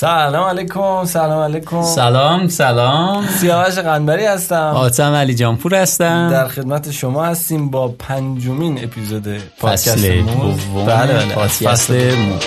سلام 0.00 0.44
علیکم 0.44 1.04
سلام 1.04 1.40
علیکم. 1.40 1.82
سلام 1.82 2.48
سلام. 2.48 3.26
سیاوش 3.26 3.78
قنبری 3.78 4.26
هستم. 4.26 4.72
آتم 4.76 5.14
علی 5.14 5.34
جانپور 5.34 5.74
هستم. 5.74 6.28
در 6.30 6.48
خدمت 6.48 6.90
شما 6.90 7.24
هستیم 7.24 7.70
با 7.70 7.88
پنجمین 7.88 8.84
اپیزود 8.84 9.42
پادکست 9.60 10.04
موز. 10.04 10.56
دوم 10.66 10.86
بله 10.86 11.12
بله. 11.12 11.46
فصل. 11.46 12.14
موز. 12.14 12.42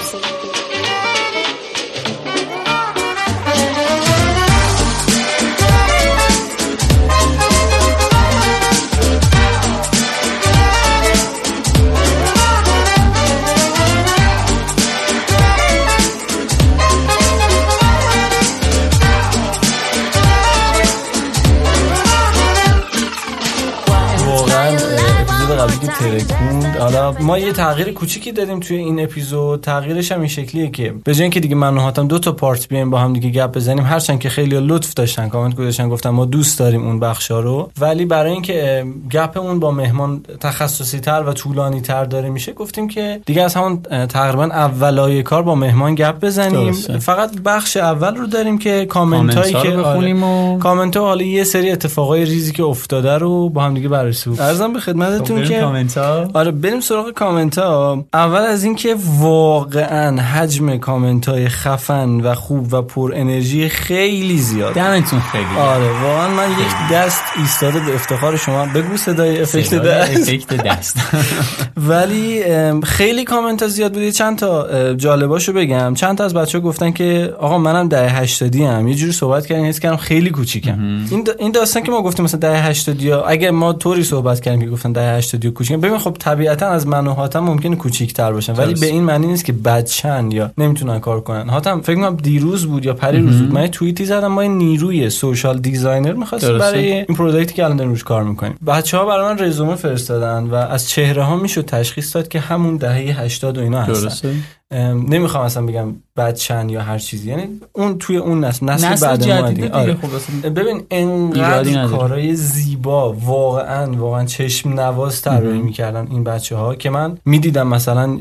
ما 27.20 27.38
یه 27.38 27.54
تغییر 27.54 27.92
کوچیکی 27.92 28.32
دادیم 28.32 28.60
توی 28.60 28.78
این 28.78 29.04
اپیزود. 29.04 29.62
تغییرش 29.62 30.12
هم 30.12 30.20
این 30.20 30.28
شکلیه 30.28 30.70
که 30.70 30.94
به 31.04 31.14
جای 31.14 31.22
اینکه 31.22 31.40
دیگه 31.40 31.56
من 31.56 31.78
و 31.78 31.80
حاتم 31.80 32.08
دو 32.08 32.20
تا 32.20 32.32
پارت 32.32 32.68
بیایم 32.68 32.90
با 32.90 33.00
هم 33.00 33.14
دیگه 33.14 33.30
گپ 33.30 33.56
بزنیم 33.56 33.86
هرچند 33.86 34.20
که 34.20 34.30
خیلی 34.30 34.60
لطف 34.60 34.94
داشتن 34.94 35.30
کامنت 35.30 35.56
گذاشتن 35.56 35.90
گفتن 35.90 36.10
ما 36.10 36.26
دوست 36.26 36.60
داریم 36.60 36.88
اون 36.88 37.00
بخشا 37.00 37.40
رو. 37.40 37.72
ولی 37.80 38.06
برای 38.06 38.32
اینکه 38.32 38.86
گپمون 39.12 39.60
با 39.60 39.72
مهمان 39.72 40.24
تخصصی 40.40 41.00
تر 41.00 41.24
و 41.28 41.34
طولانی 41.34 41.82
تر 41.82 42.06
داره 42.06 42.30
میشه 42.30 42.54
گفتیم 42.54 42.88
که 42.88 43.22
دیگه 43.26 43.42
از 43.42 43.56
همون 43.56 43.82
تقریبا 44.08 44.44
اولای 44.44 45.24
کار 45.24 45.44
با 45.44 45.56
مهمان 45.56 45.96
گپ 45.96 46.20
بزنیم. 46.20 46.66
درسته. 46.66 46.98
فقط 47.00 47.42
بخش 47.46 47.78
اول 47.78 48.16
رو 48.16 48.28
داریم 48.28 48.58
که 48.58 48.86
کامنت 48.86 49.36
هایی 49.36 49.54
که 49.54 49.58
آره، 49.58 49.78
بخونیم 49.78 50.24
و 50.24 50.60
کامنت 50.60 50.98
ها 50.98 51.04
حالا 51.04 51.24
یه 51.24 51.44
سری 51.44 51.72
اتفاقای 51.72 52.26
ریزی 52.26 52.52
که 52.52 52.64
افتاده 52.64 53.18
رو 53.18 53.50
با 53.50 53.64
هم 53.64 53.74
دیگه 53.74 53.90
بررسی 53.90 54.30
کنیم 54.30 54.42
عرضم 54.42 54.74
به 54.74 54.80
خدمتتون 54.80 55.44
که 55.44 55.60
کامنت 55.60 55.98
ها 55.98 56.28
آره 56.34 56.52
بریم 56.52 56.80
سراغ 56.80 57.01
کامنت 57.16 57.58
ها 57.58 58.06
اول 58.14 58.40
از 58.40 58.64
اینکه 58.64 58.96
واقعا 59.20 60.22
حجم 60.22 60.78
کامنت 60.78 61.30
های 61.30 61.50
خفن 61.50 62.10
و 62.10 62.36
خوب 62.36 62.74
و 62.74 62.82
پر 62.82 63.12
انرژی 63.16 63.70
خیلی 63.70 64.38
زیاد. 64.38 64.74
دمتون 64.74 65.20
خیلی 65.20 65.46
آره 65.60 66.02
واقعا 66.04 66.28
من 66.28 66.52
یک 66.52 66.92
دست 66.92 67.24
ایستاده 67.38 67.80
به 67.80 67.96
افتخار 67.96 68.38
شما. 68.38 68.66
بگو 68.66 68.98
صدای 68.98 69.42
افکت 69.42 69.76
دست. 69.76 70.18
افکت 70.18 70.54
دست. 70.54 70.98
ولی 71.90 72.44
خیلی 72.84 73.24
کامنت 73.24 73.62
ها 73.62 73.68
زیاد 73.68 73.94
بود 73.94 74.02
یه 74.02 74.12
چند 74.12 74.38
تا 74.38 74.94
جالباشو 74.94 75.54
بگم. 75.54 75.94
چند 75.94 76.18
تا 76.18 76.24
از 76.24 76.34
بچه 76.34 76.58
ها 76.58 76.64
گفتن 76.64 76.92
که 76.92 77.34
آقا 77.40 77.58
منم 77.58 77.88
دهه 77.88 78.22
80 78.22 78.56
ام 78.62 78.88
یه 78.88 78.96
جوری 78.96 79.12
صحبت 79.12 79.46
کردن 79.46 79.66
حس 79.66 79.80
کردم 79.80 79.98
خیلی 79.98 80.30
کوچیکم. 80.30 81.06
این 81.12 81.28
این 81.40 81.52
داستان 81.52 81.84
که 81.84 81.92
ما 81.92 82.02
گفتیم 82.02 82.26
مثلا 82.26 82.54
80 82.54 83.02
یا 83.02 83.24
اگه 83.24 83.52
ما 83.52 83.74
طوری 83.74 84.04
صحبت 84.04 84.40
کردیم 84.40 84.62
که 84.62 84.70
گفتن 84.70 85.18
80 85.18 85.46
یا 85.46 85.52
کوچیکم 85.52 85.82
ببین 85.82 85.98
خب 85.98 86.16
طبیعتا 86.20 86.68
از 86.68 86.88
من 86.92 87.08
و 87.08 87.14
حاتم 87.14 87.40
ممکنه 87.40 87.76
کوچیک‌تر 87.76 88.32
باشن. 88.34 88.54
ولی. 88.54 88.74
به 88.74 88.86
این 88.86 89.04
معنی 89.04 89.28
نیست 89.28 89.46
که 89.46 89.54
بچن 89.54 90.32
یا 90.32 90.52
نمی‌تونن 90.58 91.00
کار 91.00 91.22
کنن. 91.22 91.50
حاتم 91.50 91.82
فکر 91.82 91.96
کنم 91.96 92.16
دیروز 92.16 92.66
بود 92.66 92.86
یا 92.86 92.94
پریروز 92.94 93.42
بود. 93.42 93.54
من 93.54 93.68
توییتی 93.68 94.06
زدم 94.06 94.28
ما 94.28 94.44
نیروی 94.44 95.10
social 95.10 95.60
designer 95.60 96.14
می‌خواستیم 96.14 96.50
درسته. 96.50 96.72
برای 96.72 96.92
این 96.92 97.06
product 97.06 97.48
ی 97.48 97.54
که 97.54 97.64
الان 97.64 97.78
داریم 97.78 97.92
روش 97.92 98.04
کار 98.04 98.24
می‌کنیم. 98.24 98.56
بچه 98.68 98.98
ها 98.98 99.06
برای 99.06 99.34
من 99.34 99.40
رزومه 99.40 99.76
فرستادن 99.76 100.44
و 100.44 100.56
از 100.56 100.90
چهره 100.90 101.24
ها 101.24 101.36
می‌شد 101.36 101.66
تشخیص 101.66 102.16
داد 102.16 102.28
که 102.28 102.40
همون 102.40 102.78
دهه 102.78 103.22
80 103.22 103.58
و 103.58 103.62
اینا 103.62 103.82
هستن. 103.82 103.94
درسته. 103.94 104.34
نمی‌خوام 104.72 105.44
اصلا 105.44 105.66
بگم 105.66 105.96
بچن 106.18 106.70
یا 106.70 106.82
هر 106.82 106.98
چیزی 106.98 107.30
یعنی 107.30 107.44
اون 107.74 107.98
توی 107.98 108.18
اون 108.18 108.44
نسل 108.44 108.66
نسل, 108.66 108.88
نسل 108.88 109.08
بعد 109.08 109.32
ما 109.32 109.50
دیگه 109.50 109.70
آره. 109.70 109.94
خب 109.94 110.50
ببین 110.50 110.84
انقدر. 110.92 111.86
کارهای 111.88 112.36
زیبا 112.36 113.14
واقعا 113.14 113.92
واقعا 113.92 114.26
چشم 114.26 114.74
نواز 114.74 115.22
طراحی 115.22 115.62
می‌کردن 115.62 116.08
این 116.12 116.24
بچه 116.24 116.56
ها 116.56 116.76
که 116.76 116.90
من 116.90 117.18
می‌دیدم 117.26 117.68
مثلا 117.68 118.18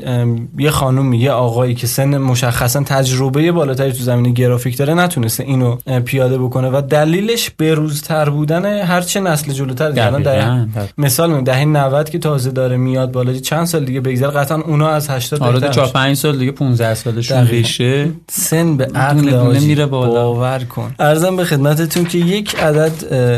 یه 0.57 0.69
خانم 0.69 1.13
یه 1.13 1.31
آقایی 1.31 1.75
که 1.75 1.87
سن 1.87 2.17
مشخصا 2.17 2.83
تجربه 2.83 3.51
بالاتری 3.51 3.91
تو 3.91 4.03
زمینه 4.03 4.29
گرافیک 4.29 4.77
داره 4.77 4.93
نتونسته 4.93 5.43
اینو 5.43 5.75
پیاده 6.05 6.37
بکنه 6.37 6.69
و 6.69 6.81
دلیلش 6.81 7.49
بروزتر 7.49 8.29
بودن 8.29 8.81
هرچه 8.81 9.19
نسل 9.19 9.51
جلوتر 9.51 9.89
دیگه. 9.89 10.05
الان. 10.05 10.23
دقیقاً. 10.23 10.67
مثال 10.97 11.41
دهه 11.41 11.65
90 11.65 12.09
که 12.09 12.19
تازه 12.19 12.51
داره 12.51 12.77
میاد 12.77 13.11
بالا 13.11 13.33
چند 13.33 13.65
سال 13.65 13.85
دیگه 13.85 14.01
بگذره 14.01 14.31
قطعا 14.31 14.61
اونا 14.61 14.89
از 14.89 15.09
80 15.09 15.43
آره 15.43 15.59
بهتر 15.59 15.73
4 15.73 15.85
میشن. 15.85 15.93
5 15.93 16.15
سال 16.15 16.37
دیگه 16.41 16.51
15 16.51 16.93
سالشون. 16.93 17.43
بشه 17.43 18.09
سن 18.29 18.77
به 18.77 18.85
عقل. 18.85 19.59
میره 19.59 19.85
بالا. 19.85 20.31
باور 20.33 20.59
کن 20.59 20.95
ارزم 20.99 21.35
به 21.35 21.45
خدمتتون 21.45 22.05
که 22.05 22.17
یک 22.17 22.55
عدد 22.55 22.91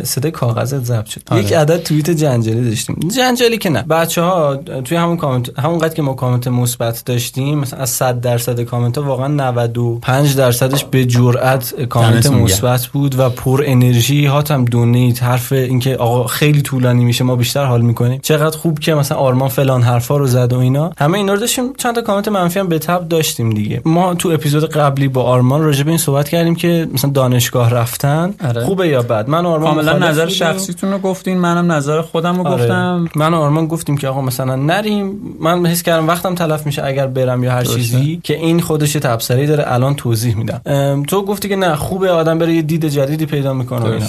صدای 0.06 0.31
کاغذت 0.31 0.84
ضبط 0.84 1.06
شد 1.06 1.22
آره. 1.31 1.44
یک 1.44 1.53
عدد 1.53 1.84
توییت 1.84 2.09
جنجالی 2.09 2.69
داشتیم 2.69 3.00
جنجالی 3.18 3.58
که 3.58 3.69
نه 3.69 3.81
بچه 3.81 4.22
ها 4.22 4.56
توی 4.56 4.97
همون 4.97 5.18
کامنت 5.18 5.59
همونقدر 5.59 5.94
که 5.94 6.02
ما 6.02 6.14
کامنت 6.14 6.47
مثبت 6.47 7.06
داشتیم 7.06 7.59
مثلا 7.59 7.80
از 7.80 7.90
100 7.90 8.22
درصد 8.22 8.62
کامنت 8.62 8.97
ها 8.97 9.03
واقعا 9.03 9.28
95 9.28 10.35
درصدش 10.35 10.84
به 10.84 11.06
جرئت 11.06 11.84
کامنت. 11.90 12.28
مثبت 12.31 12.85
بود 12.85 13.20
و 13.20 13.30
پر 13.30 13.64
انرژی 13.66 14.25
هاتم 14.25 14.66
دونیت 14.66 15.24
حرف 15.24 15.52
اینکه 15.52 15.96
آقا 15.96 16.28
خیلی 16.28 16.62
طولانی 16.62 17.06
میشه 17.06 17.24
ما 17.24 17.35
بیشتر 17.35 17.66
حال 17.66 17.81
می‌کنیم 17.81 18.20
چقدر 18.24 18.58
خوب 18.58 18.80
که 18.80 18.94
مثلا 18.94 19.18
آرمان 19.18 19.50
فلان 19.50 19.81
حرفا 19.81 20.18
رو 20.18 20.28
زد 20.28 20.53
و 20.53 20.59
اینا 20.59 20.91
همه 20.97 21.18
اینا 21.18 21.34
رو 21.34 21.40
داشتیم 21.40 21.74
چند 21.78 21.96
تا 21.96 22.02
کامنت 22.02 22.28
منفی 22.28 22.59
هم 22.59 22.68
به 22.68 22.80
تب 22.93 23.07
داشتیم 23.07 23.49
دیگه. 23.49 23.81
ما 23.85 24.15
تو 24.15 24.29
اپیزود 24.29 24.65
قبلی 24.65 25.07
با 25.07 25.23
آرمان 25.23 25.63
راجع 25.63 25.83
به 25.83 25.89
این 25.89 25.97
صحبت 25.97 26.29
کردیم 26.29 26.55
که 26.55 26.87
مثلا 26.93 27.11
دانشگاه 27.11 27.69
رفتن 27.69 28.33
آره. 28.47 28.65
خوبه 28.65 28.87
یا 28.87 29.01
بد؟ 29.01 29.29
من 29.29 29.45
آرمان 29.45 29.75
کاملا 29.75 30.09
نظر. 30.09 30.27
شخصیتون 30.27 30.91
رو 30.91 30.97
گفتین 30.97 31.37
منم 31.37 31.71
نظر 31.71 32.01
خودم 32.01 32.37
رو 32.37 32.47
آره. 32.47 32.63
گفتم. 32.63 33.09
من 33.15 33.33
آرمان 33.33 33.67
گفتیم 33.67 33.97
که 33.97 34.07
آقا 34.07 34.21
مثلا 34.21 34.55
نریم. 34.55 35.19
من 35.39 35.65
حس 35.65 35.83
کردم 35.83 36.07
وقتم 36.07 36.35
تلف 36.35 36.65
میشه 36.65 36.85
اگر 36.85 37.07
برم 37.07 37.43
یا 37.43 37.51
هر 37.51 37.63
درسته. 37.63 37.75
چیزی 37.75 38.19
که 38.23 38.35
این 38.35 38.61
خودش 38.61 38.95
یه 38.95 39.01
تبصره 39.01 39.47
داره 39.47 39.63
الان 39.67 39.95
توضیح 39.95 40.37
میدم. 40.37 41.03
تو 41.07 41.25
گفتی 41.25 41.49
که 41.49 41.55
نه 41.55 41.75
خوبه 41.75 42.11
آدم 42.11 42.39
بره 42.39 42.53
یه 42.53 42.61
دید 42.61 42.85
جدیدی 42.85 43.25
پیدا 43.25 43.53
می‌کنه 43.53 43.99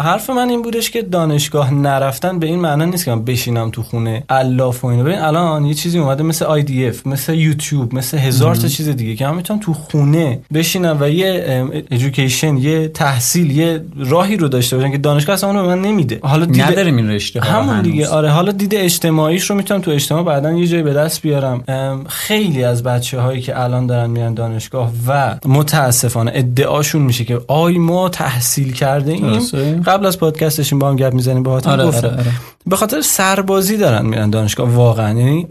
حرف 0.00 0.30
من 0.30 0.48
این 0.48 0.62
بودش 0.62 0.90
که 0.90 1.02
دانشگاه 1.02 1.74
نرفتن 1.74 2.38
به 2.38 2.46
این 2.46 2.60
معنا 2.60 2.84
نیست 2.84 3.04
که 3.04 3.10
من 3.10 3.24
بشینم 3.24 3.70
تو 3.70 3.82
خونه 3.82 4.24
الاف 4.28 4.84
و 4.84 4.86
اینا. 4.86 5.02
ببین 5.02 5.18
الان 5.18 5.64
یه 5.64 5.74
چیزی 5.74 5.98
اومده 5.98 6.22
مثل 6.22 6.62
IDF 6.62 7.06
مثل 7.06 7.34
یوتیوب. 7.34 7.85
مثل 7.94 8.18
هزار 8.18 8.54
تا 8.54 8.68
چیز 8.68 8.88
دیگه 8.88 9.16
که 9.16 9.26
من 9.26 9.34
می‌تونم 9.34 9.60
تو 9.60 9.74
خونه 9.74 10.38
بشینم 10.54 10.96
و 11.00 11.08
یه 11.08 11.64
ادویکیشن 11.90 12.56
یه 12.56 12.88
تحصیل 12.88 13.50
یه 13.50 13.84
راهی 13.96 14.36
رو 14.36 14.48
داشته 14.48 14.76
باشم 14.76 14.90
که 14.90 14.98
دانشگاه 14.98 15.34
اصلا 15.34 15.50
اونو 15.50 15.62
به 15.62 15.68
من 15.68 15.82
نمیده. 15.82 16.18
حالا 16.22 16.44
دید 16.44 16.62
نداریم 16.62 16.96
این 16.96 17.10
رشته 17.10 17.40
همون 17.40 17.74
هنوز. 17.74 17.84
دیگه 17.84 18.08
آره 18.08 18.30
حالا 18.30 18.52
دید 18.52 18.74
اجتماعیش 18.74 19.50
رو 19.50 19.56
می‌تونم 19.56 19.80
تو 19.80 19.90
اجتماع 19.90 20.22
بعدا 20.22 20.52
یه 20.52 20.66
جایی 20.66 20.82
به 20.82 20.92
دست 20.92 21.22
بیارم. 21.22 21.64
خیلی 22.08 22.64
از 22.64 22.82
بچه 22.82 23.20
هایی 23.20 23.40
که 23.40 23.62
الان 23.62 23.86
دارن 23.86 24.10
میرن 24.10 24.34
دانشگاه 24.34 24.92
و 25.08 25.36
متاسفانه 25.44 26.32
ادعاشون 26.34 27.02
میشه 27.02 27.24
که 27.24 27.40
آی 27.48 27.78
ما 27.78 28.08
تحصیل 28.08 28.72
کرده 28.72 29.12
ایم. 29.12 29.82
قبل 29.82 30.06
از 30.06 30.18
پادکستشون 30.18 30.78
با 30.78 30.88
هم 30.88 30.96
گپ 30.96 31.14
می‌زنیم 31.14 31.42
با 31.42 31.52
آره 31.52 31.86
گفتم. 31.86 32.06
آره 32.06 32.16
آره. 32.16 32.32
به 32.66 32.76
خاطر 32.76 33.00
سربازی 33.00 33.76
دارن 33.76 34.06
میرن 34.06 34.30
دانشگاه 34.30 34.70
واقعا. 34.70 35.18
یعنی 35.18 35.46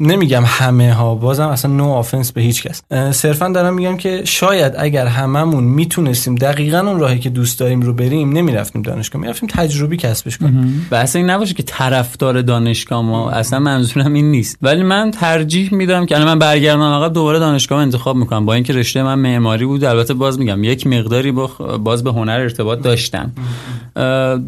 نمیگم 0.00 0.42
همه 0.46 0.92
ها 0.92 1.14
بازم 1.14 1.48
اصلا 1.64 1.76
no 1.76 1.84
offense 1.84 2.32
به 2.32 2.40
هیچ 2.40 2.62
کس. 2.62 2.82
صرفا 3.10 3.48
دارم 3.48 3.74
میگم 3.74 3.96
که 3.96 4.22
شاید 4.24 4.72
اگر 4.78 5.06
هممون 5.06 5.64
می‌تونستیم 5.64 6.34
دقیقا 6.34 6.78
اون 6.78 6.98
راهی 6.98 7.18
که 7.18 7.30
دوست 7.30 7.58
داریم 7.58 7.80
رو 7.80 7.92
بریم 7.92 8.32
نمی‌رفتیم 8.32 8.82
دانشگاه 8.82 9.22
می‌رفتیم 9.22 9.48
تجربی 9.52 9.96
کسبش 9.96 10.38
کنیم. 10.38 10.86
بحث 10.90 11.16
این 11.16 11.30
نباشه 11.30 11.54
که 11.54 11.62
طرفدار 11.62 12.42
دانشگاه 12.42 13.02
ما 13.02 13.30
اصلا 13.30 13.58
منظورم 13.58 14.12
این 14.12 14.30
نیست. 14.30 14.58
ولی 14.62 14.82
من 14.82 15.10
ترجیح 15.10 15.74
میدم 15.74 16.06
که 16.06 16.14
الان 16.14 16.28
من 16.28 16.38
برگردم 16.38 16.82
عقب 16.82 17.12
دوباره 17.12 17.38
دانشگاه 17.38 17.80
انتخاب 17.82 18.16
می‌کنم. 18.16 18.46
با 18.46 18.54
اینکه 18.54 18.72
رشته 18.72 19.02
من 19.02 19.18
معماری 19.18 19.66
بود 19.66 19.84
البته 19.84 20.14
باز 20.14 20.38
میگم 20.38 20.64
یک 20.64 20.86
مقداری 20.86 21.32
با 21.32 21.46
باز 21.84 22.04
به 22.04 22.12
هنر 22.12 22.40
ارتباط 22.40 22.82
داشتم. 22.82 23.32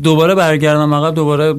دوباره 0.02 0.34
برگردم 0.34 0.94
عقب 0.94 1.14
دوباره 1.14 1.54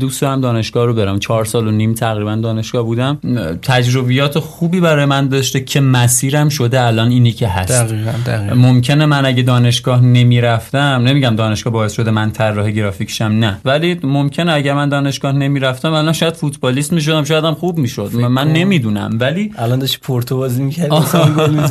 دوست 0.00 0.20
دارم 0.20 0.40
دانشگاه 0.40 0.86
رو 0.86 0.94
برم. 0.94 1.18
چهار 1.18 1.44
سال 1.44 1.66
و 1.66 1.70
نیم 1.70 1.94
تقریبا 1.94 2.34
دانشگاه 2.34 2.82
بودم. 2.82 3.18
تجربیات 3.62 4.38
خوبی 4.38 4.80
برای 4.80 5.04
من 5.04 5.28
داشته 5.28 5.60
که 5.60 5.80
مسیرم 5.80 6.48
شده 6.48 6.80
الان 6.82 7.10
اینی 7.10 7.32
که 7.32 7.48
هست. 7.48 7.72
دقیقاً 7.72 8.12
دقیقاً. 8.26 8.54
ممکنه 8.54 9.06
من 9.06 9.26
اگه 9.26 9.42
دانشگاه 9.42 10.00
نمی‌رفتم 10.00 11.02
نمیگم 11.06 11.36
دانشگاه 11.36 11.72
باعث 11.72 11.92
شده 11.92 12.10
من 12.10 12.30
طراح 12.30 12.70
گرافیک 12.70 13.10
شم 13.10 13.24
نه. 13.24 13.58
ولی 13.64 14.00
ممکنه 14.02 14.52
اگه 14.52 14.72
من 14.72 14.88
دانشگاه 14.88 15.32
نمی‌رفتم 15.32 15.92
الان 15.92 16.12
شاید 16.12 16.34
فوتبالیست 16.34 16.92
می‌شدم 16.92 17.24
شاید 17.24 17.44
هم 17.44 17.54
خوب 17.54 17.78
می‌شد. 17.78 18.14
من 18.14 18.44
کن. 18.44 18.50
نمی‌دونم 18.50 19.10
ولی 19.20 19.52
الان 19.58 19.78
داشتی 19.78 19.98
پورتو 20.02 20.36
بازی 20.36 20.62
می‌کردی. 20.62 20.96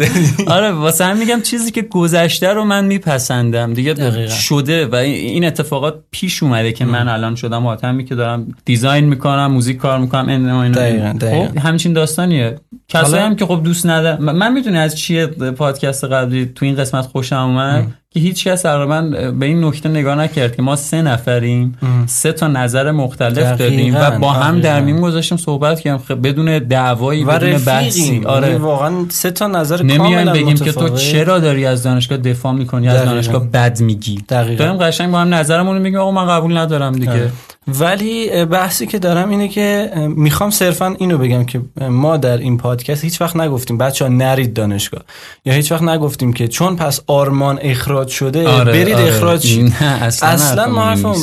آره 0.47 0.71
واسه 0.71 1.05
هم 1.05 1.17
میگم 1.17 1.41
چیزی 1.41 1.71
که 1.71 1.81
گذشته 1.81 2.53
رو 2.53 2.63
من 2.63 2.85
میپسندم. 2.85 3.73
دیگه 3.73 3.93
دقیقاً. 3.93 4.35
شده 4.35 4.85
و 4.85 4.95
این 4.95 5.45
اتفاقات 5.45 5.95
پیش 6.11 6.43
اومده 6.43 6.71
که 6.71 6.85
من 6.85 7.07
الان 7.07 7.35
شدم 7.35 7.65
تایمی 8.01 8.09
که 8.09 8.15
دارم 8.15 8.47
دیزاین 8.65 9.05
می‌کنم 9.05 9.51
موزیک 9.51 9.77
کار 9.77 9.99
می‌کنم 9.99 10.29
این 10.29 10.71
دقیقاً 10.71 11.13
خب 11.19 11.57
همچین 11.57 11.93
داستانیه. 11.93 12.55
کسایی 12.87 13.23
هم 13.23 13.35
که 13.35 13.45
خب 13.45 13.61
دوست 13.63 13.85
ندارم 13.85 14.23
من 14.23 14.53
می‌دونی 14.53 14.77
از 14.77 14.97
چیه 14.97 15.27
پادکست 15.27 16.03
قبلی 16.03 16.51
تو 16.55 16.65
این 16.65 16.75
قسمت 16.75 17.05
خوشم 17.05 17.35
اومد؟ 17.35 17.87
که 18.13 18.19
هیچ 18.19 18.47
کس 18.47 18.61
تقریبا 18.61 19.01
به 19.39 19.45
این 19.45 19.65
نکته 19.65 19.89
نگاه 19.89 20.15
نکرد 20.15 20.55
که 20.55 20.61
ما 20.61 20.75
سه 20.75 21.01
نفریم 21.01 21.77
سه 22.05 22.31
تا 22.31 22.47
نظر 22.47 22.91
مختلف 22.91 23.57
داریم 23.57 23.95
و 23.95 24.11
با 24.11 24.31
هم 24.31 24.59
در 24.59 24.81
میون 24.81 25.01
گذاشتیم 25.01 25.37
صحبت 25.37 25.79
کردیم. 25.79 26.05
خب 26.07 26.27
بدون 26.27 26.59
دعوایی 26.59 27.25
بدون 27.25 27.57
بحثی. 27.65 28.21
آره. 28.25 28.47
یعنی 28.47 28.59
واقعا 28.59 29.05
سه 29.09 29.31
تا 29.31 29.47
نظر 29.47 29.83
نمیایم 29.83 30.33
بگیم 30.33 30.55
که 30.55 30.71
تو 30.71 30.89
چرا 30.89 31.39
داری 31.39 31.65
از 31.65 31.83
دانشگاه 31.83 32.17
دفاع 32.17 32.53
می‌کنی 32.53 32.87
از 32.89 33.05
دانشگاه 33.05 33.47
بد 33.47 33.81
میگی؟ 33.81 34.23
داریم 34.27 34.77
قشنگ 34.77 35.11
با 35.11 35.19
هم 35.19 35.33
نظرمون 35.33 35.75
رو 35.75 35.81
میگیم 35.81 35.99
آقا 35.99 36.11
من 36.11 36.27
قبول 36.27 36.57
ندارم 36.57 36.93
دیگه. 36.93 37.11
آره. 37.11 37.31
ولی 37.67 38.45
بحثی 38.45 38.87
که 38.87 38.99
دارم 38.99 39.29
اینه 39.29 39.47
که 39.47 39.91
می‌خوام 40.15 40.49
صرفا 40.49 40.95
اینو 40.99 41.17
بگم 41.17 41.45
که 41.45 41.61
ما 41.81 42.17
در 42.17 42.37
این 42.37 42.57
پادکست 42.57 43.03
هیچ 43.03 43.21
وقت 43.21 43.35
نگفتیم 43.35 43.77
بچه 43.77 44.05
ها 44.05 44.11
نرید 44.11 44.53
دانشگاه. 44.53 45.01
یا 45.45 45.53
هیچ 45.53 45.71
وقت 45.71 45.81
نگفتیم 45.81 46.33
که 46.33 46.47
چون 46.47 46.75
پس 46.75 47.01
آرمان 47.07 47.59
اخراج 47.61 48.07
شده 48.07 48.47
آره، 48.47 48.71
برید 48.71 48.95
آره. 48.95 49.07
اخراج 49.07 49.45
شید 49.45 49.73
اصلا, 49.81 50.29
اصلا 50.29 50.67
ما, 50.67 51.15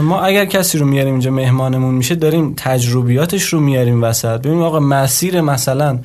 ما 0.00 0.20
اگر 0.20 0.44
کسی 0.44 0.78
رو 0.78 0.86
میاریم 0.86 1.12
اینجا 1.12 1.30
مهمانمون 1.30 1.94
میشه 1.94 2.14
داریم 2.14 2.54
تجربیاتش 2.56 3.44
رو 3.44 3.60
میاریم 3.60 4.02
وسط. 4.02 4.40
ببینیم 4.40 4.62
آقا 4.62 4.80
مسیر 4.80 5.40
مثلا 5.40 5.98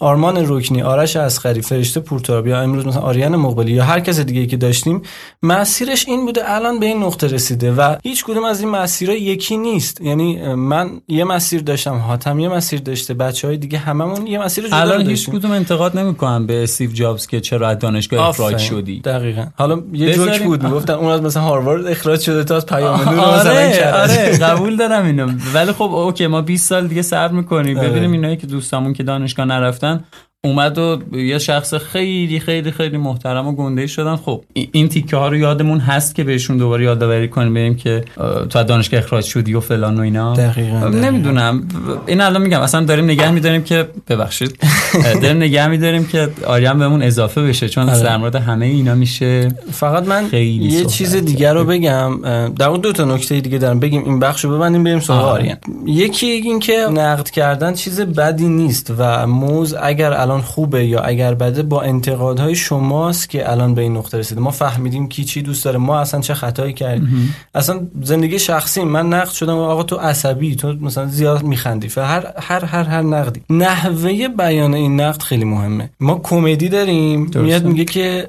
آرمان 0.00 0.46
روکنی 0.46 0.82
آرش 0.82 1.16
اسخری 1.16 1.62
فرشته 1.62 2.00
پورتابی 2.00 2.50
یا 2.50 2.60
امروز 2.60 2.86
مثلا 2.86 3.02
آریان 3.02 3.36
مقبلی 3.36 3.72
یا 3.72 3.84
هر 3.84 4.00
کس 4.00 4.20
دیگه 4.20 4.46
که 4.46 4.56
داشتیم 4.56 5.02
مسیرش 5.42 6.08
این 6.08 6.24
بوده 6.26 6.40
الان 6.44 6.80
به 6.80 6.86
این 6.86 7.02
نقطه 7.02 7.26
رسیده 7.26 7.72
و 7.72 7.96
هیچ 8.02 8.24
کدوم 8.24 8.44
از 8.44 8.60
این 8.60 8.70
مسیرها 8.70 9.14
یکی 9.14 9.56
نیست. 9.56 10.00
یعنی 10.00 10.54
من 10.54 10.90
یه 11.08 11.24
مسیر 11.24 11.62
داشتم 11.62 11.94
حاتم 11.94 12.38
یه 12.38 12.48
مسیر 12.48 12.80
داشته 12.80 13.14
بچه 13.14 13.48
های 13.48 13.56
دیگه 13.56 13.78
هممون 13.78 14.26
یه 14.26 14.38
مسیر 14.38 14.66
جدا 14.66 14.76
الان 14.76 15.06
هیچ 15.06 15.30
کدوم 15.30 15.50
انتقاد 15.50 15.98
نمی‌کنم 15.98 16.46
به 16.46 16.62
استیو 16.62 16.92
جابز 16.92 17.26
که 17.26 17.40
چرا 17.40 17.68
از 17.68 17.78
دانشگاه 17.78 18.28
اخراج 18.28 18.58
شدی. 18.58 19.00
دقیقاً. 19.00 19.46
حالا 19.56 19.82
یه 19.92 20.14
جوک 20.14 20.42
بود 20.42 20.62
می‌گفتن 20.62 20.92
اون 20.92 21.10
از 21.10 21.22
مثلا 21.22 21.42
هاروارد 21.42 21.86
اخراج 21.86 22.20
شده 22.20 22.44
تا 22.44 22.56
از 22.56 22.66
پیام 22.66 23.08
نور 23.08 23.20
آره 23.20 23.92
آره 23.94 24.38
قبول 24.38 24.76
دارم 24.76 25.06
اینو. 25.06 25.30
ولی 25.54 25.72
خب 25.72 25.82
اوکی 25.82 26.26
ما 26.26 26.42
20 26.42 26.68
سال 26.68 26.88
دیگه 26.88 27.02
صبر 27.02 27.32
می‌کنیم. 27.32 27.78
آره. 27.78 27.88
ببینیم 27.88 28.12
اینایی 28.12 28.36
که 28.36 28.46
دوستامون 28.46 28.92
که 28.92 29.02
دانشگاه 29.02 29.46
نرفتن 29.84 30.04
اومد 30.44 30.78
و 30.78 31.00
یه 31.12 31.38
شخص 31.38 31.74
خیلی 31.74 32.40
خیلی 32.40 32.70
خیلی 32.70 32.96
محترم 32.96 33.46
و 33.46 33.52
گنده 33.52 33.86
شدن. 33.86 34.16
خب 34.16 34.44
این 34.72 34.88
تیکه 34.88 35.16
ها 35.16 35.28
رو 35.28 35.36
یادمون 35.36 35.78
هست 35.78 36.14
که 36.14 36.24
بهشون 36.24 36.56
دوباره 36.56 36.84
یادآوری 36.84 37.28
کنیم 37.28 37.54
بریم 37.54 37.76
که 37.76 38.04
تو 38.50 38.62
دانشگاه 38.62 39.00
اخراج 39.00 39.24
شدی 39.24 39.54
و 39.54 39.60
فلان 39.60 39.98
و 39.98 40.00
اینا. 40.00 40.34
دقیقاً 40.34 40.88
نمی‌دونم. 40.88 41.68
این 42.06 42.20
الان 42.20 42.42
میگم 42.42 42.60
اصلا 42.60 42.84
داریم 42.84 43.04
نگه 43.04 43.30
میداریم 43.30 43.62
که 43.62 43.88
ببخشید. 44.08 44.58
داریم 45.22 45.36
نگه 45.36 45.66
میداریم 45.66 46.06
که 46.06 46.28
آریان 46.46 46.78
بهمون 46.78 47.02
اضافه 47.02 47.42
بشه 47.42 47.68
چون 47.68 47.88
آره. 47.88 48.02
در 48.02 48.16
مورد 48.16 48.36
همه 48.36 48.66
اینا 48.66 48.94
میشه 48.94 49.48
فقط 49.72 50.08
من 50.08 50.28
یه 50.32 50.84
چیز 50.84 51.16
دیگر 51.16 51.54
رو 51.54 51.64
بگم. 51.64 52.20
در 52.58 52.68
اون 52.68 52.80
دو 52.80 52.92
تا 52.92 53.04
نکته 53.04 53.40
دیگه 53.40 53.58
دارم. 53.58 53.80
بگیم 53.80 54.04
این 54.04 54.18
بخش 54.18 54.44
رو 54.44 54.56
ببندیم 54.56 54.84
بریم 54.84 55.00
سراغ 55.00 55.24
آریان 55.24 55.56
یکی 55.86 56.26
این 56.26 56.58
که 56.58 56.76
نقد 56.92 57.30
کردن 57.30 57.74
چیز 57.74 58.00
بدی 58.00 58.48
نیست 58.48 58.92
و 58.98 59.26
موز 59.26 59.74
اگر 59.82 60.12
الان 60.12 60.33
خوبه 60.40 60.86
یا 60.86 61.00
اگر 61.00 61.34
بده 61.34 61.62
با 61.62 61.82
انتقادهای 61.82 62.54
شماست 62.54 63.30
که 63.30 63.50
الان 63.50 63.74
به 63.74 63.82
این 63.82 63.96
نقطه 63.96 64.18
رسیده. 64.18 64.40
ما 64.40 64.50
فهمیدیم 64.50 65.08
کی 65.08 65.24
چی 65.24 65.42
دوست 65.42 65.64
داره 65.64 65.78
ما 65.78 65.98
اصلا 65.98 66.20
چه 66.20 66.34
خطایی 66.34 66.72
کردیم. 66.72 67.34
اصلا 67.54 67.80
زندگی 68.02 68.38
شخصی 68.38 68.84
من 68.84 69.08
نقد 69.08 69.30
شدم 69.30 69.56
آقا 69.58 69.82
تو 69.82 69.96
عصبی 69.96 70.56
تو 70.56 70.72
مثلا 70.72 71.06
زیاد 71.06 71.42
میخندی. 71.42 71.88
هر 71.96 72.32
هر 72.38 72.64
هر 72.64 72.84
هر 72.84 73.02
نقدی. 73.02 73.42
نحوه 73.50 74.28
بیان 74.28 74.74
این 74.74 75.00
نقد 75.00 75.22
خیلی 75.22 75.44
مهمه. 75.44 75.90
ما 76.00 76.20
کمدی 76.22 76.68
داریم. 76.68 77.30
میاد 77.34 77.64
میگه 77.64 77.84
که 77.84 78.28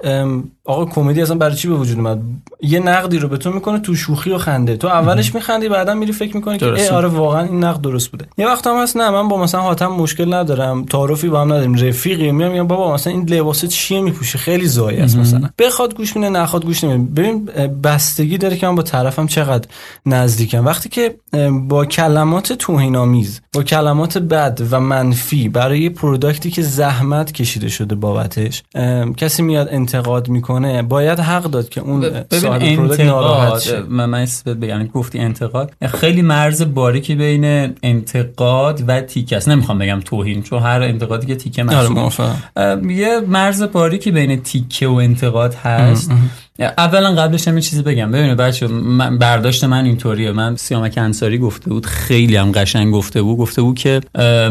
آقا 0.65 0.85
کمدی 0.85 1.21
اصلا 1.21 1.35
برای 1.35 1.55
چی 1.55 1.67
به 1.67 1.73
وجود 1.73 1.97
اومد؟ 1.97 2.21
یه 2.61 2.79
نقدی 2.79 3.19
رو 3.19 3.27
به 3.27 3.37
تو 3.37 3.51
می‌کنه 3.51 3.79
تو 3.79 3.95
شوخی 3.95 4.31
و 4.31 4.37
خنده. 4.37 4.77
تو 4.77 4.87
اولش 4.87 5.35
میخندی 5.35 5.69
بعدا 5.69 5.93
میری 5.93 6.11
فکر 6.11 6.35
می‌کنی 6.35 6.57
که 6.57 6.65
ای 6.65 6.87
آره 6.87 7.07
واقعا 7.07 7.43
این 7.43 7.63
نقد 7.63 7.81
درست 7.81 8.07
بوده. 8.07 8.25
یه 8.37 8.47
وقت 8.47 8.67
هم 8.67 8.83
هست 8.83 8.97
نه 8.97 9.09
من 9.09 9.27
با 9.27 9.37
مثلا 9.37 9.61
حاتم 9.61 9.87
مشکل 9.87 10.33
ندارم 10.33 10.85
تعارفی 10.85 11.29
با 11.29 11.41
هم 11.41 11.53
نداریم 11.53 11.73
رفیقی 11.73 12.31
میام 12.31 12.51
میگم 12.51 12.67
بابا 12.67 12.93
مثلا 12.93 13.13
این 13.13 13.29
لباس 13.29 13.65
چیه 13.65 14.01
میپوشه؟ 14.01 14.37
خیلی 14.37 14.67
زایی 14.67 14.97
است 14.97 15.17
مثلا. 15.17 15.49
بخواد 15.59 15.95
گوش 15.95 16.15
میده 16.15 16.29
نخواد 16.29 16.65
گوش 16.65 16.83
نمیده. 16.83 17.21
ببین 17.21 17.45
بستگی 17.83 18.37
داره 18.37 18.57
که 18.57 18.67
من 18.67 18.75
با 18.75 18.83
طرفم 18.83 19.27
چقدر 19.27 19.67
نزدیکم. 20.05 20.65
وقتی 20.65 20.89
که 20.89 21.15
با 21.67 21.85
کلمات 21.85 22.53
توهین 22.53 22.95
آمیز 22.95 23.41
با 23.53 23.63
کلمات 23.63 24.17
بد 24.17 24.61
و 24.71 24.79
منفی 24.79 25.49
برای 25.49 25.89
پروداکتی 25.89 26.51
که 26.51 26.61
زحمت 26.61 27.31
کشیده 27.31 27.69
شده 27.69 27.95
بابتش 27.95 28.63
کسی 29.17 29.43
میاد 29.43 29.67
انتقاد 29.71 30.29
می‌کنه 30.29 30.54
می‌کنه 30.59 30.81
باید 30.81 31.19
حق 31.19 31.43
داد 31.43 31.69
که 31.69 31.81
اون 31.81 32.05
ناراحت 33.05 33.59
شه. 33.59 33.81
من 33.81 34.05
من 34.05 34.27
بگم 34.61 34.87
گفتی 34.87 35.19
انتقاد. 35.19 35.71
خیلی 35.87 36.21
مرز 36.21 36.73
باریکی 36.73 37.15
بین 37.15 37.73
انتقاد 37.83 38.83
و 38.87 39.01
تیکه 39.01 39.37
است. 39.37 39.49
نمی‌خوام 39.49 39.77
بگم 39.77 39.99
توهین 40.05 40.43
چون 40.43 40.59
هر 40.59 40.81
انتقادی 40.81 41.27
که 41.27 41.35
تیکه 41.35 41.65
آره 41.65 41.89
یه 42.87 43.19
مرز 43.27 43.63
باریکی 43.63 44.11
بین 44.11 44.41
تیکه 44.41 44.87
و 44.87 44.93
انتقاد 44.93 45.53
هست. 45.53 46.11
اولا 46.59 47.15
قبلش 47.15 47.47
هم 47.47 47.59
چیزی 47.59 47.81
بگم. 47.81 48.11
ببینید 48.11 48.37
بچه 48.37 48.67
من 48.67 49.17
برداشت 49.17 49.63
من 49.63 49.85
اینطوریه. 49.85 50.31
من 50.31 50.55
سیامک 50.55 50.93
انصاری 50.97 51.37
گفته 51.37 51.69
بود 51.69 51.85
خیلی 51.85 52.35
هم 52.35 52.51
قشنگ 52.51 52.93
گفته 52.93 53.21
بود. 53.21 53.37
گفته 53.37 53.61
بود 53.61 53.77
که 53.77 54.01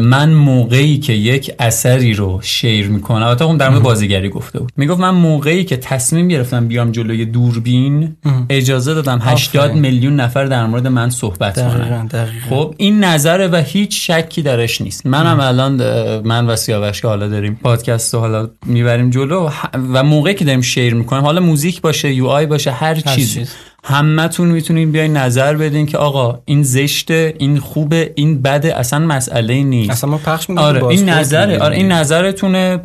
من 0.01 0.33
موقعی 0.33 0.97
که 0.97 1.13
یک 1.13 1.51
اثری 1.59 2.13
رو 2.13 2.39
شیر 2.43 2.87
می‌کنم 2.87 3.25
البته 3.25 3.45
اون 3.45 3.57
در 3.57 3.69
مورد 3.69 3.83
بازیگری 3.83 4.29
گفته 4.29 4.59
بود. 4.59 4.71
می‌گفت 4.77 4.99
من 4.99 5.09
موقعی 5.09 5.63
که 5.63 5.77
تصمیم 5.77 6.27
گرفتم 6.27 6.67
بیام 6.67 6.91
جلوی 6.91 7.25
دوربین 7.25 8.15
اجازه 8.49 8.93
دادم 8.93 9.19
80 9.21 9.73
میلیون 9.73 10.15
نفر 10.15 10.45
در 10.45 10.65
مورد 10.65 10.87
من 10.87 11.09
صحبت 11.09 11.55
کنن. 11.61 12.09
خب 12.49 12.73
این 12.77 13.03
نظره 13.03 13.47
و 13.47 13.55
هیچ 13.65 14.11
شکی 14.11 14.41
درش 14.41 14.81
نیست. 14.81 15.05
منم 15.05 15.39
الان 15.39 15.71
من 16.19 16.45
و 16.47 16.55
سیاوش 16.55 17.01
که 17.01 17.07
حالا 17.07 17.27
داریم 17.27 17.59
پادکست 17.63 18.13
رو 18.13 18.19
حالا 18.19 18.49
می‌بریم 18.65 19.09
جلو 19.09 19.49
و 19.93 20.03
موقعی 20.03 20.33
که 20.33 20.45
داریم 20.45 20.61
شیر 20.61 20.93
می‌کنیم 20.93 21.23
حالا 21.23 21.41
موزیک 21.41 21.81
باشه. 21.81 21.94
یو 22.03 22.27
آی 22.27 22.45
باشه 22.45 22.71
هر, 22.71 22.95
چیزی. 22.95 23.45
همتون 23.83 24.47
می‌تونین 24.47 24.91
بیاین 24.91 25.17
نظر 25.17 25.57
بدین 25.57 25.85
که 25.85 25.97
آقا 25.97 26.39
این 26.45 26.63
زشته 26.63 27.33
این 27.37 27.59
خوبه 27.59 28.13
این 28.15 28.41
بده 28.41 28.79
اصلا 28.79 28.99
مسئله 28.99 29.63
نیست. 29.63 29.89
اصلا 29.91 30.09
ما 30.09 30.17
پخش 30.17 30.49
آره 30.49 30.83
این 30.83 31.09
نظره 31.09 31.59
آره 31.59 31.75
این 31.75 31.91
نظرتونه. 31.91 32.79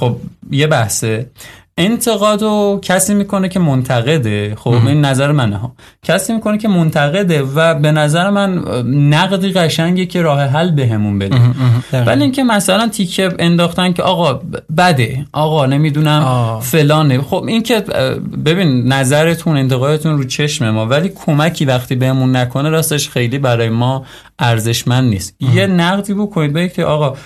خب 0.00 0.16
یه 0.50 0.66
بحثه. 0.66 1.26
انتقادو 1.78 2.80
کسی 2.82 3.14
می‌کنه 3.14 3.48
که 3.48 3.60
منتقده 3.60 4.54
خب 4.54 4.70
این 4.86 5.00
نظر 5.00 5.32
منه. 5.32 5.56
ها 5.56 5.72
کسی 6.02 6.32
می‌کنه 6.32 6.58
که 6.58 6.68
منتقده 6.68 7.42
و 7.42 7.74
به 7.74 7.92
نظر 7.92 8.30
من 8.30 8.58
نقدی 9.08 9.52
قشنگه 9.52 10.06
که 10.06 10.22
راه 10.22 10.42
حل 10.42 10.70
بهمون 10.70 11.18
بده. 11.18 11.36
ولی 12.06 12.22
اینکه 12.22 12.44
مثلا 12.44 12.88
تیکه 12.88 13.28
انداختن 13.38 13.92
که 13.92 14.02
آقا 14.02 14.40
بده 14.76 15.26
آقا 15.32 15.66
نمی‌دونم 15.66 16.58
فلانه. 16.62 17.22
خب 17.22 17.44
این 17.48 17.62
که 17.62 17.80
ببین 18.44 18.92
نظرتون 18.92 19.56
انتقادتون 19.56 20.18
رو 20.18 20.24
چشم 20.24 20.70
ما 20.70 20.86
ولی 20.86 21.08
کمکی 21.08 21.64
وقتی 21.64 21.94
بهمون 21.94 22.36
نکنه 22.36 22.68
راستش 22.68 23.08
خیلی 23.08 23.38
برای 23.38 23.68
ما 23.68 24.04
ارزشمند 24.38 25.10
نیست. 25.10 25.36
یه 25.54 25.66
نقدی 25.66 26.14
بکنید 26.14 26.52
بگید 26.52 26.72
که 26.72 26.84
آقا 26.84 27.16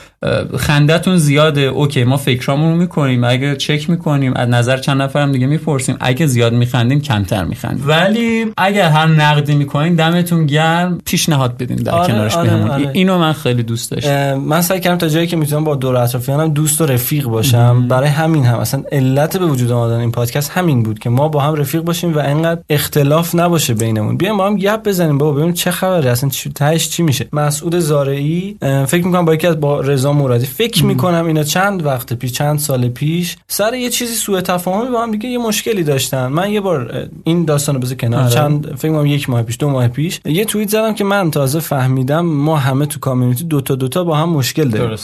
خندتون 0.57 1.19
زیاده. 1.19 1.61
اوکی 1.61 2.05
ما 2.05 2.17
فکرامون 2.17 2.73
رو 2.73 2.77
می‌کنیم. 2.77 3.25
اگه 3.25 3.57
چک 3.57 3.91
می‌کنیم 3.91 4.33
از 4.37 4.49
نظر 4.49 4.77
چند 4.77 5.03
نفرم 5.03 5.33
دیگه 5.33 5.47
می‌پرسیم. 5.47 5.97
اگه 6.01 6.27
زیاد 6.27 6.53
میخندیم 6.53 7.01
کمتر 7.01 7.45
میخندیم. 7.45 7.85
ولی 7.89 8.47
اگر 8.57 8.89
هر 8.89 9.07
نقدی 9.07 9.55
می‌کنین 9.55 9.95
دمتون 9.95 10.47
گرم. 10.47 10.99
پیشنهاد 11.05 11.57
بدین 11.57 11.77
در 11.77 11.93
آره، 11.93 12.13
کنارش 12.13 12.35
آره، 12.35 12.51
بهمون. 12.51 12.71
آره. 12.71 12.91
اینو 12.93 13.19
من 13.19 13.33
خیلی 13.33 13.63
دوست 13.63 13.91
داشتم. 13.91 14.35
من 14.35 14.63
سعی 14.63 14.81
کردم 14.81 14.99
تا 14.99 15.09
جایی 15.09 15.27
که 15.27 15.37
می‌تونم 15.37 15.65
با 15.65 15.75
دور 15.75 15.97
اطرافیانم 15.97 16.49
دوست 16.49 16.81
و 16.81 16.87
رفیق 16.87 17.25
باشم. 17.25 17.89
برای 17.89 18.09
همین 18.09 18.45
هم. 18.45 18.59
اصلا 18.59 18.83
علت 18.93 19.37
به 19.37 19.47
وجود 19.47 19.71
آمدن 19.71 20.01
این 20.01 20.13
پادکست 20.13 20.51
همین 20.51 20.83
بود 20.83 20.99
که 20.99 21.11
ما 21.11 21.29
با 21.29 21.41
هم 21.41 21.55
رفیق 21.55 21.83
باشیم 21.83 22.15
و 22.15 22.19
انقدر 22.19 22.61
اختلاف 22.71 23.35
نباشه 23.35 23.75
بینمون. 23.75 24.17
بیایم 24.17 24.37
با 24.37 24.47
هم 24.47 24.57
گپ 24.57 24.89
بزنیم 24.89 25.19
بابا 25.19 25.33
ببینیم 25.33 25.55
چه 25.55 25.71
خبره 25.71 26.11
اصلا 26.11 26.31
تهش 26.55 26.89
چی 26.89 27.03
میشه. 27.03 27.29
مسعود 27.33 27.79
زارعی 27.79 28.57
فکر 28.87 29.05
می‌کنم 29.07 29.25
با 29.25 29.35
یکی 29.35 29.47
از 29.47 29.61
با 29.61 29.81
رضا 29.81 30.08
مرادی. 30.13 30.47
فکر 30.47 30.85
می‌کنم 30.85 31.27
اینا 31.27 31.43
چند 31.43 31.87
وقت 31.87 32.13
پیش 32.13 32.33
چند 32.33 32.59
سال 32.59 32.89
پیش 32.89 33.37
سر 33.49 33.75
یه 33.75 33.91
چیزی 33.91 34.15
سوء 34.15 34.41
تفاهمی 34.41 34.91
با 34.91 35.03
هم 35.03 35.11
دیگه 35.11 35.29
یه 35.29 35.39
مشکلی 35.39 35.83
داشتن. 35.83 36.27
من 36.27 36.51
یه 36.51 36.61
بار 36.61 37.09
این 37.25 37.45
داستانو 37.45 37.79
بذار 37.79 37.97
کنار. 37.97 38.21
آره. 38.21 38.31
چند 38.31 38.77
فکر 38.77 38.93
کنم 38.93 39.07
یک 39.07 39.31
ماه 39.31 39.43
پیش 39.43 39.57
دو 39.61 39.69
ماه 39.69 39.89
پیش 39.89 40.21
یه 40.25 40.45
توییت 40.45 40.69
زدم 40.69 40.95
که 40.95 41.05
من 41.05 41.31
تازه 41.31 41.61
فهمیدم 41.61 42.21
ما 42.21 42.57
همه 42.57 42.87
تو 42.87 42.99
کامیونیتی 43.01 43.45
دوتا 43.45 43.75
دوتا 43.75 44.05
با 44.05 44.17
هم 44.17 44.29
مشکل 44.29 44.69
داریم. 44.69 44.97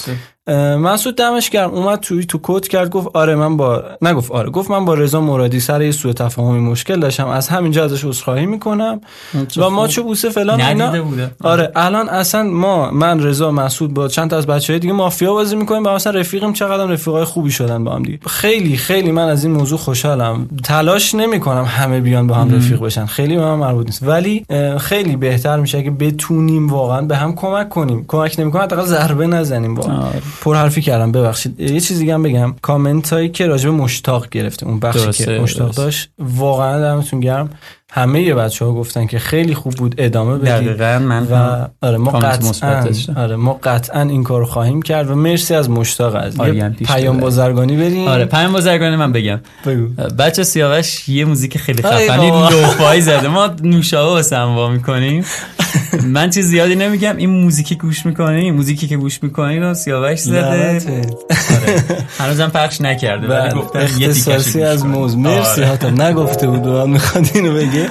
مسعود 0.78 1.16
دمش 1.16 1.50
گرم 1.50 1.70
اومد 1.70 2.00
توی 2.00 2.24
تو 2.24 2.38
کد 2.42 2.66
کرد 2.66 2.90
گفت 2.90 3.08
آره 3.14 3.34
من 3.34 3.56
با 3.56 3.82
نگفت 4.02 4.30
آره 4.30 4.50
گفت 4.50 4.70
من 4.70 4.84
با 4.84 4.94
رضا 4.94 5.20
مرادی 5.20 5.60
سر 5.60 5.82
یه 5.82 5.92
سوء 5.92 6.12
تفاهمی 6.12 6.60
مشکل 6.60 7.00
داشتم 7.00 7.28
از 7.28 7.48
همینجا 7.48 7.84
ازش 7.84 8.04
عذرخواهی 8.04 8.46
می‌کنم. 8.46 9.00
و 9.56 9.70
ما 9.70 9.86
چه 9.86 10.02
بوسه 10.02 10.30
فلان 10.30 10.60
اینا 10.60 11.02
بوده. 11.02 11.30
آره 11.42 11.72
الان 11.76 12.08
اصلا 12.08 12.42
ما 12.42 12.90
من 12.90 13.22
رضا 13.22 13.50
مسعود 13.50 13.94
با 13.94 14.08
چند 14.08 14.30
تا 14.30 14.36
از 14.36 14.46
بچهای 14.46 14.78
دیگه 14.78 14.92
مافیا 14.92 15.32
بازی 15.32 15.56
می‌کنیم 15.56 15.84
و 15.86 15.88
مثلا 15.88 16.20
رفیقیم 16.20 16.52
چقدر 16.52 16.86
رفیقای 16.86 17.24
خوبی 17.24 17.50
شدن 17.50 17.84
با 17.84 17.94
هم 17.94 18.02
دیگه. 18.02 18.18
خیلی 18.26 18.76
خیلی 18.76 19.12
من 19.12 19.28
از 19.28 19.44
این 19.44 19.52
موضوع 19.52 19.78
خوشحالم. 19.78 20.48
تلاش 20.64 21.14
نمی‌کنم 21.14 21.64
همه 21.64 22.00
بیان 22.00 22.26
با 22.26 22.34
هم 22.34 22.56
رفیق 22.56 22.80
بشن. 22.80 23.06
خیلی 23.06 23.36
به 23.36 23.42
من 23.42 23.54
مربوط 23.54 23.86
نیست. 23.86 24.02
ولی 24.02 24.44
خیلی 24.78 25.16
بهتر 25.16 25.56
میشه 25.60 25.82
که 25.82 25.90
بتونیم 25.90 26.68
واقعا 26.68 27.02
به 27.02 27.16
هم 27.16 27.34
کمک 27.34 27.68
کنیم. 27.68 28.04
کمک 28.08 28.36
نمی‌کنه 28.38 28.62
حداقل 28.62 28.84
ضربه 28.84 29.26
نزنیم 29.26 29.74
واقعا. 29.74 30.04
پر 30.40 30.56
حرفی 30.56 30.82
کردم 30.82 31.12
ببخشید. 31.12 31.60
یه 31.60 31.80
چیز 31.80 31.98
دیگه 31.98 32.14
هم 32.14 32.22
بگم. 32.22 32.54
کامنت 32.62 33.12
هایی 33.12 33.28
که 33.28 33.46
راجب 33.46 33.70
مشتاق 33.70 34.28
گرفته 34.28 34.66
اون 34.66 34.80
بخشی 34.80 35.24
که 35.24 35.30
مشتاق 35.30 35.70
داشت 35.74 36.10
واقعا 36.18 36.80
دمتون 36.80 37.20
گرم. 37.20 37.50
همه 37.90 38.22
یه 38.22 38.34
بچه 38.34 38.64
ها 38.64 38.72
گفتن 38.72 39.06
که 39.06 39.18
خیلی 39.18 39.54
خوب 39.54 39.72
بود 39.72 39.94
ادامه 39.98 40.38
بدید. 40.38 40.48
دقیقا 40.48 40.98
من 40.98 41.26
و 41.30 41.66
آره 41.86 41.98
ما 41.98 42.10
قطعا 42.10 42.86
آره 43.16 43.36
ما 43.36 43.60
قطعا 43.62 44.02
این 44.02 44.22
کارو 44.22 44.46
خواهیم 44.46 44.82
کرد 44.82 45.10
و 45.10 45.14
مرسی 45.14 45.54
از 45.54 45.70
مشتاق 45.70 46.14
از 46.14 46.38
پیام 46.86 47.20
بازرگانی 47.20 47.76
بریم. 47.76 48.08
آره 48.08 48.24
پیام 48.24 48.52
بازرگانی 48.52 48.96
من 48.96 49.12
بگم. 49.12 49.40
بگو. 49.66 49.86
بچه 50.18 50.44
سیاوش 50.44 51.08
یه 51.08 51.24
موزیک 51.24 51.58
خیلی 51.58 51.82
خفنی 51.82 52.30
لوفای 52.30 53.00
زده. 53.00 53.28
ما 53.28 53.50
نوشابه 53.62 54.10
واسه 54.10 54.36
هم 54.36 54.72
می‌کنیم. 54.72 55.24
من 56.02 56.30
چیز 56.30 56.46
زیادی 56.46 56.74
نمیگم 56.74 57.16
این 57.16 57.30
موزیکی 57.30 57.74
گوش 57.74 58.06
می‌کنی 58.06 58.50
موزیکی 58.50 58.86
که 58.86 58.96
گوش 58.96 59.22
می‌کنی 59.22 59.58
رو 59.58 59.74
سیاوش 59.74 60.18
زده. 60.18 60.46
آره. 60.46 60.80
هنوزم 62.18 62.48
پخش 62.48 62.80
نکرده 62.80 63.28
ولی 63.28 63.50
بله. 63.50 63.60
گفتم 63.60 63.88
یه 63.98 64.66
از 64.66 64.86
موز. 64.86 65.16
مرسی 65.16 65.60
آره. 65.60 65.66
حتی 65.66 65.90
نگفته 65.90 66.46
بود 66.46 66.66
و 66.66 66.86
می‌خواد 66.86 67.30
اینو 67.34 67.54
بگه. 67.54 67.88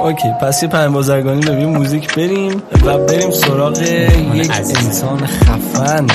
اوکی. 0.00 0.28
پس 0.42 0.62
یه 0.62 0.68
پنج 0.68 0.92
بازرگانی 0.92 1.42
رو 1.42 1.68
موزیک 1.68 2.14
بریم 2.14 2.62
و 2.84 2.98
بریم 2.98 3.30
سراغ 3.30 3.82
یک 4.34 4.50
انسان 4.50 5.26
خفن. 5.26 6.06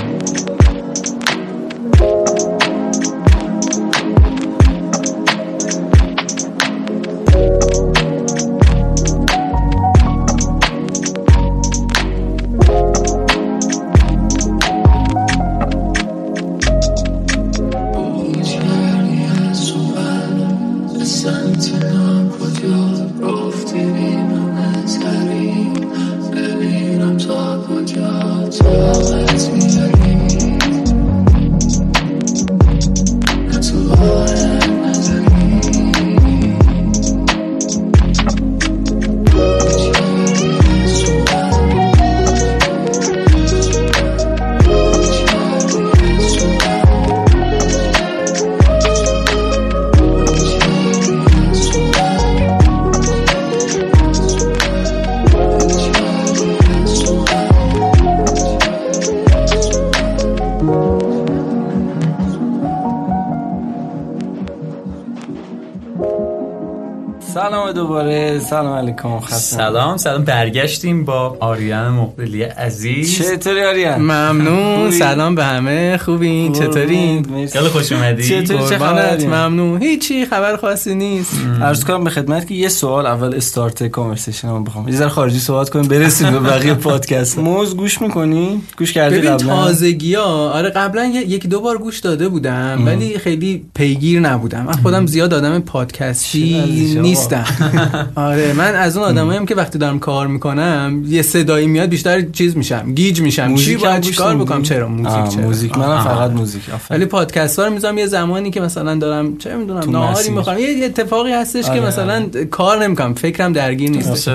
سلام 69.08 69.18
علیکم 69.18 69.47
سلام. 69.48 69.98
سلام. 69.98 70.24
برگشتیم 70.24 71.06
با 71.06 71.38
آریان 71.40 71.90
مقبلی 71.90 72.44
عزیز. 72.44 73.18
چطوری 73.18 73.64
آریان؟ 73.64 74.02
ممنون. 74.02 74.92
سلام 74.92 75.36
به 75.36 75.44
همه. 75.44 75.98
خوبین 75.98 76.54
چطورین 76.54 77.48
خیلی 77.48 77.68
خوش 77.68 77.92
اومدی. 77.92 78.24
چطوری؟ 78.24 79.28
ممنون. 79.28 79.82
هیچی 79.82 80.26
خبر 80.26 80.58
خاصی 80.58 80.96
نیست. 80.96 81.34
عرض 81.62 81.84
کنم 81.84 82.04
به 82.04 82.10
خدمت 82.10 82.48
که 82.48 82.56
یه 82.56 82.70
سوال 82.70 83.06
اول 83.06 83.36
استارت 83.36 83.84
کانورسیشن 83.84 84.50
رو 84.50 84.64
بخوام. 84.64 84.88
یه 84.88 84.96
ذره 84.96 85.10
خارجی 85.10 85.40
صحبت 85.40 85.70
کنیم 85.70 85.88
برسیم 85.88 86.32
به 86.32 86.40
بقیه 86.40 86.74
پادکست. 86.88 87.40
موز 87.40 87.78
گوش 87.78 88.02
می‌کنی؟ 88.02 88.62
گوش 88.78 88.94
کردی 88.94 89.22
قبلا؟ 89.22 89.38
تازگی 89.38 90.16
ها 90.16 90.52
آره 90.52 90.70
قبلا 90.70 91.06
یکی 91.06 91.48
دو 91.48 91.62
بار 91.62 91.78
گوش 91.78 92.00
داده 92.00 92.30
بودم 92.30 92.82
ولی 92.86 93.18
خیلی 93.18 93.66
پیگیر 93.76 94.20
نبودم. 94.20 94.64
من 94.64 94.74
خودم 94.74 95.06
زیاد 95.06 95.34
آدم 95.34 95.60
پادکستی 95.60 96.64
نیستم. 97.02 97.46
آره 98.16 98.54
من 98.54 98.76
از 98.76 98.98
اون 98.98 99.08
آدمایم 99.38 99.48
که 99.48 99.56
وقتی 99.56 99.78
دارم 99.78 100.00
کار 100.00 100.28
می‌کنم 100.28 101.04
یه 101.08 101.22
صدایی 101.22 101.68
میاد 101.68 101.90
بیشتر 101.90 102.22
چیز 102.22 102.58
میشم 102.58 102.94
گیج 102.94 103.22
میشم. 103.22 103.56
چی 103.56 103.78
باید 103.78 104.02
چیکار 104.02 104.38
بکنم؟ 104.38 104.64
چرا 104.64 104.88
موزیک؟ 104.88 105.36
چرا؟ 105.36 105.44
موزیک. 105.44 105.78
من 105.78 106.04
فقط 106.04 106.32
موزیک. 106.32 106.62
ولی 106.90 107.06
پادکست 107.06 107.60
ها 107.60 107.66
رو 107.66 107.74
می‌ذارم 107.74 107.98
یه 107.98 108.06
زمانی 108.06 108.52
که 108.52 108.62
مثلا 108.62 108.96
دارم 108.96 109.38
چه 109.38 109.56
می‌دونم 109.56 109.92
ناهاری 109.92 110.30
می‌خوام. 110.30 110.60
یه 110.60 110.86
اتفاقی 110.86 111.32
هستش 111.32 111.66
که 111.66 111.72
آره. 111.72 111.88
مثلا 111.88 112.26
کار 112.52 112.84
نمی‌کنم. 112.84 113.14
فکرم 113.14 113.54
درگیر 113.54 113.90
نیست. 113.90 114.30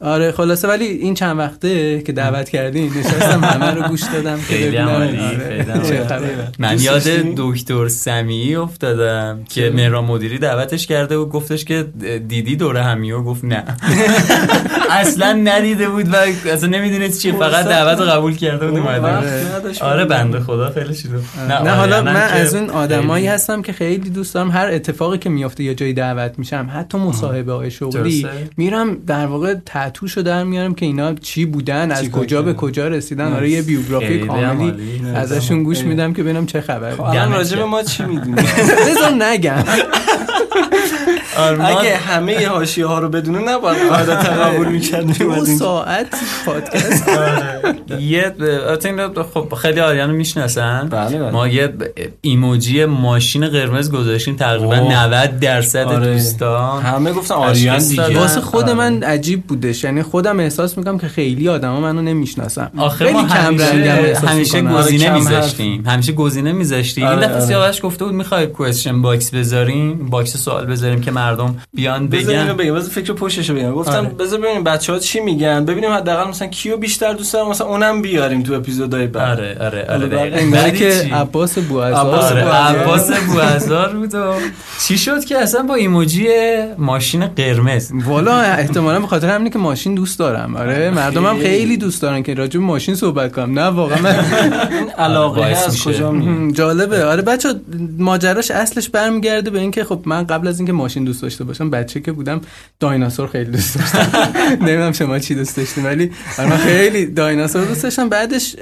آره 0.00 0.32
خلاصه 0.32 0.68
ولی 0.68 0.84
این 0.84 1.14
چند 1.14 1.38
وقته 1.38 2.02
که 2.02 2.12
دعوت 2.12 2.48
کردین 2.48 2.92
نشستم 2.98 3.44
همه 3.44 3.70
رو 3.70 3.82
گوش 3.88 4.02
دادم 4.02 4.36
خیلی 4.36 4.78
آره. 4.78 6.52
من 6.58 6.80
یاد 6.80 7.02
دکتر 7.36 7.88
سمیعی 7.88 8.56
افتادم 8.56 9.44
که 9.48 9.70
مهران 9.74 10.04
مدیری 10.04 10.38
دعوتش 10.38 10.86
کرده 10.86 11.16
و 11.16 11.26
گفتش 11.26 11.64
که 11.64 11.82
دیدی 12.28 12.56
دوره 12.56 12.82
همی 12.82 13.12
و 13.12 13.22
گفت 13.22 13.44
نه. 13.44 13.64
اصلا 14.90 15.32
ندیده 15.32 15.88
بود 15.88 16.14
و 16.14 16.16
اصلا 16.50 16.68
نمی‌دونست 16.68 17.22
چی 17.22 17.32
فقط 17.32 17.64
دعوت 17.64 18.00
قبول 18.00 18.36
کرده 18.36 18.66
بود 18.66 18.78
اومده. 18.78 19.30
آره 19.80 20.04
بنده 20.04 20.40
خدا 20.40 20.70
خیلی 20.70 20.94
شده 20.94 21.18
نه 21.62 21.70
حالا 21.70 22.02
من 22.02 22.16
از 22.16 22.54
اون 22.54 22.70
آدمایی 22.70 23.26
هستم 23.26 23.62
که 23.62 23.72
خیلی 23.72 24.10
دوست 24.10 24.34
دارم. 24.34 24.50
هر 24.50 24.66
اتفاقی 24.66 25.18
که 25.18 25.30
میفته 25.30 25.64
یه 25.64 25.74
جایی 25.74 25.92
دعوت 25.92 26.38
میشم. 26.38 26.70
حتی 26.74 26.98
مصاحبه 26.98 27.52
های 27.52 27.70
شغلی 27.70 28.26
میرم 28.56 28.94
در 28.94 29.26
واقع 29.26 29.54
توشو 29.94 30.22
در 30.22 30.44
میارم 30.44 30.74
که 30.74 30.86
اینا 30.86 31.14
چی 31.14 31.44
بودن 31.44 31.90
از 31.90 32.10
کجا 32.10 32.42
به 32.42 32.54
کجا 32.54 32.88
رسیدن؟ 32.88 33.32
آره 33.32 33.50
یه 33.50 33.62
بیوگرافی 33.62 34.18
کاملی 34.18 35.02
ازشون 35.14 35.62
گوش 35.62 35.80
میدم 35.80 36.12
که 36.12 36.22
ببینم 36.22 36.46
چه 36.46 36.60
خبره 36.60 36.94
خب، 36.94 37.02
الان 37.02 37.32
راجع 37.32 37.56
به 37.56 37.64
ما 37.64 37.82
چی 37.82 38.04
می‌دونی 38.04 38.42
بذار 38.88 39.12
نگم. 39.18 39.64
اگه 41.38 41.96
همه 41.96 42.48
حاشیه 42.48 42.86
ها 42.86 42.98
رو 42.98 43.08
بدونه 43.08 43.38
نباید 43.38 43.88
قاعدتا 43.88 44.44
قبول 44.44 44.68
می‌کرد 44.68 45.18
دو 45.18 45.44
ساعت 45.44 46.06
پادکست. 46.46 47.08
آره. 47.18 48.02
یه 48.02 48.34
خب 49.34 49.54
خیلی 49.54 49.80
آریانو 49.80 50.12
می‌شناسن. 50.12 50.88
بله، 50.90 51.18
بله. 51.18 51.30
ما 51.30 51.48
یه 51.48 51.74
ایموجی 52.20 52.84
ماشین 52.84 53.46
قرمز 53.46 53.90
گذاشتیم 53.90 54.36
تقریبا 54.36 54.76
90 54.76 55.40
درصد 55.40 55.78
آره. 55.78 56.12
دوستان. 56.12 56.82
همه 56.82 57.12
گفتن 57.12 57.34
آریان 57.34 57.78
دیگه. 57.78 58.18
واسه 58.18 58.40
خود 58.40 58.70
من 58.70 59.02
عجیب 59.02 59.46
بودش. 59.46 59.84
یعنی 59.84 60.02
خودم 60.02 60.40
احساس 60.40 60.78
می‌کنم 60.78 60.98
که 60.98 61.08
خیلی 61.08 61.48
آدما 61.48 61.80
منو 61.80 62.02
نمی‌شناسن. 62.02 62.70
خیلی 62.98 63.12
کم 63.12 63.58
رنگم 63.58 64.28
همیشه 64.28 64.62
گزینه 64.62 65.14
میذاشتیم. 65.14 65.86
همیشه 65.86 66.12
گزینه 66.12 66.52
میذاشتیم. 66.52 67.06
این 67.06 67.20
دفعه 67.20 67.40
سیاوش 67.40 67.80
گفته 67.82 68.04
بود 68.04 68.14
می‌خوای 68.14 68.46
question 68.46 69.02
box 69.02 69.30
بذاریم؟ 69.30 70.10
box 70.10 70.36
سوال 70.36 70.66
بذاریم 70.66 71.00
که 71.00 71.10
مردم 71.24 71.56
بیان 71.74 72.08
بگن. 72.08 72.54
بگم 72.54 72.74
بذار 72.74 72.90
فکر 72.90 73.12
پشتش 73.12 73.50
بگم. 73.50 73.72
گفتم 73.72 73.92
آره. 73.92 74.08
بذار 74.08 74.40
ببینیم 74.40 74.64
بچه‌ها 74.64 74.98
چی 74.98 75.20
میگن. 75.20 75.64
ببینیم 75.64 75.90
حداقل 75.90 76.28
مثلا 76.30 76.48
کیو 76.48 76.76
بیشتر 76.76 77.12
دوست 77.12 77.32
دارم 77.32 77.48
مثلا 77.48 77.66
اونم 77.66 78.02
بیاریم 78.02 78.42
تو 78.42 78.54
اپیزودهای 78.54 79.06
بعد. 79.06 79.38
آره 79.38 79.56
آره 79.60 79.86
آره 79.88 80.32
انگار 80.34 80.70
که 80.70 81.08
عباس 81.12 81.58
بوازار 81.58 82.40
آره. 82.40 82.42
عباس 82.42 83.10
بوازار 83.10 83.96
بود 83.96 84.12
چی 84.86 84.98
شد 84.98 85.24
که 85.24 85.38
اصلا 85.38 85.62
با 85.62 85.74
ایموجی 85.74 86.26
ماشین 86.78 87.26
قرمز؟ 87.26 87.90
والا 88.06 88.36
احتمالاً 88.40 89.00
به 89.00 89.06
خاطر 89.06 89.28
همینه 89.28 89.50
که 89.50 89.58
ماشین 89.58 89.94
دوست 89.94 90.18
دارم. 90.18 90.56
آره 90.56 90.90
مردم 90.90 91.26
هم 91.26 91.38
خیلی 91.38 91.76
دوست 91.76 92.02
دارن 92.02 92.22
که 92.22 92.34
راجع 92.34 92.60
به 92.60 92.66
ماشین 92.66 92.94
صحبت 92.94 93.32
کنم. 93.32 93.58
نه 93.58 93.64
واقعا 93.64 93.98
من 94.02 94.14
علاقه 94.98 95.44
از 95.44 95.84
کجا 95.84 96.14
جالبه. 96.52 97.04
آره 97.04 97.22
بچه 97.22 97.48
ماجراش 97.98 98.50
اصلش 98.50 98.88
برمیگرده 98.88 99.50
به 99.50 99.60
اینکه 99.60 99.84
خب 99.84 100.00
من 100.04 100.26
قبل 100.26 100.48
از 100.48 100.58
اینکه 100.58 100.72
ماشین 100.72 101.04
دوست 101.14 101.22
داشته 101.22 101.44
باشم. 101.44 101.70
بچه 101.70 102.00
که 102.00 102.12
بودم 102.12 102.40
دایناسور 102.80 103.28
خیلی 103.28 103.50
دوست 103.50 103.78
داشتم. 103.78 104.28
نمی‌دونم 104.66 104.92
شما 104.92 105.18
چی 105.18 105.34
دوست 105.34 105.56
داشتین 105.56 105.84
ولی 105.84 106.10
آره 106.38 106.50
من 106.50 106.56
خیلی 106.56 107.06
دایناسور 107.06 107.64
دوست 107.64 107.82
داشتم. 107.82 108.08
بعدش 108.08 108.56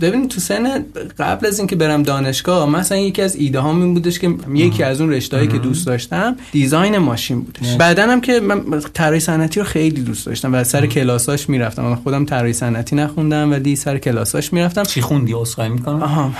ببین 0.00 0.28
تو 0.28 0.40
سن 0.40 0.84
قبل 1.18 1.46
از 1.46 1.58
اینکه 1.58 1.76
برم 1.76 2.02
دانشگاه 2.02 2.70
مثلا 2.70 2.98
یکی 2.98 3.22
از 3.22 3.36
ایده 3.36 3.58
هام 3.58 3.82
این 3.82 3.94
بودش 3.94 4.18
که 4.18 4.34
یکی 4.54 4.82
از 4.82 5.00
اون 5.00 5.12
رشته‌ای 5.12 5.48
که 5.48 5.58
دوست 5.58 5.86
داشتم 5.86 6.36
دیزاین 6.52 6.98
ماشین 6.98 7.40
بودش. 7.40 7.76
بعدا 7.76 8.02
هم 8.02 8.20
که 8.20 8.40
من 8.40 8.80
طراحی 8.94 9.20
صنعتی 9.20 9.60
رو 9.60 9.66
خیلی 9.66 10.02
دوست 10.02 10.26
داشتم 10.26 10.54
و 10.54 10.64
سر 10.64 10.86
کلاساش 10.86 11.48
می‌رفتم. 11.48 11.82
من 11.82 11.94
خودم 11.94 12.24
طراحی 12.24 12.52
صنعتی 12.52 12.96
نخوندم 12.96 13.50
ولی 13.50 13.76
سر 13.76 13.98
کلاساش 13.98 14.52
می‌رفتم. 14.52 14.82
چی 14.82 15.00
خوندی؟ 15.00 15.34
اسخای 15.34 15.68
می‌کنم؟ 15.68 16.02
آها. 16.10 16.32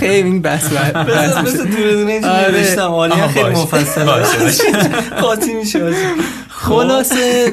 خیلی 0.00 0.28
این 0.28 0.42
بس 0.42 0.68
بس 0.68 1.34
بس 1.34 1.60
دونه 1.60 1.92
دونه 1.92 2.48
نوشتم. 2.50 2.80
عالی. 2.80 3.14
خیلی 3.14 3.48
مفصل 3.48 4.08
قاطی 5.20 5.52
میشه 5.54 5.94
خلاصه 6.64 7.52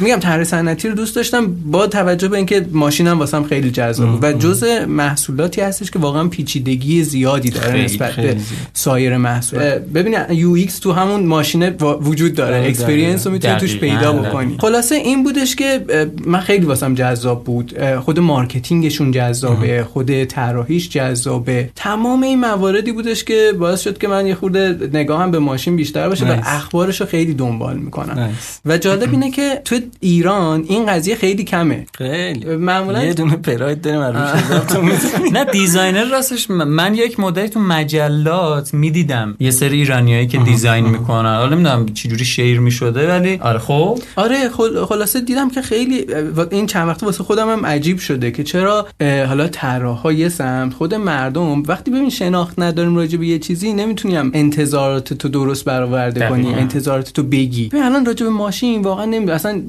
میگم 0.00 0.16
طراحی 0.16 0.44
صنعتی 0.44 0.88
رو 0.88 0.94
دوست 0.94 1.16
داشتم 1.16 1.46
با 1.66 1.86
توجه 1.86 2.28
به 2.28 2.36
اینکه 2.36 2.66
ماشینم 2.70 3.18
واسم 3.18 3.44
خیلی 3.44 3.70
جذاب 3.70 4.10
بود. 4.10 4.24
و 4.24 4.32
جزء 4.32 4.86
محصولاتی 4.86 5.60
هستش 5.60 5.90
که 5.90 5.98
واقعا 5.98 6.28
پیچیدگی 6.28 7.04
زیادی 7.04 7.50
داره 7.50 7.84
نسبت 7.84 8.16
به 8.16 8.36
سایر 8.72 9.16
محصولات. 9.16 9.82
ببینید 9.82 10.30
UX 10.30 10.78
تو 10.78 10.92
همون 10.92 11.26
ماشین 11.26 11.68
وجود 12.00 12.34
داره. 12.34 12.66
experience 12.66 13.26
رو 13.26 13.32
می‌تونی 13.32 13.56
توش 13.56 13.76
پیدا 13.76 14.12
بکنی. 14.12 14.56
خلاصه 14.58 14.94
این 14.94 15.24
بودش 15.24 15.56
که 15.56 15.84
من 16.26 16.40
خیلی 16.40 16.66
واسم 16.66 16.94
جذاب 16.94 17.44
بود. 17.44 17.96
خود 17.96 18.20
marketing 18.20 18.82
شون 18.82 19.10
جذابه 19.10 19.84
خود 19.92 20.24
طراحیش 20.24 20.88
جذابه. 20.88 21.70
تمام 21.76 22.22
این 22.22 22.40
مواردی 22.40 22.92
بودش 22.92 23.24
که 23.24 23.52
باعث 23.58 23.80
شد 23.80 23.98
که 23.98 24.08
من 24.08 24.26
یه 24.26 24.34
خورده 24.34 24.90
نگاهم 24.92 25.30
به 25.30 25.38
ماشین 25.38 25.76
بیشتر 25.76 26.08
باشه 26.08 26.26
و 26.26 26.40
اخبارش 26.42 27.00
رو 27.00 27.06
خیلی 27.06 27.34
دنبال 27.34 27.76
می‌کنم. 27.76 28.25
و 28.64 28.78
جالب 28.78 29.10
اینه 29.10 29.30
که 29.30 29.60
تو 29.64 29.80
ایران 30.00 30.64
این 30.68 30.86
قضیه 30.86 31.16
خیلی 31.16 31.44
کمه. 31.44 31.86
خیلی. 31.98 32.56
معمولا 32.56 33.04
یه 33.04 33.14
دونه 33.14 33.36
پراید 33.36 33.80
داریم 33.80 34.26
نه 35.32 35.44
designer 35.44 36.04
راستش 36.04 36.50
من 36.50 36.94
یک 36.94 37.20
مدتی 37.20 37.48
تو 37.48 37.60
مجلات 37.60 38.74
می‌دیدم. 38.74 39.36
یه 39.40 39.50
سری 39.50 39.76
ایرانیایی 39.76 40.26
که 40.26 40.38
design 40.38 40.86
می‌کنن. 40.86 41.36
حالا 41.36 41.48
نمی‌دونم 41.48 41.86
چه 41.94 42.08
جوری 42.08 42.24
share 42.24 42.60
می‌شده 42.60 43.08
ولی 43.08 43.38
آره 43.42 43.58
خب. 43.58 43.98
آره 44.16 44.48
خلاصه 44.88 45.20
دیدم 45.20 45.50
که 45.50 45.62
خیلی 45.62 46.06
این 46.50 46.66
چند 46.66 46.88
وقت 46.88 47.02
واسه 47.02 47.24
خودم 47.24 47.50
هم 47.50 47.66
عجیب 47.66 47.98
شده 47.98 48.30
که 48.30 48.44
چرا 48.44 48.86
حالا 49.00 49.48
طراحا 49.48 50.12
یه 50.12 50.28
سمت 50.28 50.74
خود 50.74 50.94
مردم 50.94 51.62
وقتی 51.62 51.90
ببین 51.90 52.10
شناخت 52.10 52.58
نداریم 52.58 52.96
راجع 52.96 53.18
به 53.18 53.26
یه 53.26 53.38
چیزی 53.38 53.72
نمی‌تونیم 53.72 54.30
انتظارات 54.34 55.14
تو 55.14 55.28
درست 55.28 55.64
برآورده 55.64 56.28
کنی 56.28 56.54
انتظارات 56.54 57.12
تو 57.12 57.22
بگی. 57.22 57.70
الان 57.74 58.04
راجع 58.16 58.26
به 58.26 58.32
ماشین 58.32 58.82
واقعا 58.82 59.04
نمی 59.04 59.30
اصلا 59.30 59.62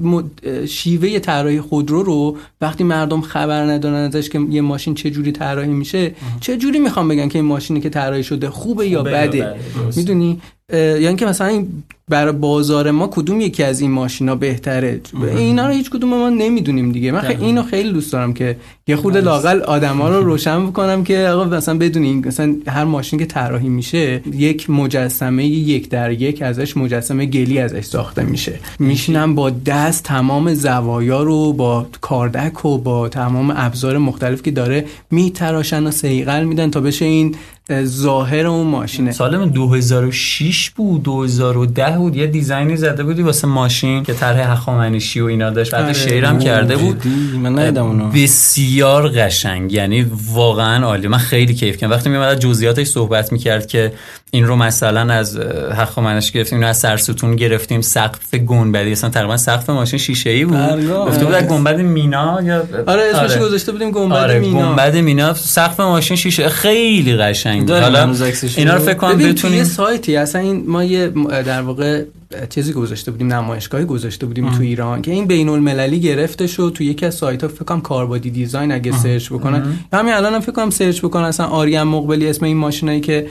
شیوه 0.67 1.19
طراحی 1.19 1.61
خودرو 1.61 2.03
رو 2.03 2.37
وقتی 2.61 2.83
مردم 2.83 3.21
خبر 3.21 3.63
ندارن 3.63 3.95
ازش 3.95 4.29
که 4.29 4.39
یه 4.49 4.61
ماشین 4.61 4.95
چه 4.95 5.11
جوری 5.11 5.31
طراحی 5.31 5.69
میشه 5.69 6.11
چه 6.39 6.57
جوری 6.57 6.79
می‌خوام 6.79 7.07
بگن 7.07 7.27
که 7.27 7.39
این 7.39 7.47
ماشینی 7.47 7.81
که 7.81 7.89
طراحی 7.89 8.23
شده 8.23 8.49
خوبه 8.49 8.87
یا 8.87 9.03
بده؟ 9.03 9.55
می‌دونی؟ 9.95 10.41
یعنی 10.73 11.15
که 11.15 11.25
مثلا 11.25 11.47
این 11.47 11.83
برای 12.09 12.33
بازار 12.33 12.91
ما 12.91 13.07
کدوم 13.07 13.41
یکی 13.41 13.63
از 13.63 13.81
این 13.81 13.91
ماشینا 13.91 14.35
بهتره؟ 14.35 15.01
اینا 15.37 15.67
رو 15.67 15.73
هیچ 15.73 15.89
کدوم 15.89 16.09
ما 16.09 16.29
نمی‌دونیم 16.29 16.91
دیگه. 16.91 17.11
من 17.11 17.19
خیلی 17.19 17.45
اینو 17.45 17.63
خیلی 17.63 17.91
دوست 17.91 18.13
دارم 18.13 18.33
که 18.33 18.57
یه 18.87 18.95
خورده 18.95 19.21
لاقل 19.21 19.61
آدما 19.61 20.09
رو 20.09 20.23
روشن 20.23 20.67
بکنم 20.67 21.03
که 21.03 21.27
آقا 21.27 21.45
مثلا 21.45 21.77
بدونین 21.77 22.27
مثلا 22.27 22.55
هر 22.67 22.83
ماشین 22.83 23.19
که 23.19 23.25
طراحی 23.25 23.69
میشه 23.69 24.21
یک 24.33 24.69
مجسمه 24.69 25.45
یک 25.45 25.89
در 25.89 26.11
یک 26.11 26.41
ازش 26.41 26.77
مجسمه 26.77 27.25
گلی 27.25 27.59
ازش 27.59 27.85
ساخته 27.85 28.23
میشه. 28.23 28.59
میشینم 28.79 29.35
با 29.35 29.49
دست 29.49 30.03
تمام 30.03 30.53
زوایا 30.53 31.23
رو 31.23 31.53
با 31.53 31.87
کاردک 32.01 32.65
و 32.65 32.77
با 32.77 33.09
تمام 33.09 33.53
ابزار 33.55 33.97
مختلف 33.97 34.41
که 34.43 34.51
داره 34.51 34.85
میتراشن 35.11 35.87
و 35.87 35.91
سیقل 35.91 36.43
میدن 36.43 36.71
تا 36.71 36.79
بشه 36.79 37.05
این 37.05 37.35
ظاهر 37.83 38.47
اون 38.47 38.67
ماشینه. 38.67 39.11
سال 39.11 39.49
2006 39.49 40.69
بود 40.69 41.03
2010 41.03 41.97
بود. 41.97 42.15
یه 42.15 42.27
دیزاینی 42.27 42.77
زده 42.77 43.03
بودی 43.03 43.21
واسه 43.21 43.47
ماشین 43.47 44.03
که 44.03 44.13
طرح 44.13 44.51
هخامنشی 44.51 45.21
و 45.21 45.25
اینا 45.25 45.49
داشت. 45.49 45.71
بعد 45.71 45.93
شیرم 45.93 46.39
کرده 46.39 46.77
بود. 46.77 47.07
من 47.35 47.59
ندیدم 47.59 47.85
اونو. 47.85 48.09
بسیار 48.09 49.09
قشنگ. 49.09 49.73
یعنی 49.73 50.05
واقعا 50.33 50.85
عالی. 50.85 51.07
من 51.07 51.17
خیلی 51.17 51.53
کیف 51.53 51.77
کردم. 51.77 51.93
وقتی 51.93 52.09
میومد 52.09 52.39
جزئیاتش 52.39 52.87
صحبت 52.87 53.31
می‌کرد 53.31 53.67
که 53.67 53.93
این 54.31 54.47
رو 54.47 54.55
مثلا 54.55 55.13
از 55.13 55.37
هخامنشی 55.75 56.31
گرفتیم 56.33 56.57
اینو 56.57 56.69
از 56.69 56.77
سرستون 56.77 57.35
گرفتیم 57.35 57.81
سقف 57.81 58.35
گنبدی. 58.35 58.91
اصلا 58.91 59.09
تقریبا 59.09 59.37
سقف 59.37 59.69
ماشین 59.69 59.99
شیشه 59.99 60.29
ای 60.29 60.45
بود 60.45 60.89
گفته 60.89 61.25
بود 61.25 61.35
گنبد 61.35 61.79
مینا 61.79 62.41
یا 62.43 62.63
آره 62.87 63.01
اسمش 63.13 63.31
آره. 63.31 63.39
گذاشته 63.39 63.71
بودیم 63.71 63.91
گنبد 63.91 64.15
آره 64.15 64.39
مینا. 64.39 64.69
گنبد 64.69 64.95
مینا. 64.95 65.33
سقف 65.33 65.79
ماشین 65.79 66.17
شیشه. 66.17 66.49
خیلی 66.49 67.17
قشنگ 67.17 67.71
حالا 67.71 68.13
اینا 68.57 68.73
رو 68.73 68.79
فکر 68.79 68.93
کنم 68.93 69.17
بتونیم 69.17 69.57
یه 69.57 69.63
سایتی 69.63 70.15
اصلا 70.15 70.41
این 70.41 70.63
ما 70.67 70.83
یه 70.83 71.07
در 71.45 71.61
واقع 71.61 72.03
چیزی 72.49 72.73
گذاشته 72.73 73.11
بودیم 73.11 73.33
نمایشگاهی 73.33 73.85
گذاشته 73.85 74.25
بودیم 74.25 74.51
تو 74.51 74.61
ایران 74.61 75.01
که 75.01 75.11
این 75.11 75.25
بین 75.25 75.49
المللی 75.49 75.99
گرفته 75.99 76.47
شد 76.47 76.71
تو 76.75 76.83
یکی 76.83 77.05
از 77.05 77.15
سایت 77.15 77.43
ها 77.43 77.47
فکر 77.47 77.63
کنم 77.63 77.81
Car 77.81 78.02
Body 78.02 78.29
Design 78.29 78.71
اگه 78.71 78.91
سرچ 78.91 79.29
بکنن. 79.33 79.79
همین 79.93 80.13
الان 80.13 80.33
هم 80.33 80.39
فکر 80.39 80.51
کنم 80.51 80.69
سرچ 80.69 81.01
بکنن 81.01 81.23
اصلا 81.23 81.45
آریان 81.45 81.87
مقبلی 81.87 82.27
اسم 82.27 82.45
این 82.45 82.57
ماشینایی 82.57 83.01
که 83.01 83.27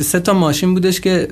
سه 0.00 0.20
تا 0.20 0.34
ماشین 0.34 0.74
بودش 0.74 1.00
که 1.00 1.28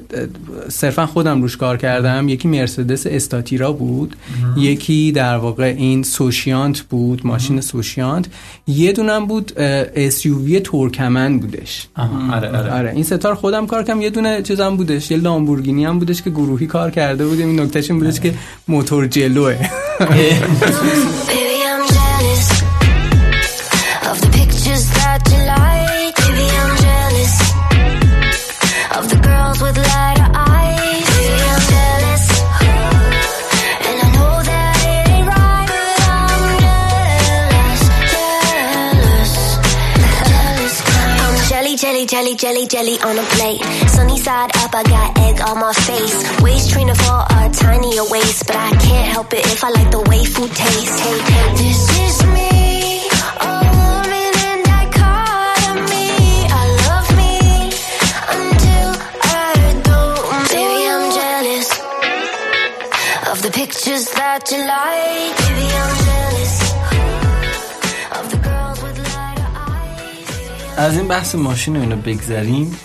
صرفا 0.69 1.07
خودم 1.07 1.43
روش 1.43 1.57
کار 1.57 1.77
کردم. 1.77 2.29
یکی 2.29 2.49
مرسدس 2.49 3.07
استاتیرا 3.07 3.73
بود. 3.73 4.17
یکی 4.57 5.13
در 5.13 5.37
واقع 5.37 5.75
این 5.77 6.03
سوشیانت 6.03 6.81
بود 6.81 7.27
ماشین 7.27 7.61
سوشیانت. 7.61 8.27
یه 8.67 8.93
دونم 8.93 9.27
بود 9.27 9.53
یو 10.25 10.61
ترکمن 10.61 11.39
بودش. 11.39 11.87
آره 12.33 12.49
آره. 12.49 12.71
آره 12.71 12.91
این 12.91 13.05
ستا 13.05 13.35
خودم 13.35 13.67
کار 13.67 13.83
کردم. 13.83 14.01
یه 14.01 14.11
دونه 14.11 14.43
چیزام 14.43 14.77
بودش 14.77 15.11
یه 15.11 15.17
لامبورگینی 15.17 15.85
هم 15.85 15.99
بودش 15.99 16.23
که 16.23 16.31
گروهی 16.31 16.67
کار 16.67 16.80
کرده 16.89 17.27
بودیم. 17.27 17.49
این 17.49 17.61
نکتهش 17.61 17.91
این 17.91 18.01
بودش 18.01 18.21
که 18.21 18.35
موتور 18.69 19.07
جلوه. 19.07 19.57
jelly, 42.21 42.37
jelly, 42.37 42.67
jelly 42.67 43.01
on 43.01 43.19
a 43.19 43.23
plate. 43.23 43.63
Sunny 43.89 44.19
side 44.19 44.51
up, 44.57 44.75
I 44.75 44.83
got 44.83 45.19
egg 45.19 45.41
on 45.41 45.59
my 45.59 45.73
face. 45.73 46.43
Waist 46.43 46.71
trainer 46.71 46.95
for 46.95 47.25
a 47.31 47.49
tinier 47.49 48.05
waist, 48.11 48.47
but 48.47 48.57
I 48.57 48.71
can't 48.73 49.09
help 49.09 49.33
it 49.33 49.47
if 49.47 49.65
I 49.65 49.71
like 49.71 49.91
the 49.91 50.01
way 50.01 50.25
food 50.27 50.51
tastes. 50.51 51.01
Hey, 51.01 51.19
hey, 51.19 51.53
this 51.57 51.81
is 52.05 52.27
me. 52.37 53.09
A 53.41 53.53
woman 53.73 54.33
in 54.49 54.59
dichotomy. 54.69 56.13
I 56.61 56.65
love 56.89 57.09
me 57.17 57.73
until 58.37 58.91
I 59.25 59.81
don't. 59.89 60.49
Baby, 60.53 60.81
I'm 60.93 61.07
jealous 61.17 61.69
of 63.33 63.39
the 63.43 63.51
pictures 63.51 64.05
that 64.11 64.45
you 64.53 64.59
like. 64.59 65.37
Baby, 65.41 65.67
I'm 65.73 66.00
از 70.81 70.97
این 70.97 71.09
بحث 71.09 71.35
ماشین 71.35 71.77
رو 71.77 71.81
اینو 71.81 71.97
بگذریم. 71.97 72.77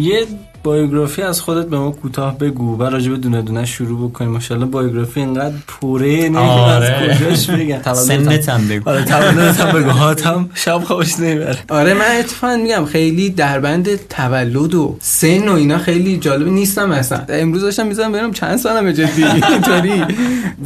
یه 0.00 0.26
بایوگرافی 0.68 1.22
از 1.22 1.40
خودت 1.40 1.66
به 1.66 1.78
ما 1.78 1.90
کوتاه 1.90 2.38
بگو 2.38 2.76
و 2.78 2.82
راجع 2.82 3.10
به 3.10 3.16
دونه 3.16 3.42
دونه 3.42 3.64
شروع 3.64 4.10
بکنیم. 4.10 4.30
ماشاءالله 4.30 4.70
بایوگرافی 4.70 5.20
اینقدر 5.20 5.54
پوره 5.66 6.06
نمی‌دونم 6.06 6.44
آره. 6.44 6.86
از 6.86 7.18
کجاش 7.18 7.50
بگم. 7.50 7.92
سنت 7.94 8.48
هم 8.48 8.68
بگو. 8.68 8.90
آره 8.90 9.04
تولدت 9.04 9.60
هم 9.60 9.80
بگو. 9.80 9.90
هاتم 9.90 10.50
شب 10.54 10.78
خوابش 10.78 11.20
نمی‌بره. 11.20 11.58
آره 11.68 11.94
من 11.94 12.18
اتفاقا 12.18 12.56
میگم 12.56 12.84
خیلی 12.84 13.30
در 13.30 13.60
بند 13.60 14.08
تولد 14.08 14.74
و 14.74 14.96
سن 15.00 15.48
و 15.48 15.52
اینا 15.52 15.78
خیلی 15.78 16.16
جالب 16.16 16.48
نیستم 16.48 16.90
اصلا. 16.90 17.20
امروز 17.28 17.62
داشتم 17.62 17.86
می‌ذارم 17.86 18.12
ببینم 18.12 18.32
چند 18.32 18.56
سالمه 18.56 18.92
جدی؟ 18.92 19.24
اینطوری. 19.24 20.04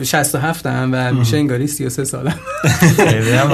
67 0.02 0.66
ام 0.66 0.90
و 0.92 1.12
میشه 1.12 1.36
انگاری 1.36 1.66
33 1.66 2.04
سالم. 2.04 2.34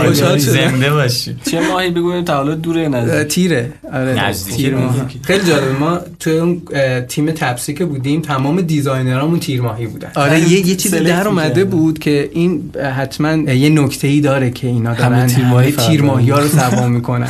خوشحال 0.04 0.38
زنده 0.38 0.90
باشی. 0.90 1.36
چه 1.50 1.60
ماهی 1.60 1.90
بگویم 1.90 2.24
تولد 2.24 2.60
دوره؟ 2.60 2.88
نزدیک. 2.88 3.28
تیره. 3.28 3.72
آره 3.92 4.32
تیر 4.56 4.76
خیلی 5.24 5.44
جالب. 5.44 5.80
ما 5.80 5.98
تو 6.20 6.37
اون 6.38 6.62
تیم 7.08 7.30
تپسی 7.30 7.74
که 7.74 7.84
بودیم 7.84 8.20
تمام 8.20 8.60
دیزاینرامون 8.60 9.40
تیر 9.40 9.62
ماهی 9.62 9.86
بودن. 9.86 10.10
آره 10.14 10.40
یه, 10.40 10.66
یه 10.68 10.76
چیزی 10.76 11.00
در 11.00 11.28
اومده 11.28 11.64
بود 11.64 11.98
که 11.98 12.30
این 12.32 12.70
حتما 12.96 13.52
یه 13.52 13.68
نکته 13.68 14.08
ای 14.08 14.20
داره 14.20 14.50
که 14.50 14.66
اینا 14.66 14.94
دارن 14.94 15.26
تیر 15.26 15.44
ماهی 15.44 15.72
تیر 15.72 16.02
ماهی 16.02 16.30
ها 16.30 16.38
رو 16.38 16.48
سوا 16.48 16.88
می‌کنن. 16.98 17.28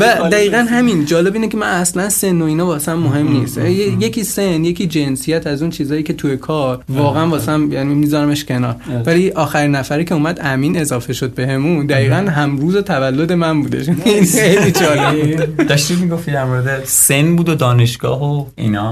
و 0.00 0.28
دقیقا 0.32 0.66
همین. 0.70 1.04
جالب 1.04 1.34
اینه 1.34 1.48
که 1.48 1.56
من 1.56 1.66
اصلا 1.66 2.08
سن 2.08 2.42
و 2.42 2.44
اینا 2.44 2.66
واسم 2.66 2.94
مهم 2.94 3.32
نیست. 3.32 3.58
یکی 3.58 4.24
سن 4.24 4.64
یکی 4.64 4.86
جنسیت 4.86 5.46
از 5.46 5.62
اون 5.62 5.70
چیزایی 5.70 6.02
که 6.02 6.12
توی 6.12 6.36
کار 6.36 6.84
واقعا 6.88 7.28
واسم 7.28 7.72
یعنی 7.72 7.94
میذارمش 7.94 8.44
کنار. 8.44 8.76
ولی 9.06 9.30
آخرین 9.30 9.70
نفری 9.70 10.04
که 10.04 10.14
اومد 10.14 10.40
امین 10.42 10.78
اضافه 10.78 11.12
شد 11.12 11.34
بهمون. 11.34 11.86
دقیقا 11.86 12.16
هم 12.16 12.58
روز 12.58 12.76
تولد 12.76 13.32
من 13.32 13.62
بودش 13.62 13.86
خیلی 14.34 14.70
جالب 14.80 15.66
داشتی 15.68 15.96
می‌گفتی 15.96 16.32
در 16.32 16.44
مورد 16.44 16.84
سن 16.84 17.36
بود 17.36 17.48
و 17.48 17.54
دانشگاه 17.76 18.22
و 18.22 18.46
اینا. 18.56 18.90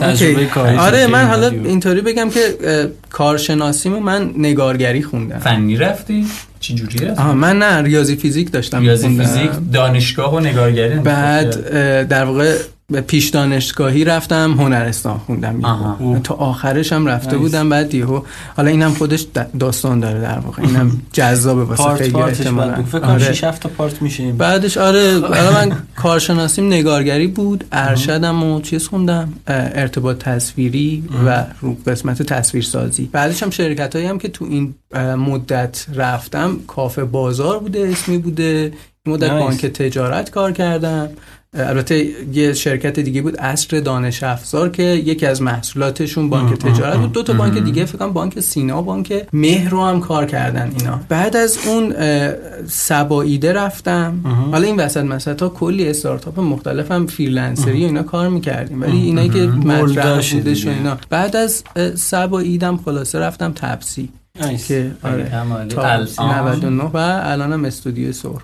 تجربه 0.00 0.44
کاری 0.46 0.76
آره 0.76 1.06
من 1.06 1.24
حالا 1.24 1.48
اینطوری 1.48 2.00
بگم 2.00 2.30
که 2.30 2.40
کارشناسیمو 3.10 4.00
من 4.00 4.30
نگارگری 4.36 5.02
خوندم. 5.02 5.38
فنی 5.38 5.76
رفتی؟ 5.76 6.26
چی 6.60 6.74
جوری 6.74 7.06
رفتی؟ 7.06 7.22
من 7.22 7.58
نه 7.58 7.82
ریاضی 7.82 8.16
فیزیک 8.16 8.52
داشتم 8.52 8.80
ریاضی 8.80 9.08
فیزیک 9.18 9.50
دانشگاه 9.72 10.34
و 10.34 10.40
نگارگری. 10.40 10.94
بعد 10.94 12.08
در 12.08 12.24
واقع 12.24 12.56
به 12.90 13.00
پیش 13.00 13.28
دانشگاهی 13.28 14.04
رفتم 14.04 14.52
هنرستان 14.52 15.18
خوندم 15.18 15.60
تا 16.24 16.34
آخرش 16.34 16.92
هم 16.92 17.06
رفته 17.06 17.36
بودم 17.38 17.68
بعد 17.68 17.94
یهو. 17.94 18.20
حالا 18.56 18.70
اینم 18.70 18.94
خودش 18.94 19.26
داستان 19.58 20.00
داره 20.00 20.20
در 20.20 20.38
واقع. 20.38 20.62
اینم 20.62 21.02
جذابه 21.12 21.64
واسه 21.64 21.94
خیلی 21.94 22.16
احتمالاً. 22.16 22.82
فکر 22.82 22.98
کنم 22.98 23.18
6 23.18 23.44
7 23.44 23.66
پارت 23.66 24.02
میشه 24.02 24.32
بعدش 24.32 24.76
آره 24.78 25.18
حالا 25.34 25.52
من 25.52 25.72
کارشناسیم 25.96 26.66
نگارگری 26.66 27.26
بود 27.26 27.64
ارشدم 27.72 28.42
و 28.42 28.60
چیز 28.60 28.88
خوندم 28.88 29.32
ارتباط 29.46 30.18
تصویری 30.18 31.04
و 31.26 31.44
رو 31.60 31.76
قسمت 31.86 32.22
تصویرسازی. 32.22 33.08
بعدش 33.12 33.42
هم 33.42 33.50
شرکت 33.50 33.96
هم 33.96 34.18
که 34.18 34.28
تو 34.28 34.44
این 34.44 34.74
مدت 35.16 35.86
رفتم 35.94 36.56
کافه 36.66 37.04
بازار 37.04 37.58
بوده 37.58 37.88
اسمی 37.92 38.18
بوده. 38.18 38.72
مدت 39.06 39.30
بانک 39.30 39.66
تجارت 39.66 40.30
کار 40.30 40.52
کردم. 40.52 41.08
البته 41.54 42.06
یه 42.32 42.52
شرکت 42.52 43.00
دیگه 43.00 43.22
بود 43.22 43.36
اصر 43.36 43.80
دانش 43.80 44.22
افزار 44.22 44.68
که 44.68 44.82
یکی 44.82 45.26
از 45.26 45.42
محصولاتشون 45.42 46.30
بانک 46.30 46.58
تجارت 46.58 46.96
بود. 46.96 47.12
دو 47.12 47.22
تا 47.22 47.32
بانک 47.32 47.58
دیگه 47.58 47.84
فکر 47.84 47.98
کنم 47.98 48.12
بانک 48.12 48.40
سینا 48.40 48.82
بانک 48.82 49.26
مهر 49.32 49.70
رو 49.70 49.84
هم 49.84 50.00
کار 50.00 50.26
کردن 50.26 50.72
اینا. 50.78 51.00
بعد 51.08 51.36
از 51.36 51.58
اون 51.66 51.94
سباییده 52.66 53.52
رفتم. 53.52 54.20
حالا 54.52 54.66
این 54.66 54.76
وسط 54.76 55.04
مثلا 55.04 55.34
تا 55.34 55.48
کلی 55.48 55.88
استارتاپ 55.88 56.40
مختلف 56.40 56.92
هم 56.92 57.06
فریلنسری 57.06 57.82
و 57.82 57.86
اینا 57.86 58.02
کار 58.02 58.28
می‌کردیم. 58.28 58.82
ولی 58.82 58.96
اینایی 58.96 59.28
که 59.28 59.46
مطرح 59.46 60.32
بودش 60.32 60.66
و 60.66 60.70
اینا. 60.70 60.98
بعد 61.10 61.36
از 61.36 61.64
سباییدم 61.94 62.76
خلاصه 62.76 63.18
رفتم 63.18 63.52
تپسی 63.56 64.08
که 64.68 64.90
آره. 65.02 65.30
تا 65.68 65.96
99 65.96 66.82
و 66.82 66.96
الانم 66.96 67.64
استودیو 67.64 68.12
سرخ. 68.12 68.42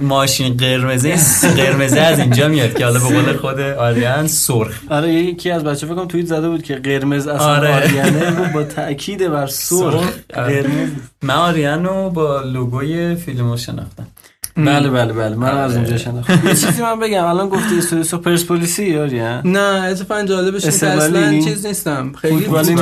ماشین 0.00 0.56
قرمزه 0.56 1.16
قرمزه 1.56 2.00
از 2.00 2.18
اینجا 2.18 2.48
میاد 2.48 2.74
که 2.74 2.84
حالا 2.84 3.00
به 3.00 3.06
قول 3.06 3.36
خود 3.36 3.60
آریان 3.60 4.26
سرخ. 4.26 4.80
آره 4.90 5.12
یکی 5.12 5.50
از 5.50 5.64
بچه 5.64 5.86
فکر 5.86 5.96
کنم 5.96 6.08
توییت 6.08 6.26
زده 6.26 6.48
بود 6.48 6.62
که 6.62 6.74
قرمز 6.74 7.26
اصلا 7.26 7.46
آره. 7.46 7.74
آریانه 7.74 8.52
با 8.52 8.64
تاکید 8.64 9.28
بر 9.28 9.46
سرخ. 9.46 10.12
قرمز. 10.28 10.90
من 11.22 11.34
آریانو 11.34 12.10
با 12.10 12.40
لوگوی 12.40 13.14
فیلمو 13.14 13.56
شناختم. 13.56 14.06
بله 14.56 14.90
بله 14.90 15.12
بله. 15.12 15.36
من 15.36 15.58
از 15.58 15.76
اونجا 15.76 15.96
شناختم. 15.96 16.48
یه 16.48 16.54
چیزی 16.54 16.82
من 16.82 17.00
بگم. 17.00 17.24
الان 17.24 17.48
گفتی 17.48 17.78
استودیو 17.78 18.04
سو 18.04 18.18
پرسپولیسی 18.18 18.84
یاری 18.84 19.20
نه 19.44 19.60
اتفاقا 19.60 20.22
جالبش 20.22 20.64
اینه 20.64 20.86
اصلا 20.86 21.40
چیز 21.40 21.66
نیستم. 21.66 22.12
خیلی 22.12 22.40
فوتبالی 22.40 22.74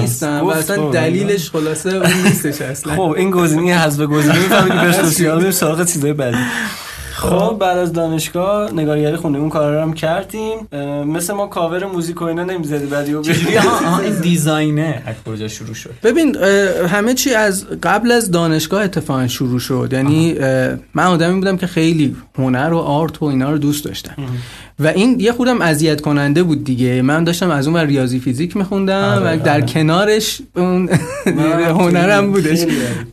نیستم. 0.00 0.40
و 0.42 0.48
اصلا 0.48 0.90
دلیلش 0.90 1.50
خلاصه 1.50 1.90
اون 1.90 2.22
نیستش 2.24 2.62
اصلا. 2.62 2.94
خب 2.96 3.14
این 3.16 3.30
گزینه 3.30 3.78
حذف 3.78 4.00
گزینه 4.00 4.38
می‌فهمی 4.38 4.70
که 4.70 4.76
پرسپولیسی 5.02 5.50
سراغ 5.50 5.84
چیزای 5.84 6.12
بعدی 6.12 6.36
خب. 7.18 7.56
بعد 7.60 7.78
از 7.78 7.92
دانشگاه 7.92 8.72
نگارگری 8.72 9.16
خوندیم 9.16 9.40
اون 9.40 9.50
کارا 9.50 9.82
هم 9.82 9.92
کردیم. 9.92 10.68
مثل 11.06 11.34
ما 11.34 11.46
کاور 11.46 11.86
موزیک 11.86 12.22
و 12.22 12.24
اینا 12.24 12.44
نمی‌زدی 12.44 12.86
بعدی 12.86 13.14
و 13.14 13.22
این 14.02 14.20
دیزاینه 14.20 15.02
از 15.06 15.14
کجا 15.26 15.48
شروع 15.48 15.74
شد؟ 15.74 15.90
ببین 16.02 16.36
همه 16.88 17.14
چی 17.14 17.34
از 17.34 17.66
قبل 17.82 18.12
از 18.12 18.30
دانشگاه 18.30 18.82
اتفاقا 18.82 19.26
شروع 19.26 19.58
شد. 19.58 19.88
یعنی 19.92 20.34
من 20.94 21.04
آدمی 21.04 21.34
بودم 21.34 21.56
که 21.56 21.66
خیلی 21.66 22.16
هنر 22.38 22.72
و 22.72 22.78
آرت 22.78 23.22
و 23.22 23.24
اینا 23.24 23.50
رو 23.50 23.58
دوست 23.58 23.84
داشتم. 23.84 24.14
و 24.80 24.86
این 24.86 25.20
یه 25.20 25.32
خودم 25.32 25.60
اذیت 25.62 26.00
کننده 26.00 26.42
بود 26.42 26.64
دیگه. 26.64 27.02
من 27.02 27.24
داشتم 27.24 27.50
از 27.50 27.66
اون 27.66 27.76
و 27.76 27.78
ریاضی 27.78 28.18
فیزیک 28.18 28.56
میخوندم 28.56 29.22
و 29.24 29.36
در 29.36 29.60
کنارش 29.60 30.40
اون 30.56 30.88
هنرم 31.80 32.32
بودش. 32.32 32.58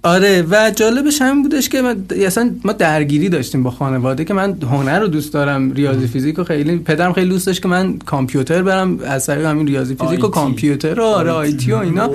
آره 0.04 0.46
و 0.50 0.72
جالبش 0.76 1.22
همین 1.22 1.44
بودش 1.44 1.70
که 1.70 1.82
من 1.82 2.06
اصلا 2.26 2.52
ما 2.64 2.72
درگیری 2.72 3.30
داشتیم 3.30 3.64
با 3.64 3.72
خانواده 3.72 4.26
که 4.26 4.34
من 4.34 4.58
هنر 4.62 5.00
رو 5.00 5.08
دوست 5.08 5.34
دارم 5.34 5.72
ریاضی 5.72 6.08
فیزیک 6.08 6.36
رو 6.36 6.44
خیلی. 6.44 6.78
پدرم 6.78 7.14
خیلی 7.14 7.30
دوست 7.30 7.48
داشت 7.48 7.62
که 7.62 7.68
من 7.68 7.98
کامپیوتر 7.98 8.64
برم 8.64 9.00
از 9.00 9.26
طریق 9.26 9.46
همین 9.46 9.68
ریاضی 9.68 9.96
فیزیک 9.96 10.24
و 10.24 10.28
کامپیوتر 10.28 11.00
و 11.00 11.04
آره 11.04 11.32
آیتی 11.32 11.72
و 11.72 11.76
اینا. 11.76 12.10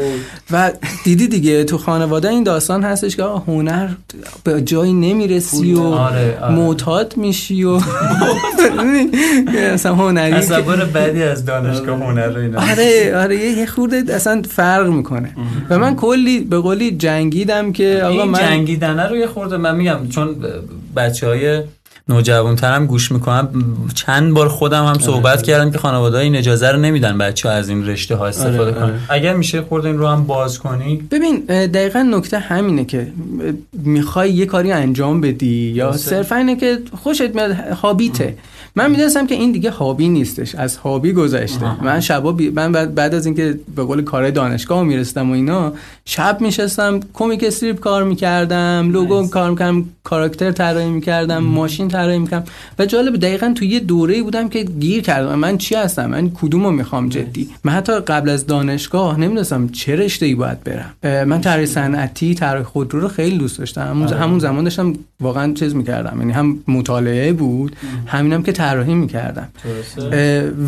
و 0.50 0.72
دیدی 1.04 1.28
دیگه 1.28 1.64
تو 1.64 1.78
خانواده 1.78 2.28
این 2.28 2.42
داستان 2.42 2.82
هستش 2.82 3.16
که 3.16 3.22
هنر 3.22 3.88
به 4.44 4.62
جایی 4.62 4.92
نمی‌رسی 4.92 5.74
و 5.74 5.80
آره، 5.80 6.38
آره. 6.42 6.54
معتاد 6.54 7.14
میشی 7.16 7.64
و 7.64 7.80
اصلا 9.48 9.94
هنری 9.94 10.33
تصور 10.33 10.85
بعدی 10.85 11.22
از 11.22 11.44
دانشگاه 11.44 11.98
هنر 11.98 12.38
اینا. 12.38 12.61
آره 12.61 13.16
آره 13.16 13.37
یه 13.37 13.66
خورده 13.66 14.14
اصلا 14.14 14.42
فرق 14.48 14.87
می‌کنه. 14.87 15.35
و 15.70 15.79
من 15.79 15.96
کلی 15.96 16.40
به 16.40 16.59
قولی 16.59 16.90
جنگیدم 16.90 17.72
که 17.72 18.03
آقا 18.05 18.24
من 18.24 18.38
جنگیدن 18.38 19.09
رو 19.09 19.16
یه 19.16 19.26
خورده 19.26 19.57
من 19.57 19.76
میگم 19.76 20.09
چون 20.09 20.37
بچه 20.96 21.26
های 21.26 21.62
نوجوانترم 22.09 22.87
گوش 22.87 23.12
می‌کنم 23.12 23.48
چند 23.94 24.35
بار 24.35 24.48
خودم 24.48 24.85
هم 24.85 24.98
صحبت 24.98 25.42
کردم 25.42 25.70
که 25.70 25.79
خانواده 25.79 26.18
این 26.18 26.37
اجازه 26.37 26.70
رو 26.70 26.79
نمیدن 26.79 27.18
بچه 27.18 27.48
ها 27.48 27.55
از 27.55 27.68
این 27.68 27.87
رشته 27.87 28.16
ها 28.16 28.26
استفاده 28.26 28.61
آره، 28.61 28.72
کنن. 28.72 28.83
آره. 28.83 28.94
اگر 29.09 29.37
میشه 29.37 29.62
خورده 29.62 29.88
این 29.88 29.98
رو 29.98 30.07
هم 30.07 30.26
باز 30.26 30.59
کنی. 30.59 30.96
ببین 31.11 31.37
دقیقا 31.46 32.03
نکته 32.03 32.38
همینه 32.38 32.85
که 32.85 33.07
می‌خوای 33.72 34.31
یه 34.31 34.46
کاری 34.46 34.72
انجام 34.72 35.20
بدی 35.20 35.72
یا 35.74 35.92
صرفا 35.92 36.37
اینه 36.37 36.57
که 36.57 36.79
خوشت 37.03 37.35
میاد 37.35 37.50
هابیته. 37.53 38.35
من 38.76 38.90
می‌دونستم 38.90 39.26
که 39.26 39.35
این 39.35 39.52
دیگه 39.52 39.70
هابی 39.70 40.09
نیستش 40.09 40.54
از 40.54 40.76
هابی 40.76 41.12
گذشته. 41.12 41.85
من 41.85 42.00
شبا 42.00 42.33
بی... 42.33 42.50
من 42.50 42.72
بعد 42.72 43.14
از 43.14 43.26
اینکه 43.26 43.61
به 43.76 43.85
قول 43.85 44.02
کار 44.02 44.30
دانشگاه 44.30 44.85
میرستم 44.85 45.30
و 45.30 45.33
اینا 45.33 45.72
شب 46.04 46.40
میشستم 46.40 47.00
کمیک 47.14 47.44
استریپ 47.44 47.80
کار 47.80 48.04
می‌کردم 48.04 48.90
لوگو 48.92 49.28
کار 49.28 49.50
می‌کردم 49.50 49.85
کاراکتر 50.04 50.52
طراحی 50.52 50.90
می‌کردم 50.90 51.38
ماشین 51.38 51.88
طراحی 51.88 52.18
می‌کردم. 52.18 52.44
و 52.78 52.87
جالب 52.87 53.16
دقیقا 53.16 53.52
تو 53.56 53.64
یه 53.64 53.80
دوره 53.80 54.22
بودم 54.22 54.48
که 54.48 54.62
گیر 54.62 55.02
کردم. 55.02 55.35
من 55.35 55.59
چی 55.59 55.74
هستم؟ 55.74 56.06
من 56.06 56.30
کدومو 56.30 56.70
می‌خوام 56.70 57.09
جدی؟ 57.09 57.48
من 57.64 57.72
حتی 57.72 57.92
قبل 57.92 58.28
از 58.28 58.46
دانشگاه 58.46 59.20
نمی‌دونستم 59.20 59.68
چه 59.68 59.96
رشته 59.96 60.26
ای 60.26 60.35
باید 60.35 60.59
برم. 60.64 61.24
من 61.24 61.40
طراحی 61.40 61.66
صنعتی 61.66 62.35
طراحی 62.35 62.64
خودرو 62.64 63.00
رو 63.00 63.09
خیلی 63.09 63.38
دوست 63.38 63.59
داشتم. 63.59 63.80
همون, 63.80 64.06
آره. 64.06 64.16
همون 64.16 64.38
زمان 64.38 64.64
داشتم 64.64 64.92
واقعا 65.20 65.52
چیز 65.52 65.74
می‌کردم. 65.74 66.16
یعنی 66.20 66.33
هم 66.33 66.59
مطالعه 66.68 67.33
بود 67.33 67.76
همینم 68.06 68.42
که 68.42 68.52
طراحی 68.61 68.94
می‌کردم 68.94 69.49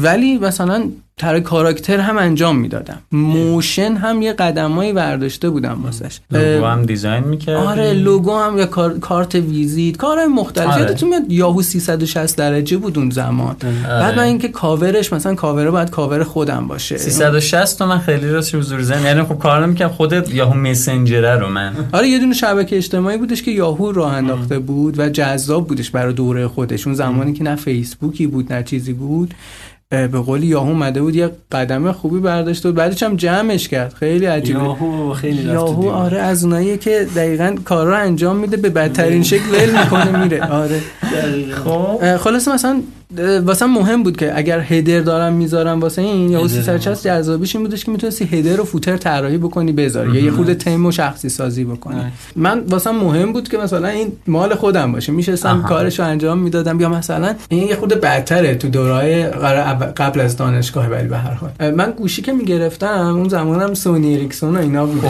ولی 0.06 0.38
مثلا 0.38 0.78
طرح 1.22 1.40
character 1.40 2.00
هم 2.00 2.18
انجام 2.18 2.56
می‌دادم. 2.56 2.98
motion 3.12 3.94
هم 3.94 4.22
یه 4.22 4.32
قدمایی 4.32 4.92
برداشته 4.92 5.50
بودم 5.50 5.80
واسش. 5.84 6.20
لوگو 6.30 6.66
هم 6.66 6.82
design 6.82 7.24
می‌کرد 7.24 7.56
آره 7.56 7.92
لوگو 7.92 8.38
هم 8.38 8.58
یا 8.58 8.66
کارت 9.00 9.34
ویزیت 9.34 9.96
کارهای 9.96 10.26
مختلف. 10.26 10.66
آره. 10.66 10.80
یادتون 10.80 11.08
میاد 11.08 11.32
یاهو 11.32 11.62
360 11.62 12.36
درجه 12.36 12.76
بود 12.76 12.98
اون 12.98 13.10
زمان. 13.10 13.56
آره. 13.64 14.00
بعد 14.00 14.16
من 14.16 14.22
اینکه 14.22 14.48
کاورش 14.48 15.12
مثلا 15.12 15.34
کاور 15.34 15.70
باید 15.70 15.90
کاور 15.90 16.24
خودم 16.24 16.68
باشه. 16.68 16.96
360 16.96 17.78
تو 17.78 17.86
من 17.86 17.98
خیلی 17.98 18.28
راست 18.28 18.54
حضور 18.54 18.82
زن 18.82 19.02
یعنی 19.02 19.22
خب 19.22 19.38
کار 19.38 19.66
نمی‌کردم 19.66 19.92
خودت 19.92 20.34
Yahoo 20.34 20.54
Messenger 20.54 21.36
رو 21.36 21.48
من. 21.48 21.72
آره 21.92 22.08
یه 22.08 22.18
دونه 22.18 22.34
شبکه 22.34 22.76
اجتماعی 22.76 23.18
بودش 23.18 23.42
که 23.42 23.50
یاهو 23.50 23.92
راه 23.92 24.12
انداخته 24.12 24.58
بود 24.58 24.98
و 24.98 25.08
جذاب 25.08 25.68
بودش 25.68 25.90
برای 25.90 26.12
دوره 26.12 26.48
خودش. 26.48 26.86
اون 26.86 26.96
زمانی 26.96 27.32
که 27.32 27.44
نه 27.44 27.56
فیسبوکی 27.56 28.26
بود 28.26 28.52
نه 28.52 28.62
چیزی 28.62 28.92
بود. 28.92 29.34
به 29.92 30.08
قولی 30.08 30.46
یاهو 30.46 30.68
اومده 30.68 31.02
بود 31.02 31.16
یه 31.16 31.30
قدم 31.52 31.92
خوبی 31.92 32.20
برداشت 32.20 32.66
و 32.66 32.72
بعدش 32.72 33.02
هم 33.02 33.16
جمعش 33.16 33.68
کرد. 33.68 33.94
خیلی 33.94 34.26
عجیبه. 34.26 34.58
یاهو 34.58 35.12
خیلی 35.12 35.42
یاهو 35.42 35.88
آره 35.88 36.18
از 36.18 36.44
اونایی 36.44 36.78
که 36.78 37.06
دقیقا 37.16 37.56
کار 37.64 37.86
رو 37.86 37.96
انجام 37.96 38.36
میده 38.36 38.56
به 38.56 38.70
بدترین 38.70 39.22
شکل 39.22 39.50
ول 39.52 39.78
می‌کنه 39.78 40.22
میره. 40.24 40.44
آره 40.62 40.80
خب. 41.64 42.16
خلاص 42.16 42.48
مثلا 42.48 42.82
واسه 43.44 43.66
مهم 43.66 44.02
بود 44.02 44.16
که 44.16 44.38
اگر 44.38 44.60
هدر 44.60 45.00
دارم 45.00 45.32
می‌ذارم 45.32 45.80
واسه 45.80 46.02
این 46.02 46.30
یا 46.30 46.48
360 46.48 47.06
جذابیش 47.06 47.56
این 47.56 47.64
بودش 47.64 47.84
که 47.84 47.90
می‌تونستی 47.90 48.24
هدر 48.24 48.60
و 48.60 48.64
فوتر 48.64 48.96
طراحی 48.96 49.38
بکنی 49.38 49.72
بذاری. 49.72 50.12
یا 50.12 50.20
یه 50.20 50.30
خود 50.30 50.52
تیم 50.52 50.86
و 50.86 50.92
شخصی 50.92 51.28
سازی 51.28 51.64
بکنی. 51.64 52.00
من 52.36 52.60
واسه 52.68 52.90
مهم 52.90 53.32
بود 53.32 53.48
که 53.48 53.58
مثلا 53.58 53.88
این 53.88 54.12
مال 54.26 54.54
خودم 54.54 54.92
باشه. 54.92 55.12
میشستم 55.12 55.62
کارشو 55.62 56.02
انجام 56.02 56.38
می‌دادم. 56.38 56.80
یا 56.80 56.88
مثلا 56.88 57.34
این 57.48 57.68
یه 57.68 57.76
خورده 57.76 57.94
بدتره 57.94 58.54
تو 58.54 58.68
دورای 58.68 59.24
قبل 59.96 60.20
از 60.20 60.36
دانشگاه 60.36 60.86
ولی 60.86 61.08
به 61.08 61.18
هر 61.18 61.34
حال. 61.34 61.70
من 61.70 61.90
گوشی 61.90 62.22
که 62.22 62.32
می‌گرفتم 62.32 63.16
اون 63.16 63.28
زمانم 63.28 63.74
Sony 63.74 64.14
Ericsson 64.14 64.56
و 64.56 64.60
اینا 64.60 64.86
بود. 64.86 65.04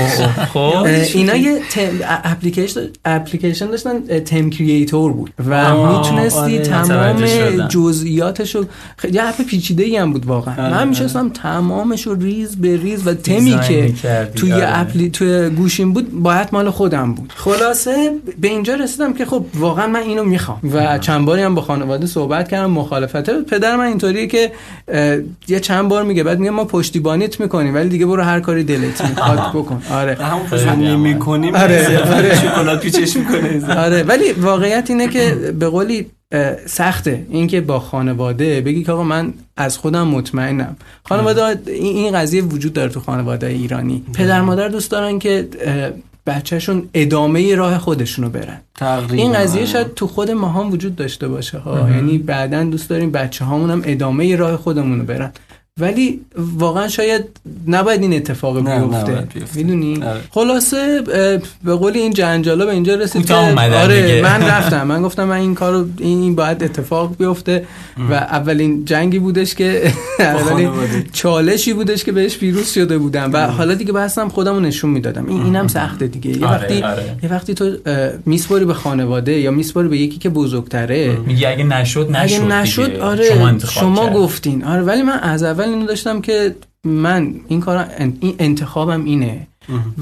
خب. 0.55 0.87
اینا 1.15 1.37
یه 1.37 1.61
اپلیکیشن 2.25 2.81
اپلیکیشن 3.05 3.67
داشتن 3.67 4.19
Theme 4.18 4.51
Creator 4.51 5.12
بود. 5.12 5.31
و 5.49 5.77
می‌تونستی 5.77 6.59
آره. 6.59 7.69
تمام 7.92 8.02
جزئیاتشو 8.02 8.64
خیلی 8.96 9.18
app 9.18 9.42
پیچیده 9.42 9.85
ای 9.85 9.96
هم 9.96 10.12
بود 10.12 10.26
واقعا. 10.26 10.55
آره. 10.55 10.70
من 10.74 10.88
میشستم 10.88 11.28
تمامشو 11.28 12.14
ریز 12.14 12.57
به 12.57 12.76
ریز 12.76 13.07
و 13.07 13.14
تمی 13.14 13.61
که 13.68 13.94
توی 14.37 14.52
آره. 14.52 14.78
اپلی 14.78 15.11
توی 15.11 15.50
گوشیم 15.50 15.92
بود 15.92 16.22
باید 16.22 16.48
مال 16.52 16.70
خودم 16.70 17.14
بود. 17.14 17.33
خلاصه 17.37 18.11
به 18.40 18.48
اینجا 18.48 18.74
رسیدم 18.74 19.12
که 19.14 19.24
خب 19.24 19.44
واقعا 19.55 19.87
من 19.87 20.00
اینو 20.00 20.24
می‌خوام. 20.24 20.59
و 20.72 20.98
چند 20.98 21.24
باری 21.26 21.42
هم 21.42 21.55
با 21.55 21.62
خانواده 21.62 22.07
صحبت 22.07 22.48
کردم 22.48 22.70
مخالفت 22.70 23.31
پدر 23.44 23.76
من 23.76 23.85
اینطوریه 23.85 24.26
که 24.26 24.52
یه 25.48 25.61
چند 25.61 25.88
بار 25.88 26.02
میگه 26.02 26.22
بعد 26.22 26.38
میگه 26.38 26.50
ما 26.50 26.64
پشتیبانیت 26.64 27.40
می‌کنیم 27.40 27.74
ولی 27.74 27.88
دیگه 27.88 28.07
برو 28.07 28.22
هر 28.22 28.40
کاری 28.40 28.64
دلت 28.64 29.09
می‌خواد 29.09 29.38
بکن. 29.55 29.83
آره. 29.90 30.14
همون 30.14 30.46
پشتیبانی 30.46 30.96
می‌کنیم 30.96 31.55
آره 31.55 31.98
آره. 32.16 32.35
شکلات 32.37 32.81
پیچش 32.81 33.16
می‌کنه. 33.16 33.62
آره 33.87 34.02
ولی 34.02 34.33
واقعیت 34.33 34.90
اینه 34.90 35.09
که 35.09 35.35
به 35.61 35.68
قولی 35.68 36.07
سخته. 36.66 37.27
اینکه 37.31 37.61
با 37.61 37.81
خانواده 37.81 38.61
بگی 38.61 38.85
که 38.85 38.92
آقا 38.92 39.03
من 39.03 39.35
از 39.57 39.79
خودم 39.79 40.09
مطمئنم. 40.09 40.77
خانواده 41.05 41.59
این 41.66 42.12
قضیه 42.18 42.42
وجود 42.42 42.73
داره 42.73 42.90
تو 42.90 43.01
خانواده 43.01 43.47
ایرانی. 43.47 44.05
پدر 44.14 44.40
مادر 44.40 44.68
دوست 44.68 44.90
دارن 44.90 45.18
که 45.18 45.49
بچهشون 46.27 46.88
ادامه 46.95 47.55
راه 47.55 47.79
خودشونو 47.79 48.29
برن. 48.29 48.61
این 49.12 49.33
قضیه 49.33 49.66
شاید 49.66 49.95
تو 49.95 50.07
خود 50.07 50.31
ما 50.31 50.49
هم 50.49 50.73
وجود 50.73 50.97
داشته 50.97 51.29
باشه 51.29 51.59
ها. 51.59 51.90
یعنی 51.90 52.18
بعدا 52.18 52.64
دوست 52.64 52.90
داریم 52.90 53.11
بچه 53.11 53.45
هامون 53.45 53.71
هم 53.71 53.83
ادامه 53.85 54.37
راه 54.37 54.57
خودمونو 54.57 55.05
برن. 55.05 55.33
ولی 55.80 56.20
واقعا 56.58 56.88
شاید 56.88 57.24
نباید 57.68 58.02
این 58.02 58.14
اتفاق 58.14 58.58
بیفته. 58.61 59.26
می‌دونی؟ 59.54 60.02
آره. 60.02 60.20
خلاصه 60.30 61.02
به 61.64 61.74
قول 61.74 61.92
این 61.96 62.12
جنجالا 62.12 62.66
به 62.66 62.72
اینجا 62.72 62.94
رسید 62.94 63.26
که 63.26 63.35
آره 63.35 64.22
من 64.22 64.42
رفتم. 64.52 64.87
من 64.87 65.02
گفتم 65.02 65.24
من 65.24 65.37
این 65.37 65.54
کارو 65.54 65.87
این 65.98 66.35
باید 66.35 66.64
اتفاق 66.64 67.16
بیفته. 67.18 67.66
و 68.11 68.14
اولین 68.14 68.85
جنگی 68.85 69.18
بودش 69.18 69.54
که 69.54 69.92
اولین 70.18 70.70
چالشی 71.12 71.72
بودش 71.72 72.04
که 72.04 72.12
بهش 72.12 72.37
پیروز 72.38 72.72
شده 72.72 72.98
بودم. 72.98 73.30
و 73.32 73.46
حالا 73.46 73.74
دیگه 73.74 73.92
بحثم 73.92 74.28
خودمو 74.28 74.61
نشون 74.61 74.90
می‌دادم. 74.90 75.26
این 75.26 75.42
اینم 75.42 75.68
سخته 75.68 76.06
دیگه. 76.06 76.30
یه 76.38 76.46
آره، 76.46 76.56
وقتی 76.56 76.82
آره. 76.82 77.16
یه 77.22 77.32
وقتی 77.32 77.54
تو 77.54 77.76
میسپاری 78.26 78.64
به 78.64 78.74
خانواده 78.74 79.32
یا 79.32 79.50
میسپاری 79.50 79.88
به 79.88 79.98
یکی 79.98 80.18
که 80.18 80.28
بزرگتره 80.28 81.16
میگه 81.26 81.48
اگه 81.48 81.64
نشد 81.64 82.11
نشد 82.16 82.35
اگه 82.35 82.44
نشد 82.44 82.96
آره 82.96 83.24
شما, 83.24 83.58
شما 83.58 84.11
گفتین. 84.11 84.64
آره 84.64 84.82
ولی 84.82 85.02
من 85.02 85.18
از 85.18 85.42
اول 85.42 85.62
اینو 85.70 85.87
داشتم 85.87 86.20
که 86.20 86.57
من 86.85 87.35
این 87.48 87.61
کار 87.61 87.88
این 87.98 88.37
انتخابم 88.38 89.05
اینه. 89.05 89.46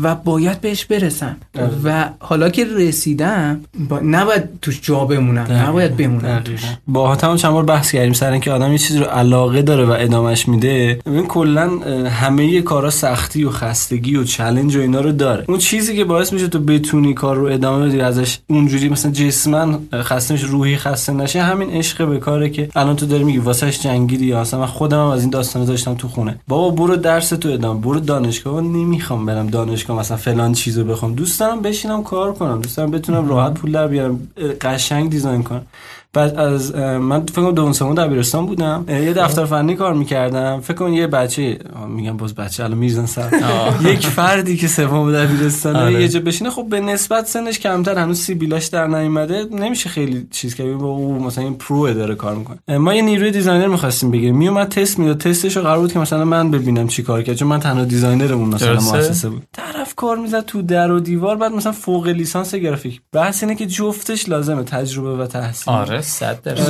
و 0.02 0.14
باید 0.14 0.60
بهش 0.60 0.84
برسم. 0.84 1.36
و 1.84 2.08
حالا 2.18 2.48
که 2.48 2.66
رسیدم 2.76 3.60
با... 3.88 4.00
نباید 4.00 4.42
توش 4.62 4.80
جا 4.82 5.04
بمونم 5.04 5.46
نباید 5.52 5.96
بمونم 5.96 6.40
توش. 6.44 6.64
با 6.86 7.14
هم 7.14 7.36
چند 7.36 7.52
بار 7.52 7.64
بحث 7.64 7.92
کردیم 7.92 8.12
سر 8.12 8.32
اینکه 8.32 8.50
آدم 8.52 8.72
یه 8.72 8.78
چیزی 8.78 8.98
رو 8.98 9.04
علاقه 9.04 9.62
داره 9.62 9.84
و 9.84 9.90
ادامش 9.98 10.48
میده 10.48 10.98
ببین 11.06 11.26
کلا 11.26 11.68
همه 12.08 12.60
کارا 12.62 12.90
سختی 12.90 13.44
و 13.44 13.50
خستگی 13.50 14.16
و 14.16 14.24
چلنج 14.24 14.76
و 14.76 14.80
اینا 14.80 15.00
رو 15.00 15.12
داره. 15.12 15.44
اون 15.48 15.58
چیزی 15.58 15.96
که 15.96 16.04
باعث 16.04 16.32
میشه 16.32 16.48
تو 16.48 16.58
بتونی 16.58 17.14
کار 17.14 17.36
رو 17.36 17.46
ادامه 17.46 17.86
بدی 17.86 18.00
ازش 18.00 18.38
اونجوری 18.46 18.88
مثلا 18.88 19.12
جسمن 19.12 19.78
خسته 19.92 20.34
میشه 20.34 20.46
روحی 20.46 20.76
خسته 20.76 21.12
نشه 21.12 21.42
همین 21.42 21.70
عشق 21.70 22.08
به 22.08 22.18
کاره 22.18 22.50
که 22.50 22.68
الان 22.76 22.96
تو 22.96 23.06
داری 23.06 23.24
میگی 23.24 23.38
واسهش 23.38 23.80
جنگیدی 23.80 24.26
یا 24.26 24.40
مثلا 24.40 24.60
من 24.60 24.66
خودم 24.66 24.98
از 24.98 25.20
این 25.20 25.30
داستانا 25.30 25.64
داشتم 25.64 25.94
تو 25.94 26.08
خونه. 26.08 26.40
بابا 26.48 26.70
برو 26.70 26.96
درس 26.96 27.28
تو 27.28 27.48
ادامه 27.48 27.80
برو 27.80 28.00
دانشگاه 28.00 28.60
نمی‌خوام 28.60 29.26
برم 29.26 29.46
دانشگاه 29.50 29.98
مثلا 29.98 30.16
فلان 30.16 30.52
چیزو 30.52 30.84
بخوام. 30.84 31.14
دوست 31.14 31.40
دارم 31.40 31.62
بشینم 31.62 32.02
کار 32.02 32.34
کنم. 32.34 32.60
دوست 32.60 32.76
دارم 32.76 32.90
بتونم 32.90 33.28
راحت 33.28 33.54
پول 33.54 33.72
در 33.72 33.88
بیارم. 33.88 34.28
قشنگ 34.60 35.10
design 35.10 35.42
کنم. 35.42 35.66
بعد 36.12 36.34
از 36.34 36.74
من 36.74 37.26
فکر 37.26 37.42
کنم 37.42 37.52
دوم 37.52 37.72
سوم 37.72 37.94
دبیرستان 37.94 38.46
بودم. 38.46 38.84
یه 38.88 39.12
دفتر 39.12 39.44
فنی 39.44 39.74
کار 39.74 39.94
می‌کردم. 39.94 40.60
فکر 40.60 40.74
کنم 40.74 40.94
یه 40.94 41.06
بچه 41.06 41.58
میگم 41.88 42.16
باز 42.16 42.34
بچه 42.34 42.64
الان 42.64 42.78
میریزن 42.78 43.06
سر. 43.06 43.30
یک 43.92 44.06
فردی 44.06 44.56
که 44.56 44.68
سوم 44.68 45.12
دبیرستان 45.12 45.76
آره. 45.76 45.92
یه 45.92 46.08
جا 46.08 46.20
بشینه. 46.20 46.50
خب 46.50 46.66
به 46.70 46.80
نسبت 46.80 47.26
سنش 47.26 47.58
کمتر 47.58 47.98
هنوز 47.98 48.20
سیبیلاش 48.20 48.66
در 48.66 48.86
نیومده. 48.86 49.44
نمیشه 49.52 49.88
خیلی 49.88 50.26
چیز 50.30 50.54
که 50.54 50.64
با 50.64 50.88
او 50.88 51.22
مثلا 51.22 51.44
این 51.44 51.54
pro 51.54 51.94
داره 51.94 52.14
کار 52.14 52.34
می‌کنه. 52.34 52.78
ما 52.78 52.94
یه 52.94 53.02
نیروی 53.02 53.30
designer 53.30 53.66
می‌خواستیم 53.66 54.10
بگیریم. 54.10 54.36
میومد 54.36 54.68
تست 54.68 54.98
می‌داد. 54.98 55.18
تستش 55.18 55.56
رو 55.56 55.62
قرار 55.62 55.78
بود 55.78 55.92
که 55.92 55.98
مثلا 55.98 56.24
من 56.24 56.50
ببینم 56.50 56.88
چی 56.88 57.02
کار 57.02 57.22
کرد. 57.22 57.36
چون 57.36 57.48
من 57.48 57.60
تنها 57.60 57.84
designer 57.84 58.31
مون 58.31 58.48
مثلا 58.48 58.74
مؤسسه 58.74 59.28
بود. 59.28 59.42
طرف 59.52 59.94
کار 59.94 60.16
می‌زد 60.16 60.44
تو 60.44 60.62
در 60.62 60.92
و 60.92 61.00
دیوار. 61.00 61.36
بعد 61.36 61.52
مثلا 61.52 61.72
فوق 61.72 62.06
لیسانس 62.08 62.54
گرافیک. 62.54 63.00
بحث 63.12 63.42
اینه 63.42 63.54
که 63.54 63.66
جفتش 63.66 64.28
لازمه 64.28 64.62
تجربه 64.62 65.22
و 65.22 65.26
تحصیل. 65.26 65.74
آره. 65.74 65.99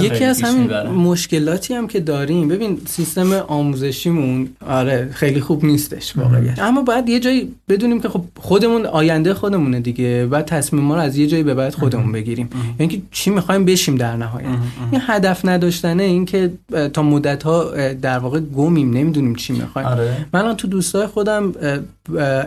یکی 0.02 0.24
از 0.24 0.42
همین 0.42 0.72
مشکلاتی 0.86 1.74
هم 1.74 1.86
که 1.86 2.00
داریم 2.00 2.48
ببین 2.48 2.80
سیستم 2.86 3.32
آموزشیمون 3.32 4.48
آره 4.66 5.08
خیلی 5.12 5.40
خوب 5.40 5.64
نیستش 5.64 6.16
واقعا. 6.16 6.54
اما 6.58 6.82
باید 6.82 7.08
یه 7.08 7.20
جایی 7.20 7.54
بدونیم 7.68 8.00
که 8.00 8.08
خب 8.08 8.24
خودمون 8.38 8.86
آینده 8.86 9.34
خودمونه 9.34 9.80
دیگه 9.80 10.26
بعد 10.30 10.44
تصمیم 10.44 10.82
ما 10.82 10.94
رو 10.94 11.00
از 11.00 11.16
یه 11.16 11.26
جایی 11.26 11.42
به 11.42 11.54
بعد 11.54 11.74
خودمون 11.74 12.12
بگیریم. 12.12 12.50
یعنی 12.78 12.92
که 12.92 13.02
چی 13.10 13.30
می‌خوایم 13.30 13.64
بشیم 13.64 13.96
در 13.96 14.16
نهایت. 14.16 14.46
این 14.92 15.00
هدف 15.06 15.44
نداشتنه 15.44 16.02
این 16.02 16.24
که 16.24 16.50
تا 16.92 17.02
مدت 17.02 17.42
ها 17.42 17.64
در 17.92 18.18
واقع 18.18 18.40
گمیم 18.40 18.90
نمی‌دونیم 18.90 19.34
چی 19.34 19.52
می‌خوایم. 19.52 19.88
آره. 19.88 20.26
من 20.32 20.56
تو 20.56 20.68
دوستای 20.68 21.06
خودم 21.06 21.52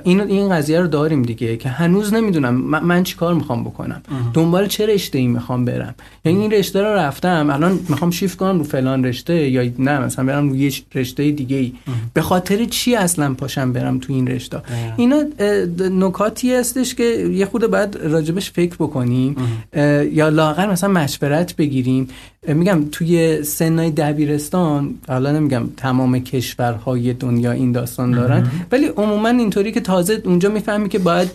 این 0.04 0.22
این 0.22 0.50
قضیه 0.50 0.80
رو 0.80 0.88
داریم 0.88 1.24
دیگه 1.24 1.58
که 1.58 1.70
هنوز 1.70 2.14
نمی‌دونم 2.14 2.56
من, 2.56 2.84
من 2.84 3.04
چی 3.04 3.16
کار 3.16 3.34
می‌خوام 3.34 3.64
بکنم. 3.64 4.02
دنبال 4.34 4.68
چه 4.68 4.86
رشته 4.86 5.18
ای 5.18 5.28
می‌خوام 5.28 5.66
برم؟ 5.66 5.96
یعنی 6.26 6.42
این 6.42 6.52
رشته 6.52 6.73
رو 6.82 6.96
رفتم. 6.96 7.50
الان 7.50 7.80
می‌خوام 7.90 8.12
شیفت 8.12 8.38
کنم 8.38 8.58
رو 8.58 8.64
فلان 8.64 9.06
رشته 9.06 9.50
یا 9.50 9.72
نه 9.80 10.00
مثلا 10.00 10.26
برم 10.26 10.50
رو 10.50 10.56
یه 10.56 10.74
رشته 10.96 11.32
دیگه 11.32 11.58
ای 11.58 11.74
به 12.14 12.22
خاطر 12.22 12.66
چی 12.66 12.96
اصلا 12.96 13.34
پاشم 13.34 13.74
برم 13.74 14.00
تو 14.00 14.14
این 14.14 14.28
رشته؟ 14.28 14.62
اینا 14.98 15.24
نکاتی 15.92 16.56
هستش 16.56 16.96
که 16.96 17.04
یه 17.34 17.46
خود 17.46 17.72
بعد 17.72 17.98
راجبش 17.98 18.52
فکر 18.52 18.76
بکنیم. 18.76 19.36
یا 20.12 20.30
لاغر 20.30 20.72
مثلا 20.72 20.90
مشورت 20.90 21.56
بگیریم. 21.56 22.08
میگم 22.48 22.86
توی 22.92 23.44
سنای 23.44 23.92
دبیرستان 23.92 24.96
حالا 25.08 25.32
نمیگم 25.32 25.64
تمام 25.78 26.20
کشورهای 26.20 27.14
دنیا 27.14 27.52
این 27.52 27.72
داستان 27.72 28.12
دارن 28.12 28.48
ولی 28.72 28.86
عموما 28.86 29.30
اینطوری 29.30 29.72
که 29.72 29.82
تازه 29.82 30.22
اونجا 30.26 30.50
می‌فهمی 30.50 30.90
که 30.90 31.00
باید 31.00 31.30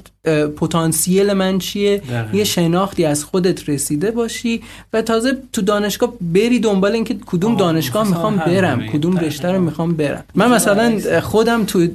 پتانسیل 0.57 1.33
من 1.33 1.59
چیه؟ 1.59 2.03
یه 2.33 2.45
شناختی 2.45 3.05
از 3.05 3.25
خودت 3.25 3.69
رسیده 3.69 4.11
باشی 4.11 4.63
و 4.93 5.03
تازه 5.03 5.39
تو 5.53 5.63
دانشگاه 5.63 6.13
بری 6.21 6.59
دنبال 6.59 6.93
اینکه 6.93 7.17
کدوم 7.27 7.57
دانشگاه 7.57 8.09
می‌خوام 8.09 8.37
برم 8.37 8.87
کدوم 8.87 9.17
رشته 9.17 9.53
رو 9.53 9.61
می‌خوام 9.61 9.93
برم. 9.93 10.25
من 10.35 10.51
مثلا 10.51 11.21
خودم 11.21 11.65
تو 11.65 11.87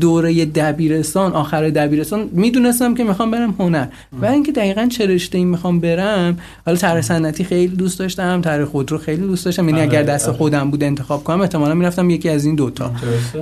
دوره 0.00 0.44
دبیرستان 0.44 1.32
آخر 1.32 1.68
دبیرستان 1.70 2.28
می‌دونستم 2.32 2.94
که 2.94 3.04
می‌خوام 3.04 3.30
برم 3.30 3.54
هنر. 3.58 3.86
و 4.22 4.26
اینکه 4.26 4.52
دقیقا 4.52 4.86
چه 4.86 5.06
رشته 5.06 5.38
ای 5.38 5.44
می‌خوام 5.44 5.80
برم 5.80 6.38
حالا 6.66 6.78
طرح 6.78 7.00
صنعتی 7.00 7.44
خیلی 7.44 7.76
دوست 7.76 7.98
داشتم 7.98 8.40
طرح 8.60 8.70
خودرو 8.70 8.98
خیلی 8.98 9.22
دوست 9.22 9.44
داشتم. 9.44 9.68
یعنی 9.68 9.80
اگر 9.80 9.98
آره، 9.98 10.06
دست 10.06 10.28
آره. 10.28 10.38
خودم 10.38 10.70
بود 10.70 10.84
انتخاب 10.84 11.24
کنم 11.24 11.40
احتمالاً 11.40 11.74
می‌رفتم 11.74 12.10
یکی 12.10 12.28
از 12.28 12.44
این 12.44 12.54
دوتا. 12.54 12.92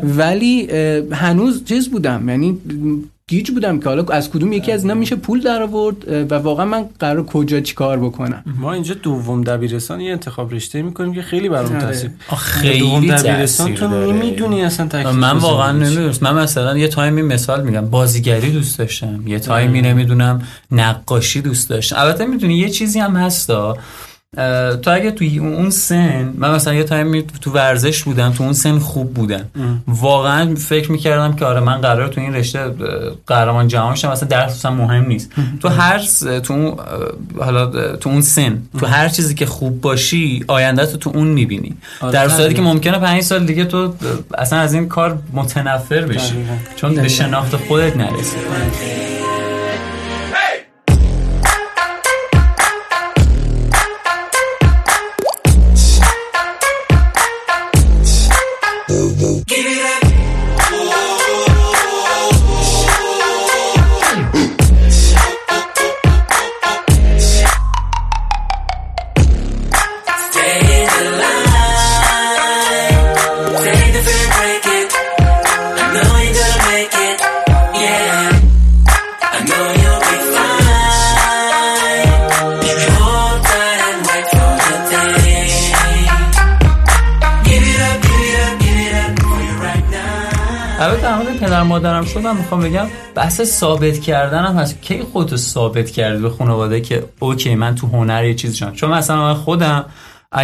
ولی 0.02 0.68
هنوز 1.12 1.64
چیز 1.64 1.90
بودم. 1.90 2.28
یعنی 2.28 2.58
گیج 3.30 3.50
بودم 3.50 3.80
که 3.80 3.88
حالا 3.88 4.04
از 4.04 4.30
کدوم 4.30 4.52
یکی 4.52 4.72
از 4.72 4.82
اینا 4.82 4.94
میشه 4.94 5.16
پول 5.16 5.40
در 5.40 5.62
آورد 5.62 6.30
و 6.32 6.34
واقعا 6.34 6.66
من 6.66 6.84
قراره 7.00 7.24
کجا 7.24 7.60
چیکار 7.60 7.98
بکنم. 7.98 8.44
ما 8.60 8.72
اینجا 8.72 8.94
دوم 8.94 9.44
دبیرستان 9.44 10.00
یه 10.00 10.12
انتخاب 10.12 10.54
رشته 10.54 10.82
می‌کنیم 10.82 11.14
که 11.14 11.22
خیلی 11.22 11.48
برام 11.48 11.72
آره. 11.72 11.80
تاثیر 11.80 12.10
خیلی 12.36 12.78
دوم 12.78 13.06
دبیرستان 13.06 13.74
تو 13.74 14.12
نمی‌دونی 14.12 14.62
اصلا 14.62 15.12
من 15.12 15.38
واقعا 15.38 15.72
نمی‌دونم. 15.72 16.12
من 16.20 16.34
مثلا 16.34 16.78
یه 16.78 16.88
تایمی 16.88 17.22
مثال 17.22 17.64
میگم 17.64 17.86
بازیگری 17.86 18.50
دوست 18.50 18.78
داشتم. 18.78 19.24
یه 19.26 19.38
تایمی 19.38 19.82
نمی‌دونم. 19.82 20.42
نقاشی 20.72 21.40
دوست 21.40 21.70
داشتم. 21.70 21.96
البته 21.98 22.26
می‌دونی 22.26 22.54
یه 22.54 22.68
چیزی 22.68 22.98
هم 22.98 23.16
هستا 23.16 23.76
تو 24.82 24.90
اگه 24.90 25.10
توی 25.10 25.38
اون 25.38 25.70
سن 25.70 26.34
من 26.36 26.54
مثلا 26.54 26.74
یه 26.74 26.84
تایمی 26.84 27.22
تو 27.22 27.50
ورزش 27.50 28.02
بودم 28.02 28.32
تو 28.32 28.44
اون 28.44 28.52
سن 28.52 28.78
خوب 28.78 29.14
بودم. 29.14 29.44
واقعا 29.86 30.54
فکر 30.54 30.92
می‌کردم 30.92 31.36
که 31.36 31.44
آره 31.44 31.60
من 31.60 31.80
قرار 31.80 32.08
تو 32.08 32.20
این 32.20 32.34
رشته 32.34 32.74
قهرمان 33.26 33.68
جهان 33.68 33.94
شم 33.94 34.10
مثلا 34.10 34.28
درس 34.28 34.66
مهم 34.66 35.04
نیست. 35.04 35.30
تو 35.60 35.68
هر 35.68 35.98
تو 36.42 36.54
اون 36.54 36.76
حالا 37.40 37.96
تو 37.96 38.10
اون 38.10 38.20
سن 38.20 38.62
تو 38.80 38.86
هر 38.86 39.08
چیزی 39.08 39.34
که 39.34 39.46
خوب 39.46 39.80
باشی 39.80 40.44
آینده 40.48 40.86
تو 40.86 40.96
تو 40.96 41.10
اون 41.14 41.28
می‌بینی. 41.28 41.74
آره 42.00 42.12
در 42.12 42.28
صورتی 42.28 42.54
که 42.54 42.62
ممکنه 42.62 42.98
پنج 42.98 43.22
سال 43.22 43.46
دیگه 43.46 43.64
تو 43.64 43.94
اصلا 44.38 44.58
از 44.58 44.74
این 44.74 44.88
کار 44.88 45.18
متنفر 45.32 46.00
بشی. 46.00 46.34
چون 46.76 46.94
به 46.94 47.08
شناخت 47.08 47.56
خودت 47.56 47.96
نرسی. 47.96 48.36
مادرم 92.18 92.36
شدم 92.36 92.36
می‌خوام 92.36 92.60
بگم 92.60 92.86
بحث 93.14 93.42
ثابت 93.42 93.98
کردنم 93.98 94.56
هست. 94.56 94.82
کی 94.82 95.02
خودتو 95.02 95.36
ثابت 95.36 95.90
کردی 95.90 96.22
به 96.22 96.30
خانواده 96.30 96.80
که 96.80 97.04
اوکی 97.20 97.54
من 97.54 97.74
تو 97.74 97.86
هنر 97.86 98.24
یه 98.24 98.34
چیز 98.34 98.54
شدم؟ 98.54 98.72
چون 98.72 98.90
مثلا 98.90 99.16
من 99.16 99.34
خودم 99.34 99.84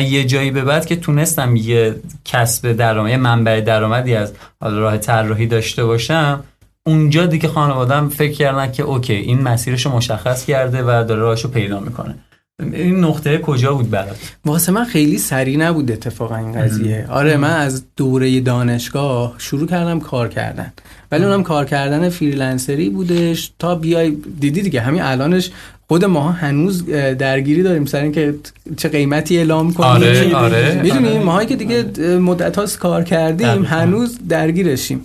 یه 0.00 0.24
جایی 0.24 0.50
به 0.50 0.64
بعد 0.64 0.86
که 0.86 0.96
تونستم 0.96 1.56
یه 1.56 1.94
کسب 2.24 2.72
درآمد 2.72 3.10
یه 3.10 3.16
منبع 3.16 3.60
درآمدی 3.60 4.14
از 4.14 4.32
حالا 4.60 4.78
راه 4.78 4.98
طراحی 4.98 5.46
داشته 5.46 5.84
باشم 5.84 6.44
اونجا 6.86 7.26
دیگه 7.26 7.48
خانوادم 7.48 8.08
فکر 8.08 8.32
کردن 8.32 8.72
که 8.72 8.82
اوکی 8.82 9.14
این 9.14 9.42
مسیرشو 9.42 9.90
مشخص 9.90 10.44
کرده 10.44 10.82
و 10.82 11.04
داره 11.08 11.20
راهشو 11.20 11.48
پیدا 11.48 11.80
می‌کنه. 11.80 12.14
این 12.62 13.00
نقطه 13.00 13.38
کجا 13.38 13.74
بود 13.74 13.90
برات؟ 13.90 14.16
واسه 14.44 14.72
من 14.72 14.84
خیلی 14.84 15.18
سری 15.18 15.56
نبود 15.56 15.92
اتفاقا 15.92 16.36
این 16.36 16.52
قضیه. 16.52 17.06
آره 17.08 17.36
من 17.36 17.56
از 17.56 17.84
دوره 17.96 18.40
دانشگاه 18.40 19.34
شروع 19.38 19.68
کردم 19.68 20.00
کار 20.00 20.28
کردن. 20.28 20.72
ولی 21.12 21.24
اونم 21.24 21.42
کار 21.42 21.64
کردن 21.64 22.08
freelancer 22.08 22.83
ی 22.83 22.90
بودش 22.90 23.52
تا 23.58 23.74
بیای 23.74 24.10
دیدی 24.40 24.62
دیگه 24.62 24.80
همین 24.80 25.02
الانش 25.02 25.50
خود 25.88 26.04
ما 26.04 26.30
هنوز 26.30 26.86
درگیری 27.18 27.62
داریم 27.62 27.84
سر 27.84 28.02
اینکه 28.02 28.34
چه 28.76 28.88
قیمتی 28.88 29.36
اعلام 29.36 29.72
کنیم 29.72 29.90
آره 29.90 30.34
آره 30.34 30.80
می‌دونی 30.82 31.08
آره. 31.08 31.18
ماهایی 31.18 31.48
که 31.48 31.56
دیگه 31.56 31.84
مدت 32.18 32.56
هاست 32.56 32.78
کار 32.78 33.04
کردیم 33.04 33.64
هنوز 33.64 34.18
درگیرشیم. 34.28 35.02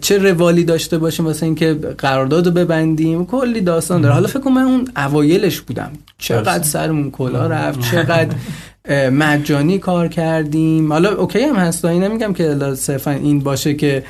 چه 0.00 0.18
روالی 0.18 0.64
داشته 0.64 0.98
باشیم 0.98 1.26
واسه 1.26 1.46
اینکه 1.46 1.74
قرارداد 1.98 2.46
رو 2.46 2.52
ببندیم 2.52 3.26
کلی 3.26 3.60
داستان 3.60 4.00
داره. 4.00 4.14
حالا 4.14 4.26
فکر 4.26 4.40
کنم 4.40 4.54
من 4.54 4.62
اون 4.62 4.88
اوایلش 4.96 5.60
بودم. 5.60 5.90
چقدر 6.18 6.64
سرمون 6.64 7.10
کلاه 7.10 7.46
رفت 7.46 7.80
چقدر 7.80 8.34
مجانی 9.12 9.78
کار 9.78 10.08
کردیم. 10.08 10.92
حالا 10.92 11.14
okay 11.14 11.42
هم 11.42 11.56
هست 11.56 11.84
این 11.84 12.02
نمیگم 12.04 12.32
که 12.32 12.56
صرفا 12.74 13.10
این 13.10 13.40
باشه 13.40 13.74
که 13.74 14.04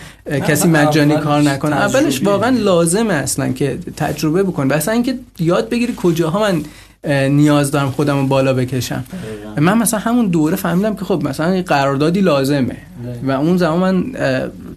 کسی 0.48 0.68
مجانی 0.68 1.16
کار 1.16 1.42
نکنه. 1.42 1.76
اولش 1.76 2.22
واقعا 2.22 2.56
لازمه 2.58 3.14
اصلا 3.14 3.52
که 3.52 3.78
تجربه 3.96 4.42
بکن 4.42 4.72
اصلا 4.72 4.94
اینکه 4.94 5.18
یاد 5.38 5.68
بگیری 5.68 5.94
کجاها 5.96 6.40
من 6.40 6.62
نیاز 7.28 7.70
دارم 7.70 7.90
خودم 7.90 8.20
رو 8.20 8.26
بالا 8.26 8.54
بکشم. 8.54 9.04
من 9.58 9.78
مثلا 9.78 10.00
همون 10.00 10.26
دوره 10.26 10.56
فهمیدم 10.56 10.96
که 10.96 11.04
خب 11.04 11.22
مثلا 11.24 11.62
قراردادی 11.62 12.20
لازمه. 12.20 12.76
و 13.22 13.30
اون 13.30 13.56
زمان 13.56 13.94
من 13.94 14.04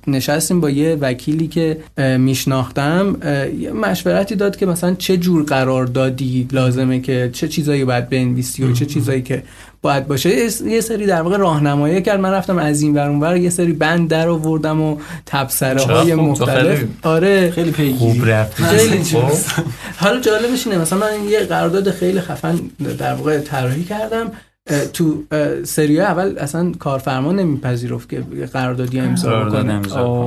نشستیم 0.08 0.62
با 0.62 0.70
یه 0.70 0.98
وکیلی 1.02 1.48
که 1.48 1.78
میشناختم. 2.18 3.18
یه 3.60 3.72
مشورتی 3.72 4.36
داد 4.36 4.58
که 4.58 4.66
مثلا 4.66 4.96
چه 4.96 5.18
جور 5.18 5.44
قراردادی 5.44 6.48
لازمه 6.52 7.00
که 7.00 7.30
چه 7.34 7.48
چیزایی 7.48 7.86
باید 7.86 8.10
بنویسی 8.10 8.64
و 8.64 8.74
چه 8.74 8.86
چیزایی 8.86 9.22
که 9.22 9.44
باید 9.82 10.08
باشه. 10.08 10.30
یه 10.66 10.82
سری 10.82 11.06
در 11.06 11.22
واقع 11.22 11.38
راهنمایی 11.38 12.02
کرد. 12.02 12.20
من 12.20 12.32
رفتم 12.32 12.58
از 12.58 12.82
این 12.82 12.94
ور 12.94 13.10
اونور 13.10 13.38
یه 13.38 13.50
سری 13.50 13.74
بند 13.74 14.10
در 14.10 14.28
آوردم 14.28 14.82
و 14.82 14.98
تبصره 15.26 15.82
های 15.82 16.16
مختلف. 16.16 16.84
آره. 17.04 17.52
خیلی 17.52 17.72
پیگیری. 17.72 17.98
خوب 17.98 18.30
رفت 18.30 18.64
خیلی 18.64 19.04
خب. 19.04 19.32
حالا 19.98 20.20
جالبش 20.20 20.68
اینه 20.68 20.80
مثلا 20.80 21.00
من 21.00 21.30
یه 21.30 21.40
قرارداد 21.40 21.92
خیلی 21.92 22.22
خفن 22.22 22.60
در 22.98 23.14
واقع 23.14 23.40
طراحی 23.40 23.84
کردم. 23.84 24.32
تو 24.94 25.24
سری 25.64 26.02
اول 26.02 26.38
اصلا 26.38 26.72
کارفرما 26.80 27.32
نمیپذیرفت 27.32 28.10
که 28.10 28.24
قراردادی 28.54 29.00
امضا 29.00 29.50
کنه 29.50 29.82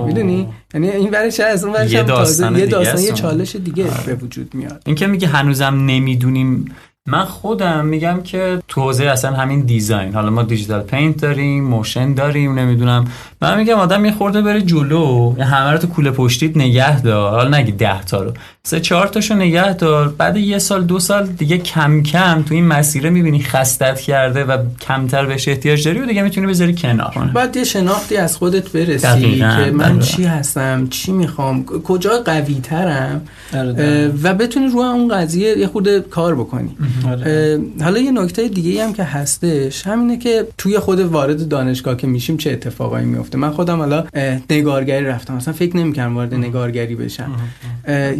می‌دونی؟ 0.07 0.49
یعنی 0.75 0.91
این 0.91 1.11
برش 1.11 1.41
از 1.41 1.65
اون 1.65 1.89
یه 1.89 2.03
داستان 2.03 2.57
یه 2.57 2.67
داستان 2.67 3.01
یه 3.01 3.13
چالش 3.13 3.57
دیگه 3.57 3.85
آره. 3.85 4.03
به 4.07 4.15
وجود 4.15 4.55
میاد. 4.55 4.83
این 4.87 4.97
که 4.97 5.07
میگه 5.07 5.29
هنوزم 5.29 5.75
نمی‌دونیم 5.87 6.75
من 7.09 7.25
خودم 7.25 7.87
میگم 7.87 8.23
که 8.23 8.63
تو 8.69 8.81
حوزه 8.81 9.05
اصلا 9.05 9.33
همین 9.37 9.61
design 9.61 10.15
حالا 10.15 10.31
ما 10.31 10.43
digital 10.43 10.83
paint 10.83 11.21
داریم 11.21 11.65
motion 11.65 12.15
داریم 12.15 12.59
نمی‌دونم. 12.59 13.05
من 13.41 13.59
میگم 13.59 13.75
آدم 13.75 14.05
یه 14.05 14.13
خورده 14.13 14.43
بره 14.43 14.63
جلو 14.63 15.35
همه 15.41 15.71
رو 15.73 15.79
تو 15.79 15.87
کوله 15.87 16.11
پشتیت 16.11 16.57
نگه 16.57 17.01
دار. 17.01 17.31
حالا 17.31 17.59
نگی 17.59 17.73
ده 17.73 18.05
تا 18.05 18.23
رو. 18.23 18.33
سه 18.67 18.81
چهار 18.81 19.09
تاشو 19.09 19.35
نگه 19.35 19.73
دار. 19.73 20.09
بعد 20.09 20.37
یه 20.37 20.59
سال 20.59 20.85
دو 20.85 20.99
سال 20.99 21.27
دیگه 21.27 21.59
کم 21.59 22.03
کم 22.03 22.43
تو 22.43 22.55
این 22.55 22.67
مسیره 22.67 23.11
می‌بینی 23.11 23.43
خستت 23.43 24.01
کرده 24.01 24.45
و 24.45 24.59
کمتر 24.81 25.27
بهش 25.27 25.49
احتیاج 25.49 25.85
داری 25.85 25.99
و 26.01 26.07
دیگه 26.07 26.23
می‌تونی 26.23 26.47
بذاری 26.47 26.75
کنار. 26.75 27.31
بعد 27.35 27.57
یه 27.57 27.65
شناختی 27.65 28.17
از 28.17 28.37
خودت 28.37 28.73
برسی 28.73 29.39
که 29.39 29.71
من 29.75 29.99
چی 29.99 30.25
هستم 30.25 30.87
چی 30.91 31.13
می‌خوام 31.13 31.65
کجا 31.65 32.11
قوی 32.25 32.55
ترم 32.55 33.23
آره، 33.55 34.13
و 34.23 34.35
بتونی 34.35 34.67
روی 34.67 34.85
اون 34.85 35.09
قضیه 35.09 35.59
یه 35.59 35.67
خود 35.67 35.99
کار 35.99 36.35
بکنی. 36.35 36.77
آره. 37.09 37.61
حالا 37.81 37.99
یه 37.99 38.11
نکته 38.11 38.49
دیگه 38.49 38.85
هم 38.85 38.93
که 38.93 39.05
هستش 39.05 39.87
همینه 39.87 40.19
که 40.19 40.47
توی 40.59 40.79
خود 40.79 41.01
وارد 41.01 41.49
دانشگاه 41.49 41.97
که 41.97 42.07
میشیم 42.07 42.37
چه 42.37 42.51
اتفاقایی 42.51 43.07
میفته 43.07 43.39
من 43.39 43.51
خودم 43.51 43.79
حالا 43.79 44.05
نگارگری 44.51 45.05
رفتم. 45.05 45.35
مثلا 45.35 45.55
فکر 45.55 45.77
نمی‌کردم 45.77 46.17
وارد 46.17 46.35
نگارگری 46.35 46.95
بشم. 46.95 47.31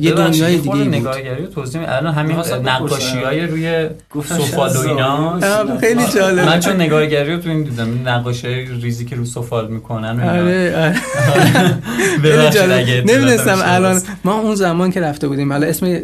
یه 0.01 0.13
دنیای 0.33 0.57
دیگه 0.57 0.75
نگارگری 0.75 1.47
توضیح 1.47 1.81
الان 1.89 2.15
همین 2.15 2.37
نقاشی 2.65 3.19
های 3.19 3.47
روی 3.47 3.89
سفال 4.25 4.77
و 4.77 4.89
اینا 4.89 5.41
خیلی 5.81 6.07
جالب. 6.15 6.47
من 6.47 6.61
چون 6.61 6.77
نگارگری 6.77 7.33
رو 7.33 7.39
تو 7.39 7.49
این 7.49 7.63
دیدم 7.63 8.09
نقاشی 8.09 8.49
ریزی 8.83 9.05
که 9.05 9.17
رو 9.17 9.25
سفال 9.25 9.69
می‌کنن 9.69 10.21
و 10.21 10.29
آره, 10.29 10.75
آره. 10.77 10.95
نمی‌دونستم 13.01 13.59
الان 13.63 14.03
ما 14.25 14.41
اون 14.41 14.55
زمان 14.55 14.91
که 14.91 15.01
رفته 15.01 15.29
بودیم 15.29 15.53
حالا 15.53 15.67
اسم 15.67 15.99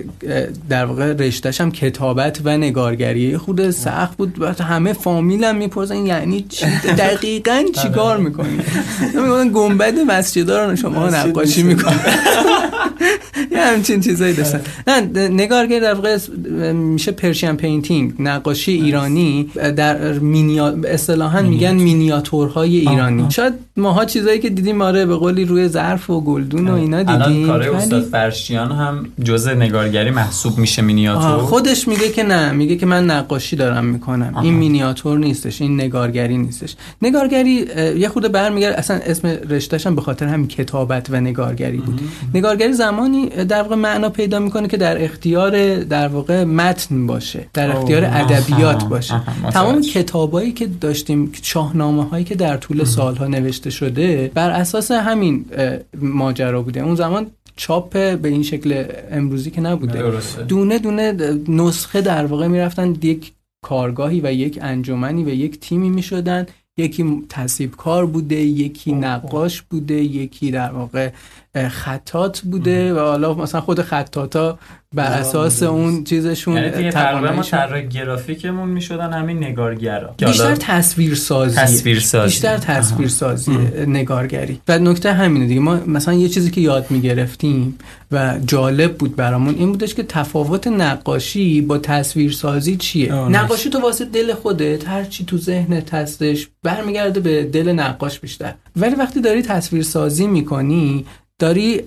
در 0.69 0.85
واقع 0.85 1.13
رشتهش 1.13 1.61
هم 1.61 1.71
کتابت 1.71 2.41
و 2.45 2.57
نگارگری 2.57 3.37
خود 3.37 3.71
سخت 3.71 4.17
بود. 4.17 4.43
و 4.43 4.65
همه 4.65 4.93
فامیلم 4.93 5.57
می‌پرسن 5.57 6.07
یعنی 6.07 6.47
چی؟ 6.49 6.67
دقیقاً 6.99 7.63
چیکار 7.83 8.17
می‌کنی؟ 8.17 8.59
میگن 9.15 9.51
گنبد 9.55 9.99
مسجدها 9.99 10.65
رو 10.65 10.77
شما 10.77 11.09
نقاشی 11.09 11.63
می‌کنید 11.63 12.01
یه 13.53 13.59
همچین 13.59 14.01
چیزایی 14.19 14.35
داشتن. 14.35 14.61
نه 14.87 15.29
نگارگری 15.29 15.81
در 15.81 15.95
واقع 15.95 16.19
میشه 16.73 17.13
Persian 17.13 17.57
painting 17.57 18.13
نقاشی 18.19 18.73
ایرانی 18.73 19.51
در 19.77 20.13
مینیا 20.13 20.67
اصطلاحا 20.85 21.43
میگن 21.43 21.75
مینیاتورهای 21.75 22.77
ایرانی. 22.77 23.31
شاید 23.31 23.55
ماها 23.77 24.05
چیزایی 24.05 24.39
که 24.39 24.51
دیدیم 24.51 24.83
آره 24.83 25.07
به 25.07 25.17
قولی 25.17 25.45
روی 25.45 25.69
ظرف 25.69 26.11
و 26.11 26.21
گلدون 26.21 26.69
و 26.69 26.75
اینا 26.75 27.03
دیدیم. 27.03 27.23
الان 27.23 27.47
کار 27.47 27.63
استاد 27.77 28.03
فرشچیان 28.03 28.73
هم 28.73 29.07
جزء 29.25 29.55
نگارگری 29.55 30.11
محسوب 30.11 30.59
میشه 30.59 30.83
مینیاتور. 30.83 31.39
خودش 31.39 31.89
میگه 31.89 32.09
که 32.09 32.23
نه. 32.23 32.53
میگه 32.53 32.77
که 32.77 32.87
من 32.87 33.11
نقاشی 33.11 33.57
دارم 33.57 33.85
می‌کنم. 33.85 34.37
این 34.43 34.55
مینیاتور 34.55 35.19
نیستش 35.19 35.63
این 35.63 35.81
نگارگری 35.81 36.39
نیستش. 36.39 36.77
نگارگری 37.03 37.67
یه 37.99 38.09
خود 38.09 38.33
برمیگرده 38.33 38.79
اصلا 38.79 39.01
اسم 39.07 39.29
رشتهش 39.29 39.87
هم 39.87 39.95
به 39.95 40.01
خاطر 40.01 40.27
همین 40.27 40.49
کتابت 40.49 41.07
و 41.11 41.21
نگارگری 41.21 41.77
بود. 41.77 42.01
نگارگری 42.35 42.73
زمانی 42.73 43.27
در 43.27 43.63
واقع 43.63 43.77
معنا 43.77 44.08
پیدا 44.11 44.39
می‌کنه 44.39 44.69
که 44.69 44.77
در 44.77 45.05
اختیار 45.05 45.79
در 45.79 46.09
واقع 46.09 46.45
متن 46.45 47.07
باشه 47.07 47.47
در 47.55 47.77
اختیار 47.77 48.05
ادبیات 48.05 48.85
باشه. 48.85 49.21
تمام 49.53 49.81
کتابایی 49.81 50.53
که 50.53 50.67
داشتیم 50.67 51.33
شاهنامه 51.43 52.05
هایی 52.05 52.25
که 52.25 52.35
در 52.35 52.57
طول 52.57 52.85
سالها 52.85 53.27
نوشته 53.27 53.71
شده 53.71 54.31
بر 54.35 54.51
اساس 54.51 54.91
همین 54.91 55.45
ماجرا 56.01 56.63
بوده. 56.63 56.81
اون 56.81 56.95
زمان 56.95 57.27
چاپ 57.57 57.93
به 57.93 58.29
این 58.29 58.43
شکل 58.43 58.85
امروزی 59.11 59.51
که 59.51 59.61
نبوده. 59.61 60.13
دونه 60.49 60.79
دونه 60.79 61.13
نسخه 61.49 62.01
در 62.01 62.27
واقع 62.27 62.47
می‌رفتن. 62.47 62.97
یک 63.03 63.33
کارگاهی 63.63 64.21
و 64.21 64.33
یک 64.33 64.59
انجمنی 64.63 65.25
و 65.25 65.29
یک 65.29 65.61
تیمی 65.61 65.91
می 65.91 66.03
شدن 66.03 66.47
یکی 66.77 67.23
تصیب 67.29 67.77
کار 67.77 68.07
بوده 68.07 68.35
یکی 68.35 68.93
نقاش 68.93 69.63
بوده 69.63 69.95
یکی 69.95 70.51
در 70.51 70.71
واقع 70.71 71.11
خطات 71.57 72.41
بوده 72.41 72.95
و 72.95 72.99
حالا 72.99 73.35
مثلا 73.35 73.61
خود 73.61 73.83
خطاتا 73.83 74.59
بر 74.95 75.13
اساس 75.13 75.63
اون 75.63 76.05
چیزشون 76.05 76.57
یعنی 76.57 76.91
تقریبا 76.91 77.33
ما 77.33 77.43
طراح 77.43 77.81
گرافیکمون 77.81 78.69
می‌شدن 78.69 79.13
همین 79.13 79.45
نگارگرا. 79.45 80.15
بیشتر 80.19 80.55
تصویر 80.55 81.15
سازی 81.15 81.57
تصویر 81.57 82.01
سازی 82.01 82.27
بیشتر 82.27 82.57
تصویر 82.57 83.09
سازی 83.09 83.59
نگارگری. 83.87 84.61
و 84.69 84.79
نکته 84.79 85.13
همینه 85.13 85.47
دیگه. 85.47 85.61
ما 85.61 85.77
مثلا 85.87 86.15
یه 86.15 86.29
چیزی 86.29 86.51
که 86.51 86.61
یاد 86.61 86.87
می‌گرفتیم 86.91 87.79
و 88.13 88.39
جالب 88.47 88.97
بود 88.97 89.17
برامون 89.17 89.55
این 89.55 89.73
بودش 89.73 89.95
که 89.95 90.03
تفاوت 90.03 90.67
نقاشی 90.67 91.61
با 91.61 91.79
تصویر 91.79 92.33
سازی 92.33 92.77
چیه 92.77 93.15
نقاشی 93.15 93.71
تو 93.71 93.81
واسه 93.81 94.05
دل 94.05 94.35
خودت 94.35 94.89
هر 94.89 95.05
چی 95.05 95.25
تو 95.25 95.39
ذهنت 95.39 95.95
هستش 95.95 96.49
برمیگرده 96.63 97.21
به 97.21 97.45
دل 97.45 97.73
نقاش 97.73 98.21
بیشتر. 98.21 98.55
ولی 98.77 98.95
وقتی 98.95 99.21
داری 99.21 99.43
تصویر 99.43 99.83
سازی 99.83 100.27
می‌کنی 100.27 101.07
داری 101.39 101.83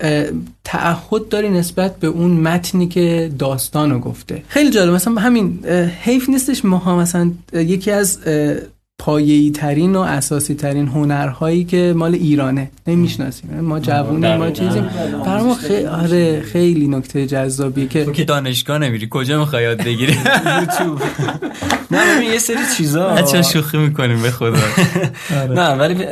تعهد 0.63 1.29
داری 1.29 1.49
نسبت 1.49 1.95
به 1.95 2.07
اون 2.07 2.31
متنی 2.31 2.87
که 2.87 3.31
داستانو 3.39 3.99
گفته. 3.99 4.43
خیلی 4.47 4.69
جالب. 4.69 4.93
مثلا 4.93 5.13
همین 5.13 5.65
حیف 6.01 6.29
نیستش 6.29 6.65
ما 6.65 6.97
مثلا 6.97 7.31
یکی 7.53 7.91
از 7.91 8.19
پایه‌ای 9.01 9.51
ترین 9.51 9.95
و 9.95 9.99
اساسی 9.99 10.53
ترین 10.53 10.87
هنرهایی 10.87 11.63
که 11.63 11.93
مال 11.97 12.13
ایرانه. 12.13 12.71
نمی‌شناسیم. 12.87 13.59
ما 13.59 13.79
جوونیم 13.79 14.35
ما 14.35 14.51
چیزیم 14.51 14.89
برای 15.25 15.43
ما 15.43 15.55
خیلی 15.55 15.85
آره 15.85 16.41
خیلی 16.41 16.87
نکته 16.87 17.27
جذابیه 17.27 17.87
که 17.87 18.05
تو 18.05 18.11
که 18.11 18.23
دانشگاه 18.23 18.77
نمیری 18.77 19.07
کجا 19.11 19.39
می‌خوای 19.39 19.63
یاد 19.63 19.77
بگیری؟ 19.77 20.13
یوتیوب. 20.13 21.01
نه 21.91 22.15
ببین 22.15 22.31
یه 22.31 22.39
سری 22.39 22.57
چیزا. 22.77 23.09
بچا 23.09 23.41
شوخی 23.41 23.77
می‌کنیم 23.77 24.21
به 24.21 24.31
خدا. 24.31 24.57
نه 25.59 25.69
ولی 25.69 26.05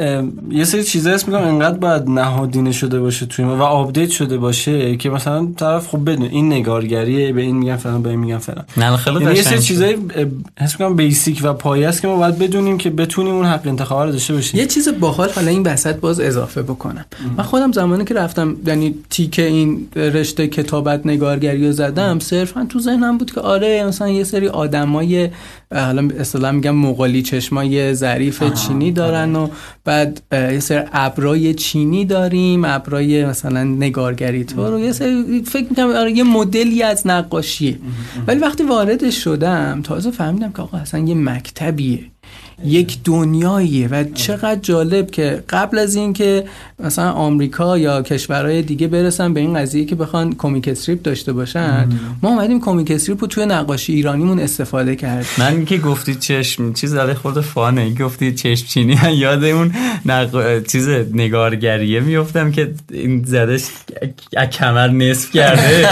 یه 0.52 0.64
سری 0.64 0.84
چیزا 0.84 1.12
اسم 1.12 1.32
میگم 1.32 1.48
انقدر 1.48 1.78
باید 1.78 2.10
نهادینه 2.10 2.72
شده 2.72 3.00
باشه 3.00 3.26
توی 3.26 3.46
ما 3.46 3.58
و 3.58 3.62
update 3.62 4.10
شده 4.10 4.38
باشه 4.38 4.98
که 4.98 5.10
مثلا 5.10 5.48
طرف 5.58 5.88
خوب 5.88 6.10
بدونه 6.10 6.26
این 6.26 6.54
نگارگریه 6.54 7.34
به 7.34 7.42
این 7.42 7.58
میگن 7.58 7.76
فلان 7.76 8.02
به 8.02 8.10
این 8.10 8.20
میگن 8.20 8.38
فلان. 8.38 8.66
نه 8.78 8.98
خیلی 8.98 9.36
یه 9.36 9.42
سری 9.42 9.60
چیزای 9.60 9.98
حس 10.60 10.80
میگم 10.80 10.96
basic 10.96 11.40
و 11.44 11.54
پایه 11.54 11.88
است 11.88 12.02
که 12.02 12.08
ما 12.08 12.16
باید 12.16 12.40
بدونیم 12.40 12.78
که 12.80 12.90
بتونیم 12.90 13.36
اون 13.36 13.46
حق 13.46 13.68
انتخاب 13.68 14.06
رو 14.06 14.12
داشته 14.12 14.34
باشیم 14.34 14.60
یه 14.60 14.66
چیز 14.66 14.90
باحال 15.00 15.30
حالا 15.30 15.52
این 15.52 15.64
وسط 15.64 15.96
باز 15.96 16.20
اضافه 16.20 16.62
بکنم. 16.62 17.06
من 17.38 17.44
خودم 17.44 17.72
زمانی 17.72 18.06
که 18.06 18.14
رفتم 18.14 18.56
یعنی 18.66 18.96
تیک 19.10 19.40
این 19.40 19.88
رشته 19.96 20.48
کتابت 20.48 21.06
نگارگری 21.06 21.66
رو 21.66 21.72
زدم 21.72 22.20
صرفا 22.20 22.66
تو 22.70 22.80
ذهنم 22.80 23.18
بود 23.18 23.32
که 23.32 23.42
آره 23.42 23.86
مثلا 23.86 24.10
یه 24.10 24.24
سری 24.24 24.48
آدمای 24.48 25.30
حالا 25.74 26.10
اصطلاح 26.20 26.52
میگم 26.52 26.76
مغالی 26.76 27.22
چشمای 27.22 27.94
ظریف 27.94 28.44
چینی 28.54 28.92
دارن 28.92 29.36
و 29.36 29.48
بعد 29.86 30.22
یه 30.32 30.60
سری 30.60 30.84
ابرای 30.94 31.54
چینی 31.54 32.06
داریم 32.06 32.66
ابرای 32.66 33.26
مثلا 33.26 33.64
نگارگری 33.64 34.44
تو 34.44 34.68
رو. 34.68 34.80
یه 34.80 34.92
سری 34.92 35.44
فکر 35.46 35.66
می‌کنم 35.70 35.88
آره 35.96 36.12
یه 36.12 36.24
مدلی 36.24 36.84
از 36.84 37.08
نقاشیه 37.08 37.80
ولی 38.28 38.40
وقتی 38.40 38.64
واردش 38.64 39.24
شدم 39.24 39.82
تازه 39.84 40.12
فهمیدم 40.12 40.52
که 40.52 40.62
آقا 40.62 40.78
اصلا 40.78 41.00
یه 41.00 41.16
مکتبیه. 41.16 42.00
یک 42.66 42.98
دنیاییه 43.04 43.88
و 43.88 44.04
چقدر 44.04 44.60
جالب 44.62 45.12
که 45.12 45.44
قبل 45.50 45.78
از 45.78 45.96
اینکه 45.96 46.46
مثلا 46.80 47.12
آمریکا 47.12 47.78
یا 47.78 48.02
کشورهای 48.02 48.62
دیگه 48.62 48.88
برسن 48.88 49.34
به 49.34 49.40
این 49.40 49.54
قضیه 49.54 49.86
که 49.86 49.96
بخوان 49.96 50.36
کمیک 50.36 50.68
استریپ 50.68 51.02
داشته 51.02 51.34
باشن 51.34 51.90
ما 52.24 52.30
اومدیم 52.30 52.60
کمیک 52.60 52.92
استریپ 52.92 53.22
رو 53.22 53.28
توی 53.28 53.46
نقاشی 53.46 53.94
ایرانیمون 53.94 54.40
استفاده 54.40 54.96
کرد 54.96 55.26
من 55.38 55.66
که 55.66 55.78
گفتی 55.78 56.16
چشم 56.16 56.74
چیز 56.74 56.94
داره 56.94 57.14
خود 57.14 57.42
فانه. 57.42 57.94
گفتی 57.94 58.34
چشم 58.34 58.68
چینی. 58.68 58.98
یاد 59.18 59.44
اون 59.44 59.72
نق... 60.06 60.64
چیز 60.66 60.90
نگارگریه 61.14 62.00
میفتم 62.00 62.52
که 62.52 62.72
این 62.92 63.24
زدش 63.24 63.64
کمر 64.52 64.88
نصف 64.88 65.32
کرده. 65.32 65.90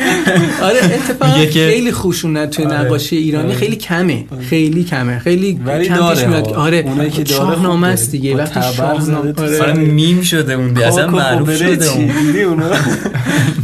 آره 0.68 0.78
اتفاقا 0.84 1.46
خیلی 1.52 1.92
خوشونت 1.92 2.50
توی 2.50 2.64
نقاشی 2.64 3.16
ایرانی. 3.16 3.54
خیلی 3.54 3.76
کمه. 3.76 4.24
خیلی 4.50 4.84
کمه. 4.84 5.18
خیلی 5.18 5.60
کم 5.88 6.09
پیش 6.14 6.24
میاد 6.24 6.48
آره 6.48 6.76
اونایی 6.86 7.10
که 7.10 7.22
داره 7.22 7.36
شاهنامه 7.36 7.86
است 7.86 8.10
دیگه 8.10 8.36
وقتی 8.36 8.60
شاهنامه 8.76 9.34
آره. 9.38 9.72
میم 9.72 10.22
شده 10.22 10.52
اون 10.52 10.76
اصلا 10.76 11.10
معروف 11.10 11.56
شده 11.56 11.92
اون. 11.92 12.62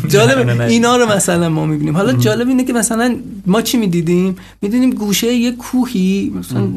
جالب 0.09 0.61
اینا 0.61 0.97
رو 0.97 1.07
مثلا 1.07 1.49
ما 1.49 1.67
می‌بینیم. 1.67 1.97
حالا 1.97 2.13
جالب 2.13 2.49
اینه 2.49 2.65
که 2.65 2.73
مثلا 2.73 3.17
ما 3.47 3.63
چی 3.63 3.79
می‌دیدیم؟ 3.79 4.37
می‌دیدیم 4.63 4.91
گوشه 4.91 5.33
یه 5.35 5.53
کوهی 5.53 6.33
مثلا 6.39 6.69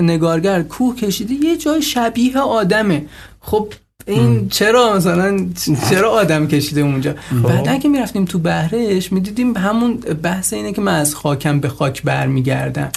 نگارگر 0.00 0.62
کوه 0.62 0.96
کشیده 0.96 1.34
یه 1.34 1.56
جای 1.56 1.82
شبیه 1.82 2.38
آدمه. 2.38 3.04
خب 3.40 3.68
این 4.06 4.48
چرا 4.48 4.96
مثلا 4.96 5.46
چرا 5.90 6.10
آدم 6.10 6.46
کشیده 6.46 6.80
اونجا؟ 6.80 7.14
بعد 7.44 7.80
که 7.80 7.88
می‌رفتیم 7.88 8.24
تو 8.24 8.38
بهرش 8.38 9.12
می‌دیدیم 9.12 9.56
همون 9.56 9.96
بحث 10.22 10.52
اینه 10.52 10.72
که 10.72 10.80
من 10.80 10.94
از 10.94 11.14
خاکم 11.14 11.60
به 11.60 11.68
خاک 11.68 12.02
برمیگردم. 12.02 12.90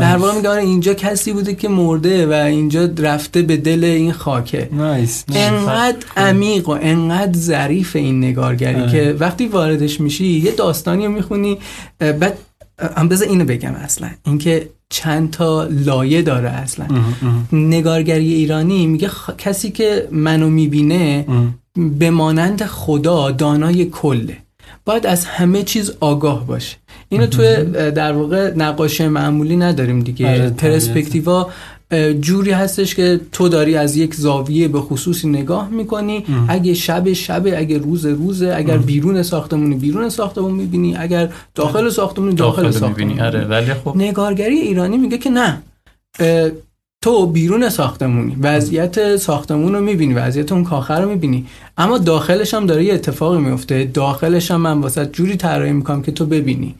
در 0.00 0.16
واقع 0.16 0.36
میگه 0.36 0.48
آره 0.48 0.62
اینجا 0.62 0.94
کسی 0.94 1.32
بوده 1.32 1.54
که 1.54 1.68
مرده 1.68 2.26
و 2.26 2.32
اینجا 2.32 2.90
رفته 2.98 3.42
به 3.42 3.56
دل 3.56 3.84
این 3.84 4.12
خاکه. 4.12 4.68
نایس 4.72 5.24
انقدر 5.34 6.06
عمیق 6.16 6.68
و 6.68 6.78
انقدر 6.80 7.38
ظریف 7.38 7.96
این 7.96 8.24
نگارگری 8.24 8.88
که 8.88 9.16
وقتی 9.18 9.46
واردش 9.46 10.00
میشی 10.00 10.26
یه 10.26 10.50
داستانی 10.50 11.06
رو 11.06 11.12
می‌خونی 11.12 11.58
بعد 11.98 12.38
هم 12.96 13.08
بذار 13.08 13.28
اینو 13.28 13.44
بگم 13.44 13.74
اصلا. 13.74 14.10
اینکه 14.26 14.68
چند 14.88 15.30
تا 15.30 15.68
لایه 15.70 16.22
داره 16.22 16.48
اصلا. 16.48 16.86
نگارگری 17.52 18.34
ایرانی 18.34 18.86
میگه 18.86 19.10
کسی 19.38 19.70
که 19.70 20.08
منو 20.12 20.48
می‌بینه 20.50 21.26
به 21.98 22.10
مانند 22.10 22.62
خدا 22.64 23.30
دانای 23.30 23.84
کله. 23.84 24.36
باید 24.84 25.06
از 25.06 25.24
همه 25.24 25.62
چیز 25.62 25.92
آگاه 26.00 26.46
باشه. 26.46 26.76
اینو 27.08 27.26
توی 27.26 27.64
در 27.90 28.12
واقع 28.12 28.54
نقاشی 28.56 29.08
معمولی 29.08 29.56
نداریم 29.56 30.00
دیگه. 30.00 30.50
پرسپکتیوا 30.50 31.50
جوری 32.20 32.50
هستش 32.50 32.94
که 32.94 33.20
تو 33.32 33.48
داری 33.48 33.76
از 33.76 33.96
یک 33.96 34.14
زاویه 34.14 34.68
به 34.68 34.80
خصوصی 34.80 35.28
نگاه 35.28 35.68
می‌کنی. 35.68 36.24
اگه 36.48 36.74
شب 36.74 37.12
شب 37.12 37.46
اگه 37.56 37.78
روز 37.78 38.06
روزه 38.06 38.54
اگر 38.56 38.78
بیرون 38.78 39.22
ساختمونی 39.22 39.74
بیرون 39.74 40.08
ساختمون 40.08 40.52
می‌بینی. 40.52 40.96
اگر 40.96 41.28
داخل 41.54 41.90
ساختمونی 41.90 42.34
داخل, 42.34 42.62
داخل 42.62 42.78
ساختمون 42.78 43.20
آره 43.20 43.44
ولی 43.44 43.74
خب 43.74 43.96
نگارگری 43.96 44.58
ایرانی 44.58 44.96
میگه 44.96 45.18
که 45.18 45.30
نه. 45.30 45.62
تو 47.02 47.26
بیرون 47.26 47.68
ساختمونی. 47.68 48.36
وضعیت 48.40 49.16
ساختمون 49.16 49.74
رو 49.74 49.80
می‌بینی 49.80 50.14
وضعیت 50.14 50.52
اون 50.52 50.64
کاخه 50.64 50.94
رو 50.94 51.08
می‌بینی. 51.08 51.46
اما 51.78 51.98
داخلش 51.98 52.54
هم 52.54 52.66
داره 52.66 52.84
یه 52.84 52.94
اتفاقی 52.94 53.38
میفته 53.38 53.84
داخلش 53.84 54.50
هم 54.50 54.60
من 54.60 54.80
واسه 54.80 55.06
جوری 55.06 55.36
طراحی 55.36 55.72
می‌کنم 55.72 56.02
که 56.02 56.12
تو 56.12 56.26
ببینی. 56.26 56.74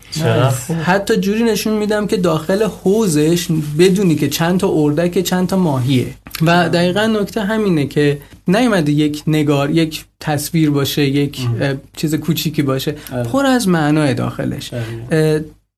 حتی 0.83 1.17
جوری 1.17 1.45
نشون 1.45 1.79
میدم 1.79 2.07
که 2.07 2.17
داخل 2.17 2.63
حوزش 2.63 3.49
بدونی 3.79 4.15
که 4.15 4.29
چند 4.29 4.61
تا 4.61 4.69
اردک 4.69 5.21
چند 5.21 5.49
تا 5.49 5.57
ماهیه. 5.57 6.07
و 6.43 6.69
دقیقا 6.69 7.07
نکته 7.07 7.41
همینه 7.41 7.87
که 7.87 8.19
نیومده 8.49 8.93
یک 8.93 9.23
نگار 9.27 9.71
یک 9.71 10.05
تصویر 10.21 10.71
باشه 10.71 11.03
یک 11.03 11.47
چیز 11.97 12.15
کوچیکی 12.15 12.63
باشه. 12.63 12.95
پر 13.33 13.47
از 13.47 13.69
معنای 13.69 14.15
داخلش. 14.15 14.71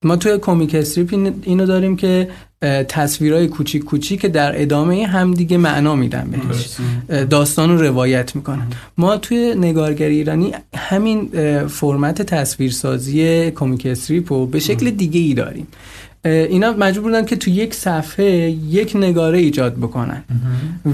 ما 0.03 0.15
توی 0.15 0.37
کمیک 0.37 0.75
استریپ 0.75 1.33
اینو 1.43 1.65
داریم 1.65 1.95
که 1.95 2.29
تصویرهای 2.87 3.47
کوچیک 3.47 3.83
کوچیک 3.83 4.21
که 4.21 4.27
در 4.27 4.61
ادامه 4.61 5.05
همدیگه 5.05 5.57
معنا 5.57 5.95
میدن 5.95 6.31
بهش. 6.31 6.77
داستان 7.25 7.69
رو 7.69 7.81
روایت 7.81 8.35
می‌کنن. 8.35 8.67
ما 8.97 9.17
توی 9.17 9.55
نگارگری 9.57 10.15
ایرانی 10.15 10.53
همین 10.75 11.29
فرمت 11.67 12.21
تصویرسازی 12.21 13.51
کمیک 13.51 13.85
استریپ 13.85 14.33
رو 14.33 14.45
به 14.45 14.59
شکل 14.59 14.89
دیگه 14.89 15.19
ای 15.19 15.33
داریم. 15.33 15.67
اینا 16.25 16.71
مجبور 16.71 17.03
بودن 17.03 17.25
که 17.25 17.35
تو 17.35 17.49
یک 17.49 17.73
صفحه 17.73 18.49
یک 18.69 18.95
نگاره 18.95 19.39
ایجاد 19.39 19.75
بکنن. 19.75 20.23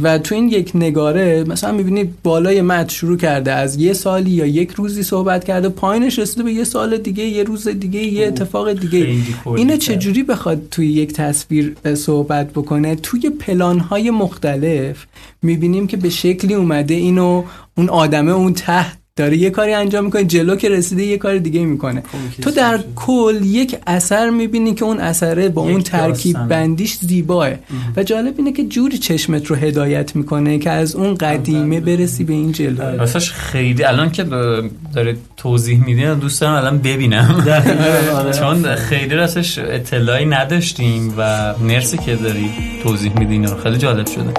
و 0.01 0.17
تو 0.17 0.35
این 0.35 0.49
یک 0.49 0.71
نگاره 0.75 1.43
مثلا 1.47 1.71
می‌بینید 1.71 2.09
بالای 2.23 2.61
متن 2.61 2.87
شروع 2.87 3.17
کرده. 3.17 3.51
از 3.51 3.75
یه 3.75 3.93
سالی 3.93 4.31
یا 4.31 4.45
یک 4.45 4.71
روزی 4.71 5.03
صحبت 5.03 5.43
کرده. 5.43 5.69
پایینش 5.69 6.19
رسیده 6.19 6.43
به 6.43 6.53
یه 6.53 6.63
سال 6.63 6.97
دیگه 6.97 7.23
یه 7.23 7.43
روز 7.43 7.67
دیگه 7.67 7.99
یه 7.99 8.27
اتفاق 8.27 8.73
دیگه. 8.73 9.15
اینو 9.55 9.77
چجوری 9.77 10.23
بخواد 10.23 10.67
توی 10.71 10.87
یک 10.87 11.13
تصویر 11.13 11.75
صحبت 11.93 12.51
بکنه؟ 12.51 12.95
توی 12.95 13.29
پلانهای 13.29 14.11
مختلف 14.11 15.05
می‌بینیم 15.41 15.87
که 15.87 15.97
به 15.97 16.09
شکلی 16.09 16.53
اومده 16.53 16.93
اینو 16.93 17.43
اون 17.77 17.89
آدمه 17.89 18.31
اون 18.31 18.53
ته 18.53 18.85
داره 19.17 19.37
یه 19.37 19.49
کاری 19.49 19.73
انجام 19.73 20.05
می‌کنه 20.05 20.23
جلو 20.23 20.55
که 20.55 20.69
رسیده 20.69 21.03
یه 21.03 21.17
کار 21.17 21.37
دیگه 21.37 21.65
می‌کنه. 21.65 22.03
تو 22.41 22.51
در 22.51 22.79
کل 22.95 23.39
یک 23.45 23.77
اثر 23.87 24.29
می‌بینی 24.29 24.73
که 24.73 24.85
اون 24.85 24.99
اثره 24.99 25.49
با 25.49 25.61
اون 25.61 25.81
ترکیب 25.81 26.47
بندیش 26.47 26.97
زیباه. 27.01 27.49
و 27.95 28.03
جالب 28.03 28.33
اینه 28.37 28.51
که 28.51 28.63
جوری 28.63 28.97
چشمت 28.97 29.45
رو 29.45 29.55
هدایت 29.55 30.15
می‌کنه 30.15 30.57
که 30.59 30.69
از 30.69 30.95
اون 30.95 31.15
قدیمه 31.15 31.79
برسی 31.79 32.23
به 32.23 32.33
این 32.33 32.51
جلو. 32.51 32.81
راستش 32.97 33.31
خیلی 33.31 33.83
الان 33.83 34.11
که 34.11 34.23
داره 34.93 35.17
توضیح 35.37 35.85
میدین 35.85 36.13
دوست 36.13 36.41
دارم 36.41 36.53
الان 36.53 36.77
ببینم. 36.77 37.45
آره. 38.15 38.33
چون 38.33 38.75
خیلی 38.75 39.15
راستش 39.15 39.59
اطلاعی 39.59 40.25
نداشتیم 40.25 41.13
و 41.17 41.53
مرسی 41.59 41.97
که 41.97 42.15
داری 42.15 42.49
توضیح 42.83 43.19
میدین 43.19 43.47
خیلی 43.55 43.77
جالب 43.77 44.07
شده. 44.07 44.33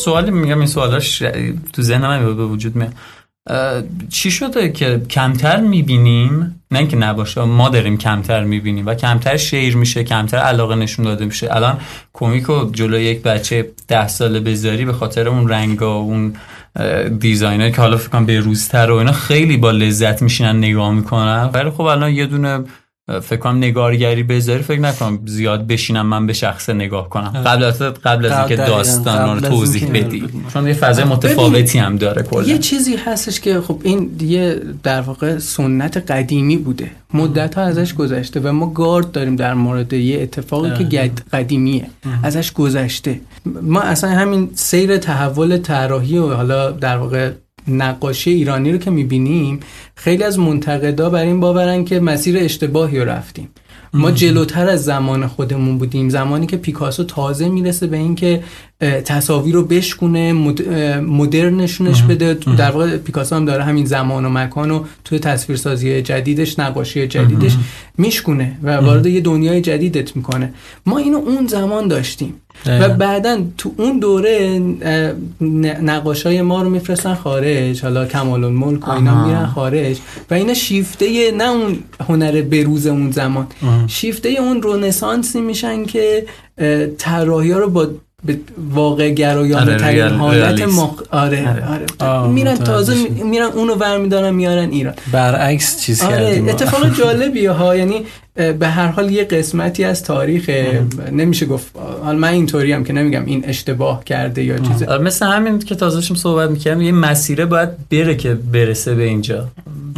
سوالی 0.00 0.30
میگم 0.30 0.58
این 0.58 0.66
سوالاش 0.66 1.18
تو 1.72 1.82
ذهنم 1.82 2.36
به 2.36 2.44
وجود 2.44 2.76
میاد. 2.76 2.92
چی 4.08 4.30
شده 4.30 4.72
که 4.72 5.02
کمتر 5.10 5.60
می‌بینیم؟ 5.60 6.62
نه 6.70 6.78
اینکه 6.78 6.96
نباشه 6.96 7.44
ما 7.44 7.68
داریم 7.68 7.98
کمتر 7.98 8.44
می‌بینیم 8.44 8.86
و 8.86 8.94
کمتر 8.94 9.36
شیر 9.36 9.76
میشه 9.76 10.04
کمتر 10.04 10.36
علاقه 10.36 10.74
نشون 10.74 11.04
داده 11.04 11.24
میشه. 11.24 11.54
الان 11.56 11.78
کمیک 12.12 12.44
رو 12.44 12.70
جلو 12.72 12.98
یک 12.98 13.22
بچه 13.22 13.70
ده 13.88 14.08
ساله 14.08 14.40
بذاری 14.40 14.84
به 14.84 14.92
خاطر 14.92 15.28
اون 15.28 15.48
رنگا 15.48 15.94
اون 15.94 16.34
دیزاینه 17.18 17.70
که 17.70 17.80
حالا 17.80 17.96
فکر 17.96 18.08
کنم 18.08 18.26
به 18.26 18.40
روزتر 18.40 18.90
و 18.90 18.96
اینا 18.96 19.12
خیلی 19.12 19.56
با 19.56 19.70
لذت 19.70 20.22
میشینن 20.22 20.58
نگاه 20.58 20.92
می‌کنن. 20.94 21.50
ولی 21.54 21.70
خب 21.70 21.80
الان 21.80 22.10
یه 22.10 22.26
دونه 22.26 22.64
فکر 23.18 23.36
کنم 23.36 23.56
نگارگری 23.56 24.22
بذاری. 24.22 24.62
فکر 24.62 24.80
نکنم 24.80 25.18
زیاد 25.26 25.66
بشینم 25.66 26.06
من 26.06 26.26
به 26.26 26.32
شخص 26.32 26.70
نگاه 26.70 27.08
کنم. 27.08 27.42
قبل 27.46 27.64
از 27.64 27.82
قبل 27.82 28.26
از 28.26 28.38
اینکه 28.38 28.56
داستان 28.56 29.42
رو 29.42 29.48
توضیح 29.48 29.90
بدی. 29.90 30.24
چون 30.52 30.66
یه 30.66 30.72
فضای 30.72 31.04
متفاوتی 31.04 31.78
هم 31.78 31.96
داره 31.96 32.22
کلا. 32.22 32.42
یه 32.42 32.58
چیزی 32.58 32.96
هستش 32.96 33.40
که 33.40 33.60
خب 33.60 33.80
این 33.82 34.10
یه 34.20 34.60
در 34.82 35.00
واقع 35.00 35.38
سنت 35.38 35.96
قدیمی 35.96 36.56
بوده. 36.56 36.90
مدت 37.14 37.54
ها 37.54 37.62
ازش 37.62 37.94
گذشته 37.94 38.40
و 38.40 38.52
ما 38.52 38.66
گارد 38.70 39.12
داریم 39.12 39.36
در 39.36 39.54
مورد 39.54 39.92
یه 39.92 40.22
اتفاقی 40.22 40.84
که 40.84 41.10
قدیمیه. 41.32 41.86
ازش 42.22 42.52
گذشته. 42.52 43.20
ما 43.62 43.80
اصلا 43.80 44.10
همین 44.10 44.50
سیر 44.54 44.96
تحول 44.96 45.58
طراحی 45.58 46.18
و 46.18 46.34
حالا 46.34 46.70
در 46.70 46.96
واقع 46.96 47.30
نقاشی 47.68 48.30
ایرانی 48.30 48.72
رو 48.72 48.78
که 48.78 48.90
می‌بینیم 48.90 49.60
خیلی 49.94 50.22
از 50.22 50.38
منتقدا 50.38 51.10
بر 51.10 51.22
این 51.22 51.40
باورن 51.40 51.84
که 51.84 52.00
مسیر 52.00 52.38
اشتباهی 52.38 52.98
رو 52.98 53.04
رفتیم. 53.04 53.48
ما 53.94 54.10
جلوتر 54.10 54.68
از 54.68 54.84
زمان 54.84 55.26
خودمون 55.26 55.78
بودیم. 55.78 56.08
زمانی 56.08 56.46
که 56.46 56.56
پیکاسو 56.56 57.04
تازه 57.04 57.48
می‌رسه 57.48 57.86
به 57.86 57.96
اینکه 57.96 58.42
تصاویر 58.80 59.54
رو 59.54 59.64
بشکونه 59.64 60.32
مدرنشونش 61.00 62.02
بده. 62.02 62.34
در 62.34 62.70
واقع 62.70 62.96
پیکاسو 62.96 63.36
هم 63.36 63.44
داره 63.44 63.64
همین 63.64 63.84
زمان 63.84 64.24
و 64.24 64.28
مکان 64.28 64.70
و 64.70 64.84
توی 65.04 65.18
تصویرسازی 65.18 66.02
جدیدش 66.02 66.58
نقاشی 66.58 67.06
جدیدش 67.06 67.56
میشکونه 67.98 68.56
و 68.62 68.76
وارد 68.76 69.06
یه 69.06 69.20
دنیای 69.20 69.60
جدیدت 69.60 70.16
می‌کنه. 70.16 70.52
ما 70.86 70.98
اینو 70.98 71.18
اون 71.18 71.46
زمان 71.46 71.88
داشتیم. 71.88 72.34
و 72.66 72.88
بعدا 72.88 73.38
تو 73.58 73.72
اون 73.76 73.98
دوره 73.98 74.62
های 76.24 76.42
ما 76.42 76.62
رو 76.62 76.70
میفرستن 76.70 77.14
خارج. 77.14 77.82
حالا 77.82 78.06
کمال 78.06 78.48
ملک 78.48 78.88
و 78.88 78.90
اینا 78.90 79.26
میرن 79.26 79.46
خارج. 79.46 79.98
و 80.30 80.34
اینا 80.34 80.54
شیفته 80.54 81.32
نه 81.32 81.50
اون 81.50 81.78
هنر 82.08 82.42
بروز 82.42 82.86
اون 82.86 83.10
زمان. 83.10 83.46
شیفته 83.86 84.28
اون 84.28 84.62
رونسانسی 84.62 85.40
میشن 85.40 85.84
که 85.84 86.26
طراحی 86.98 87.50
ها 87.50 87.58
رو 87.58 87.70
با 87.70 87.88
به 88.24 88.38
واقع 88.74 89.10
گرایانه 89.10 89.62
آره 89.62 89.76
ترین 89.76 90.08
حالت 90.08 90.62
مخ... 90.62 90.90
آره 91.10 91.48
آره, 91.50 91.86
آره. 91.98 92.28
میرن 92.28 92.56
تازه 92.56 92.94
میرن 93.24 93.46
اونو 93.46 93.74
برمیدارن 93.74 94.34
میارن 94.34 94.70
ایران. 94.70 94.94
برعکس 95.12 95.80
چیز 95.80 96.02
آره 96.02 96.44
اتفاق 96.48 96.98
جالبیه 96.98 97.50
ها. 97.50 97.76
یعنی 97.76 98.04
به 98.34 98.68
هر 98.68 98.86
حال 98.86 99.10
یه 99.10 99.24
قسمتی 99.24 99.84
از 99.84 100.04
تاریخ 100.04 100.50
نمیشه 101.12 101.46
گفت 101.46 101.70
حال 102.04 102.16
من 102.16 102.28
اینطوری 102.28 102.72
هم 102.72 102.84
که 102.84 102.92
نمیگم 102.92 103.24
این 103.24 103.44
اشتباه 103.46 104.04
کرده 104.04 104.44
یا 104.44 104.58
چیزی 104.58 104.84
آره، 104.84 105.02
مثل 105.02 105.26
همین 105.26 105.58
که 105.58 105.74
تازهشم 105.74 106.14
صحبت 106.14 106.50
می‌کردم 106.50 106.82
یه 106.82 106.92
مسیره 106.92 107.46
باید 107.46 107.88
بره 107.90 108.14
که 108.14 108.34
برسه 108.34 108.94
به 108.94 109.02
اینجا. 109.02 109.48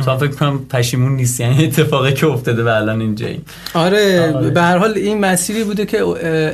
تا 0.05 0.19
فکر 0.19 0.31
کنم 0.31 0.61
پشیمون 0.71 1.17
نیست 1.17 1.41
یعنی 1.41 1.65
اتفاقی 1.65 2.13
که 2.13 2.27
افتاده 2.27 2.65
و 2.65 2.69
الان 2.69 3.01
اینجاییم. 3.01 3.45
آره, 3.75 4.33
آره. 4.35 4.51
به 4.51 4.63
هر 4.63 4.79
حال 4.79 4.93
این 4.97 5.19
مسیری 5.19 5.65
بوده 5.65 5.87
که 5.87 6.03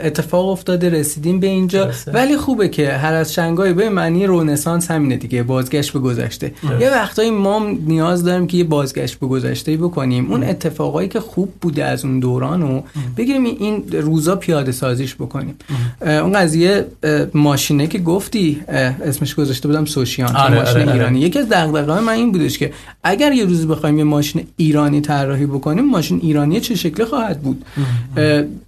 اتفاق 0.06 0.48
افتاده 0.48 0.90
رسیدیم 0.90 1.40
به 1.40 1.46
اینجا. 1.46 1.90
ولی 2.06 2.36
خوبه 2.36 2.68
که 2.68 2.92
هر 2.92 3.14
از 3.14 3.34
شنگای 3.34 3.72
به 3.72 3.88
معنی 3.88 4.26
رونسانس 4.26 4.90
همینه 4.90 5.16
دیگه 5.16 5.42
بازگشت 5.42 5.92
به 5.92 5.98
گذشته. 5.98 6.52
یه 6.80 6.90
وقتایی 6.90 7.30
ما 7.30 7.66
نیاز 7.86 8.24
داریم 8.24 8.46
که 8.46 8.56
یه 8.56 8.64
بازگشت 8.64 9.18
به 9.18 9.26
گذشته 9.26 9.76
بکنیم. 9.76 10.32
اون 10.32 10.44
اتفاقایی 10.44 11.08
که 11.08 11.20
خوب 11.20 11.52
بوده 11.68 11.84
از 11.84 12.04
اون 12.04 12.20
دوران 12.20 12.62
رو 12.62 12.82
بگیریم 13.16 13.44
این 13.44 13.84
روزا 13.92 14.36
پیاده 14.36 14.72
سازیش 14.72 15.14
بکنیم. 15.14 15.54
اون 16.00 16.32
قضیه 16.32 16.86
ماشینه 17.34 17.86
که 17.86 17.98
گفتی 17.98 18.60
اسمش 19.04 19.34
گذاشته 19.34 19.68
بودم 19.68 19.84
سوشیان 19.84 20.36
آره، 20.36 20.58
ماشین 20.58 20.76
آره، 20.76 20.82
آره. 20.82 20.92
ایرانی. 20.92 21.20
یکی 21.20 21.38
از 21.38 21.48
دغدغه‌های 21.48 22.04
من 22.04 22.12
این 22.12 22.32
بودش 22.32 22.58
که 22.58 22.72
اگر 23.04 23.32
یه 23.32 23.44
روزی 23.44 23.66
بخوایم 23.66 23.98
یه 23.98 24.04
ماشین 24.04 24.46
ایرانی 24.56 25.00
طراحی 25.00 25.46
بکنیم 25.46 25.84
ماشین 25.84 26.20
ایرانی 26.22 26.60
چه 26.60 26.74
شکلی 26.74 27.04
خواهد 27.04 27.40
بود؟ 27.40 27.64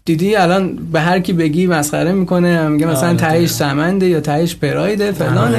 دیدی 0.05 0.37
الان 0.37 0.77
به 0.93 1.01
هر 1.01 1.21
کی 1.21 1.33
بگی 1.33 1.67
مسخره 1.67 2.13
می‌کنه 2.13 2.69
میگه 2.69 2.87
مثلا 2.87 3.15
تهش 3.15 3.51
سمنده 3.51 4.09
یا 4.09 4.21
تهش 4.21 4.55
پرایده 4.55 5.13
فلان 5.13 5.55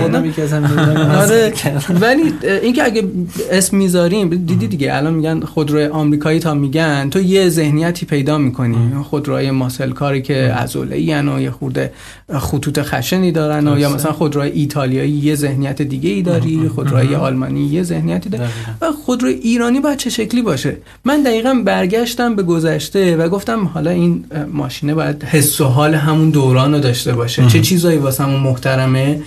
آره. 1.11 1.53
ولی 2.03 2.33
اینکه 2.61 2.83
اگه 2.83 3.03
اسم 3.51 3.77
می‌ذاریم 3.77 4.29
دیدی 4.29 4.67
دیگه 4.67 4.95
الان 4.95 5.13
میگن 5.13 5.39
خودروی 5.39 5.85
آمریکایی 5.85 6.39
تا 6.39 6.53
میگن 6.53 7.09
تو 7.09 7.19
یه 7.31 7.49
ذهنیتی 7.49 8.05
پیدا 8.05 8.37
می‌کنی. 8.37 8.77
خودروهای 9.03 9.51
ماسل 9.51 9.91
کاری 9.91 10.21
که 10.21 10.33
عضله 10.33 10.95
ای 10.95 11.13
و 11.13 11.39
یه 11.39 11.51
خورده 11.51 11.91
خطوط 12.39 12.79
خشنی 12.81 13.31
دارن 13.31 13.67
و 13.67 13.79
یا 13.79 13.89
مثلا 13.89 14.11
خودروهای 14.11 14.51
ایتالیایی 14.51 15.11
یه 15.11 15.35
ذهنیت 15.35 15.81
دیگه 15.81 16.09
ای 16.09 16.21
داری 16.21 16.67
خودروهای 16.75 17.15
آلمانی 17.15 17.65
یه 17.65 17.83
ذهنیتی 17.83 18.29
داری. 18.29 18.43
و 18.81 18.91
خودروی 18.91 19.33
ایرانی 19.33 19.79
باید 19.79 19.97
چه 19.97 20.09
شکلی 20.09 20.41
باشه؟ 20.41 20.77
من 21.05 21.23
دقیقا 21.23 21.53
برگشتم 21.65 22.35
به 22.35 22.43
گذشته 22.43 23.17
و 23.17 23.29
گفتم 23.29 23.65
حالا 23.65 23.91
این 23.91 24.25
ماشینه 24.53 24.93
باید 24.93 25.23
حس 25.23 25.61
و 25.61 25.65
حال 25.65 25.95
همون 25.95 26.29
دوران 26.29 26.73
رو 26.73 26.79
داشته 26.79 27.13
باشه. 27.13 27.47
چه 27.47 27.61
چیزایی 27.61 27.97
واسمون 27.97 28.39
محترمه؟ 28.39 29.21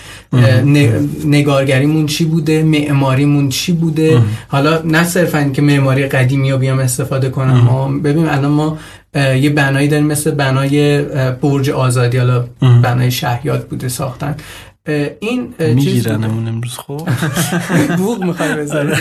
نگارگریمون 1.25 2.07
چی 2.07 2.25
بوده؟ 2.25 2.63
معماریمون 2.63 3.49
چی 3.49 3.73
بوده؟ 3.73 4.23
حالا 4.49 4.83
نه 4.83 5.05
صرفا 5.05 5.51
که 5.55 5.63
معماری 5.63 6.07
قدیمی 6.07 6.51
رو 6.53 6.59
بیام 6.59 6.79
استفاده 6.79 7.29
کنم 7.31 7.94
ببین 8.03 8.29
الان 8.29 8.51
ما 8.51 8.79
یه 9.15 9.51
بنایی 9.51 9.89
داریم 9.89 10.07
مثل 10.07 10.31
بنای 10.31 11.03
برج 11.33 11.71
آزادی 11.71 12.19
حالا 12.19 12.45
بنای 12.61 13.11
شهیاد 13.11 13.69
بوده 13.69 13.89
ساختن. 13.89 14.37
این 15.21 15.55
میگیرنمون 15.59 16.49
امروز 16.49 16.79
خب 16.79 17.09
بوق 17.99 18.25
می‌خوای 18.25 18.55
بزنی. 18.55 18.93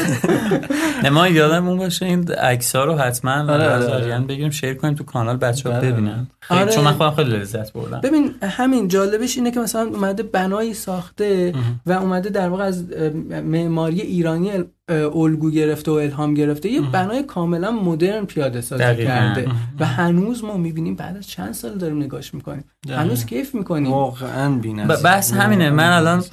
نه 1.04 1.10
ما 1.10 1.28
یادم 1.28 1.68
اون 1.68 1.78
باشه 1.78 2.06
این 2.06 2.32
عکس 2.32 2.76
ها 2.76 2.84
رو 2.86 2.96
حتما 2.96 3.32
آره 3.54 3.64
از 3.64 3.86
آره. 3.86 4.20
بگیریم 4.20 4.50
شیر 4.50 4.74
کنیم 4.74 4.94
تو 4.94 5.04
کانال 5.04 5.38
بچه 5.38 5.70
ها. 5.70 5.80
ببینن. 5.80 6.28
آره. 6.50 6.72
چون 6.72 6.84
من 6.84 6.92
خودم 6.92 7.12
خیلی 7.12 7.30
لذت 7.30 7.74
بردم. 7.74 8.02
ببین 8.02 8.32
همین 8.42 8.88
جالبش 8.88 9.38
اینه 9.38 9.52
که 9.52 9.60
مثلا 9.60 9.82
اومده 9.82 10.24
بنایی 10.24 10.74
ساخته 10.74 11.54
و 11.86 11.92
اومده 11.92 12.30
در 12.30 12.50
واقع 12.50 12.64
از 12.64 12.84
معماری 13.30 14.02
ایرانی 14.02 14.52
الگو 14.90 15.52
گرفته 15.52 15.92
و 15.92 15.94
الهام 15.94 16.34
گرفته 16.34 16.70
یه 16.70 16.82
بنای 16.82 17.24
کاملا 17.24 17.72
مدرن 17.72 18.26
پیاده 18.26 18.62
سازی 18.62 19.06
کرده. 19.06 19.48
و 19.80 19.86
هنوز 19.86 20.44
ما 20.44 20.58
می‌بینیم 20.58 20.96
بعد 20.96 21.18
از 21.18 21.28
چند 21.28 21.54
سال 21.54 21.78
داریم 21.78 22.04
نگاش 22.04 22.34
می‌کنیم. 22.34 22.64
هنوز 22.90 23.26
کیف 23.26 23.56
می‌کنیم. 23.56 23.92
واقعا 23.92 24.52
بی‌نظیر. 24.52 24.96
بس 24.96 25.34
همینه. 25.34 25.70
من 25.70 25.90
الان 25.90 26.24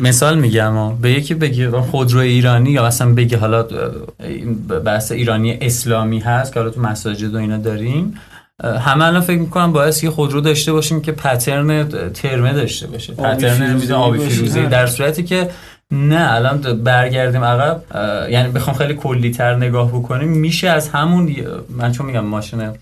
مثال 0.00 0.38
میگم 0.38 0.96
به 0.96 1.12
یکی 1.12 1.34
بگی 1.34 1.68
خودرو 1.68 2.18
ایرانی 2.18 2.70
یا 2.70 2.86
مثلا 2.86 3.14
بگی 3.14 3.34
حالا 3.34 3.66
بحث 4.84 5.12
ایرانی 5.12 5.58
اسلامی 5.60 6.18
هست 6.18 6.52
که 6.52 6.60
حالا 6.60 6.70
تو 6.70 6.80
مساجد 6.80 7.34
و 7.34 7.38
اینا 7.38 7.58
داریم. 7.58 8.14
همه 8.64 9.04
الان 9.04 9.20
فکر 9.20 9.40
می‌کنم 9.40 9.72
باعث 9.72 10.04
یه 10.04 10.10
خودرو 10.10 10.40
داشته 10.40 10.72
باشیم 10.72 11.00
که 11.00 11.12
پترن 11.12 11.88
ترمه 12.14 12.52
داشته 12.52 12.86
باشه. 12.86 13.12
پترن 13.12 13.92
آبی 13.92 14.18
فیروزی 14.18 14.66
در 14.66 14.86
صورتی 14.86 15.22
که 15.22 15.50
نه 15.90 16.34
الان 16.34 16.82
برگردیم 16.84 17.44
عقب. 17.44 17.82
یعنی 18.30 18.52
بخوام 18.52 18.76
خیلی 18.76 18.94
کلی 18.94 19.30
تر 19.30 19.54
نگاه 19.56 19.88
بکنیم. 19.88 20.28
میشه 20.28 20.68
از 20.68 20.88
همون 20.88 21.36
من 21.70 21.92
چون 21.92 22.06
میگم 22.06 22.24
ماشین 22.24 22.72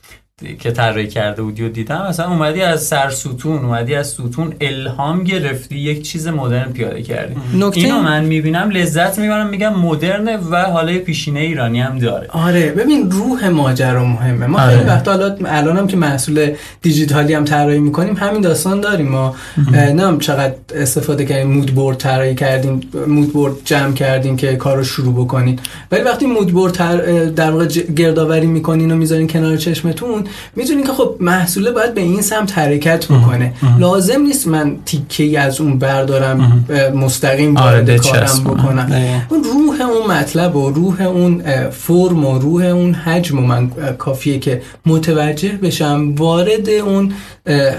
که 0.60 0.70
طراحی 0.70 1.06
کرده 1.06 1.42
بودی 1.42 1.62
و 1.62 1.68
دیدم 1.68 2.06
مثلا 2.08 2.28
اومدی 2.28 2.62
از 2.62 2.82
سرستون 2.82 3.58
اومدی 3.58 3.94
از 3.94 4.08
ستون 4.08 4.54
الهام 4.60 5.24
گرفتی 5.24 5.78
یک 5.78 6.02
چیز 6.02 6.28
مدرن 6.28 6.72
پیاده 6.72 7.02
کردی. 7.02 7.34
نکته 7.54 7.80
اینو 7.80 8.00
من 8.00 8.24
می‌بینم 8.24 8.70
لذت 8.70 9.18
می‌برم 9.18 9.48
میگم 9.48 9.74
مدرن 9.74 10.36
و 10.50 10.56
حالا 10.56 10.98
پیشینه 10.98 11.40
ایرانی 11.40 11.80
هم 11.80 11.98
داره. 11.98 12.28
آره 12.28 12.70
ببین 12.70 13.10
روح 13.10 13.48
ماجرا 13.48 14.04
مهمه. 14.04 14.46
ما 14.46 14.58
خیلی 14.58 14.80
آره. 14.80 14.88
وقتا 14.88 15.12
حالا 15.12 15.36
الانم 15.44 15.86
که 15.86 15.96
محصول 15.96 16.50
دیجیتالی 16.82 17.34
هم 17.34 17.44
طراحی 17.44 17.78
می‌کنیم 17.78 18.16
همین 18.16 18.40
داستان 18.40 18.80
داریم 18.80 19.08
ما. 19.08 19.36
نم 19.72 20.18
چقدر 20.18 20.54
استفاده 20.74 21.24
کردیم 21.24 21.52
مود 21.52 21.74
بورد 21.74 21.96
طراحی 21.96 22.34
کردیم 22.34 22.80
مود 23.06 23.32
بورد 23.32 23.54
جمع 23.64 23.92
کردیم 23.92 24.36
که 24.36 24.56
کارو 24.56 24.84
شروع 24.84 25.24
بکنین 25.24 25.58
ولی 25.92 26.02
وقتی 26.02 26.26
مود 26.26 26.52
بورد 26.52 27.34
در 27.34 27.50
واقع 27.50 27.66
گردآوری 27.96 28.46
می‌کنین 28.46 28.92
و 28.92 28.96
می‌ذارین 28.96 29.26
کنار 29.26 29.56
چشمتون 29.56 30.23
می‌دونین 30.56 30.86
که 30.86 30.92
خب 30.92 31.16
محصوله 31.20 31.70
باید 31.70 31.94
به 31.94 32.00
این 32.00 32.22
سمت 32.22 32.58
حرکت 32.58 33.04
بکنه. 33.04 33.52
لازم 33.78 34.20
نیست 34.20 34.48
من 34.48 34.76
تیکه 34.86 35.40
از 35.40 35.60
اون 35.60 35.78
بردارم 35.78 36.64
مستقیم 36.94 37.56
آره، 37.56 37.76
وارد 37.76 37.96
کارم 37.96 38.44
بکنم. 38.44 38.92
اون 39.28 39.44
روح 39.44 39.80
اون 39.90 40.12
مطلب 40.18 40.56
و 40.56 40.70
روح 40.70 41.02
اون 41.02 41.42
فرم 41.70 42.24
و 42.24 42.38
روح 42.38 42.64
اون 42.64 42.94
حجم 42.94 43.38
و 43.38 43.42
من 43.42 43.70
کافیه 43.98 44.38
که 44.38 44.62
متوجه 44.86 45.48
بشم 45.48 46.14
وارد 46.18 46.68
اون 46.68 47.12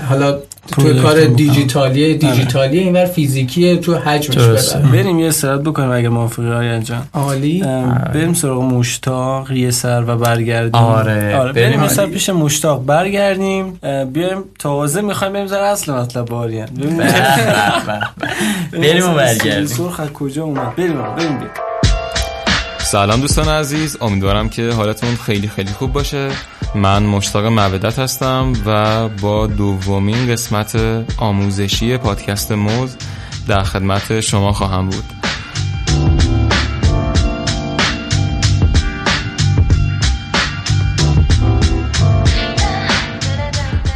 حالا 0.09 0.39
تو 0.67 1.01
کار 1.01 1.25
دیجیتالیه 1.25 2.05
آره. 2.05 2.17
دیجیتالیه 2.17 2.81
اینور 2.81 3.05
فیزیکیه 3.05 3.77
تو 3.77 3.95
حجمش 3.95 4.37
ببر 4.37 4.91
بریم 4.91 5.19
یه 5.19 5.31
سرات 5.31 5.63
بکنیم 5.63 5.91
اگه 5.91 6.09
موافقی 6.09 6.47
های 6.47 6.81
جان. 6.81 7.03
عالی. 7.13 7.63
بریم 8.13 8.33
سراغ 8.33 8.61
مشتاق 8.61 9.51
یه 9.51 9.71
سر 9.71 10.03
و 10.07 10.17
برگردیم. 10.17 10.81
آره, 10.81 11.35
آره. 11.35 11.53
بریم 11.53 11.81
یه 11.81 11.87
سر 11.87 12.05
پیش 12.05 12.29
مشتاق. 12.29 12.85
برگردیم 12.85 13.79
بیایم 14.13 14.43
تازه 14.59 15.01
می‌خوایم 15.01 15.33
بریم 15.33 15.47
زر 15.47 15.59
اصل 15.59 15.93
مطلب 15.93 16.25
باریان 16.25 16.67
بریم 18.71 19.09
و 19.09 19.13
برگردیم. 19.13 19.65
سرخ 19.65 19.99
از 19.99 20.09
کجا 20.13 20.43
اومد؟ 20.43 20.75
بریم 20.75 20.93
بریم 20.93 21.37
بریم. 21.37 21.49
سلام 22.85 23.21
دوستان 23.21 23.47
عزیز 23.47 23.97
امیدوارم 24.01 24.49
که 24.49 24.69
حالتون 24.71 25.15
خیلی 25.15 25.47
خیلی 25.47 25.71
خوب 25.71 25.93
باشه. 25.93 26.31
من 26.75 27.03
مشتاق 27.03 27.45
مودت 27.45 27.99
هستم 27.99 28.53
و 28.65 29.09
با 29.09 29.47
دومین 29.47 30.27
قسمت 30.27 30.75
آموزشی 31.17 31.97
پادکست 31.97 32.51
موز 32.51 32.97
در 33.47 33.63
خدمت 33.63 34.19
شما 34.19 34.51
خواهم 34.51 34.89
بود. 34.89 35.03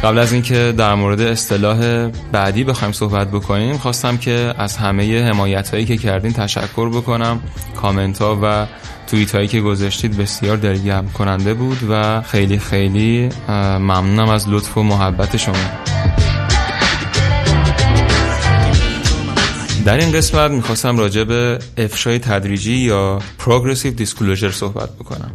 قبل 0.04 0.18
از 0.18 0.32
اینکه 0.32 0.74
در 0.76 0.94
مورد 0.94 1.20
اصطلاح 1.20 2.08
بعدی 2.32 2.64
بخوایم 2.64 2.92
صحبت 2.92 3.30
بکنیم 3.30 3.78
خواستم 3.78 4.16
که 4.16 4.54
از 4.58 4.76
همه 4.76 5.24
حمایت 5.24 5.70
هایی 5.70 5.86
که 5.86 5.96
کردین 5.96 6.32
تشکر 6.32 6.88
بکنم. 6.88 7.40
کامنت 7.76 8.18
ها 8.22 8.38
و 8.42 8.66
توییت 9.06 9.34
هایی 9.34 9.48
که 9.48 9.60
گذاشتید 9.60 10.16
بسیار 10.16 10.56
دلگرم 10.56 11.08
کننده 11.08 11.54
بود 11.54 11.78
و 11.90 12.22
خیلی 12.22 12.58
خیلی 12.58 13.28
ممنونم 13.48 14.28
از 14.28 14.48
لطف 14.48 14.78
و 14.78 14.82
محبت 14.82 15.36
شما. 15.36 15.54
در 19.84 19.96
این 19.96 20.12
قسمت 20.12 20.50
می‌خواستم 20.50 20.98
راجع 20.98 21.24
به 21.24 21.58
افشای 21.76 22.18
تدریجی 22.18 22.76
یا 22.76 23.18
Progressive 23.38 24.00
Disclosure 24.00 24.50
صحبت 24.50 24.90
بکنم. 24.96 25.32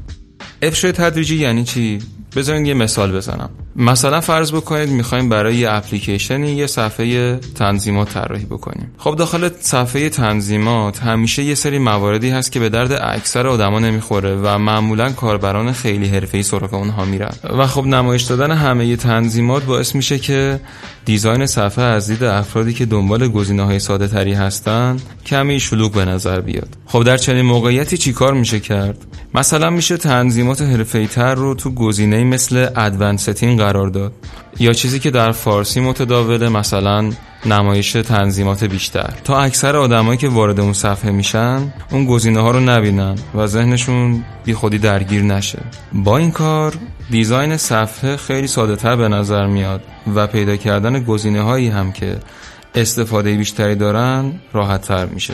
افشای 0.62 0.92
تدریجی 0.92 1.36
یعنی 1.36 1.64
چی؟ 1.64 2.00
بذارین 2.36 2.66
یه 2.66 2.74
مثال 2.74 3.12
بزنم. 3.12 3.50
مثلا 3.76 4.22
فرض 4.22 4.52
بکنید 4.52 4.90
می‌خوایم 4.90 5.30
برای 5.30 5.56
یه 5.56 5.72
اپلیکیشنی 5.72 6.52
یه 6.52 6.68
صفحه 6.68 7.40
تنظیمات 7.56 8.14
طراحی 8.14 8.46
بکنیم. 8.46 8.92
خب 8.98 9.16
داخل 9.16 9.50
صفحه 9.60 10.10
تنظیمات 10.10 11.04
همیشه 11.04 11.44
یه 11.44 11.56
سری 11.56 11.80
مواردی 11.80 12.30
هست 12.30 12.52
که 12.52 12.60
به 12.60 12.70
درد 12.70 12.92
اکثر 12.92 13.48
آدما 13.48 13.80
نمی‌خوره 13.80 14.36
و 14.36 14.58
معمولا 14.58 15.12
کاربران 15.12 15.72
خیلی 15.72 16.08
حرفه‌ای 16.08 16.44
سراغ 16.44 16.74
اونها 16.74 17.06
میرن. 17.06 17.34
و 17.44 17.68
خب 17.68 17.86
نمایش 17.86 18.22
دادن 18.22 18.52
همه 18.52 18.96
تنظیمات 18.96 19.64
باعث 19.64 19.96
میشه 19.96 20.20
که 20.20 20.60
دیزاین 21.06 21.46
صفحه 21.46 21.84
از 21.86 22.08
دید 22.10 22.24
افرادی 22.24 22.74
که 22.74 22.86
دنبال 22.86 23.32
های 23.60 23.80
ساده 23.80 24.08
تری 24.08 24.34
هستن 24.34 24.98
کمی 25.26 25.60
شلوغ 25.60 25.92
به 25.92 26.06
نظر 26.06 26.42
بیاد. 26.42 26.70
خب 26.86 27.04
در 27.04 27.18
چنین 27.18 27.46
موقعیتی 27.46 27.98
چیکار 27.98 28.34
میشه 28.34 28.60
کرد؟ 28.60 28.98
مثلا 29.36 29.70
میشه 29.70 29.98
تنظیمات 29.98 30.62
حرفه‌ای 30.62 31.08
تر 31.08 31.36
رو 31.36 31.54
تو 31.54 31.72
گزینه 31.72 32.24
مثل 32.24 32.68
ادوانس 32.76 33.30
قرار 33.44 33.88
داد 33.88 34.14
یا 34.60 34.74
چیزی 34.74 35.00
که 35.00 35.12
در 35.12 35.32
فارسی 35.32 35.80
متداوله 35.80 36.50
مثلا 36.50 37.12
نمایش 37.46 37.92
تنظیمات 37.92 38.64
بیشتر. 38.64 39.14
تا 39.24 39.42
اکثر 39.42 39.76
آدمایی 39.76 40.18
که 40.18 40.28
وارد 40.28 40.60
اون 40.60 40.74
صفحه 40.74 41.12
میشن 41.12 41.74
اون 41.92 42.06
گزینه 42.06 42.40
ها 42.40 42.52
رو 42.52 42.60
نبینن 42.60 43.16
و 43.36 43.48
ذهنشون 43.48 44.24
بی 44.46 44.54
خودی 44.54 44.78
درگیر 44.78 45.22
نشه. 45.22 45.60
با 45.94 46.18
این 46.18 46.32
کار 46.32 46.74
دیزاین 47.10 47.58
صفحه 47.58 48.18
خیلی 48.18 48.48
ساده 48.48 48.76
تر 48.76 48.96
به 48.96 49.08
نظر 49.08 49.46
میاد 49.48 49.82
و 50.16 50.28
پیدا 50.28 50.56
کردن 50.56 51.04
گزینه 51.04 51.42
هایی 51.42 51.68
هم 51.68 51.92
که 51.92 52.18
استفاده 52.76 53.36
بیشتری 53.38 53.76
دارن 53.76 54.34
راحت 54.54 54.82
تر 54.82 55.06
میشه. 55.06 55.34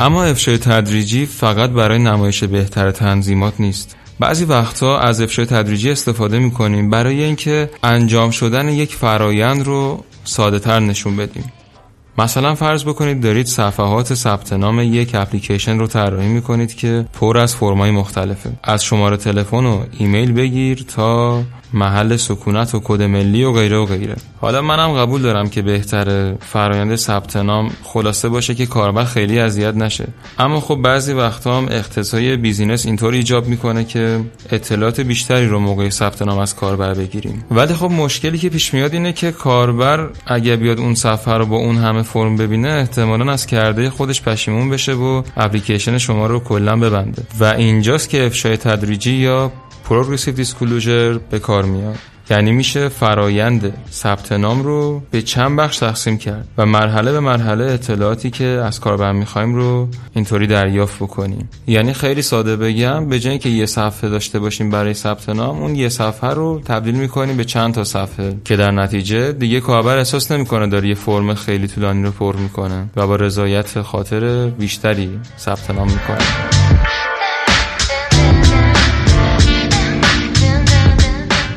اما 0.00 0.24
افشای 0.24 0.58
تدریجی 0.58 1.26
فقط 1.26 1.70
برای 1.70 1.98
نمایش 1.98 2.44
بهتر 2.44 2.90
تنظیمات 2.90 3.54
نیست. 3.58 3.96
بعضی 4.20 4.44
وقتها 4.44 4.98
از 5.00 5.20
افشای 5.20 5.46
تدریجی 5.46 5.90
استفاده 5.90 6.38
می‌کنیم 6.38 6.90
برای 6.90 7.22
اینکه 7.24 7.70
انجام 7.82 8.30
شدن 8.30 8.68
یک 8.68 8.94
فرایند 8.94 9.66
رو 9.66 10.04
ساده 10.24 10.58
تر 10.58 10.80
نشون 10.80 11.16
بدیم. 11.16 11.52
مثلا 12.18 12.54
فرض 12.54 12.84
بکنید 12.84 13.20
دارید 13.20 13.46
صفحات 13.46 14.14
ثبت 14.14 14.52
نام 14.52 14.80
یک 14.80 15.14
اپلیکیشن 15.14 15.78
رو 15.78 15.86
طراحی 15.86 16.28
می‌کنید 16.28 16.74
که 16.74 17.06
پر 17.20 17.38
از 17.38 17.56
فرمای 17.56 17.90
مختلفه. 17.90 18.52
از 18.64 18.84
شماره 18.84 19.16
تلفن 19.16 19.66
و 19.66 19.84
ایمیل 19.98 20.32
بگیر 20.32 20.84
تا 20.96 21.42
محل 21.76 22.16
سکونت 22.16 22.74
و 22.74 22.80
کد 22.84 23.02
ملی 23.02 23.44
و 23.44 23.52
غیره 23.52 23.76
و 23.76 23.86
غیره. 23.86 24.16
حالا 24.40 24.62
منم 24.62 24.92
قبول 24.92 25.22
دارم 25.22 25.48
که 25.48 25.62
بهتره 25.62 26.38
فرایند 26.40 26.96
ثبت 26.96 27.36
نام 27.36 27.70
خلاصه 27.82 28.28
باشه 28.28 28.54
که 28.54 28.66
کاربر 28.66 29.04
خیلی 29.04 29.38
اذیت 29.38 29.74
نشه. 29.74 30.08
اما 30.38 30.60
خب 30.60 30.74
بعضی 30.74 31.12
وقتا 31.12 31.58
هم 31.58 31.66
اقتضای 31.70 32.36
business 32.36 32.86
اینطور 32.86 33.14
ایجاب 33.14 33.46
می‌کنه 33.46 33.84
که 33.84 34.20
اطلاعات 34.50 35.00
بیشتری 35.00 35.46
رو 35.46 35.58
موقع 35.58 35.90
ثبت 35.90 36.22
نام 36.22 36.38
از 36.38 36.56
کاربر 36.56 36.94
بگیریم. 36.94 37.44
ولی 37.50 37.74
خب 37.74 37.90
مشکلی 37.90 38.38
که 38.38 38.48
پیش 38.48 38.74
میاد 38.74 38.92
اینه 38.92 39.12
که 39.12 39.32
کاربر 39.32 40.10
اگه 40.26 40.56
بیاد 40.56 40.78
اون 40.78 40.94
صفحه 40.94 41.34
رو 41.34 41.46
با 41.46 41.56
اون 41.56 41.76
همه 41.76 42.02
فرم 42.02 42.36
ببینه 42.36 42.68
احتمالا 42.68 43.32
از 43.32 43.46
کرده 43.46 43.90
خودش 43.90 44.22
پشیمون 44.22 44.70
بشه 44.70 44.92
و 44.92 45.22
اپلیکیشن 45.36 45.98
شما 45.98 46.26
رو 46.26 46.40
کلا 46.40 46.76
ببنده. 46.76 47.22
و 47.40 47.44
اینجاست 47.44 48.08
که 48.08 48.26
افشای 48.26 48.56
تدریجی 48.56 49.12
یا 49.12 49.52
پروگرسیو 49.88 50.34
دیسکلوژر 50.34 51.18
به 51.30 51.38
کار 51.38 51.64
میاد. 51.64 51.98
یعنی 52.30 52.52
میشه 52.52 52.88
فرایند 52.88 53.74
ثبت 53.90 54.32
نام 54.32 54.62
رو 54.62 55.02
به 55.10 55.22
چند 55.22 55.56
بخش 55.56 55.78
تقسیم 55.78 56.18
کرد 56.18 56.48
و 56.58 56.66
مرحله 56.66 57.12
به 57.12 57.20
مرحله 57.20 57.64
اطلاعاتی 57.64 58.30
که 58.30 58.44
از 58.44 58.80
کاربر 58.80 59.12
می‌خوایم 59.12 59.54
رو 59.54 59.88
اینطوری 60.14 60.46
دریافت 60.46 60.96
بکنیم. 60.96 61.48
یعنی 61.66 61.92
خیلی 61.92 62.22
ساده 62.22 62.56
بگم 62.56 63.08
به 63.08 63.20
جای 63.20 63.38
که 63.38 63.48
یه 63.48 63.66
صفحه 63.66 64.10
داشته 64.10 64.38
باشیم 64.38 64.70
برای 64.70 64.94
ثبت 64.94 65.28
نام 65.28 65.62
اون 65.62 65.76
یه 65.76 65.88
صفحه 65.88 66.30
رو 66.30 66.60
تبدیل 66.64 66.94
می‌کنیم 66.94 67.36
به 67.36 67.44
چند 67.44 67.74
تا 67.74 67.84
صفحه 67.84 68.36
که 68.44 68.56
در 68.56 68.70
نتیجه 68.70 69.32
دیگه 69.32 69.60
کاربر 69.60 69.96
احساس 69.96 70.32
نمی‌کنه 70.32 70.66
داره 70.66 70.88
یه 70.88 70.94
فرم 70.94 71.34
خیلی 71.34 71.68
طولانی 71.68 72.04
رو 72.04 72.10
پر 72.10 72.36
می‌کنه 72.36 72.88
و 72.96 73.06
با 73.06 73.16
رضایت 73.16 73.82
خاطر 73.82 74.46
بیشتری 74.46 75.20
ثبت 75.38 75.70
نام 75.70 75.86
می‌کنه. 75.86 76.55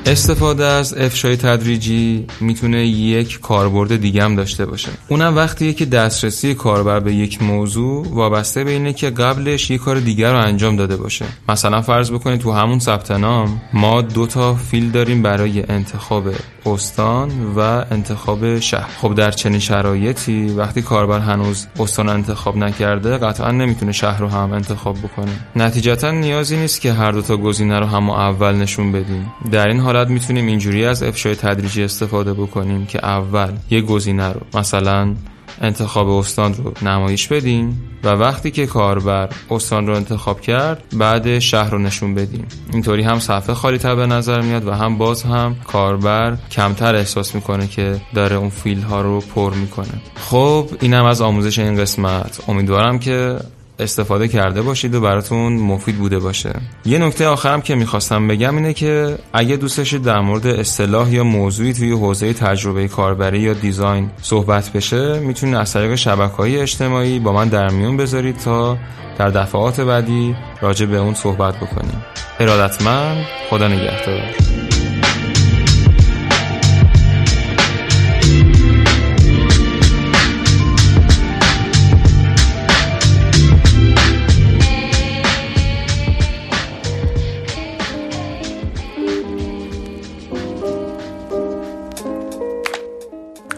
استفاده 0.10 0.66
از 0.66 0.94
افشای 0.94 1.38
تدریجی 1.38 2.26
می‌تونه 2.42 2.88
یک 2.88 3.40
کاربرد 3.40 3.96
دیگه 3.96 4.24
هم 4.24 4.36
داشته 4.36 4.66
باشه. 4.66 4.90
اونم 5.08 5.36
وقتیه 5.36 5.74
که 5.74 5.86
دسترسی 5.86 6.54
کاربر 6.54 7.00
به 7.00 7.14
یک 7.14 7.44
موضوع 7.44 8.08
وابسته 8.10 8.64
به 8.64 8.72
اینه 8.72 8.94
که 8.94 9.10
قبلش 9.10 9.72
یک 9.72 9.82
کار 9.82 10.00
دیگر 10.00 10.32
رو 10.32 10.40
انجام 10.40 10.76
داده 10.76 10.98
باشه. 10.98 11.26
مثلا 11.50 11.82
فرض 11.82 12.12
بکنید 12.12 12.40
تو 12.40 12.52
همون 12.52 12.80
ثبت 12.80 13.12
نام 13.12 13.62
ما 13.74 14.02
دو 14.02 14.28
تا 14.28 14.56
فیل 14.56 14.92
داریم 14.92 15.22
برای 15.22 15.64
انتخاب 15.70 16.24
استان 16.66 17.30
و 17.56 17.60
انتخاب 17.92 18.60
شهر. 18.60 18.90
خب 19.02 19.16
در 19.16 19.32
چنین 19.32 19.60
شرایطی 19.60 20.48
وقتی 20.48 20.82
کاربر 20.82 21.20
هنوز 21.20 21.68
استان 21.80 22.10
انتخاب 22.10 22.58
نکرده 22.58 23.18
قطعا 23.18 23.52
نمی‌تونه 23.52 23.92
شهر 23.92 24.20
رو 24.20 24.28
هم 24.28 24.54
انتخاب 24.54 24.98
بکنه. 24.98 25.32
نتیجتا 25.56 26.12
نیازی 26.12 26.58
نیست 26.58 26.82
که 26.82 26.94
هر 26.94 27.12
دو 27.12 27.22
تا 27.22 27.38
گزینه 27.38 27.80
رو 27.80 27.86
هم 27.86 28.10
اول 28.10 28.56
نشون 28.56 28.92
بدیم. 28.92 29.34
در 29.52 29.68
این 29.68 29.80
حالت 29.80 29.99
می‌تونیم 30.08 30.48
اینجوری 30.48 30.86
از 30.86 31.04
افشای 31.04 31.36
تدریجی 31.36 31.84
استفاده 31.84 32.34
بکنیم 32.34 32.86
که 32.86 33.06
اول 33.06 33.52
یه 33.70 33.82
گزینه 33.82 34.30
رو 34.30 34.42
مثلا 34.54 35.16
انتخاب 35.62 36.10
استان 36.10 36.54
رو 36.54 36.74
نمایش 36.82 37.28
بدیم 37.28 37.82
و 38.04 38.08
وقتی 38.08 38.52
که 38.52 38.66
کاربر 38.68 39.30
استان 39.52 39.88
رو 39.88 39.96
انتخاب 39.96 40.42
کرد 40.42 40.84
بعد 40.98 41.40
شهر 41.40 41.70
رو 41.70 41.78
نشون 41.78 42.16
بدیم. 42.16 42.46
اینطوری 42.74 43.04
هم 43.04 43.20
صفحه 43.20 43.54
خالی 43.54 43.78
تر 43.78 43.96
به 43.96 44.06
نظر 44.06 44.42
میاد 44.42 44.68
و 44.68 44.72
هم 44.72 44.98
باز 44.98 45.24
هم 45.24 45.56
کاربر 45.68 46.38
کمتر 46.52 46.96
احساس 46.96 47.36
می‌کنه 47.36 47.68
که 47.68 48.02
داره 48.14 48.36
اون 48.36 48.50
فیل 48.50 48.82
ها 48.82 49.02
رو 49.02 49.20
پر 49.20 49.54
می‌کنه. 49.54 50.02
خب 50.16 50.70
اینم 50.82 51.06
از 51.06 51.22
آموزش 51.22 51.60
این 51.60 51.76
قسمت. 51.76 52.40
امیدوارم 52.48 53.00
که 53.00 53.40
استفاده 53.80 54.28
کرده 54.28 54.62
باشید 54.62 54.96
و 54.96 55.02
براتون 55.02 55.54
مفید 55.54 55.98
بوده 55.98 56.20
باشه. 56.20 56.54
یه 56.86 56.98
نکته 56.98 57.28
آخرم 57.28 57.62
که 57.62 57.76
می‌خواستم 57.76 58.28
بگم 58.28 58.56
اینه 58.56 58.74
که 58.74 59.18
اگه 59.34 59.56
دوست 59.56 59.78
داشتید 59.78 60.04
در 60.04 60.20
مورد 60.20 60.48
اصطلاح 60.48 61.14
یا 61.14 61.24
موضوعی 61.24 61.74
توی 61.74 61.92
حوزه 61.92 62.34
تجربه 62.34 62.88
کاربری 62.88 63.40
یا 63.40 63.54
دیزاین 63.54 64.10
صحبت 64.22 64.70
بشه 64.70 65.20
می‌تونید 65.20 65.56
از 65.56 65.74
طریق 65.74 65.96
شبکه 65.96 66.36
های 66.36 66.60
اجتماعی 66.60 67.20
با 67.20 67.34
من 67.34 67.48
در 67.48 67.70
میون 67.70 67.98
بذارید 67.98 68.38
تا 68.38 68.78
در 69.18 69.30
دفعات 69.30 69.82
بعدی 69.82 70.36
راجع 70.62 70.86
به 70.86 70.98
اون 70.98 71.14
صحبت 71.14 71.56
بکنیم. 71.56 72.04
ارادتمند 72.40 73.26
خدا 73.50 73.68
نگهدار. 73.68 74.59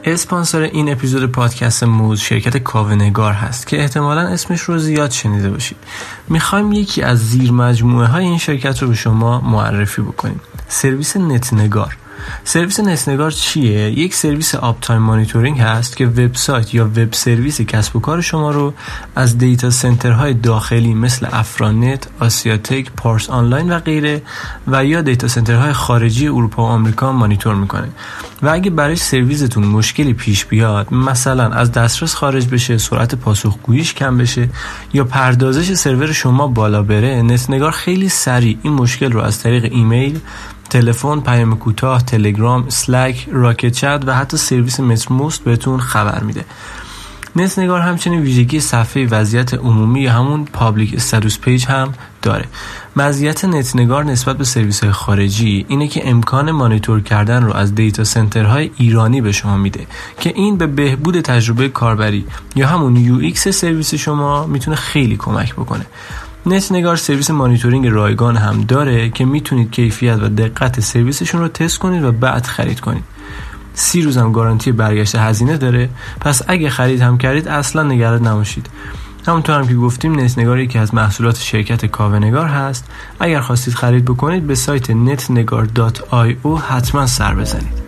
اسپانسر 0.04 0.62
این 0.62 0.92
اپیزود 0.92 1.32
پادکست 1.32 1.84
موز 1.84 2.20
شرکت 2.20 2.58
کاونگار 2.58 3.34
هست 3.34 3.68
که 3.68 3.80
احتمالا 3.80 4.22
اسمش 4.22 4.62
رو 4.62 4.78
زیاد 4.78 5.12
شنیده 5.12 5.50
باشید. 5.50 5.78
می‌خوایم 6.30 6.72
یکی 6.72 7.02
از 7.02 7.30
زیر 7.30 7.52
مجموعه 7.52 8.08
های 8.08 8.26
این 8.26 8.38
شرکت 8.38 8.82
رو 8.82 8.88
به 8.88 8.94
شما 8.94 9.42
معرفی 9.42 10.02
بکنیم. 10.02 10.42
سرویس 10.68 11.18
نتنگار. 11.18 11.98
سرویس 12.44 12.80
نتنگار 12.80 13.32
چیه؟ 13.32 13.92
یک 13.92 14.16
سرویس 14.16 14.56
uptime 14.56 15.02
monitoring 15.02 15.60
هست 15.60 15.98
که 15.98 16.06
وبسایت 16.06 16.74
یا 16.74 16.86
وب 16.86 17.14
سرویس 17.14 17.62
کسب 17.62 17.96
و 17.96 18.00
کار 18.00 18.22
شما 18.22 18.52
رو 18.52 18.74
از 19.16 19.38
data 19.38 19.70
center 19.70 20.18
های 20.18 20.34
داخلی 20.34 20.94
مثل 20.94 21.28
افرانت، 21.32 22.08
آسیاتک، 22.20 22.92
پارس 22.98 23.30
آنلاین 23.30 23.72
و 23.72 23.80
غیره 23.80 24.22
و 24.68 24.86
یا 24.86 25.02
data 25.02 25.28
center 25.28 25.62
های 25.62 25.74
خارجی 25.74 26.28
اروپا 26.28 26.64
و 26.64 26.66
آمریکا 26.66 27.12
مانیتور 27.12 27.56
می‌کنه. 27.56 27.90
و 28.42 28.50
اگه 28.50 28.70
برای 28.70 28.96
سرویستون 28.96 29.66
مشکلی 29.66 30.14
پیش 30.14 30.46
بیاد 30.46 30.94
مثلا 30.94 31.50
از 31.50 31.72
دسترس 31.72 32.16
خارج 32.16 32.48
بشه 32.48 32.78
سرعت 32.78 33.16
پاسخگوییش 33.16 33.94
کم 33.94 34.18
بشه 34.18 34.50
یا 34.94 35.04
پردازش 35.04 35.74
سرور 35.74 36.12
شما 36.12 36.48
بالا 36.48 36.84
بره 36.84 37.22
نتنگار 37.22 37.72
خیلی 37.72 38.10
سریع 38.10 38.58
این 38.62 38.74
مشکل 38.74 39.12
رو 39.12 39.22
از 39.22 39.40
طریق 39.40 39.68
ایمیل 39.72 40.20
تلفن، 40.72 41.20
پیام 41.20 41.58
کوتاه، 41.58 42.02
تلگرام، 42.02 42.70
Slack، 42.70 43.28
Rocket.Chat 43.32 44.04
و 44.06 44.16
حتی 44.16 44.38
سرویس 44.38 44.80
Mattermost 44.80 45.44
بهتون 45.44 45.80
خبر 45.80 46.24
میده. 46.24 46.46
نتنگار 47.36 47.80
همچنین 47.80 48.22
ویژگی 48.22 48.60
صفحه 48.60 49.08
وضعیت 49.08 49.54
عمومی 49.54 50.02
یا 50.02 50.12
همون 50.12 50.46
public 50.46 50.94
status 50.96 51.40
page 51.40 51.66
هم 51.66 51.94
داره. 52.22 52.46
مزیت 52.96 53.46
نتنگار 53.46 54.04
نسبت 54.04 54.38
به 54.38 54.44
سرویس 54.44 54.84
های 54.84 54.92
خارجی 54.92 55.66
اینه 55.68 55.88
که 55.88 56.10
امکان 56.10 56.52
مانیتور 56.52 57.02
کردن 57.02 57.44
رو 57.44 57.54
از 57.54 57.76
data 57.76 58.04
center 58.04 58.55
های 58.55 58.72
ایرانی 58.78 59.22
به 59.22 59.32
شما 59.32 59.58
میده 59.58 59.88
که 60.20 60.34
این 60.36 60.58
به 60.58 60.68
بهبود 60.68 61.22
تجربه 61.22 61.70
کاربری 61.70 62.26
یا 62.56 62.68
همون 62.68 62.96
UX 62.96 63.48
سرویس 63.48 63.96
شما 63.96 64.46
می‌تونه 64.46 64.76
خیلی 64.76 65.18
کمک 65.18 65.54
بکنه. 65.54 65.86
نتنگار 66.46 66.96
سرویس 66.96 67.32
مانیتورینگ 67.32 67.88
رایگان 67.88 68.38
هم 68.38 68.62
داره 68.62 69.10
که 69.10 69.26
می‌تونید 69.26 69.72
کیفیت 69.72 70.18
و 70.22 70.30
دقت 70.30 70.80
سرویسشون 70.80 71.42
رو 71.42 71.48
تست 71.48 71.80
کنید 71.80 72.04
و 72.04 72.12
بعد 72.12 72.46
خرید 72.46 72.80
کنید. 72.80 73.04
سی 73.74 74.02
روز 74.02 74.18
هم 74.18 74.32
گارانتی 74.32 74.72
برگشت 74.72 75.16
هزینه 75.16 75.58
داره. 75.58 75.90
پس 76.20 76.42
اگه 76.48 76.70
خرید 76.70 77.02
هم 77.02 77.18
کردید 77.18 77.48
اصلا 77.48 77.84
نگران 77.84 78.28
نباشید. 78.28 78.70
همونطور 79.28 79.56
هم 79.56 79.68
که 79.68 79.76
گفتیم 79.76 80.20
نتنگار 80.20 80.60
یکی 80.60 80.80
از 80.80 80.94
محصولات 80.94 81.38
شرکت 81.38 81.86
کاونگار 81.86 82.48
هست. 82.48 82.86
اگر 83.20 83.40
خواستید 83.40 83.74
خرید 83.74 84.06
بکنید 84.06 84.48
به 84.48 84.56
سایت 84.56 84.92
netnegar.io 84.92 86.62
حتما 86.70 87.08
سر 87.08 87.36
بزنید. 87.36 87.82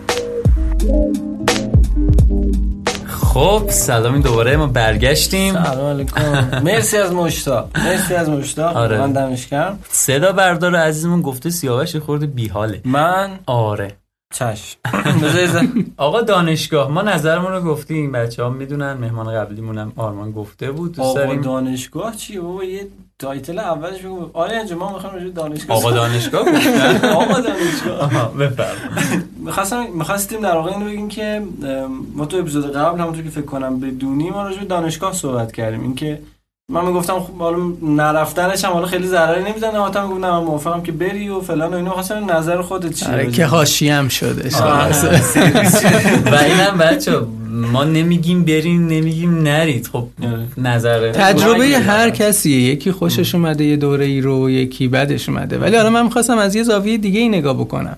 خب 3.34 3.62
سلامی 3.68 4.22
دوباره 4.22 4.56
ما 4.56 4.66
برگشتیم. 4.66 5.64
سلام 5.64 5.86
علیکم. 5.86 6.60
مرسی 6.64 6.96
از 6.96 7.12
مشتا. 7.12 7.68
مرسی 7.74 8.14
از 8.14 8.28
مشتا. 8.28 8.70
آره. 8.70 8.98
من 8.98 9.12
دمش 9.12 9.46
کردم 9.46 9.78
صدا 9.90 10.32
بردار 10.32 10.76
عزیزمون 10.76 11.22
گفته 11.22 11.50
سیاوش 11.50 11.96
خورده 11.96 12.26
بیحاله. 12.26 12.80
من؟ 12.84 13.30
آره. 13.46 13.96
بذار 15.22 15.66
آقا 15.96 16.20
دانشگاه 16.20 16.90
ما 16.90 17.02
نظرمون 17.02 17.52
رو 17.52 17.60
گفتیم. 17.60 18.12
بچه 18.12 18.42
ها 18.42 18.50
می‌دونن 18.50 18.92
مهمان 18.92 19.34
قبلیمونم 19.34 19.92
آرمان 19.96 20.32
گفته 20.32 20.72
بود. 20.72 21.00
آقا 21.00 21.34
دانشگاه 21.34 22.16
چیه 22.16 22.40
بابا 22.40 22.64
یه 22.64 22.86
تایتل 23.18 23.58
اولش 23.58 24.00
بگو. 24.00 24.30
آره 24.32 24.74
ما 24.74 24.92
می‌خوایم 24.92 25.14
راجع 25.14 25.28
دانشگاه 25.28 25.76
آقا 25.76 25.90
دانشگاه 25.90 26.42
گفتن. 26.42 27.08
آقا 27.22 27.40
دانشگاه. 27.40 28.32
می‌خواستم 29.36 29.86
می‌خواستیم 29.94 30.40
در 30.40 30.54
واقع 30.56 30.70
اینو 30.72 30.84
بگیم 30.84 31.08
که 31.08 31.42
ما 32.14 32.26
تو 32.26 32.36
اپیزود 32.36 32.72
قبل 32.72 33.00
همونطور 33.00 33.24
که 33.24 33.30
فکر 33.30 33.44
کنم 33.44 33.80
بدونی 33.80 34.30
ما 34.30 34.42
راجع 34.42 34.58
به 34.58 34.64
دانشگاه 34.64 35.12
صحبت 35.12 35.52
کردیم. 35.52 35.82
اینکه 35.82 36.18
من 36.68 36.84
می‌گفتم 36.84 37.20
خب 37.20 37.38
حالا 37.38 37.58
نرفتنش 37.82 38.64
هم 38.64 38.72
حالا 38.72 38.86
خیلی 38.86 39.06
ضرری 39.06 39.44
نمی‌زنه. 39.44 39.84
حتما 39.86 40.08
گفتم 40.08 40.20
من 40.20 40.38
موافقم 40.38 40.82
که 40.82 40.92
بری 40.92 41.28
و 41.28 41.40
فلان 41.40 41.74
و 41.74 41.76
اینو 41.76 41.90
خواستم 41.90 42.30
نظر 42.32 42.62
خودت 42.62 42.94
چیه 42.94 43.08
آره 43.08 43.30
که 43.30 43.46
حاشیه 43.46 43.94
هم 43.94 44.08
شده. 44.08 44.48
و 46.32 46.34
اینم 46.34 46.78
بچه 46.78 47.20
ما 47.72 47.84
نمیگیم 47.84 48.44
بریم 48.44 48.86
نمیگیم 48.86 49.42
نرید. 49.42 49.88
خب. 49.92 50.08
نظر 50.58 51.12
تجربه 51.12 51.64
هر 51.64 52.10
کسیه. 52.10 52.60
یکی 52.60 52.92
خوشش 52.92 53.34
اومده 53.34 53.64
یه 53.64 53.76
دوره 53.76 54.04
ای 54.04 54.20
رو 54.20 54.50
یکی 54.50 54.88
بدش 54.88 55.28
اومده. 55.28 55.58
ولی 55.58 55.76
حالا 55.76 55.90
من 55.90 56.02
می‌خواستم 56.02 56.38
از 56.38 56.54
یه 56.54 56.62
زاویه 56.62 56.98
دیگه 56.98 57.20
ای 57.20 57.28
نگاه 57.28 57.54
بکنم. 57.54 57.96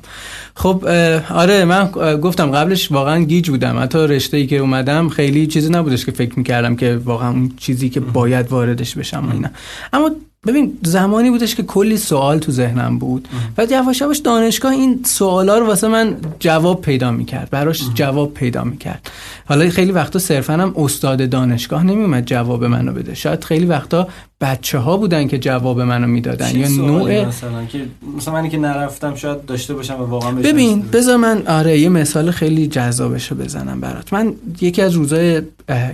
خب 0.59 0.85
آره 1.31 1.65
من 1.65 1.91
گفتم 2.23 2.51
قبلش 2.51 2.93
واقعا 2.93 3.25
گیج 3.25 3.51
بودم. 3.51 3.83
حتی 3.83 3.99
رشته 3.99 4.37
ای 4.37 4.47
که 4.47 4.57
اومدم 4.57 5.09
خیلی 5.09 5.47
چیزی 5.47 5.71
نبودش 5.71 6.07
که 6.07 6.13
فکر 6.13 6.39
می‌کردم 6.39 6.77
که 6.77 7.01
واقعا 7.05 7.31
اون 7.31 7.53
چیزی 7.57 7.89
که 7.89 8.01
باید 8.01 8.53
واردش 8.53 8.95
بشم 8.95 9.29
اینا. 9.33 9.49
اما 9.93 10.11
ببین 10.47 10.79
زمانی 10.83 11.31
بودش 11.31 11.55
که 11.55 11.63
کلی 11.63 11.97
سوال 11.97 12.39
تو 12.39 12.53
ذهنم 12.53 12.99
بود. 12.99 13.29
و 13.59 13.67
یواش 13.71 14.01
یواش 14.01 14.19
دانشگاه 14.19 14.73
این 14.73 15.01
سوالا 15.05 15.59
رو 15.59 15.67
واسه 15.67 15.89
من 15.89 16.17
جواب 16.39 16.81
پیدا 16.81 17.11
می‌کرد. 17.11 17.51
براش 17.51 17.83
جواب 17.95 18.35
پیدا 18.35 18.65
می‌کرد. 18.65 19.11
حالا 19.49 19.71
خیلی 19.71 19.93
وقتا 19.93 20.19
صرفا 20.19 20.53
هم 20.53 20.75
استاد 20.77 21.31
دانشگاه 21.31 21.83
نمیومد 21.83 22.25
جواب 22.27 22.65
منو 22.65 22.93
بده. 22.93 23.15
شاید 23.15 23.45
خیلی 23.45 23.67
وقتا 23.67 24.09
بچه 24.41 24.79
ها 24.79 24.97
بودن 24.97 25.29
که 25.29 25.39
جواب 25.39 25.81
منو 25.81 26.07
می‌دادن؟ 26.07 26.57
یا 26.57 26.69
نوع 26.69 27.27
مثلا؟ 27.27 27.65
که 27.65 27.87
مثلا 28.17 28.35
منی 28.35 28.49
که 28.49 28.59
نرفتم 28.59 29.15
شاید 29.15 29.45
داشته 29.45 29.75
باشم 29.75 30.01
و 30.01 30.05
واقعا 30.05 30.33
ببین. 30.33 30.83
بذار 30.83 31.17
من 31.17 31.47
آره 31.47 31.79
یه 31.79 31.89
مثال 31.89 32.31
خیلی 32.31 32.67
جذابش 32.67 33.31
رو 33.31 33.37
بزنم 33.37 33.81
برات. 33.81 34.13
من 34.13 34.33
یکی 34.61 34.83
از 34.83 34.93
روزای 34.93 35.43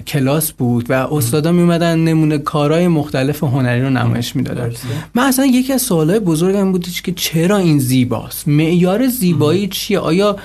کلاس 0.07 0.53
بود 0.53 0.91
و 0.91 0.93
استادا 0.93 1.53
میومدن 1.53 1.99
نمونه 1.99 2.39
کارهای 2.39 2.89
مختلف 2.89 3.45
هنری 3.45 3.83
رو 3.83 3.91
نمایش 3.91 4.37
می‌دادن. 4.37 4.73
من 5.15 5.23
اصلا 5.23 5.47
یکی 5.47 5.73
از 5.73 5.83
سوالای 5.83 6.19
بزرگم 6.21 6.73
بودش 6.73 7.03
که 7.03 7.13
چرا 7.13 7.57
این 7.57 7.79
زیباست؟ 7.79 8.49
معیار 8.49 9.07
زیبایی 9.07 9.69
چیه؟ 9.69 9.99
آیا 9.99 10.37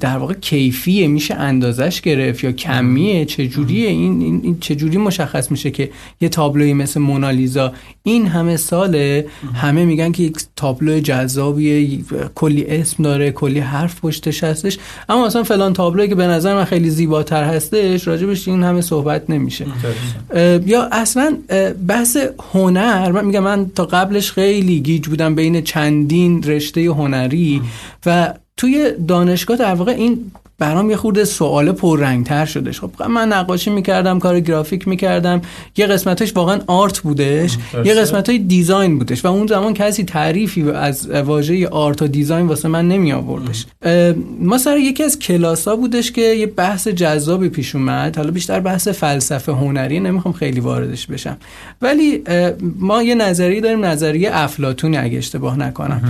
در 0.00 0.18
واقع 0.18 0.34
کیفیه؟ 0.34 1.08
میشه 1.08 1.34
اندازش 1.34 2.00
گرفت 2.00 2.44
یا 2.44 2.52
کمیه؟ 2.52 3.24
چجوریه؟ 3.24 3.88
این, 3.88 4.20
این, 4.20 4.40
این 4.42 4.56
چجوری 4.60 4.98
مشخص 4.98 5.50
میشه 5.50 5.70
که 5.70 5.90
یه 6.20 6.28
تابلوی 6.28 6.72
مثل 6.72 7.00
مونالیزا. 7.08 7.72
این 8.02 8.26
همه 8.26 8.56
ساله 8.56 9.26
همه 9.54 9.84
میگن 9.84 10.12
که 10.12 10.22
یک 10.22 10.36
تابلو 10.56 11.00
جذابیه 11.00 12.00
کلی 12.34 12.64
اسم 12.68 13.02
داره 13.02 13.30
کلی 13.30 13.60
حرف 13.60 14.00
پشتش 14.00 14.44
هستش. 14.44 14.78
اما 15.08 15.26
مثلا 15.26 15.42
فلان 15.42 15.72
تابلوی 15.72 16.08
که 16.08 16.14
به 16.14 16.26
نظر 16.26 16.54
من 16.54 16.64
خیلی 16.64 16.90
زیباتر 16.90 17.44
هستش 17.44 18.08
راجبش 18.08 18.48
این 18.48 18.62
همه 18.62 18.80
صحبت 18.80 19.30
نمیشه. 19.30 19.66
یا 20.66 20.88
اصلا 20.92 21.36
بحث 21.88 22.16
هنر 22.52 23.12
من 23.12 23.24
میگم 23.24 23.42
من 23.42 23.70
تا 23.74 23.84
قبلش 23.84 24.32
خیلی 24.32 24.80
گیج 24.80 25.06
بودم 25.06 25.34
بین 25.34 25.60
چندین 25.60 26.42
رشته 26.42 26.80
هنری 26.80 27.62
و 28.06 28.34
توی 28.56 28.92
دانشگاه 29.08 29.56
در 29.56 29.74
واقع 29.74 29.92
این 29.92 30.30
برام 30.58 30.90
یه 30.90 30.96
خورده 30.96 31.24
سوال 31.24 31.72
پررنگتر 31.72 32.44
شدش 32.44 32.80
خب 32.80 33.02
من 33.02 33.28
نقاشی 33.28 33.70
می‌کردم 33.70 34.18
کار 34.18 34.40
گرافیک 34.40 34.88
می‌کردم. 34.88 35.40
یه 35.76 35.86
قسمتش 35.86 36.36
واقعا 36.36 36.60
آرت 36.66 36.98
بودش. 36.98 37.56
یه 37.84 37.94
قسمت 37.94 38.28
های 38.28 38.38
دیزاین 38.38 38.98
بودش. 38.98 39.24
و 39.24 39.28
اون 39.28 39.46
زمان 39.46 39.74
کسی 39.74 40.04
تعریفی 40.04 40.70
از 40.70 41.10
واژه 41.10 41.68
آرت 41.68 42.02
و 42.02 42.06
دیزاین 42.06 42.46
واسه 42.46 42.68
من 42.68 42.88
نمی 42.88 43.12
آوردش 43.12 43.66
ما 44.40 44.58
سر 44.58 44.76
یکی 44.76 45.02
از 45.04 45.18
کلاس 45.18 45.68
ها 45.68 45.76
بودش 45.76 46.12
که 46.12 46.20
یه 46.20 46.46
بحث 46.46 46.88
جذابی 46.88 47.48
پیش 47.48 47.74
اومد. 47.74 48.16
حالا 48.16 48.30
بیشتر 48.30 48.60
بحث 48.60 48.88
فلسفه 48.88 49.52
هنری. 49.52 50.00
نمی‌خوام 50.00 50.34
خیلی 50.34 50.60
واردش 50.60 51.06
بشم. 51.06 51.36
ولی 51.82 52.22
ما 52.78 53.02
یه 53.02 53.14
نظریه 53.14 53.60
داریم 53.60 53.84
نظریه 53.84 54.30
افلاتون 54.32 54.94
اگه 54.94 55.18
اشتباه 55.18 55.58
نکنم. 55.58 56.02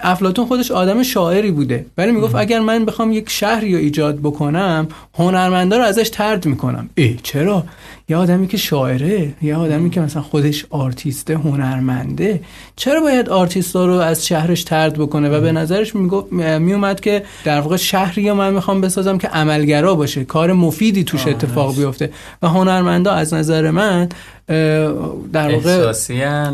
افلاتون 0.00 0.46
خودش 0.46 0.70
آدم 0.70 1.02
شاعری 1.02 1.50
بوده. 1.50 1.86
ولی 1.98 2.12
می‌گفت 2.12 2.34
اگر 2.34 2.60
من 2.60 2.84
بخوام 2.84 3.12
یک 3.12 3.30
شهر 3.30 3.61
شهری 3.62 3.74
رو 3.74 3.80
ایجاد 3.80 4.18
بکنم 4.18 4.88
هنرمندا 5.14 5.76
رو 5.76 5.84
ازش 5.84 6.08
ترد 6.08 6.46
می‌کنم. 6.46 6.90
ای 6.94 7.16
چرا؟ 7.22 7.64
یه 8.08 8.16
آدمی 8.16 8.46
که 8.46 8.56
شاعره 8.56 9.32
یه 9.42 9.56
آدمی 9.56 9.90
که 9.90 10.00
مثلا 10.00 10.22
خودش 10.22 10.66
آرتیسته 10.70 11.34
هنرمنده 11.34 12.40
چرا 12.76 13.00
باید 13.00 13.28
آرتیستا 13.28 13.86
رو 13.86 13.92
از 13.92 14.26
شهرش 14.26 14.64
ترد 14.64 14.94
بکنه؟ 14.94 15.28
و 15.28 15.40
به 15.40 15.52
نظرش 15.52 15.94
می‌گفت 15.94 16.32
میومد 16.32 17.00
که 17.00 17.22
در 17.44 17.60
واقع 17.60 17.76
شهری 17.76 18.28
رو 18.28 18.34
من 18.34 18.54
می‌خوام 18.54 18.80
بسازم 18.80 19.18
که 19.18 19.28
عملگرا 19.28 19.94
باشه. 19.94 20.24
کار 20.24 20.52
مفیدی 20.52 21.04
توش 21.04 21.26
اتفاق 21.26 21.76
بیفته. 21.76 22.10
و 22.42 22.48
هنرمندا 22.48 23.12
از 23.12 23.34
نظر 23.34 23.70
من 23.70 24.08
در 24.46 25.54
واقع 25.54 25.92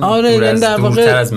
آره 0.01 0.32
یعنی 0.32 0.61
در 0.61 0.80
واقع 0.80 1.03
از 1.03 1.32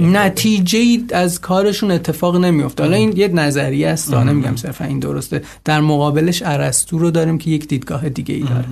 نتیجه 0.00 0.78
ای 0.78 1.04
از 1.12 1.40
کارشون 1.40 1.90
اتفاق 1.90 2.36
نمیفته 2.36 2.82
حالا 2.82 2.96
این 2.96 3.16
یه 3.16 3.28
نظریه 3.28 3.88
است 3.88 4.14
نمیگم 4.14 4.56
صرفا 4.56 4.84
این 4.84 4.98
درسته. 4.98 5.42
در 5.64 5.80
مقابلش 5.80 6.42
ارسطو 6.46 6.98
رو 6.98 7.10
داریم 7.10 7.38
که 7.38 7.50
یک 7.50 7.68
دیدگاه 7.68 8.08
دیگه 8.08 8.34
ای 8.34 8.44
داره. 8.44 8.64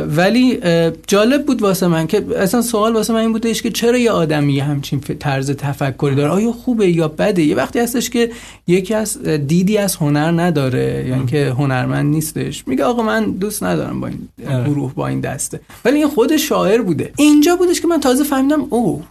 ولی 0.00 0.58
جالب 1.06 1.46
بود 1.46 1.62
واسه 1.62 1.86
من 1.86 2.06
که 2.06 2.24
اصلا 2.36 2.62
سوال 2.62 2.94
واسه 2.94 3.12
من 3.12 3.20
این 3.20 3.32
بودش 3.32 3.62
که 3.62 3.70
چرا 3.70 3.98
یه 3.98 4.10
آدمی 4.10 4.60
همچین 4.60 5.00
طرز 5.00 5.50
تفکری 5.50 6.14
داره؟ 6.14 6.30
آیا 6.30 6.52
خوبه 6.52 6.90
یا 6.90 7.08
بده؟ 7.08 7.42
یه 7.42 7.54
وقتی 7.54 7.78
هستش 7.78 8.10
که 8.10 8.30
یکی 8.66 8.94
از 8.94 9.22
دیدی 9.22 9.78
از 9.78 9.96
هنر 9.96 10.42
نداره 10.42 11.06
یعنی 11.08 11.26
که 11.26 11.54
هنرمند 11.58 12.06
نیستش. 12.06 12.68
میگه 12.68 12.84
آقا 12.84 13.02
من 13.02 13.30
دوست 13.30 13.62
ندارم 13.62 14.00
با 14.00 14.06
این 14.06 14.28
آره. 14.48 14.64
گروه 14.64 14.94
با 14.94 15.08
این 15.08 15.20
دسته. 15.20 15.60
ولی 15.84 15.96
این 15.96 16.09
خود 16.14 16.36
شاعر 16.36 16.82
بوده. 16.82 17.12
اینجا 17.16 17.56
بودش 17.56 17.80
که 17.80 17.88
من 17.88 18.00
تازه 18.00 18.24
فهمیدم 18.24 18.66
او 18.70 19.02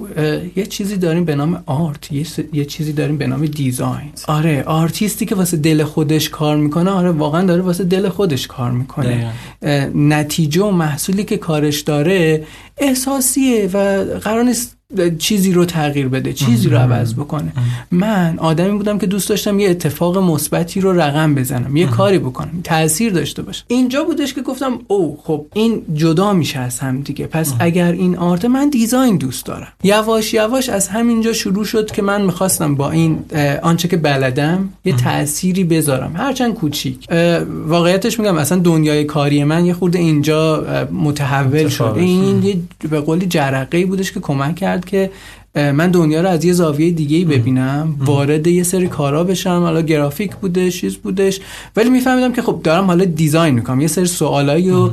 یه 0.56 0.66
چیزی 0.66 0.98
داریم 0.98 1.26
به 1.26 1.36
نام 1.36 1.64
آرت 1.66 2.12
یه, 2.12 2.26
یه 2.54 2.66
چیزی 2.66 2.94
داریم 2.94 3.18
به 3.18 3.28
نام 3.28 3.46
دیزاین. 3.46 4.12
آره 4.28 4.64
آرتیستی 4.64 5.26
که 5.26 5.36
واسه 5.36 5.58
دل 5.58 5.84
خودش 5.84 6.30
کار 6.30 6.58
می‌کنه 6.58 6.92
آره 6.92 7.12
واقعا 7.12 7.46
داره 7.46 7.62
واسه 7.62 7.84
دل 7.84 8.10
خودش 8.10 8.48
کار 8.48 8.72
می‌کنه. 8.72 9.34
نتیجه 9.96 10.64
و 10.64 10.72
محصولی 10.72 11.24
که 11.24 11.38
کارش 11.38 11.82
داره 11.82 12.46
احساسیه 12.78 13.70
و 13.74 13.78
قرار 14.20 14.44
نیست 14.44 14.79
چیزی 15.20 15.52
رو 15.52 15.66
تغییر 15.66 16.08
بده 16.08 16.34
چیزی 16.34 16.70
رو 16.70 16.78
عوض 16.78 17.14
بکنه. 17.14 17.54
من 17.92 18.40
آدمی 18.40 18.78
بودم 18.78 18.98
که 18.98 19.08
دوست 19.08 19.30
داشتم 19.30 19.60
یه 19.60 19.70
اتفاق 19.70 20.18
مثبتی 20.18 20.82
رو 20.82 21.02
رقم 21.02 21.36
بزنم 21.36 21.76
یه 21.76 21.86
کاری 21.86 22.20
بکنم 22.20 22.62
تاثیر 22.64 23.14
داشته 23.14 23.42
باشه. 23.42 23.64
اینجا 23.68 24.04
بودش 24.04 24.34
که 24.34 24.42
گفتم 24.42 24.80
او 24.88 25.20
خب 25.24 25.46
این 25.54 25.82
جدا 25.94 26.34
میشه 26.34 26.60
از 26.60 26.80
هم 26.80 27.02
دیگه. 27.02 27.28
پس 27.28 27.54
اگر 27.60 27.92
این 27.92 28.18
آرت 28.18 28.46
من 28.46 28.70
دیزاین 28.70 29.18
دوست 29.18 29.46
دارم. 29.46 29.68
یواش 29.84 30.34
یواش 30.34 30.70
از 30.70 30.88
همینجا 30.88 31.34
شروع 31.34 31.66
شد 31.66 31.92
که 31.92 32.02
من 32.02 32.22
می‌خواستم 32.22 32.76
با 32.76 32.92
این 32.92 33.20
آنچه 33.62 33.88
که 33.88 33.98
بلدم 33.98 34.70
یه 34.86 34.96
تأثیری 34.96 35.64
بذارم. 35.64 36.12
هرچند 36.16 36.54
کوچیک. 36.54 37.08
واقعیتش 37.68 38.20
میگم 38.20 38.38
اصلا 38.38 38.58
دنیای 38.60 39.04
کاری 39.04 39.44
من 39.44 39.66
یه 39.66 39.74
خورده 39.74 40.00
اینجا 40.00 40.66
متحول 40.92 41.68
شد 41.68 41.94
این 41.98 42.44
یه 42.44 42.58
به 42.90 43.00
قولی 43.00 43.26
جرقه 43.26 43.86
بودش 43.86 44.12
که 44.12 44.20
کمک 44.20 44.56
کرد. 44.56 44.79
که 44.86 45.12
من 45.56 45.92
دنیا 45.92 46.22
رو 46.22 46.30
از 46.30 46.46
یه 46.46 46.54
زاویه 46.54 46.92
دیگه 46.92 47.18
ای 47.18 47.26
ببینم. 47.26 47.96
وارد 48.00 48.48
یه 48.48 48.64
سری 48.64 48.88
کارا 48.88 49.24
بشم. 49.24 49.50
حالا 49.50 49.82
گرافیک 49.82 50.36
بودش 50.36 50.82
چیز 50.82 50.96
بودش. 50.96 51.40
ولی 51.76 51.90
میفهمیدم 51.90 52.34
که 52.34 52.42
خب 52.42 52.62
دارم 52.64 52.86
حالا 52.86 53.06
دیزاین 53.06 53.56
می‌کنم. 53.56 53.82
یه 53.82 53.88
سری 53.88 54.06
سوالایی 54.06 54.70
رو 54.70 54.92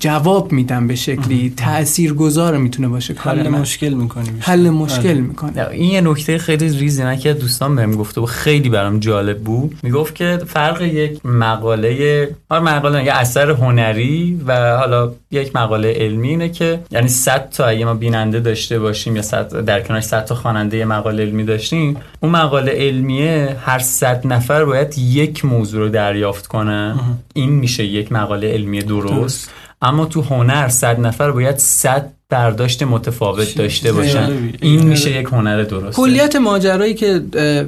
جواب 0.00 0.52
میدم 0.52 0.86
به 0.86 0.94
شکلی. 0.94 1.52
تاثیرگذار 1.56 2.56
می‌تونه 2.56 2.88
باشه 2.88 3.14
کار 3.14 3.38
حل 3.38 3.48
مشکل 3.48 3.88
می‌کنی 3.88 4.28
حل 4.40 4.70
مشکل 4.70 5.08
آره. 5.08 5.20
می‌کنه 5.20 5.68
این 5.70 5.90
یه 5.90 6.00
نکته 6.00 6.38
خیلی 6.38 6.68
ریزی. 6.68 7.02
نه 7.02 7.16
که 7.16 7.32
دوستان 7.32 7.76
بهم 7.76 7.92
گفته 7.92 8.20
و 8.20 8.26
خیلی 8.26 8.68
برام 8.68 8.98
جالب 8.98 9.38
بود. 9.38 9.76
می‌گفت 9.82 10.14
که 10.14 10.40
فرق 10.46 10.82
یک 10.82 11.26
مقاله 11.26 12.28
هر 12.50 12.60
مقاله 12.60 13.04
یه 13.04 13.12
اثر 13.12 13.50
هنری 13.50 14.40
و 14.46 14.76
حالا 14.76 15.12
یک 15.34 15.56
مقاله 15.56 15.92
علمی 15.92 16.28
اینه 16.28 16.48
که 16.48 16.80
یعنی 16.90 17.08
100 17.08 17.48
تا 17.50 17.66
اگه 17.66 17.84
ما 17.84 17.94
بیننده 17.94 18.40
داشته 18.40 18.78
باشیم 18.78 19.16
یا 19.16 19.22
100 19.22 19.64
در 19.64 19.80
کنارش 19.80 20.04
100 20.04 20.24
تا 20.24 20.34
خواننده 20.34 20.84
مقاله 20.84 21.22
علمی 21.22 21.44
داشتیم 21.44 21.96
اون 22.20 22.32
مقاله 22.32 22.72
علمیه 22.72 23.56
هر 23.60 23.78
100 23.78 24.26
نفر 24.26 24.64
باید 24.64 24.98
یک 24.98 25.44
موضوع 25.44 25.80
رو 25.80 25.88
دریافت 25.88 26.46
کنه. 26.46 26.94
این 27.34 27.50
میشه 27.50 27.84
یک 27.84 28.12
مقاله 28.12 28.52
علمی 28.52 28.78
درست. 28.78 29.50
اما 29.82 30.06
تو 30.06 30.22
هنر 30.22 30.68
صد 30.68 31.00
نفر 31.00 31.30
باید 31.30 31.58
صد 31.58 32.12
برداشت 32.34 32.82
متفاوت 32.82 33.54
داشته 33.54 33.92
باشن. 33.92 34.52
این 34.60 34.82
میشه 34.82 35.20
یک 35.20 35.26
هنر 35.26 35.62
درست 35.62 35.96
کلیت 35.96 36.36
ماجرایی 36.36 36.94
که 36.94 37.22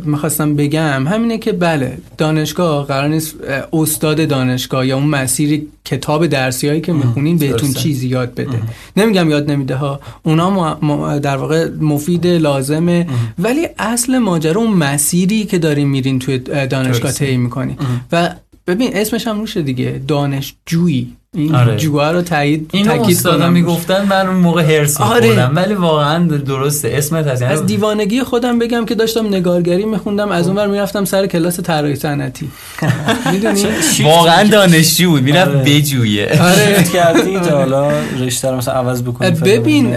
می‌خواستم 0.05 0.57
بگم 0.57 1.07
همینه 1.07 1.39
که 1.39 1.53
بله 1.53 1.99
دانشگاه 2.19 2.87
قرار 2.87 3.09
نیست 3.09 3.35
استاد 3.73 4.29
دانشگاه 4.29 4.87
یا 4.87 4.97
اون 4.97 5.07
مسیری 5.07 5.69
کتاب 5.85 6.27
درسی 6.27 6.69
هایی 6.69 6.81
که 6.81 6.93
می‌خونین 6.93 7.39
بهتون 7.39 7.73
چیزی 7.73 8.09
یاد 8.09 8.35
بده. 8.35 8.59
نمیگم 8.97 9.31
یاد 9.31 9.51
نمیده 9.51 9.77
ها. 9.77 10.01
اونا 10.23 10.75
در 11.19 11.37
واقع 11.37 11.69
مفید 11.81 12.27
لازمه. 12.27 13.07
ولی 13.39 13.69
اصل 13.79 14.19
ماجرا 14.19 14.61
اون 14.61 14.73
مسیری 14.73 15.45
که 15.45 15.59
داریم 15.59 15.89
میرین 15.89 16.19
توی 16.19 16.39
دانشگاه 16.39 17.12
طی 17.12 17.37
می‌کنی 17.37 17.77
و 18.12 18.31
ببین 18.67 18.91
اسمش 18.95 19.27
هم 19.27 19.41
روشه 19.41 19.62
دیگه. 19.62 20.01
دانشجویی 20.09 21.17
این 21.35 21.55
آره. 21.55 21.77
جوها 21.77 22.11
رو 22.11 22.23
تایید 22.23 22.71
اینو 22.73 23.03
استادا 23.03 23.51
می‌گفتن 23.51 24.05
من 24.05 24.27
اون 24.27 24.37
موقع 24.37 24.62
هرس 24.62 25.01
آره. 25.01 25.47
ولی 25.47 25.75
واقعا 25.75 26.27
درسته. 26.27 26.89
اسمت 26.95 27.27
هست 27.27 27.43
یعنی 27.43 27.55
از 27.55 27.67
دیوانگی 27.67 28.23
خودم 28.23 28.59
بگم 28.59 28.87
که 28.87 28.95
داشتم 28.95 29.27
نگارگری 29.27 29.85
میخوندم. 29.85 30.29
از 30.31 30.49
اونور 30.49 30.67
می‌رفتم 30.67 31.05
سر 31.05 31.27
کلاس 31.27 31.61
طراحی 31.61 31.97
صنعتی. 31.97 32.49
می‌دونی؟ 33.33 33.64
واقعا 34.05 34.49
دانشجو 34.49 35.11
بود. 35.11 35.23
می‌رفت 35.23 35.51
آره. 35.51 35.62
بجویه. 35.64 36.43
آره. 36.43 36.85
کردی 36.93 37.37
حالا 37.51 37.91
رشته 38.19 38.51
رو 38.51 38.57
مثلا 38.57 38.75
عوض 38.75 39.03
بکنی 39.03 39.31
ببین 39.31 39.95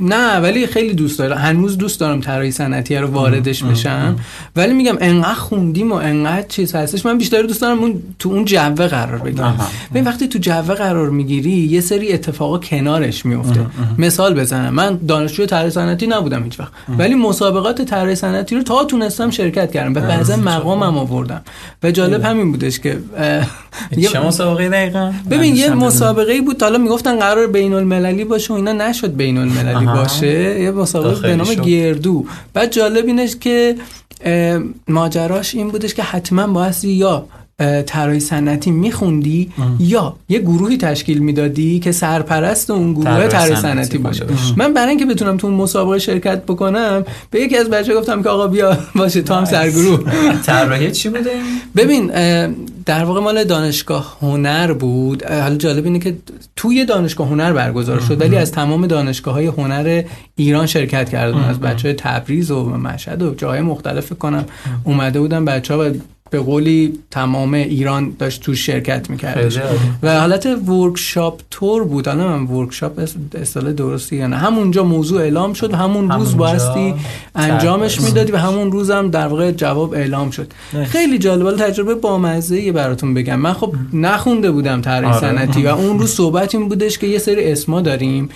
نه 0.00 0.38
ولی 0.38 0.66
خیلی 0.66 0.94
دوست 0.94 1.18
دارم. 1.18 1.38
هنوز 1.38 1.78
دوست 1.78 2.00
دارم 2.00 2.20
طراحی 2.20 2.50
صنعتی 2.50 2.96
رو 2.96 3.06
واردش 3.06 3.62
بشم. 3.62 4.16
ولی 4.56 4.72
میگم 4.72 4.96
انقدر 5.00 5.34
خوندیم 5.34 5.92
و 5.92 5.94
انقدر 5.94 6.46
چیز 6.48 6.74
هستش. 6.74 7.06
من 7.06 7.18
بیشتر 7.18 7.42
دوست 7.42 7.60
دارم 7.60 7.78
اون 7.78 8.02
تو 8.18 8.28
اون 8.28 8.44
جوه 8.44 8.86
قرار 8.86 9.18
بگیرم. 9.18 9.60
ببین 9.90 10.04
وقتی 10.04 10.28
تو 10.28 10.38
جوه 10.38 10.74
قرار 10.74 11.10
می‌گیری 11.10 11.50
یه 11.50 11.80
سری 11.80 12.12
اتفاقا 12.12 12.58
کنارش 12.58 13.26
میفته. 13.26 13.66
مثال 13.98 14.34
بزنم. 14.34 14.74
من 14.74 14.98
دانشجو 15.08 15.46
طراحی 15.46 15.70
صنعتی 15.70 16.06
نبودم 16.06 16.44
هیچ 16.44 16.60
وقت 16.60 16.72
ولی 16.98 17.14
مسابقات 17.14 17.82
طراحی 17.82 18.14
صنعتی 18.14 18.56
رو 18.56 18.62
تا 18.62 18.84
تونستم 18.84 19.30
شرکت 19.30 19.72
کردم. 19.72 19.94
و 19.94 20.06
بعضا 20.06 20.36
مقامم 20.36 20.98
آوردم. 20.98 21.42
و 21.82 21.90
جالب 21.90 22.24
همین 22.24 22.52
بودش 22.52 22.80
که 22.80 22.98
چه 24.12 24.20
مسابقه 24.20 24.68
دقیقاً؟ 24.68 25.12
ببین 25.30 25.56
یه 25.56 25.74
مسابقه 25.74 26.40
بود. 26.40 26.62
حالا 26.62 26.78
می‌گفتن 26.78 27.18
قرار 27.18 27.46
بین 27.46 27.74
المللی 27.74 28.24
باشه 28.24 28.54
و 28.54 28.56
اینا. 28.56 28.72
نشد 28.72 29.16
بین 29.16 29.38
المللی 29.38 29.86
باشه 29.94 30.60
یه 30.60 30.70
مسابقه 30.70 31.28
به 31.28 31.36
نام 31.36 31.54
گردو. 31.54 32.26
بعد 32.54 32.72
جالب 32.72 33.06
اینش 33.06 33.36
که 33.36 33.76
ماجراش 34.88 35.54
این 35.54 35.68
بودش 35.68 35.94
که 35.94 36.02
حتما 36.02 36.46
بایستی 36.46 36.88
یا 36.88 37.26
طراحی 37.86 38.20
صنعتی 38.20 38.70
میخوندی 38.70 39.50
یا 39.78 40.16
یه 40.28 40.38
گروهی 40.38 40.76
تشکیل 40.76 41.18
می‌دادی 41.18 41.80
که 41.80 41.92
سرپرست 41.92 42.70
اون 42.70 42.92
گروه 42.92 43.26
طراحی 43.26 43.56
صنعتی 43.56 43.98
باشه. 43.98 44.26
من 44.56 44.74
برای 44.74 44.88
اینکه 44.88 45.06
بتونم 45.06 45.36
تو 45.36 45.46
اون 45.46 45.56
مسابقه 45.56 45.98
شرکت 45.98 46.42
بکنم 46.42 47.04
به 47.30 47.40
یکی 47.40 47.56
از 47.56 47.70
بچه 47.70 47.94
گفتم 47.94 48.22
که 48.22 48.28
آقا 48.28 48.46
بیا 48.46 48.78
باشه 48.94 49.22
تو 49.22 49.34
هم 49.34 49.44
سرگروه. 49.44 50.00
طراحی 50.46 50.90
چی 50.90 51.08
بوده 51.08 51.30
ببین 51.76 52.06
در 52.84 53.04
واقع 53.04 53.20
مال 53.20 53.44
دانشگاه 53.44 54.16
هنر 54.20 54.72
بود. 54.72 55.24
حالا 55.24 55.56
جالب 55.56 55.84
اینه 55.84 55.98
که 55.98 56.16
توی 56.56 56.84
دانشگاه 56.84 57.28
هنر 57.28 57.52
برگزار 57.52 58.00
شد 58.00 58.20
ولی 58.20 58.36
از 58.36 58.52
تمام 58.52 58.86
دانشگاه 58.86 59.34
های 59.34 59.46
هنر 59.46 60.02
ایران 60.36 60.66
شرکت 60.66 61.08
کردن 61.10 61.38
از 61.38 61.60
بچه 61.60 61.88
های 61.88 61.94
تبریز 61.94 62.50
و 62.50 62.64
مشهد 62.64 63.22
و 63.22 63.34
جاهای 63.34 63.60
مختلف 63.60 64.12
کنم 64.12 64.44
اومده 64.84 65.20
بودن 65.20 65.44
بچه 65.44 65.74
ها 65.74 65.90
و 65.90 65.92
به 66.30 66.40
قولی 66.40 66.98
تمام 67.10 67.54
ایران 67.54 68.16
داشت 68.18 68.42
تو 68.42 68.54
شرکت 68.54 69.10
می‌کرد. 69.10 69.52
و 70.02 70.20
حالت 70.20 70.46
ورکشاپ 70.46 71.40
تور 71.50 71.84
بود. 71.84 72.08
حالا 72.08 72.38
من 72.38 72.56
ورکشاپ 72.56 73.00
اصطلاح 73.34 73.72
درستی 73.72 74.16
یا 74.16 74.26
نه. 74.26 74.36
همونجا 74.36 74.84
موضوع 74.84 75.20
اعلام 75.20 75.52
شد. 75.52 75.72
و 75.72 75.76
همون 75.76 76.10
روز 76.10 76.36
باستی 76.36 76.94
انجامش 77.34 78.00
می‌دادی 78.00 78.32
و 78.32 78.36
همون 78.36 78.72
روز 78.72 78.90
هم 78.90 79.10
در 79.10 79.26
واقع 79.26 79.50
جواب 79.50 79.94
اعلام 79.94 80.30
شد. 80.30 80.52
خیلی 80.84 81.18
جالب. 81.18 81.56
تجربه 81.56 81.94
بامزه 81.94 82.72
براتون 82.72 83.14
بگم. 83.14 83.36
من 83.36 83.52
خب 83.52 83.74
نخونده 83.92 84.50
بودم 84.50 84.80
طراحی 84.80 85.06
آره. 85.06 85.20
صنعتی 85.20 85.62
و 85.62 85.68
اون 85.68 85.98
روز 85.98 86.10
صحبت 86.10 86.54
این 86.54 86.68
بودش 86.68 86.98
که 86.98 87.06
یه 87.06 87.18
سری 87.18 87.52
اسما 87.52 87.80
داریم. 87.80 88.28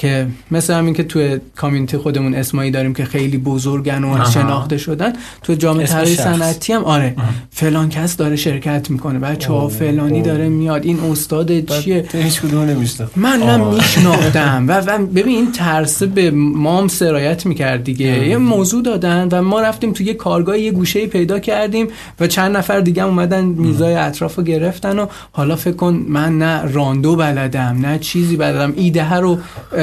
که 0.00 0.26
مثل 0.50 0.74
همین 0.74 0.94
که 0.94 1.02
توی 1.02 1.40
کامیونیتی 1.56 1.96
خودمون 1.96 2.34
اسمایی 2.34 2.70
داریم 2.70 2.94
که 2.94 3.04
خیلی 3.04 3.38
بزرگن 3.38 4.04
و 4.04 4.30
شناخته 4.30 4.78
شدن 4.78 5.12
تو 5.42 5.54
جامعه 5.54 5.86
طراحی 5.86 6.16
صنعتی 6.16 6.72
هم 6.72 6.84
آره. 6.84 7.16
فلان 7.50 7.88
کس 7.88 8.16
داره 8.16 8.36
شرکت 8.36 8.90
می‌کنه. 8.90 9.18
بچه 9.18 9.52
ها 9.52 9.68
فلانی 9.68 10.22
داره 10.22 10.48
میاد. 10.48 10.84
این 10.84 11.00
استاد 11.00 11.64
چیه؟ 11.66 12.08
هیچ 12.12 12.40
کدوم 12.40 12.84
من 13.16 13.38
نه 13.38 13.56
میشناختم. 13.56 14.64
و, 14.68 14.98
ببین 14.98 15.36
این 15.36 15.52
ترس 15.52 16.02
به 16.02 16.30
مام 16.30 16.88
سرایت 16.88 17.46
می‌کرد 17.46 17.84
دیگه. 17.84 18.28
یه 18.28 18.36
موضوع 18.36 18.82
دادن 18.82 19.28
و 19.32 19.42
ما 19.42 19.60
رفتیم 19.60 19.92
تو 19.92 20.02
یه 20.02 20.14
کارگاه 20.14 20.58
یه 20.58 20.72
گوشه 20.72 21.06
پیدا 21.06 21.38
کردیم 21.38 21.88
و 22.20 22.26
چند 22.26 22.56
نفر 22.56 22.80
دیگه 22.80 23.04
اومدن 23.04 23.44
میزای 23.44 23.94
اطراف 23.94 24.36
رو 24.36 24.42
گرفتن 24.42 24.98
و 24.98 25.06
حالا 25.32 25.56
فکر 25.56 25.76
کن 25.76 26.04
من 26.08 26.38
نه 26.38 26.72
راندو 26.72 27.16
بلدم 27.16 27.78
نه 27.80 27.98
چیزی 27.98 28.36
بلدم. 28.36 28.72
ایده 28.76 29.14
رو 29.14 29.38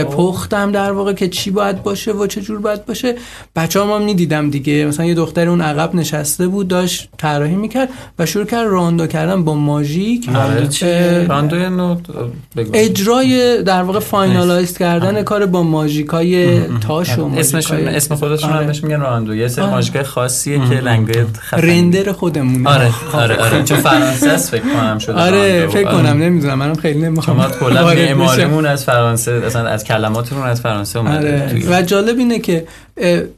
پختم 0.10 0.72
در 0.72 0.92
واقع 0.92 1.14
که 1.14 1.28
چی 1.28 1.52
باید 1.52 1.84
باشه 1.84 2.12
و 2.12 2.28
چه 2.28 2.42
جور 2.42 2.60
باید 2.60 2.86
باشه. 2.86 3.16
بچه 3.56 3.82
هم 3.82 4.02
می‌دیدم 4.02 4.50
دیگه. 4.50 4.86
مثلا 4.86 5.06
یه 5.06 5.14
دختر 5.14 5.50
اون 5.50 5.62
عقب 5.62 5.96
نشسته 5.96 6.48
بود 6.48 6.68
داشت 6.68 7.10
طراحی 7.18 7.56
می‌کرد 7.56 7.90
و 8.20 8.26
شروع 8.26 8.46
کرد 8.46 8.68
راندو 8.68 9.08
کردن 9.08 9.44
با 9.44 9.54
ماژیک. 9.54 10.30
راندو 11.28 11.98
اجرای 12.74 13.64
در 13.64 13.84
واقع 13.84 14.00
finalize 14.00 14.78
کردن 14.78 15.24
کار 15.24 15.46
با 15.46 15.64
ماژیکای 15.64 16.60
تاش 16.60 17.18
و 17.18 17.32
اسمش 17.38 17.72
اسم 17.72 18.16
خودشون 18.16 18.50
هم 18.50 18.68
بهش 18.68 18.84
میگن 18.84 19.00
راندو. 19.00 19.36
یه 19.36 19.48
سری 19.48 19.66
ماژیکای 19.66 20.04
خاصیه 20.04 20.70
که 20.70 20.76
لنگوی 20.76 21.26
رندر 21.52 22.12
خودمون 22.12 22.68
آره 22.68 22.92
آره 23.14 23.36
آره. 23.36 23.64
چون 23.64 23.78
فرانسه 23.78 24.30
است 24.30 24.52
فکر 24.52 24.74
کنم 24.74 25.00
شده 25.00 25.22
آره 25.22 25.68
فکر 25.68 25.92
کنم 25.92 26.24
نمی‌دونم. 26.24 26.58
منم 26.58 26.76
خیلی 26.76 27.02
نمی‌خوام 27.02 27.38
شما 27.38 27.50
کلا 27.50 27.86
معماریمون 27.86 28.66
از 28.66 28.84
فرانسه 28.84 29.32
اصلا 29.32 29.68
از 29.68 29.84
کلماتمون 29.98 30.48
از 30.48 30.62
فرانسه 30.62 31.00
اومده 31.00 31.44
آره. 31.44 31.64
و 31.70 31.82
جالب 31.82 32.18
اینه 32.18 32.40
که 32.40 32.68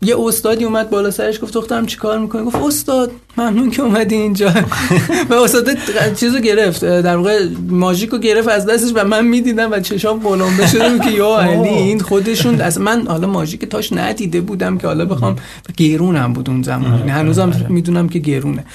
یه 0.01 0.15
استادی 0.19 0.65
اومد 0.65 0.89
بالا 0.89 1.11
سرش 1.11 1.41
گفت 1.41 1.53
دخترم 1.53 1.85
چیکار 1.85 2.19
می‌کنی؟ 2.19 2.45
گفت 2.45 2.55
استاد 2.55 3.11
ممنون 3.37 3.69
که 3.69 3.81
اومدی 3.81 4.15
اینجا. 4.15 4.53
و 5.29 5.33
استاد 5.33 5.67
چیزو 6.15 6.39
گرفت 6.39 6.85
در 6.85 7.17
واقع 7.17 7.47
ماژیکو 7.69 8.17
گرفت 8.17 8.47
از 8.47 8.65
دستش 8.65 8.91
و 8.95 9.07
من 9.07 9.25
می‌دیدم 9.25 9.71
و 9.71 9.79
چشام 9.79 10.19
بلنده 10.19 10.67
شده 10.67 10.99
که 10.99 11.11
یا 11.11 11.39
علی 11.49 11.69
این 11.69 11.99
خودشون 11.99 12.61
از 12.61 12.81
من 12.81 13.07
حالا 13.07 13.27
ماژیک 13.27 13.65
تاش 13.65 13.93
ندیده 13.93 14.41
بودم 14.41 14.77
که 14.77 14.87
حالا 14.87 15.05
بخوام 15.05 15.35
گرونم 15.77 16.33
بود 16.33 16.49
اون 16.49 16.63
زمان. 16.63 16.99
یعنی 16.99 17.11
هنوزم 17.11 17.65
می‌دونم 17.69 18.09
که 18.09 18.19
گرونه 18.19 18.65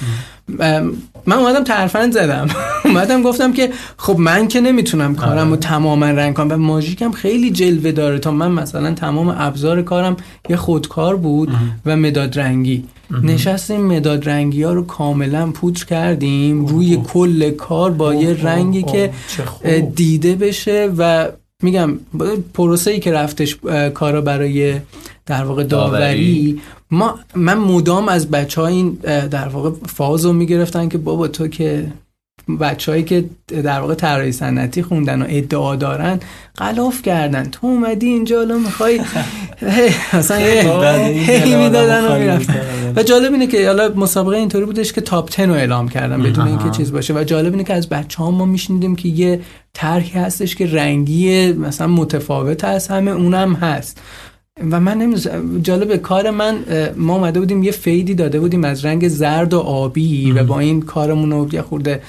من 1.27 1.37
اومدم 1.37 1.63
ترفند 1.63 2.13
زدم. 2.13 2.47
اومدم 2.85 3.21
گفتم 3.21 3.53
که 3.53 3.69
خب 3.97 4.19
من 4.19 4.47
که 4.47 4.61
نمی‌تونم 4.61 5.15
کارم 5.15 5.49
رو 5.49 5.55
تماما 5.55 6.05
رنگ 6.05 6.33
کنم. 6.33 6.51
و 6.51 6.57
ماژیکم 6.57 7.11
خیلی 7.11 7.51
جلوه 7.51 7.91
داره 7.91 8.19
تا 8.19 8.31
من 8.31 8.51
مثلا 8.51 8.93
تمام 8.93 9.35
ابزار 9.39 9.81
کارم 9.81 10.17
یه 10.49 10.55
خودکار 10.75 11.15
بود 11.15 11.49
و 11.85 11.95
مداد 11.95 12.39
رنگی. 12.39 12.83
نشستیم 13.23 13.81
مداد 13.81 14.29
رنگی 14.29 14.63
ها 14.63 14.73
رو 14.73 14.85
کاملا 14.85 15.51
پودر 15.51 15.85
کردیم 15.85 16.65
روی 16.65 16.97
کل 16.97 17.51
کار 17.51 17.91
با 17.91 18.13
یه 18.13 18.43
رنگی 18.43 18.83
که 18.83 19.11
دیده 19.95 20.35
بشه 20.35 20.91
و 20.97 21.27
میگم 21.63 21.99
پروسه 22.53 22.91
ای 22.91 22.99
که 22.99 23.11
رفتش 23.11 23.57
کارا 23.93 24.21
برای 24.21 24.79
در 25.25 25.43
واقع 25.43 25.63
داوری. 25.63 26.61
ما 26.91 27.19
من 27.35 27.57
مدام 27.57 28.09
از 28.09 28.31
بچه 28.31 28.61
ها 28.61 28.67
این 28.67 28.89
در 29.31 29.47
واقع 29.47 29.69
فاز 29.85 30.25
رو 30.25 30.33
می‌گرفتن 30.33 30.89
که 30.89 30.97
بابا 30.97 31.27
تو 31.27 31.47
که 31.47 31.91
بچههایی 32.59 33.03
که 33.03 33.25
در 33.49 33.79
واقع 33.79 33.93
طراحی 33.93 34.31
صنعتی 34.31 34.83
خوندن 34.83 35.21
و 35.21 35.25
ادعا 35.29 35.75
دارن 35.75 36.19
غلاف 36.57 37.01
کردن. 37.01 37.43
تو 37.43 37.67
اومدی 37.67 38.07
اینجا 38.07 38.41
الان 38.41 38.61
می‌خوای 38.61 39.01
مثلا 40.13 40.37
هی 40.37 41.55
می‌دادن 41.55 42.05
و 42.05 42.19
می‌رفتن. 42.19 42.61
و 42.95 43.03
جالب 43.03 43.33
اینه 43.33 43.47
که 43.47 43.67
حالا 43.67 43.91
مسابقه 43.95 44.37
اینطوری 44.37 44.65
بودش 44.65 44.93
که 44.93 45.01
تاپ 45.01 45.37
10 45.37 45.45
رو 45.45 45.53
اعلام 45.53 45.89
کردن 45.89 46.23
بدون 46.23 46.47
اینکه 46.47 46.69
چیز 46.69 46.91
باشه. 46.91 47.13
و 47.13 47.23
جالب 47.23 47.51
اینه 47.51 47.63
که 47.63 47.73
از 47.73 47.89
بچه 47.89 48.17
ها 48.17 48.31
ما 48.31 48.45
میشنیدیم 48.45 48.95
که 48.95 49.09
یه 49.09 49.39
طرحی 49.73 50.19
هستش 50.19 50.55
که 50.55 50.67
رنگی 50.67 51.53
مثلا 51.53 51.87
متفاوت 51.87 52.63
هست 52.63 52.91
همه 52.91 53.11
اونم 53.11 53.53
هست. 53.53 54.01
و 54.71 54.79
من 54.79 54.97
نمی‌دونم 54.97 55.61
جالب 55.61 55.95
کار 55.95 56.29
من 56.29 56.57
ما 56.97 57.15
اومده 57.15 57.39
بودیم 57.39 57.63
یه 57.63 57.71
فیدی 57.71 58.15
داده 58.15 58.39
بودیم 58.39 58.63
از 58.63 58.85
رنگ 58.85 59.07
زرد 59.07 59.53
و 59.53 59.59
آبی 59.59 60.31
و 60.31 60.43
با 60.43 60.59
این 60.59 60.81
کارمون 60.81 61.31
رو 61.31 61.47
یه 61.53 61.61
خورده 61.61 62.01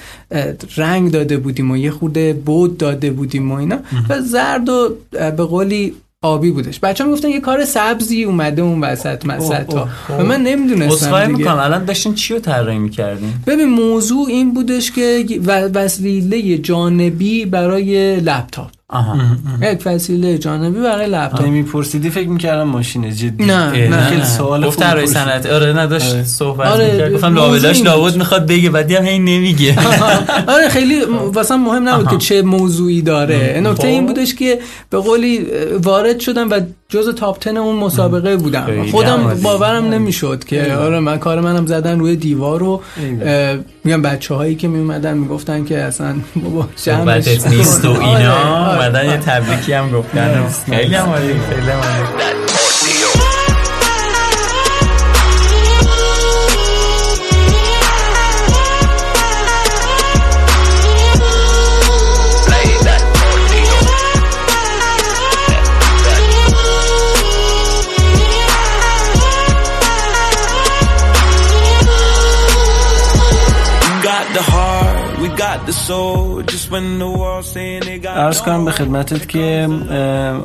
رنگ 0.77 1.11
داده 1.11 1.37
بودیم 1.37 1.71
و 1.71 1.77
یه 1.77 1.91
خورده 1.91 2.33
بود 2.33 2.77
داده 2.77 3.11
بودیم 3.11 3.51
و 3.51 3.55
اینا. 3.55 3.79
و 4.09 4.21
زرد 4.21 4.69
و 4.69 4.95
به 5.11 5.43
قولی 5.43 5.93
آبی 6.21 6.51
بودش. 6.51 6.79
بچه 6.79 7.03
هم 7.03 7.11
گفتن 7.11 7.29
یه 7.29 7.39
کار 7.39 7.65
سبزی 7.65 8.23
اومده 8.23 8.61
اون 8.61 8.81
وسط 8.81 9.25
مسط 9.25 9.73
ها 9.73 9.89
و 10.19 10.23
من 10.23 10.41
نمی‌دونستم 10.41 11.25
دیگه. 11.25 11.37
می‌کنم. 11.37 11.59
الان 11.59 11.85
داشتین 11.85 12.13
چی 12.13 12.33
رو 12.33 12.39
طراحی 12.39 12.79
می‌کردین؟ 12.79 13.33
ببین 13.47 13.69
موضوع 13.69 14.27
این 14.27 14.53
بودش 14.53 14.91
که 14.91 15.25
وسیله 15.73 16.57
جانبی 16.57 17.45
برای 17.45 18.15
لپتاپ. 18.19 18.71
آها. 18.89 19.17
یک 19.61 19.81
وسیله 19.85 20.37
جانبی 20.37 20.79
برای 20.81 21.07
لپتاپ. 21.07 21.41
نمیپرسیدی 21.41 22.09
فکر 22.09 22.29
می‌کردم 22.29 22.63
ماشین 22.63 23.11
جدی. 23.15 23.45
نه 23.45 23.87
نه 23.87 24.01
خیلی 24.09 24.25
سوال 24.25 24.65
گفت 24.67 24.79
در 24.79 25.05
صنعت. 25.05 25.45
آره 25.45 25.73
نداشت 25.73 26.13
آره. 26.13 26.23
صحبت 26.23 26.67
آره 26.67 26.91
می‌کرد. 26.91 27.13
گفتم 27.13 27.35
لاولاش 27.35 27.81
لابد 27.81 28.15
می‌خواد 28.15 28.47
بگه 28.47 28.69
بعدی 28.69 28.95
هم 28.95 29.05
هی 29.05 29.19
نمیگه. 29.19 29.75
آره 30.55 30.69
خیلی 30.69 31.01
واسه 31.33 31.55
مهم 31.55 31.89
نبود 31.89 32.07
که 32.09 32.17
چه 32.17 32.41
موضوعی 32.41 33.01
داره. 33.01 33.61
نکته 33.63 33.87
این 33.87 34.01
خب. 34.01 34.07
بودش 34.07 34.35
که 34.35 34.59
به 34.89 34.97
قولی 34.97 35.45
وارد 35.83 36.19
شدم 36.19 36.49
و 36.51 36.59
جز 36.89 37.15
تاپ 37.15 37.43
10 37.47 37.59
اون 37.59 37.75
مسابقه 37.75 38.35
بودم. 38.37 38.85
خودم 38.91 39.39
باورم 39.43 39.85
نمی‌شد 39.85 40.43
که 40.43 40.73
آره 40.73 40.99
من 40.99 41.17
کار 41.17 41.41
منم 41.41 41.65
زدن 41.65 41.99
روی 41.99 42.15
دیوار 42.15 42.59
رو 42.59 42.81
میگم 43.83 44.01
بچه 44.01 44.35
هایی 44.35 44.55
که 44.55 44.67
می 44.67 44.79
اومدن 44.79 45.17
می‌گفتن 45.17 45.65
که 45.65 45.77
اصلا 45.77 46.15
بابا 46.35 46.67
جمعش 46.83 47.27
نیست 47.27 47.85
و 47.85 47.91
اینا. 48.01 48.76
اومدن 48.77 49.05
یه 49.05 49.17
تبریکی 49.17 49.73
هم 49.73 49.91
گفتن. 49.91 50.43
خیلی 50.69 50.95
هم 50.95 51.13
خیلی 51.15 51.69
هم 51.71 52.56
ارز 78.09 78.41
کنم 78.41 78.65
به 78.65 78.71
خدمتت 78.71 79.29
که 79.29 79.67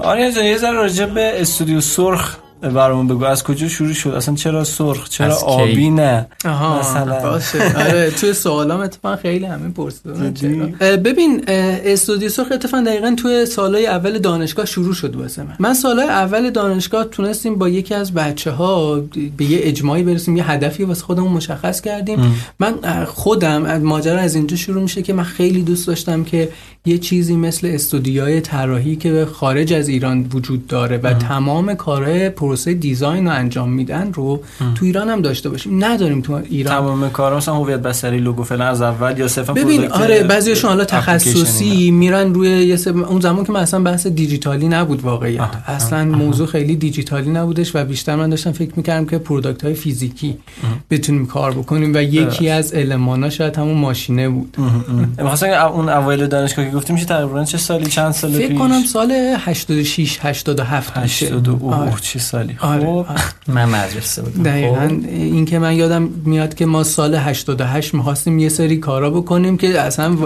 آریا 0.02 0.28
یه 0.28 0.58
ذره 0.58 0.72
راجع 0.72 1.06
به 1.06 1.40
استودیو 1.40 1.80
سرخ 1.80 2.36
برامون 2.62 3.08
بگو. 3.08 3.24
از 3.24 3.42
کجا 3.42 3.68
شروع 3.68 3.92
شد؟ 3.92 4.10
اصلا 4.10 4.34
چرا 4.34 4.64
سرخ؟ 4.64 5.08
چرا 5.08 5.36
آبی 5.36 5.90
نه؟ 5.90 6.26
آها 6.44 6.80
مثلا. 6.80 7.22
باشه. 7.22 7.78
آره 7.78 8.10
توی 8.10 8.32
سوالام 8.32 8.80
اتفاقا 8.80 9.16
خیلی 9.16 9.44
همین 9.44 9.72
پرسیدن 9.72 10.34
ببین 10.96 11.44
استودیو 11.48 12.28
سرخ 12.28 12.46
اتفاقا 12.52 12.82
دقیقا 12.84 13.14
توی 13.18 13.46
سالهای 13.46 13.86
اول 13.86 14.18
دانشگاه 14.18 14.66
شروع 14.66 14.94
شد 14.94 15.16
واسه 15.16 15.42
من. 15.42 15.56
من 15.58 15.74
سالهای 15.74 16.08
اول 16.08 16.50
دانشگاه 16.50 17.04
تونستیم 17.04 17.54
با 17.54 17.68
یکی 17.68 17.94
از 17.94 18.14
بچه 18.14 18.50
ها 18.50 19.00
به 19.36 19.44
یه 19.44 19.58
اجماعی 19.62 20.02
برسیم 20.02 20.36
یه 20.36 20.50
هدفی 20.50 20.84
واسه 20.84 21.04
خودمون 21.04 21.32
مشخص 21.32 21.80
کردیم. 21.80 22.36
من 22.58 23.04
خودم 23.04 23.78
ماجرا 23.82 24.20
از 24.20 24.34
اینجا 24.34 24.56
شروع 24.56 24.82
میشه 24.82 25.02
که 25.02 25.12
من 25.12 25.22
خیلی 25.24 25.62
دوست 25.62 25.86
داشتم 25.86 26.24
که 26.24 26.48
یه 26.86 26.98
چیزی 26.98 27.36
مثل 27.36 27.70
استودیوهای 27.74 28.40
طراحی 28.40 28.96
که 28.96 29.26
خارج 29.32 29.72
از 29.72 29.88
ایران 29.88 30.26
وجود 30.34 30.66
داره 30.66 30.98
و 30.98 31.14
تمام 31.14 31.74
کارهای 31.74 32.30
پروسه 32.30 32.74
design 32.74 33.26
رو 33.26 33.32
انجام 33.32 33.72
میدن 33.72 34.12
رو 34.12 34.42
تو 34.74 34.84
ایران 34.84 35.08
هم 35.08 35.22
داشته 35.22 35.48
باشیم. 35.48 35.84
نداریم 35.84 36.20
تو 36.20 36.32
ایران. 36.32 36.74
تمام 36.74 37.10
کارا 37.10 37.36
مثلا 37.36 37.54
هویت 37.54 37.80
بصری 37.80 38.18
لوگو 38.18 38.42
فلان 38.42 38.68
از 38.68 38.82
اول 38.82 39.18
یا 39.18 39.28
صرفا 39.28 39.52
ببین 39.52 39.84
آره 39.84 40.22
بعضیشون 40.22 40.70
حالا 40.70 40.84
تخصصی 40.84 41.90
میرن 41.90 42.34
روی 42.34 42.48
یه 42.48 42.78
اون 42.88 43.20
زمان 43.20 43.44
که 43.44 43.52
مثلا 43.52 43.80
بحث 43.80 44.06
دیجیتالی 44.06 44.68
نبود 44.68 45.02
واقعیت. 45.02 45.50
اصلا 45.66 46.04
موضوع 46.04 46.46
خیلی 46.46 46.76
دیجیتالی 46.76 47.30
نبودش 47.30 47.76
و 47.76 47.84
بیشتر 47.84 48.16
من 48.16 48.30
داشتم 48.30 48.52
فکر 48.52 48.72
می‌کردم 48.76 49.06
که 49.06 49.18
product 49.18 49.64
های 49.64 49.74
فیزیکی 49.74 50.36
بتونیم 50.90 51.26
کار 51.26 51.52
بکنیم 51.52 51.94
و 51.94 52.02
یکی 52.02 52.48
از 52.48 52.74
المانا 52.74 53.30
شاید 53.30 53.56
همون 53.56 53.78
ماشینه 53.78 54.28
بود. 54.28 54.56
مثلا 55.18 55.68
اون 55.68 55.88
اوایل 55.88 56.26
دانشگاه 56.26 56.71
گفتیم 56.74 56.94
میشه 56.94 57.06
تقریبا 57.06 57.44
چه 57.44 57.58
سالی؟ 57.58 57.86
چند 57.86 58.12
سال 58.12 58.30
فکر 58.30 58.54
کنم 58.54 58.84
سال 58.84 59.12
86 59.38 60.18
87 60.22 60.96
82 60.96 61.58
اوه 61.60 62.00
چه 62.00 62.18
سالی. 62.18 62.54
خب 62.58 62.66
آره. 62.66 63.06
من 63.48 63.64
مدرسه 63.64 64.22
بودم. 64.22 64.42
دقیقاً 64.42 64.88
خب. 64.88 65.08
این 65.08 65.44
که 65.44 65.58
من 65.58 65.76
یادم 65.76 66.08
میاد 66.24 66.54
که 66.54 66.66
ما 66.66 66.82
سال 66.82 67.14
88 67.14 67.94
می‌خواستیم 67.94 68.38
یه 68.38 68.48
سری 68.48 68.76
کارا 68.76 69.10
بکنیم 69.10 69.56
که 69.56 69.80
اصلا 69.80 70.16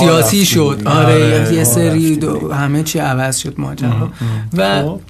سیاسی 0.00 0.44
شد. 0.44 0.82
آره, 0.86 1.14
آره. 1.14 1.54
یه 1.54 1.64
سری 1.64 2.20
همه 2.52 2.82
چی 2.82 2.98
عوض 2.98 3.38
شد 3.38 3.54
ماجرا. 3.58 4.10
و 4.56 4.82
خب. 4.82 5.00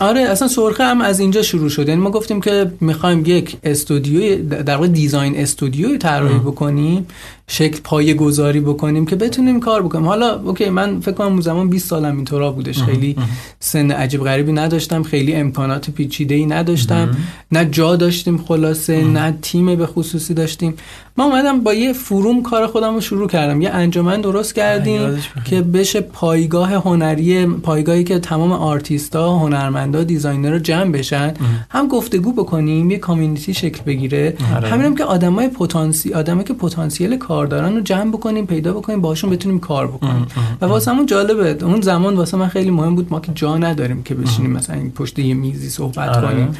آره 0.00 0.20
اصلا 0.20 0.48
سرخه 0.48 0.84
هم 0.84 1.00
از 1.00 1.20
اینجا 1.20 1.42
شروع 1.42 1.68
شد. 1.68 1.88
یعنی 1.88 2.00
ما 2.00 2.10
گفتیم 2.10 2.40
که 2.40 2.72
می‌خوایم 2.80 3.22
یک 3.26 3.56
استودیو 3.64 4.42
در 4.62 4.74
واقع 4.74 4.86
دیزاین 4.88 5.36
استودیو 5.36 5.98
طراحی 5.98 6.38
بکنیم 6.38 7.06
شکل 7.46 7.80
پایه 7.84 8.14
گذاری 8.14 8.60
بکنیم 8.60 9.06
که 9.06 9.16
بتونیم 9.16 9.60
کار 9.60 9.82
بکنیم. 9.82 10.06
حالا 10.06 10.40
اوکی 10.40 10.68
من 10.68 11.00
فکر 11.00 11.12
کنم 11.12 11.26
اون 11.26 11.40
زمان 11.40 11.70
20 11.70 11.88
سالم 11.88 12.16
اینطورا 12.16 12.52
بودش. 12.52 12.82
خیلی 12.82 13.16
سن 13.60 13.90
عجیب 13.90 14.24
غریبی 14.24 14.52
نداشتم 14.52 15.02
خیلی 15.02 15.34
امکانات 15.34 15.90
پیچیده 15.90 16.34
ای 16.34 16.46
نداشتم 16.46 17.16
نه 17.52 17.64
جا 17.64 17.96
داشتیم 17.96 18.38
خلاصه 18.38 19.04
نه 19.04 19.38
تیم 19.42 19.76
به 19.76 19.86
خصوصی 19.86 20.34
داشتیم. 20.34 20.74
ما 21.16 21.24
اومدم 21.24 21.60
با 21.60 21.74
یه 21.74 21.92
forum 21.92 22.42
کار 22.42 22.66
خودم 22.66 22.94
رو 22.94 23.00
شروع 23.00 23.28
کردم. 23.28 23.62
یه 23.62 23.70
انجمن 23.70 24.20
درست 24.20 24.54
کردیم 24.54 25.18
که 25.44 25.62
بشه 25.62 26.00
پایگاه 26.00 26.72
هنری 26.72 27.46
پایگاهی 27.46 28.04
که 28.04 28.18
تمام 28.18 28.52
آرتیستا 28.52 29.38
هنرمندا 29.38 30.04
designer 30.04 30.58
جمع 30.58 30.90
بشن 30.90 31.34
هم 31.70 31.88
گفتگو 31.88 32.32
بکنیم 32.32 32.90
یه 32.90 32.98
community 32.98 33.54
شکل 33.54 33.82
بگیره. 33.82 34.36
آره. 34.56 34.68
همینم 34.68 34.94
که 34.94 35.04
آدمای 35.04 35.48
پتانسی 35.48 36.14
آدمایی 36.14 36.44
که 36.44 36.54
پتانسیل 36.54 37.16
کار 37.16 37.33
دارن 37.42 37.74
رو 37.74 37.80
جمع 37.80 38.10
بکنیم 38.10 38.46
پیدا 38.46 38.72
بکنیم 38.72 39.00
باشون 39.00 39.30
بتونیم 39.30 39.58
کار 39.58 39.86
بکنیم. 39.86 40.26
و 40.60 40.66
واسه 40.66 40.90
همون 40.90 41.06
جالبه 41.06 41.64
اون 41.64 41.80
زمان 41.80 42.16
واسه 42.16 42.36
من 42.36 42.48
خیلی 42.48 42.70
مهم 42.70 42.94
بود 42.94 43.06
ما 43.10 43.20
که 43.20 43.32
جا 43.34 43.56
نداریم 43.56 44.02
که 44.02 44.14
بشینیم 44.14 44.50
مثلا 44.50 44.90
پشت 44.94 45.18
یه 45.18 45.34
میزی 45.34 45.68
صحبت 45.68 46.16
آره. 46.16 46.28
کنیم. 46.28 46.56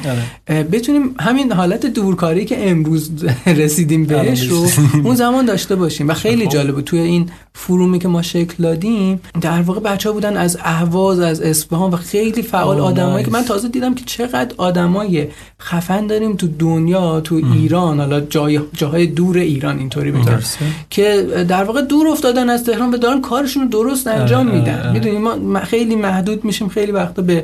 آره. 0.49 0.63
بتونیم 0.63 1.15
همین 1.19 1.51
حالت 1.51 1.85
دورکاری 1.85 2.45
که 2.45 2.69
امروز 2.69 3.11
رسیدیم 3.63 4.05
بهش 4.05 4.47
رو 4.47 4.67
اون 5.03 5.15
زمان 5.15 5.45
داشته 5.45 5.75
باشیم. 5.75 6.07
و 6.07 6.13
خیلی 6.13 6.45
خب. 6.45 6.51
جالبه 6.51 6.81
توی 6.81 6.99
این 6.99 7.29
فرومی 7.53 7.99
که 7.99 8.07
ما 8.07 8.21
شکل 8.21 8.63
دادیم 8.63 9.21
در 9.41 9.61
واقع 9.61 9.79
بچه 9.79 10.09
ها 10.09 10.13
بودن 10.13 10.37
از 10.37 10.57
اهواز 10.63 11.19
از 11.19 11.41
اصفهان 11.41 11.91
و 11.91 11.97
خیلی 11.97 12.41
فعال 12.41 12.79
آدمایی 12.79 13.25
که 13.25 13.31
من 13.31 13.43
تازه 13.43 13.67
دیدم 13.67 13.95
که 13.95 14.05
چقدر 14.05 14.55
آدمای 14.57 15.27
خفن 15.61 16.07
داریم 16.07 16.35
تو 16.35 16.47
دنیا 16.47 17.21
تو 17.21 17.35
ایران 17.35 17.99
حالا 17.99 18.21
جای 18.21 18.59
جاهای 18.73 19.07
دور 19.07 19.37
ایران 19.37 19.79
اینطوری 19.79 20.11
بگم. 20.11 20.39
که 20.89 21.27
در 21.49 21.63
واقع 21.63 21.81
دور 21.81 22.07
افتادن 22.07 22.49
از 22.49 22.63
تهران 22.63 22.93
و 22.93 22.97
دارن 22.97 23.21
کارشون 23.21 23.63
رو 23.63 23.69
درست 23.69 24.07
انجام 24.07 24.47
آره، 24.47 24.59
میدن. 24.59 24.79
آره. 24.79 24.91
می‌دونیم 24.91 25.21
ما 25.21 25.59
خیلی 25.59 25.95
محدود 25.95 26.45
میشیم 26.45 26.69
خیلی 26.69 26.91
وقتا 26.91 27.21
به 27.21 27.43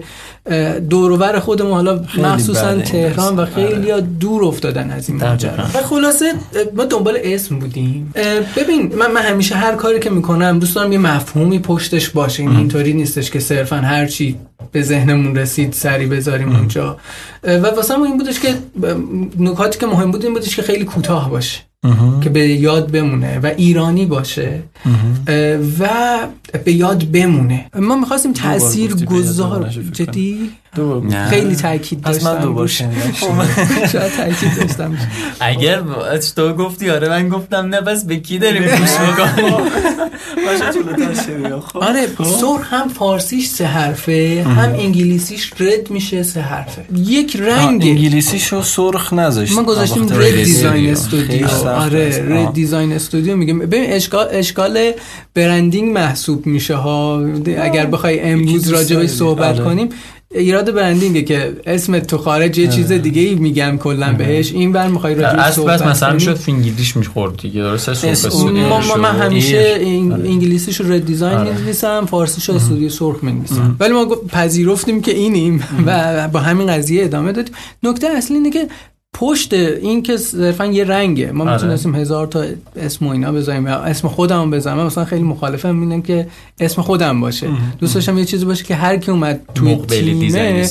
دورور 0.90 1.40
خودمون 1.40 1.74
حالا 1.74 2.04
مخصوصا 2.18 2.82
تهران 2.82 3.40
و 3.40 3.46
خیلی 3.46 3.92
آره. 3.92 4.02
دور 4.02 4.44
افتادن 4.44 4.92
از 4.92 5.10
این 5.10 5.24
ماجرا. 5.24 5.64
و 5.74 5.78
خلاصه 5.78 6.34
ما 6.76 6.86
دنبال 6.86 7.18
اسم 7.24 7.60
بودیم. 7.60 8.14
ببین 8.56 8.96
من, 8.96 9.12
من 9.12 9.22
همیشه 9.22 9.56
هر 9.56 9.76
کاری 9.76 10.00
که 10.00 10.10
می‌کنم 10.10 10.60
دوست 10.60 10.76
دارم 10.76 10.92
یه 10.92 10.98
مفهومی 10.98 11.60
پشتش 11.60 12.10
باشه. 12.10 12.44
این 12.44 12.56
اینطوری 12.56 12.94
نیستش 12.94 13.32
که 13.32 13.40
صرفا 13.40 13.76
هر 13.76 14.08
چی 14.08 14.36
به 14.72 14.82
ذهنمون 14.82 15.36
رسید 15.36 15.74
سری 15.74 16.06
بذاریم 16.06 16.56
اونجا. 16.56 16.98
و 17.44 17.68
واسه 17.68 18.02
این 18.02 18.18
بودش 18.18 18.40
که 18.40 18.56
نکاتی 19.40 19.80
که 19.80 19.86
مهم 19.86 20.12
بود 20.12 20.26
این 20.26 20.34
بودش 20.34 20.56
که 20.56 20.62
خیلی 20.62 20.86
کوتاه 20.86 21.30
باشه. 21.30 21.60
که 22.24 22.30
به 22.30 22.48
یاد 22.48 22.92
بمونه 22.92 23.40
و 23.40 23.46
ایرانی 23.58 24.06
باشه 24.06 24.64
و 25.80 25.90
به 26.66 26.74
یاد 26.74 27.12
بمونه. 27.12 27.66
ما 27.76 27.96
می‌خواستیم 27.96 28.34
تاثیر 28.34 29.06
گذار 29.06 29.70
جدی؟ 29.70 30.52
خیلی 31.30 31.56
تاکید 31.56 32.02
داشتم. 32.02 32.34
من 32.34 32.42
دوبار 32.42 32.68
شاید 33.92 34.12
تاکید 34.18 34.56
داشتم. 34.60 34.98
اگر 35.40 35.82
تو 36.36 36.54
گفتی 36.54 36.90
آره 36.90 37.10
من 37.10 37.30
گفتم 37.30 37.58
نه 37.58 37.82
بس 37.82 38.04
به 38.06 38.18
کی 38.18 38.40
داریم 38.40 38.64
گوش 38.64 38.90
می‌کنیم 39.00 39.54
خب. 41.60 41.78
آره 41.78 42.08
خب. 42.18 42.24
سرخ 42.24 42.74
هم 42.74 42.90
فارسیش 42.90 43.48
سه 43.48 43.66
حرفه 43.66 44.46
هم 44.48 44.74
انگلیسیش 44.74 45.54
رد 45.60 45.90
میشه 45.90 46.24
سه 46.24 46.42
حرفه. 46.42 46.86
یک 46.96 47.36
رنگ. 47.36 47.84
انگلیسیشو 47.84 48.62
سرخ 48.62 49.14
نذاشتیم 49.14 49.58
ما 49.58 49.64
گذاشتیم 49.64 50.10
Red 50.10 50.36
Design 50.36 50.92
Studio 50.92 51.48
آره 51.68 52.26
رد 52.30 52.54
دیزاین 52.54 52.92
استودیو 52.92 53.36
میگیم 53.36 53.60
ببین 53.60 53.94
اشکال 53.94 54.28
اشکال 54.32 54.92
branding 55.34 55.92
محسوب 55.94 56.46
میشه 56.46 56.76
ها. 56.76 57.26
اگر 57.62 57.86
بخوای 57.86 58.20
امروز 58.20 58.70
راجع 58.70 59.06
صحبت 59.06 59.56
آره. 59.56 59.64
کنیم 59.66 59.90
ایراد 60.36 60.74
branding 60.74 61.16
ه 61.16 61.22
که 61.22 61.58
اسم 61.66 62.00
تو 62.00 62.18
خارج 62.18 62.58
یه 62.58 62.68
چیز 62.68 62.92
دیگه 62.92 63.22
ای 63.22 63.36
میگم 63.36 63.78
کلا 63.78 64.14
بهش. 64.14 64.52
این 64.52 64.72
بر 64.72 64.88
می‌خوای 64.88 65.16
راجع 65.16 65.52
صحبت 65.52 65.82
مثلا 65.82 66.14
می‌شد 66.14 66.36
فینگلیش 66.36 66.98
می‌خورد 66.98 67.38
دیگه. 67.38 67.62
درسته؟ 67.62 68.14
ما 68.70 68.98
من 68.98 69.16
همیشه 69.16 69.78
انگلیسیش 70.26 70.82
رو 70.82 70.94
Red 70.94 71.06
Design. 71.06 71.40
می‌نویسم 71.42 72.06
فارسیش 72.06 72.50
رو 72.50 72.56
استودیو 72.56 72.90
سرخ 72.90 73.24
می‌نویسم. 73.24 73.76
ولی 73.80 73.94
ما 73.94 74.06
پذیرفتیم 74.06 75.02
که 75.02 75.12
اینیم 75.12 75.64
و 75.86 76.28
با 76.28 76.40
همین 76.40 76.68
قضیه 76.68 77.04
ادامه 77.04 77.32
دادیم. 77.32 77.54
نکته 77.84 78.08
اصلی 78.08 78.38
اینه 78.38 78.50
که 78.50 78.68
پشت 79.14 79.54
این 79.54 80.04
که 80.04 80.18
صرفا 80.18 80.66
یه 80.66 80.84
رنگه. 80.84 81.32
ما 81.32 81.44
آره. 81.44 81.54
می‌تونستیم 81.54 81.96
هزار 81.96 82.28
تا 82.28 82.46
اسم 82.76 83.08
و 83.08 83.10
اینا 83.10 83.32
بذاریم 83.32 83.68
یا 83.68 83.76
اسم 83.76 84.08
خودم 84.08 84.52
بذارم 84.52 84.86
مثلا 84.86 85.06
خیلی 85.06 85.24
مخالفم 85.24 85.82
اینه 85.82 86.02
که 86.02 86.28
اسم 86.60 86.82
خودم 86.82 87.22
باشه. 87.22 87.50
دوست 87.80 87.96
داشتم 87.96 88.18
یه 88.18 88.26
چیزی 88.26 88.46
باشه 88.46 88.64
که 88.64 88.76
هر 88.76 88.98
کی 88.98 89.12
اومد 89.12 89.42
توی 89.56 89.76
تیمه 89.76 90.70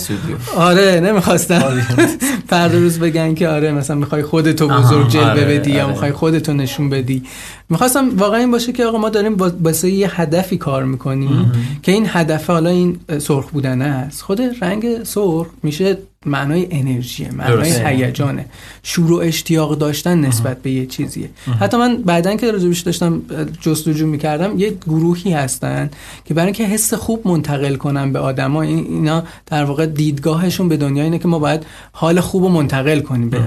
آره 0.57 1.01
نمی‌خواستم. 1.01 1.87
فردا 2.51 2.79
روز 2.79 2.99
بگن 2.99 3.35
که 3.35 3.49
آره 3.49 3.73
مثلا 3.73 3.97
می‌خوای 3.97 4.23
خودتو 4.23 4.69
بزرگ 4.69 5.09
جلوه 5.09 5.31
آره، 5.31 5.45
بدی 5.45 5.71
یا 5.71 5.83
آره. 5.83 5.93
می‌خوای 5.93 6.13
خودتو 6.13 6.53
نشون 6.53 6.91
بدی. 6.91 7.23
می‌خواستم 7.69 8.17
واقعا 8.17 8.39
این 8.39 8.51
باشه 8.51 8.73
که 8.73 8.85
آقا 8.85 8.99
ما 8.99 9.09
داریم 9.09 9.37
واسه 9.37 9.91
یه 9.91 10.21
هدفی 10.21 10.57
کار 10.57 10.85
می‌کنیم 10.85 11.53
که 11.83 11.93
این 11.93 12.07
هدف 12.09 12.51
حالا 12.51 12.71
این 12.71 13.01
سرخ 13.19 13.51
بودن 13.51 13.83
است. 13.83 14.23
خود 14.23 14.41
رنگ 14.61 15.05
سرخ 15.05 15.47
میشه 15.63 15.99
معنای 16.27 16.67
انرژی 16.71 17.29
معنای 17.29 17.73
هیجانه. 17.87 18.45
شور 18.83 19.13
و 19.13 19.17
اشتیاق 19.17 19.79
داشتن 19.79 20.21
نسبت 20.21 20.63
به 20.63 20.71
یه 20.71 20.87
چیزیه. 20.87 21.31
حتی 21.61 21.77
من 21.77 21.97
بعدا 21.97 22.37
که 22.37 22.53
راجبش 22.53 22.81
داشتم 22.81 23.23
جستجو 23.61 24.07
می‌کردم 24.07 24.59
یه 24.59 24.71
گروهی 24.71 25.33
هستن 25.33 25.91
که 26.25 26.35
برای 26.35 26.47
اینکه 26.47 26.65
حس 26.65 26.95
خوب 26.95 27.29
منتقل 27.29 27.75
کنن 27.75 28.13
به 28.13 28.19
آدما 28.19 28.63
اینا 28.63 29.23
در 29.47 29.65
واقع 29.65 29.87
دیدگاهشون 29.87 30.69
به 30.69 30.77
دنیا 30.77 31.05
اینه 31.05 31.19
که 31.19 31.29
ما 31.29 31.39
باید 31.39 31.67
حال 31.93 32.21
خوب 32.21 32.43
رو 32.43 32.49
منتقل 32.49 33.01
کنیم 33.01 33.31
به 33.31 33.41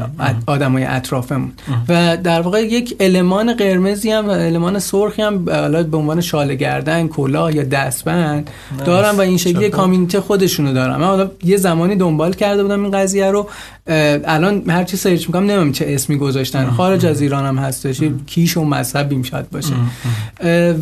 آدمای 0.47 0.83
اطرافمون. 0.83 1.51
و 1.89 2.17
در 2.17 2.41
واقع 2.41 2.61
یک 2.61 2.95
المان 2.99 3.53
قرمزی 3.53 4.11
هم 4.11 4.27
و 4.27 4.31
المان 4.31 4.79
سرخی 4.79 5.21
هم 5.21 5.45
به 5.45 5.97
عنوان 5.97 6.21
شال 6.21 6.55
گردن 6.55 7.07
کلاه 7.07 7.55
یا 7.55 7.63
دستبند 7.63 8.49
دارم 8.85 9.17
و 9.17 9.21
این 9.21 9.37
شکلی 9.37 9.69
کامیونیته 9.69 10.21
خودشونو 10.21 10.73
دارم 10.73 10.99
من 10.99 11.07
حالا 11.07 11.31
یه 11.43 11.57
زمانی 11.57 11.95
دنبال 11.95 12.33
کرده 12.33 12.62
بودم 12.63 12.83
این 12.83 12.91
قضیه 12.91 13.31
رو 13.31 13.49
الان 13.87 14.69
هر 14.69 14.83
چی 14.83 14.97
سرچ 14.97 15.27
می‌کنم 15.27 15.51
نمیم 15.51 15.71
چه 15.71 15.85
اسمی 15.87 16.17
گذاشتن. 16.17 16.69
خارج 16.69 17.05
از 17.05 17.21
ایران 17.21 17.45
هم 17.45 17.57
هستش 17.57 18.01
کیش 18.27 18.57
و 18.57 18.63
مذهبیم 18.63 19.23
شاید 19.23 19.49
باشه. 19.49 19.73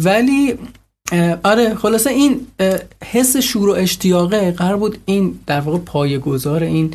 ولی 0.03 0.53
آره 1.43 1.75
خلاصه 1.75 2.09
این 2.09 2.39
حس 3.11 3.37
شور 3.37 3.69
و 3.69 3.71
اشتیاقه. 3.71 4.51
قرار 4.51 4.77
بود 4.77 4.97
این 5.05 5.39
در 5.47 5.59
واقع 5.59 5.77
پایه‌گذار 5.77 6.63
این 6.63 6.93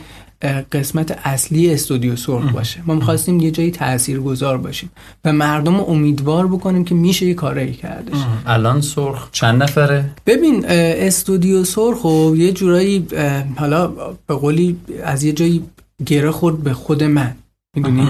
قسمت 0.73 1.19
اصلی 1.25 1.73
استودیو 1.73 2.17
سرخ 2.17 2.53
باشه. 2.53 2.83
ما 2.87 2.95
می‌خواستیم 2.95 3.41
یه 3.41 3.51
جایی 3.51 3.71
تأثیر 3.71 4.21
گذار 4.21 4.59
باشیم 4.59 4.91
و 5.25 5.33
مردم 5.33 5.81
امیدوار 5.81 6.47
بکنیم 6.47 6.85
که 6.85 6.95
میشه 6.95 7.27
یه 7.27 7.35
کاری 7.35 7.73
کردش. 7.73 8.17
الان 8.47 8.81
سرخ 8.81 9.29
چند 9.33 9.63
نفره؟ 9.63 10.11
ببین 10.27 10.65
استودیو 10.67 11.65
سرخ 11.65 12.05
و 12.05 12.37
یه 12.37 12.53
جورایی 12.53 13.07
حالا 13.57 13.87
به 14.27 14.35
قولی 14.35 14.77
از 15.05 15.25
یه 15.25 15.33
جایی 15.33 15.65
گره 16.07 16.31
خورد 16.31 16.59
به 16.59 16.75
خود 16.75 17.03
من. 17.05 17.35
می‌دونی؟ 17.77 18.09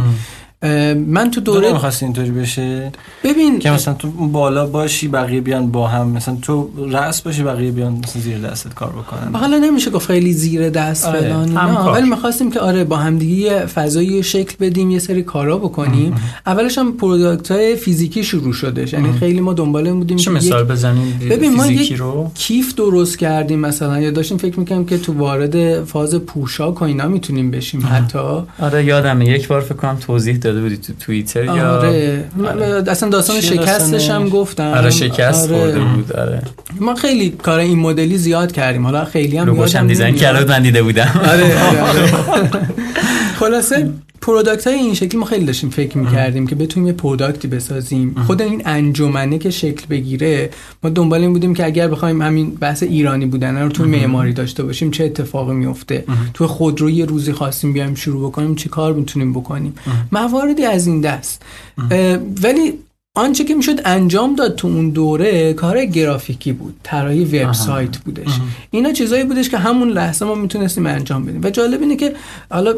من 1.06 1.30
تو 1.30 1.40
دوره 1.40 1.72
می‌خواستی 1.72 2.04
اینطوری 2.04 2.30
بشه 2.30 2.92
ببین 3.24 3.58
که 3.58 3.70
مثلا 3.70 3.94
تو 3.94 4.10
بالا 4.10 4.66
باشی 4.66 5.08
بقیه 5.08 5.40
بیان 5.40 5.70
با 5.70 5.86
هم 5.86 6.08
مثلا 6.08 6.36
تو 6.42 6.70
رأس 6.90 7.22
باشی 7.22 7.42
بقیه 7.42 7.70
بیان 7.70 7.92
مثلا 7.92 8.22
زیر 8.22 8.38
دستت 8.38 8.74
کار 8.74 8.88
بکنن. 8.88 9.34
حالا 9.34 9.58
نمیشه 9.58 9.90
گفت 9.90 10.06
خیلی 10.06 10.32
زیر 10.32 10.70
دست 10.70 11.04
آره. 11.06 11.20
فلان 11.20 11.52
نه 11.52 11.78
ولی 11.80 12.08
می‌خواستیم 12.10 12.50
که 12.50 12.60
آره 12.60 12.84
با 12.84 12.96
هم 12.96 13.18
دیگه 13.18 13.34
یه 13.34 13.66
فضایی 13.66 14.22
شکل 14.22 14.54
بدیم 14.60 14.90
یه 14.90 14.98
سری 14.98 15.22
کارا 15.22 15.58
بکنیم. 15.58 16.14
اولش 16.46 16.78
هم 16.78 16.92
product 16.92 17.50
های 17.50 17.76
فیزیکی 17.76 18.24
شروع 18.24 18.52
شدش 18.52 18.92
یعنی 18.92 19.12
خیلی 19.12 19.40
ما 19.40 19.52
دنبال 19.52 19.86
این 19.86 19.98
بودیم 19.98 20.16
چه 20.16 20.30
مثال 20.30 20.64
بزنیم؟ 20.64 21.18
ببین 21.30 21.54
ما 21.54 21.62
فیزیکی 21.62 21.94
یک 21.94 22.00
رو؟ 22.00 22.30
کیف 22.34 22.74
درست 22.74 23.18
کردیم 23.18 23.60
مثلا. 23.60 24.00
یا 24.00 24.10
داشتیم 24.10 24.38
فکر 24.38 24.60
می‌کنیم 24.60 24.86
که 24.86 24.98
تو 24.98 25.12
وارد 25.12 25.84
فاز 25.84 26.14
پوشاک 26.14 26.82
و 26.82 26.84
اینا 26.84 27.08
می‌تونیم 27.08 27.50
بشیم 27.50 27.88
حتی. 27.90 28.18
آره 28.58 28.84
یادمه. 28.84 29.28
یک 29.28 29.48
بار 29.48 29.60
فکر 29.60 29.74
کنم 29.74 29.96
توضیح 29.96 30.36
داده 30.46 30.60
بودی 30.60 30.76
تو 30.76 30.92
توییتر 31.00 31.44
یا 31.44 31.76
آره. 31.78 32.24
من- 32.36 32.88
اصلا 32.88 33.08
داستان 33.08 33.40
شکستش 33.40 34.10
هم؟ 34.10 34.28
گفتم. 34.28 34.72
آره 34.72 34.90
شکست 34.90 35.50
آره. 35.50 35.58
خورده 35.58 35.78
بود 35.80 36.12
آره. 36.12 36.42
ما 36.80 36.94
خیلی 36.94 37.30
کار 37.30 37.58
این 37.58 37.78
مدلی 37.78 38.18
زیاد 38.18 38.52
کردیم. 38.52 38.84
حالا 38.84 39.04
خیلی 39.04 39.36
هم 39.36 39.46
لوگوش 39.46 39.76
هم 39.76 39.86
design 39.86 40.14
بود، 40.14 40.48
من 40.50 40.62
دیده 40.62 40.82
بودم. 40.82 41.20
آره 41.32 41.68
آره, 41.68 41.82
آره. 41.82 42.10
خلاصه 43.40 43.90
product 44.26 44.66
های 44.66 44.76
این 44.76 44.94
شکلی 44.94 45.20
ما 45.20 45.26
خیلی 45.26 45.44
داشتیم 45.44 45.70
فکر 45.70 45.98
می‌کردیم 45.98 46.46
که 46.46 46.54
بتونیم 46.54 46.86
یه 46.86 46.92
product 46.92 47.41
ی 47.41 47.48
بسازیم. 47.48 48.14
خود 48.26 48.42
این 48.42 48.62
انجمنه 48.64 49.38
که 49.38 49.50
شکل 49.50 49.86
بگیره 49.86 50.50
ما 50.82 50.90
دنبال 50.90 51.20
این 51.20 51.32
بودیم 51.32 51.54
که 51.54 51.64
اگر 51.64 51.88
بخوایم 51.88 52.22
همین 52.22 52.50
بحث 52.50 52.82
ایرانی 52.82 53.26
بودن 53.26 53.62
رو 53.62 53.68
تو 53.68 53.84
معماری 53.84 54.32
داشته 54.32 54.62
باشیم 54.62 54.90
چه 54.90 55.04
اتفاقی 55.04 55.54
میفته 55.54 56.04
تو 56.34 56.46
خودرو 56.46 56.90
یه 56.90 57.04
روزی 57.04 57.32
خواستیم 57.32 57.72
بیایم 57.72 57.94
شروع 57.94 58.30
بکنیم 58.30 58.54
چه 58.54 58.68
کار 58.68 58.92
می‌تونیم 58.92 59.32
بکنیم؟ 59.32 59.74
مواردی 60.12 60.64
از 60.64 60.86
این 60.86 61.00
دست. 61.00 61.42
اه، 61.90 62.18
ولی 62.42 62.72
آنچه 63.16 63.44
که 63.44 63.54
می‌شد 63.54 63.80
انجام 63.84 64.34
داد 64.34 64.54
تو 64.54 64.68
اون 64.68 64.90
دوره 64.90 65.52
کار 65.52 65.84
گرافیکی 65.84 66.52
بود 66.52 66.80
طراحی 66.82 67.24
وبسایت 67.24 67.98
بودش 67.98 68.28
اینا 68.70 68.92
چیزایی 68.92 69.24
بودش 69.24 69.48
که 69.48 69.58
همون 69.58 69.88
لحظه 69.88 70.24
ما 70.24 70.34
می‌تونستیم 70.34 70.86
انجام 70.86 71.26
بدیم 71.26 71.40
و 71.44 71.50
جالب 71.50 71.80
اینه 71.80 71.96
که 71.96 72.12
حالا 72.50 72.74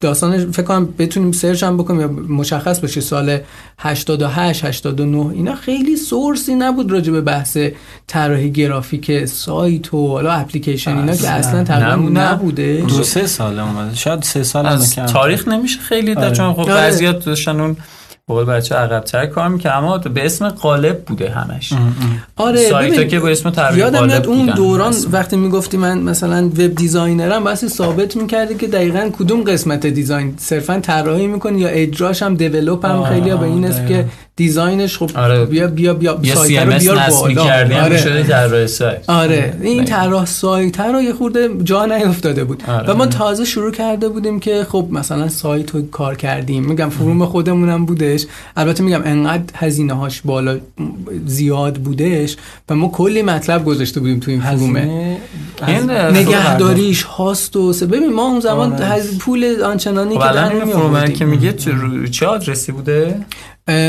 داستان 0.00 0.52
فکر 0.52 0.62
کنم 0.62 0.94
بتونیم 0.98 1.32
سرچ 1.32 1.62
هم 1.62 1.76
بکنیم 1.76 2.00
یا 2.00 2.08
مشخص 2.08 2.80
باشه 2.80 3.00
سال 3.00 3.38
88 3.78 4.64
89 4.64 5.30
اینا 5.30 5.54
خیلی 5.54 5.96
سورسی 5.96 6.54
نبود 6.54 6.92
راجع 6.92 7.12
به 7.12 7.20
بحث 7.20 7.58
طراحی 8.06 8.50
گرافیک 8.52 9.24
سایت 9.24 9.94
و 9.94 10.08
حالا 10.08 10.32
اپلیکیشن 10.32 10.96
اینا 10.96 11.16
که 11.16 11.30
اصلا 11.30 11.64
تقریبا. 11.64 12.08
نبوده 12.20 12.84
دو 12.88 13.02
سه 13.02 13.26
سال 13.26 13.58
اومده 13.58 13.96
شاید 13.96 14.22
سه 14.22 14.42
سال 14.42 14.66
هم 14.66 14.72
از 14.72 14.94
کم 14.94 15.06
تاریخ 15.06 15.48
نمیشه 15.48 15.80
خیلی 15.80 16.14
آره. 16.14 16.30
چون 16.30 16.52
خب 16.52 16.60
آره. 16.60 16.74
بعضیات 16.74 17.24
داشتن 17.24 17.60
اون 17.60 17.76
بقول 18.30 18.44
بچه 18.44 18.74
عقب‌تر 18.74 19.26
کار 19.26 19.48
می‌کنه 19.48 19.72
اما 19.72 19.98
به 19.98 20.24
اسم 20.26 20.48
قالب 20.48 21.04
بوده 21.04 21.30
همش 21.30 21.72
آره 22.36 22.72
ببین، 22.72 23.08
که 23.08 23.20
با 23.20 23.28
اسم 23.28 23.50
طراحی 23.50 23.78
یادم 23.78 23.98
قالب 23.98 24.10
میاد 24.10 24.26
اون 24.26 24.38
بودن 24.40 24.54
دوران 24.54 24.88
اصلا. 24.88 25.10
وقتی 25.10 25.36
می‌گفتی 25.36 25.76
من 25.76 25.98
مثلا 25.98 26.44
وب 26.46 26.74
دیزاینرم 26.74 27.44
بس 27.44 27.64
ثابت 27.64 28.16
می‌کردی 28.16 28.54
که 28.54 28.66
دقیقا 28.66 29.10
کدوم 29.18 29.42
قسمت 29.42 29.86
دیزاین 29.86 30.34
صرفا 30.38 30.80
طراحی 30.80 31.26
می‌کنی 31.26 31.60
یا 31.60 31.68
اجراش 31.68 32.22
هم 32.22 32.34
دیولپ 32.34 32.86
هم 32.86 33.04
خیلی 33.04 33.30
به 33.34 33.42
این 33.42 33.64
دقیقاً. 33.66 33.88
که 33.88 34.04
دیزاینش 34.36 34.98
خب 34.98 35.10
آره. 35.14 35.44
بیا 35.44 35.66
بیا 35.68 35.94
بیا 35.94 36.14
سایت 36.34 36.62
رو 36.62 36.78
بیار 36.78 36.96
بالا 37.10 37.82
آره. 37.84 38.66
سایت 38.66 39.10
آره 39.10 39.58
این 39.62 39.84
دقیقاً. 39.84 39.84
طراح 39.84 40.24
سایت 40.26 40.80
رو 40.80 41.02
یه 41.02 41.12
خورده 41.12 41.48
جا 41.64 41.86
نیافتاده 41.86 42.44
بود 42.44 42.62
آره. 42.68 42.90
و 42.90 42.94
ما 42.96 43.06
تازه 43.06 43.44
شروع 43.44 43.70
کرده 43.70 44.08
بودیم 44.08 44.40
که 44.40 44.66
خب 44.68 44.88
مثلا 44.90 45.28
سایت 45.28 45.70
رو 45.70 45.82
کار 45.82 46.16
کردیم 46.16 46.64
میگم 46.64 46.88
فروم 46.88 47.26
خودمونم 47.26 47.86
بودش 47.86 48.26
البته 48.56 48.82
میگم 48.82 49.02
انقدر 49.04 49.42
هزینه 49.54 49.92
هاش 49.92 50.22
بالا 50.22 50.58
زیاد 51.26 51.74
بودش 51.76 52.36
و 52.68 52.74
ما 52.74 52.88
کلی 52.88 53.22
مطلب 53.22 53.64
گذاشته 53.64 54.00
بودیم 54.00 54.20
تو 54.20 54.30
این 54.30 54.40
فرومه 54.40 55.16
این 55.68 55.90
از- 55.90 56.14
نگهداریش 56.14 57.02
هاست 57.02 57.56
و 57.56 57.72
ببین 57.72 58.12
ما 58.12 58.22
اون 58.22 58.40
زمان 58.40 58.72
آره. 58.72 59.02
پول 59.20 59.62
آنچنانی 59.64 60.14
خب 60.18 60.26
که 60.28 60.34
در 60.34 60.54
این. 60.54 61.12
که 61.12 61.24
میگه 61.24 61.52
چه 62.10 62.26
آدرسی 62.26 62.72
بوده 62.72 63.16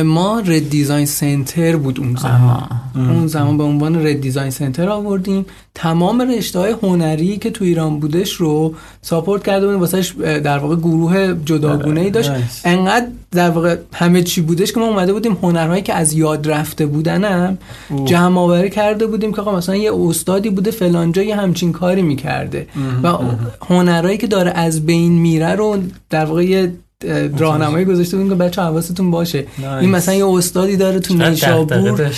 ما 0.06 0.40
رد 0.40 0.70
دیزاین 0.70 1.06
سنتر 1.06 1.76
بود 1.76 2.00
اون 2.00 2.16
زمان. 2.16 2.68
اون 2.96 3.28
زمان 3.28 3.58
به 3.58 3.64
عنوان 3.64 4.08
رد 4.08 4.22
دیزاین 4.22 4.50
سنتر 4.50 4.90
آوردیم. 4.90 5.46
تمام 5.76 6.22
رشته 6.22 6.60
های 6.60 6.76
هنری 6.84 7.38
که 7.38 7.52
تو 7.52 7.66
ایران 7.66 8.00
بودش 8.00 8.34
رو 8.34 8.74
ساپورت 9.02 9.44
کرده 9.44 9.66
بودیم. 9.66 9.82
واسهش 9.82 10.12
در 10.22 10.58
واقع 10.58 10.76
گروه 10.76 11.34
جداگونه 11.46 12.02
ای 12.02 12.10
داشت. 12.10 12.32
انقدر 12.66 13.08
در 13.32 13.50
واقع 13.50 13.78
همه 13.94 14.24
چی 14.24 14.42
بودش 14.42 14.72
که 14.72 14.80
ما 14.80 14.86
اومده 14.86 15.14
بودیم 15.14 15.38
هنرهایی 15.42 15.82
که 15.82 15.94
از 15.94 16.14
یاد 16.14 16.52
رفته 16.52 16.86
بودنم. 16.86 17.58
جمع 18.06 18.40
آوری 18.40 18.70
کرده 18.70 19.08
بودیم 19.08 19.34
که 19.34 19.42
آقا 19.42 19.56
مثلا 19.56 19.76
یه 19.76 19.92
استادی 19.96 20.50
بوده 20.50 20.72
فلانجا 20.72 21.22
یه 21.22 21.36
همچین 21.36 21.72
کاری 21.72 22.02
می‌کرده. 22.02 22.68
و 23.04 23.18
هنرهایی 23.62 24.18
که 24.18 24.28
داره 24.28 24.52
از 24.52 24.86
بین 24.86 25.12
میره 25.12 25.56
رو 25.56 25.78
در 26.10 26.26
واقع 26.26 26.46
یه 26.46 26.74
راهنمایی 27.38 27.86
گذاشته 27.86 28.18
بودیم 28.18 28.32
که 28.32 28.44
بچه 28.44 28.62
حواستون 28.62 29.12
باشه 29.12 29.46
نایس. 29.60 29.82
این 29.82 29.90
مثلا 29.90 30.16
یه 30.16 30.28
استادی 30.28 30.78
داره 30.78 31.00
تو 31.00 31.14
نیشابور. 31.14 32.12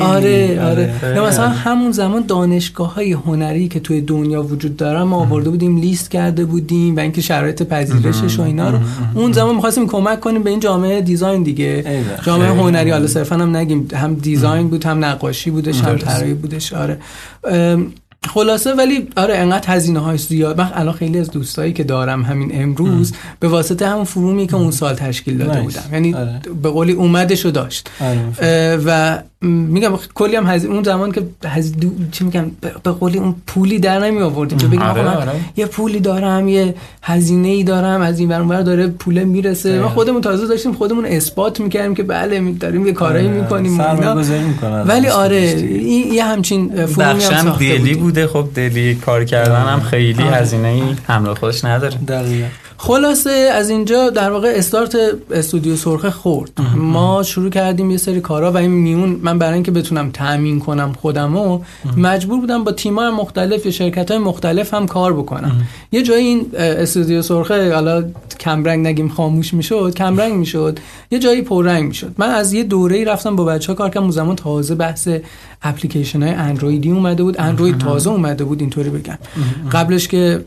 آره 0.00 0.60
آره 0.62 0.94
خیلی. 1.00 1.16
یا 1.16 1.26
مثلا 1.26 1.48
همون 1.48 1.92
زمان 1.92 2.24
دانشگاه 2.26 2.94
های 2.94 3.12
هنری 3.12 3.68
که 3.68 3.80
توی 3.80 4.00
دنیا 4.00 4.42
وجود 4.42 4.76
داره 4.76 5.02
ما 5.02 5.16
آورده 5.16 5.50
بودیم 5.50 5.76
لیست 5.76 6.10
کرده 6.10 6.44
بودیم 6.44 6.96
و 6.96 7.00
اینکه 7.00 7.20
شرایط 7.20 7.62
پذیرشش 7.62 8.38
و 8.38 8.42
اینا 8.42 8.70
رو 8.70 8.78
اون 9.14 9.32
زمان 9.32 9.54
می‌خواستیم 9.54 9.86
کمک 9.86 10.20
کنیم 10.20 10.42
به 10.42 10.50
این 10.50 10.60
جامعه 10.60 11.00
دیزاین 11.00 11.42
دیگه. 11.42 12.02
جامعه 12.22 12.48
هنری 12.48 12.90
حالا. 12.90 13.06
صرفا 13.06 13.36
هم 13.36 13.56
نگیم 13.56 13.88
هم 13.94 14.14
دیزاین 14.14 14.68
بود 14.68 14.84
هم 14.84 15.04
نقاشی 15.04 15.50
بودش 15.50 15.80
هم. 15.80 15.96
طراحی 15.96 16.34
بودش 16.34 16.72
آره 16.72 16.98
خلاصه 18.28 18.74
ولی 18.74 19.08
آره 19.16 19.36
انقدر 19.36 19.74
هزینه 19.74 19.98
های 19.98 20.18
زیاد 20.18 20.60
من 20.60 20.70
الان 20.74 20.94
خیلی 20.94 21.18
از 21.18 21.30
دوستایی 21.30 21.72
که 21.72 21.84
دارم 21.84 22.22
همین 22.22 22.62
امروز 22.62 23.12
به 23.40 23.48
واسطه 23.48 23.88
همون 23.88 24.04
فرومی 24.04 24.46
که 24.46 24.54
اون 24.54 24.70
سال 24.70 24.94
تشکیل 24.94 25.38
داده 25.38 25.52
نایس. 25.52 25.76
بودم 25.76 25.94
یعنی 25.94 26.14
آره. 26.14 26.40
به 26.62 26.68
قولی 26.68 26.92
اومدشو 26.92 27.50
داشت 27.50 27.90
آره. 28.00 28.76
و 28.86 29.18
میگم 29.44 29.92
کلی 30.14 30.36
هم 30.36 30.46
هزینه 30.46 30.74
اون 30.74 30.82
زمان 30.82 31.12
که 31.12 31.22
هز... 31.44 31.76
دو... 31.76 31.88
چی 32.12 32.24
میگم 32.24 32.50
به 32.82 32.90
قولی 32.90 33.18
اون 33.18 33.34
پولی 33.46 33.78
در 33.78 33.98
نمی 33.98 34.22
آوردیم 34.22 34.58
که 34.58 34.66
بگیم 34.66 34.82
آره، 34.82 35.02
من 35.02 35.16
آره. 35.16 35.32
یه 35.56 35.66
پولی 35.66 36.00
دارم 36.00 36.48
یه 36.48 36.74
هزینه 37.02 37.48
ای 37.48 37.64
دارم 37.64 38.00
از 38.00 38.18
این 38.18 38.28
ور 38.28 38.62
داره 38.62 38.86
پول 38.86 39.24
می‌رسه 39.24 39.80
ما. 39.80 39.88
خودمون 39.88 40.20
تازه 40.20 40.46
داشتیم 40.46 40.72
خودمون 40.72 41.04
اثبات 41.06 41.60
می‌کردیم 41.60 41.94
که 41.94 42.02
بله 42.02 42.52
داریم 42.52 42.86
یه 42.86 42.92
کارایی 42.92 43.28
آره. 43.28 43.40
می‌کنیم 43.40 43.80
ولی 44.86 45.08
آره 45.08 45.36
این 45.36 46.14
یه 46.14 46.24
همچین 46.24 46.86
فرومی 46.86 47.24
هم 47.24 47.50
دلی. 47.50 47.94
بوده 47.94 48.26
خب 48.26 48.48
دلی 48.54 48.94
کار 48.94 49.24
کردن 49.24 49.64
هم 49.66 49.80
خیلی 49.80 50.22
آره. 50.22 50.36
هزینه 50.36 50.68
ای 50.68 50.82
همراه 51.08 51.36
خودش 51.36 51.64
نداره 51.64 51.96
دقیقا 51.96 52.46
خلاصه 52.86 53.30
از 53.30 53.70
اینجا 53.70 54.10
در 54.10 54.30
واقع 54.30 54.52
استارت 54.56 54.96
استودیو 55.30 55.76
سرخه 55.76 56.10
خورد. 56.10 56.50
ما 56.76 57.22
شروع 57.22 57.50
کردیم 57.50 57.90
یه 57.90 57.96
سری 57.96 58.20
کارا 58.20 58.52
و 58.52 58.56
این 58.56 58.70
میون 58.70 59.20
من 59.22 59.38
برای 59.38 59.54
اینکه 59.54 59.70
بتونم 59.70 60.10
تامین 60.10 60.60
کنم 60.60 60.92
خودمو 60.92 61.60
مجبور 61.96 62.40
بودم 62.40 62.64
با 62.64 62.72
تیم‌های 62.72 63.10
مختلف 63.10 63.66
یا 63.66 63.72
شرکت‌های 63.72 64.20
مختلف 64.20 64.74
هم 64.74 64.86
کار 64.86 65.12
بکنم. 65.12 65.66
یه 65.92 66.02
جایی 66.02 66.26
این 66.26 66.46
استودیو 66.54 67.22
سرخه 67.22 67.74
حالا 67.74 68.04
کمرنگ 68.40 68.86
نگیم 68.86 69.08
خاموش 69.08 69.54
می‌شد 69.54 69.94
کمرنگ 69.96 70.34
می‌شد 70.34 70.78
یه 71.10 71.18
جایی 71.18 71.42
پررنگ 71.42 71.88
می‌شد. 71.88 72.14
من 72.18 72.28
از 72.28 72.52
یه 72.52 72.62
دوره‌ای 72.62 73.04
رفتم 73.04 73.36
با 73.36 73.44
بچه‌ها 73.44 73.74
کار 73.74 73.88
کردم 73.88 74.02
اون 74.02 74.10
زمان 74.10 74.36
تازه 74.36 74.74
بحث 74.74 75.08
اپلیکیشن 75.62 76.22
های 76.22 76.32
اندرویدی 76.32 76.90
اومده 76.90 77.22
بود. 77.22 77.40
اندروید 77.40 77.78
تازه 77.78 78.10
اومده 78.10 78.44
بود 78.44 78.60
اینطوری 78.60 78.90
بگم. 78.90 79.18
قبلش 79.72 80.08
که 80.08 80.44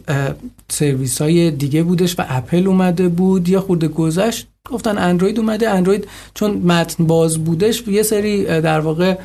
سرویس 0.71 1.21
های 1.21 1.51
دیگه 1.51 1.83
بودش 1.83 2.19
و 2.19 2.23
اپل 2.29 2.67
اومده 2.67 3.07
بود 3.07 3.49
یه 3.49 3.59
خورده 3.59 3.87
گذشت. 3.87 4.47
گفتن 4.71 4.97
اندروید 4.97 5.39
اومده. 5.39 5.69
اندروید 5.69 6.07
چون 6.33 6.51
متن 6.51 7.05
باز 7.05 7.37
بودش 7.37 7.87
یه 7.87 8.03
سری 8.03 8.43
در 8.43 8.79
واقع 8.79 9.17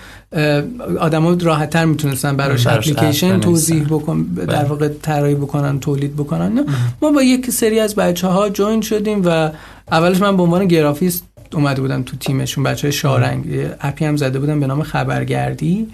آدما 1.01 1.36
راحت 1.40 1.70
تر 1.70 1.85
می‌تونستن 1.85 2.36
براش 2.36 2.66
براش 2.66 2.89
اپ 2.89 2.98
اپلیکیشن. 2.98 3.40
توضیح 3.40 3.85
بکن 3.85 4.23
در 4.23 4.47
بله. 4.47 4.64
واقع 4.64 4.89
طراحی 4.89 5.35
بکنن 5.35 5.81
تولید 5.81 6.16
بکنن. 6.16 6.52
نه. 6.52 6.64
ما 7.02 7.10
با 7.10 7.23
یک 7.23 7.51
سری 7.51 7.81
از 7.81 7.94
بچه 7.94 8.27
ها 8.27 8.48
join 8.48 8.80
شدیم 8.81 9.23
و 9.24 9.51
اولش 9.90 10.20
من 10.20 10.36
به 10.36 10.43
عنوان 10.43 10.66
گرافیست 10.66 11.24
اومده 11.52 11.81
بودم 11.81 12.02
تو 12.02 12.16
تیمشون. 12.16 12.64
بچه 12.64 12.82
های 12.82 12.93
شارنگ 12.93 13.44
اپی 13.81 14.05
هم 14.05 14.16
زده 14.16 14.39
بودن 14.39 14.60
به 14.60 14.66
نام 14.66 14.82
خبرگردی. 14.82 15.86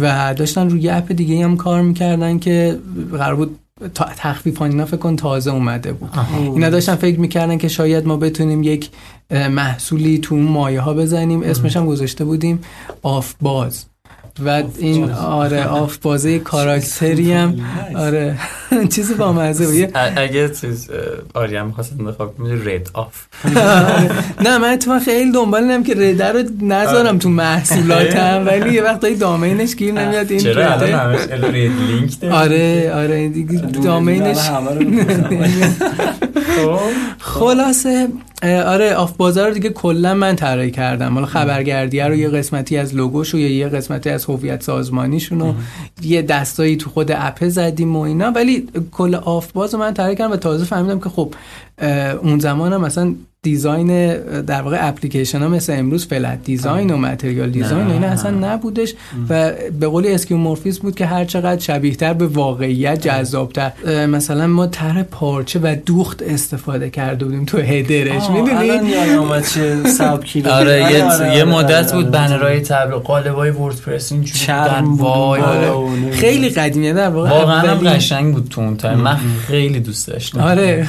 و 0.00 0.34
داشتن 0.36 0.70
روی 0.70 0.88
اپ 0.88 1.12
دیگه 1.12 1.44
هم 1.44 1.56
کار 1.56 1.82
می‌کردن 1.82 2.38
که 2.38 2.78
قرار 3.12 3.36
بود 3.36 3.58
تخفیف 3.94 4.62
اینا 4.62 4.84
فکر 4.84 4.96
کن 4.96 5.16
تازه 5.16 5.50
اومده 5.50 5.92
بود. 5.92 6.10
اینا 6.54 6.70
داشتن 6.70 6.94
فکر 6.94 7.20
می‌کردن 7.20 7.58
که 7.58 7.68
شاید 7.68 8.06
ما 8.06 8.16
بتونیم 8.16 8.62
یک 8.62 8.90
محصولی 9.30 10.18
تو 10.18 10.34
اون 10.34 10.44
مایه 10.44 10.80
ها 10.80 10.94
بزنیم 10.94 11.42
اسمش 11.42 11.76
هم 11.76 11.86
گذاشته 11.86 12.24
بودیم 12.24 12.60
آف 13.02 13.34
باز 13.40 13.84
و 14.40 14.62
این 14.78 15.10
آره 15.10 15.66
آف 15.66 15.96
بازه 15.96 16.38
کاراکتری 16.50 17.32
هم 17.32 17.60
آره 17.96 18.36
چیزی 18.94 19.14
با 19.14 19.32
مزه 19.32 19.86
بود 19.86 19.96
اگه 20.16 20.48
چیز 20.48 20.90
آریم 21.34 21.70
خواست 21.70 21.92
انتخاب 22.00 22.36
کنید 22.38 22.68
رید 22.68 22.90
آف 22.94 23.24
نه 24.44 24.58
من 24.58 24.72
اتفاقا 24.72 24.98
خیلی 24.98 25.32
دنبال 25.32 25.64
نم 25.64 25.82
که 25.84 25.94
رد 25.94 26.22
رو 26.22 26.44
نذارم 26.62 27.18
تو 27.18 27.28
محصولاتم 27.28 28.44
ولی 28.46 28.74
یه 28.74 28.82
وقتایی 28.82 29.16
دامینش 29.16 29.76
گیر 29.76 29.94
نمیاد 29.94 30.30
این 30.30 30.40
چرا؟ 30.40 30.72
الان 30.72 31.52
رید 31.52 31.72
لینک 31.88 32.24
آره 32.34 32.92
آره 32.94 33.28
دیگه 33.28 33.58
دامینش 33.58 34.38
خلاصه 37.18 38.08
آره 38.44 38.94
آف 38.94 39.12
بازار 39.16 39.50
دیگه 39.50 39.70
کلا 39.70 40.14
من 40.14 40.36
طراحی 40.36 40.70
کردم. 40.70 41.14
حالا 41.14 41.26
خبرگردی 41.26 42.00
رو 42.00 42.14
یه 42.14 42.28
قسمتی 42.28 42.76
از 42.76 42.94
لوگوش 42.94 43.34
و 43.34 43.38
یه 43.38 43.68
قسمتی 43.68 44.10
از 44.10 44.24
هویت 44.24 44.62
سازمانیشون 44.62 45.40
و 45.40 45.54
یه 46.02 46.22
دستایی 46.22 46.76
تو 46.76 46.90
خود 46.90 47.12
app 47.12 47.48
زدیم 47.48 47.96
و 47.96 48.00
اینا. 48.00 48.30
ولی 48.30 48.68
کل 48.92 49.14
آف 49.14 49.52
باز 49.52 49.74
من 49.74 49.94
طراحی 49.94 50.16
کردم 50.16 50.32
و 50.32 50.36
تازه 50.36 50.64
فهمیدم 50.64 51.00
که 51.00 51.08
خب 51.08 51.34
اون 52.22 52.38
زمان 52.38 52.72
هم 52.72 52.80
مثلا 52.80 53.14
design 53.42 54.16
در 54.42 54.62
واقع 54.62 54.88
اپلیکیشن 54.88 55.42
ها 55.42 55.48
مثل 55.48 55.72
امروز 55.78 56.06
flat 56.06 56.44
design 56.44 56.90
و 56.90 56.96
material 56.96 57.50
design 57.50 57.86
و 57.86 57.92
اینا 57.92 58.06
اصلا 58.06 58.30
نبودش 58.30 58.94
و 59.28 59.52
به 59.80 59.86
قول 59.86 60.06
skeuomorphism 60.06 60.82
بود 60.82 60.94
که 60.94 61.06
هر 61.06 61.24
چقدر 61.24 61.60
شبیه 61.60 61.94
تر 61.94 62.12
به 62.12 62.26
واقعیت 62.26 63.00
جذابتر. 63.00 63.72
مثلا 64.06 64.46
ما 64.46 64.66
طرح 64.66 65.02
پارچه 65.02 65.60
و 65.62 65.76
دوخت 65.86 66.22
استفاده 66.22 66.90
کرده 66.90 67.24
بودیم 67.24 67.44
تو 67.44 67.58
header 67.58 68.06
ش. 68.06 68.30
می‌دونی؟ 68.30 68.52
الان 68.52 68.86
یاد 68.86 69.44
چه 69.44 69.84
سبکی 69.84 70.42
آره 70.42 70.92
یه 71.36 71.44
مدت 71.44 71.92
بود 71.92 72.10
بنرهای 72.10 72.60
تبلیغ 72.60 73.02
قالبای 73.02 73.50
وردپرس 73.50 74.12
اینجوری 74.12 74.52
وای 74.96 75.40
خیلی 76.12 76.48
قدیمیه 76.48 76.92
در 76.92 77.08
واقع 77.08 77.30
واقعا 77.30 77.74
قشنگ 77.74 78.34
بود 78.34 78.48
تو 78.50 78.60
اون 78.60 78.76
تایم 78.76 78.98
من 78.98 79.16
خیلی 79.46 79.80
دوست 79.80 80.08
داشتم. 80.08 80.40
آره. 80.40 80.88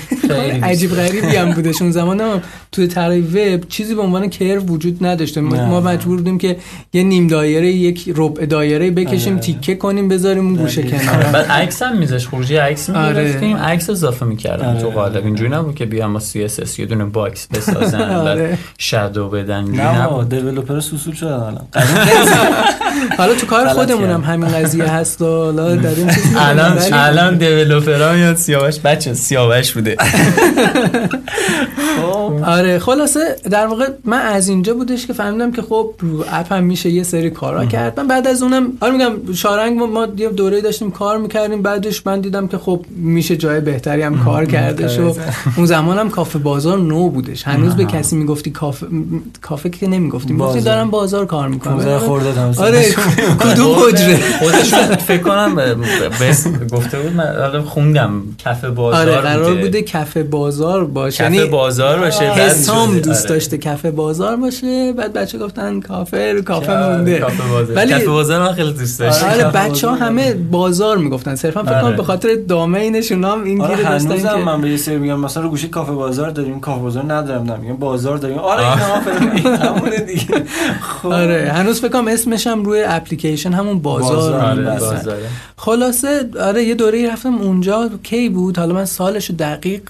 عجیب 0.75 0.91
غریبی 0.91 1.35
هم 1.35 1.51
بودش 1.51 1.81
اون 1.81 1.91
زمان 1.91 2.41
توی 2.75 2.87
طراحی 2.87 3.21
وب 3.21 3.67
چیزی 3.69 3.95
به 3.95 4.01
عنوان 4.01 4.29
curve 4.29 4.61
وجود 4.61 5.05
نداشته. 5.05 5.41
ما 5.41 5.81
مجبور 5.81 6.17
بودیم 6.17 6.37
که 6.37 6.57
یه 6.93 7.03
نیم 7.03 7.27
دایره 7.27 7.71
یک 7.71 8.13
ربع 8.15 8.45
دایره 8.45 8.91
بکشیم 8.91 9.37
تیکه 9.37 9.75
کنیم 9.75 10.07
بذاریم 10.07 10.45
اون 10.45 10.55
گوشه 10.55 10.83
کنار. 10.83 11.23
بعد 11.23 11.45
عکس 11.45 11.81
هم 11.81 11.97
میذاش 11.97 12.27
خروجی 12.27 12.55
عکس 12.55 12.89
می‌گرفتیم 12.89 13.57
عکس 13.57 13.89
اضافه 13.89 14.25
می‌کردم 14.25 14.77
تو 14.77 14.89
قالب. 14.89 15.25
اینجوری 15.25 15.49
نبود 15.49 15.75
که 15.75 15.85
بیام 15.85 16.13
با 16.13 16.19
CSS 16.19 16.79
یه 16.79 16.85
دونه 16.85 17.05
box 17.05 17.47
بسازن 17.47 18.23
بعد 18.25 18.57
shadow 18.77 19.29
بدن 19.29 19.63
نه 19.63 20.23
دیولپر 20.23 20.79
سوسول 20.79 21.13
شدن 21.13 21.31
الان. 21.31 21.67
حالا 23.17 23.35
تو 23.35 23.45
کار 23.45 23.67
خودمونم 23.67 24.21
همین 24.23 24.47
قضیه 24.47 24.91
هست 24.91 25.21
و 25.21 25.25
حالا 25.25 25.75
داریم 25.75 26.07
الان 26.49 26.77
الان 26.93 27.37
دیولپرها 27.37 28.13
میاد 28.13 28.35
سیاوش 28.35 28.79
بچه 28.79 29.13
سیاوش 29.13 29.71
بوده. 29.71 29.97
آره 32.65 32.79
خلاصه 32.79 33.35
در 33.51 33.67
واقع 33.67 33.87
من 34.05 34.21
از 34.21 34.47
اینجا 34.47 34.73
بودش 34.73 35.07
که 35.07 35.13
فهمیدم 35.13 35.51
که 35.51 35.61
خب 35.61 35.93
رو 35.99 36.25
اپ 36.31 36.53
هم 36.53 36.63
میشه 36.63 36.89
یه 36.89 37.03
سری 37.03 37.29
کارا 37.29 37.65
کرد. 37.65 37.99
من 37.99 38.07
بعد 38.07 38.27
از 38.27 38.43
اونم 38.43 38.67
آره 38.81 38.91
میگم 38.93 39.33
شارنگ 39.33 39.79
ما 39.79 40.07
یه 40.17 40.29
دوره 40.29 40.61
داشتیم 40.61 40.91
کار 40.91 41.17
می‌کردیم. 41.17 41.61
بعدش 41.61 42.07
من 42.07 42.21
دیدم 42.21 42.47
که 42.47 42.57
خب 42.57 42.85
میشه 42.95 43.37
جای 43.37 43.59
بهتری 43.59 44.01
هم 44.01 44.23
کار 44.23 44.45
کرده 44.45 45.01
و 45.01 45.13
اون 45.57 45.65
زمان 45.65 45.97
هم 45.97 46.09
کافه 46.09 46.39
بازار 46.39 46.77
نو 46.77 47.09
بودش. 47.09 47.43
هنوز 47.47 47.75
به 47.75 47.85
کسی 47.85 48.15
می‌گفتی 48.15 48.51
کافه 48.51 48.87
کافه 49.41 49.69
که 49.69 49.87
نمی‌گفتیم. 49.87 50.37
گفتی 50.37 50.61
دارم 50.61 50.89
بازار 50.89 51.25
کار 51.25 51.47
می‌کنم. 51.47 51.75
بازار 51.75 51.99
خورده 51.99 52.41
آره 52.57 52.83
کدوم 53.39 53.75
حجره؟ 53.79 54.19
خودشون 54.39 54.95
فکر 54.95 55.21
کنم 55.21 55.55
بس 56.21 56.47
گفته 56.47 56.99
بود 56.99 57.13
من 57.13 57.61
خوندم. 57.61 58.23
کافه 58.43 58.69
بازار 58.69 59.09
آره 59.09 59.17
قرار 59.17 59.55
بوده. 59.55 59.81
کافه 59.81 60.23
بازار 60.23 60.85
باشه. 60.85 61.23
کافه 61.23 61.35
یعنی 61.35 61.49
بازار 61.49 61.99
باشه. 61.99 62.33
حسام 62.59 62.99
دوست 62.99 63.27
داشته 63.27 63.57
کافه 63.57 63.91
بازار 63.91 64.35
باشه 64.35 64.93
بعد 64.93 65.13
بچه 65.13 65.37
گفتن 65.37 65.79
کافه 65.79 66.33
رو 66.33 66.41
کافه 66.41 66.77
مونده. 66.89 67.25
ولی 67.75 67.91
کافه 67.91 68.05
بازار 68.07 68.39
من 68.39 68.53
خیلی 68.53 68.71
دوست 68.73 68.99
داشتم. 68.99 69.25
آره 69.25 69.43
بچه 69.43 69.87
ها 69.87 69.95
همه 69.95 70.33
بازار 70.33 70.97
می‌گفتن. 70.97 71.35
صرفا 71.35 71.63
فکر 71.63 71.81
کنم 71.81 71.95
به 71.95 72.03
خاطر 72.03 72.35
دامینشون 72.47 73.23
هم 73.25 73.43
این 73.43 73.67
گیره 73.67 73.83
داشتن 73.89 74.17
که 74.37 74.43
من 74.45 74.61
به 74.61 74.69
یه 74.69 74.77
سری 74.77 74.97
میگم 74.97 75.19
مثلا 75.19 75.43
رو 75.43 75.49
گوشی 75.49 75.67
کافه 75.67 75.91
بازار 75.91 76.29
داریم 76.29 76.59
کافه 76.59 76.81
بازار 76.81 77.03
ندارم 77.13 77.43
نه 77.43 77.55
میگم 77.57 77.77
بازار 77.77 78.17
داریم. 78.17 78.37
آره 78.37 78.63
اینا 79.35 79.55
همونه 79.57 79.97
دیگه. 79.99 80.25
آره 81.03 81.51
هنوز 81.55 81.81
فکر 81.81 81.89
کنم 81.91 82.07
اسمش 82.07 82.47
هم 82.47 82.63
روی 82.65 82.83
اپلیکیشن 82.87 83.51
همون 83.53 83.79
بازار 83.79 84.33
آره 84.41 84.79
خلاصه 85.57 86.29
آره 86.41 86.63
یه 86.63 86.75
دوره 86.75 87.11
رفتم 87.11 87.35
اونجا 87.35 87.89
کی 88.03 88.29
بود؟ 88.29 88.57
حالا 88.57 88.73
من 88.75 88.85
سالشو 88.85 89.33
دقیق 89.33 89.81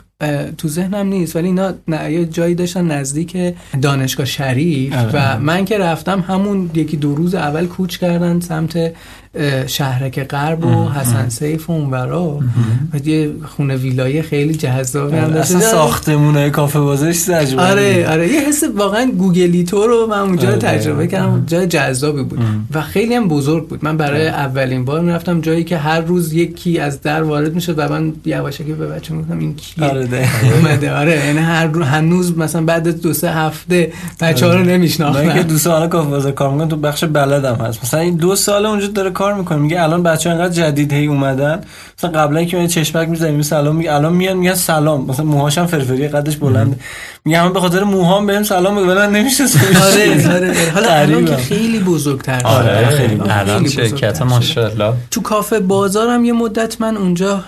تو 0.58 0.68
ذهنم 0.68 1.08
نیست 1.08 1.36
ولی 1.36 1.48
اینا 1.48 1.74
یه 2.10 2.26
جایی 2.26 2.56
داشتن 2.56 2.88
نزدیک 2.92 3.38
دانشگاه 3.82 4.26
شریف 4.26 4.94
و 5.14 5.40
من 5.40 5.66
که 5.66 5.78
رفتم 5.78 6.20
همون 6.20 6.70
یکی 6.74 6.98
دو 6.98 7.16
روز 7.16 7.36
اول 7.36 7.66
کوچ 7.66 7.98
کردن 7.98 8.40
سمت 8.40 8.94
شهرک 9.68 10.28
غرب 10.28 10.66
و 10.66 10.90
حسن 10.90 11.30
سیف 11.30 11.70
و 11.70 11.74
اونورا 11.74 12.40
و 12.94 13.08
یه 13.08 13.32
خونه 13.46 13.76
ویلای 13.76 14.22
خیلی 14.22 14.56
جذابی 14.56 15.18
هم 15.18 15.28
داشت 15.28 15.56
اصلا 15.56 15.60
ساختمونه 15.72 16.50
کافه 16.50 16.80
بازش 16.80 17.16
زجبه 17.16 17.62
آره 17.62 18.10
آره. 18.10 18.34
یه 18.34 18.40
حس 18.48 18.64
واقعا 18.76 19.12
گوگلی 19.18 19.64
تو 19.64 19.88
رو 19.88 20.08
من 20.08 20.20
اونجا 20.20 20.48
آره. 20.48 20.58
تجربه 20.58 21.08
کردم. 21.08 21.44
جای 21.48 21.68
جذابی 21.68 22.24
بود. 22.24 22.40
و 22.74 22.82
خیلی 22.82 23.16
هم 23.16 23.28
بزرگ 23.28 23.68
بود. 23.68 23.80
من 23.86 23.98
برای 23.98 24.28
اولین 24.28 24.86
بار 24.86 25.02
می‌رفتم 25.02 25.42
جایی 25.42 25.64
که 25.64 25.78
هر 25.78 26.02
روز 26.02 26.34
یکی 26.34 26.80
از 26.80 27.02
در 27.02 27.24
وارد 27.24 27.56
می‌شد 27.56 27.80
و 27.80 27.90
من 27.90 28.14
یواشکی 28.26 28.74
به 28.74 28.88
بچه 28.88 29.14
می‌گفتم 29.14 29.40
این 29.40 29.56
کیه؟ 29.56 29.86
آره 29.86 30.30
اومده. 30.56 30.94
آره 30.94 31.26
یعنی 31.26 31.40
هر 31.40 31.66
رو 31.66 31.84
هنوز 31.84 32.38
مثلا 32.38 32.62
بعد 32.62 33.02
دو 33.02 33.14
سه 33.14 33.32
هفته 33.32 33.94
بچه‌ها 34.22 34.54
رو 34.54 34.64
نمیشناختم. 34.64 35.26
من 35.26 35.34
که 35.34 35.44
دو 35.44 35.58
سال 35.58 35.88
کافه 35.88 36.10
بازار 36.10 36.32
کار 36.32 36.52
می‌کنم. 36.52 36.68
تو 36.68 36.76
بخش 36.76 37.04
بلدم 37.04 37.56
هست. 37.56 37.80
مثلا 37.84 38.00
این 38.00 38.16
دو 38.16 38.36
سال 38.36 38.66
اونجا 38.66 38.88
داره 38.88 39.10
کار 39.26 39.34
می‌کنه؟ 39.34 39.58
میگه 39.58 39.84
الان 39.84 40.04
بچه 40.04 40.30
انقدر 40.30 40.54
جدید 40.54 40.94
هی 40.94 41.08
اومدن. 41.08 41.62
مثلا 41.98 42.10
قبلا 42.10 42.44
که 42.44 42.58
من 42.58 42.68
چشمک 42.68 43.10
می‌زنیم 43.10 43.42
سلام 43.42 43.76
میگه 43.76 43.94
الان 43.94 44.14
میاد 44.14 44.36
میگن 44.36 44.54
سلام. 44.54 45.06
مثلا 45.06 45.26
موهاشم 45.26 45.66
فرفری 45.66 46.08
قدش 46.08 46.38
بلند 46.38 46.80
میگه 47.28 47.40
همه 47.40 47.50
به 47.50 47.60
خاطر 47.60 47.84
موهام 47.84 48.26
بهم 48.26 48.44
سلام 48.44 48.82
میگه 48.82 48.94
من 48.94 49.12
نمی‌شناسم. 49.12 49.60
آره 49.84 50.36
آره 50.36 50.54
حالا 50.74 50.88
الان 51.02 51.26
که 51.26 51.36
خیلی 51.36 51.80
بزرگتر 51.80 52.40
شده 52.40 52.48
آره 52.48 52.86
خیلی 52.86 53.22
الان 53.30 53.68
شرکت 53.68 54.22
ماشاءالله. 54.22 54.94
تو 55.12 55.22
کافه 55.22 55.60
بازارم 55.60 56.26
یه 56.26 56.34
مدت 56.34 56.82
من 56.82 56.98
اونجا 56.98 57.44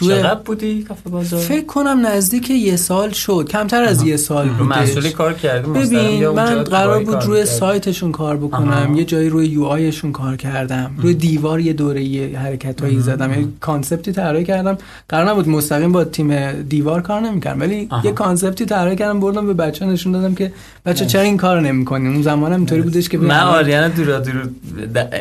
روی 0.00 0.14
چقدر 0.18 0.40
بودی 0.44 0.82
کافه 0.82 1.10
بازار؟ 1.10 1.40
فکر 1.40 1.66
کنم 1.66 2.06
نزدیک 2.06 2.50
یه 2.50 2.76
سال 2.76 3.10
شد. 3.10 3.48
کمتر 3.50 3.82
از 3.82 4.02
یه 4.02 4.16
سال 4.16 4.48
بود 4.48 4.68
مسئولی 4.68 5.10
کار 5.10 5.32
کردیم 5.32 5.72
ببین 5.72 6.28
من 6.28 6.64
قرار 6.64 7.04
بود 7.04 7.22
روی 7.22 7.44
سایتشون 7.46 8.12
کار 8.12 8.36
بکنم. 8.36 8.94
یه 8.96 9.04
جایی 9.04 9.28
روی 9.28 9.46
UI 9.46 9.64
شون 9.64 10.12
کار 10.12 10.36
کردم. 10.36 10.90
روی 10.98 11.14
دیوار 11.14 11.60
یه 11.60 11.72
دوره 11.72 12.04
یه 12.04 12.38
حرکتایی 12.38 13.00
زدم. 13.00 13.40
یه 13.40 13.46
concept 13.60 14.05
ی 14.05 14.12
طراحی 14.12 14.44
کردم. 14.44 14.78
قرار 15.08 15.30
نبود 15.30 15.48
مستقیم 15.48 15.92
با 15.92 16.04
تیم 16.04 16.52
دیوار 16.62 17.02
کار 17.02 17.20
نمی‌کردم 17.20 17.60
ولی 17.60 17.88
یه 18.04 18.12
concept 18.12 18.57
ی 18.57 18.64
طراحی 18.64 18.96
کردم. 18.96 19.13
بردم 19.20 19.46
به 19.46 19.54
بچه 19.54 19.86
نشون 19.86 20.12
دادم 20.12 20.34
که 20.34 20.52
بچه 20.86 21.06
چرا 21.06 21.22
این 21.22 21.36
کارو 21.36 21.60
نمی‌کنین 21.60 22.12
اون 22.12 22.22
زمان 22.22 22.52
هم 22.52 22.58
اینطوری 22.58 22.82
بودش 22.82 23.08
که 23.08 23.18
من 23.18 23.40
آریانا 23.40 23.88
دورا 23.88 24.18
دور 24.18 24.48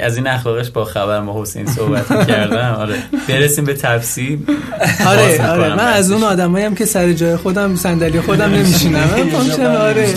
از 0.04 0.18
این 0.18 0.28
اخلاقش 0.28 0.70
با 0.70 0.86
خبر 0.86 1.20
ما 1.20 1.42
حسین 1.42 1.66
صحبت 1.66 2.28
کردم 2.28 2.76
آره. 2.82 2.96
برسیم 3.28 3.66
به 3.66 3.74
تفسیر. 3.74 4.40
آره 5.08 5.50
آره. 5.52 5.76
من 5.76 5.88
از 5.88 6.12
اون 6.12 6.24
آدمایی 6.24 6.76
که 6.76 6.86
سر 6.86 7.14
جای 7.14 7.36
خودم 7.36 7.76
صندلی 7.76 8.22
خودم 8.22 8.50
نمیشینم. 8.58 9.10
آره 9.80 10.08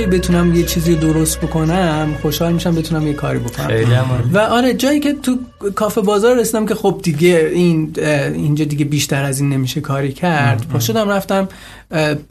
جایی 0.00 0.18
بتونم 0.18 0.54
یه 0.54 0.62
چیزی 0.62 0.94
درست 0.94 1.40
بکنم 1.40 2.14
خوشحال 2.22 2.52
میشم 2.52 2.74
بتونم 2.74 3.06
یه 3.06 3.12
کاری 3.12 3.38
بکنم. 3.38 3.66
خیلی 3.66 3.94
و 4.32 4.38
آره 4.38 4.74
جایی 4.74 5.00
که 5.00 5.12
تو 5.12 5.38
کافه 5.74 6.00
بازار 6.00 6.36
رسیدم 6.36 6.66
که 6.66 6.74
خب 6.74 7.00
دیگه 7.02 7.50
این 7.54 7.92
اینجا 8.34 8.64
دیگه 8.64 8.84
بیشتر 8.84 9.24
از 9.24 9.40
این 9.40 9.48
نمیشه 9.48 9.80
کاری 9.80 10.12
کرد. 10.12 10.68
پا 10.68 10.78
شدم 10.78 11.08
رفتم 11.08 11.48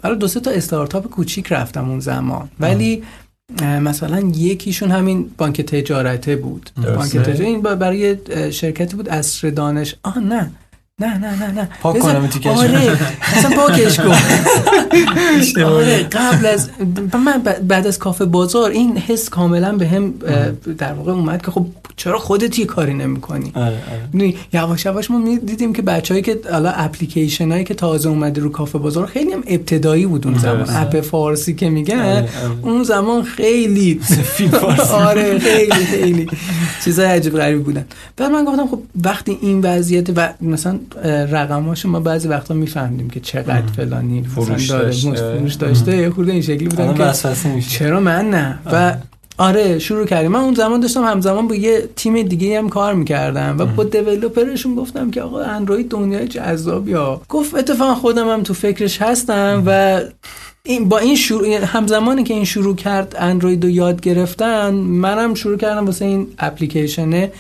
حالا 0.04 0.16
دو 0.16 0.28
سه 0.28 0.40
تا 0.40 0.52
استارتاپ 0.52 1.08
کوچیک 1.08 1.52
رفتم 1.52 1.90
اون 1.90 2.00
زمان. 2.00 2.50
ولی 2.60 3.04
مثلا 3.62 4.20
یکیشون 4.36 4.92
همین 4.92 5.30
بانک 5.38 5.62
تجارته 5.62 6.36
بود. 6.36 6.70
بانک 6.96 7.12
تجارت 7.12 7.40
این 7.40 7.62
برای 7.62 8.18
شرکتی 8.52 8.96
بود 8.96 9.10
اصر 9.10 9.50
دانش. 9.50 9.96
آه 10.04 10.20
نه. 10.20 10.52
نه 11.00 11.18
نه 11.18 11.46
نه 11.46 11.52
نه. 11.52 11.70
پاک 11.82 12.00
کنم 12.00 12.28
تیکش. 12.28 12.48
آره 12.48 12.98
اصلا 13.22 13.50
پاکش 13.58 14.00
کن. 14.00 14.16
آره. 15.64 16.04
قبل 16.04 16.46
از 16.46 16.70
من 17.26 17.44
بعد 17.68 17.88
از 17.88 18.00
کافه 18.00 18.26
بازار 18.26 18.72
این 18.72 18.98
حس 18.98 19.30
کاملا 19.30 19.72
به 19.72 19.88
هم 19.88 20.14
در 20.78 20.94
واقع 20.94 21.12
اومد 21.12 21.46
که 21.46 21.52
خب 21.52 21.66
چرا 21.98 22.20
خودت 22.20 22.60
یه 22.60 22.66
کاری 22.66 22.94
نمی‌کنی؟ 22.94 23.52
آره 23.56 23.66
آره. 23.66 24.34
یواش 24.54 24.86
یواش 24.86 25.12
ما 25.12 25.38
دیدیم 25.46 25.74
که 25.74 25.82
بچه‌ای 25.82 26.22
که 26.22 26.40
حالا 26.52 26.70
اپلیکیشن 26.70 27.52
هایی 27.52 27.64
که 27.64 27.74
تازه 27.74 28.10
اومده 28.10 28.42
رو 28.42 28.50
کافه 28.50 28.78
بازار 28.78 29.06
خیلی 29.06 29.32
هم 29.32 29.44
ابتدایی 29.48 30.06
بود 30.06 30.28
اون 30.28 30.38
زمان. 30.38 30.66
اپ 30.70 31.02
فارسی 31.02 31.56
که 31.56 31.70
میگن 31.70 32.00
آره، 32.00 32.16
آره. 32.16 32.28
اون 32.62 32.84
زمان 32.84 33.24
خیلی 33.24 34.02
آره 34.92 35.40
خیلی 35.40 35.86
خیلی 35.86 36.28
چیزای 36.84 37.06
عجیب 37.06 37.38
غریب 37.38 37.64
بودن. 37.64 37.86
بعد 38.18 38.32
من 38.32 38.46
گفتم 38.46 38.68
خب 38.68 38.80
وقتی 39.04 39.38
این 39.42 39.62
وضعیت 39.62 40.08
و 40.16 40.30
مثلا 40.42 40.80
رقماشو 41.32 41.90
ما 41.90 42.00
بعضی 42.00 42.28
وقتا 42.28 42.54
میفهمیدیم 42.54 43.10
که 43.10 43.20
چقدر 43.20 43.68
فلانی 43.76 44.24
فروش 44.24 44.70
داشته. 44.70 45.38
فروش 45.38 45.54
داشته. 45.54 46.10
خورده 46.10 46.32
این 46.32 46.42
شکلی 46.42 46.68
بودن 46.68 46.94
که 46.94 47.62
چرا 47.62 48.00
من 48.00 48.30
نه؟ 48.30 48.60
و 48.74 48.96
آره 49.38 49.80
شروع 49.80 50.06
کردیم. 50.06 50.32
من 50.32 50.40
اون 50.40 50.54
زمان 50.54 50.80
داشتم 50.80 51.04
همزمان 51.04 51.48
با 51.48 51.56
یه 51.56 51.90
تیم 51.96 52.22
دیگه 52.22 52.58
هم 52.58 52.70
کار 52.70 52.94
می‌کردم 52.94 53.56
و 53.60 53.66
با 53.66 53.84
دیولپرشون 53.84 54.76
گفتم 54.76 55.12
که 55.12 55.22
آقا 55.22 55.42
اندروید 55.42 55.90
دنیای 55.90 56.28
جذابی 56.28 56.94
ها 56.94 57.22
گفت 57.30 57.56
اتفاقا 57.56 57.96
خودم 57.96 58.30
هم 58.30 58.44
تو 58.44 58.54
فکرش 58.54 59.02
هستم 59.02 59.64
و 59.66 60.02
این 60.70 60.90
با 60.90 60.98
این 60.98 61.16
شروع 61.16 61.48
همزمانی 61.48 62.24
که 62.24 62.34
این 62.34 62.46
شروع 62.46 62.76
کرد 62.76 63.16
اندروید 63.20 63.64
رو 63.64 63.70
یاد 63.70 64.02
گرفتن 64.02 64.70
منم 64.74 65.34
شروع 65.34 65.58
کردم 65.58 65.86
واسه 65.86 66.06
این 66.06 66.28
اپلیکیشنه. 66.40 67.32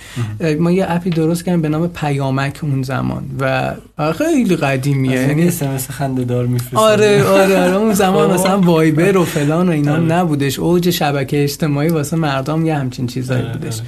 ما 0.60 0.72
یه 0.72 0.85
app 0.90 1.05
ی 1.05 1.10
درست 1.10 1.45
کردیم 1.45 1.61
به 1.61 1.69
نام 1.69 1.88
پیامک 1.88 2.60
اون 2.61 2.84
زمان 2.84 3.23
و 3.39 3.73
خیلی 4.18 4.56
قدیمیه. 4.56 5.22
یعنی 5.22 5.47
اس 5.47 5.91
خنده 5.91 6.23
دار 6.23 6.49
آره 6.73 7.23
آره 7.23 7.64
آره. 7.64 7.76
اون 7.76 7.93
زمان. 7.93 8.31
مثلا 8.31 8.60
وایبر 8.60 9.18
و 9.18 9.26
فلان 9.26 9.69
و 9.69 9.72
اینا 9.72 9.93
آره. 9.93 10.01
نبودش. 10.01 10.60
اوج 10.60 10.89
شبکه 10.89 11.43
اجتماعی 11.43 11.89
واسه 11.89 12.18
مردم 12.18 12.65
یه 12.65 12.76
همچین 12.76 13.07
چیزایی 13.07 13.43
آره، 13.43 13.53
بودش. 13.53 13.81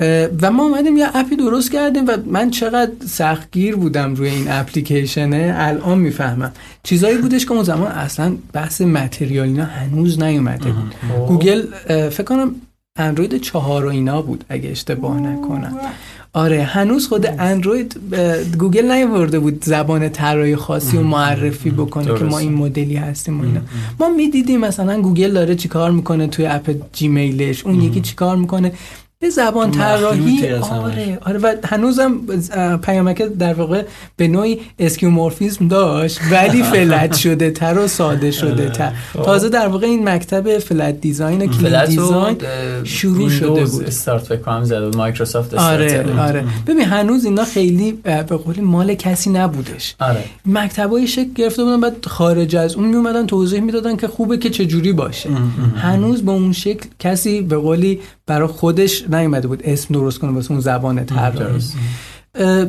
آره. 0.00 0.30
و 0.42 0.50
ما 0.50 0.62
اومدیم 0.62 0.96
یه 0.96 1.06
app 1.14 1.31
ی 1.31 1.36
درست 1.36 1.72
کردیم 1.72 2.06
و 2.06 2.16
من 2.26 2.50
چقدر 2.50 2.92
سختگیر 3.06 3.76
بودم 3.76 4.14
روی 4.14 4.28
این 4.28 4.46
اپلیکیشنه 4.48 5.54
الان 5.56 5.98
می‌فهمم. 5.98 6.52
چیزایی 6.88 7.18
بودش 7.18 7.46
که 7.46 7.52
اون 7.52 7.62
زمان 7.62 7.92
اصلا 7.92 8.36
بحث 8.52 8.80
material 8.80 9.48
اینا 9.48 9.64
هنوز 9.64 10.22
نیومده 10.22 10.72
بود. 10.72 10.94
خب. 11.08 11.26
گوگل 11.26 11.62
فکر 12.10 12.22
کنم 12.22 12.54
اندروید 12.98 13.40
چهار 13.40 13.84
و 13.84 13.88
اینا 13.88 14.22
بود 14.22 14.44
اگه 14.48 14.70
اشتباه 14.70 15.20
نکنم. 15.20 15.76
آره 16.32 16.62
هنوز 16.62 17.08
خود 17.08 17.26
اندروید 17.26 17.96
گوگل 18.58 18.92
نیورده 18.92 19.38
بود 19.38 19.64
زبان 19.64 20.08
طراحی 20.08 20.56
خاصی 20.56 20.96
و 20.96 21.02
معرفی 21.02 21.70
بکنه 21.70 22.18
که 22.18 22.24
ما 22.24 22.38
این 22.38 22.54
مدلی 22.54 22.96
هستیم 22.96 23.40
و 23.40 23.44
اینا. 23.44 23.60
ما 24.00 24.08
می‌دیدیم 24.08 24.60
مثلا 24.60 25.02
گوگل 25.02 25.32
داره 25.32 25.54
چیکار 25.54 25.90
می‌کنه 25.90 26.26
توی 26.26 26.46
app 26.46 26.74
جیمیلش 26.92 27.66
اون 27.66 27.82
یکی 27.82 28.00
چیکار 28.00 28.36
می‌کنه؟ 28.36 28.72
به 29.20 29.30
زبان 29.30 29.70
طراحی. 29.70 30.46
آره 30.52 31.18
آره 31.20 31.38
و 31.38 31.54
هنوزم 31.64 32.18
پیامک 32.82 33.22
در 33.22 33.54
واقع 33.54 33.82
به 34.16 34.28
نوعی 34.28 34.60
skeuomorphism 34.78 35.68
داشت 35.68 36.20
ولی 36.30 36.62
flat 36.72 37.16
شده 37.16 37.50
تر 37.50 37.78
و 37.78 37.86
ساده 37.88 38.30
شده 38.30 38.68
تر. 38.68 38.92
خب. 39.12 39.22
تازه 39.22 39.48
در 39.48 39.68
واقع 39.68 39.86
این 39.86 40.08
مکتب 40.08 40.58
flat 40.58 41.00
design 41.00 41.42
و 41.42 41.46
clean 41.46 41.84
design 41.84 42.36
شروع 42.84 43.28
شده 43.30 43.64
بود. 43.64 43.84
استارت 43.84 44.28
بکنم 44.28 44.64
زده 44.64 44.96
مایکروسافت 44.96 45.54
آره 45.54 46.20
آره. 46.20 46.44
ببین 46.66 46.84
هنوز 46.84 47.24
اینا 47.24 47.44
خیلی 47.44 47.92
به 47.92 48.22
قولی 48.22 48.60
مال 48.60 48.94
کسی 48.94 49.30
نبودش. 49.30 49.94
آره. 50.00 50.24
مکتبای 50.46 51.06
شکل 51.06 51.32
گرفته 51.34 51.64
بودن 51.64 51.80
بعد 51.80 52.06
خارج 52.06 52.56
از 52.56 52.74
اون 52.74 52.88
میومدن 52.88 53.26
توضیح 53.26 53.60
می‌دادن 53.60 53.96
که 53.96 54.08
خوبه 54.08 54.38
که 54.38 54.50
چه 54.50 54.66
جوری 54.66 54.92
باشه 54.92 55.30
هنوز 55.76 56.22
به 56.22 56.30
اون 56.30 56.52
شکل 56.52 56.88
کسی 56.98 57.40
به 57.40 57.56
قولی 57.56 58.00
برای 58.26 58.48
خودش 58.48 59.07
نیومده 59.14 59.48
بود 59.48 59.60
اسم 59.64 59.94
درست 59.94 60.18
کنه 60.18 60.30
واسه 60.30 60.50
اون 60.50 60.60
زبان 60.60 61.04
طراحی 61.04 61.60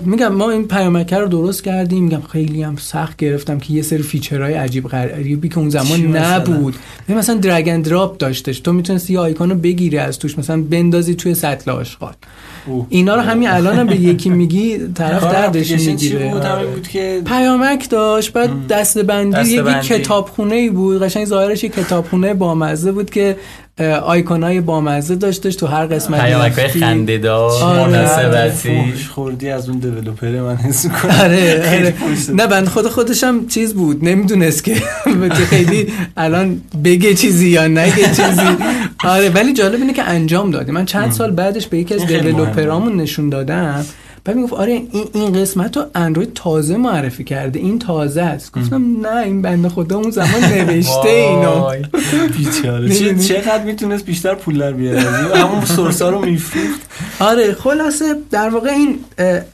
میگم 0.05 0.27
ما 0.27 0.51
این 0.51 0.67
پیامکه 0.67 1.17
رو 1.17 1.27
درست 1.27 1.63
کردیم. 1.63 2.03
میگم 2.03 2.21
خیلی 2.21 2.63
هم 2.63 2.75
سخت 2.75 3.17
گرفتم 3.17 3.59
که 3.59 3.73
یه 3.73 3.81
سری 3.81 4.03
feature 4.03 4.42
های 4.42 4.53
عجیب 4.53 4.87
غریبی 4.87 5.49
که 5.49 5.57
اون 5.57 5.69
زمان 5.69 6.17
نبود. 6.17 6.75
مثلا, 7.07 7.17
مثلا 7.17 7.35
درگ 7.35 7.81
دراپ 7.81 8.17
داشتش. 8.17 8.59
تو 8.59 8.73
می‌تونستی 8.73 9.13
یه 9.13 9.19
آیکون 9.19 9.49
رو 9.49 9.55
بگیری 9.55 9.97
از 9.97 10.19
توش 10.19 10.37
مثلا 10.37 10.61
بندازی 10.61 11.15
توی 11.15 11.35
سطل 11.35 11.71
آشغال. 11.71 12.13
اینا 12.89 13.15
رو 13.15 13.21
همین 13.21 13.49
الان 13.49 13.75
هم 13.75 13.87
به 13.87 13.95
یکی 14.11 14.29
میگی 14.29 14.77
طرف 14.95 15.23
دردش 15.23 15.71
می‌گیره. 15.71 16.33
که 16.93 17.21
پیامک 17.25 17.89
داشت 17.89 18.33
بعد 18.33 18.67
دسته 18.67 19.03
بندی 19.03 19.49
یه 19.49 19.63
کتابخونه 19.63 20.55
ای 20.55 20.69
بود. 20.69 21.03
قشنگ 21.03 21.25
ظاهرش 21.25 21.63
یه 21.63 21.69
کتابخونه 21.69 22.33
بامزه 22.33 22.91
بود 22.91 23.09
که 23.09 23.37
آیکونای 23.85 24.61
بامزه 24.61 25.15
داشتش 25.15 25.55
تو 25.55 25.67
هر 25.67 25.85
قسمت 25.85 26.21
پیامک 26.21 26.67
خنده 26.67 27.17
دار 27.17 27.63
آره. 27.63 28.53
خوردی 29.09 29.49
از 29.49 29.69
اون 29.69 29.79
دیولپر 29.79 30.27
من 30.27 30.55
حس 30.55 30.87
کنم 30.87 31.11
آره, 31.11 31.63
آره. 31.69 31.93
نه 32.33 32.47
بند 32.47 32.67
خود 32.67 32.87
خودشم 32.87 33.47
چیز 33.47 33.73
بود. 33.73 34.05
نمی‌دونست 34.05 34.63
که 34.63 34.75
خیلی 35.49 35.93
الان 36.17 36.61
بگه 36.83 37.13
چیزی 37.13 37.49
یا 37.49 37.67
نگه 37.67 37.95
چیزی. 37.95 38.57
آره 39.03 39.29
ولی 39.29 39.53
جالب 39.53 39.81
اینه 39.81 39.93
که 39.93 40.03
انجام 40.03 40.51
دادی. 40.51 40.71
من 40.71 40.85
چند 40.85 41.11
سال 41.11 41.31
بعدش 41.31 41.67
به 41.67 41.77
یکی 41.77 41.95
از 41.95 42.05
دیولپرامون 42.05 42.95
نشون 42.95 43.29
دادم. 43.29 43.85
بعد 44.29 44.37
می‌گفت 44.37 44.53
آره 44.53 44.71
این 44.73 45.05
این 45.13 45.33
قسمت 45.41 45.77
رو 45.77 45.83
اندروید 45.95 46.33
تازه 46.33 46.77
معرفی 46.77 47.23
کرده. 47.23 47.59
این 47.59 47.79
تازه 47.79 48.21
است. 48.21 48.51
گفتم 48.57 49.07
نه 49.07 49.17
این 49.17 49.41
بنده 49.41 49.69
خدا 49.69 49.97
اون 49.97 50.11
زمان 50.11 50.43
نوشته 50.43 51.09
اینو. 51.29 51.71
بیچاره. 52.37 53.15
چقدر 53.19 53.63
می‌تونست 53.63 54.05
بیشتر 54.05 54.35
پول 54.35 54.57
در 54.59 54.71
بیاره؟ 54.71 55.01
همون 55.35 55.65
سورسا 55.65 56.09
رو 56.09 56.25
میفروخت. 56.25 56.81
آره 57.19 57.53
خلاصه 57.53 58.15
در 58.31 58.49
واقع 58.49 58.69
این 58.69 58.99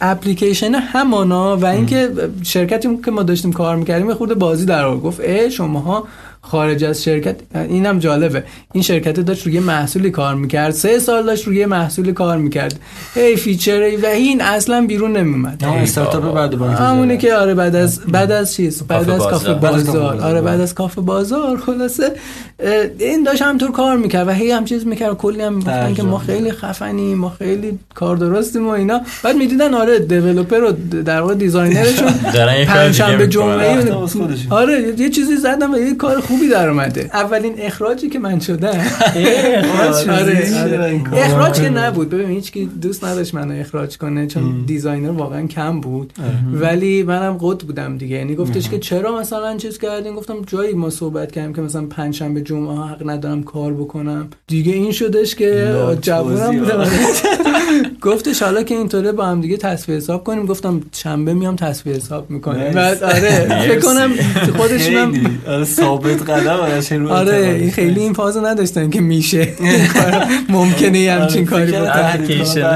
اپلیکیشن 0.02 0.74
همانا 0.76 1.58
و 1.58 1.66
اینکه 1.66 2.10
شرکتی 2.44 2.98
که 3.06 3.12
ما 3.12 3.24
داشتیم 3.24 3.54
کار 3.54 3.76
می‌کردیم 3.76 4.14
خود 4.14 4.40
بازی 4.40 4.66
در 4.66 4.96
گفت 4.96 5.20
ای 5.20 5.52
شماها 5.52 6.08
خارج 6.48 6.84
از 6.84 7.04
شرکت 7.04 7.36
اینم 7.56 8.00
جالبه. 8.00 8.44
این 8.74 8.84
شرکت 8.84 9.20
داشت 9.20 9.48
روی 9.48 9.60
محصولی 9.60 10.12
کار 10.12 10.36
می‌کرد. 10.36 10.72
سه 10.72 11.00
سال 11.00 11.26
داشت 11.26 11.48
روی 11.48 11.66
محصولی 11.66 12.14
کار 12.14 12.38
می‌کرد. 12.38 12.80
هی 13.16 13.36
feature 13.36 13.98
و 14.04 14.06
این 14.06 14.42
اصلا 14.42 14.86
بیرون 14.88 15.18
نمیومد 15.18 15.64
استارتاپ 15.64 16.34
بعد 16.34 16.54
همونه 16.54 17.18
که 17.18 17.34
آره 17.34 17.54
بعد 17.54 17.76
از 17.76 18.00
بعد 18.00 18.32
از 18.32 18.54
چیز؟ 18.54 18.84
بعد 18.84 19.10
از 19.10 19.22
کافه 19.22 19.54
بازار. 19.54 20.22
آره 20.22 20.42
بعد 20.42 20.62
از 20.62 20.74
کافه 20.76 21.02
بازار. 21.02 21.58
خلاصه 21.58 22.12
این 23.00 23.24
داشت 23.24 23.42
همطور 23.42 23.72
کار 23.72 23.98
می‌کرد 23.98 24.28
و 24.28 24.32
هی 24.32 24.52
هم 24.52 24.66
چیز 24.66 24.88
می‌کرد 24.88 25.14
کلی 25.18 25.42
هم 25.42 25.54
می‌گفتن 25.54 25.94
که 25.94 26.04
ما 26.04 26.18
خیلی 26.18 26.52
خفنیم 26.52 27.18
ما 27.18 27.30
خیلی 27.30 27.80
کار 27.96 28.18
درستیم 28.18 28.68
و 28.68 28.70
اینا. 28.70 29.02
بعد 29.24 29.36
می‌دیدن 29.36 29.74
آره 29.74 30.00
developer 30.00 30.64
و 30.64 30.72
در 31.02 31.22
واقع 31.22 31.34
designer 31.34 31.86
شون 31.86 32.12
پنجشنبه 32.68 33.28
جمعه 33.28 33.94
آره 34.50 34.94
یه 34.98 35.10
چیزی 35.10 35.38
زدم 35.38 35.74
و 35.74 35.78
یه 35.78 35.96
کار 35.96 36.22
خوبی 36.36 36.50
در 36.50 36.70
اومده. 36.70 37.10
اولین 37.14 37.54
اخراجی 37.58 38.10
که 38.10 38.20
من 38.20 38.40
شدم. 38.40 38.80
اخراج؟ 39.16 40.10
آره، 40.20 41.36
آره. 41.36 41.52
که 41.52 41.70
نبود. 41.70 42.10
ببین 42.10 42.30
هیچ 42.30 42.52
کی 42.52 42.66
دوست 42.66 43.04
نداشت 43.04 43.36
منو 43.36 43.60
اخراج 43.60 43.98
کنه 43.98 44.28
چون 44.28 44.64
designer 44.66 45.12
واقعا 45.12 45.48
کم 45.48 45.82
بود. 45.82 46.14
ولی 46.54 47.04
منم 47.04 47.38
قد 47.42 47.58
بودم 47.58 47.98
دیگه. 47.98 48.16
یعنی 48.16 48.36
گفتش 48.36 48.70
که 48.70 48.80
چرا 48.80 49.20
مثلا 49.20 49.58
چیز 49.58 49.78
کردین؟ 49.78 50.16
گفتم 50.16 50.36
جایی 50.48 50.74
ما 50.74 50.90
صحبت 50.90 51.32
کردیم 51.32 51.54
که 51.54 51.62
مثلا 51.62 51.86
پنج 51.86 52.16
شنبه 52.16 52.42
جمعه 52.42 52.88
حق 52.88 53.10
ندارم 53.10 53.44
کار 53.44 53.74
بکنم. 53.74 54.28
دیگه 54.48 54.74
این 54.74 54.92
شدش 54.92 55.36
که 55.36 55.76
جوونم 56.02 56.60
بودم. 56.60 56.86
گفتش 58.02 58.42
حالا 58.42 58.64
که 58.64 58.76
اینطوره 58.76 59.12
با 59.12 59.26
هم 59.26 59.42
دیگه 59.42 59.58
تصفیه 59.58 59.96
حساب 59.96 60.24
کنیم. 60.24 60.46
گفتم 60.46 60.82
شنبه 60.92 61.34
میام 61.34 61.56
تصفیه 61.56 61.94
حساب 61.94 62.30
می‌کنیم 62.30 62.72
بعد 62.72 63.04
آره 63.04 63.66
فکر 63.68 63.80
کنم 63.80 64.12
خودشونم 64.58 65.14
ثابت 65.64 66.25
قدم 66.26 67.08
آره 67.10 67.58
این 67.62 67.72
خیلی 67.72 68.00
این 68.00 68.14
فازو 68.14 68.46
نداشتن 68.46 68.90
که 68.90 69.02
میشه. 69.02 69.54
ممکنه 70.50 71.00
یه 71.00 71.14
همچین 71.14 71.46
کاری 71.46 71.72
بود 71.72 71.88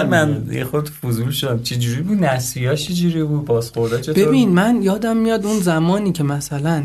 من 0.10 0.44
یه 0.52 0.64
خود 0.64 0.90
فضول 0.90 1.32
شدم. 1.32 1.64
چه 1.64 1.76
جوری 1.76 2.02
بود؟ 2.02 2.24
نسیاش 2.24 2.88
چه 2.88 2.94
جوری 2.94 3.24
بود؟ 3.24 3.46
بازخورده 3.46 4.02
چطور 4.02 4.26
ببین 4.26 4.50
من 4.50 4.82
یادم 4.82 5.18
میاد 5.18 5.46
اون 5.46 5.60
زمانی 5.60 6.12
که 6.12 6.24
مثلا 6.24 6.84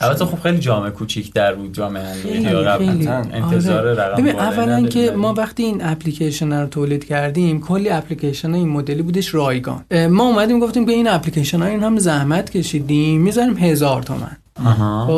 البته 0.00 0.24
خب 0.24 0.40
خیلی 0.42 0.58
جامعه 0.58 0.90
کوچیک 0.90 1.32
در 1.32 1.54
بود 1.54 1.74
جامعه 1.74 2.12
خیلی 2.12 2.46
انتظار 2.46 3.78
آره. 3.78 3.94
رقم 3.94 4.22
ببین 4.22 4.36
اولا 4.36 4.82
که 4.82 5.10
ما 5.10 5.34
وقتی 5.34 5.62
این 5.62 5.84
اپلیکیشن 5.84 6.52
رو 6.52 6.66
تولید 6.66 7.04
کردیم 7.04 7.60
کلی 7.60 7.88
اپلیکیشن 7.88 8.54
این 8.54 8.68
مدلی 8.68 9.02
بودش 9.02 9.34
رایگان. 9.34 9.84
ما 10.10 10.24
اومدیم 10.26 10.58
گفتیم 10.58 10.86
که 10.86 10.92
این 10.92 11.08
اپلیکیشن 11.08 11.62
ها 11.62 11.66
این 11.66 11.82
هم 11.82 11.98
زحمت 11.98 12.50
کشیدیم 12.50 13.20
می‌ذاریم 13.20 13.56
هزار 13.56 14.02
تومن. 14.02 14.36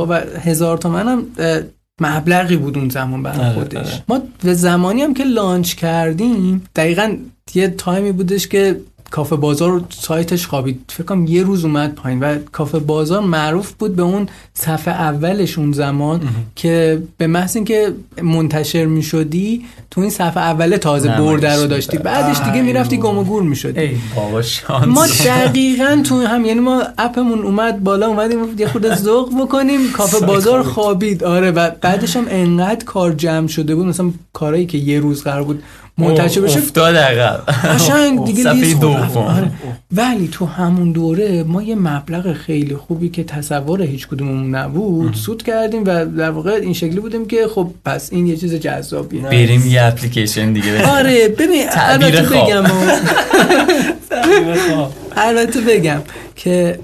و 0.09 0.13
هزار 0.41 0.79
تومن 0.79 1.09
هم 1.09 1.27
مبلغی 2.01 2.57
بود 2.57 2.79
اون 2.79 2.89
زمان 2.89 3.23
برای 3.23 3.47
آره، 3.47 3.55
خودش 3.55 3.77
آره. 3.77 4.05
ما 4.09 4.21
به 4.43 4.55
زمانی 4.55 5.03
هم 5.03 5.15
که 5.15 5.25
لانچ 5.25 5.75
کردیم 5.75 6.65
دقیقا 6.77 7.17
یه 7.55 7.69
تایمی 7.69 8.13
بودش 8.13 8.49
که 8.49 8.81
کافه 9.11 9.37
بازار 9.37 9.85
سایتش 9.91 10.47
خوابید. 10.47 10.81
فکر 10.89 11.05
کنم 11.05 11.27
یه 11.27 11.43
روز 11.43 11.65
اومد 11.65 11.95
پایین 11.95 12.21
و 12.21 12.39
کافه 12.53 12.79
بازار 12.79 13.23
معروف 13.23 13.73
بود 13.73 13.97
به 13.97 14.03
اون 14.03 14.29
صفحه 14.55 14.95
اولش 14.95 15.59
اون 15.59 15.73
زمان 15.73 16.21
که 16.57 17.03
به 17.19 17.27
محض 17.27 17.57
اینکه 17.57 17.93
منتشر 18.23 18.85
می 18.87 19.03
شدی 19.03 19.65
تو 19.91 20.01
این 20.01 20.11
صفحه 20.11 20.43
اوله 20.43 20.79
تازه 20.79 21.09
برده 21.09 21.57
رو. 21.57 21.67
داشتی. 21.67 21.99
بعدش 21.99 22.41
دیگه 22.41 22.63
می‌رفتی. 22.63 22.97
گم 22.97 23.19
و 23.19 23.25
گور 23.25 23.43
می 23.43 23.57
شدی 23.57 24.01
ما 24.87 25.07
دقیقا 25.25 26.03
تو 26.05 26.21
هم 26.21 26.45
یعنی 26.45 26.61
ما 26.61 26.83
اپمون 26.99 27.43
اومد 27.43 27.85
بالا 27.85 28.07
اومدیم 28.07 28.39
یه 28.59 28.69
خود 28.69 28.95
ذوق 28.95 29.41
بکنیم 29.41 29.91
کافه 29.93 30.27
بازار 30.27 30.63
خوابید. 30.63 31.25
آره 31.25 31.51
و 31.51 31.71
بعدش 31.81 32.17
هم 32.17 32.25
انقدر 32.29 32.85
کار 32.85 33.13
جمع 33.13 33.47
شده 33.47 33.75
بود. 33.75 33.87
مثلا 33.87 34.11
کارهایی 34.33 34.67
که 34.67 34.79
یه 34.79 35.01
روز 35.01 35.23
قرار 35.23 35.45
بود 35.45 35.63
منتشر 35.99 36.41
بشه 36.41 36.59
افتاد 36.59 36.97
عقب 36.97 37.43
قشنگ 37.47 38.25
دیگه 38.25 38.75
دوم. 38.81 38.97
رفت. 38.97 39.17
آره. 39.17 39.51
ولی 39.93 40.29
تو 40.33 40.47
همون 40.47 40.93
دوره 40.93 41.43
ما 41.43 41.63
یه 41.63 41.75
مبلغ 41.75 42.33
خیلی 42.33 42.77
خوبی 42.77 43.09
که 43.09 43.25
تصور 43.25 43.83
هیچ 43.83 44.09
کدوممون 44.09 44.55
نبود 44.55 45.15
سود 45.15 45.43
کردیم 45.43 45.83
و 45.87 46.05
در 46.05 46.31
واقع 46.31 46.51
این 46.51 46.73
شکلی 46.73 47.01
بودیم 47.01 47.27
که 47.27 47.47
خب 47.55 47.71
پس 47.85 48.13
این 48.13 48.27
یه 48.27 48.37
چیز 48.37 48.55
جذابیه 48.55 49.23
بریم 49.23 49.67
یه 49.67 49.85
اپلیکیشن 49.85 50.53
دیگه. 50.53 50.87
آره 50.87 51.29
ببین 51.29 51.65
البته. 51.73 52.23
بگم 52.23 52.65
البته 55.17 55.61
بگم 55.61 56.03
که 56.37 56.79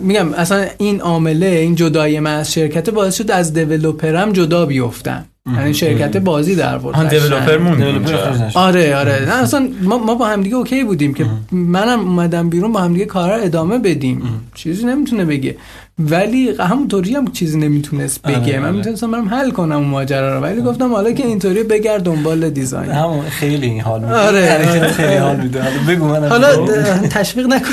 میگم 0.00 0.32
اصلا 0.32 0.66
این 0.78 1.00
عامله 1.00 1.46
این 1.46 1.74
جدای 1.74 2.20
من 2.20 2.34
از 2.34 2.52
شرکت 2.52 2.90
باعث 2.90 3.16
شد 3.16 3.30
از 3.30 3.52
دیولوپرم 3.52 4.32
جدا 4.32 4.66
بیفتم 4.66 5.24
یعنی 5.56 5.74
شرکت 5.74 6.16
بازی 6.16 6.56
در 6.56 6.78
ورد 6.78 6.96
آن 6.96 7.08
دیولوپر 7.08 7.58
مون 7.58 7.76
دیولپر 7.76 8.30
نشد. 8.30 8.58
آره 8.58 8.96
آره. 8.96 9.24
نه 9.28 9.34
اصلا 9.34 9.68
ما, 9.82 9.98
ما 9.98 10.14
با 10.14 10.26
همدیگه 10.26 10.56
اوکی 10.56 10.84
بودیم 10.84 11.14
که 11.14 11.26
منم 11.52 12.00
اومدم 12.00 12.48
بیرون 12.50 12.72
با 12.72 12.80
همدیگه 12.80 13.04
کارا 13.04 13.36
رو 13.36 13.42
ادامه 13.42 13.78
بدیم. 13.78 14.22
چیزی 14.54 14.86
نمی‌تونه 14.86 15.24
بگه. 15.24 15.56
ولی 15.98 16.54
همونطوری 16.60 17.14
هم 17.14 17.32
چیزی 17.32 17.58
نمی‌تونست 17.58 18.22
بگه. 18.22 18.36
آره، 18.36 18.58
من 18.58 18.64
آره. 18.66 18.76
می‌تونستم 18.76 19.10
برم 19.10 19.28
حل 19.28 19.50
کنم 19.50 19.76
اون 19.76 19.88
ماجرا 19.88 20.36
رو 20.36 20.42
ولی 20.42 20.62
گفتم 20.62 20.92
حالا 20.92 21.12
که 21.12 21.26
اینطوری 21.26 21.62
بگرد 21.62 22.02
دنبال 22.02 22.50
دیزاین. 22.50 22.90
همون 22.90 23.28
خیلی 23.28 23.66
این 23.66 23.80
حال 23.80 24.00
میده. 24.00 24.14
آره، 24.14 24.40
حرکت 24.40 24.82
آره. 24.82 24.88
خیلی 24.88 25.14
حال 25.14 25.36
میده. 25.36 25.62
حالا 25.62 25.76
بگو 25.88 26.04
من 26.04 26.28
حالا 26.28 26.66
تشویق 27.08 27.46
نکن. 27.46 27.68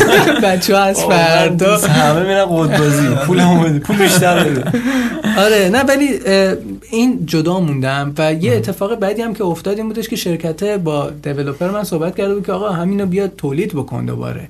بچه 0.44 0.76
ها 0.76 0.82
از 0.82 1.04
فردا. 1.04 1.76
همه 1.76 2.22
میرن 2.22 2.44
قدبازی. 2.44 3.08
پولمو 3.26 3.60
بده 3.62 3.78
پول 3.78 3.96
بیشتر 3.96 4.44
بده 4.44 4.64
آره 5.38 5.68
نه 5.72 5.82
ولی 5.82 6.08
این 6.90 7.26
جدا 7.26 7.60
موندم 7.60 8.12
و 8.18 8.32
یه 8.32 8.52
اتفاق 8.52 8.94
بعدی 8.94 9.22
هم 9.22 9.34
که 9.34 9.44
افتاد 9.44 9.76
این 9.76 9.86
بودش 9.88 10.08
که 10.08 10.16
شرکت 10.16 10.64
با 10.64 11.10
دیولپر 11.22 11.70
من 11.70 11.84
صحبت 11.84 12.16
کرده 12.16 12.34
بود 12.34 12.46
که 12.46 12.52
آقا 12.52 12.70
همینو 12.70 13.06
بیا 13.06 13.28
تولید 13.28 13.74
بکن 13.74 14.04
دوباره. 14.04 14.48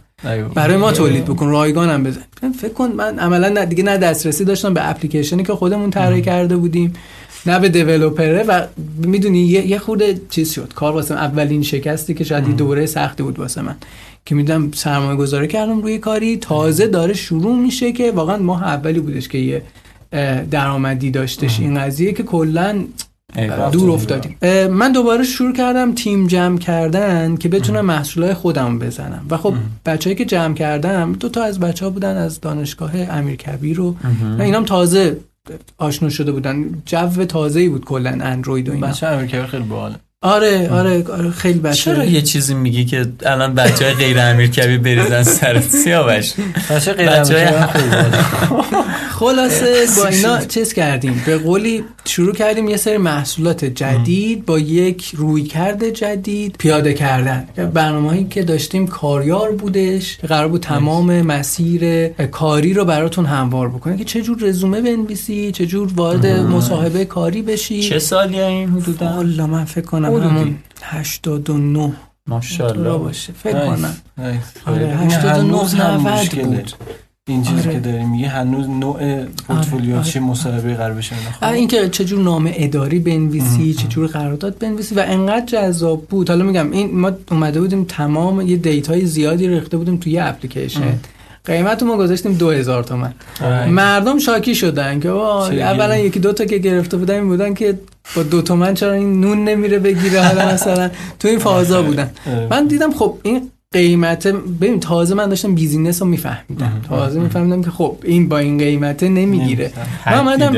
برای 0.54 0.76
ما 0.76 0.92
تولید 0.92 1.24
بکن 1.24 1.48
رایگان 1.48 1.88
هم 1.88 2.02
بزن 2.02 2.22
فکر 2.60 2.72
کن 2.72 2.92
من 2.96 3.18
عملا 3.18 3.48
نه 3.48 3.66
دیگه 3.66 3.82
نه 3.82 3.98
دسترسی 3.98 4.44
داشتم 4.44 4.74
به 4.74 4.90
اپلیکیشنی 4.90 5.42
که 5.42 5.52
خودمون 5.52 5.90
طراحی 5.90 6.22
کرده 6.22 6.56
بودیم 6.56 6.92
نه 7.46 7.58
به 7.58 7.68
دیولپره 7.68 8.42
و 8.42 8.66
می‌دونی 8.98 9.38
یه, 9.42 9.78
خورده 9.78 10.20
چیز 10.30 10.52
شد. 10.52 10.72
کار 10.74 10.92
واسه. 10.92 11.14
اولین 11.14 11.62
شکستی 11.62 12.14
که 12.14 12.24
شاید 12.24 12.56
دوره 12.56 12.86
سختی 12.86 13.22
بود 13.22 13.38
واسه 13.38 13.62
من. 13.62 13.76
که 14.24 14.34
می‌دونم 14.34 14.70
سرمایه 14.74 15.16
گذاری 15.16 15.48
کردم 15.48 15.82
روی 15.82 15.98
کاری. 15.98 16.36
تازه 16.36 16.86
داره 16.86 17.14
شروع 17.14 17.56
میشه 17.56 17.92
که 17.92 18.12
واقعا 18.12 18.36
ماه 18.36 18.62
اولی 18.62 19.00
بودش 19.00 19.28
که 19.28 19.38
یه 19.38 19.62
درآمدی 20.50 21.10
داشتش. 21.10 21.60
این 21.60 21.78
قضیه 21.78 22.12
که 22.12 22.22
کلا 22.22 22.84
دور 23.72 23.90
افتادیم. 23.90 24.36
من 24.70 24.92
دوباره 24.92 25.24
شروع 25.24 25.52
کردم 25.52 25.94
تیم 25.94 26.26
جمع 26.26 26.58
کردن 26.58 27.36
که 27.36 27.48
بتونم 27.48 27.86
محصولای 27.86 28.34
خودم 28.34 28.78
بزنم. 28.78 29.26
و 29.30 29.36
خب 29.36 29.54
بچه‌ای 29.86 30.16
که 30.16 30.24
جمع 30.24 30.54
کردم 30.54 31.12
دو 31.12 31.28
تا 31.28 31.42
از 31.42 31.60
بچه 31.60 31.84
ها 31.84 31.90
بودن 31.90 32.16
از 32.16 32.40
دانشگاه 32.40 32.92
امیرکبیر 32.96 33.80
و 33.80 33.96
و 34.38 34.42
اینام 34.42 34.64
تازه 34.64 35.16
آشنا 35.78 36.08
شده 36.08 36.32
بودن. 36.32 36.82
جو 36.86 37.24
تازه‌ای 37.24 37.68
بود 37.68 37.84
کلا 37.84 38.10
اندروید 38.10 38.68
و 38.68 38.72
اینا. 38.72 38.86
بچه 38.86 39.06
امریکایی 39.06 39.46
خیلی 39.46 39.62
باحاله. 39.64 39.96
آره 40.22 40.68
آره 40.70 41.04
آره 41.08 41.30
خیلی 41.30 41.58
بچه 41.58 41.76
چرا 41.76 42.04
یه 42.04 42.22
چیزی 42.22 42.54
میگی 42.54 42.84
که 42.84 43.06
الان 43.26 43.54
بچه 43.54 43.84
های 43.84 43.94
غیر 43.94 44.16
امیرکبی 44.20 44.78
بریزن 44.78 45.22
سر 45.22 45.60
سیاوش؟ 45.60 46.32
بچه 46.70 46.92
غیر 46.92 47.10
باحاله 47.10 47.52
خلاصه 49.20 49.86
با 49.96 50.06
اینا 50.06 50.44
چیز 50.44 50.72
کردیم. 50.72 51.22
به 51.26 51.38
قولی 51.38 51.84
شروع 52.04 52.34
کردیم 52.34 52.68
یه 52.68 52.76
سری 52.76 52.96
محصولات 52.98 53.64
جدید 53.64 54.46
با 54.46 54.58
یک 54.58 55.12
رویکرد 55.16 55.88
جدید 55.88 56.56
پیاده 56.58 56.94
کردن. 56.94 57.48
برنامه‌ای 57.74 58.24
که 58.24 58.42
داشتیم 58.42 58.86
کاریار 58.86 59.52
بودش 59.52 60.18
قرار 60.28 60.48
بود 60.48 60.60
تمام 60.60 61.22
مسیر 61.22 62.08
کاری 62.08 62.74
رو 62.74 62.84
براتون 62.84 63.26
هموار 63.26 63.68
بکنه 63.68 63.96
که 63.96 64.04
چه 64.04 64.22
جور 64.22 64.38
رزومه 64.40 64.80
بنویسی 64.80 65.52
چه 65.52 65.66
جور 65.66 65.92
وارد 65.96 66.26
مصاحبه 66.26 67.04
کاری 67.04 67.42
بشی. 67.42 67.82
چه 67.82 67.98
سالیه 67.98 68.44
این 68.44 68.68
حدودا؟ 68.68 69.22
من 69.46 69.64
فکر 69.64 69.84
کنم 69.84 70.09
همون 70.18 70.56
89 70.82 71.78
را 71.78 71.92
ماشاءالله 72.26 72.98
باشه 72.98 73.32
فکر 73.32 73.66
کنم. 73.66 73.96
آره، 74.66 74.98
این 75.00 75.10
89 75.10 75.32
هنوز 75.32 75.74
هم 75.74 76.00
90 76.00 76.12
مشکله. 76.12 76.44
بود. 76.44 76.72
این 77.28 77.42
چیزی 77.42 77.60
آره. 77.60 77.72
که 77.72 77.80
داریم 77.80 78.10
میگه 78.10 78.28
هنوز 78.28 78.68
نوع 78.68 79.24
پورتفولیو 79.24 79.96
آره. 79.96 80.04
چه 80.04 80.20
مصاحبه 80.20 80.74
قرار 80.74 80.94
بشه 80.94 81.16
خب 81.40 81.46
اینکه 81.46 81.88
چجور 81.88 82.22
نامه 82.22 82.52
اداری 82.56 82.98
بنویسی 82.98 83.74
چجور 83.74 84.06
قرارداد 84.06 84.58
بنویسی 84.58 84.94
و 84.94 85.04
انقدر 85.06 85.46
جذاب 85.46 86.06
بود 86.06 86.28
حالا 86.28 86.44
میگم 86.44 86.70
این 86.70 86.98
ما 86.98 87.12
اومده 87.30 87.60
بودیم 87.60 87.84
تمام 87.84 88.40
یه 88.40 88.56
دیتای 88.56 89.06
زیادی 89.06 89.48
ریخته 89.48 89.76
بودیم 89.76 89.96
توی 89.96 90.12
یه 90.12 90.24
اپلیکیشن 90.24 90.98
قیمت 91.44 91.82
ما 91.82 91.96
گذاشتیم 91.96 92.34
دو 92.34 92.50
هزار 92.50 92.82
تومن. 92.82 93.12
مردم 93.68 94.18
شاکی 94.18 94.54
شدن 94.54 95.00
که 95.00 95.08
اولا. 95.08 95.96
یکی 95.96 96.20
دو 96.20 96.32
تا 96.32 96.44
که 96.44 96.58
گرفته 96.58 96.96
بودن 96.96 97.14
این 97.14 97.28
بودن 97.28 97.54
که 97.54 97.78
با 98.16 98.22
دو 98.22 98.42
تومن 98.42 98.74
چرا 98.74 98.92
این 98.92 99.20
نون 99.20 99.44
نمیره 99.44 99.78
بگیره؟ 99.78 100.20
حالا 100.20 100.52
مثلا 100.54 100.90
تو 101.18 101.28
این 101.28 101.38
فازا 101.38 101.82
بودن. 101.82 102.10
من 102.50 102.66
دیدم 102.66 102.92
خب 102.92 103.18
این 103.22 103.50
قیمت 103.72 104.26
ببین 104.26 104.80
تازه 104.80 105.14
من 105.14 105.28
داشتم 105.28 105.54
business 105.54 106.02
رو 106.02 106.08
میفهمیدم. 106.08 106.80
تازه 106.88 107.20
میفهمیدم 107.20 107.62
که 107.62 107.70
خب 107.70 107.96
این 108.04 108.28
با 108.28 108.38
این 108.38 108.58
قیمته 108.58 109.08
نمی‌گیره. 109.08 109.72
من 110.06 110.18
اومدم. 110.18 110.54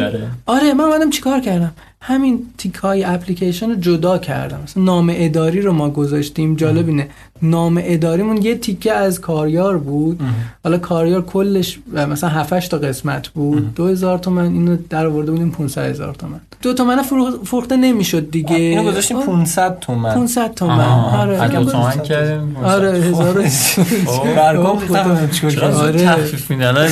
آره 0.46 0.74
من 0.74 0.84
اومدم 0.84 1.10
چیکار 1.10 1.40
کردم؟ 1.40 1.72
همین 2.00 2.46
تیک 2.58 2.74
های 2.74 3.04
اپلیکیشن 3.04 3.70
رو 3.70 3.74
جدا 3.74 4.18
کردم. 4.18 4.60
مثلا 4.62 4.82
نام 4.82 5.12
اداری 5.16 5.60
رو 5.60 5.72
ما 5.72 5.90
گذاشتیم. 5.90 6.56
جالب 6.56 6.88
اینه. 6.88 7.08
نام 7.42 7.80
اداریمون 7.84 8.42
یه 8.42 8.54
تیکه 8.58 8.92
از 8.92 9.20
کاریار 9.20 9.78
بود. 9.78 10.20
حالا 10.64 10.78
کاریار 10.78 11.22
کلش 11.22 11.78
مثلا 12.08 12.30
7 12.30 12.70
تا 12.70 12.78
قسمت 12.78 13.28
بود. 13.28 13.74
2000 13.74 14.18
تومن 14.18 14.44
اینو 14.44 14.76
در 14.90 15.06
آورده 15.06 15.30
بودیم 15.30 15.50
500 15.50 15.90
هزار 15.90 16.14
تومن. 16.14 16.40
دو 16.62 16.74
تومن 16.74 17.02
فروخ- 17.02 17.44
فروخته 17.46 17.76
نمی‌شد 17.76 18.30
دیگه. 18.30 18.56
اینو 18.56 18.82
گذاشتیم 18.90 19.16
آه، 19.16 19.26
500 19.26 19.78
تومن. 19.80 20.14
500 20.14 20.54
تومن. 20.54 20.78
آها، 20.80 21.18
آره. 21.22 21.42
از 21.42 21.50
اینو 21.50 21.64
دو 21.64 21.70
تومن. 21.70 21.98
کردیم. 22.02 22.56
آره 22.64 22.90
هزار 22.92 23.38
و- 23.38 23.42
برگام 24.36 24.66
اوه، 24.66 24.86
خدا. 24.86 24.96
ریختم 25.02 25.28
چیکار 25.30 25.50
چرا 25.50 25.60
کردم؟ 25.60 25.76
آره. 25.76 25.92
زود 25.98 26.06
تخفیف 26.06 26.50
میدن؟ 26.50 26.66
الان 26.66 26.88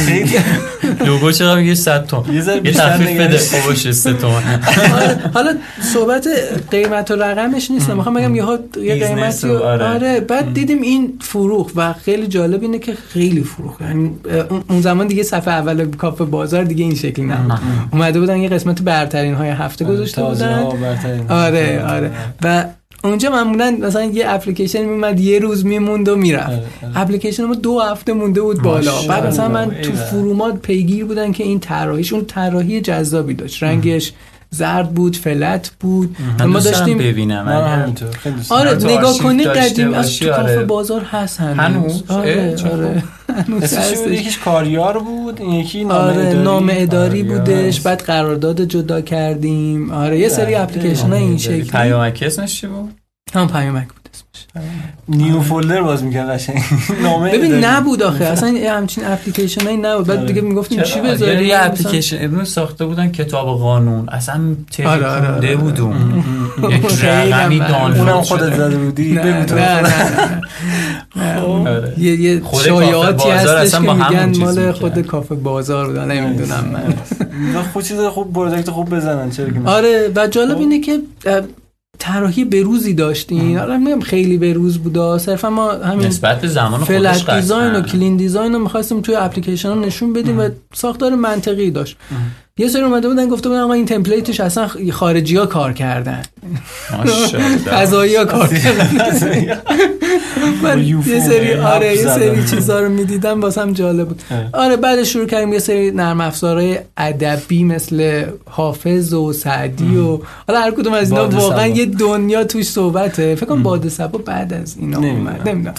لوگو 1.06 1.32
چرا 1.32 1.54
میگه 1.54 1.74
100 1.74 2.06
تومن؟ 2.06 2.34
یه 2.34 2.72
تخفیف 2.72 3.20
بده. 3.20 3.38
خب 3.38 3.66
باشه 3.68 3.92
3 3.92 4.12
تومن. 4.12 4.34
آره، 4.94 5.30
حالا 5.34 5.54
صحبت 5.94 6.28
قیمت 6.70 7.10
و 7.10 7.14
رقمش 7.14 7.70
نیست. 7.70 7.90
می‌خوام 7.90 8.14
بگم 8.14 8.34
یه 8.34 8.44
قیمتی 8.76 9.48
و- 9.48 9.58
آره. 9.58 10.20
آره 10.40 10.46
بعد 10.46 10.54
دیدیم 10.54 10.82
این 10.82 11.12
فروخ 11.20 11.70
و 11.76 11.92
خیلی 11.92 12.26
جالب 12.26 12.62
اینه 12.62 12.78
که 12.78 12.94
خیلی 12.94 13.42
فروخ 13.42 13.80
یعنی 13.80 14.10
اون- 14.68 14.80
زمان 14.80 15.06
دیگه 15.06 15.22
صفحه 15.22 15.54
اول 15.54 15.90
کافه 15.90 16.24
بازار 16.24 16.64
دیگه 16.64 16.84
این 16.84 16.94
شکلی 16.94 17.24
نبود. 17.26 17.58
اومده 17.92 18.20
بودن 18.20 18.36
یه 18.36 18.48
قسمت 18.48 18.82
برترین 18.82 19.34
های 19.34 19.48
هفته 19.50 19.84
گذاشته 19.84 20.16
تازه 20.22 20.44
بودن. 20.46 20.62
ها. 21.28 21.44
آره 21.44 21.84
آره. 21.88 22.10
و 22.42 22.64
اونجا 23.04 23.30
معمولا 23.30 23.70
مثلا 23.80 24.04
یه 24.04 24.24
اپلیکیشن 24.28 24.84
میومد 24.84 25.20
یه 25.20 25.38
روز 25.38 25.66
میموند 25.66 26.08
و 26.08 26.16
می‌رفت. 26.16 26.46
آره، 26.48 26.56
آره. 26.82 26.98
اپلیکیشن 27.00 27.44
ما 27.44 27.54
دو 27.54 27.80
هفته 27.80 28.12
مونده 28.12 28.40
بود 28.40 28.62
بالا. 28.62 28.92
بعد 29.08 29.26
مثلا 29.26 29.48
من 29.48 29.70
تو. 29.82 29.92
فرومات 29.92 30.62
پیگیر 30.62 31.04
بودن 31.04 31.32
که 31.32 31.44
این 31.44 31.60
طراحیش 31.60 32.12
اون 32.12 32.24
طراحی 32.24 32.80
جذابی 32.80 33.34
داشت. 33.34 33.62
رنگش 33.62 34.12
زرد 34.50 34.90
بود 34.94 35.16
فلت 35.16 35.70
بود. 35.80 36.16
ما 36.46 36.60
داشتیم 36.60 36.98
ببینم. 36.98 37.48
آره. 38.50 38.74
نگاه 38.74 39.18
کنی 39.18 39.44
قدیم 39.44 39.94
از 39.94 40.18
تو 40.18 40.32
آره. 40.32 40.64
بازار 40.64 41.00
هست 41.00 41.40
هنوز؟ 41.40 42.02
آره 42.08 42.56
آره. 42.72 43.02
یکیش 44.10 44.38
کاریار 44.38 44.98
بود؟ 44.98 45.40
یکی 45.40 45.84
نام 45.84 45.92
آره 45.98 46.16
اداری, 46.16 46.42
نام 46.42 46.70
اداری 46.72 47.22
بودش. 47.22 47.80
بعد 47.80 48.02
قرارداد 48.02 48.64
جدا 48.64 49.00
کردیم. 49.00 49.90
آره 49.90 50.18
یه 50.18 50.28
سری 50.28 50.54
اپلیکیشن 50.54 51.12
این 51.12 51.38
شکلی. 51.38 51.62
پیامک 51.62 52.22
اسمش 52.26 52.60
چی 52.60 52.66
بود؟ 52.66 52.90
هم 53.34 53.48
پیامک 53.48 53.88
نیو 55.08 55.40
فولدر 55.40 55.82
باز 55.82 56.04
می‌کرد 56.04 56.30
قشنگ. 56.30 56.62
نامه 57.02 57.32
ببین 57.38 57.64
نبود 57.64 58.02
آخه. 58.02 58.24
اصلا 58.24 58.54
همچین 58.68 59.04
اپلیکیشن 59.06 59.64
هایی 59.64 59.76
نبود. 59.76 60.06
بعد 60.06 60.26
دیگه 60.26 60.40
می‌گفتیم 60.40 60.82
چی 60.82 61.00
بذاریم 61.00 61.46
یه 61.46 61.56
اپلیکیشن. 61.58 62.24
ابن 62.24 62.44
ساخته 62.44 62.86
بودن 62.86 63.12
کتاب 63.12 63.58
قانون. 63.58 64.08
اصلا 64.08 64.40
تری 64.72 64.86
آره 64.86 65.06
آره 65.06 65.24
خونده 65.24 65.46
آره. 65.48 65.56
بودم 65.56 66.30
یک 66.70 67.04
رقمی 67.04 67.58
دانلود 67.58 67.98
اونم 67.98 68.20
خودت 68.20 68.54
زده 68.56 68.76
بودی. 68.76 69.14
بگو 69.14 69.54
نه 69.54 69.80
نه 71.16 71.92
یه 71.98 72.20
یه 72.20 72.42
شایعاتی 72.64 73.30
هستش 73.30 73.70
که 73.70 73.78
میگن 73.78 74.36
مال 74.36 74.72
خود 74.72 74.98
کافه 74.98 75.34
بازار 75.34 75.86
بودن. 75.86 76.10
نمی‌دونم 76.10 76.64
من. 76.72 77.62
خود 77.72 77.84
چیز 77.84 78.00
خوب 78.00 78.32
پروژکت 78.32 78.70
خوب 78.70 78.96
بزنن 78.96 79.30
چرا 79.30 79.46
آره 79.64 80.12
و 80.16 80.26
جالب 80.26 80.58
اینه 80.58 80.80
که 80.80 80.98
طراحی 82.00 82.44
بروزی 82.44 82.94
داشتین؟ 82.94 83.58
حالا 83.58 83.78
میگم 83.78 84.00
خیلی 84.00 84.38
بروز 84.38 84.78
بودا 84.78 85.18
صرفا 85.18 85.50
ما 85.50 85.72
همین 85.72 86.06
نسبت 86.06 86.40
به 86.40 86.48
زمان 86.48 86.84
فلت 86.84 87.30
دیزاین 87.30 87.74
و 87.76 87.80
کلین 87.80 88.16
دیزاین 88.16 88.52
رو 88.52 88.58
می‌خواستیم 88.58 89.00
توی 89.00 89.14
اپلیکیشن 89.14 89.68
ها 89.68 89.74
نشون 89.74 90.12
بدیم 90.12 90.38
و 90.38 90.48
ساختار 90.74 91.14
منطقی 91.14 91.70
داشت. 91.70 91.96
یه 92.60 92.68
سری 92.68 92.82
اومده 92.82 93.08
بودن 93.08 93.28
گفته 93.28 93.48
بودن 93.48 93.60
آقا 93.60 93.72
این 93.72 93.86
تمپلیتش 93.86 94.40
اصلا 94.40 94.68
خارجی 94.92 95.36
ها 95.36 95.46
کار 95.46 95.72
کردن. 95.72 96.22
فضایی 97.70 98.16
ها 98.16 98.24
کار 98.24 98.48
کردن. 98.48 98.90
من 100.62 100.84
یه 100.84 101.20
سری 101.20 101.54
آره 101.54 101.96
یه 101.96 102.06
سری 102.06 102.44
چیزا 102.44 102.80
رو 102.80 102.88
می‌دیدم 102.88 103.40
واسم 103.40 103.72
جالب 103.72 104.08
بود. 104.08 104.22
آره 104.52 104.76
بعد 104.76 105.02
شروع 105.02 105.26
کردیم 105.26 105.52
یه 105.52 105.58
سری 105.58 105.90
نرم 105.90 106.20
افزارهای 106.20 106.78
ادبی 106.96 107.64
مثل 107.64 108.24
حافظ 108.50 109.14
و 109.14 109.32
سعدی 109.32 109.96
و 109.96 110.18
حالا 110.48 110.60
هر 110.60 110.70
کدوم 110.70 110.92
از 110.92 111.10
اینا 111.12 111.28
واقعا 111.28 111.66
یه 111.66 111.86
دنیا 111.86 112.44
توش 112.44 112.64
صحبته. 112.64 113.34
فکر 113.34 113.46
کنم 113.46 113.62
باد 113.62 113.88
سبا 113.88 114.18
بعد 114.18 114.52
از 114.52 114.76
اینا 114.80 114.98
اومد. 114.98 115.48
نمی‌دونم. 115.48 115.74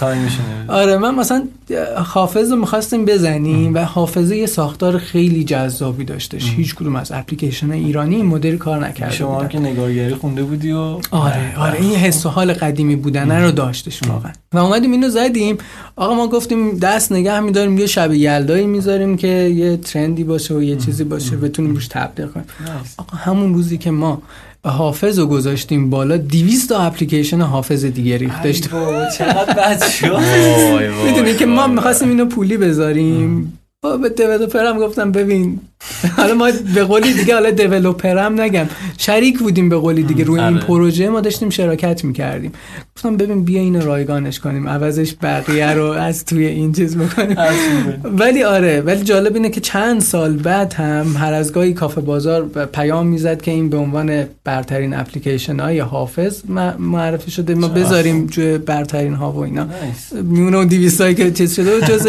آره 0.68 0.98
من 0.98 1.14
مثلا 1.14 1.42
حافظ 2.04 2.50
رو 2.50 2.56
می‌خواستیم 2.56 3.04
بزنیم 3.04 3.74
و 3.74 3.78
حافظه 3.78 4.36
یه 4.36 4.46
ساختار 4.46 4.98
خیلی 4.98 5.44
جذابی 5.44 6.04
داشتش. 6.04 6.50
هیچ 6.56 6.71
کدوم 6.74 6.96
از 6.96 7.12
اپلیکیشن 7.12 7.70
ایرانی 7.70 8.16
این 8.16 8.26
مدل 8.26 8.56
کار 8.56 8.86
نکرده 8.86 9.12
شما 9.12 9.34
بودن. 9.34 9.48
که 9.48 9.58
نگارگری 9.58 10.14
خونده 10.14 10.42
بودی 10.42 10.72
و 10.72 10.98
آره 11.10 11.58
آره 11.58 11.80
این 11.80 11.94
حس 11.94 12.26
و 12.26 12.28
حال 12.28 12.52
قدیمی 12.52 12.96
بودن 12.96 13.42
رو 13.42 13.50
داشتش 13.50 14.00
واقعا. 14.02 14.32
و 14.52 14.58
اومدیم 14.58 14.92
اینو 14.92 15.08
زدیم. 15.08 15.58
آقا 15.96 16.14
ما 16.14 16.28
گفتیم 16.28 16.78
دست 16.78 17.12
نگه 17.12 17.40
میداریم 17.40 17.78
یه 17.78 17.86
شب 17.86 18.12
یلدایی 18.12 18.66
می‌ذاریم 18.66 19.16
که 19.16 19.28
یه 19.28 19.76
ترندی 19.76 20.24
باشه 20.24 20.54
و 20.54 20.62
یه 20.62 20.76
چیزی 20.76 21.04
باشه 21.04 21.36
بتونیم 21.36 21.74
روش 21.74 21.88
تبلیغ 21.88 22.32
کنیم. 22.32 22.46
آقا 22.96 23.16
همون 23.16 23.54
روزی 23.54 23.78
که 23.78 23.90
ما 23.90 24.22
حافظ 24.64 25.18
رو 25.18 25.26
گذاشتیم 25.26 25.90
بالا 25.90 26.16
200 26.16 26.68
تا 26.68 26.78
اپلیکیشن 26.78 27.40
حافظ 27.40 27.84
دیگه 27.84 28.16
ریخت. 28.16 28.42
داشت 28.42 28.68
چقدر 29.18 29.54
بد 29.54 29.88
شد. 29.88 30.18
می‌دونی 31.06 31.34
که 31.34 31.46
ما 31.46 31.66
می‌خواستیم 31.66 32.08
اینو 32.08 32.26
پولی 32.26 32.56
بذاریم. 32.56 33.58
به 34.02 34.08
دیولوپرم 34.08 34.78
گفتم 34.78 35.12
ببین 35.12 35.60
حالا 36.16 36.34
ما 36.34 36.50
به 36.74 36.84
قولی 36.84 37.12
دیگه 37.12 37.34
حالا 37.34 37.50
دیولوپرم 37.50 38.40
نگم. 38.40 38.66
شریک 38.98 39.38
بودیم 39.38 39.68
به 39.68 39.76
قولی 39.76 40.02
دیگه. 40.02 40.24
روی 40.24 40.40
این 40.40 40.54
آره. 40.54 40.66
پروژه 40.66 41.08
ما 41.08 41.20
داشتیم 41.20 41.50
شراکت 41.50 42.04
می‌کردیم. 42.04 42.52
گفتم 42.96 43.16
ببین 43.16 43.44
بیا 43.44 43.60
اینو 43.60 43.80
رایگانش 43.80 44.40
کنیم. 44.40 44.68
عوضش 44.68 45.14
بقیه 45.22 45.72
رو 45.72 45.84
از 45.84 46.24
توی 46.24 46.46
این 46.46 46.72
چیز 46.72 46.96
بکنیم. 46.96 47.36
ولی 48.04 48.42
آره 48.42 48.80
ولی 48.80 49.02
جالب 49.02 49.34
اینه 49.34 49.50
که 49.50 49.60
چند 49.60 50.00
سال 50.00 50.36
بعد 50.36 50.72
هم 50.72 51.16
هر 51.18 51.32
از 51.32 51.52
گاهی 51.52 51.72
کافه 51.72 52.00
بازار 52.00 52.66
پیام 52.72 53.06
می‌زد 53.06 53.42
که 53.42 53.50
این 53.50 53.68
به 53.68 53.76
عنوان 53.76 54.24
برترین 54.44 54.94
اپلیکیشن 54.94 55.60
های 55.60 55.80
حافظ 55.80 56.42
معرفی 56.78 57.30
شده. 57.30 57.54
ما 57.54 57.68
بذاریم 57.68 58.26
جوی 58.26 58.58
برترین 58.58 59.14
ها 59.14 59.32
و 59.32 59.38
اینا. 59.38 59.66
میونه 60.22 60.56
اون 60.56 60.66
200 60.66 61.14
که 61.14 61.30
چیز 61.30 61.54
شده 61.54 61.76
و 61.76 61.80
جز 61.80 62.08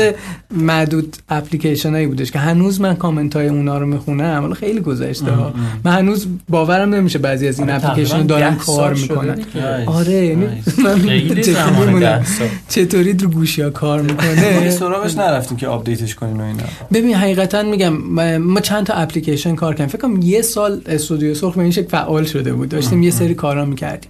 معدود 0.51 1.17
اپلیکیشن 1.29 1.91
هایی 1.91 2.07
بودش 2.07 2.31
که 2.31 2.39
هنوز 2.39 2.81
من 2.81 2.95
کامنت 2.95 3.35
های 3.35 3.49
اونا 3.63 3.77
رو 3.77 3.85
می‌خونم 3.85 4.41
حالا 4.41 4.53
خیلی 4.53 4.79
گذشته 4.79 5.31
ها. 5.31 5.53
من 5.83 5.91
هنوز 5.91 6.27
باورم 6.49 6.95
نمیشه 6.95 7.19
بعضی 7.19 7.47
از 7.47 7.59
این 7.59 7.69
آره، 7.69 7.85
اپلیکیشن 7.85 8.25
دارن 8.25 8.55
کار 8.55 8.93
می‌کنن. 8.93 9.37
آره 9.85 10.13
یعنی 10.13 10.45
من 10.83 12.23
چطوری 12.69 13.13
رو 13.13 13.29
گوشی 13.29 13.61
ها 13.61 13.69
کار 13.69 14.01
می‌کنه؟ 14.01 14.69
سراغش 14.69 15.17
نرفتیم 15.17 15.57
که 15.57 15.67
update 15.67 16.03
ش 16.03 16.15
کنیم 16.15 16.39
و 16.39 16.43
اینا. 16.43 16.63
ببین 16.93 17.15
حقیقتا 17.15 17.63
میگم 17.63 17.97
ما 18.37 18.59
چند 18.59 18.85
تا 18.85 18.93
اپلیکیشن 18.93 19.55
کار 19.55 19.73
کردیم. 19.73 19.87
فکر 19.87 20.01
کنم 20.01 20.21
یه 20.21 20.41
سال 20.41 20.81
استودیو 20.85 21.33
سرخ 21.33 21.53
به 21.55 21.61
این 21.61 21.71
شکل 21.71 21.87
فعال 21.87 22.23
شده 22.23 22.53
بود. 22.53 22.69
داشتیم 22.69 23.03
یه 23.03 23.11
سری 23.11 23.35
کارا 23.35 23.65
می‌کردیم. 23.65 24.09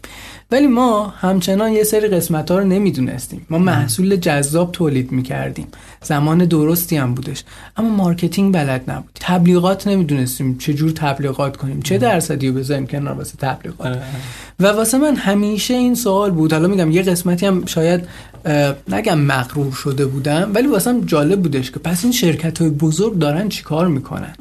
ولی 0.53 0.67
ما 0.67 1.13
همچنان 1.17 1.71
یه 1.71 1.83
سری 1.83 2.07
قسمت 2.07 2.51
ها 2.51 2.57
رو 2.57 2.63
نمی‌دونستیم. 2.63 3.45
ما 3.49 3.57
محصول 3.57 4.15
جذاب 4.15 4.71
تولید 4.71 5.11
می‌کردیم. 5.11 5.67
زمان 6.01 6.37
درستی 6.37 6.97
هم 6.97 7.13
بودش. 7.13 7.43
اما 7.77 7.89
marketing 7.89 8.53
بلد 8.53 8.91
نبود. 8.91 9.17
تبلیغات 9.19 9.87
نمی‌دونستیم 9.87 10.57
چه 10.57 10.73
جور 10.73 10.91
تبلیغات 10.91 11.57
کنیم. 11.57 11.81
چه 11.81 11.97
درصدی 11.97 12.47
رو 12.47 12.53
بذاریم 12.53 12.87
کنار 12.87 13.13
واسه 13.13 13.37
تبلیغات. 13.37 13.97
و 14.59 14.67
واسه 14.67 14.97
من 14.97 15.15
همیشه 15.15 15.73
این 15.73 15.95
سوال 15.95 16.31
بود. 16.31 16.53
حالا 16.53 16.67
میگم 16.67 16.91
یه 16.91 17.01
قسمتی 17.01 17.45
هم 17.45 17.65
شاید 17.65 18.07
نگم 18.87 19.19
مغرور 19.19 19.73
شده 19.73 20.05
بودم 20.05 20.51
ولی 20.53 20.67
واسه 20.67 21.01
جالب 21.05 21.41
بودش 21.41 21.71
که 21.71 21.79
پس 21.79 22.03
این 22.03 22.13
شرکت 22.13 22.61
های 22.61 22.69
بزرگ 22.69 23.17
دارن 23.17 23.49
چیکار 23.49 23.87
می‌کنن؟ 23.87 24.35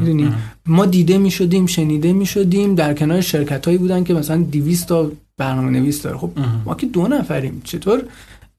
می‌دونی؟ 0.00 0.32
ما 0.66 0.86
دیده 0.86 1.18
می‌شدیم 1.18 1.66
شنیده 1.66 2.12
می‌شدیم 2.12 2.74
در 2.74 2.94
کنار 2.94 3.20
شرکت 3.20 3.66
هایی 3.66 3.78
بودن 3.78 4.04
که 4.04 4.14
مثلا 4.14 4.36
200 4.36 4.88
تا 4.88 5.12
برنامه 5.38 5.70
نویس 5.70 6.02
داره. 6.02 6.16
خب 6.16 6.30
ما 6.64 6.74
که 6.74 6.86
دو 6.86 7.08
نفریم 7.08 7.60
چطور 7.64 8.02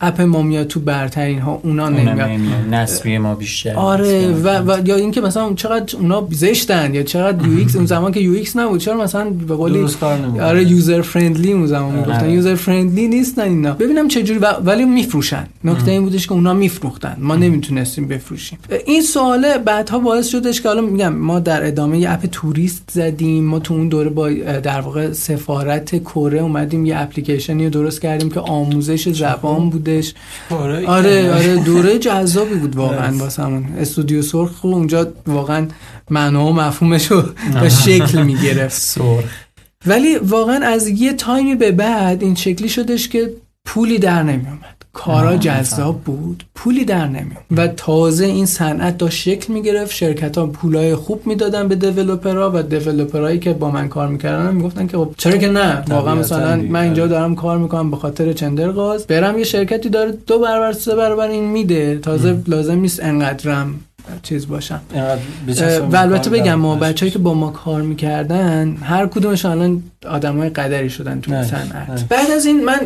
اپ 0.01 0.21
ما 0.21 0.41
میاد 0.41 0.67
تو 0.67 0.79
برترین 0.79 1.39
ها 1.39 1.59
اونا 1.63 1.89
نمیاد. 1.89 2.29
نسبی 2.71 3.17
ما 3.17 3.35
بیشتر 3.35 3.75
آره 3.75 4.31
و, 4.31 4.47
و 4.71 4.87
یا 4.87 4.95
اینکه 4.95 5.21
مثلا 5.21 5.53
چقدر 5.53 5.97
اونا 5.97 6.27
زشتن 6.31 6.95
یا 6.95 7.03
چقدر 7.03 7.47
UX 7.47 7.75
اون 7.75 7.85
زمان 7.85 8.11
که 8.11 8.19
UX 8.19 8.57
نبود 8.57 8.79
چرا 8.79 8.97
مثلا 8.97 9.29
به 9.29 9.55
قولی 9.55 9.87
آره 10.41 10.63
user 10.63 11.01
friendly 11.01 11.53
اون 11.53 11.67
زمان. 11.67 11.95
می‌گفتن. 11.95 12.29
user 12.29 12.55
friendly 12.55 13.07
نیستن 13.07 13.41
اینا. 13.41 13.73
ببینم 13.73 14.07
چه 14.07 14.23
جوری 14.23 14.39
ولی 14.39 14.85
میفروشن. 14.85 15.47
نکته 15.63 15.91
این 15.91 16.03
بودش 16.03 16.27
که 16.27 16.33
اونا 16.33 16.53
میفروختن. 16.53 17.17
ما 17.19 17.35
نمی‌تونستیم 17.35 18.07
بفروشیم. 18.07 18.59
این 18.85 19.01
سواله 19.01 19.57
بعدها 19.57 19.99
باعث 19.99 20.27
شدش 20.27 20.61
که 20.61 20.67
حالا 20.67 20.81
میگم 20.81 21.13
ما 21.15 21.39
در 21.39 21.67
ادامه 21.67 21.99
یه 21.99 22.11
اپ 22.11 22.25
توریست 22.25 22.83
زدیم. 22.91 23.43
ما 23.43 23.59
تو 23.59 23.73
اون 23.73 23.87
دوره 23.87 24.09
با 24.09 24.29
در 24.63 24.81
واقع 24.81 25.11
سفارت 25.11 26.03
کره 26.03 26.39
اومدیم 26.39 26.85
یه 26.85 26.99
اپلیکیشنی 26.99 27.69
درست 27.69 28.01
کردیم 28.01 28.29
که 28.29 28.39
آموزش 28.39 29.09
زبان 29.09 29.69
بود. 29.69 29.84
بودش. 29.85 30.13
آره. 30.49 30.87
آره 30.87 31.55
دوره 31.55 31.99
جذابی 31.99 32.55
بود 32.55 32.75
واقعا 32.75 33.17
واسمون. 33.17 33.65
استودیو 33.79 34.21
سرخ 34.21 34.65
اونجا 34.65 35.13
واقعا 35.27 35.67
معنا 36.09 36.45
و 36.45 36.53
مفهومش 36.53 37.11
رو 37.11 37.23
به 37.61 37.69
شکل 37.69 38.21
می‌گرفت. 38.23 38.81
سرخ. 38.81 39.23
ولی 39.85 40.17
واقعا 40.17 40.65
از 40.65 40.87
یه 40.87 41.13
تایمی 41.13 41.55
به 41.55 41.71
بعد 41.71 42.23
این 42.23 42.35
شکلی 42.35 42.69
شدش 42.69 43.09
که 43.09 43.33
پولی 43.65 43.99
در 43.99 44.23
نمیومد 44.23 44.74
کارا 44.95 45.37
جذاب 45.37 46.01
بود 46.01 46.43
پولی 46.55 46.85
در 46.85 47.07
نمیاد 47.07 47.43
و 47.51 47.67
تازه 47.67 48.25
این 48.25 48.45
صنعت 48.45 48.97
داشت 48.97 49.17
شکل 49.21 49.53
می‌گرفت. 49.53 49.91
شرکت 49.91 50.37
ها 50.37 50.47
پولای 50.47 50.95
خوب 50.95 51.27
می‌دادن 51.27 51.67
به 51.67 51.75
دیولپرها 51.75 52.51
و 52.53 52.63
دیولپرهایی 52.63 53.39
که 53.39 53.53
با 53.53 53.71
من 53.71 53.87
کار 53.89 54.07
می‌کردن 54.07 54.55
می‌گفتن 54.55 54.87
که 54.87 54.97
خب 54.97 55.09
چرا 55.17 55.37
که 55.37 55.47
نه؟ 55.47 55.83
واقعا 55.89 56.15
مثلا 56.15 56.55
من 56.55 56.83
اینجا 56.83 57.07
دارم 57.07 57.35
کار 57.35 57.57
می‌کنم 57.57 57.91
به 57.91 57.97
خاطر 57.97 58.33
چندرغاز 58.33 59.07
برم 59.07 59.37
یه 59.37 59.43
شرکتی 59.43 59.89
داره 59.89 60.11
دو 60.27 60.39
برابر 60.39 60.71
سه 60.73 60.95
برابر 60.95 61.27
این 61.27 61.43
میده. 61.43 61.97
تازه 61.97 62.37
لازم 62.47 62.79
نیست 62.79 63.03
انقدرم 63.03 63.79
چیز 64.23 64.47
باشم 64.47 64.81
و 65.91 65.95
البته 65.95 66.29
بگم 66.29 66.55
ما 66.55 66.75
بچه‌ای 66.75 67.11
که 67.11 67.19
با 67.19 67.33
ما 67.33 67.49
کار 67.49 67.81
می‌کردن 67.81 68.77
هر 68.81 69.07
کدومشون 69.07 69.51
الان 69.51 69.83
آدمای 70.09 70.49
قدری 70.49 70.89
شدن 70.89 71.21
تو 71.21 71.43
صنعت. 71.43 72.07
بعد 72.09 72.31
از 72.31 72.45
این 72.45 72.65
من 72.65 72.79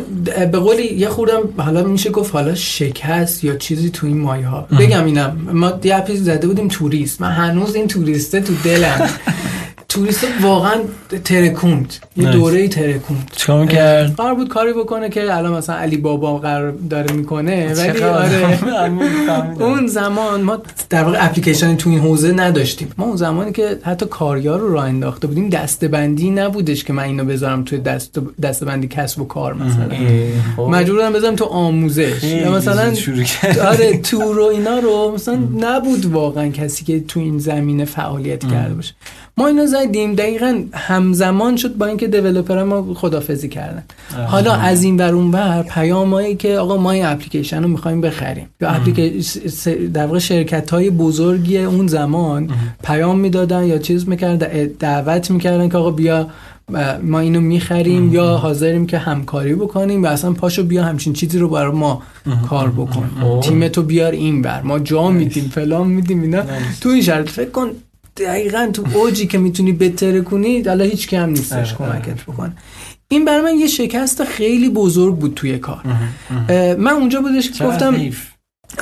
به 0.52 0.58
قولی 0.58 0.94
یه 0.94 1.08
خوردم 1.08 1.40
حالا 1.56 1.82
میشه 1.82 2.10
گفت 2.10 2.34
حالا 2.34 2.54
شکست 2.54 3.44
یا 3.44 3.56
چیزی 3.56 3.90
تو 3.90 4.06
این 4.06 4.18
مایه 4.18 4.46
ها 4.46 4.60
بگم 4.80 5.04
اینم 5.04 5.48
ما 5.52 5.72
یه 5.84 6.14
زده 6.14 6.46
بودیم 6.46 6.68
توریست. 6.68 7.20
من 7.20 7.30
هنوز 7.30 7.74
این 7.74 7.88
توریسته 7.88 8.40
تو 8.40 8.52
دلم. 8.64 9.08
توریست 9.90 10.26
واقعا 10.42 10.74
ترکوند 11.24 11.94
یه 12.16 12.30
دوره 12.30 12.68
ترکوند 12.68 13.30
چیکار 13.36 13.66
کرد 13.66 14.14
قرار 14.16 14.34
بود 14.34 14.48
کاری 14.48 14.72
بکنه 14.72 15.08
که 15.08 15.36
الان 15.36 15.52
مثلا 15.52 15.76
علی 15.76 15.96
بابا 15.96 16.38
قرار 16.38 16.70
داره 16.70 17.12
می‌کنه 17.12 17.74
ولی 17.74 18.02
آره. 18.02 19.62
اون 19.62 19.86
زمان 19.86 20.42
ما 20.42 20.58
در 20.90 21.04
واقع 21.04 21.24
اپلیکیشن 21.24 21.76
تو 21.76 21.90
این 21.90 21.98
حوزه 21.98 22.32
نداشتیم. 22.32 22.92
ما 22.96 23.04
اون 23.04 23.16
زمانی 23.16 23.52
که 23.52 23.78
حتی 23.82 24.06
کاریار 24.06 24.60
رو 24.60 24.72
راه 24.72 24.84
انداخته 24.84 25.26
بودیم 25.26 25.48
دستبندی 25.48 26.30
نبودش 26.30 26.84
که 26.84 26.92
من 26.92 27.02
اینو 27.02 27.24
بذارم 27.24 27.64
توی 27.64 27.78
دست 27.78 28.18
دستبندی 28.42 28.88
کسب 28.88 29.20
و 29.20 29.24
کار 29.24 29.54
مثلا. 29.54 29.88
خب. 30.56 30.62
مجبورم 30.62 31.12
بذارم 31.12 31.36
تو 31.36 31.44
آموزش. 31.44 32.24
مثلا 32.24 32.94
آره 33.68 33.98
تور 33.98 34.38
و 34.38 34.44
اینا 34.44 34.78
رو 34.78 35.12
مثلا 35.14 35.38
نبود 35.58 36.06
واقعا 36.06 36.48
کسی 36.48 36.84
که 36.84 37.00
تو 37.00 37.20
این 37.20 37.38
زمینه 37.38 37.84
فعالیت 37.84 38.50
کرده 38.50 38.74
باشه. 38.74 38.94
ما 39.36 39.46
اینو 39.46 39.66
زدیم 39.66 40.14
دقیقا 40.14 40.62
همزمان 40.72 41.56
شد 41.56 41.76
با 41.76 41.86
اینکه 41.86 42.08
دیولپر 42.08 42.62
ما 42.62 42.94
خدافزی 42.94 43.48
کردن. 43.48 43.82
حالا 44.26 44.52
از 44.52 44.82
این 44.82 44.96
ور 44.96 45.14
اون 45.14 45.30
ور 45.30 45.62
پیامایی 45.62 46.36
که 46.36 46.56
آقا 46.56 46.76
ما 46.76 46.90
این 46.90 47.04
اپلیکیشن 47.06 47.62
رو 47.62 47.68
می‌خوایم 47.68 48.00
بخریم. 48.00 48.48
یا 48.60 48.68
اپلیکیشن 48.68 49.74
در 49.74 50.06
واقع 50.06 50.18
شرکت 50.18 50.70
های 50.70 50.90
بزرگی 50.90 51.58
اون 51.58 51.86
زمان 51.86 52.50
پیام 52.84 53.18
می‌دادن 53.18 53.64
یا 53.64 53.78
چیز 53.78 54.08
می‌کردن 54.08 54.66
دعوت 54.78 55.30
می‌کردن 55.30 55.68
که 55.68 55.78
آقا 55.78 55.90
بیا 55.90 56.28
ما 57.02 57.20
اینو 57.20 57.40
می‌خریم 57.40 58.14
یا 58.14 58.36
حاضریم 58.36 58.86
که 58.86 58.98
همکاری 58.98 59.54
بکنیم 59.54 60.02
و 60.02 60.06
اصلا 60.06 60.32
پاشو 60.32 60.62
بیا 60.62 60.84
همچین 60.84 61.12
چیزی 61.12 61.38
رو 61.38 61.48
برای 61.48 61.72
ما 61.72 62.02
کار 62.48 62.70
بکن. 62.70 63.10
تیم 63.42 63.68
تو 63.68 63.82
بیار 63.82 64.12
این 64.12 64.42
بر 64.42 64.62
ما 64.62 64.78
جا 64.78 65.08
میدیم 65.08 65.50
فلان 65.54 65.86
میدیم 65.86 66.22
اینا. 66.22 66.42
تو 66.80 66.88
این 66.88 67.02
شرط 67.02 67.28
فکر 67.28 67.50
کن 67.50 67.70
دقیقا 68.16 68.70
تو 68.72 68.84
اوجی 68.94 69.26
که 69.26 69.38
می‌تونی 69.38 69.72
بهتر 69.72 70.20
کنی 70.20 70.62
حالا 70.62 70.84
هیچ 70.84 71.08
کم 71.08 71.30
نیستش 71.30 71.74
کمکت 71.74 72.22
بکنه. 72.22 72.52
این 73.08 73.24
برای 73.24 73.40
من 73.42 73.58
یه 73.58 73.66
شکست 73.66 74.24
خیلی 74.24 74.68
بزرگ 74.68 75.16
بود 75.16 75.34
توی 75.34 75.58
کار. 75.58 75.82
من 76.78 76.92
اونجا 76.92 77.20
بودش 77.20 77.50
که 77.50 77.64
گفتم 77.64 78.10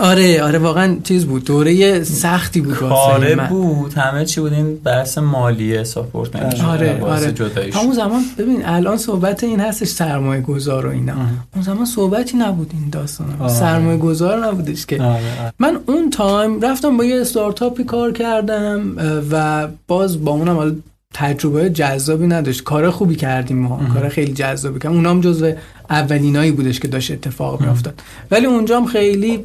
آره 0.01 0.43
آره 0.43 0.59
واقعا 0.59 0.97
چیز 1.05 1.27
بود. 1.27 1.45
دوره 1.45 2.05
سختی 2.05 2.61
بود 2.61 2.75
کاره 2.75 3.49
بود. 3.49 3.95
همه 3.95 4.25
چی 4.25 4.41
بود. 4.41 4.53
این 4.53 4.77
بحث 4.77 5.19
مالیه 5.19 5.85
support 5.85 6.37
آره 6.37 7.01
آره 7.03 7.35
همون 7.73 7.93
زمان 7.95 8.23
ببین 8.39 8.67
الان 8.67 8.97
صحبت 8.97 9.45
این 9.45 9.61
هستش 9.61 9.89
سرمایه 9.89 10.41
گذار 10.41 10.87
و 10.87 10.91
اینا. 10.91 11.15
اون 11.55 11.65
زمان 11.65 11.85
صحبتی 11.85 12.37
نبود 12.37 12.71
این 12.75 12.91
داستان. 12.91 13.27
آره. 13.41 13.53
سرمایه 13.53 13.99
گذار 13.99 14.47
نبودش 14.47 14.87
که. 14.87 15.03
آره، 15.03 15.13
آره. 15.13 15.53
من 15.59 15.81
اون 15.87 16.11
time 16.11 16.61
رفتم 16.61 16.97
با 16.97 17.05
یه 17.05 17.21
استارتاپی 17.21 17.85
کار 17.85 18.13
کردم 18.13 18.97
و 19.31 19.69
باز 19.89 20.25
با 20.25 20.33
اونم 20.33 20.83
تجربه 21.15 21.71
جذابی 21.71 22.27
نداشت. 22.27 22.63
کار 22.63 22.91
خوبی 22.91 23.17
کردیم 23.17 23.59
ما. 23.59 23.81
کار 23.95 24.09
خیلی 24.09 24.33
جذابی 24.33 24.79
کردیم. 24.79 24.97
اونام 24.97 25.21
جزو 25.21 25.53
اولینایی 25.91 26.51
بودش 26.51 26.81
که 26.81 26.89
داشت 26.89 27.11
اتفاق 27.11 27.61
میافتاد. 27.61 28.01
ولی 28.31 28.47
اونجا 28.47 28.77
هم 28.77 28.87
خیلی 28.87 29.45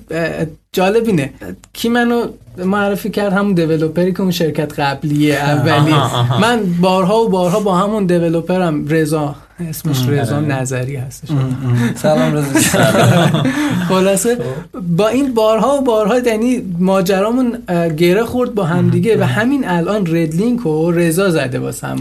جالب 0.73 1.07
اینه. 1.07 1.33
کی 1.73 1.89
منو 1.89 2.25
معرفی 2.57 3.09
کرد؟ 3.09 3.33
همون 3.33 3.53
دیولوپری 3.53 4.13
که 4.13 4.21
اون 4.21 4.31
شرکت 4.31 4.79
قبلیه 4.79 5.35
اولی. 5.35 5.93
من 6.41 6.63
بارها 6.81 7.21
و 7.21 7.29
بارها 7.29 7.59
با 7.59 7.77
همون 7.77 8.05
دیولوپرم 8.05 8.87
رضا 8.87 9.35
اسمش 9.59 10.07
رضا 10.07 10.39
نظری 10.39 10.95
هستش. 10.95 11.29
سلام 11.95 12.33
رضا 12.33 12.59
خلاصه 13.89 14.37
با 14.97 15.07
این 15.07 15.33
بارها 15.33 15.77
و 15.77 15.81
بارها 15.81 16.19
یعنی 16.19 16.75
ماجرامون 16.79 17.57
گره 17.97 18.23
خورد 18.23 18.53
با 18.55 18.63
هم 18.63 18.89
دیگه 18.89 19.19
و 19.19 19.23
همین 19.23 19.67
الان 19.67 20.05
ردلینک 20.07 20.65
و 20.65 20.91
رضا 20.91 21.29
زده 21.29 21.59
واسم 21.59 21.95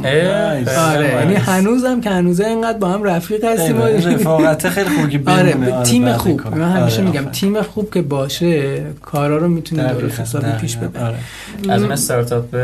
آره 0.79 1.15
یعنی 1.15 1.35
هنوزم 1.35 2.01
که 2.01 2.11
هنوزه 2.11 2.47
اینقدر 2.47 2.79
با 2.79 2.89
هم 2.89 3.03
رفیق 3.03 3.45
هستیم 3.45 3.83
رفاقت 4.13 4.69
خیلی 4.69 4.91
خوبی 4.91 5.21
آره 5.27 5.83
تیم 5.83 6.13
خوب. 6.13 6.57
من 6.57 6.73
همیشه 6.73 7.01
آره، 7.01 7.11
میگم 7.11 7.25
تیم 7.25 7.63
خوب 7.63 7.95
که 7.95 8.03
باشه 8.03 8.83
کارا 9.03 9.37
رو 9.37 9.49
می‌تونه 9.49 9.95
درست 9.95 10.21
حسابی 10.21 10.53
پیش 10.61 10.77
ببره 10.77 11.05
آره. 11.05 11.17
از 11.69 11.83
من 11.83 11.93
استارتاپ 11.93 12.57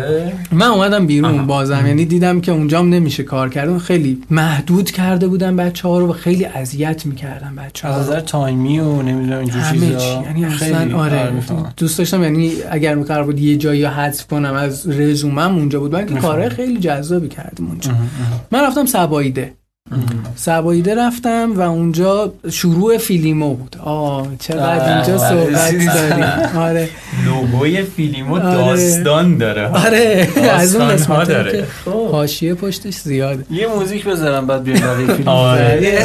من 0.53 0.67
اومدم 0.67 1.07
بیرون 1.07 1.47
بازم 1.47 1.87
یعنی 1.87 2.05
دیدم 2.05 2.41
که 2.41 2.53
اونجام 2.53 2.89
نمیشه 2.89 3.23
کار 3.23 3.49
کردن. 3.49 3.79
خیلی 3.79 4.23
محدود 4.31 4.78
کرده 4.85 5.29
بودن 5.29 5.57
بچه 5.57 5.89
ها 5.89 5.99
رو 5.99 6.11
و 6.11 6.13
خیلی 6.13 6.45
اذیت 6.45 7.07
می‌کردن 7.07 7.57
بچه 7.57 7.89
ها. 7.89 7.95
از 7.95 8.03
نظر 8.03 8.21
تایمی 8.21 8.79
و 8.79 9.03
نمی‌دونم 9.03 9.39
اینجور 9.39 9.63
چیزا. 9.73 10.23
یعنی 10.23 10.45
اصلا 10.45 10.99
آره. 10.99 11.33
دوست 11.77 11.99
داشتم 11.99 12.23
یعنی 12.23 12.53
اگر 12.71 12.95
قرار 12.95 13.25
بود 13.25 13.41
یه 13.41 13.57
جایی 13.57 13.85
حذف 13.85 14.27
کنم 14.27 14.55
از 14.55 14.89
رزومم 14.89 15.57
اونجا 15.57 15.81
بود. 15.81 15.93
من 15.93 16.07
که 16.07 16.15
کارهای 16.15 16.49
خیلی 16.49 16.81
جذابی 16.81 17.29
کردم 17.29 17.67
اونجا. 17.67 17.93
من 18.53 18.63
رفتم 18.67 18.87
سبایده 18.87 19.53
سبایده 20.37 20.95
رفتم 20.95 21.53
و 21.57 21.61
اونجا 21.61 22.33
شروع 22.51 22.99
فیلیمو 22.99 23.55
بود. 23.55 23.77
آه 23.85 24.27
چقدر 24.39 24.97
اینجا 24.97 25.19
صحبت 25.19 25.73
داریم 25.95 26.29
آره. 26.57 26.89
لوگوی 27.25 27.83
فیلیمو 27.83 28.35
آره. 28.35 28.55
داستان 28.55 29.39
داره 29.39 29.69
آره 29.69 30.29
از 30.51 30.77
اون 30.77 30.89
قسمت 30.89 31.29
داره. 31.29 31.67
خب. 31.85 32.11
حاشیه 32.11 32.55
پشتش 32.55 32.95
زیاده. 32.95 33.45
یه 33.51 33.67
موزیک 33.67 34.05
بذارم 34.05 34.47
بعد 34.47 34.63
بیام 34.63 34.81
برای 34.81 35.07
فیلم 35.07 35.29
آره. 35.29 35.99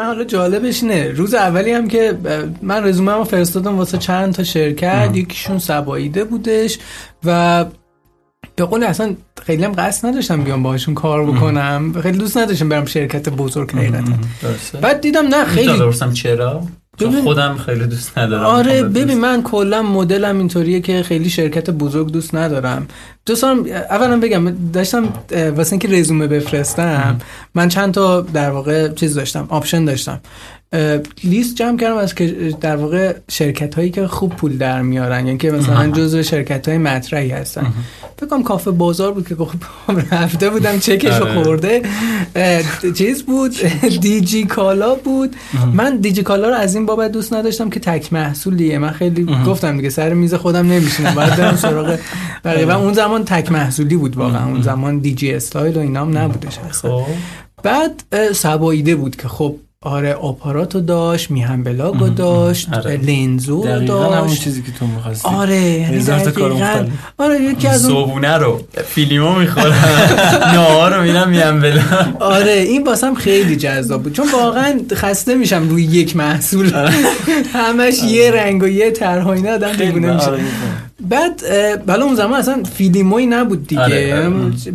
حالا 0.00 0.24
جالبش 0.24 0.82
اینه. 0.82 1.08
روز 1.08 1.34
اولی 1.34 1.72
هم 1.72 1.88
که 1.88 2.18
من 2.62 2.84
رزومه 2.84 3.12
رو 3.12 3.24
فرستادم 3.24 3.76
واسه 3.76 3.98
چند 3.98 4.34
تا 4.34 4.44
شرکت. 4.44 5.10
یکیشون 5.14 5.58
سباییده 5.58 6.24
بودش 6.24 6.78
و 7.24 7.64
به 8.56 8.64
قول 8.64 8.84
اصلا 8.84 9.14
خیلی 9.42 9.64
هم 9.64 9.72
قصد 9.72 10.08
نداشتم 10.08 10.44
بیام 10.44 10.62
باهاشون 10.62 10.94
کار 10.94 11.26
بکنم. 11.26 12.00
خیلی 12.02 12.18
دوست 12.18 12.36
نداشتم 12.36 12.68
برم 12.68 12.84
شرکت 12.84 13.28
بزرگ 13.28 13.70
حقیقتا 13.70 14.12
بعد 14.80 15.00
دیدم 15.00 15.26
نه 15.26 15.44
خیلی 15.44 15.92
چرا؟ 16.12 16.62
خودم 16.98 17.56
خیلی 17.56 17.86
دوست 17.86 18.18
ندارم. 18.18 18.44
آره 18.44 18.82
ببین 18.82 19.18
من 19.18 19.42
کلا 19.42 19.82
مدلم 19.82 20.38
اینطوریه 20.38 20.80
که 20.80 21.02
خیلی 21.02 21.30
شرکت 21.30 21.70
بزرگ 21.70 22.10
دوست 22.10 22.34
ندارم. 22.34 22.88
دوستان 23.26 23.68
اولا 23.90 24.20
بگم 24.20 24.72
داشتم 24.72 25.08
واسه 25.56 25.72
اینکه 25.72 25.88
رزومه 25.88 26.26
بفرستم 26.26 27.18
من 27.54 27.68
چند 27.68 27.94
تا 27.94 28.20
در 28.20 28.50
واقع 28.50 28.88
چیز 28.88 29.14
داشتم 29.14 29.46
option 29.48 29.84
داشتم. 29.84 30.20
لیست 31.24 31.56
جمع 31.56 31.78
کردم 31.78 31.96
از 31.96 32.14
که 32.14 32.54
در 32.60 32.76
واقع 32.76 33.16
شرکت 33.30 33.74
هایی 33.74 33.90
که 33.90 34.06
خوب 34.06 34.36
پول 34.36 34.58
در 34.58 34.82
میارن 34.82 35.26
یعنی 35.26 35.38
که 35.38 35.50
مثلا 35.50 35.90
جزو 35.90 36.22
شرکت 36.22 36.68
های 36.68 36.78
مطرحی 36.78 37.30
هستن. 37.30 37.72
فکرم 38.16 38.42
کافه 38.42 38.70
بازار 38.70 39.12
بود 39.12 39.28
که 39.28 39.36
خب 39.36 39.48
رفته 40.12 40.50
بودم 40.50 40.78
چکش 40.78 41.20
آره. 41.20 41.42
خورده. 41.42 41.82
چیز 42.94 43.22
بود؟ 43.22 43.54
دیجی 44.00 44.44
کالا 44.44 44.94
بود. 44.94 45.36
من 45.72 45.96
دیجی 45.96 46.22
کالا 46.22 46.48
رو 46.48 46.54
از 46.54 46.74
این 46.74 46.86
بابت 46.86 47.12
دوست 47.12 47.32
نداشتم 47.32 47.70
که 47.70 47.80
تک 47.80 48.12
محصولیه. 48.12 48.78
من 48.78 48.90
خیلی 48.90 49.26
گفتم 49.46 49.76
دیگه 49.76 49.90
سر 49.90 50.14
میز 50.14 50.34
خودم 50.34 50.66
نمیشینم. 50.66 51.14
باید 51.14 51.36
برم 51.36 51.56
سراغ 51.56 51.98
و 52.44 52.70
اون 52.70 52.92
زمان 52.92 53.24
تک 53.24 53.52
محصولی 53.52 53.96
بود 53.96 54.16
واقعا. 54.16 54.46
اون 54.46 54.62
زمان 54.62 54.98
دیجی 54.98 55.32
استایل 55.32 55.76
و 55.76 55.80
اینام 55.80 56.18
نبودش 56.18 56.58
خب. 56.58 57.02
بعد 57.62 58.02
صباایده 58.32 58.96
بود 58.96 59.16
که 59.16 59.28
خب 59.28 59.56
آره 59.84 60.14
آپاراتو 60.14 60.80
داشت 60.80 61.30
میهن 61.30 61.62
بلاگو 61.62 62.08
داشت 62.08 62.68
آره. 62.72 62.96
لنزور 62.96 63.66
همون 63.66 63.84
داشت. 63.84 64.42
چیزی 64.42 64.62
که 64.62 64.72
تو 64.72 64.86
می‌خواستی. 64.86 65.28
آره 65.28 65.56
یعنی 65.56 65.96
هزار 65.96 66.20
تا 66.20 66.30
کار. 66.30 66.52
مختلف. 66.52 66.88
آره 67.18 67.42
یکی 67.42 67.68
از 67.68 67.90
اون 67.90 68.04
صبونه 68.04 68.38
رو. 68.38 68.60
فیلیمو 68.84 69.38
می‌خورم. 69.38 69.74
نهار 70.54 70.96
رو 70.96 71.02
میرم 71.02 71.28
میهن 71.28 71.60
بلا 71.60 71.82
آره 72.20 72.52
این 72.52 72.84
واسم 72.84 73.14
خیلی 73.14 73.56
جذاب 73.56 74.02
بود. 74.02 74.12
چون 74.12 74.26
واقعا 74.32 74.80
خسته 74.92 75.34
میشم 75.34 75.68
روی 75.68 75.82
یک 75.84 76.16
محصول. 76.16 76.90
همش 77.52 78.02
یه 78.02 78.30
رنگ 78.30 78.62
و 78.62 78.68
یه 78.68 78.90
طرح 78.90 79.24
و 79.24 79.28
اینا 79.28 79.50
آدم 79.50 79.72
دیوونه 79.72 80.14
میشه. 80.14 80.26
آره،. 80.26 80.40
بعد 81.08 81.42
بالا 81.86 82.04
اون 82.04 82.14
زمان 82.14 82.40
اصلا 82.40 82.62
فیلیموی 82.74 83.26
نبود 83.26 83.66
دیگه. 83.66 83.82
آره، 83.82 84.16
آره. 84.16 84.30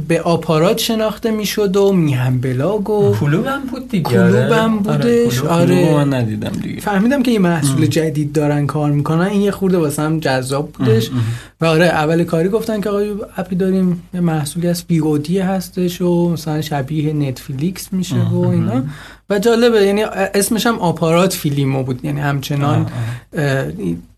به 0.07 0.21
آپارات 0.21 0.77
شناخته 0.77 1.31
می‌شد 1.31 1.77
و 1.77 1.93
میهن 1.93 2.41
بلاگ 2.41 2.89
و 2.89 3.15
کلوبم 3.19 3.61
بود 3.71 3.89
دیگه 3.89 4.09
کلوبم 4.09 4.77
بودش 4.77 4.96
کلوب 5.03 5.45
آره. 5.47 5.93
من 5.93 6.13
ندیدم 6.13 6.49
دیگه. 6.49 6.81
فهمیدم 6.81 7.23
که 7.23 7.31
یه 7.31 7.39
محصول 7.39 7.85
جدید 7.85 8.31
دارن 8.31 8.67
کار 8.67 8.91
می‌کنن. 8.91 9.25
این 9.25 9.41
یه 9.41 9.51
خورده 9.51 9.77
واسم 9.77 10.19
جذاب 10.19 10.71
بودش. 10.71 11.09
و 11.61 11.65
آره 11.65 11.85
اول 11.85 12.23
کاری 12.23 12.49
گفتن 12.49 12.81
که 12.81 12.89
آقای 12.89 13.13
اپی 13.37 13.55
داریم 13.55 14.03
یه 14.13 14.19
محصولی 14.19 14.67
از 14.67 14.83
VOD 14.87 15.39
هستش 15.39 16.01
و 16.01 16.29
مثلا 16.29 16.61
شبیه 16.61 17.13
نتفلیکس 17.13 17.93
میشه 17.93 18.23
و 18.23 18.47
اینا. 18.47 18.83
و 19.29 19.39
جالبه 19.39 19.85
یعنی 19.85 20.03
اسمش 20.03 20.67
هم 20.67 20.79
آپارات 20.79 21.33
فیلیمو 21.33 21.83
بود 21.83 22.05
یعنی 22.05 22.19
همچنان 22.19 22.85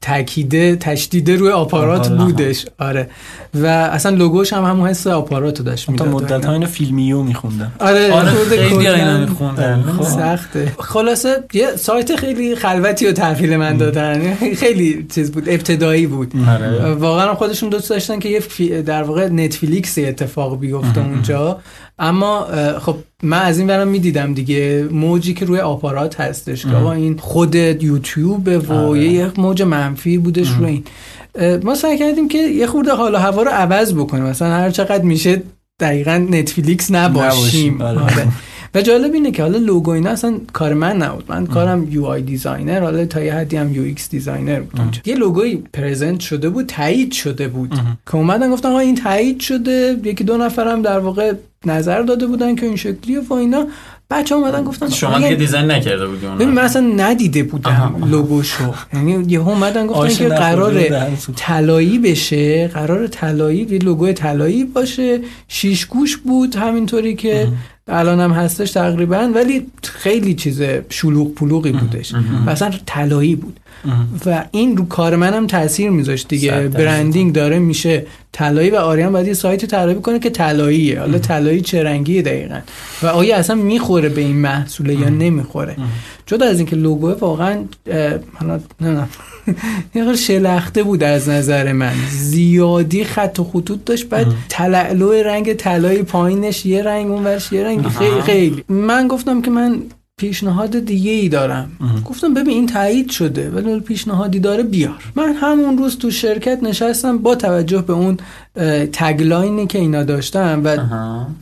تاکیده 0.01 0.75
تشدیده 0.75 1.35
روی 1.35 1.51
آپارات 1.51 2.05
آپارات. 2.05 2.21
بودش. 2.23 2.65
آره. 2.79 3.09
و 3.53 3.65
اصلا 3.65 4.15
لوگوش 4.15 4.53
هم 4.53 4.63
همون 4.63 4.89
حس 4.89 5.07
آپاراتو 5.07 5.63
داشت 5.63 5.85
تا 5.85 5.91
می‌داد. 5.91 6.07
و 6.07 6.11
مدت. 6.11 6.45
ها 6.45 6.53
اینو 6.53 6.65
فیلمیو 6.65 7.23
میخوندم 7.23 7.71
آره 7.79 8.11
آره 8.11 8.31
خیلی 8.49 8.87
اینا 8.87 9.17
میخوندن. 9.17 9.81
خب. 9.97 10.03
سخته. 10.03 10.73
خلاصه 10.79 11.43
یه 11.53 11.75
سایت 11.75 12.15
خیلی 12.15 12.55
خلوتی 12.55 13.05
رو 13.07 13.11
تحویل 13.11 13.57
من 13.57 13.77
دادن. 13.77 14.35
خیلی 14.35 15.07
چیز 15.15 15.31
بود 15.31 15.49
ابتدایی 15.49 16.07
بود. 16.07 16.33
آره. 16.49 16.93
واقعا 16.93 17.33
خودشون 17.33 17.69
دوست 17.69 17.89
داشتن 17.89 18.19
که 18.19 18.29
یه 18.59 18.81
در 18.81 19.03
واقع 19.03 19.27
نتفلیکس 19.27 19.97
اتفاق 19.97 20.59
بیفته 20.59 21.01
اونجا. 21.01 21.59
اما 21.99 22.47
خب 22.79 22.95
من 23.23 23.41
از 23.41 23.57
این 23.57 23.67
ورم 23.67 23.87
می‌دیدم 23.87 24.33
دیگه 24.33 24.87
موجی 24.91 25.33
که 25.33 25.45
روی 25.45 25.59
آپارات 25.59 26.21
هستش 26.21 26.65
که 26.65 26.85
این 26.85 27.17
خود 27.17 27.55
یوتیوبه 27.55 28.57
و 28.57 28.73
آره. 28.73 28.99
یه 28.99 29.31
موج 29.37 29.61
منفی 29.61 30.17
بودش 30.17 30.49
روی 30.49 30.65
این 30.65 30.83
ما 31.63 31.75
سعی 31.75 31.97
کردیم 31.97 32.27
که 32.27 32.37
یه 32.37 32.67
خورده 32.67 32.91
حال 32.91 33.15
و 33.15 33.17
هوا 33.17 33.43
رو 33.43 33.51
عوض 33.51 33.93
بکنیم 33.93 34.23
مثلا 34.23 34.49
هر 34.49 34.69
چقدر 34.69 35.03
میشه 35.03 35.41
دقیقا 35.79 36.27
نتفلیکس 36.29 36.91
نباشیم 36.91 37.73
نباشیم، 37.73 37.81
آره. 37.81 37.99
آره. 38.01 38.27
و 38.75 38.81
جالب 38.81 39.13
اینه 39.13 39.31
که 39.31 39.41
حالا 39.43 39.57
لوگو 39.57 39.91
اینا 39.91 40.09
اصلا 40.09 40.39
کار 40.53 40.73
من 40.73 40.97
نبود. 40.97 41.23
من 41.27 41.45
کارم 41.47 41.87
UI 41.91 42.05
designer 42.05 42.79
حالا 42.81 43.05
تا 43.05 43.21
یه 43.21 43.33
حدی 43.33 43.57
هم 43.57 43.75
UX 43.75 44.09
designer 44.09 44.59
بود. 44.59 44.97
یه 45.05 45.15
لوگوی 45.15 45.55
present 45.73 46.19
شده 46.19 46.49
بود 46.49 46.65
تایید 46.65 47.11
شده 47.11 47.47
بود. 47.47 47.73
که 48.05 48.15
اومدن 48.15 48.51
گفتن 48.51 48.69
آقا 48.69 48.79
این 48.79 48.95
تایید 48.95 49.39
شده. 49.39 49.97
یکی 50.03 50.23
دو 50.23 50.37
نفرم 50.37 50.81
در 50.81 50.99
واقع 50.99 51.33
نظر 51.65 52.01
داده 52.01 52.27
بودن 52.27 52.55
که 52.55 52.65
این 52.65 52.75
شکلیه 52.75 53.19
و 53.19 53.33
اینا. 53.33 53.67
بچه 54.11 54.35
اومدن 54.35 54.63
گفتن 54.63 54.89
شما 54.89 55.15
دیگه 55.15 55.27
این- 55.27 55.37
دیزاین 55.37 55.71
نکرده 55.71 56.07
بودی 56.07 56.25
اون 56.25 56.45
من 56.45 56.57
اصلا 56.61 56.81
ندیده 56.81 57.43
بودم 57.43 57.95
لوگوشو. 58.11 58.73
یعنی 58.93 59.25
یه 59.27 59.39
اومدن 59.47 59.87
گفتن 59.87 60.07
که 60.07 61.15
سوخت. 61.19 61.37
طلایی 61.37 61.99
بشه. 61.99 62.67
قرار 62.67 63.07
طلایی 63.07 63.67
یه 63.71 63.79
لوگو 63.79 64.11
طلایی 64.13 64.63
باشه. 64.65 65.19
شیش 65.47 65.85
گوش 65.85 66.17
بود 66.17 66.55
همینطوری 66.55 67.15
که 67.15 67.47
الان 67.89 68.19
هم 68.19 68.31
هستش 68.31 68.71
تقریبا 68.71 69.31
ولی 69.35 69.65
خیلی 69.83 70.33
چیز 70.33 70.61
شلوغ 70.89 71.33
پلوغی 71.33 71.71
بودش. 71.71 72.13
و 72.45 72.49
اصلا 72.49 72.71
طلایی 72.85 73.35
بود. 73.35 73.59
و 74.25 74.45
این 74.51 74.77
رو 74.77 74.85
کار 74.85 75.15
منم 75.15 75.47
تاثیر 75.47 75.89
میذاشت 75.89 76.27
دیگه. 76.27 76.67
برندینگ 76.67 77.33
داره 77.33 77.59
میشه 77.59 78.05
طلایی 78.31 78.69
و 78.69 78.75
آریان 78.75 79.11
باید 79.11 79.27
یه 79.27 79.33
سایت 79.33 79.65
طراحی 79.65 79.95
کنه 79.95 80.19
که 80.19 80.29
طلاییه. 80.29 80.99
حالا 80.99 81.19
طلایی 81.19 81.61
چه 81.61 81.83
رنگیه 81.83 82.21
دقیقا؟ 82.21 82.59
و 83.03 83.07
آیا 83.07 83.37
اصلا 83.37 83.55
می‌خوره 83.55 84.09
به 84.09 84.21
این 84.21 84.35
محصوله 84.35 84.95
یا 84.95 85.09
نمی‌خوره؟ 85.09 85.75
جدا 86.25 86.45
از 86.45 86.57
اینکه 86.57 86.75
لوگو 86.75 87.11
واقعا 87.19 87.57
حالا 88.33 88.59
نه 88.81 89.07
یه 89.95 90.03
خورده 90.03 90.17
شلخته 90.17 90.83
بود 90.83 91.03
از 91.03 91.29
نظر 91.29 91.71
من. 91.71 91.93
زیادی 92.09 93.03
خط 93.03 93.39
و 93.39 93.43
خطوط 93.43 93.79
داشت 93.85 94.09
بعد 94.09 94.27
تلالو 94.49 95.11
رنگ 95.11 95.53
طلایی 95.53 96.03
پایینش 96.03 96.65
یه 96.65 96.83
رنگ 96.83 97.11
اونورش 97.11 97.51
یه 97.51 97.63
رنگ 97.63 97.78
خیلی 97.83 98.21
خیلی. 98.21 98.63
من 98.69 99.07
گفتم 99.07 99.41
که 99.41 99.51
من 99.51 99.81
پیشنهاد 100.19 100.79
دیگه 100.79 101.11
ای 101.11 101.29
دارم 101.29 101.71
گفتم 102.05 102.33
ببین 102.33 102.53
این 102.53 102.67
تایید 102.67 103.09
شده 103.09 103.49
ولی 103.49 103.79
پیشنهادی 103.79 104.39
داره 104.39 104.63
بیار. 104.63 105.03
من 105.15 105.33
همون 105.33 105.77
روز 105.77 105.97
تو 105.97 106.11
شرکت 106.11 106.63
نشستم 106.63 107.17
با 107.17 107.35
توجه 107.35 107.81
به 107.81 107.93
اون 107.93 108.17
اه، 108.55 108.85
تگلاینی 108.85 109.67
که 109.67 109.79
اینا 109.79 110.03
داشتم 110.03 110.61
و. 110.63 110.77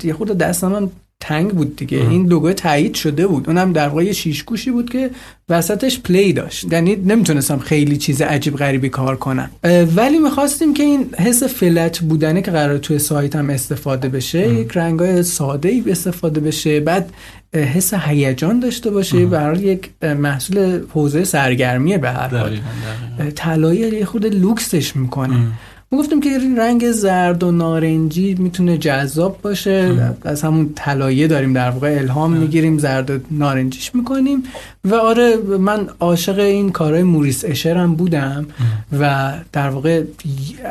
یه 0.04 0.14
خود 0.14 0.28
دستم 0.28 0.76
هم 0.76 0.92
تنگ 1.20 1.52
بود 1.52 1.76
دیگه. 1.76 1.98
این 1.98 2.26
لوگو 2.28 2.54
تایید 2.54 2.94
شده 2.94 3.28
بود. 3.28 3.48
اونم 3.48 3.74
در 3.74 3.88
واقع 3.88 4.12
شیش 4.12 4.44
گوشی 4.44 4.72
بود 4.72 4.90
که 4.90 5.10
وسطش 5.50 6.00
پلی 6.00 6.34
داشت. 6.34 6.74
یعنی 6.74 6.96
نمی‌تونستم 6.96 7.58
خیلی 7.58 7.98
چیز 7.98 8.22
عجیب 8.22 8.56
غریبی 8.56 8.90
کار 8.90 9.16
کنم. 9.16 9.50
اه، 9.64 9.84
ولی 9.84 10.20
می‌خواستیم 10.20 10.74
که 10.74 10.84
این 10.84 11.10
حس 11.20 11.44
فلت 11.44 12.00
بودنه 12.00 12.42
که 12.42 12.52
قرار 12.52 12.78
توی 12.78 13.00
سایت 13.00 13.36
هم 13.36 13.50
استفاده 13.50 14.10
بشه 14.10 14.54
یک 14.54 14.78
رنگای 14.78 15.24
ساده 15.24 15.70
ای 15.70 15.84
استفاده 15.88 16.40
بشه 16.40 16.80
بعد 16.80 17.10
اه، 17.54 17.64
حس 17.64 17.94
هیجان 17.94 18.60
داشته 18.60 18.92
باشه 18.92 19.26
به 19.26 19.40
حال 19.40 19.64
یک 19.64 19.90
اه، 20.02 20.14
محصول 20.14 20.82
حوزه 20.94 21.24
سرگرمیه 21.24 21.98
به 21.98 22.12
هر 22.12 22.38
حال. 22.38 22.60
اه، 23.20 23.32
طلایی 23.32 23.80
یه 23.80 24.06
خود 24.06 24.26
لوکسش 24.26 24.96
می‌کنه. 24.96 25.38
ما 25.92 26.00
گفتیم 26.00 26.22
که 26.22 26.30
رنگ 26.58 26.92
زرد 26.92 27.44
و 27.44 27.52
نارنجی 27.52 28.36
می‌تونه 28.40 28.78
جذاب 28.78 29.42
باشه. 29.42 29.96
از 30.22 30.42
همون 30.42 30.72
طلایه 30.76 31.28
داریم 31.28 31.54
در 31.54 31.70
واقع 31.70 31.98
الهام 32.00 32.34
می‌گیریم 32.34 32.78
زرد 32.78 33.10
و 33.10 33.20
نارنجیش 33.32 33.96
می‌کنیم. 33.96 34.44
و 34.86 34.96
آره 34.96 35.38
من 35.60 35.88
عاشق 36.00 36.40
این 36.40 36.72
کارهای 36.72 37.04
موریس 37.04 37.46
اشرم 37.46 37.96
بودم 37.96 38.46
و 39.00 39.34
در 39.52 39.70
واقع 39.70 40.04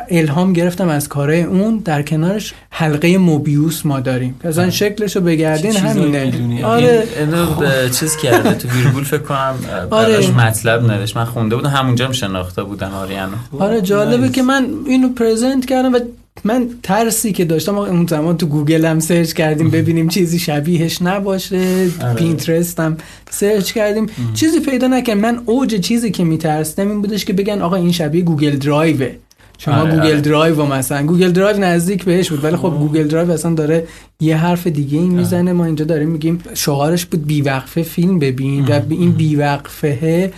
الهام 0.09 0.53
گرفتم 0.53 0.87
از 0.87 1.09
کارهای 1.09 1.43
اون. 1.43 1.77
در 1.77 2.01
کنارش 2.01 2.53
حلقه 2.69 3.17
موبیوس 3.17 3.85
ما 3.85 3.99
داریم. 3.99 4.35
مثلا 4.43 4.69
شکلش 4.69 5.15
رو 5.15 5.21
بگردین 5.21 5.71
چه 5.71 5.79
چیزایی 5.79 6.15
همینه؟ 6.15 6.65
آره. 6.65 7.07
این 7.19 7.33
اینو 7.33 7.89
چیز 7.89 8.17
کرده 8.17 8.53
تو 8.53 8.69
ویرگول 8.69 9.03
فکر 9.03 9.21
کنم 9.21 9.55
آره. 9.89 10.31
مطلب 10.31 10.91
نوشت. 10.91 11.17
من 11.17 11.25
خونده 11.25 11.55
بودم 11.55 11.69
همونجا 11.69 12.05
هم 12.05 12.11
شناخته 12.11 12.63
بودن 12.63 12.91
آریانو 12.91 13.35
آره 13.59 13.81
جالبه. 13.81 14.29
که 14.29 14.41
من 14.41 14.67
اینو 14.85 15.06
present 15.13 15.65
کردم 15.65 15.93
و 15.93 15.99
من 16.43 16.69
ترسی 16.83 17.31
که 17.31 17.45
داشتم 17.45 17.77
اون 17.77 18.05
زمان 18.05 18.37
تو 18.37 18.45
گوگل 18.45 18.85
هم 18.85 18.99
search 18.99 19.33
کردیم 19.33 19.69
ببینیم 19.69 20.07
چیزی 20.07 20.39
شبیهش 20.39 21.01
نباشه. 21.01 21.89
آره. 22.01 22.13
پینترست 22.13 22.79
هم 22.79 22.97
search 23.29 23.71
کردیم. 23.71 24.07
چیزی 24.33 24.59
پیدا 24.59 24.87
نکردم. 24.87 25.19
من 25.19 25.39
اوج 25.45 25.75
چیزی 25.75 26.11
که 26.11 26.23
میترسیدم 26.23 26.89
این 26.89 27.01
بودش 27.01 27.25
که 27.25 27.33
بگن 27.33 27.61
آقا 27.61 27.75
این 27.75 27.91
شبیه 27.91 28.21
گوگل 28.21 28.55
درایوه. 28.55 29.11
شما 29.57 29.75
آره، 29.75 29.91
گوگل 29.91 30.07
آره. 30.07 30.21
درایو 30.21 30.65
مثلا. 30.65 31.05
گوگل 31.05 31.31
درایو 31.31 31.57
نزدیک 31.57 32.03
بهش 32.03 32.29
بود 32.29 32.43
ولی 32.43 32.55
خب 32.55 32.69
گوگل 32.79 33.07
درایو 33.07 33.31
اصلا 33.31 33.53
داره 33.53 33.87
یه 34.19 34.37
حرف 34.37 34.67
دیگه 34.67 34.97
این 34.97 35.11
می‌زنه. 35.11 35.53
ما 35.53 35.65
اینجا 35.65 35.85
داریم 35.85 36.09
میگیم 36.09 36.43
شعارش 36.53 37.05
بود 37.05 37.25
بیوقفه 37.25 37.83
فیلم. 37.83 38.19
ببین 38.19 38.65
و 38.65 38.81
این 38.89 39.11
بیوقفه 39.11 40.31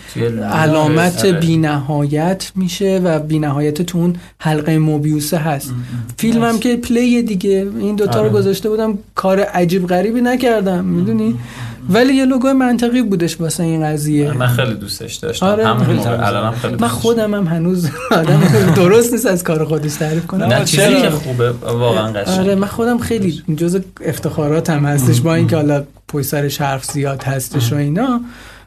علامت 0.54 1.26
آره. 1.26 1.40
بینهایت 1.40 2.52
میشه 2.56 3.02
و 3.04 3.20
بینهایت 3.20 3.82
تو 3.82 3.98
اون 3.98 4.16
حلقه 4.40 4.78
موبیوسه 4.78 5.38
هست. 5.38 5.74
فیلم 6.18 6.44
هم 6.44 6.60
که 6.60 6.78
پلی 6.78 7.22
دیگه. 7.24 7.68
این 7.80 7.96
دوتا 7.96 8.20
رو 8.20 8.26
آره. 8.26 8.30
گذاشته 8.30 8.70
بودم 8.70 8.98
کار 9.16 9.40
عجیب 9.40 9.88
غریبی 9.88 10.22
نکردم. 10.22 10.86
می‌دونی؟ 10.86 11.36
ولی 11.90 12.14
یه 12.14 12.26
لوگو 12.26 12.54
منطقی 12.54 13.02
بودش 13.02 13.42
واسه 13.42 13.64
این 13.64 13.86
قضیه. 13.86 14.32
من 14.32 14.48
خیلی 14.48 14.74
دوستش 14.74 15.16
داشتم. 15.16 15.46
آره. 15.46 15.68
همون 15.68 15.86
خیلی 15.86 15.98
موقع 15.98 16.28
الانم 16.28 16.52
خیلی 16.52 16.76
من 16.80 16.88
خودم 16.88 17.34
هم 17.34 17.48
هنوز 17.48 17.90
آدم 18.12 18.42
درست 18.76 19.14
نیست 19.14 19.26
از 19.26 19.44
کار 19.44 19.66
خودش 19.66 19.94
تعریف 19.94 20.28
کنم. 20.28 20.46
نه 20.46 20.66
چیزی؟ 20.66 21.02
که 21.02 21.10
خوبه 21.10 21.52
واقعا 21.52 22.12
قشنگ 22.12 22.40
آره 22.40 22.56
من 22.56 22.68
خودم 22.68 22.98
خیلی 22.98 23.44
جز 23.58 23.80
افتخاراتم 24.06 24.86
هستش 24.86 25.22
با 25.22 25.36
اینکه 25.36 25.56
حالا 25.56 25.84
پشت 26.08 26.26
سرش 26.26 26.62
حرف 26.62 26.86
زیاد 26.86 27.24
هستش 27.24 27.74
و 27.74 27.76
اینا. 27.76 28.22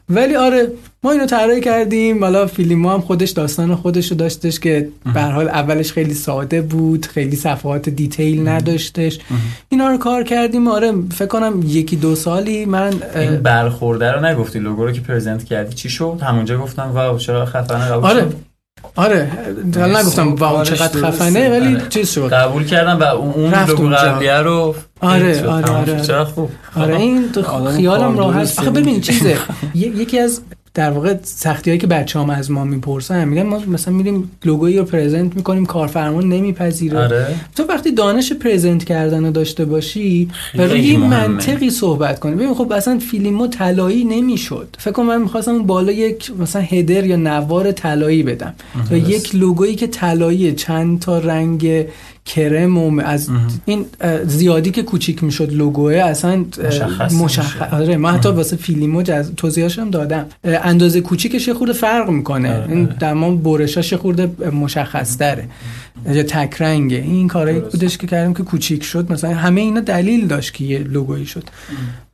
ولی 0.09 0.35
آره 0.35 0.67
ما 1.03 1.11
اینو 1.11 1.25
طراحی 1.25 1.61
کردیم. 1.61 2.23
حالا 2.23 2.47
فیلم 2.47 2.85
هم 2.85 3.01
خودش 3.01 3.29
داستان 3.29 3.75
خودش 3.75 4.11
رو 4.11 4.17
داشتش 4.17 4.59
که 4.59 4.89
به 5.13 5.21
حال 5.21 5.47
اولش 5.49 5.91
خیلی 5.91 6.13
ساده 6.13 6.61
بود 6.61 7.05
خیلی 7.05 7.35
صفحات 7.35 7.89
دیتیل 7.89 8.47
نداشتش. 8.47 9.19
اینا 9.69 9.87
رو 9.87 9.97
کار 9.97 10.23
کردیم. 10.23 10.67
آره 10.67 10.91
فکر 11.11 11.25
کنم 11.27 11.63
یکی 11.65 11.95
دو 11.95 12.15
سالی 12.15 12.65
من 12.65 12.93
این 13.15 13.35
برخورده 13.37 14.11
رو 14.11 14.25
نگفتی 14.25 14.59
لوگو 14.59 14.85
رو 14.85 14.91
که 14.91 15.01
پرزنت 15.01 15.43
کردی 15.43 15.73
چی 15.73 15.89
شد؟ 15.89 16.19
همونجا 16.21 16.57
گفتم 16.57 16.91
واو 16.93 17.17
چرا 17.17 17.45
خفنه 17.45 17.85
قبول 17.85 18.05
آره 18.09 18.21
شد؟ 18.21 18.52
آره 18.95 19.31
حالا 19.75 19.99
نگفتم 20.01 20.35
واو 20.35 20.63
چقدر 20.63 21.01
خفنه 21.01 21.49
ولی 21.49 21.75
آره. 21.75 21.87
چیز 21.89 22.09
شد 22.11 22.33
قبول 22.33 22.65
کردم 22.65 22.99
و 22.99 23.03
اون 23.03 23.53
لوگو. 23.67 23.89
قبلیه 23.89 24.37
رو 24.37 24.75
آره،. 25.01 25.47
آره، 25.47 25.71
آره. 25.71 26.23
خوب 26.23 26.49
آره 26.75 26.95
این 26.95 27.29
خیالم 27.75 28.17
راحت 28.17 28.59
آخه 28.59 28.69
ببین. 28.69 29.01
چیزه 29.01 29.37
یکی 29.75 30.19
از 30.19 30.41
در 30.73 30.91
واقع 30.91 31.15
سختی 31.23 31.69
هایی 31.69 31.79
که 31.79 31.87
بچه 31.87 32.19
هم 32.19 32.29
از 32.29 32.51
ما 32.51 32.63
می‌پرسن 32.63 33.25
میگن 33.25 33.43
ما 33.43 33.59
مثلا 33.67 33.93
میریم 33.93 34.31
لوگویی 34.45 34.77
رو 34.77 34.83
پرزنت 34.83 35.35
می‌کنیم 35.35 35.65
کارفرما 35.65 36.21
نمیپذیره. 36.21 36.99
آره. 36.99 37.35
تو 37.55 37.63
وقتی 37.63 37.91
دانش 37.91 38.33
پرزنت 38.33 38.83
کردن 38.83 39.25
رو 39.25 39.31
داشته 39.31 39.65
باشی 39.65 40.29
و 40.55 40.61
روی. 40.61 40.97
منطقی 40.97 41.69
صحبت 41.69 42.19
کنی. 42.19 42.35
ببین 42.35 42.53
خب 42.53 42.71
اصلا 42.71 42.99
فیلمو 42.99 43.47
طلایی 43.47 44.03
نمی‌شد. 44.03 44.67
فکر 44.77 44.91
کنم 44.91 45.05
من 45.05 45.21
می‌خواستم 45.21 45.51
اون 45.51 45.65
بالا 45.65 45.91
یک 45.91 46.31
مثلا 46.39 46.61
هدر 46.61 47.05
یا 47.05 47.15
نوار 47.15 47.71
طلایی 47.71 48.23
بدم. 48.23 48.53
و 48.91 48.97
یک 48.97 49.35
لوگویی 49.35 49.75
که 49.75 49.87
طلایی 49.87 50.53
چند 50.53 50.99
تا 50.99 51.19
رنگ 51.19 51.85
کرم 52.25 52.77
و 52.77 53.01
از 53.01 53.29
این 53.65 53.85
زیادی 54.25 54.71
که 54.71 54.83
کوچیک 54.83 55.23
می‌شد 55.23 55.53
لوگوه 55.53 55.93
اصلا 55.93 56.45
مشخص 56.67 57.13
مشخص. 57.13 57.73
آره 57.73 57.97
من 57.97 58.11
حتی 58.11 58.29
واسه 58.29 58.55
فیلیمو 58.55 59.01
جز... 59.01 59.31
توضیحاش 59.37 59.79
هم 59.79 59.89
دادم. 59.89 60.25
اندازه 60.43 61.01
کوچیکش 61.01 61.47
یه 61.47 61.53
خورده 61.53 61.73
فرق 61.73 62.09
می‌کنه. 62.09 62.53
آره، 62.53 62.71
این 62.71 63.11
ما 63.13 63.35
برشاش 63.35 63.93
خورده 63.93 64.49
مشخص 64.51 65.17
تره 65.17 65.47
یا 66.11 66.23
تک 66.23 66.61
رنگه 66.61 66.97
این 66.97 67.27
کارایی 67.27 67.59
بودش 67.59 67.97
که 67.97 68.07
کردیم 68.07 68.33
که 68.33 68.43
کوچیک 68.43 68.83
شد. 68.83 69.11
مثلا 69.11 69.33
همه 69.33 69.61
اینا 69.61 69.79
دلیل 69.79 70.27
داشت 70.27 70.53
که 70.53 70.63
یه 70.63 70.79
لوگویی 70.79 71.25
شد. 71.25 71.43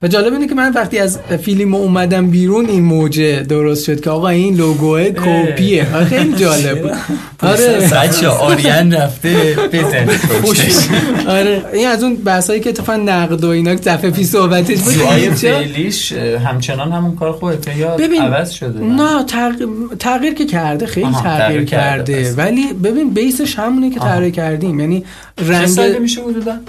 و 0.01 0.07
جالب 0.07 0.33
اینه 0.33 0.47
که 0.47 0.55
من 0.55 0.71
وقتی 0.73 0.99
از 0.99 1.19
فیلم 1.19 1.73
اومدم 1.75 2.27
بیرون 2.27 2.65
این 2.65 2.83
موجه 2.83 3.43
درست 3.43 3.83
شد 3.85 4.01
که 4.01 4.09
آقا 4.09 4.29
این 4.29 4.55
لوگوه 4.55 5.09
کپیه. 5.09 5.95
آره، 5.95 6.05
خیلی 6.05 6.33
جالب 6.33 6.81
بود. 6.81 6.91
آره. 7.49 7.89
بچه 7.93 8.27
آریان 8.27 8.93
رفته 8.93 9.57
بزن 9.73 10.07
آره. 11.37 11.63
این 11.73 11.87
از 11.87 12.03
اون 12.03 12.15
بحثایی 12.15 12.59
که 12.59 12.69
اتفاقا 12.69 12.97
نقد 12.97 13.43
و 13.43 13.47
اینا 13.47 13.75
که 13.75 13.81
دفعه 13.81 14.11
پیش 14.11 14.27
صحبتش 14.27 14.79
بود. 14.79 14.93
فعلیش 14.93 16.13
همچنان 16.13 16.91
همون 16.91 17.15
کار 17.15 17.31
خودته 17.31 17.77
یا 17.77 17.97
ببین، 17.97 18.21
عوض 18.21 18.51
شده. 18.51 18.79
نه 18.79 19.23
تغییر, 19.23 19.69
تغییر 19.99 20.33
که 20.33 20.45
کرده 20.45 20.85
خیلی 20.85 21.11
تغییر, 21.11 21.63
کرده. 21.65 22.33
ولی 22.33 22.73
ببین 22.73 23.13
بیسش 23.13 23.55
همونه 23.79 23.93
که. 23.93 23.99
تغییر 23.99 24.33
کردیم 24.33 24.79
یعنی 24.79 25.03
چه 25.37 25.43
رنگ 25.43 25.97
میشه 26.01 26.21
حدودا 26.21 26.59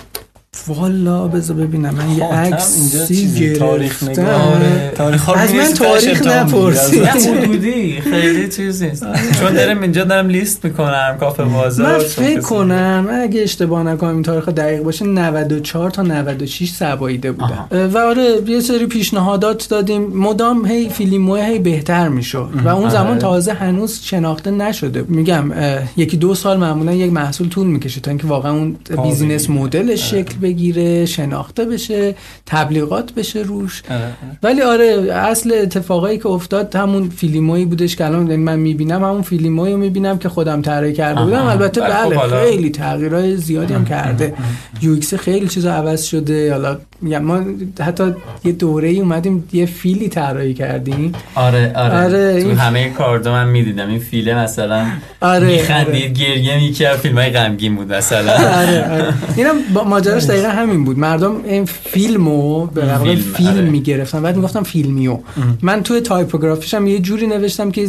والا 0.68 1.28
بذار 1.28 1.56
ببینم. 1.56 1.94
من 1.94 2.10
یه 2.10 2.24
خاتم 2.24 2.36
اینجا 2.40 2.56
عکسی 2.56 3.06
چیزی 3.06 3.52
تاریخ 3.52 4.04
گرفتم 4.04 4.22
نگاه 4.22 4.56
آره. 4.56 4.92
تاریخ 4.96 5.24
ها 5.24 5.34
از 5.34 5.54
من 5.54 5.72
تاریخ 5.72 6.26
نپرسی. 6.26 7.00
حدودی 7.00 8.00
خیلی 8.00 8.48
چیز 8.48 8.82
نیست 8.82 9.06
چون 9.40 9.54
دارم 9.54 9.82
اینجا 9.82 10.04
دارم 10.04 10.28
لیست 10.28 10.64
می‌کنم 10.64 11.16
کافه 11.20 11.44
بازار 11.44 11.92
من 11.92 11.98
فکر 11.98 12.40
کنم 12.40 13.04
من 13.08 13.20
اگه 13.20 13.42
اشتباه 13.42 13.82
نکنم 13.82 14.14
این 14.14 14.22
تاریخ 14.22 14.48
دقیق 14.48 14.82
باشه 14.82 15.04
94 15.04 15.90
تا 15.90 16.02
96 16.02 16.70
صباایده 16.70 17.32
بودم 17.32 17.68
و 17.94 17.98
آره 17.98 18.38
یه 18.46 18.60
سری 18.60 18.86
پیشنهادات 18.86 19.68
دادیم. 19.68 20.02
مدام 20.02 20.66
هی 20.66 20.88
فیلیمو 20.88 21.36
هی 21.36 21.58
بهتر 21.58 22.08
می‌شد. 22.08 22.48
و 22.64 22.68
اون 22.68 22.82
آره. 22.82 22.92
زمان 22.92 23.18
تازه 23.18 23.52
هنوز 23.52 24.00
شناخته 24.02 24.50
نشده. 24.50 25.04
میگم 25.08 25.52
یکی 25.96 26.16
دو 26.16 26.34
سال 26.34 26.56
معمولا 26.56 26.92
یک 26.92 27.12
محصول 27.12 27.48
طول 27.48 27.66
می‌کشه 27.66 28.00
تا 28.00 28.10
اینکه 28.10 28.26
واقعا 28.26 28.52
اون 28.52 28.76
business. 29.02 29.50
model 29.50 29.93
ش 29.93 30.10
شکل 30.10 30.34
بگیره 30.50 31.06
شناخته 31.06 31.64
بشه 31.64 32.14
تبلیغات 32.46 33.14
بشه 33.14 33.38
روش. 33.40 33.82
آره، 33.90 33.98
آره. 33.98 34.12
ولی 34.42 34.62
آره 34.62 35.14
اصل 35.14 35.52
اتفاقایی 35.62 36.18
که 36.18 36.26
افتاد 36.26 36.76
همون 36.76 37.08
فیلیمویی 37.08 37.64
بودش 37.64 37.96
که 37.96 38.04
الان 38.06 38.36
من 38.36 38.58
می‌بینم 38.58 39.04
همون 39.04 39.22
فیلیمویی 39.22 39.72
رو 39.72 39.78
می‌بینم 39.78 40.18
که 40.18 40.28
خودم 40.28 40.62
طراحی 40.62 40.92
کرده. 40.92 41.22
بودم. 41.22 41.46
البته 41.46 41.80
بله، 41.80 42.18
خب 42.18 42.40
خیلی 42.44 42.70
تغییرهای 42.70 43.36
زیادی 43.36 43.74
هم 43.74 43.84
کرده. 43.84 44.34
UX 44.82 45.14
خیلی 45.14 45.48
چیزا 45.48 45.72
عوض 45.72 46.04
شده. 46.04 46.52
حالا 46.52 46.78
میگم 47.02 47.22
ما 47.24 47.40
حتی 47.80 48.04
یه 48.44 48.52
دوره 48.52 48.88
ای 48.88 49.00
اومدیم 49.00 49.48
یه 49.52 49.66
فیلی 49.66 50.08
طراحی 50.08 50.54
کردیم. 50.54 51.12
آره 51.34 51.72
آره, 51.76 52.04
آره، 52.04 52.42
تو 52.42 52.48
این- 52.48 52.58
همه 52.58 52.90
کاردو 52.90 53.30
من 53.30 53.48
می‌دیدم. 53.48 53.88
این 53.88 53.98
فیلم 53.98 54.38
مثلا 54.38 54.86
آره 55.20 55.46
میخندید 55.46 56.18
گریه 56.18 56.56
می‌کرد 56.56 56.96
فیلم 56.96 57.18
های 57.18 57.30
غمگین 57.30 57.76
بود 57.76 57.92
مثلا. 57.92 58.32
آره 58.62 58.90
آره. 58.92 59.14
اینم 59.36 59.54
ماجراش 59.86 60.22
دقیقا 60.42 60.52
همین 60.62 60.84
بود. 60.84 60.98
مردم 60.98 61.44
این 61.44 61.64
فیلمو 61.64 62.66
به 62.66 62.98
فیلم، 62.98 63.20
فیلم 63.20 63.48
آره. 63.48 63.60
می‌گرفتن. 63.60 64.22
بعد 64.22 64.36
می‌گفتم 64.36 64.62
فیلمیو. 64.62 65.18
من 65.62 65.82
توی 65.82 66.00
تایپوگرافیش 66.00 66.74
هم 66.74 66.86
یه 66.86 66.98
جوری 66.98 67.26
نوشتم 67.26 67.70
که 67.70 67.88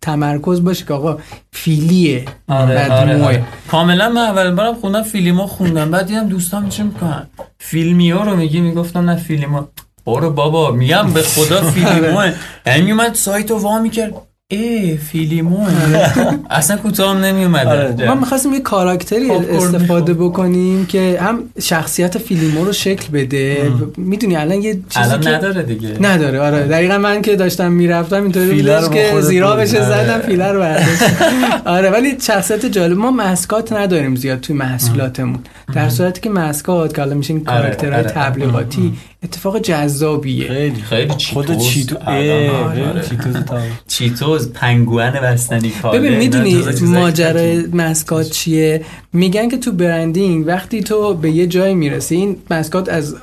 تمرکز 0.00 0.64
باشه 0.64 0.84
که 0.84 0.94
آقا 0.94 1.18
فیلیه. 1.52 2.24
آره 2.48 2.92
آره. 2.92 3.24
آره. 3.24 3.44
کاملا 3.70 4.08
من 4.08 4.20
اول 4.20 4.54
بارم 4.54 4.74
خوندم 4.74 5.02
فیلمو 5.02 5.46
خوندم. 5.46 5.90
بعد 5.90 6.06
دیدم 6.06 6.28
دوستان 6.28 6.68
چی 6.68 6.82
می‌کنن 6.82 7.26
فیلمیو 7.58 8.18
رو 8.18 8.36
میگی؟ 8.36 8.60
می‌گفتم 8.60 9.10
نه 9.10 9.16
فیلمو. 9.16 9.62
برو 10.06 10.30
بابا 10.30 10.70
میگم 10.70 11.10
به 11.14 11.22
خدا 11.22 11.62
فیلمو 11.70 12.30
یعنی 12.66 12.82
میومد 12.82 13.14
سایت 13.14 13.50
رو 13.50 13.58
وا 13.58 13.78
می‌کرد. 13.78 14.14
ای 14.52 14.96
فیلمو 14.96 15.66
اصلا 16.50 16.76
کوتاه 16.76 17.16
هم 17.16 17.24
نمیومده. 17.24 17.70
آره. 17.70 18.08
ما 18.08 18.14
می‌خواستیم 18.14 18.52
یه 18.52 18.60
کاراکتری 18.60 19.30
استفاده. 19.30 20.14
بکنیم 20.14 20.86
که 20.86 21.18
هم 21.20 21.38
شخصیت 21.62 22.18
فیلیمو 22.18 22.64
رو 22.64 22.72
شکل 22.72 23.08
بده. 23.12 23.72
می‌دونی 23.96 24.36
الان 24.36 24.62
یه 24.62 24.72
چیزی 24.72 25.04
الان 25.04 25.20
که 25.20 25.28
نداره 25.30 25.62
دیگه. 25.62 25.96
نداره 26.00 26.40
آره. 26.40 26.66
دقیقا 26.66 26.98
من 26.98 27.22
که 27.22 27.36
داشتم 27.36 27.72
می‌رفتم 27.72 28.22
اینطوری 28.22 28.62
بودش 28.62 28.88
که 28.88 29.20
زیرا. 29.20 29.56
بشه 29.56 29.84
آره. 29.84 30.04
زدم 30.04 30.18
فیله 30.18 30.52
رو 30.52 30.62
آره 31.76 31.90
ولی 31.90 32.16
شخصیت 32.20 32.66
جالب. 32.66 32.96
ما 32.98 33.10
مسکات 33.10 33.72
نداریم 33.72 34.16
زیاد 34.16 34.40
توی 34.40 34.56
محصولاتمون. 34.56 35.38
در 35.74 35.88
صورتی 35.88 36.20
که 36.20 36.30
مسکات 36.30 36.94
که 36.94 37.00
حالا 37.02 37.14
میشه 37.14 37.34
این 37.34 37.48
آره، 37.48 37.60
کاراکترهای 37.60 38.00
آره. 38.04 38.10
تبلیغاتی 38.10 38.92
اتفاق 39.22 39.58
جذابیه. 39.58 40.48
خیلی 40.48 40.82
خیلی 40.82 41.08
خود 41.32 41.46
چیتوز 41.46 41.66
چیتو 41.66 41.96
الان، 42.06 42.50
اه، 42.50 42.72
خیلی 42.72 42.84
آره. 42.84 43.02
چیتوز 43.02 43.34
تا 43.34 43.58
چیتوز 43.88 44.52
پنگوان 44.52 45.10
بستنی 45.12 45.70
کاله 45.82 45.98
ببین 45.98 46.18
می‌دونی 46.18 46.62
که- 46.62 47.68
مسکات 47.72 48.30
چیه؟ 48.30 48.84
میگن 49.12 49.48
که 49.48 49.56
تو 49.56 49.72
برندینگ 49.72 50.46
وقتی 50.46 50.82
تو 50.82 51.14
به 51.14 51.30
یه 51.30 51.46
جایی 51.46 51.74
می‌رسی 51.74 52.16
این 52.16 52.36
مسکات 52.50 52.88
از 52.88 53.14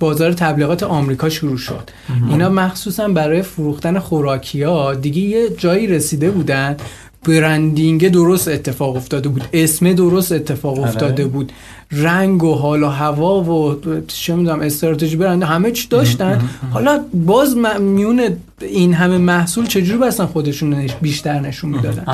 بازار 0.00 0.32
تبلیغات 0.32 0.82
آمریکا 0.82 1.28
شروع 1.28 1.56
شد. 1.58 1.90
اینا 2.30 2.48
مخصوصا 2.48 3.08
برای 3.08 3.42
فروختن 3.42 3.98
خوراکی 3.98 4.62
ها 4.62 4.94
دیگه 4.94 5.20
یه 5.20 5.48
جایی 5.58 5.86
رسیده 5.86 6.30
بودن. 6.30 6.76
برندینگ 7.24 8.08
درست 8.08 8.48
اتفاق 8.48 8.96
افتاده 8.96 9.28
بود. 9.28 9.44
اسم 9.52 9.92
درست 9.92 10.32
اتفاق 10.32 10.78
افتاده 10.78 11.24
بود. 11.24 11.52
رنگ 11.92 12.44
و 12.44 12.54
حال 12.54 12.82
و 12.82 12.88
هوا 12.88 13.40
و 13.40 13.80
چه 14.06 14.34
می‌دونم 14.34 14.60
استراتژی 14.60 15.16
برند 15.16 15.42
همه 15.42 15.72
چی 15.72 15.88
داشتن. 15.88 16.48
حالا 16.70 17.04
باز 17.14 17.56
میون 17.80 18.36
این 18.60 18.94
همه 18.94 19.18
محصول 19.18 19.66
چجوری 19.66 19.98
بستن 19.98 20.26
خودشون 20.26 20.74
نش- 20.74 20.94
بیشتر 21.02 21.40
نشون 21.40 21.70
می‌دادن. 21.70 22.04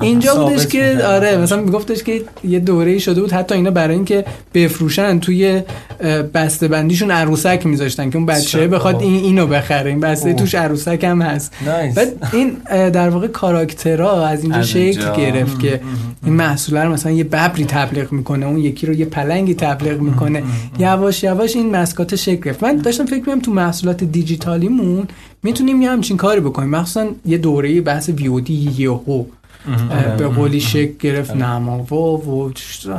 اینجا 0.00 0.34
بودش 0.34 0.66
که 0.66 0.98
آره. 1.06 1.36
مثلا 1.36 1.60
میگفتش 1.60 2.02
که 2.02 2.22
یه 2.44 2.58
دوره 2.58 2.98
شده 2.98 3.20
بود 3.20 3.32
حتی 3.32 3.54
اینا 3.54 3.70
برای 3.70 3.94
اینکه 3.94 4.24
بفروشن 4.54 5.18
توی 5.18 5.62
بسته 6.34 6.68
بندیشون 6.68 7.10
عروسک 7.10 7.66
میذاشتن 7.66 8.10
که 8.10 8.16
اون 8.16 8.26
بچه 8.26 8.40
چه 8.40 8.68
بخواد. 8.68 9.02
این 9.02 9.24
اینو 9.24 9.46
بخره 9.46 9.90
این 9.90 10.00
بسته 10.00 10.28
اوه. 10.28 10.38
توش 10.38 10.54
عروسک 10.54 11.04
هم 11.04 11.22
هست 11.22 11.52
نایس 11.66 11.94
بعد 11.94 12.08
این 12.32 12.56
در 12.90 13.08
واقع 13.08 13.26
کاراکترها 13.26 14.26
از 14.26 14.42
اینجا 14.42 14.58
از 14.58 14.68
شکل 14.68 14.78
اینجا. 14.78 15.16
گرفت 15.16 15.60
که 15.60 15.80
این 16.24 16.34
محصول 16.34 16.78
رو 16.78 16.92
مثلا 16.92 17.12
یه 17.12 17.24
ببری 17.24 17.64
تبلیغ 17.64 18.12
می‌کنه 18.12 18.46
اون 18.46 18.58
یکی 18.58 18.86
رو 18.86 18.94
یه 18.94 19.04
پلنگی 19.04 19.54
تبلیغ 19.54 20.00
می‌کنه 20.00 20.42
یواش 20.78 21.22
یواش 21.22 21.56
این 21.56 21.76
مسکات 21.76 22.16
شکل 22.16 22.40
گرفت 22.40 22.62
من 22.62 22.76
داشتم 22.76 23.06
فکر 23.06 23.18
می‌کنم 23.18 23.40
تو 23.40 23.52
محصولات 23.52 24.04
دیجیتالیمون 24.04 25.08
می‌تونیم 25.42 25.82
یه 25.82 25.90
همچین 25.90 26.16
کاری 26.16 26.40
بکنیم. 26.40 26.70
مخصوصا 26.70 27.08
یه 27.26 27.38
دوره 27.38 27.80
بحث 27.80 28.08
ویودی 28.08 28.74
یهو. 28.78 29.24
به 30.18 30.28
قولی 30.28 30.60
شکل 30.60 30.92
گرفت 31.00 31.36
نماوا 31.36 32.16
و 32.16 32.52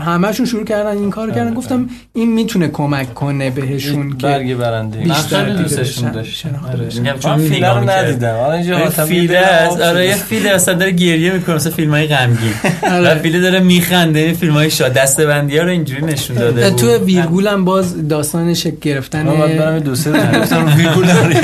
همهشون 0.05 0.45
شروع 0.45 0.63
کردن 0.65 0.97
این 0.97 1.09
کار 1.09 1.31
کردن. 1.31 1.53
گفتم 1.53 1.89
این 2.13 2.33
می‌تونه 2.33 2.67
کمک 2.67 3.13
کنه 3.13 3.49
بهشون 3.49 4.09
که 4.17 4.27
برگ 4.27 4.55
برنده 4.55 4.99
بیشتر 4.99 5.49
دوستشون 5.49 6.09
آره. 6.09 6.87
من 7.03 7.19
چون 7.19 7.41
نگاه 7.41 7.79
رو. 7.79 7.89
ندیدم. 7.89 8.89
فیله 8.89 9.37
است 9.37 9.81
آب 9.81 9.81
آره 9.81 10.07
یه. 10.07 10.15
فیله 10.15 10.49
اصلا 10.49 10.73
داره 10.73 10.91
گریه 10.91 11.33
می‌کنه 11.33 11.55
مثل 11.55 11.69
فیلم 11.69 11.91
های 11.91 12.07
غمگین. 12.07 12.53
آره. 12.91 13.15
و 13.15 13.19
فیله 13.19 13.39
داره 13.39 13.59
میخنده 13.59 14.19
این 14.19 14.33
فیلم 14.33 14.53
های 14.53 14.69
شاد. 14.71 14.93
دسته 14.93 15.25
بندی 15.25 15.57
ها 15.57 15.63
رو 15.63 15.69
اینجوری 15.69 16.05
نشون 16.05 16.35
داده 16.37 16.69
بود. 16.69 16.79
تو 16.79 17.05
ویرگول 17.05 17.47
هم 17.47 17.65
باز 17.65 18.07
داستان 18.07 18.53
شکل 18.53 18.75
گرفتن. 18.81 19.23
من 19.23 19.37
باید 19.37 19.57
برم 19.57 19.73
یه 19.73 19.79
دو 19.79 19.95
سه 19.95 20.11
تا 20.11 20.39
گفتم 20.39 20.73
ویرگول 20.77 21.05
خیلی 21.05 21.37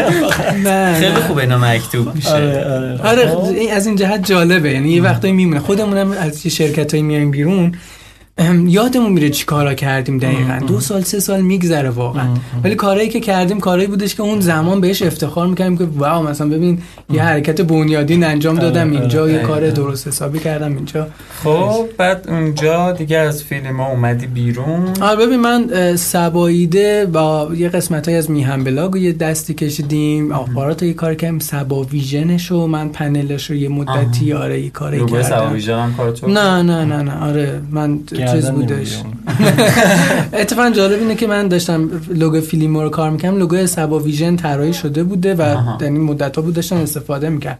نه. 0.63 1.15
خوب 1.27 1.37
اینا 1.37 1.57
مکتوب 1.57 2.15
میشه. 2.15 2.29
آره 2.29 2.65
آره. 2.65 3.01
آره 3.03 3.27
خب. 3.27 3.55
از 3.73 3.87
این 3.87 3.95
جهت 3.95 4.25
جالبه. 4.25 4.71
یعنی 4.71 4.89
یه 4.89 5.01
وقتایی 5.09 5.33
میمونه. 5.33 5.59
خودمونم 5.59 6.11
از 6.11 6.45
یه 6.45 6.51
شرکتایی 6.51 7.03
میایم 7.03 7.31
بیرون. 7.31 7.75
یادمون 8.65 9.11
میره 9.11 9.29
چی 9.29 9.45
کارا 9.45 9.73
کردیم 9.73 10.17
دقیقا. 10.17 10.59
دو 10.67 10.79
سال 10.79 11.01
سه 11.01 11.19
سال 11.19 11.41
میگذره 11.41 11.89
واقعا. 11.89 12.27
ولی 12.63 12.75
کارهایی 12.75 13.09
که 13.09 13.19
کردیم 13.19 13.59
کارهایی 13.59 13.87
بودش 13.87 14.15
که 14.15 14.23
اون 14.23 14.39
زمان 14.39 14.81
بهش 14.81 15.01
افتخار 15.01 15.47
می‌کردیم 15.47 15.77
که 15.77 15.87
واو 15.97 16.27
مثلا 16.27 16.47
ببین 16.47 16.79
یه 17.13 17.23
حرکت 17.23 17.61
بنیادین 17.61 18.23
انجام 18.23 18.55
آره، 18.55 18.63
دادم 18.63 18.87
آره، 18.89 18.99
اینجا 18.99 19.29
یه. 19.29 19.39
کار 19.39 19.69
درست 19.69 20.07
حسابی 20.07 20.39
کردم 20.39 20.75
اینجا. 20.75 21.07
خب 21.43 21.85
بعد 21.97 22.25
اونجا 22.29 22.91
دیگه 22.91 23.17
از 23.17 23.43
فیلم 23.43 23.77
ها 23.77 23.91
اومدی 23.91 24.27
بیرون. 24.27 24.87
آره 25.01 25.25
ببین 25.25 25.39
من 25.39 25.95
صباایده 25.95 27.05
با 27.05 27.49
یه 27.57 27.69
قسمت 27.69 28.07
های 28.07 28.17
از 28.17 28.31
میهن 28.31 28.63
بلاگ 28.63 28.95
یه 28.95 29.13
دستی 29.13 29.53
کشیدیم 29.53 30.31
آپارات 30.31 30.83
یه 30.83 30.93
کار 30.93 31.15
کردیم 31.15 31.39
صبا 31.39 31.83
ویژنش 31.83 32.51
رو 32.51 32.67
من 32.67 32.89
پنلش 32.89 33.49
رو 33.49 33.55
یه 33.55 33.69
مدتی 33.69 34.33
آره 34.33 34.61
یه 34.61 34.69
کاری 34.69 34.97
کردم. 35.05 35.55
نه 36.27 36.61
نه 36.61 36.85
نه 36.85 37.01
نه 37.01 37.25
آره 37.25 37.61
من 37.71 37.99
چیز 38.31 38.51
بودش. 38.51 39.01
اتفاقا 40.41 40.69
جالب 40.69 40.99
اینه 40.99 41.15
که 41.15 41.27
من 41.27 41.47
داشتم 41.47 41.89
لوگو 42.09 42.41
فیلیمو 42.41 42.81
رو 42.81 42.89
کار 42.89 43.09
می‌کنم 43.09 43.37
لوگو 43.37 43.67
صبا 43.67 43.99
ویژن 43.99 44.35
طراحی 44.35 44.73
شده 44.73 45.03
بوده 45.03 45.35
و 45.35 45.41
آها. 45.41 45.77
یعنی 45.81 45.99
مدت 45.99 46.35
ها 46.35 46.41
بود 46.41 46.53
داشتم 46.53 46.75
استفاده 46.75 47.29
می‌کرد 47.29 47.59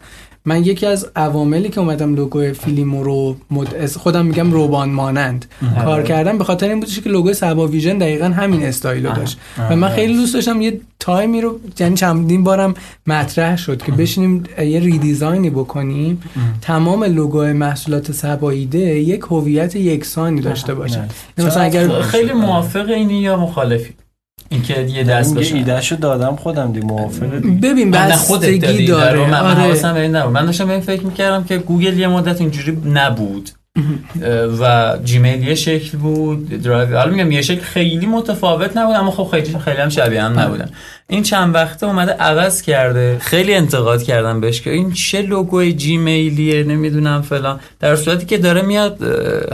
من 0.50 0.64
یکی 0.64 0.86
از 0.86 1.08
عواملی 1.16 1.70
که 1.70 1.80
اومدم 1.80 2.16
لوگو 2.16 2.54
فیلیمو 2.54 3.04
رو 3.04 3.36
مد... 3.52 3.86
خودم 3.86 4.26
میگم 4.26 4.52
روبان 4.52 4.90
مانند. 4.90 5.46
کار 5.86 6.04
کردم 6.04 6.38
به 6.38 6.44
خاطر 6.44 6.70
این 6.70 6.80
بودش 6.80 7.00
که 7.00 7.10
لوگو 7.10 7.34
سبا 7.34 7.68
ویژن 7.68 7.98
دقیقا 7.98 8.26
همین 8.26 8.66
استایل 8.66 9.06
رو 9.06 9.14
داشت. 9.14 9.38
و 9.70 9.76
من 9.76 9.90
خیلی 9.90 10.14
دوست 10.14 10.34
داشتم 10.34 10.62
یه 10.62 10.82
تایمی 11.00 11.42
رو 11.42 11.60
یعنی 11.80 11.96
چندین 11.96 12.44
بارم 12.44 12.74
مطرح 13.08 13.58
شد 13.58 13.82
که 13.82 13.92
بشینیم 13.92 14.44
یه 14.58 14.80
redesign 14.80 15.42
ی 15.42 15.50
بکنیم. 15.50 16.22
تمام 16.62 17.04
لوگو 17.04 17.44
محصولات 17.44 18.12
سبا 18.12 18.39
ایده 18.39 18.80
یک 18.80 19.22
هویت 19.22 19.76
یکسانی 19.76 20.42
داشته 20.42 20.74
باشه. 20.74 21.04
مثلا 21.38 21.64
اگر 21.64 22.02
خیلی 22.02 22.34
موافق 22.34 22.90
اینی 22.90 23.22
یا 23.22 23.38
مخالفی؟ 23.38 23.94
اینکه 24.50 24.82
یه 24.82 25.04
دست 25.04 25.34
من 25.34 25.40
بشه 25.40 25.56
ایدهشو 25.56 25.96
دادم 25.96 26.36
خودم 26.36 26.72
دی 26.72 26.80
موافقه. 26.80 27.40
ببین 27.40 27.92
بستگی 27.92 28.86
داره. 28.86 29.28
من 29.28 29.34
آره. 29.34 29.54
حواسم 29.54 29.94
به 29.94 30.00
این 30.00 30.16
نبود. 30.16 30.34
من 30.34 30.46
داشتم 30.46 30.66
به 30.66 30.72
این 30.72 30.82
فکر 30.82 31.06
می‌کردم 31.06 31.44
که 31.44 31.58
گوگل 31.58 32.00
یه 32.00 32.08
مدت 32.08 32.42
اینجوری 32.42 32.78
نبود. 32.86 33.50
و 34.60 34.98
جیمیل 35.04 35.48
یه 35.48 35.56
شکل 35.56 35.98
بود 35.98 36.62
درایو 36.62 36.98
حالا 36.98 37.12
میگم 37.12 37.32
یه 37.32 37.42
شکل 37.42 37.62
خیلی 37.62 38.06
متفاوت 38.06 38.78
نبود 38.78 38.96
اما 38.96 39.12
خب 39.12 39.28
خیلی 39.32 39.60
خیلی 39.60 39.78
هم 39.78 39.90
شبیه 39.90 40.24
هم 40.24 40.40
نبودن. 40.40 40.70
این 41.12 41.24
چند 41.24 41.56
وقته 41.56 41.86
اومده 41.86 42.12
عوض 42.12 42.62
کرده 42.62 43.18
خیلی 43.20 43.54
انتقاد 43.54 44.04
کردم 44.04 44.42
بهش 44.42 44.62
که 44.62 44.72
این 44.72 44.92
چه 44.92 45.22
لوگوی 45.22 45.74
جیمیلیه 45.74 46.64
نمی‌دونم 46.64 47.22
فلان 47.22 47.60
در 47.80 47.96
صورتی 47.96 48.26
که 48.26 48.38
داره 48.38 48.62
میاد 48.62 49.02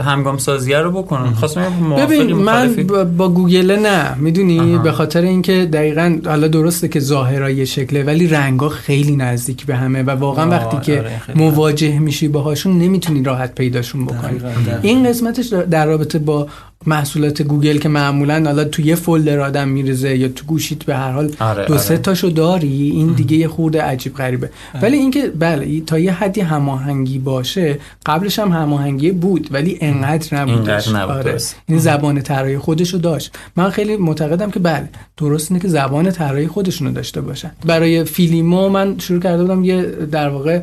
همگام 0.04 0.38
سازیه 0.38 0.78
رو 0.78 0.90
بکنه 0.90 1.34
خواستم 1.34 1.94
ببین 1.98 2.32
من؟ 2.32 2.74
با, 3.16 3.28
گوگل 3.28 3.70
نه 3.70 4.14
می‌دونی. 4.14 4.78
به 4.78 4.92
خاطر 4.92 5.20
اینکه 5.20 5.68
دقیقا 5.72 6.18
حالا 6.26 6.48
درسته 6.48 6.88
که 6.88 7.00
ظاهرا 7.00 7.50
یه 7.50 7.64
شکله 7.64 8.02
ولی 8.04 8.26
رنگا 8.26 8.68
خیلی 8.68 9.16
نزدیک 9.16 9.66
به 9.66 9.76
همه 9.76 10.02
و 10.02 10.10
واقعا 10.10 10.50
وقتی 10.50 10.76
که 10.80 10.98
آره، 10.98 11.20
مواجه 11.34 11.98
میشی 11.98 12.28
باهاشون 12.28 12.78
نمی‌تونی 12.78 13.22
راحت 13.22 13.54
پیداشون 13.54 14.04
بکنی. 14.04 14.40
این 14.82 15.08
قسمتش 15.08 15.46
در 15.46 15.86
رابطه 15.86 16.18
با 16.18 16.46
محصولات 16.86 17.42
گوگل 17.42 17.78
که 17.78 17.88
معمولا 17.88 18.42
حالا 18.44 18.64
تو 18.64 18.82
یه 18.82 18.94
فولدر 18.94 19.40
آدم 19.40 19.68
میرزه 19.68 20.16
یا 20.16 20.28
تو 20.28 20.46
گوشیت 20.46 20.84
به 20.84 20.96
هر 20.96 21.12
حال 21.12 21.30
آره، 21.40 21.64
دو 21.64 21.74
آره. 21.74 21.82
سه 21.82 21.98
تاشو 21.98 22.28
داری 22.28 22.90
این 22.90 23.12
دیگه 23.12 23.36
یه 23.36 23.48
خورده 23.48 23.82
عجیب 23.82 24.14
غریبه. 24.14 24.50
ولی 24.82 24.96
اینکه 24.96 25.26
بله 25.38 25.80
تا 25.80 25.98
یه 25.98 26.12
حدی 26.12 26.40
هماهنگی 26.40 27.18
باشه 27.18 27.78
قبلش 28.06 28.38
هم 28.38 28.48
هماهنگی 28.48 29.10
بود 29.10 29.48
ولی 29.50 29.78
انقدر 29.80 30.38
نبود، 30.40 30.70
آره. 30.70 31.36
این 31.66 31.78
زبان 31.78 32.20
طراحی 32.20 32.58
خودشو 32.58 32.98
داشت. 32.98 33.32
من 33.56 33.70
خیلی 33.70 33.96
معتقدم 33.96 34.50
که 34.50 34.60
بله 34.60 34.88
درست 35.16 35.50
اینه 35.50 35.62
که 35.62 35.68
زبان 35.68 36.10
طراحی 36.10 36.46
خودشونو 36.46 36.92
داشته 36.92 37.20
باشن. 37.20 37.50
برای 37.66 38.04
فیلیمو 38.04 38.68
من 38.68 38.98
شروع 38.98 39.20
کرده 39.20 39.42
بودم 39.42 39.64
یه 39.64 39.82
در 40.12 40.28
واقع 40.28 40.60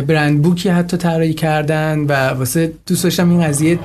برند 0.00 0.42
بوکی 0.42 0.68
حتی 0.68 0.96
طراحی 0.96 1.34
کردن 1.34 1.98
و 1.98 2.12
واسه 2.12 2.72
دوست 2.86 3.04
داشتم 3.04 3.30
این 3.30 3.44
قضیه 3.44 3.78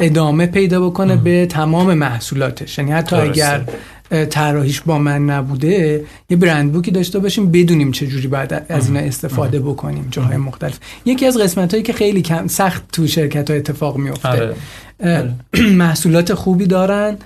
ادامه 0.00 0.46
پیدا 0.46 0.88
بکنه 0.88 1.16
به 1.16 1.46
تمام 1.46 1.94
محصولاتش. 1.94 2.78
یعنی 2.78 2.92
حتی 2.92 3.16
درسته. 3.16 3.46
اگر 3.46 3.64
طراحیش 4.24 4.80
با 4.80 4.98
من 4.98 5.30
نبوده 5.30 6.04
یه 6.30 6.36
برند 6.36 6.72
بوکی 6.72 6.90
داشته 6.90 7.18
باشیم 7.18 7.50
بدونیم 7.50 7.92
چه 7.92 8.06
جوری 8.06 8.28
بعد 8.28 8.66
از 8.68 8.88
اینا 8.88 9.00
استفاده 9.00 9.60
بکنیم 9.60 10.08
جاهای 10.10 10.36
مختلف. 10.36 10.78
یکی 11.04 11.26
از 11.26 11.38
قسمت 11.38 11.70
هایی 11.70 11.82
که 11.82 11.92
خیلی 11.92 12.22
کم 12.22 12.46
سخت 12.46 12.82
تو 12.92 13.06
شرکت 13.06 13.50
ها 13.50 13.56
اتفاق 13.56 13.96
میفته 13.96 14.28
آره. 14.28 14.54
محصولات 15.82 16.34
خوبی 16.34 16.66
دارن 16.66 17.16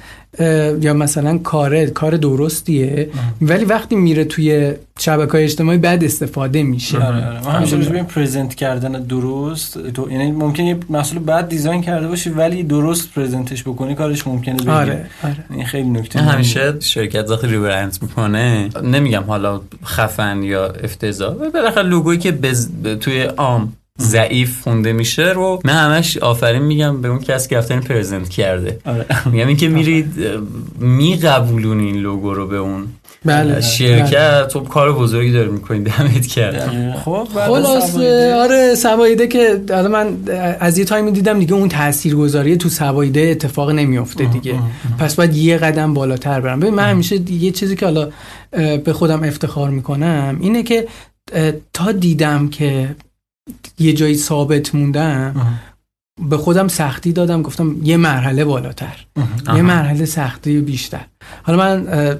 یا 0.81 0.95
مثلا 0.95 1.39
کار 1.39 1.87
کار 1.87 2.17
درستیه. 2.17 3.11
ولی 3.43 3.65
وقتی 3.65 3.97
میره 3.97 4.25
توی 4.25 4.73
شبکه 4.99 5.33
های 5.33 5.45
اجتماعی 5.45 5.79
بعد 5.79 6.05
استفاده 6.05 6.63
میشه. 6.63 6.99
آره 6.99 7.29
آره. 7.29 7.41
ما 7.45 7.51
همیشه 7.51 7.77
به 7.77 7.95
این 7.95 8.05
پرزنت 8.05 8.55
کردن 8.55 8.93
درست. 8.93 9.91
تو 9.93 10.11
یعنی 10.11 10.33
ممکنه 10.33 10.67
یه 10.67 10.77
محصول 10.89 11.19
بعد 11.19 11.49
دیزاین 11.49 11.83
کرده 11.83 12.09
باشی 12.09 12.31
ولی 12.31 12.63
درست 12.63 13.13
پرزنتش 13.15 13.63
بکنی 13.63 13.95
کارش 13.95 14.27
ممکنه 14.27 14.55
بگیره 14.57 14.73
آره 14.73 15.07
آره. 15.25 15.45
این 15.51 15.65
خیلی 15.65 15.89
نکته. 15.89 16.19
همیشه 16.21 16.75
شرکت 16.81 17.31
وقتی 17.31 17.47
ریبرند 17.47 17.99
می‌کنه 18.03 18.69
نمیگم 18.85 19.23
حالا 19.23 19.61
خفن 19.85 20.43
یا 20.43 20.67
افتضاح 20.67 21.35
بالاخره 21.35 21.83
لوگویی 21.83 22.19
که 22.19 22.33
بز... 22.33 22.69
ب- 22.69 22.95
توی 22.95 23.23
عام 23.23 23.73
ضعیف 24.01 24.61
خونده 24.63 24.93
میشه 24.93 25.23
رو 25.29 25.61
من 25.65 25.73
همش 25.75 26.17
آفرین 26.19 26.63
میگم 26.63 27.03
به 27.03 27.09
اون 27.09 27.19
کسی 27.19 27.49
که 27.49 27.59
رفته 27.59 27.75
این 27.75 27.83
پرزنت 27.83 28.29
کرده. 28.29 28.79
آره. 28.87 29.07
میگم 29.33 29.47
این 29.49 29.57
که 29.57 29.69
میرید 29.69 30.13
میقبولون 30.79 31.81
این 31.81 31.97
لوگو 31.97 32.35
رو 32.35 32.47
به 32.47 32.57
اون. 32.57 32.87
بله 33.25 33.61
شرکت 33.61 34.49
تو 34.49 34.61
کار 34.61 34.93
بزرگی 34.93 35.33
داری 35.33 35.49
می‌کنید 35.49 35.85
دمت 35.85 36.27
کرد 36.27 36.71
خب 37.05 37.29
بعد 37.35 37.49
خلاص 37.51 37.93
سوایده- 37.93 38.35
آره 38.35 38.75
سوایده 38.75 39.27
که 39.27 39.61
حالا 39.71 39.89
من 39.89 40.17
از 40.61 40.79
یه 40.79 40.85
تایمی 40.85 41.11
دیدم 41.13 41.39
دیگه 41.39 41.55
اون 41.55 41.69
تاثیرگذاری 41.69 42.57
تو 42.57 42.69
سوایده 42.69 43.21
اتفاق 43.21 43.71
نمیفته 43.71 44.25
دیگه. 44.25 44.55
پس 44.99 45.15
باید 45.15 45.37
یه 45.37 45.57
قدم 45.57 45.95
بالاتر 45.95 46.41
برم. 46.41 46.61
ببین 46.61 46.75
من 46.75 46.91
همیشه 46.91 47.31
یه 47.33 47.51
چیزی 47.51 47.77
که 47.77 47.87
حالا 47.87 48.09
به 48.85 48.93
خودم 48.93 49.23
افتخار 49.25 49.71
می‌کنم 49.71 50.39
اینه 50.41 50.63
که 50.63 50.89
تا 51.73 51.93
دیدم 51.93 52.49
که 52.49 52.89
یه 53.79 53.93
جایی 53.93 54.15
ثابت 54.15 54.75
موندم 54.75 55.35
به 56.29 56.37
خودم 56.37 56.69
سختی 56.69 57.13
دادم 57.13 57.43
گفتم 57.43 57.77
یه 57.85 57.97
مرحله 57.97 58.45
بالاتر. 58.45 58.97
آها. 59.47 59.57
یه 59.57 59.63
مرحله 59.63 60.05
سختی 60.05 60.61
بیشتر. 60.61 61.05
حالا 61.43 61.59
من 61.59 61.89
اه، 61.89 62.17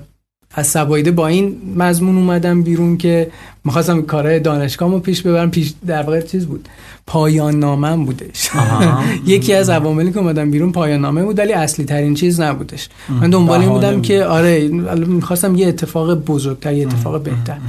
از 0.55 0.67
سبایده 0.67 1.11
با 1.11 1.27
این 1.27 1.57
مضمون 1.77 2.17
اومدم 2.17 2.63
بیرون 2.63 2.97
که 2.97 3.31
می‌خواستم 3.65 4.03
کارهای 4.03 4.41
دانشگاهمو 4.41 4.99
پیش 4.99 5.23
ببرم. 5.23 5.51
پیش 5.51 5.75
در 5.87 6.03
واقع 6.03 6.21
چیز 6.21 6.47
بود 6.47 6.69
پایان 7.07 7.59
نامم 7.59 8.05
بودش. 8.05 8.51
یکی 9.27 9.55
از 9.55 9.71
عواملی 9.71 10.13
که 10.13 10.19
اومدم 10.19 10.51
بیرون 10.51 10.73
پایان 10.73 11.01
نامه 11.01 11.25
بود 11.25 11.39
ولی 11.39 11.53
اصلی 11.53 11.85
ترین 11.85 12.15
چیز 12.15 12.41
نبودش. 12.41 12.89
من 13.09 13.31
دنبال 13.31 13.61
این 13.61 13.69
بودم 13.69 13.95
بود. 13.95 14.03
که 14.03 14.25
آره 14.25 14.69
می‌خواستم 14.95 15.55
یه 15.55 15.69
اتفاق 15.69 16.15
بزرگتر 16.15 16.73
یه 16.73 16.87
اتفاق 16.87 17.23
بهتر. 17.23 17.53
اه، 17.53 17.61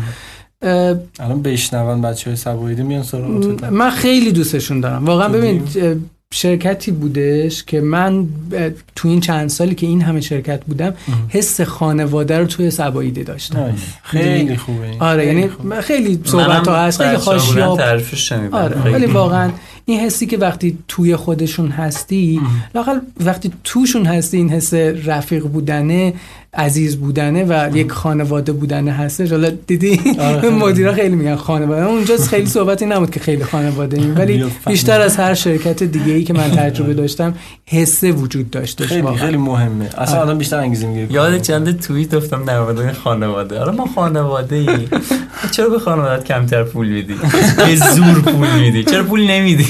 الان 0.63 1.41
بشنون 1.43 2.01
بچه 2.01 2.29
های 2.29 2.37
سوایده 2.37 2.83
میان 2.83 3.03
سراغ 3.03 3.57
تو 3.57 3.71
من 3.71 3.89
خیلی 3.89 4.31
دوستشون 4.31 4.79
دارم 4.79 5.05
واقعا 5.05 5.29
ببین 5.29 5.63
اه، 5.75 5.95
شرکتی 6.33 6.91
بودش 6.91 7.63
که 7.63 7.81
من 7.81 8.27
اه، 8.53 8.69
تو 8.95 9.07
این 9.07 9.19
چند 9.19 9.49
سالی 9.49 9.75
که 9.75 9.87
این 9.87 10.01
همه 10.01 10.21
شرکت 10.21 10.65
بودم 10.65 10.93
حس 11.29 11.61
خانواده 11.61 12.37
رو 12.37 12.45
توی 12.45 12.71
سباییده 12.71 13.23
داشتم 13.23 13.59
نایس. 13.59 13.79
خیلی 14.03 14.57
خوبه. 14.57 14.87
آره 14.99 15.23
خیلی 15.25 15.39
یعنی 15.39 15.51
خوبه. 15.51 15.69
من 15.69 15.81
خیلی 15.81 16.21
صحبت 16.25 16.67
ها 16.67 16.75
هست 16.75 17.01
خیلی 17.01 17.77
تعریفش 17.77 18.29
شنیدم 18.29 18.53
آره 18.53 18.81
خیلی. 18.81 18.95
ولی 18.95 19.05
واقعا 19.05 19.49
این 19.85 19.99
حسی 19.99 20.25
که 20.25 20.37
وقتی 20.37 20.77
توی 20.87 21.15
خودشون 21.15 21.67
هستی 21.67 22.41
لاقل 22.75 22.99
وقتی 23.25 23.51
توشون 23.63 24.05
هستی 24.05 24.37
این 24.37 24.49
حس 24.49 24.73
رفیق 24.73 25.43
بودنه 25.43 26.13
عزیز 26.53 26.97
بودنه 26.97 27.43
و 27.43 27.77
یک 27.77 27.91
خانواده 27.91 28.51
بودنه 28.51 28.91
هستش. 28.91 29.31
حالا 29.31 29.49
دیدی؟ 29.67 30.01
آره، 30.19 30.41
خیلی. 30.41 30.55
مدیرا 30.55 30.93
خیلی 30.93 31.15
میگن 31.15 31.35
خانواده. 31.35 31.85
اونجا 31.85 32.17
خیلی 32.17 32.45
صحبتی 32.57 32.85
نبود 32.85 33.11
که 33.11 33.19
خیلی 33.19 33.43
خانواده 33.43 33.97
ایم. 33.97 34.17
ولی. 34.17 34.45
بیشتر 34.67 35.01
از 35.01 35.17
هر 35.17 35.33
شرکت 35.33 35.83
دیگه 35.83 36.13
ای 36.13 36.23
که 36.23 36.33
من 36.33 36.51
تجربه 36.51 36.93
داشتم 36.93 37.33
حسه 37.65 38.11
وجود 38.11 38.49
داشتش 38.49 38.85
خیلی 38.87 39.01
واقعا. 39.01 39.17
خیلی 39.17 39.37
مهمه. 39.37 39.89
اصلا 39.97 40.21
آدم 40.21 40.37
بیشتر 40.37 40.57
انگیزه 40.57 40.87
می‌گیره. 40.87 41.13
یاد 41.13 41.41
چند 41.41 41.79
توییت 41.79 42.13
مورد 42.33 42.79
این 42.79 42.91
خانواده. 42.91 43.59
آره 43.59 43.71
ما 43.71 43.85
خانواده 43.95 44.55
ای 44.55 44.67
چرا 45.55 45.69
به 45.69 45.79
خانوادت 45.79 46.25
کمتر 46.25 46.63
پول 46.63 46.87
میدی؟ 46.87 47.13
به 47.57 47.75
زور 47.75 48.21
پول 48.21 48.59
میدی. 48.59 48.83
چرا 48.83 49.03
پول 49.03 49.27
نمیدی؟ 49.27 49.65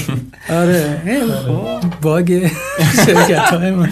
آره. 0.50 1.02
باگ 2.02 2.48
شرکت 3.06 3.38
های 3.38 3.70
من 3.70 3.88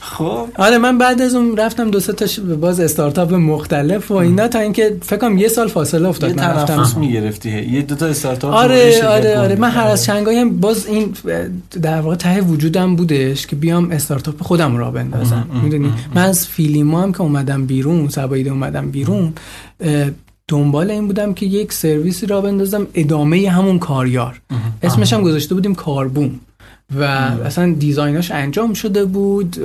خب. 0.00 0.48
آره 0.58 0.78
من 0.78 0.98
بعد 0.98 1.22
از 1.22 1.34
اون 1.34 1.56
رفتم 1.56 1.90
دو 1.90 2.00
سه 2.00 2.12
تا 2.12 2.26
باز 2.60 2.80
استارتاپ 2.80 3.32
مختلف 3.34 4.10
و 4.10 4.14
اینا 4.14 4.48
تا 4.48 4.58
اینکه 4.58 4.96
فکر 5.02 5.16
کنم 5.16 5.38
یه 5.38 5.48
سال 5.48 5.68
فاصله 5.68 6.08
افتاد 6.08 6.30
یه 6.30 6.36
من 6.36 6.42
رفتم. 6.42 7.00
می‌گرفتی 7.00 7.62
یه 7.62 7.82
دو 7.82 7.94
تا 7.94 8.06
استارتاپ 8.06 8.54
آره 8.54 9.06
آره 9.06 9.38
آره. 9.38 9.56
من 9.56 9.70
هر 9.70 9.86
از 9.86 10.04
چنگایی 10.04 10.38
هم 10.38 10.60
باز 10.60 10.86
این 10.86 11.14
در 11.82 12.00
واقع 12.00 12.16
ته 12.16 12.40
وجودم 12.40 12.96
بودش 12.96 13.46
که 13.46 13.56
بیام 13.56 13.90
استارتاپ 13.90 14.42
خودم 14.42 14.76
را 14.76 14.90
بندازم. 14.90 15.46
می‌دونی؟ 15.62 15.92
من 16.14 16.22
از 16.22 16.46
فیلیمو 16.46 16.98
هم 16.98 17.12
که 17.12 17.20
اومدم 17.20 17.66
بیرون 17.66 18.08
سبایده 18.08 18.50
اومدم 18.50 18.90
بیرون 18.90 19.32
دنبال 20.48 20.90
این 20.90 21.06
بودم 21.06 21.34
که 21.34 21.46
یک 21.46 21.72
سرویسی 21.72 22.26
را 22.26 22.40
بندازم 22.40 22.86
ادامه 22.94 23.50
همون 23.50 23.78
کاریار. 23.78 24.40
اسمش 24.82 25.12
هم 25.12 25.22
گذاشته 25.22 25.54
بودیم 25.54 25.74
کاربوم 25.74 26.40
و 26.98 27.02
اصلا 27.44 27.72
دیزایناش 27.78 28.30
انجام 28.30 28.74
شده 28.74 29.04
بود. 29.04 29.58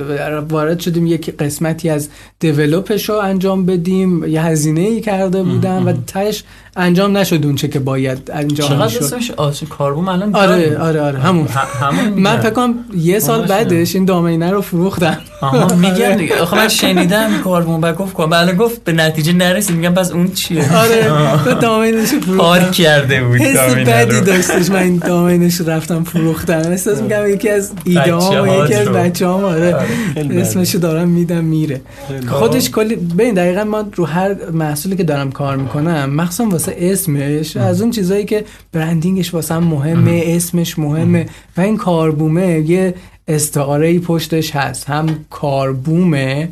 وارد 0.48 0.80
شدیم 0.80 1.06
یک 1.06 1.36
قسمتی 1.36 1.88
از 1.88 2.08
دیولوپش 2.38 3.08
رو 3.08 3.14
انجام 3.14 3.66
بدیم. 3.66 4.24
یه 4.24 4.42
هزینه 4.42 4.80
ای 4.80 5.00
کرده 5.00 5.42
بودم 5.42 5.86
و 5.86 5.92
تش 5.92 6.44
انجام 6.76 7.16
نشد 7.16 7.46
اون 7.46 7.54
چه 7.54 7.68
که 7.68 7.78
باید 7.78 8.30
انجام 8.34 8.68
چقدر 8.68 8.88
شد. 8.88 9.02
اسمش 9.02 9.30
آسو 9.30 9.66
کاربوم 9.66 10.08
الان 10.08 10.34
آره 10.36 10.78
آره 10.78 11.00
آره 11.00 11.18
همون. 11.18 11.48
همون 11.80 12.08
من 12.20 12.40
فکر 12.40 12.50
کنم 12.50 12.74
یه 12.96 13.18
سال. 13.18 13.46
بعدش 13.46 13.94
این 13.94 14.04
دامینه 14.04 14.50
رو 14.50 14.60
فروختم. 14.60 15.18
آها 15.40 15.74
میگم 15.84 16.12
دیگه. 16.14 16.38
آخه 16.40 16.56
من 16.56 16.68
شنیدم 16.68 17.30
کاربوم 17.44 17.80
و 17.82 17.92
گفت 17.92 18.12
کن 18.12 18.30
بله 18.30 18.52
گفت 18.52 18.84
به 18.84 18.92
نتیجه 18.92 19.32
نرسید. 19.32 19.76
میگم 19.76 19.94
پس 19.94 20.10
اون 20.10 20.30
چیه؟ 20.32 20.76
آره 20.76 21.10
تو 21.44 21.54
دامینش 21.54 22.08
فروختم. 22.08 22.70
کرده 22.70 23.24
بود 23.24 23.40
حس 23.40 23.74
بدی. 23.74 24.20
داشتش. 24.20 24.70
من 24.70 24.76
این 24.76 24.96
دامینش 25.06 25.54
رو 25.56 25.70
رفتم 25.70 26.04
فروختم. 26.04 26.58
احساس 26.70 27.00
میگم 27.00 27.30
یکی 27.30 27.48
از 27.48 27.72
ایده 27.84 28.14
و 28.14 28.16
بچه‌هات 28.30 28.64
یکی 28.70 28.74
از 28.74 28.86
رو. 28.88 28.94
بچه 28.94 29.26
هم 29.26 29.44
آره 29.44 29.76
بده. 30.16 30.40
اسمشو 30.40 30.78
دارم 30.78 31.08
میدم 31.08 31.44
میره. 31.44 31.80
خودش 32.28 32.70
کلی 32.70 32.96
ببین 32.96 33.34
دقیقا 33.34 33.64
ما 33.64 33.84
رو 33.94 34.04
هر 34.04 34.34
محصولی 34.52 34.96
که 34.96 35.04
دارم 35.04 35.32
کار 35.32 35.56
می‌کنم 35.56 36.10
مخصوصا 36.14 36.44
واسه 36.68 36.76
اسمش 36.78 37.56
از 37.56 37.82
اون 37.82 37.90
چیزایی 37.90 38.24
که 38.24 38.44
برندینگش 38.72 39.34
واسه 39.34 39.54
هم 39.54 39.64
مهمه 39.64 40.22
اسمش 40.26 40.78
مهمه. 40.78 41.26
و 41.56 41.60
این 41.60 41.76
کاربومه 41.76 42.60
یه 42.60 42.94
استعاره 43.28 43.88
ای 43.88 43.98
پشتش 43.98 44.56
هست. 44.56 44.90
هم 44.90 45.24
کاربومه 45.30 46.48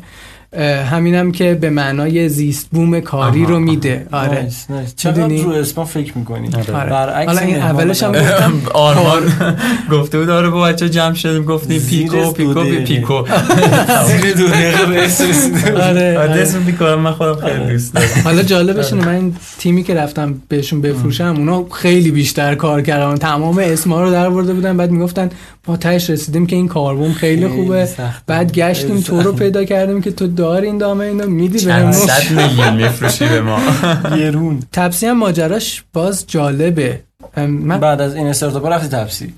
همینم 0.59 1.31
که 1.31 1.53
به 1.53 1.69
معنای 1.69 2.29
زیست 2.29 2.67
بوم 2.71 2.99
کاری 2.99 3.45
رو 3.45 3.59
میده 3.59 4.07
آره 4.11 4.33
نایس، 4.41 4.65
نایس. 4.69 4.95
چقدر؟ 4.95 5.27
رو 5.27 5.49
اسم 5.51 5.83
فکر 5.83 6.17
می‌کنی 6.17 6.47
آره. 6.53 6.89
برعکس 6.89 7.27
حالا 7.27 7.41
این 7.41 7.55
اولش 7.55 8.03
هم. 8.03 8.11
گفتم 8.11 8.53
آرمان 8.73 9.21
گفته 9.91 10.19
بود 10.19 10.29
آره 10.29 10.49
با 10.49 10.61
بچه 10.61 10.89
جمع 10.89 11.13
شدیم 11.13 11.43
گفتیم 11.45 11.81
پیکو 11.81 12.31
پیکو 12.31 12.53
دقیقه. 12.53 12.83
پیکو 12.85 13.23
زیر 14.07 14.33
دو 14.33 14.47
دقیقه 14.47 14.85
به 14.85 15.05
اسم 15.05 15.29
رسیده 15.29 15.71
بود. 15.71 15.81
آره 15.81 16.17
آره 16.19 16.29
آره. 16.31 16.41
اسم 16.41 16.63
پیکو 16.63 16.85
من 16.85 17.11
خودم 17.11 17.35
خیلی 17.35 17.71
دوست 17.71 17.93
دارم 17.93 18.07
حالا 18.23 18.43
جالبش 18.43 18.93
اینه 18.93 19.05
من 19.05 19.15
این 19.15 19.35
تیمی 19.59 19.83
که 19.83 19.93
رفتم 19.93 20.41
بهشون 20.47 20.81
بفروشم 20.81 21.33
اونا 21.37 21.65
خیلی 21.71 22.11
بیشتر 22.11 22.55
کار 22.55 22.81
کردن 22.81 23.15
تمام 23.15 23.57
اسما 23.59 24.01
رو 24.03 24.11
در 24.11 24.29
برده 24.29 24.53
بودن 24.53 24.77
بعد 24.77 24.91
می‌گفتن 24.91 25.29
ما 25.67 25.77
تهش 25.77 26.09
رسیدیم 26.09 26.45
که 26.47 26.55
این 26.55 26.67
کاربوم 26.67 27.13
خیلی 27.13 27.47
خیلی 27.47 27.61
خوبه. 27.61 27.87
بعد 28.27 28.51
گشتیم 28.53 29.01
تو 29.01 29.21
رو 29.21 29.33
پیدا 29.33 29.65
کردیم 29.65 30.01
که 30.01 30.11
تو 30.11 30.27
داری 30.41 30.67
این 30.67 30.77
دامه 30.77 31.05
اینو 31.05 31.29
میدی 31.29 31.59
چند 31.59 31.67
بهمون 31.67 31.91
صد 31.91 32.31
میلیون 32.31 32.73
میفروشی 32.73 33.27
به 33.27 33.41
ما. 33.41 33.59
یه 34.21 34.31
رون 34.31 34.59
تپسی 34.71 35.05
هم 35.07 35.17
ماجراش 35.17 35.83
باز 35.93 36.25
جالبه. 36.27 37.01
من 37.37 37.79
بعد 37.79 38.01
از 38.01 38.15
این 38.15 38.27
استارتاپ 38.27 38.65
رفتی 38.65 38.87
تپسی. 38.87 39.33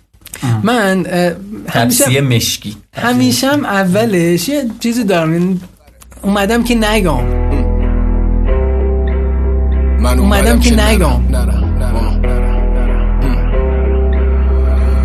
من 0.63 1.05
همیشه 1.69 2.21
مشکی. 2.21 2.77
همیشه 2.95 3.47
هم 3.47 3.65
اولش 3.65 4.49
یه 4.49 4.65
چیزی 4.79 5.03
دارم. 5.03 5.31
این 5.31 5.61
اومدم 6.21 6.63
که 6.63 6.75
نگم 6.75 7.23
من 9.99 10.19
اومدم 10.19 10.59
که 10.59 10.73
نگم. 10.73 11.07
نه، 11.31 11.37
نه، 11.37 11.45
نه، 11.45 11.91
نه. 11.91 12.19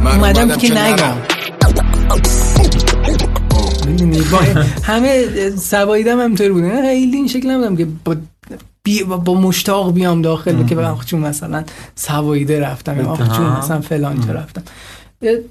من 0.04 0.12
اومدم 0.12 0.56
که 0.56 0.70
نگم 0.70 0.92
می‌دونی، 0.92 1.37
با 4.30 4.38
همه 4.92 5.24
سوایدم 5.56 6.20
همطور 6.20 6.52
بوده. 6.52 6.82
خیلی 6.82 7.16
این 7.16 7.28
شکل 7.28 7.50
نبودم 7.50 7.76
که 7.76 7.86
با 8.04 8.16
بی 8.82 9.02
با, 9.02 9.34
مشتاق 9.34 9.94
بیام 9.94 10.22
داخل 10.22 10.66
که 10.66 10.74
بگم 10.74 10.96
چون 11.06 11.20
مثلا 11.20 11.64
سوایده 11.94 12.60
رفتم 12.60 13.00
آخ 13.00 13.36
چون 13.36 13.46
مثلا 13.46 13.80
فلان 13.80 14.26
چه 14.26 14.32
رفتم. 14.32 14.62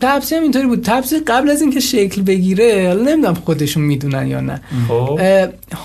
تپسی 0.01 0.35
هم 0.35 0.43
اینطوری 0.43 0.68
بود. 0.68 0.84
تپسی 0.84 1.19
قبل 1.19 1.49
از 1.49 1.61
اینکه 1.61 1.80
شکل 1.80 2.22
بگیره 2.22 2.88
حالا 2.88 3.11
نمی‌دونم 3.11 3.34
خودشون 3.34 3.84
می‌دونن 3.84 4.27
یا 4.27 4.39
نه. 4.39 4.61
خب. 4.88 5.19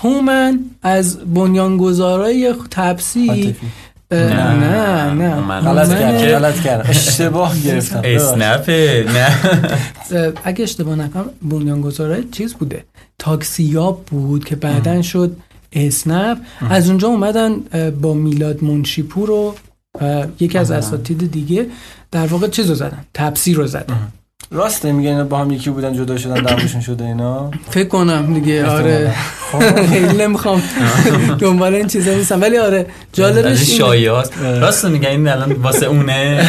هومن 0.01 0.59
از 0.83 1.17
بنیانگذارای 1.17 2.53
تپسی 2.71 3.55
نه، 4.13 4.53
نه 4.53 5.13
نه. 5.13 5.39
من 5.39 5.59
غلط 5.59 5.89
کردم 5.89 6.17
غلط 6.17 6.61
کردم 6.61 6.89
اشتباه 6.89 7.59
گرفتم. 7.59 8.01
اسنپه 8.03 9.05
نه. 9.13 9.37
اگه 10.43 10.63
اشتباه 10.63 10.95
نکنم 10.95 11.29
بنیانگذارای 11.41 12.23
چیز 12.31 12.53
بوده. 12.53 12.83
تاکسیاب 13.19 14.05
بود 14.05 14.45
که 14.45 14.55
بعدا 14.55 15.01
شد 15.01 15.35
اسنپ. 15.73 16.37
از 16.69 16.89
اونجا 16.89 17.07
اومدن 17.07 17.55
با 18.01 18.13
میلاد 18.13 18.63
منشیپور 18.63 19.31
و 19.31 19.55
یکی 20.39 20.57
از 20.57 20.71
اساتید 20.71 21.31
دیگه 21.31 21.67
در 22.11 22.25
واقع 22.25 22.47
چیز 22.47 22.69
رو 22.69 22.75
زدن 22.75 23.05
تپسی 23.13 23.53
رو 23.53 23.67
زدن. 23.67 24.07
راسته 24.53 24.91
میگه 24.91 25.09
اینا 25.09 25.23
با 25.23 25.37
هم 25.37 25.51
یکی 25.51 25.69
بودن 25.69 25.93
جدا 25.93 26.17
شدن 26.17 26.33
دعواشون 26.43 26.81
شده 26.81 27.05
اینا. 27.05 27.51
فکر 27.69 27.87
کنم 27.87 28.33
دیگه 28.33 28.65
آره. 28.69 29.15
خیلی 29.89 30.17
نمی‌خوام 30.23 30.63
دنبال 31.39 31.75
این 31.75 31.87
چیزا 31.87 32.13
نیستم. 32.13 32.41
ولی 32.41 32.57
آره 32.57 32.85
جالبش. 33.13 33.77
شایعات 33.77 34.31
راست 34.61 34.85
میگن 34.85 35.09
این 35.09 35.27
الان 35.27 35.51
واسه 35.51 35.85
اونه. 35.85 36.47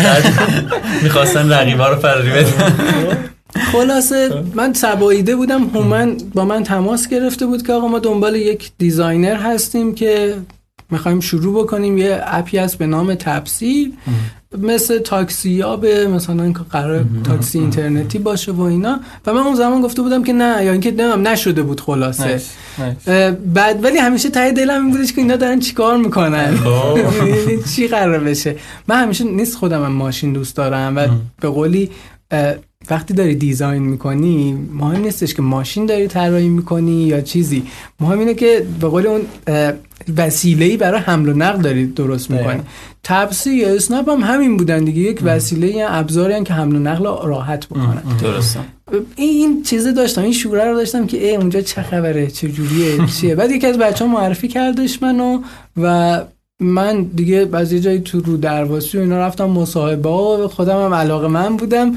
می‌خواستن 1.02 1.52
رقیبا 1.52 1.89
رو 1.89 1.97
فراری 1.97 2.31
بدن. 2.31 2.74
خلاصه 3.72 4.31
من 4.55 4.72
سبا 4.72 4.98
ایده 4.98 5.36
بودم. 5.36 5.64
هومن 5.74 6.16
با 6.35 6.44
من 6.44 6.62
تماس 6.62 7.09
گرفته 7.09 7.47
بود 7.47 7.66
که 7.66 7.72
آقا 7.72 7.89
ما 7.89 7.98
دنبال 7.98 8.36
یک 8.36 8.70
designer 8.78 9.36
هستیم 9.36 9.94
که 9.94 10.35
می‌خوایم 10.90 11.20
شروع 11.20 11.65
بکنیم. 11.65 11.98
یه 11.98 12.20
app 12.24 12.50
ی 12.50 12.59
هست 12.59 12.78
به 12.78 12.86
نام 12.86 13.15
تپسی 13.15 13.93
مثل 14.59 14.98
تاکسی 14.98 15.62
به 15.81 16.09
مثلا 16.09 16.52
که 16.52 16.59
قرار 16.70 17.05
تاکسی 17.24 17.59
اینترنتی 17.59 18.19
باشه 18.19 18.52
و 18.52 18.61
اینا. 18.61 19.01
و 19.27 19.35
من 19.35 19.40
اون 19.40 19.55
زمان 19.55 19.82
گفته 19.82 20.02
بودم 20.02 20.24
که 20.24 20.32
نه 20.32 20.65
یا 20.65 20.73
اینکه 20.73 20.90
نمیم 20.90 21.28
نشده 21.28 21.62
بود 21.62 21.81
خلاصه. 21.81 22.40
بعد 23.55 23.85
ولی 23.85 23.98
همیشه 23.98 24.31
ته 24.31 24.52
دلم 24.52 24.85
این 24.85 24.90
بودش 24.90 25.12
که 25.12 25.20
اینا 25.20 25.36
دارن 25.36 25.61
چیکار 25.61 25.97
می‌کنن؟ 25.97 26.59
یعنی 26.97 27.62
چی 27.62 27.89
قرار 27.89 28.19
بشه؟ 28.19 28.56
من 28.89 29.02
همیشه 29.02 29.24
نیست 29.24 29.56
خودم 29.56 29.85
هم 29.85 29.93
ماشین 29.93 30.32
دوست 30.32 30.56
دارم 30.56 30.97
و 30.97 31.09
به 31.40 31.48
قولی 31.48 31.90
وقتی 32.90 33.15
داری 33.15 33.35
دیزاین 33.35 33.82
می‌کنی 33.82 34.59
مهم 34.73 35.02
نیستش 35.02 35.35
که 35.35 35.43
ماشین 35.43 35.86
داری 35.86 36.09
طراحی 36.09 36.48
می‌کنی 36.48 37.02
یا 37.02 37.20
چیزی. 37.20 37.62
مهم 38.01 38.19
اینه 38.19 38.35
که 38.35 38.66
به 38.81 38.89
قول 38.89 39.06
اون 39.06 39.20
وسیله 40.16 40.65
ای 40.65 40.77
برای 40.77 41.01
حمل 41.01 41.28
و 41.28 41.32
نقل 41.32 41.62
داری 41.62 41.86
درست 41.86 42.31
می‌کنی. 42.31 42.61
تپسی 43.05 43.55
یا 43.55 43.74
اسنپ 43.74 44.09
هم 44.09 44.20
همین 44.20 44.56
بودن 44.56 44.85
دیگه. 44.85 45.01
یک 45.01 45.20
وسیله 45.24 45.66
یا 45.66 45.89
ابزاری 45.89 46.44
که 46.44 46.55
حمل 46.55 46.77
و 46.77 46.78
نقل 46.78 47.05
راحت 47.05 47.66
بکنن 47.66 48.02
درسته. 48.23 48.61
این 49.16 49.62
چیزه 49.62 49.93
داشتم 49.93 50.23
این 50.23 50.32
شوره 50.32 50.65
رو 50.65 50.77
داشتم 50.77 51.06
که 51.06 51.28
ای 51.28 51.36
اونجا 51.36 51.61
چه 51.61 51.82
خبره 51.82 52.27
چه 52.27 52.48
جوریه 52.48 53.06
چیه. 53.06 53.35
بعد 53.35 53.51
یکی 53.51 53.66
از 53.66 53.78
بچه 53.78 54.05
ها 54.05 54.11
معرفی 54.12 54.48
کردش 54.48 55.02
منو 55.02 55.43
و 55.82 56.20
من 56.61 57.02
دیگه 57.02 57.48
از 57.52 57.73
یه 57.73 57.81
جایی 57.81 58.01
تو 58.01 58.20
رو 58.20 58.36
درواسی 58.36 58.98
و 58.98 59.01
اینا 59.01 59.19
رفتم 59.19 59.44
مصاحبه 59.44 60.09
و 60.09 60.48
خودم 60.48 60.85
هم 60.85 60.94
علاقه 60.94 61.28
من 61.28 61.56
بودم. 61.56 61.93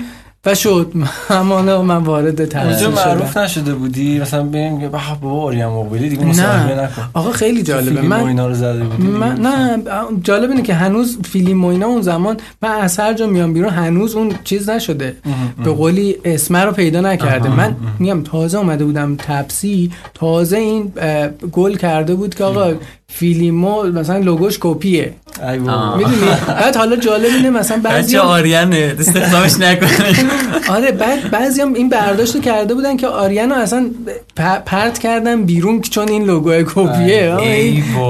و 0.48 0.56
شد. 0.56 0.94
همانه 1.28 1.78
من 1.78 1.98
وارد 1.98 2.26
اونجا 2.26 2.46
تحصیل 2.46 2.88
معروف 2.88 3.32
شدم 3.32 3.42
نشده 3.42 3.74
بودی؟ 3.74 4.20
مثلا 4.20 4.44
ببین 4.44 4.80
که 4.80 4.88
بابا 4.88 5.42
آریم 5.42 5.68
مقبلی 5.68 6.10
دیگه 6.10 6.26
مصاحبه 6.26 6.82
نکن. 6.82 7.10
آقا 7.14 7.32
خیلی 7.32 7.64
جالبه. 7.64 8.02
من 8.02 8.24
اینا 8.24 8.48
رو 8.48 8.54
زده 8.54 8.84
بودی. 8.84 9.08
من 9.08 9.36
نه 9.36 9.84
جالب 10.24 10.50
اینه 10.50 10.62
که 10.62 10.74
هنوز 10.74 11.18
فیلم 11.24 11.66
و 11.66 11.68
اینا 11.68 11.88
اون 11.88 12.02
زمان 12.02 12.38
من 12.62 12.70
از 12.70 13.00
هر 13.00 13.14
جا 13.14 13.28
میام 13.28 13.54
بیرون 13.54 13.70
هنوز 13.70 14.16
اون 14.16 14.32
چیز 14.44 14.70
نشده. 14.70 15.18
به 15.64 15.72
قولی 15.72 16.16
اسمه 16.26 16.60
رو 16.60 16.72
پیدا 16.72 17.02
نکرده. 17.02 17.50
من 17.50 17.76
میگم 18.00 18.24
تازه 18.24 18.58
اومده 18.58 18.86
بودم 18.86 19.16
تپسی. 19.16 19.92
تازه 20.14 20.58
این 20.58 20.94
گل 21.52 21.76
کرده 21.76 22.16
بود 22.16 22.36
که 22.36 22.44
آقا 22.44 22.74
فیلیمو 23.12 23.84
مثلا 23.84 24.18
لوگوش 24.18 24.58
کپیه. 24.62 25.14
می‌دونی؟ 25.98 26.16
بعد 26.48 26.76
حالا 26.76 26.96
جالب 26.96 27.26
اینه 27.36 27.50
مثلا 27.50 27.80
بعضی 27.84 28.08
بچه 28.08 28.20
آریانه. 28.20 28.96
استخدامش 29.00 29.54
نکنی 29.60 29.90
آره 30.76 30.92
بعد 30.92 31.32
بعضی 31.32 31.62
هم 31.62 31.74
این 31.74 31.90
برداشت 31.90 32.36
رو 32.36 32.42
کرده 32.42 32.74
بودن 32.74 32.98
که 32.98 33.08
آریانو 33.08 33.56
اصلا 33.56 33.90
پ- 34.40 34.42
پرت 34.66 35.00
کردن 35.00 35.44
بیرون 35.44 35.82
چون 35.82 36.10
این 36.10 36.24
لوگو 36.26 36.52
کپیه. 36.66 37.36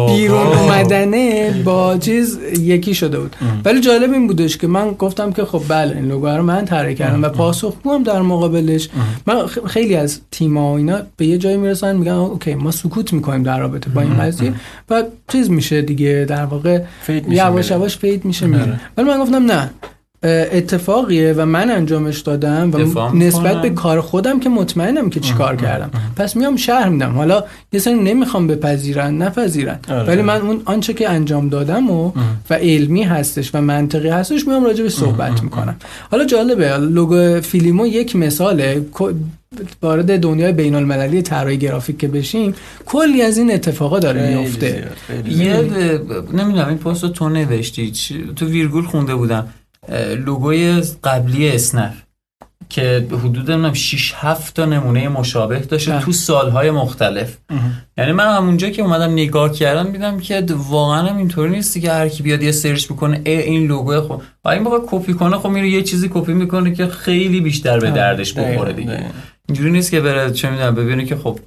بیرون 0.08 0.48
اومدنه 0.48 1.52
با 1.66 1.98
چیز 1.98 2.40
یکی 2.60 2.94
شده 2.96 3.20
بود. 3.20 3.36
ولی 3.66 3.80
جالب 3.80 4.12
این 4.14 4.28
بودش 4.28 4.58
که 4.58 4.68
من 4.68 4.92
گفتم 4.92 5.32
که 5.32 5.46
خب 5.46 5.62
بله 5.68 5.96
این 5.96 6.06
لوگو 6.08 6.28
رو 6.28 6.44
من 6.44 6.66
طراحی 6.66 6.96
کردم 6.96 7.24
و 7.24 7.30
پاسخگو 7.30 7.94
هم 7.94 8.04
در 8.04 8.22
مقابلش. 8.22 8.90
من 9.26 9.36
خیلی 9.68 9.96
از 9.96 10.20
تیم‌ها 10.32 10.64
و 10.64 10.78
اینا 10.78 11.00
به 11.18 11.26
یه 11.26 11.38
جایی 11.38 11.58
می‌رسن 11.58 11.96
میگن 11.96 12.12
اوکی 12.12 12.56
ما 12.56 12.72
سکوت 12.72 13.14
می‌کنیم 13.14 13.44
در 13.44 13.60
رابطه 13.60 13.90
با 13.90 14.02
این 14.02 14.18
قضیه. 14.18 14.54
و 14.90 15.04
چیز 15.32 15.50
میشه 15.50 15.82
دیگه 15.82 16.26
در 16.30 16.46
واقع 16.46 16.82
یواش. 17.30 17.72
یواش 17.72 17.98
fade 17.98 18.26
میشه 18.26 18.48
میره. 18.48 18.62
آره. 18.62 18.80
ولی 18.98 19.08
من 19.08 19.20
گفتم 19.20 19.52
نه 19.52 19.70
اتفاقیه 20.24 21.34
و 21.38 21.46
من 21.46 21.72
انجامش 21.72 22.20
دادم 22.20 22.72
و 22.74 22.78
نسبت. 23.16 23.62
به 23.62 23.70
کار 23.70 24.02
خودم 24.02 24.40
که 24.40 24.50
مطمئنم 24.50 25.10
که 25.10 25.20
چیکار 25.20 25.56
کردم. 25.56 25.92
پس 26.16 26.36
میام 26.36 26.56
شرح 26.56 26.90
میدم. 26.90 27.12
حالا 27.12 27.44
یه 27.74 27.80
سری 27.80 27.94
نمی‌خوام 27.94 28.48
بپذیرن 28.48 29.22
نپذیرن. 29.22 29.80
آره. 29.90 30.04
ولی 30.04 30.22
من 30.22 30.42
اون 30.42 30.62
آنچه 30.66 30.94
که 30.94 31.10
انجام 31.10 31.50
دادم 31.50 31.92
و 31.92 32.12
و 32.50 32.54
علمی 32.54 33.04
هستش 33.04 33.56
و 33.56 33.62
منطقی 33.62 34.10
هستش 34.10 34.48
میام 34.48 34.64
راجع 34.64 34.84
به 34.84 34.90
صحبت 34.90 35.44
می‌کنم. 35.44 35.76
حالا 36.12 36.26
جالبه 36.26 36.78
لوگو 36.78 37.42
فیلیمو 37.42 37.88
یک 37.88 38.16
مثاله. 38.16 38.86
وارد 39.82 40.20
دنیای 40.20 40.52
بین 40.52 40.76
المللی 40.76 41.22
طراحی 41.22 41.58
گرافیک 41.58 41.98
که 41.98 42.08
بشیم 42.08 42.56
کلی 42.86 43.22
از 43.22 43.38
این 43.38 43.54
اتفاقا 43.54 44.00
داره 44.00 44.38
میفته 44.38 44.88
یه 45.30 45.62
نمی‌دونم 46.34 46.68
این 46.68 46.78
پست 46.78 47.06
تو 47.06 47.30
نوشتی؟ 47.30 47.94
تو 48.36 48.46
ویرگول 48.46 48.86
خونده 48.86 49.16
بودم. 49.16 49.48
اه، 49.90 50.14
لوگوی 50.14 50.82
قبلی 51.04 51.50
اسنپ 51.50 51.94
که 52.70 53.08
حدود 53.12 53.52
نمی‌دونم 53.52 53.74
6 53.74 54.14
7 54.16 54.56
تا 54.56 54.66
نمونه 54.66 55.10
مشابه 55.10 55.60
داشته. 55.60 56.00
تو 56.00 56.12
سالهای 56.12 56.72
مختلف. 56.72 57.38
یعنی 57.98 58.12
من 58.12 58.36
همونجا 58.38 58.70
که 58.70 58.82
اومدم 58.82 59.12
نگاه 59.12 59.52
کردم 59.52 59.92
دیدم 59.92 60.20
که 60.20 60.46
واقعا 60.50 61.02
هم 61.02 61.18
اینطوری 61.18 61.52
نیستی 61.52 61.82
که 61.82 61.92
هر 61.92 62.10
کی 62.10 62.24
بیاد 62.24 62.44
یه 62.44 62.52
search 62.52 62.86
بکنه 62.86 63.22
ای 63.26 63.42
این 63.42 63.68
لوگو 63.68 64.02
خب 64.02 64.22
این 64.46 64.64
موقع 64.64 64.80
کپی 64.88 65.14
کنه 65.14 65.38
خب 65.38 65.50
میره 65.50 65.70
یه 65.70 65.84
چیزی 65.84 66.10
کپی 66.14 66.34
می‌کنه 66.34 66.74
که 66.74 66.88
خیلی 66.88 67.42
بیشتر 67.42 67.80
به 67.80 67.92
دردش 67.92 68.34
بخوره 68.34 68.74
دیگه. 68.74 69.06
اینجوری 69.50 69.72
نیست 69.72 69.92
که 69.92 70.00
بره 70.00 70.32
چه 70.32 70.50
می‌دونم 70.50 70.76
ببینه 70.76 71.06
که 71.06 71.16
خب 71.16 71.40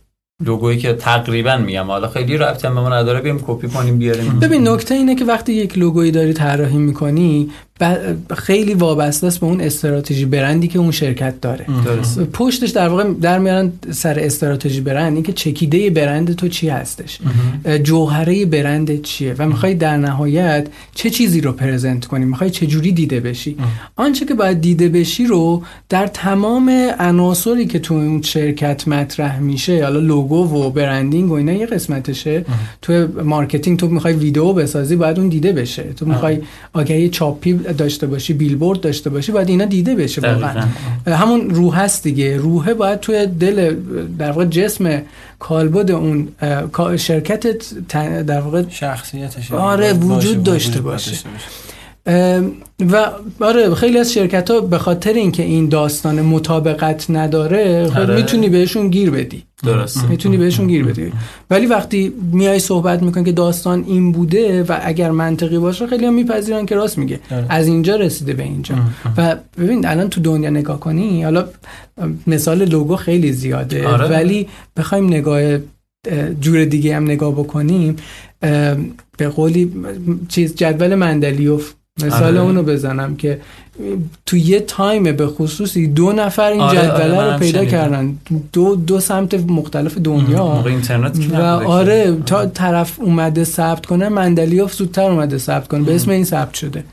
لوگویی 0.45 0.79
که 0.79 0.93
تقریبا 0.93 1.57
میگم. 1.57 1.87
حالا 1.87 2.09
خیلی 2.09 2.37
هم 2.37 2.55
به 2.63 2.81
ما 2.81 2.89
نداره 2.89 3.21
بیام 3.21 3.41
کپی 3.47 3.69
کنیم 3.69 3.99
بیاریم. 3.99 4.39
ببین 4.41 4.69
نکته 4.69 4.95
اینه 4.95 5.15
که 5.15 5.25
وقتی 5.25 5.53
یک 5.53 5.79
لوگویی 5.79 6.11
داری 6.11 6.33
طراحی 6.33 6.79
می‌کنی 6.79 7.51
خیلی 8.37 8.75
وابسته 8.75 9.27
است 9.27 9.41
به 9.41 9.47
اون 9.47 9.61
استراتژی 9.61 10.25
برندی 10.25 10.69
که 10.69 10.79
اون 10.79 10.91
شرکت 10.91 11.41
داره. 11.41 11.67
درست. 11.85 12.21
پشتش 12.21 12.71
در 12.71 12.89
واقع 12.89 13.05
در 13.23 13.39
میارن 13.39 13.73
سر 13.91 14.19
استراتژی 14.19 14.81
برند 14.81 15.15
این 15.15 15.23
که 15.23 15.33
چکیده 15.33 15.91
برند 15.91 16.35
تو 16.35 16.49
چی 16.49 16.69
هستش. 16.69 17.19
جوهره 17.83 18.47
برند 18.47 19.03
چیه 19.03 19.35
و 19.39 19.47
می‌خوای 19.47 19.75
در 19.75 19.97
نهایت 19.97 20.67
چه 20.95 21.11
چیزی 21.11 21.41
رو 21.41 21.53
present 21.53 22.07
کنی؟ 22.07 22.25
می‌خوای 22.25 22.51
چه 22.51 22.67
جوری 22.67 22.93
دیده 22.93 23.21
بشی؟ 23.21 23.57
آنچه 23.97 24.25
که 24.25 24.35
باید 24.35 24.61
دیده 24.61 24.89
بشی 24.89 25.27
رو 25.27 25.63
در 25.89 26.07
تمام 26.07 26.71
عناصری 26.99 27.67
که 27.67 27.79
تو 27.79 27.95
اون 27.95 28.23
شرکت 28.23 28.89
مطرح 28.89 29.41
میشه 29.41 29.83
حالا 29.83 30.01
لوگو 30.01 30.37
و 30.37 30.71
branding 30.71 31.31
و 31.31 31.35
اینا 31.35 31.53
یه 31.53 31.67
قسمتشه. 31.67 32.45
تو 32.83 33.07
marketing 33.25 33.79
تو 33.79 33.89
می‌خوای 33.89 34.15
ویدیو 34.15 34.53
بسازی 34.53 34.97
باید 34.97 35.19
اون 35.19 35.29
دیده 35.29 35.53
بشه. 35.53 35.83
تو 35.83 36.07
می‌خوای 36.07 36.39
آگهی 36.73 37.09
چاپی 37.09 37.61
داشته 37.73 38.07
باشی 38.07 38.33
بیلبورد 38.33 38.81
داشته 38.81 39.11
باشی 39.11 39.33
باید 39.33 39.49
اینا 39.49 39.65
دیده 39.65 39.95
بشه 39.95 40.21
واقعا. 40.21 40.65
همون 41.07 41.51
روح 41.51 41.81
هست 41.81 42.03
دیگه 42.03 42.37
روحه 42.37 42.75
باید 42.75 43.01
توی 43.01 43.27
دل 43.27 43.77
در 44.19 44.31
واقع 44.31 44.45
جسم 44.45 45.03
کالبد 45.39 45.91
اون 45.91 46.29
شرکت 46.97 47.47
در 48.23 48.41
واقع 48.41 48.63
شخصیتش 48.69 49.53
آره، 49.53 49.93
وجود 49.93 50.43
داشته 50.43 50.81
باشه. 50.81 51.17
و 52.81 53.11
آره 53.41 53.75
خیلی 53.75 53.99
از 53.99 54.13
شرکت 54.13 54.51
ها 54.51 54.61
به 54.61 54.79
خاطر 54.79 55.13
اینکه 55.13 55.43
این 55.43 55.69
داستان 55.69 56.23
مطابقت 56.23 57.11
نداره 57.11 57.89
خب 57.89 58.01
آره. 58.01 58.15
می‌تونی 58.15 58.49
بهشون 58.49 58.89
گیر 58.89 59.11
بدی 59.11 59.43
درست 59.65 60.05
می‌تونی 60.05 60.37
بهشون 60.37 60.67
گیر 60.67 60.85
بدی 60.85 61.13
ولی 61.51 61.67
وقتی 61.67 62.13
میای 62.33 62.59
صحبت 62.59 63.03
می‌کنی 63.03 63.25
که 63.25 63.33
داستان 63.33 63.85
این 63.87 64.13
بوده 64.13 64.63
و 64.63 64.79
اگر 64.83 65.11
منطقی 65.11 65.59
باشه 65.59 65.87
خیلی 65.87 66.07
هم 66.07 66.15
میپذیرن 66.15 66.67
که 66.67 66.75
راست 66.75 66.99
میگه 66.99 67.21
آره. 67.31 67.47
از 67.49 67.67
اینجا 67.67 67.97
رسیده 67.97 68.33
به 68.33 68.43
اینجا 68.43 68.75
و 69.17 69.37
ببین 69.59 69.87
الان 69.87 70.09
تو 70.09 70.21
دنیا 70.21 70.51
نگاه 70.51 70.81
کنی 70.81 71.23
حالا 71.23 71.45
مثال 72.27 72.65
لوگو 72.65 72.97
خیلی 72.97 73.33
زیاده 73.33 73.89
آره. 73.89 74.09
ولی 74.09 74.49
بخوایم 74.77 75.07
نگاه 75.07 75.41
اه، 75.43 76.35
جور 76.41 76.65
دیگه 76.65 76.97
هم 76.97 77.05
نگاه 77.05 77.33
بکنیم 77.33 77.97
به 79.19 79.29
قولی 79.37 79.73
چیز 80.29 80.55
جدول 80.55 80.95
مندلیوف 80.95 81.75
مثال 82.05 82.37
آره. 82.37 82.41
اونو 82.47 82.63
بزنم 82.63 83.17
که 83.17 83.41
تو 84.27 84.37
یه 84.37 84.61
تایم 84.61 85.17
به 85.17 85.27
خصوصی 85.27 85.87
دو 85.87 86.13
نفر 86.13 86.51
این 86.51 86.61
آره، 86.61 86.79
جدوله 86.79 87.15
آره، 87.15 87.33
رو 87.33 87.39
پیدا. 87.39 87.65
کردن. 87.65 88.19
دو 88.53 88.77
دو 88.77 89.01
سمت 89.01 89.35
مختلف 89.35 89.99
دنیا. 89.99 90.47
موقع 90.47 90.71
اینترنت 90.71 91.19
و. 91.33 91.37
آره 91.37 92.17
تا 92.27 92.47
طرف 92.47 93.01
اومده 93.01 93.45
ثبت 93.45 93.87
کنه 93.87 94.09
مندلیوف 94.09 94.75
زودتر 94.75 95.11
اومده 95.11 95.39
ثبت 95.39 95.69
کنه. 95.69 95.83
به 95.83 95.95
اسم 95.95 96.11
این 96.11 96.25
ثبت 96.25 96.55
شده. 96.55 96.85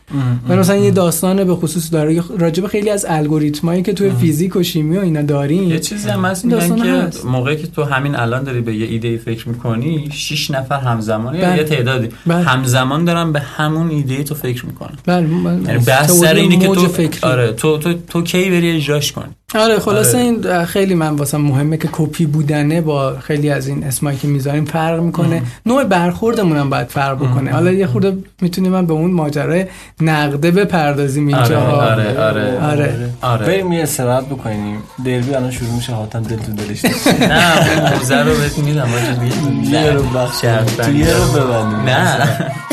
و 0.49 0.55
مثلا 0.55 0.75
یه 0.75 0.91
داستان 0.91 1.43
به 1.43 1.55
خصوص 1.55 1.93
داره. 1.93 2.23
راجب 2.39 2.67
خیلی 2.67 2.89
از 2.89 3.05
الگوریتمایی 3.09 3.83
که 3.83 3.93
توی 3.93 4.11
فیزیک 4.11 4.55
و 4.55 4.63
شیمی 4.63 4.97
و 4.97 5.01
اینا 5.01 5.21
داریم. 5.21 5.63
یه 5.63 5.79
چیزی 5.79 6.09
هم 6.09 6.25
هست 6.25 6.45
میگن 6.45 6.75
که 6.75 6.91
هست. 6.91 7.25
موقعی 7.25 7.57
که 7.57 7.67
تو 7.67 7.83
همین 7.83 8.15
الان 8.15 8.43
داری 8.43 8.61
به 8.61 8.75
یه 8.75 8.87
ایده 8.87 9.17
فکر 9.17 9.49
می‌کنی 9.49 10.09
شش 10.13 10.51
نفر 10.51 10.79
همزمان 10.79 11.35
یا 11.35 11.41
بله. 11.41 11.57
یه 11.57 11.63
تعدادی. 11.63 12.09
بله. 12.25 12.43
همزمان 12.43 13.05
دارن 13.05 13.31
به 13.31 13.39
همون 13.39 13.89
ایده 13.89 14.23
تو 14.23 14.35
فکر 14.35 14.65
می‌کنن. 14.65 14.97
بله 15.05 15.27
یعنی 15.67 15.85
بحث 15.85 16.11
سر 16.11 16.33
اینه 16.33 16.57
که 16.57 16.67
تو 16.81 16.87
فکری. 16.87 17.19
آره 17.31 17.51
تو 17.51 17.77
تو 17.77 17.93
تو 18.09 18.21
کی 18.21 18.49
بری 18.49 18.75
اجراش 18.77 19.11
کنی؟ 19.11 19.25
آره 19.55 19.79
خلاصه 19.79 20.17
آره. 20.17 20.25
این 20.25 20.65
خیلی 20.65 20.95
من 20.95 21.15
واسه 21.15 21.37
مهمه 21.37 21.77
که 21.77 21.89
کپی 21.91 22.25
بودنه 22.25 22.81
با 22.81 23.19
خیلی 23.19 23.49
از 23.49 23.67
این 23.67 23.83
اسمایی 23.83 24.17
که 24.17 24.27
می‌ذاریم 24.27 24.65
فرق 24.65 24.99
می‌کنه. 25.01 25.41
نوع 25.65 25.83
برخوردمون 25.83 26.57
هم 26.57 26.69
باید 26.69 26.87
فرق 26.87 27.17
بکنه. 27.17 27.51
حالا 27.51 27.71
یه 27.71 27.87
خورده 27.87 28.17
می‌تونیم 28.41 28.71
من 28.71 28.85
به 28.85 28.93
اون 28.93 29.11
ماجرای 29.11 29.65
نقده 30.01 30.51
بپردازیم 30.51 31.27
اینجا. 31.27 31.59
آره 31.61 31.81
آره 31.81 32.19
آره 32.19 32.59
آره. 32.61 33.09
آره. 33.21 33.45
بریم 33.45 33.71
یه 33.73 33.83
استراحت 33.83 34.25
بکنیم. 34.25 34.77
دربی 35.05 35.33
الان 35.35 35.51
شروع 35.51 35.71
میشه 35.75 35.93
حاتم 35.93 36.23
دل 36.23 36.35
تو 36.35 36.51
دلش 36.51 36.85
نه 37.21 37.81
اون 37.81 37.93
موزه 37.97 38.23
رو 38.23 38.33
بهت 38.33 38.57
میدم 38.57 38.81
آجا 38.93 39.23
دیگه 39.63 39.83
یه 39.83 39.91
رو 39.91 40.03
بخش. 40.03 40.39
تو 40.77 40.93
یه 40.93 41.13
رو 41.17 41.23
ببندیم. 41.31 41.79
نه. 41.79 42.27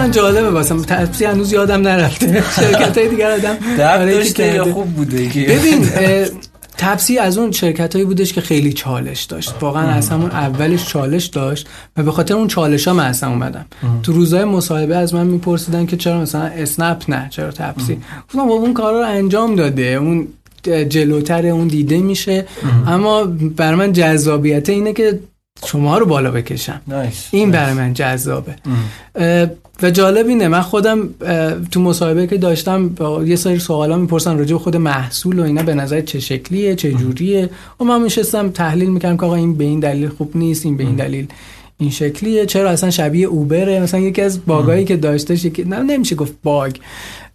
من 0.00 0.10
جالبه 0.10 0.50
واسم 0.50 0.82
تپسی 0.82 1.24
هنوز 1.24 1.52
یادم 1.52 1.80
نرفته. 1.80 2.44
شرکت 2.60 2.98
های 2.98 3.08
دیگر 3.08 3.30
آدم 3.30 3.56
داشته 4.06 4.54
یا. 4.54 4.64
خوب 4.64 4.86
بوده 4.86 5.16
ببین 5.48 5.86
تپسی 6.78 7.18
از 7.18 7.38
اون 7.38 7.52
شرکت 7.52 7.94
هایی 7.94 8.04
بودش 8.04 8.32
که 8.32 8.40
خیلی 8.40 8.72
چالش 8.72 9.22
داشت. 9.22 9.54
واقعا 9.60 9.88
از 9.88 10.08
همون 10.08 10.30
اولش 10.30 10.88
چالش 10.88 11.26
داشت 11.26 11.68
و 11.96 12.02
به 12.02 12.12
خاطر 12.12 12.34
اون 12.34 12.48
چالش 12.48 12.88
ها 12.88 12.94
من 12.94 13.04
اصلا 13.04 13.30
اومدم. 13.30 13.66
تو 14.02 14.12
روزهای 14.12 14.44
مصاحبه 14.44 14.96
از 14.96 15.14
من 15.14 15.26
میپرسیدن 15.26 15.86
که 15.86 15.96
چرا 15.96 16.20
مثلا 16.20 16.42
اسنپ 16.42 17.04
نه 17.08 17.26
چرا 17.30 17.50
تپسی؟ 17.50 17.98
گفتم 18.28 18.38
بابا 18.38 18.54
اون 18.54 18.74
کار 18.74 18.92
رو 18.92 19.06
انجام 19.06 19.54
داده. 19.54 19.82
اون 19.82 20.28
جلوتر 20.88 21.46
اون 21.46 21.68
دیده 21.68 21.98
میشه. 21.98 22.46
اما 22.86 23.24
بر 23.56 23.74
من 23.74 23.92
جذابیت 23.92 24.68
اینه 24.68 24.92
که 24.92 25.20
شما 25.66 25.98
رو 25.98 26.06
بالا 26.06 26.30
بکشم. 26.30 26.80
نایس 26.88 27.28
این 27.30 27.50
برای 27.50 27.74
من 27.74 27.94
جذابه. 27.94 28.54
و 29.82 29.90
جالب 29.90 30.26
اینه 30.26 30.48
من 30.48 30.60
خودم 30.60 31.08
تو 31.70 31.80
مصاحبه 31.80 32.26
که 32.26 32.36
داشتم 32.36 32.88
با 32.88 33.24
یه 33.24 33.36
سری 33.36 33.58
سوالا 33.58 33.96
می‌پرسن 33.96 34.38
راجع 34.38 34.52
به 34.52 34.58
خود 34.58 34.76
محصول 34.76 35.38
و 35.38 35.42
اینا 35.42 35.62
به 35.62 35.74
نظر 35.74 36.00
چه 36.00 36.20
شکلیه 36.20 36.74
چه 36.74 36.92
جوریه؟ 36.92 37.50
و 37.80 37.84
من 37.84 38.02
میشستم 38.02 38.50
تحلیل 38.50 38.90
می‌کردم 38.90 39.16
که 39.16 39.26
آقا 39.26 39.34
این 39.34 39.56
به 39.56 39.64
این 39.64 39.80
دلیل 39.80 40.08
خوب 40.08 40.30
نیست 40.34 40.66
این 40.66 40.76
به 40.76 40.84
این 40.84 40.96
دلیل 40.96 41.26
این 41.80 41.90
شکلیه. 41.90 42.46
چرا 42.46 42.70
اصلا 42.70 42.90
شبیه 42.90 43.26
اوبره؟ 43.26 43.80
مثلا 43.80 44.00
یکی 44.00 44.22
از 44.22 44.46
باگایی 44.46 44.84
که 44.84 44.96
داشتش 44.96 45.44
یکی 45.44 45.64
نه 45.64 45.78
نمیشه 45.78 46.16
گفت 46.16 46.32
باگ. 46.42 46.76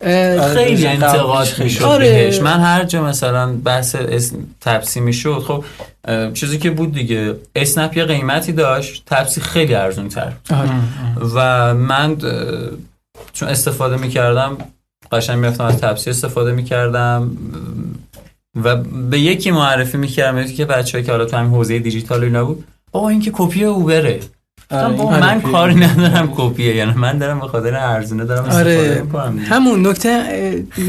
اه، 0.01 0.53
خیلی 0.53 0.87
آره، 0.87 0.95
انتقاد 0.95 1.45
خیلی. 1.45 1.63
می‌شد 1.63 1.83
آره. 1.83 2.09
بهش. 2.09 2.41
من 2.41 2.59
هر 2.59 2.83
جا 2.83 3.03
مثلا 3.03 3.53
بحث 3.53 3.95
اسم 3.95 4.37
تپسی 4.61 4.99
می‌شد 4.99 5.39
خب 5.39 5.63
چیزی 6.33 6.57
که 6.57 6.69
بود 6.69 6.93
دیگه. 6.93 7.35
اسنپ 7.55 7.97
یه 7.97 8.03
قیمتی 8.03 8.51
داشت 8.51 9.03
تپسی 9.05 9.41
خیلی 9.41 9.73
ارزون 9.73 10.09
تر 10.09 10.31
آره. 10.51 10.69
و 11.35 11.73
من 11.73 12.17
چون 13.33 13.49
استفاده 13.49 13.97
می‌کردم 13.97 14.57
قشنگ 15.11 15.37
می‌رفتم 15.37 15.63
از 15.63 15.77
تپسی 15.77 16.09
استفاده 16.09 16.51
می‌کردم. 16.51 17.37
و 18.63 18.75
به 19.09 19.19
یکی 19.19 19.51
معرفی 19.51 19.97
می‌کردم 19.97 20.37
یکی 20.37 20.53
که 20.53 20.65
بچه 20.65 21.03
که 21.03 21.11
حالا 21.11 21.25
تو 21.25 21.37
همین 21.37 21.51
حوزه 21.51 21.79
دیجیتال 21.79 22.23
اینا 22.23 22.45
بود. 22.45 22.63
بابا 22.91 23.09
این 23.09 23.21
که 23.21 23.31
کپی 23.33 23.63
اوبره. 23.63 24.09
آره، 24.09 24.19
من 24.71 25.39
کپی. 25.41 25.51
کاری 25.51 25.75
ندارم 25.75 26.33
کپیه 26.37 26.75
یعنی 26.75 26.91
من 26.95 27.17
دارم 27.17 27.39
به 27.39 27.47
خاطر 27.47 27.75
ارزونه 27.75 28.25
دارم 28.25 28.43
استفاده 28.45 29.03
آره. 29.19 29.35
همون 29.49 29.87
نکته 29.87 30.21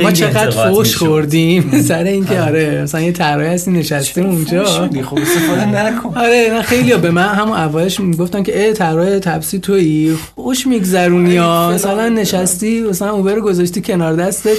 ما 0.02 0.12
چقدر 0.12 0.50
فوش. 0.70 0.96
خوردیم. 0.96 1.70
سر 1.88 2.04
اینکه 2.04 2.40
آره. 2.40 2.82
مثلا 2.82 3.00
یه 3.00 3.12
طراحی 3.12 3.48
هستی 3.48 3.70
نشسته 3.70 4.20
اونجا. 4.20 4.64
خب 4.64 5.18
استفاده 5.18 5.66
نکن. 5.66 6.18
آره 6.18 6.50
نه 6.52 6.62
خیلی 6.62 6.94
به 6.96 7.10
من 7.10 7.28
همون 7.28 7.56
اولش 7.56 8.00
می‌گفتن 8.00 8.42
که 8.42 8.62
ای 8.64 8.72
طراح 8.72 9.18
تپسی 9.18 9.58
تویی. 9.58 10.16
خوش 10.34 10.66
میگذرونی 10.66 11.30
یا 11.30 11.68
ای، 11.68 11.74
مثلا. 11.74 12.08
نشستی 12.08 12.80
مثلا 12.82 13.10
اوبر 13.10 13.40
گذاشتی 13.40 13.82
کنار 13.82 14.12
دستت. 14.12 14.56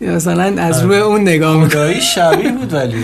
مثلا 0.00 0.42
از 0.62 0.78
آره. 0.78 0.86
روی 0.86 0.98
اون 0.98 1.20
نگاه 1.20 1.56
می‌کنی. 1.62 2.00
شبیه 2.00 2.52
بود 2.52 2.72
ولی 2.74 2.94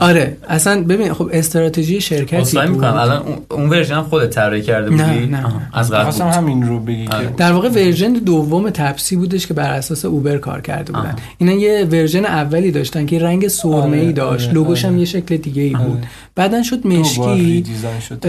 آره. 0.00 0.36
اصلا 0.48 0.82
ببین 0.82 1.12
خب 1.12 1.30
استراتژی 1.32 2.00
شرکتی 2.00 2.36
اصلا 2.36 2.60
بود. 2.66 2.70
می‌کنم 2.70 2.94
الان 2.94 3.22
اون- 3.50 3.68
ورژن 3.68 4.02
خودت 4.02 4.30
طراحی 4.30 4.62
کرده 4.62 4.90
بودی. 4.90 5.02
نه، 5.06 5.26
نه. 5.26 5.70
از 5.72 5.90
قبل. 5.90 6.22
همین 6.22 6.68
رو 6.68 6.80
بگی 6.80 7.06
آره. 7.08 7.26
که 7.26 7.32
در 7.36 7.52
واقع 7.52 7.68
ورژن 7.68 8.12
دوم 8.12 8.70
تپسی 8.70 9.16
بودش 9.16 9.46
که 9.46 9.54
بر 9.54 9.70
اساس 9.70 10.04
اوبر 10.04 10.38
کار 10.38 10.60
کرده 10.60 10.92
بودن. 10.92 11.16
اینا 11.38 11.52
یه 11.52 11.84
ورژن 11.90 12.24
اولی 12.24 12.70
داشتن 12.70 13.06
که 13.06 13.18
رنگ 13.18 13.48
سرمه 13.48 13.96
ای 13.96 14.02
آره، 14.02 14.12
داشت. 14.12 14.44
آره، 14.44 14.54
لوگوش 14.54 14.84
هم. 14.84 14.98
یه 14.98 15.04
شکل 15.04 15.36
دیگه 15.36 15.62
ای 15.62 15.74
بود. 15.74 16.06
بعدا 16.34 16.62
شد 16.62 16.86
مشکی. 16.86 17.64
شد 18.08 18.26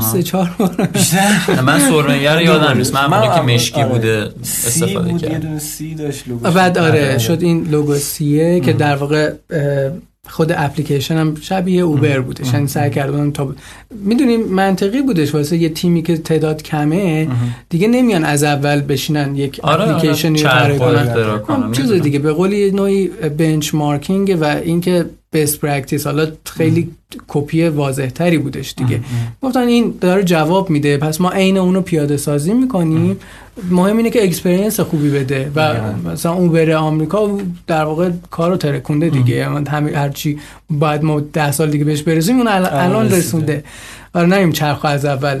سه 0.00 0.22
چهار 0.22 0.50
بار. 0.58 0.88
من 1.64 1.78
سرمه 1.78 2.30
رو 2.34 2.42
یادم 2.42 2.78
نیست. 2.78 2.94
من 2.94 3.34
که 3.34 3.40
مشکی. 3.54 3.84
بوده 3.84 4.28
سی 4.42 4.66
استفاده 4.66 5.12
بود 5.12 5.22
یه 5.22 5.28
کردم. 5.28 5.38
دونه 5.38 5.58
سی 5.58 5.94
داشت 5.94 6.28
لوگو 6.28 6.50
بعد 6.50 6.78
آره 6.78 7.18
شد 7.18 7.42
این 7.42 7.64
لوگو 7.70 7.94
سیه 7.94 8.60
که 8.60 8.72
در 8.72 8.96
واقع 8.96 9.32
خود 10.30 10.52
اپلیکیشن 10.52 11.16
هم 11.16 11.34
شبیه 11.40 11.82
اوبر 11.82 12.20
بودش. 12.20 12.52
یعنی 12.52 12.66
سعی 12.66 12.90
کردن 12.90 13.30
تا 13.30 13.54
می‌دونیم 14.04 14.40
منطقی 14.40 15.02
بودش 15.02 15.34
واسه 15.34 15.56
یه 15.56 15.68
تیمی 15.68 16.02
که 16.02 16.16
تعداد 16.16 16.62
کمه 16.62 17.28
دیگه 17.68 17.88
نمیان 17.88 18.24
از 18.24 18.44
اول 18.44 18.80
بشینن 18.80 19.36
یک 19.36 19.60
آره 19.62 19.88
اپلیکیشن 19.88 20.28
آره 20.28 20.68
رو 20.68 20.78
طراحی 20.78 21.06
چرخ 21.06 21.42
کنن. 21.42 21.72
چیز. 21.72 21.92
دیگه 21.92 22.18
به 22.18 22.32
قول 22.32 22.52
یه 22.52 22.70
نوعی 22.70 23.06
benchmarking 23.38 24.38
و 24.40 24.44
اینکه 24.44 25.06
best 25.32 25.60
practice 25.60 26.06
حالا 26.06 26.26
خیلی 26.44 26.90
کپی 27.28 27.64
واضح 27.68 28.06
تری 28.06 28.38
بودش 28.38 28.74
دیگه. 28.76 29.00
گفتن 29.42 29.60
این 29.60 29.94
داره 30.00 30.24
جواب 30.24 30.70
میده. 30.70 30.96
پس 30.96 31.20
ما 31.20 31.30
عین 31.30 31.56
اونو 31.58 31.80
پیاده 31.80 32.16
سازی 32.16 32.54
می‌کنیم. 32.54 33.16
مهم 33.70 33.96
اینه 33.96 34.10
که 34.10 34.24
experience 34.24 34.80
خوبی 34.80 35.10
بده. 35.10 35.50
و 35.54 35.74
مثلا 36.10 36.32
اوبر 36.32 36.70
آمریکا 36.70 37.38
در 37.66 37.84
واقع 37.84 38.10
کارو 38.30 38.56
ترکونده 38.56 39.08
دیگه. 39.08 39.34
یعنی 39.34 39.68
همه 39.68 39.96
هرچی 39.96 40.38
باید 40.70 41.02
ما 41.02 41.20
ده 41.20 41.52
سال 41.52 41.70
دیگه 41.70 41.84
بهش 41.84 42.02
برسیم 42.02 42.36
اون 42.36 42.48
الان. 42.48 43.12
رسونده. 43.12 43.64
آره 44.14 44.26
نمیایم 44.26 44.52
چرخو 44.52 44.88
از 44.88 45.04
اول 45.04 45.40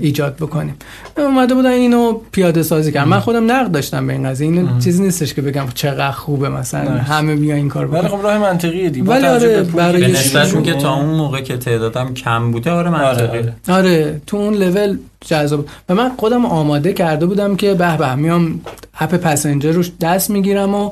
ایجاد 0.00 0.36
بکنیم. 0.36 0.74
اومده 1.16 1.54
بودن 1.54 1.70
اینو 1.70 2.12
پیاده 2.32 2.62
سازی 2.62 2.92
کردن. 2.92 3.08
من 3.08 3.20
خودم 3.20 3.52
نقد 3.52 3.70
داشتم 3.70 4.06
به 4.06 4.12
این 4.12 4.28
قضیه. 4.28 4.48
این 4.48 4.78
چیزی 4.78 5.02
نیستش 5.02 5.34
که 5.34 5.42
بگم 5.42 5.66
چقدر 5.74 6.10
خوبه 6.10 6.48
مثلا. 6.48 6.90
همه 6.90 7.36
بیا 7.36 7.54
این 7.54 7.68
کار 7.68 7.86
ولی 7.86 8.06
بکنن. 8.06 8.18
خب 8.18 8.24
راه 8.24 8.38
منطقیه 8.38 8.90
دی 8.90 9.02
با 9.02 9.12
ولی 9.12 9.26
آره، 9.26 9.62
برای 9.62 10.12
نسبت 10.12 10.64
که 10.64 10.74
تا. 10.74 10.94
اون 10.94 11.14
موقع 11.14 11.40
که 11.40 11.56
تعدادم 11.56 12.14
کم 12.14 12.50
بوده 12.50 12.70
آره 12.70 12.90
آره 12.90 12.90
منطقی 12.90 13.38
آره. 13.38 13.54
آره 13.68 14.20
تو 14.26 14.36
اون 14.36 14.54
لول 14.54 14.98
جذاب. 15.26 15.66
و 15.88 15.94
من 15.94 16.10
خودم 16.16 16.46
آماده 16.46 16.92
کرده 16.92 17.26
بودم 17.26 17.56
که 17.56 17.74
به 17.74 17.96
به 17.96 18.14
میام 18.14 18.60
app 18.98 19.14
passenger 19.14 19.72
روش 19.72 19.92
دست 20.00 20.30
می‌گیرم 20.30 20.74
و 20.74 20.90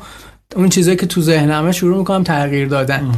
اون 0.56 0.68
چیزایی 0.68 0.96
که 0.96 1.06
تو 1.06 1.20
ذهنمه 1.20 1.72
شروع 1.72 1.98
می‌کنم 1.98 2.22
تغییر 2.22 2.68
دادن. 2.68 3.12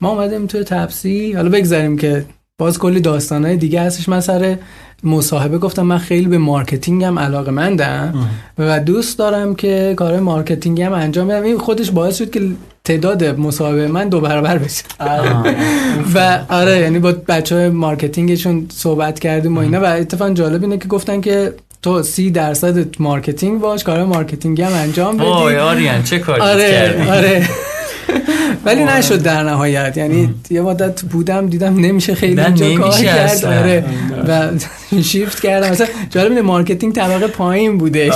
ما 0.00 0.08
اومدیم 0.08 0.46
توی 0.46 0.64
تپسی. 0.64 1.32
حالا 1.32 1.48
بگذاریم 1.48 1.98
که 1.98 2.24
باز 2.58 2.78
کلی 2.78 3.00
داستانهای 3.00 3.56
دیگه 3.56 3.80
هستش. 3.80 4.08
من 4.08 4.20
سر 4.20 4.58
مصاحبه 5.04 5.58
گفتم 5.58 5.82
من 5.82 5.98
خیلی 5.98 6.26
به 6.26 6.38
marketing 6.38 7.10
م 7.10 7.18
علاقه 7.18 7.50
مندم 7.50 8.28
و 8.58 8.80
دوست 8.80 9.18
دارم 9.18 9.54
که 9.54 9.94
کار 9.96 10.20
marketing 10.20 10.85
م 10.85 10.92
انجام 10.92 11.28
بدم. 11.28 11.42
این 11.42 11.58
خودش 11.58 11.90
باعث 11.90 12.18
شد 12.18 12.30
که 12.30 12.40
تعداد 12.84 13.24
مصاحبه 13.24 13.88
من 13.88 14.08
دو 14.08 14.20
برابر 14.20 14.58
بشه. 14.58 14.84
و 16.14 16.40
آره 16.48 16.78
یعنی 16.78 16.98
با 16.98 17.12
بچه 17.28 17.56
های 17.56 17.68
marketing 17.68 18.36
شون 18.36 18.66
صحبت 18.72 19.18
کردیم 19.18 19.56
و 19.56 19.60
اینا. 19.60 19.80
و 19.80 19.84
اتفاقا 19.84 20.34
جالب 20.34 20.62
اینه 20.62 20.78
که 20.78 20.88
گفتن 20.88 21.20
که 21.20 21.52
تو 21.82 22.02
سی 22.02 22.30
درصد 22.30 23.00
marketing 23.00 23.60
باش 23.60 23.84
کار 23.84 24.04
marketing 24.04 24.62
هم 24.62 24.72
انجام 24.72 25.16
بدی. 25.16 25.26
آریان 25.26 26.02
چه 26.02 26.18
کاری 26.18 26.40
آره 26.40 27.06
آره. 27.10 27.48
ولی 28.64 28.84
نشد 28.84 29.22
در 29.22 29.42
نهایت. 29.42 29.96
یعنی 29.96 30.34
یه 30.50 30.60
مدت 30.60 31.02
بودم 31.02 31.46
دیدم 31.46 31.80
نمیشه 31.80 32.14
خیلی 32.14 32.40
اینجا 32.40 32.74
کار 32.74 32.90
کرد 32.90 33.18
اصلا. 33.18 33.58
آره. 33.58 33.84
و 34.28 34.50
شیفت 35.02 35.40
کردم. 35.40 35.70
مثلا 35.70 35.86
جالب 36.10 36.28
اینه 36.30 36.42
marketing 36.42 36.94
طبقه 36.94 37.26
پایین 37.26 37.78
بودش. 37.78 38.12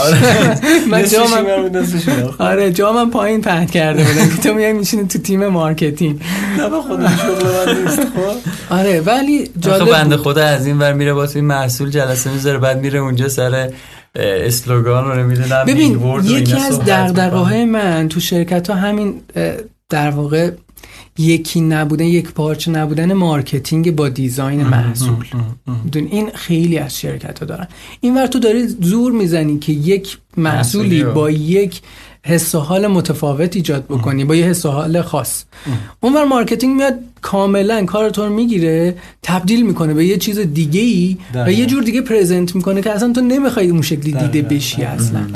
من 0.91 1.01
نصفش 1.01 1.15
جامم. 1.15 2.35
آره 2.39 2.73
جامم 2.73 3.11
پایین 3.11 3.41
پهن 3.41 3.67
کرده 3.67 4.05
بودم. 4.05 4.37
تو 4.43 4.55
میای 4.55 4.73
میشینی 4.73 5.07
تو 5.07 5.19
تیم 5.19 5.47
marketing. 5.47 6.21
نه 6.59 6.69
به 6.69 6.81
خدا 6.83 7.09
شغل 7.09 7.67
من 7.67 7.83
نیست 7.83 8.01
خب. 8.01 8.75
آره 8.75 9.01
ولی 9.01 9.51
جالب 9.61 9.91
بنده. 9.91 10.17
خدا 10.17 10.45
از 10.45 10.67
این 10.67 10.79
ور 10.79 10.93
میره 10.93 11.13
واسه 11.13 11.41
محصول 11.41 11.91
جلسه 11.91 12.31
می‌ذاره 12.31 12.59
بعد 12.59 12.81
میره 12.81 12.99
اونجا 12.99 13.29
سر 13.29 13.71
slogan 14.17 15.05
رو 15.05 15.15
نمی‌دونم 15.15 15.65
ببین 15.67 16.01
یکی 16.25 16.57
از 16.57 16.81
دغدغه 16.81 17.37
های 17.37 17.65
من 17.65 18.09
تو 18.09 18.21
شرکت 18.21 18.71
ها 18.71 18.77
همین 18.77 19.15
در 19.91 20.11
واقع 20.11 20.51
یکی 21.19 21.61
نبودن 21.61 22.05
یک 22.05 22.33
پارچه 22.33 22.71
نبودن 22.71 23.13
marketing 23.13 23.95
با 23.97 24.09
design 24.09 24.65
محصول. 24.65 25.25
این 25.95 26.31
خیلی 26.35 26.79
از 26.79 26.99
شرکت 26.99 27.39
ها 27.39 27.47
دارن. 27.47 27.69
اینور 28.01 28.27
تو 28.27 28.39
داری 28.39 28.67
زور 28.67 29.13
می‌زنی 29.13 29.59
که 29.59 29.73
یک 29.73 30.19
محصولی. 30.37 31.05
با 31.05 31.31
یک 31.31 31.81
حس 32.27 32.55
و 32.55 32.59
حال 32.59 32.87
متفاوت 32.87 33.57
ایجاد 33.57 33.85
بکنی 33.85 34.25
با 34.25 34.37
یه 34.37 34.45
حس 34.45 34.67
و 34.67 34.71
حال 34.71 35.03
خاص. 35.03 35.45
اونور 36.01 36.25
marketing 36.25 36.77
میاد 36.77 36.95
کاملا 37.21 37.85
کار 37.85 38.11
تو 38.11 38.27
رو 38.27 38.33
می‌گیره 38.33 38.95
تبدیل 39.23 39.67
می‌کنه 39.67 39.95
به 39.95 40.07
یه 40.07 40.17
چیز 40.17 40.39
دیگه 40.39 40.81
ای 40.81 41.17
و. 41.35 41.53
یه 41.53 41.67
جور 41.67 41.83
دیگه 41.83 42.01
present 42.01 42.55
می‌کنه 42.55 42.83
که 42.83 42.91
اصلا 42.91 43.13
تو 43.13 43.21
نمی‌خوای 43.21 43.69
اون 43.69 43.83
شکلی 43.83 44.13
دیده. 44.13 44.43
بشی 44.43 44.83
اصلا. 44.83 45.27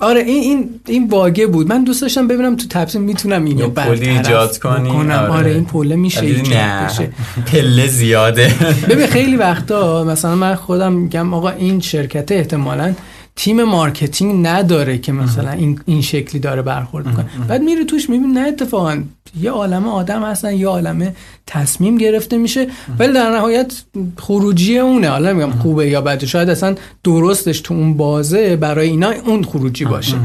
آره 0.00 0.20
این 0.20 0.42
این 0.42 0.80
این 0.86 1.08
bug 1.08 1.37
ه 1.37 1.46
بود 1.46 1.68
من 1.68 1.84
دوست 1.84 2.02
داشتم 2.02 2.28
ببینم 2.28 2.56
تو 2.56 2.66
تپسی 2.70 3.02
می‌تونم 3.02 3.44
اینو 3.44 3.68
برطرف 3.68 4.00
ایجاد 4.08 4.58
کنی. 4.58 4.90
بکنم. 4.90 5.10
آره. 5.10 5.30
آره. 5.30 5.50
این 5.50 5.64
پله 5.64 5.96
میشه 5.96 6.20
ایجاد 6.20 6.84
بشه 6.84 7.10
پله 7.52 7.86
زیاده 7.86 8.54
ببین 8.90 9.06
خیلی 9.06 9.36
وقتا 9.36 10.04
مثلا 10.04 10.34
من 10.34 10.54
خودم 10.54 10.92
میگم 10.92 11.34
آقا 11.34 11.50
این 11.50 11.80
شرکت 11.80 12.32
احتمالا 12.32 12.94
تیم 13.36 13.64
marketing 13.64 14.46
نداره 14.46 14.98
که 14.98 15.12
مثلا 15.12 15.50
این 15.50 15.80
این 15.86 16.02
شکلی 16.02 16.40
داره 16.40 16.62
برخورد 16.62 17.06
می‌کنه. 17.06 17.26
بعد 17.48 17.62
میره 17.62 17.84
توش 17.84 18.10
می‌بینی 18.10 18.32
نه 18.32 18.40
اتفاقا 18.40 19.02
یه 19.40 19.50
عالمه 19.50 19.88
آدم 19.88 20.22
هستن 20.22 20.54
یه 20.54 20.66
عالمه 20.68 21.14
تصمیم 21.46 21.98
گرفته 21.98 22.36
میشه 22.36 22.68
ولی 22.98 23.12
در 23.12 23.30
نهایت 23.30 23.82
خروجی 24.18 24.78
اونه. 24.78 25.08
حالا 25.08 25.32
میگم 25.32 25.50
خوبه 25.50 25.88
یا 25.88 26.00
بده. 26.00 26.26
شاید 26.26 26.50
اصلا 26.50 26.74
درستش 27.04 27.60
تو 27.60 27.74
اون 27.74 27.96
بازه 27.96 28.56
برای 28.56 28.88
اینا 28.88 29.10
اون 29.10 29.44
خروجی 29.44 29.84
باشه. 29.84 30.16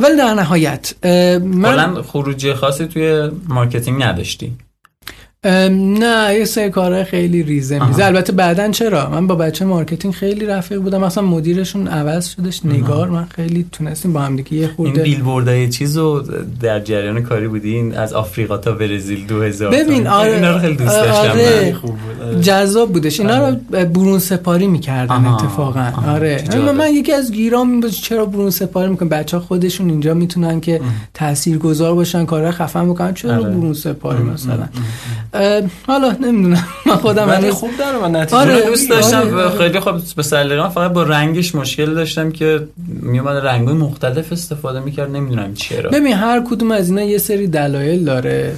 ولی 0.00 0.16
در 0.16 0.34
نهایت 0.34 0.94
من 1.42 2.02
خروجی 2.02 2.54
خاصی 2.54 2.86
توی 2.86 3.30
marketing 3.48 4.02
نداشتی. 4.02 4.52
نه 5.44 6.34
یه 6.38 6.44
سری 6.44 6.70
کارهای 6.70 7.04
خیلی 7.04 7.42
ریزه 7.42 7.86
میزه. 7.86 8.04
البته 8.04 8.32
بعدا 8.32 8.68
چرا؟ 8.68 9.10
من 9.10 9.26
با 9.26 9.34
بچه 9.34 9.64
marketing 9.64 10.14
خیلی 10.14 10.46
رفیق 10.46 10.78
بودم. 10.78 11.04
مثلا 11.04 11.24
مدیرشون 11.24 11.88
عوض 11.88 12.28
شدش. 12.28 12.66
نگار 12.66 13.08
من 13.08 13.24
خیلی 13.24 13.66
تونستیم 13.72 14.12
با 14.12 14.20
هم 14.20 14.36
دیگه 14.36 14.54
یه 14.54 14.60
این 14.60 14.70
خورده 14.76 15.02
بیلبوردای 15.02 15.68
چیز 15.68 15.96
رو 15.96 16.22
در 16.60 16.80
جریان 16.80 17.22
کاری 17.22 17.48
بودین؟ 17.48 17.94
از 17.96 18.12
آفریقا 18.12 18.56
تا 18.56 18.72
برزیل 18.72 19.26
2000 19.26 19.70
ببین. 19.72 20.06
آره 20.06 20.32
اینا 20.32 20.52
رو 20.52 20.58
خیلی 20.58 20.76
دوست 20.76 20.90
آره. 20.90 21.08
داشتم. 21.08 21.78
خوب 21.78 21.90
بود. 21.90 22.40
جذاب 22.40 22.92
بودش. 22.92 23.20
اینا 23.20 23.48
رو 23.48 23.56
برون 23.70 24.18
سپاری 24.18 24.66
می‌کردن 24.66 25.26
اتفاقا. 25.26 25.92
آره. 26.06 26.44
من, 26.76 26.90
یکی 26.90 27.12
از 27.12 27.32
گیرام 27.32 27.70
این 27.70 27.80
بود 27.80 27.90
چرا 27.90 28.26
برون 28.26 28.50
سپاری 28.50 28.90
می‌کنن 28.90 29.08
بچه 29.08 29.38
خودشون 29.38 29.90
اینجا 29.90 30.14
می‌تونن 30.14 30.60
که 30.60 30.80
تأثیر 31.14 31.58
گذار 31.58 31.94
باشن 31.94 32.24
کارهای 32.24 32.52
خفن 32.52 32.88
بکنن. 32.90 33.14
چرا 33.14 33.34
آره. 33.34 33.42
برون 33.42 33.72
سپاری 33.72 34.22
مثلا؟ 34.22 34.68
حالا 35.86 36.16
نمی‌دونم. 36.20 36.66
من 36.86 36.96
خودم 36.96 37.28
ولی 37.28 37.50
خوب 37.50 37.70
داره 37.78 37.98
و 37.98 38.08
نتیجه 38.08 38.36
آره، 38.36 38.60
دوست 38.66 38.82
می‌گیره. 38.90 39.00
داشتم 39.00 39.36
آره. 39.38 39.58
خیلی 39.58 39.80
خب 39.80 39.94
به 40.16 40.22
سلیقه 40.22 40.62
من 40.62 40.68
فقط 40.68 40.92
با 40.92 41.02
رنگش 41.02 41.54
مشکل 41.54 41.94
داشتم 41.94 42.30
که 42.30 42.68
میومد 43.02 43.36
رنگای 43.36 43.74
مختلف 43.74 44.32
استفاده 44.32 44.80
می‌کرد 44.80 45.10
نمی‌دونم 45.10 45.54
چرا. 45.54 45.90
ببین 45.90 46.12
هر 46.12 46.42
کدوم 46.50 46.70
از 46.70 46.88
اینا 46.88 47.02
یه 47.02 47.18
سری 47.18 47.46
دلایل 47.46 48.04
داره. 48.04 48.56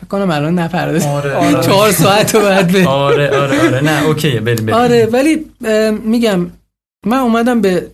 فکر 0.00 0.08
کنم 0.08 0.30
الان 0.30 0.58
نپرده 0.58 1.08
آره 1.08 1.34
آره. 1.46 1.60
چهار 1.60 1.92
ساعت 1.92 2.34
رو 2.34 2.40
بعد 2.40 2.72
به 2.72 2.88
آره 2.88 3.40
آره 3.40 3.60
آره. 3.60 3.80
نه 3.84 4.04
اوکیه 4.06 4.40
بریم 4.40 4.66
بریم. 4.66 4.74
آره 4.74 5.06
ولی 5.12 5.44
میگم 6.04 6.46
من 7.06 7.16
اومدم 7.18 7.60
به 7.60 7.86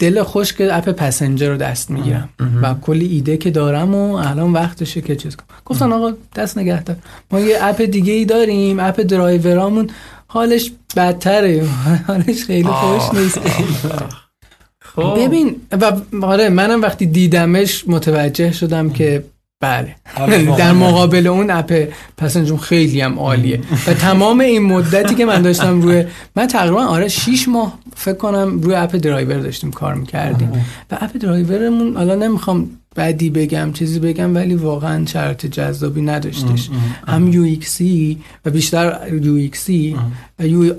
دل 0.00 0.22
خوش 0.22 0.52
که 0.52 0.76
اپ 0.76 0.88
پسنجر 0.88 1.48
رو 1.48 1.56
دست 1.56 1.90
می‌گیرم. 1.90 2.28
و 2.62 2.74
کلی 2.74 3.06
ایده 3.06 3.36
که 3.36 3.50
دارم 3.50 3.94
و 3.94 4.14
الان 4.14 4.52
وقتشه 4.52 5.00
که 5.00 5.16
چیز 5.16 5.36
کنم. 5.36 5.46
گفتن 5.64 5.92
آقا 5.92 6.12
دست 6.36 6.58
نگه 6.58 6.82
دار. 6.82 6.96
ما 7.30 7.40
یه 7.40 7.58
اپ 7.60 7.82
دیگه 7.82 8.12
ای 8.12 8.24
داریم 8.24 8.80
اپ 8.80 9.00
درایورامون. 9.00 9.90
حالش 10.26 10.72
بدتره. 10.96 11.64
حالش 12.08 12.44
خیلی 12.44 12.68
خوش 12.68 13.18
نیست. 13.18 13.40
خب. 14.94 15.14
ببین 15.18 15.56
و 15.80 15.92
آره 16.22 16.48
منم 16.48 16.82
وقتی 16.82 17.06
دیدمش 17.06 17.84
متوجه 17.88 18.52
شدم 18.52 18.90
که 18.90 19.24
بله. 19.60 19.94
آره،. 20.16 20.56
در 20.56 20.72
مقابل 20.72 21.26
اون 21.26 21.50
اپ 21.50 21.88
پسنجون 22.16 22.58
خیلی 22.58 23.00
هم 23.00 23.18
عالیه. 23.18 23.60
و 23.86 23.94
تمام 23.94 24.40
این 24.40 24.62
مدتی 24.62 25.14
که 25.14 25.24
من 25.24 25.42
داشتم 25.42 25.82
روی 25.82 26.04
من 26.36 26.46
تقریبا 26.46 26.84
آره 26.84 27.08
6 27.08 27.48
ماه 27.48 27.78
فکر 27.96 28.16
کنم 28.16 28.60
روی 28.60 28.74
app 28.74 28.96
driver 28.96 29.38
داشتیم 29.38 29.70
کار 29.70 29.94
می‌کردیم. 29.94 30.52
و 30.90 30.98
app 31.00 31.16
driver 31.16 31.69
مون 31.69 31.96
حالا 31.96 32.14
نمی‌خوام 32.14 32.70
بدی 32.96 33.30
بگم 33.30 33.72
چیزی 33.72 33.98
بگم 33.98 34.34
ولی 34.34 34.54
واقعا 34.54 35.06
شرط 35.06 35.46
جذابی 35.46 36.02
نداشتش. 36.02 36.70
هم 37.08 37.32
UI 37.32 37.56
و 38.44 38.50
بیشتر 38.50 38.98
UX 39.22 39.96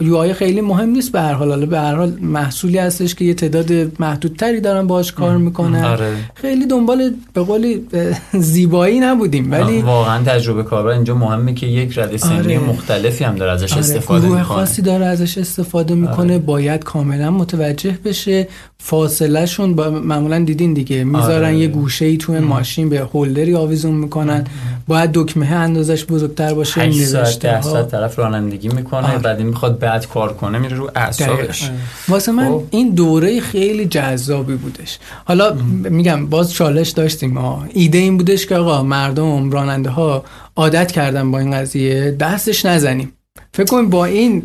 ی 0.02 0.16
UI 0.16 0.34
خیلی 0.34 0.62
مهم 0.62 0.90
نیست 0.90 1.12
به 1.12 1.22
هر 1.22 1.34
حال. 1.34 1.50
حالا 1.50 1.66
به 1.66 1.80
هر 1.80 1.96
حال 1.96 2.14
محصولی 2.22 2.78
هستش 2.78 3.16
که 3.16 3.26
یه 3.26 3.34
تعداد 3.34 4.02
محدودتری 4.02 4.62
دارن 4.62 4.88
باش 4.88 5.12
کار 5.12 5.38
می‌کنن. 5.38 5.84
آره. 5.84 6.14
خیلی 6.36 6.66
دنبال 6.66 7.12
به 7.34 7.42
قولی 7.42 7.88
اه، 7.94 8.42
زیبایی 8.42 9.00
نبودیم 9.00 9.52
ولی 9.52 9.82
واقعا 9.82 10.24
تجربه 10.24 10.64
کاربر 10.64 10.90
اینجا 10.90 11.16
مهمه 11.16 11.54
که 11.54 11.68
یک 11.68 11.94
سنی 12.18 12.38
آره. 12.38 12.60
مختلفی 12.60 13.24
هم 13.24 13.36
داره 13.36 13.52
ازش 13.52 13.72
آره، 13.72 13.80
استفاده 13.80 14.28
می‌کنه. 14.28 14.44
خاصی 14.44 14.82
داره 14.82 15.06
ازش 15.06 15.38
استفاده 15.38 15.96
می‌کنه. 15.96 16.40
باید 16.40 16.84
کاملا 16.84 17.32
متوجه 17.32 17.98
بشه. 18.06 18.48
فاصله 18.78 19.46
شون 19.46 19.76
با 19.76 19.90
معمولا 19.90 20.40
دیدین 20.40 20.74
دیگه 20.74 21.04
می‌ذارن. 21.04 21.56
یه 21.56 21.68
گوشه 21.68 22.01
ای 22.06 22.18
توی 22.18 22.40
ماشین 22.40 22.90
یه 22.90 23.00
holder 23.00 23.48
ی 23.48 23.56
آویزون 23.56 23.94
می‌کنن 23.94 24.46
باید 24.88 25.12
دکمه 25.14 25.52
اندازش 25.52 26.06
بزرگتر 26.06 26.54
باشه 26.54 26.82
8 26.82 27.04
ساعت 27.04 27.26
نوشته 27.26 27.48
10 27.48 27.56
ها. 27.56 27.62
ساعت 27.62 27.92
طرف 27.92 28.20
رانندگی 28.20 28.70
می‌کنه 28.70 29.08
آره. 29.08 29.18
بعد 29.18 29.38
این 29.38 29.48
می‌خواد 29.48 29.80
بعد 29.80 30.08
کار 30.08 30.34
کنه 30.34 30.60
میره 30.60 30.78
رو 30.78 30.92
اعصابش 30.96 31.62
دقیقاً. 31.62 31.76
واسه 32.08 32.32
من 32.32 32.50
خب. 32.50 32.64
این 32.70 32.90
دوره 32.90 33.40
خیلی 33.40 33.86
جذابی 33.86 34.56
بودش 34.56 35.00
حالا 35.26 35.54
میگم 35.90 36.28
باز 36.28 36.54
چالش 36.54 36.90
داشتیم 36.90 37.38
ها 37.38 37.66
ایده 37.74 37.98
این 37.98 38.18
بودش 38.18 38.46
که 38.46 38.56
آقا 38.56 38.84
مردم 38.84 39.52
راننده 39.52 39.90
ها 39.90 40.24
عادت 40.56 40.92
کردن 40.92 41.32
با 41.32 41.40
این 41.40 41.52
قضیه 41.52 42.12
دستش 42.12 42.66
نزنیم 42.66 43.12
فکر 43.54 43.68
کنیم 43.68 43.90
با 43.90 44.06
این 44.06 44.44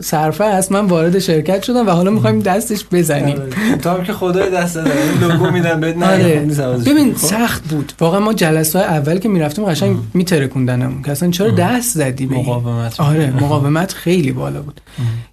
صرفه 0.00 0.44
است 0.44 0.72
من 0.72 0.86
وارد 0.86 1.18
شرکت 1.18 1.62
شدم 1.62 1.86
و 1.86 1.90
حالا 1.90 2.10
می‌خوایم 2.10 2.40
دستش 2.40 2.84
بزنیم. 2.92 3.36
آره. 3.40 3.76
تا 3.82 4.04
که 4.04 4.12
خدای 4.12 4.50
دست 4.50 4.74
داره. 4.74 4.90
لوگو 5.20 5.50
میدن 5.50 5.80
بهت 5.80 5.96
نه 5.96 6.06
آره. 6.06 6.38
عوضش 6.38 6.88
ببین. 6.88 7.14
خب. 7.14 7.26
سخت 7.26 7.64
بود. 7.68 7.92
واقعا 8.00 8.20
ما 8.20 8.32
جلسه 8.32 8.78
های 8.78 8.88
اول 8.88 9.18
که 9.18 9.28
می‌رفتیم 9.28 9.64
قشنگ 9.64 9.96
میترکوندنمون 10.14 11.02
که 11.02 11.10
اصلا 11.10 11.30
چرا 11.30 11.50
دست 11.50 11.94
زدی 11.94 12.26
به؟ 12.26 12.36
مقاومت. 12.36 13.00
آره 13.00 13.30
مقاومت 13.30 13.92
خیلی 13.92 14.32
بالا 14.32 14.62
بود. 14.62 14.80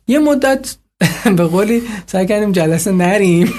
یه 0.08 0.20
مدت 0.20 0.76
به 1.38 1.44
قولی 1.44 1.82
سعی 2.06 2.26
کردیم 2.26 2.52
جلسه 2.52 2.92
نریم. 2.92 3.54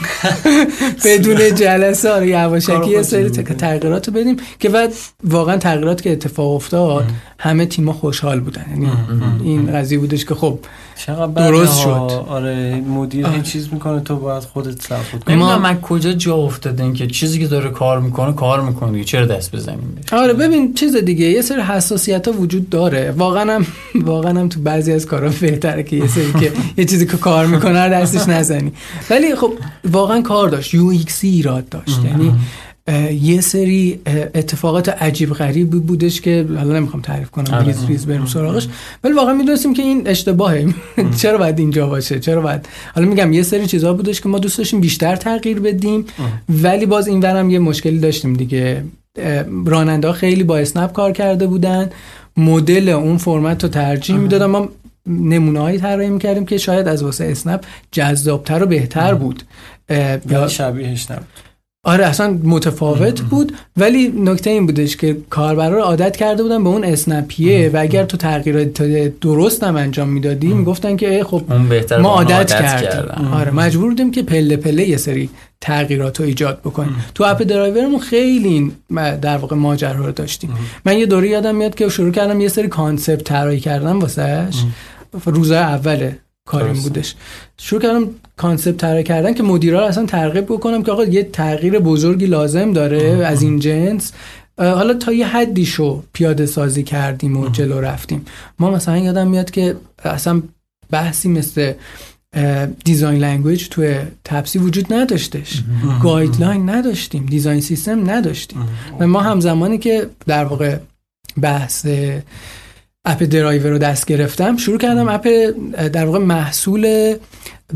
بدون 1.04 1.54
جلسه 1.54 2.10
آره 2.10 2.28
یواشکی 2.28 2.90
یه 2.90 3.02
سری 3.02 3.30
تغییرات 3.30 4.08
رو 4.08 4.14
بدیم 4.14 4.36
که 4.58 4.68
بعد 4.68 4.92
واقعا 5.24 5.56
تغییرات 5.56 6.02
که 6.02 6.12
اتفاق 6.12 6.54
افتاد 6.54 7.04
همه 7.40 7.66
تیما 7.66 7.92
خوشحال 7.92 8.40
بودن. 8.40 8.64
یعنی 8.70 8.88
این 9.44 9.72
قضیه 9.72 9.98
بودش 9.98 10.24
که 10.24 10.34
خب 10.34 10.58
درست. 11.36 11.80
شد. 11.80 11.88
آره 12.28 12.80
مدیر. 12.80 13.26
این 13.26 13.42
چیز 13.42 13.68
می‌کنه 13.72 14.00
تو 14.00 14.16
باید 14.16 14.42
خودت 14.42 14.82
سرخود 14.82 15.24
کنی. 15.24 15.36
ما- 15.36 15.58
من 15.58 15.80
کجا 15.80 16.12
جا 16.12 16.34
افتاده 16.34 16.82
این 16.82 16.92
که 16.92 17.06
چیزی 17.06 17.38
که 17.38 17.46
داره 17.46 17.70
کار 17.70 18.00
می‌کنه 18.00 18.32
کار 18.32 18.60
می‌کنه 18.60 18.92
دیگه. 18.92 19.04
چرا 19.04 19.26
دست 19.26 19.56
بزنیم 19.56 19.96
آره 20.12 20.32
ببین 20.32 20.74
چیز 20.74 20.96
دیگه 20.96 21.26
یه 21.26 21.42
سری 21.42 21.60
حساسیت 21.60 22.28
ها 22.28 22.34
وجود 22.34 22.70
داره. 22.70 23.10
واقعا 23.16 23.54
هم 23.54 23.66
واقعا 24.12 24.40
هم 24.40 24.48
تو 24.48 24.60
بعضی 24.60 24.92
از 24.92 25.06
کارا 25.06 25.30
بهتره 25.40 25.82
که 25.82 25.96
یه 25.96 26.06
سری 26.06 26.32
که 26.40 26.52
یه 26.78 26.84
چیزی 26.84 27.06
که 27.06 27.16
کار 27.16 27.46
می‌کنه 27.46 27.88
دستش 27.88 28.28
نزنی. 28.28 28.72
ولی 29.10 29.34
خب 29.34 29.52
واقعا 29.92 30.20
کار 30.22 30.48
داشت. 30.48 30.74
UX 30.74 31.24
ایراد 31.24 31.68
داشت. 31.68 32.04
یعنی 32.04 32.32
یه 33.22 33.40
سری 33.40 34.00
اتفاقات 34.34 34.88
عجیب 34.88 35.32
غریبی 35.32 35.78
بودش 35.78 36.20
که 36.20 36.46
حالا 36.56 36.78
نمی‌خوام 36.78 37.02
تعریف 37.02 37.30
کنم 37.30 37.54
آره. 37.54 37.66
ریز 37.66 37.86
ریز 37.86 38.06
بریم 38.06 38.26
سراغش. 38.26 38.68
ولی 39.04 39.12
واقعا 39.12 39.34
می‌دونستیم 39.34 39.74
که 39.74 39.82
این 39.82 40.08
اشتباهه. 40.08 40.74
چرا 41.20 41.38
باید 41.38 41.58
اینجا 41.58 41.86
باشه؟ 41.86 42.20
چرا 42.20 42.40
باید؟ 42.40 42.66
حالا 42.94 43.06
میگم 43.06 43.32
یه 43.32 43.42
سری 43.42 43.66
چیزها 43.66 43.92
بودش 43.92 44.20
که 44.20 44.28
ما 44.28 44.38
دوست 44.38 44.58
داشتیم 44.58 44.80
بیشتر 44.80 45.16
تغییر 45.16 45.60
بدیم 45.60 46.04
ولی 46.48 46.86
باز 46.86 47.08
این 47.08 47.20
ورم 47.20 47.50
یه 47.50 47.58
مشکلی 47.58 47.98
داشتیم 47.98 48.34
دیگه. 48.34 48.84
راننده 49.66 50.12
خیلی 50.12 50.42
با 50.42 50.58
اسنپ 50.58 50.92
کار 50.92 51.12
کرده 51.12 51.46
بودن. 51.46 51.90
مدل 52.36 52.88
اون 52.88 53.16
فرمت 53.16 53.62
رو 53.62 53.68
ترجیح 53.68 54.16
می‌دادن. 54.16 54.46
ما 54.46 54.68
نمونه 55.06 55.60
هایی 55.60 55.78
طراحی 55.78 56.10
می‌کردیم 56.10 56.46
که 56.46 56.58
شاید 56.58 56.88
از 56.88 57.02
واسه 57.02 57.24
اسنپ 57.24 57.64
جذابتر 57.92 58.62
و 58.62 58.66
بهتر 58.66 59.14
بود. 59.14 59.42
یا 60.30 60.48
شبیهش 60.48 61.10
نبود. 61.10 61.47
آره 61.88 62.06
اصلا 62.06 62.38
متفاوت 62.44 63.20
بود. 63.20 63.52
ولی 63.76 64.08
نکته 64.08 64.50
این 64.50 64.66
بودش 64.66 64.96
که 64.96 65.16
کاربرا 65.30 65.76
رو 65.76 65.82
عادت 65.82 66.16
کرده 66.16 66.42
بودن 66.42 66.64
به 66.64 66.68
اون 66.68 66.84
اسنپیه 66.84 67.70
و 67.74 67.76
اگر 67.80 68.04
تو 68.04 68.16
تغییرات 68.16 68.82
درست 69.20 69.62
هم 69.64 69.76
انجام 69.76 70.08
می‌دادی 70.08 70.46
می‌گفتن 70.46 70.96
که 70.96 71.14
ای 71.14 71.24
خب 71.24 71.42
اون 71.48 72.00
ما 72.00 72.08
عادت, 72.08 72.50
کردن. 72.50 72.80
کردیم. 72.80 73.32
آره 73.32 73.50
مجبور 73.50 73.88
بودیم 73.88 74.10
که 74.10 74.22
پله 74.22 74.56
پله 74.56 74.88
یه 74.88 74.96
سری 74.96 75.30
تغییرات 75.60 76.20
رو 76.20 76.26
ایجاد 76.26 76.60
بکنیم. 76.64 76.96
تو 77.14 77.24
app 77.24 77.42
driver 77.42 77.81
مون 77.81 78.00
خیلی 78.00 78.48
این 78.48 78.72
در 79.22 79.36
واقع 79.36 79.56
ماجرا 79.56 80.06
رو 80.06 80.12
داشتیم. 80.12 80.50
من 80.84 80.98
یه 80.98 81.06
دوره 81.06 81.28
یادم 81.28 81.54
میاد 81.54 81.74
که 81.74 81.88
شروع 81.88 82.12
کردم 82.12 82.40
یه 82.40 82.48
سری 82.48 82.68
concept 82.68 83.24
طراحی 83.24 83.60
کردم 83.60 84.00
واسهش 84.00 84.64
روزای 85.24 85.58
اول 85.58 86.10
کاریم. 86.48 86.82
بودش. 86.82 87.14
شروع 87.56 87.82
کردم 87.82 88.08
concept 88.36 88.76
طراحی 88.76 89.04
کردن 89.04 89.34
که 89.34 89.42
مدیرا 89.42 89.80
رو 89.80 89.86
اصلا 89.86 90.06
ترغیب 90.06 90.44
بکنم 90.44 90.82
که 90.82 90.92
آقا 90.92 91.04
یه 91.04 91.22
تغییر 91.22 91.78
بزرگی 91.78 92.26
لازم 92.26 92.72
داره 92.72 93.26
از 93.26 93.42
این 93.42 93.58
جنس. 93.58 94.12
حالا 94.58 94.94
تا 94.94 95.12
یه 95.12 95.26
حدی 95.26 95.66
شو 95.66 96.02
پیاده 96.12 96.46
سازی 96.46 96.82
کردیم 96.82 97.36
و 97.36 97.48
جلو 97.48 97.80
رفتیم. 97.80 98.24
ما 98.58 98.70
مثلا 98.70 98.98
یادم 98.98 99.28
میاد 99.28 99.50
که 99.50 99.76
اصلا 100.04 100.42
بحثی 100.90 101.28
مثل 101.28 101.72
design 102.84 103.20
language 103.20 103.68
توی 103.68 103.96
تپسی 104.24 104.58
وجود 104.58 104.92
نداشتش. 104.92 105.62
guideline 106.02 106.70
نداشتیم. 106.70 107.26
design 107.26 107.60
system 107.60 108.10
نداشتیم. 108.10 108.68
و 109.00 109.06
ما 109.06 109.20
همزمانی 109.20 109.78
که 109.78 110.06
در 110.26 110.44
واقع 110.44 110.76
بحث 111.40 111.86
app 113.08 113.22
driver 113.22 113.70
رو 113.70 113.78
دست 113.78 114.06
گرفتم 114.06 114.56
شروع 114.56 114.78
کردم 114.78 115.08
app 115.08 115.28
در 115.92 116.06
واقع 116.06 116.18
محصول 116.18 117.14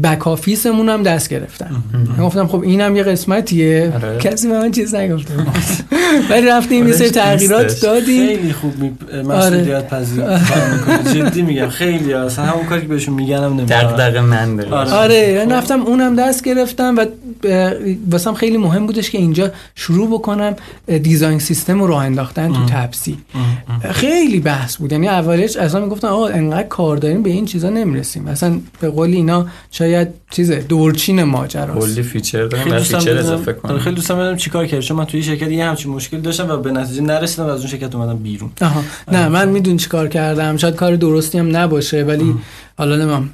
back 0.02 0.28
office 0.28 0.68
مون 0.68 0.88
هم 0.88 1.02
دست 1.02 1.28
گرفتم 1.28 1.82
من 2.18 2.24
گفتم 2.24 2.46
خب 2.46 2.60
اینم 2.60 2.96
یه 2.96 3.02
قسمتیه. 3.02 3.92
آره. 3.94 4.18
کسی 4.18 4.48
به 4.48 4.58
من 4.58 4.70
چیز 4.70 4.94
نگفته. 4.94 5.34
ولی 6.30 6.46
رفتیم 6.46 6.86
یه 6.86 6.92
سری 6.92 7.10
تغییرات. 7.10 7.80
دادیم. 7.80 8.26
خیلی 8.26 8.52
خوب 8.52 8.78
می... 8.78 8.92
مسئولیت 9.24 9.88
پذیر. 9.88 10.24
جدی 11.14 11.42
میگم. 11.42 11.68
خیلی 11.68 12.12
اصلا 12.12 12.44
همون 12.44 12.66
کاری 12.66 12.80
که 12.80 12.86
بهشون 12.86 13.14
میگن 13.14 13.44
هم. 13.44 13.56
دغدغه 13.56 14.20
من 14.20 14.56
داره. 14.56 14.70
آره. 14.70 14.92
آره. 14.92 15.44
من 15.46 15.52
رفتم 15.52 15.80
اونم 15.80 16.16
دست 16.16 16.44
گرفتم 16.44 16.96
و 16.96 17.06
واسم 18.10 18.34
خیلی 18.34 18.56
مهم 18.56 18.86
بودش 18.86 19.10
که 19.10 19.18
اینجا 19.18 19.50
شروع 19.74 20.08
بکنم 20.08 20.56
دیزاین 21.02 21.38
سیستم 21.38 21.80
رو 21.80 21.86
راه 21.86 22.04
انداختن 22.04 22.52
تو 22.52 22.64
تپسی. 22.68 23.18
خیلی 23.90 24.40
بحث 24.40 24.76
بود. 24.76 24.92
یعنی 24.92 25.08
اولش 25.08 25.56
اصلا 25.56 25.80
می‌گفتن 25.80 26.08
آقا 26.08 26.26
انقدر 26.26 26.68
کار 26.68 26.96
داریم 26.96 27.22
به 27.22 27.30
این 27.30 27.44
چیزا 27.44 27.70
نمی‌رسیم. 27.70 28.26
اصلا 28.26 28.58
به 28.80 28.90
قول 28.90 29.10
اینا 29.10 29.46
شاید 29.82 30.08
چیز 30.30 30.50
دورچین 30.50 31.22
ماجراست. 31.22 31.94
کلی 31.94 32.02
فیچر 32.02 32.44
دارم 32.46 32.64
خیلی 32.64 32.78
فیچر 32.78 33.18
اضافه 33.18 33.50
آره، 33.50 33.60
کنم 33.60 33.78
خیلی 33.78 33.96
دوستم 33.96 34.14
بدونم 34.14 34.36
چیکار 34.36 34.66
کردی 34.66 34.82
چون 34.82 34.96
من 34.96 35.04
توی 35.04 35.22
شرکت 35.22 35.50
یه 35.50 35.64
همچین 35.64 35.92
مشکل 35.92 36.20
داشتم 36.20 36.50
و 36.50 36.56
به 36.56 36.70
نتیجه 36.72 37.02
نرسیدم 37.02 37.44
و 37.44 37.48
از 37.48 37.58
اون 37.60 37.68
شرکت 37.68 37.94
اومدم 37.94 38.16
بیرون. 38.18 38.50
آها. 38.60 38.82
نه 39.12 39.28
من 39.28 39.48
میدون 39.48 39.76
چی 39.76 39.88
کار 39.88 40.08
کردم. 40.08 40.56
شاید 40.56 40.74
کار 40.74 40.96
درستی 40.96 41.38
هم 41.38 41.56
نباشه 41.56 42.02
ولی 42.02 42.34
حالا 42.78 42.96
نمیم 42.96 43.30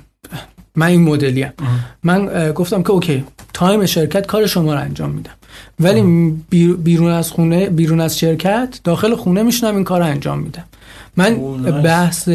من 0.76 0.86
این 0.86 1.02
مدلی 1.02 1.42
هم. 1.42 1.52
من 2.04 2.52
گفتم 2.52 2.82
که 2.82 2.90
اوکی 2.90 3.24
تایم 3.54 3.86
شرکت 3.86 4.26
کار 4.26 4.46
شما 4.46 4.74
رو 4.74 4.80
انجام 4.80 5.10
میدم. 5.10 5.30
ولی 5.80 6.02
بیر- 6.50 6.76
بیرون 6.76 7.10
از 7.10 7.30
خونه 7.30 7.70
بیرون 7.70 8.00
از 8.00 8.18
شرکت 8.18 8.80
داخل 8.84 9.14
خونه 9.14 9.42
میشنم 9.42 9.74
این 9.74 9.84
کار 9.84 10.00
رو 10.00 10.06
انجام 10.06 10.38
میدم. 10.38 10.64
من. 11.16 11.34
بحث 11.82 12.28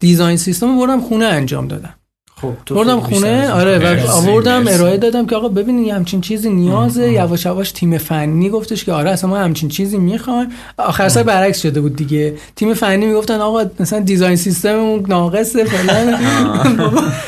دیزاین 0.00 0.36
سیستم 0.36 0.66
رو 0.66 0.78
بردم 0.86 1.00
خونه 1.00 1.24
انجام 1.24 1.68
دادم. 1.68 1.94
خب 2.42 2.74
بردم 2.74 3.00
خونه 3.00 3.50
آره 3.50 3.78
و. 4.06 4.10
آوردم. 4.10 4.64
ارائه 4.68 4.96
دادم 4.96 5.26
که 5.26 5.36
آقا 5.36 5.48
ببینید 5.48 5.86
یه 5.86 5.94
همچین 5.94 6.20
چیزی 6.20 6.50
نیازه 6.50 7.12
یواش 7.12 7.44
یواش 7.46 7.72
تیم 7.72 7.98
فنی 7.98 8.50
گفتش 8.50 8.84
که 8.84 8.92
آره 8.92 9.10
اصلا 9.10 9.30
ما 9.30 9.36
همچین 9.36 9.68
چیزی 9.68 9.98
می‌خوایم. 9.98 10.48
آخر 10.78 11.08
سر 11.08 11.22
برعکس 11.22 11.62
شده 11.62 11.80
بود 11.80 11.96
دیگه. 11.96 12.34
تیم 12.56 12.74
فنی 12.74 13.06
می‌گفتن 13.06 13.40
آقا 13.40 13.64
مثلا 13.80 14.00
دیزاین 14.00 14.36
سیستممون 14.36 15.04
ناقصه 15.08 15.64
فلان. 15.64 16.14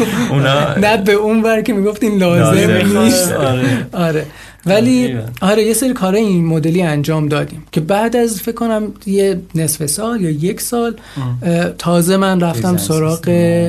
اونا 0.31 0.75
نه 0.75 0.97
به 0.97 1.13
اون 1.13 1.43
ور 1.43 1.63
که 1.63 1.73
می‌گفت 1.73 2.03
این 2.03 2.19
لازم 2.19 2.59
لازم 2.59 2.99
نیست. 2.99 3.33
آره. 3.33 3.87
آره. 4.09 4.27
ولی. 4.67 5.17
آره 5.41 5.63
یه 5.63 5.75
سری 5.75 5.93
کارهای 5.93 6.25
این 6.25 6.47
مدلی 6.47 6.83
انجام 6.83 7.29
دادیم 7.29 7.63
که 7.73 7.81
بعد 7.81 8.17
از 8.17 8.41
فکر 8.43 8.55
کنم 8.55 8.83
یه 9.07 9.41
نصف 9.55 9.87
سال 9.87 10.21
یا 10.21 10.31
یک 10.31 10.61
سال 10.61 10.95
تازه 11.79 12.17
من 12.17 12.41
رفتم 12.41 12.77
سراغ. 12.77 13.21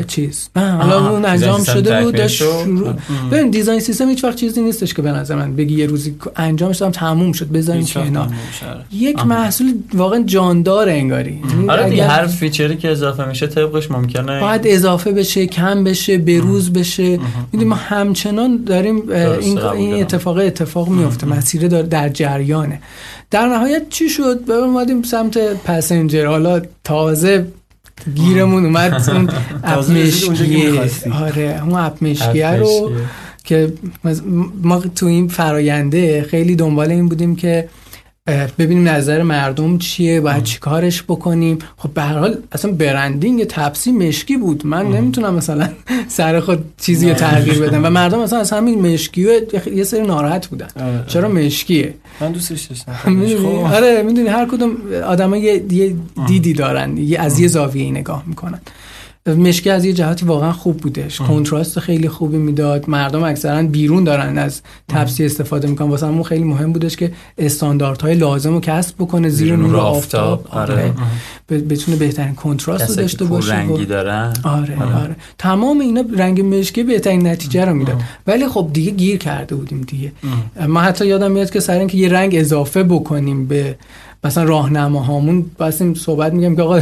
چیز. 0.07 0.49
نه 0.55 0.71
حالا 0.71 1.09
اون 1.09 1.25
انجام 1.25 1.63
شده 1.63 2.01
بود 2.01 2.15
داشت. 2.15 2.35
شروع 2.35 2.93
ببین 3.31 3.49
دیزاین 3.49 3.79
سیستم 3.79 4.09
هیچ 4.09 4.23
وقت 4.23 4.35
چیزی 4.35 4.61
نیستش 4.61 4.93
که 4.93 5.01
به 5.01 5.11
نظر 5.11 5.35
من 5.35 5.55
بگی 5.55 5.75
یه 5.75 5.85
روزی 5.85 6.15
انجامش 6.35 6.77
دادم 6.77 6.91
تموم 6.91 7.31
شد 7.31 7.47
بذاریم 7.47 7.85
کنار. 7.85 8.05
نمیشه، 8.07 8.69
آره. 8.69 8.81
یک 8.91 9.25
محصول 9.25 9.73
واقعا 9.93 10.23
جاندار 10.23 10.89
انگاری. 10.89 11.41
یعنی 11.49 11.69
آره 11.69 12.03
هر 12.03 12.27
فیچری 12.27 12.77
که 12.77 12.89
اضافه 12.89 13.25
میشه 13.25 13.47
طبقش 13.47 13.91
ممکنه 13.91 14.41
باید 14.41 14.61
اضافه 14.65 15.11
بشه 15.11 15.45
کم 15.45 15.83
بشه 15.83 16.17
بروز 16.17 16.73
بشه. 16.73 17.19
می‌دونی 17.51 17.65
ما 17.65 17.75
همچنان 17.75 18.63
داریم 18.65 19.09
این 19.41 19.55
دارم. 19.55 20.39
اتفاق 20.39 20.80
اتفاق 20.81 20.97
میفته 20.97 21.27
مسیر 21.27 21.67
دار- 21.67 21.83
در 21.83 22.09
جریانه. 22.09 22.81
در 23.31 23.47
نهایت 23.47 23.89
چی 23.89 24.09
شد؟ 24.09 24.45
به 24.45 24.53
اومدیم 24.53 25.03
سمت 25.03 25.37
پسنجر. 25.63 26.25
حالا 26.25 26.61
تازه 26.83 27.47
گیرمون 28.15 28.65
اومد 28.65 29.09
اون 29.09 29.29
اپ 29.63 29.91
مشکیه. 29.91 30.71
آره 31.21 31.61
اون 31.65 31.73
اپ 31.79 32.03
مشکیه 32.03 32.47
رو 32.51 32.91
که 33.43 33.73
ما 34.63 34.79
تو 34.95 35.05
این 35.05 35.27
فراینده 35.27 36.23
خیلی 36.29 36.55
دنبال 36.55 36.91
این 36.91 37.09
بودیم 37.09 37.35
که 37.35 37.69
ببینیم 38.59 38.87
نظر 38.87 39.23
مردم 39.23 39.77
چیه 39.77 40.21
باید 40.21 40.43
چی 40.43 40.59
کارش 40.59 41.03
بکنیم. 41.03 41.59
خب 41.77 41.89
به 41.89 42.01
هر 42.01 42.17
حال 42.17 42.37
اصلا 42.51 42.71
برندینگ 42.71 43.43
تپسی 43.43 43.91
مشکی 43.91 44.37
بود. 44.37 44.65
من 44.65 44.85
نمی‌تونم 44.87 45.33
مثلا 45.33 45.69
سر 46.07 46.39
خود 46.39 46.63
چیزی 46.77 47.09
رو 47.09 47.15
تغییر 47.15 47.59
بدم. 47.59 47.85
و 47.85 47.89
مردم 47.99 48.19
اصلا 48.19 48.39
از 48.39 48.51
همین 48.51 48.93
مشکی 48.93 49.25
و 49.25 49.41
یه 49.73 49.83
سری 49.83 50.01
ناراحت 50.01 50.47
بودن. 50.47 50.67
آره. 50.75 51.03
چرا 51.07 51.29
مشکیه؟ 51.29 51.93
من 52.21 52.31
دوستش 52.31 52.61
داشتم. 52.61 52.93
خب. 53.43 53.73
آره 53.75 54.03
می‌دونی 54.03 54.27
هر 54.27 54.45
کدوم 54.45 54.77
آدم 55.07 55.33
یه, 55.33 55.57
دیدی 56.27 56.53
دارن. 56.53 56.97
یه 56.97 57.19
از 57.19 57.39
یه 57.39 57.47
زاویه 57.47 57.91
نگاه 57.91 58.23
می‌کنن. 58.27 58.59
مشکی 59.27 59.69
از 59.69 59.85
یه 59.85 59.93
جهاتی 59.93 60.25
واقعا 60.25 60.51
خوب 60.51 60.77
بودش. 60.77 61.21
کنتراست 61.21 61.79
خیلی 61.79 62.09
خوبی 62.09 62.37
می‌داد. 62.37 62.89
مردم 62.89 63.23
اکثرا 63.23 63.63
بیرون 63.63 64.03
دارن 64.03 64.37
از 64.37 64.61
تپسی 64.89 65.25
استفاده 65.25 65.67
می‌کنن. 65.67 65.89
واسه 65.89 66.07
همون 66.07 66.23
خیلی 66.23 66.43
مهم 66.43 66.73
بودش 66.73 66.95
که 66.95 67.11
استانداردهای 67.37 68.15
لازم 68.15 68.53
رو 68.53 68.59
کسب 68.59 68.95
بکنه 68.99 69.29
زیر 69.29 69.55
نور 69.55 69.75
آفتاب. 69.75 70.47
آره. 70.49 70.73
آره. 70.73 70.93
بتونه 71.61 71.97
بهترین 71.97 72.35
کنتراست 72.35 72.89
رو 72.89 72.95
داشته 72.95 73.25
باشه 73.25 73.53
رنگی 73.53 73.83
و- 73.83 73.85
دارن. 73.85 74.33
آره 74.43 74.83
آره. 74.83 75.15
تمام 75.37 75.79
اینا 75.79 76.03
رنگ 76.17 76.41
مشکی 76.41 76.83
بهترین 76.83 77.27
نتیجه 77.27 77.65
رو 77.65 77.73
می‌داد. 77.73 78.01
ولی 78.27 78.47
خب 78.47 78.69
دیگه 78.73 78.91
گیر 78.91 79.17
کرده 79.17 79.55
بودیم 79.55 79.81
دیگه. 79.81 80.11
ما 80.67 80.81
حتی 80.81 81.05
یادم 81.07 81.31
میاد 81.31 81.49
که 81.49 81.59
سر 81.59 81.79
اینکه 81.79 81.97
یه 81.97 82.09
رنگ 82.09 82.35
اضافه 82.35 82.83
بکنیم 82.83 83.47
به 83.47 83.75
مثلا 84.23 84.43
راهنماهامون 84.43 85.45
باسیم 85.57 85.93
صحبت 85.93 86.33
میگم 86.33 86.55
که 86.55 86.61
آقا 86.61 86.81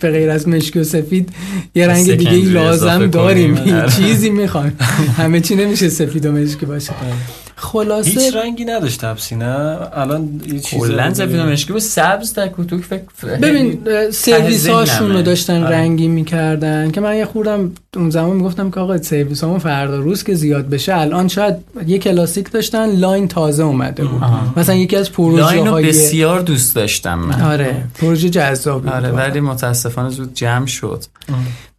به 0.00 0.10
غیر 0.10 0.30
از 0.30 0.48
مشکی 0.48 0.78
و 0.78 0.84
سفید 0.84 1.28
یه 1.74 1.86
رنگ 1.86 2.14
دیگه 2.14 2.30
ای 2.30 2.42
لازم. 2.42 3.06
داریم 3.06 3.54
یه 3.66 3.76
آره. 3.76 3.92
چیزی 3.92 4.30
می‌خوایم 4.30 4.76
همه 5.16 5.40
چی 5.40 5.54
نمیشه 5.54 5.88
سفید 5.88 6.26
و 6.26 6.32
مشکی 6.32 6.66
باشه 6.66 6.92
خلاصه 7.60 8.20
هیچ 8.20 8.34
رنگی 8.36 8.64
نداشت 8.64 9.00
تپسی 9.00 9.36
نه؟ 9.36 9.78
الان 9.94 10.40
یه 10.46 10.60
چیز 10.60 10.80
کلا 10.80 11.14
سفید 11.14 11.38
و 11.38 11.42
مشکی 11.42 11.72
و 11.72 11.80
سبز 11.80 12.34
تک 12.34 12.58
و 12.58 12.64
توک 12.64 12.84
فکر 12.84 13.02
ببین 13.42 13.82
اه، 13.86 14.10
سرویس 14.10 14.68
هاشون 14.68 15.12
رو. 15.12 15.22
داشتن 15.22 15.64
آره. 15.64 15.76
رنگی 15.76 16.08
می‌کردن 16.08 16.90
که 16.90 17.00
من 17.00 17.16
یه 17.16 17.24
خوردم 17.24 17.72
اون 17.96 18.10
زمان 18.10 18.36
می‌گفتم 18.36 18.70
که 18.70 18.80
آقا 18.80 18.98
سرویس 19.02 19.44
همون 19.44 19.58
فردا 19.58 19.98
روز 19.98 20.24
که 20.24 20.34
زیاد 20.34 20.68
بشه 20.68 20.96
الان 20.96 21.28
شاید 21.28 21.54
یه 21.86 21.98
کلاسیک 21.98 22.52
داشتن 22.52 22.86
لاین 22.96 23.28
تازه 23.28 23.62
اومده 23.62 24.04
بود. 24.04 24.22
مثلا 24.56 24.74
یکی 24.74 24.96
از 24.96 25.12
پروژه 25.12 25.42
لاین 25.42 25.66
رو 25.66 25.72
های 25.72 25.86
بسیار 25.86 26.40
دوست 26.40 26.74
داشتم 26.74 27.18
من. 27.18 27.42
آره 27.42 27.84
پروژه 27.94 28.30
جذابی 28.30 28.84
بود. 28.84 28.92
آره. 28.92 29.10
ولی 29.10 29.40
متاسفانه 29.40 30.08
زود 30.10 30.34
جمع 30.34 30.66
شد. 30.66 31.04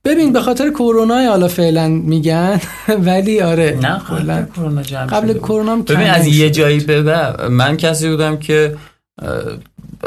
ببین 0.05 0.33
به 0.33 0.41
خاطر 0.41 0.69
کرونا 0.69 1.29
حالا 1.29 1.47
فعلا 1.47 1.87
میگن 1.87 2.59
ولی 3.07 3.41
آره 3.41 3.77
نه 3.81 4.01
کلاً 4.09 4.35
قبل 4.35 4.45
کرونا 4.53 4.81
جمع 4.83 5.05
قبل. 5.05 5.33
کرونا 5.33 5.75
ببین 5.75 6.07
از. 6.07 6.27
یه 6.27 6.49
جایی 6.49 6.79
به 6.79 7.01
بعد 7.01 7.41
من 7.45 7.77
کسی 7.77 8.09
بودم 8.09 8.37
که 8.37 8.77
اه، 9.21 9.29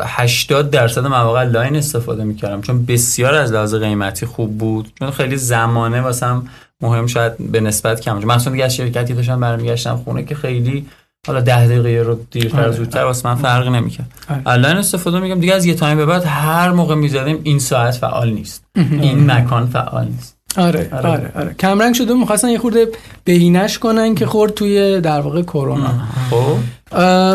80 0.02 0.70
درصد 0.70 1.06
مواقع 1.06 1.44
لاین 1.44 1.76
استفاده 1.76 2.24
می‌کردم 2.24 2.60
چون 2.60 2.86
بسیار 2.86 3.34
از 3.34 3.52
لحاظ 3.52 3.74
قیمتی 3.74 4.26
خوب 4.26 4.58
بود 4.58 4.92
چون 4.98 5.10
خیلی 5.10 5.36
زمانه 5.36 6.00
واسم 6.00 6.46
مهم 6.80 7.06
شاید 7.06 7.52
به 7.52 7.60
نسبت 7.60 8.00
کم 8.00 8.18
مثلا 8.24 8.52
دیگه 8.52 8.64
از 8.64 8.76
شرکتی 8.76 9.14
داشتم 9.14 9.40
برمیگشتم 9.40 9.96
خونه 9.96 10.24
که 10.24 10.34
خیلی 10.34 10.86
حالا 11.26 11.40
ده 11.40 11.66
دقیقه 11.66 12.02
رو 12.02 12.20
دیرتر 12.30 12.62
آره. 12.62 12.72
زودتر 12.72 13.05
واسه 13.05 13.28
من 13.28 13.34
فرقی 13.34 13.70
نمی‌کرد. 13.70 14.12
آره. 14.30 14.42
الان 14.46 14.76
استفاده 14.76 15.20
میگم 15.20 15.40
دیگه 15.40 15.55
از 15.55 15.64
یه 15.66 15.74
time 15.74 15.96
به 15.96 16.06
بعد 16.06 16.24
هر 16.26 16.70
موقع 16.70 16.94
می‌زدیم 16.94 17.40
این 17.42 17.59
ساعت 17.59 17.94
فعال 17.94 18.30
نیست. 18.30 18.64
این 18.76 19.30
مکان 19.30 19.66
فعال 19.66 20.05
نیست. 20.09 20.34
آره 20.56 20.89
آره. 20.93 21.09
آره 21.09 21.32
آره. 21.35 21.55
کمرنگ 21.55 21.94
شده 21.94 22.14
می‌خواستن 22.14 22.48
یه 22.48 22.59
خورده 22.59 22.89
بهینش 23.24 23.78
کنن 23.78 24.14
که 24.14 24.26
خورد 24.26 24.55
توی 24.55 25.01
در 25.01 25.20
واقع 25.20 25.43
کرونا. 25.43 25.90
خب. 26.31 26.56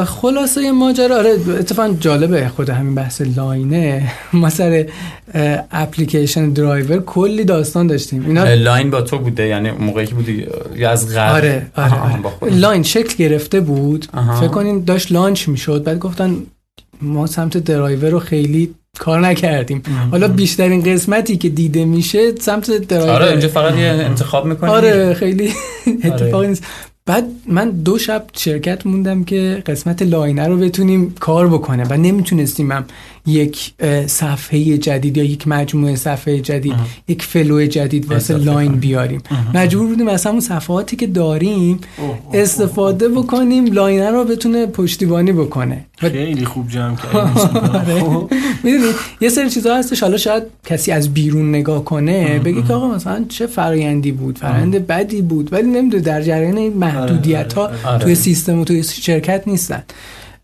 خلاصه 0.03 0.71
ماجرا 0.71 1.17
آره 1.17 1.29
اتفاقا 1.59 1.93
جالبه 1.99 2.47
خود 2.47 2.69
همین 2.69 2.95
بحث 2.95 3.21
لاینه. 3.35 4.11
ما 4.33 4.49
سر 4.49 4.85
اپلیکیشن 5.71 6.49
درایور 6.49 6.99
کلی 6.99 7.43
داستان 7.43 7.87
داشتیم. 7.87 8.25
اینا 8.25 8.53
لاین 8.53 8.91
با 8.91 9.01
تو 9.01 9.17
بوده؟ 9.17 9.47
یعنی 9.47 9.69
اون 9.69 9.83
موقعی 9.83 10.05
که 10.05 10.15
بودی 10.15 10.47
یا 10.75 10.89
از 10.89 11.15
قبل؟ 11.15 11.35
آره 11.35 11.67
آره, 11.75 11.93
آره. 12.41 12.55
لاین 12.55 12.83
شکل 12.83 13.15
گرفته 13.15 13.59
بود. 13.59 14.05
آها. 14.13 14.41
فکر 14.41 14.47
کنین 14.47 14.83
داشت 14.83 15.11
launch 15.11 15.47
می‌شد 15.47 15.83
بعد 15.83 15.99
گفتن 15.99 16.35
ما 17.01 17.27
سمت 17.27 17.57
درایور 17.57 18.09
رو 18.09 18.19
خیلی 18.19 18.75
کار 18.99 19.19
نکردیم. 19.19 19.83
حالا 20.11 20.27
بیشترین 20.27 20.83
قسمتی 20.83 21.37
که 21.37 21.49
دیده 21.49 21.85
میشه 21.85 22.35
سمت 22.35 22.71
درایور. 22.71 23.11
آره 23.11 23.31
اینجا 23.31 23.47
فقط 23.47 23.75
یه 23.77 23.85
انتخاب 23.87 24.45
می‌کنی. 24.45 24.69
آره 24.69 25.13
خیلی 25.13 25.53
اتفاقی 26.03 26.33
آره. 26.33 26.47
نیست. 26.47 26.63
بعد 27.05 27.25
من 27.47 27.69
دو 27.69 27.97
شب 27.97 28.25
شرکت 28.33 28.85
موندم 28.85 29.23
که 29.23 29.63
قسمت 29.65 30.01
line 30.01 30.38
ه 30.38 30.47
رو 30.47 30.57
بتونیم 30.57 31.15
کار 31.19 31.47
بکنه 31.47 31.83
و 31.89 31.93
نمی‌تونستیم 31.93 32.71
هم 32.71 32.85
یک 33.27 33.73
اه، 33.79 34.07
صفحه 34.07 34.77
جدید 34.77 35.17
یا 35.17 35.23
یک 35.23 35.47
مجموعه 35.47 35.95
صفحه 35.95 36.39
جدید 36.39 36.73
یک 37.07 37.23
flow 37.23 37.65
جدید 37.65 38.11
واسه 38.11 38.37
line. 38.37 38.71
بیاریم. 38.71 39.21
مجبور 39.53 39.87
بودیم 39.87 40.07
از 40.07 40.25
همون 40.25 40.39
صفحاتی 40.39 40.95
که 40.95 41.07
داریم 41.07 41.79
استفاده 42.33 43.09
بکنیم 43.09 43.73
line 43.73 44.04
ه 44.04 44.11
رو 44.11 44.23
بتونه 44.23 44.65
پشتیبانی 44.65 45.31
بکنه. 45.31 45.85
خیلی 45.97 46.45
خوب 46.45 46.69
جمع 46.69 46.95
کردیم. 46.95 47.33
خب. 47.99 48.31
می‌دونی 48.63 48.83
یه 49.21 49.29
سری 49.29 49.49
چیزها 49.49 49.77
هستش. 49.77 50.03
حالا 50.03 50.17
شاید 50.17 50.43
کسی 50.65 50.91
از 50.91 51.13
بیرون 51.13 51.49
نگاه 51.49 51.85
کنه 51.85 52.39
بگه 52.39 52.61
که 52.61 52.73
آقا 52.73 52.87
مثلا 52.87 53.25
چه 53.29 53.47
فرایندی 53.47 54.11
بود؟ 54.11 54.37
فرایند 54.37 54.87
بدی 54.87 55.21
بود. 55.21 55.53
ولی 55.53 55.67
نمی‌دونه 55.67 56.03
در 56.03 56.21
جریان 56.21 56.57
این 56.57 56.73
محدودیت 56.73 57.53
ها 57.53 57.71
آره. 57.85 57.99
توی 58.03 58.15
سیستم 58.15 58.59
و 58.59 58.65
توی 58.65 58.83
شرکت 58.83 59.43
نیستن. 59.47 59.83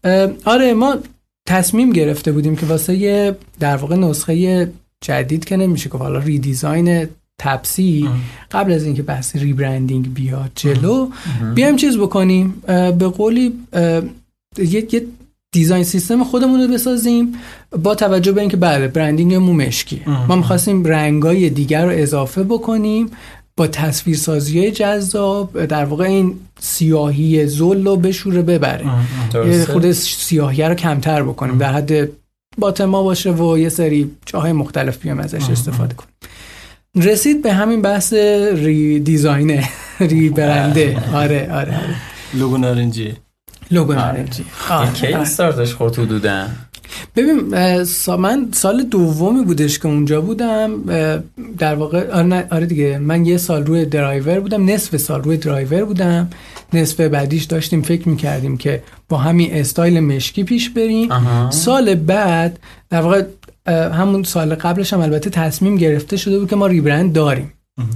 اه، 0.04 0.30
آره 0.46 0.74
ما 0.74 0.96
تصمیم 1.48 1.90
گرفته 1.90 2.32
بودیم 2.32 2.56
که 2.56 2.66
واسه 2.66 2.96
یه 2.96 3.36
در 3.60 3.76
واقع 3.76 3.96
نسخه 3.96 4.72
جدید 5.02 5.46
که 5.46 5.58
نمیشه 5.58 5.90
که 5.90 5.98
حالا 5.98 6.20
redesign 6.20 7.08
تپسی 7.40 8.10
قبل 8.52 8.72
از 8.72 8.84
اینکه 8.84 9.04
بحث 9.04 9.36
rebranding 9.36 10.14
بیاد 10.14 10.52
جلو 10.56 11.10
بیایم 11.56 11.76
چیز 11.76 11.98
بکنیم. 11.98 12.64
به 13.00 13.08
قولی 13.08 13.54
یه 14.58 14.88
design 15.54 15.84
system 15.84 16.24
خودمون 16.24 16.62
رو 16.62 16.74
بسازیم 16.74 17.34
با 17.84 17.96
توجه 17.96 18.32
به 18.32 18.42
اینکه 18.42 18.58
بله 18.58 18.88
branding 18.88 19.36
مون 19.36 19.54
مشکیه 19.54 20.10
ما 20.28 20.36
می‌خواستیم 20.36 20.86
رنگای 20.86 21.50
دیگر 21.50 21.86
رو 21.86 21.92
اضافه 21.96 22.44
بکنیم 22.44 23.12
با 23.58 23.68
تصویرسازی 23.68 24.60
های 24.60 24.72
جذاب 24.72 25.66
در 25.66 25.86
واقع 25.86 26.04
این 26.04 26.40
سیاهی 26.60 27.48
زل 27.48 27.86
رو 27.86 27.96
بشوره 27.96 28.42
ببره 28.42 28.86
یه 29.34 29.66
خود 29.66 29.92
سیاهی 29.92 30.64
رو 30.64 30.76
کمتر 30.76 31.24
بکنیم. 31.24 31.58
در 31.58 31.74
حد 31.74 32.10
button 32.58 32.97
ها 32.97 33.04
باشه 33.04 33.32
و 33.32 33.58
یه 33.58 33.70
سری 33.70 34.12
جاهای 34.26 34.52
مختلف 34.52 34.98
بیام 34.98 35.20
ازش 35.20 35.50
استفاده 35.50 35.94
کنیم. 35.94 36.10
رسید 36.96 37.42
به 37.44 37.54
همین 37.54 37.82
بحث 37.82 38.14
redesign 38.54 39.00
ه 39.00 39.70
rebrand 40.00 40.30
ه 40.30 40.98
آره 41.14 41.50
آره 41.52 41.78
آره. 41.78 41.96
لوگو 42.34 42.58
نارنجی. 42.58 43.14
لوگو 43.72 43.94
نارنجی. 43.94 44.46
آره، 44.70 44.92
کی 44.92 45.08
آره. 45.08 45.18
استارتش 45.18 45.74
خورد 45.74 46.00
حدودا 46.00 46.48
ببین 47.16 47.56
سا- 47.86 48.10
من 48.10 48.48
سال 48.54 48.84
دومی 48.84 49.44
بودش 49.44 49.80
که 49.80 49.88
اونجا 49.88 50.22
بودم 50.22 50.72
در 51.58 51.76
واقع 51.76 52.12
آره, 52.12 52.48
آره 52.52 52.66
دیگه 52.66 52.98
من 52.98 53.26
یه 53.26 53.38
سال 53.38 53.66
روی 53.66 53.86
درایور 53.86 54.40
بودم 54.40 54.70
نصف 54.70 54.98
سال 54.98 55.24
روی 55.24 55.38
درایور 55.38 55.86
بودم 55.86 56.30
نصف 56.74 57.00
بعدیش 57.00 57.44
داشتیم 57.44 57.82
فکر 57.82 58.10
می‌کردیم 58.10 58.58
که 58.58 58.84
با 59.10 59.18
همین 59.18 59.54
استایل 59.54 60.00
مشکی 60.00 60.44
پیش 60.44 60.70
بریم. 60.70 61.12
آها. 61.12 61.52
سال 61.52 61.96
بعد 61.96 62.60
در 62.90 63.02
واقع 63.02 63.24
همون 63.68 64.24
سال 64.24 64.56
قبلش 64.56 64.94
هم 64.94 65.00
البته 65.00 65.30
تصمیم 65.30 65.78
گرفته 65.78 66.18
شده 66.18 66.40
بود 66.40 66.50
که 66.50 66.56
ما 66.56 66.68
rebrand 66.68 67.14
داریم. 67.14 67.52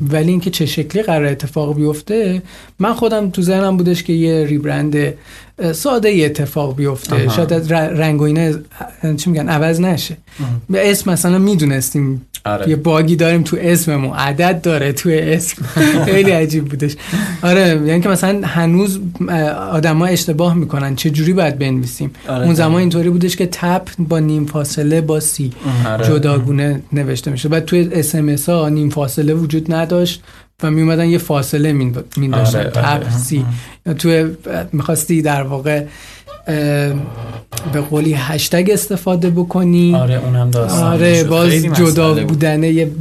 ولی 0.10 0.32
اینکه 0.32 0.50
چه 0.50 0.66
شکلی 0.66 1.04
قراره 1.04 1.26
اتفاق 1.26 1.76
بیفته 1.76 2.42
من 2.80 2.94
خودم 2.94 3.30
تو 3.30 3.42
ذهنم 3.42 3.78
بودش 3.78 4.04
که 4.04 4.14
یه 4.14 4.46
rebrand 4.46 5.14
ساده 5.74 6.10
ای 6.10 6.26
اتفاق 6.26 6.76
بیفته. 6.76 7.16
آها. 7.16 7.36
شاید 7.36 7.74
رنگ 7.74 8.22
و 8.22 8.24
اینا 8.24 8.52
چی 9.18 9.30
میگن 9.30 9.50
عوض 9.50 9.82
نشه. 9.82 10.18
به 10.70 10.92
اسم 10.92 11.12
مثلا 11.12 11.38
می‌دونستیم. 11.38 12.26
آره. 12.46 12.70
یه 12.70 12.76
bug 12.76 13.06
ی 13.06 13.16
داریم 13.16 13.44
تو 13.44 13.58
اسممون. 13.60 14.18
عدد 14.18 14.62
داره 14.62 14.92
تو 14.92 15.10
اسم. 15.14 15.66
خیلی 16.06 16.32
عجیب 16.32 16.66
بودش. 16.66 16.96
آره 17.42 17.82
یعنی 17.86 18.02
که 18.02 18.10
مثلا 18.10 18.42
هنوز 18.48 19.00
آدما 19.72 20.06
اشتباه 20.06 20.54
می‌کنن. 20.54 20.96
چه 20.96 21.10
جوری 21.10 21.34
باید 21.34 21.60
بنویسیم؟ 21.60 22.12
آره، 22.28 22.46
اون 22.46 22.54
زمان. 22.54 22.80
اینطوری 22.80 23.10
بودش 23.10 23.36
که 23.36 23.46
تپ 23.46 23.88
با 24.00 24.20
نیم 24.20 24.46
فاصله 24.46 25.02
با 25.02 25.20
سی 25.20 25.52
آره. 25.88 26.08
جداگونه 26.08 26.82
نوشته 26.94 27.32
میشه 27.32 27.50
بعد 27.50 27.66
توی 27.66 27.90
اس 27.92 28.16
ام 28.16 28.36
ها 28.48 28.70
نیم 28.70 28.90
فاصله 28.90 29.34
وجود 29.34 29.74
نداشت. 29.74 30.24
و 30.64 30.72
می 30.72 30.82
اومدن 30.82 31.06
یه 31.10 31.18
فاصله 31.18 31.72
مینداشتن 32.18 32.60
آره، 32.60 32.70
تپ 32.70 32.86
آره. 32.86 33.18
سی 33.18 33.46
توی 34.00 34.26
می‌خواستی 34.74 35.22
در 35.22 35.44
واقع 35.44 35.84
به 37.74 37.82
قولی 37.90 38.14
هشتگ 38.14 38.70
استفاده 38.74 39.30
بکنی 39.30 39.96
آره 39.96 40.16
اونم 40.26 40.52
داستان 40.52 40.84
آره 40.94 41.24
باز 41.24 41.52
جدا 41.54 42.14
بود. 42.14 42.28
بودنه 42.28 42.70
یه 42.70 42.92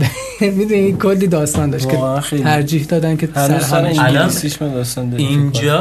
می‌دونی 0.41 0.93
کلی 0.93 1.27
داستان 1.27 1.71
داشت 1.71 1.89
که. 1.89 1.99
ترجیح 2.43 2.85
دادن 2.85 3.17
که 3.17 3.29
سر 3.35 3.85
انگلیسیش 3.85 4.63
من 4.63 4.75
داستان. 4.75 5.15
اینجا 5.17 5.79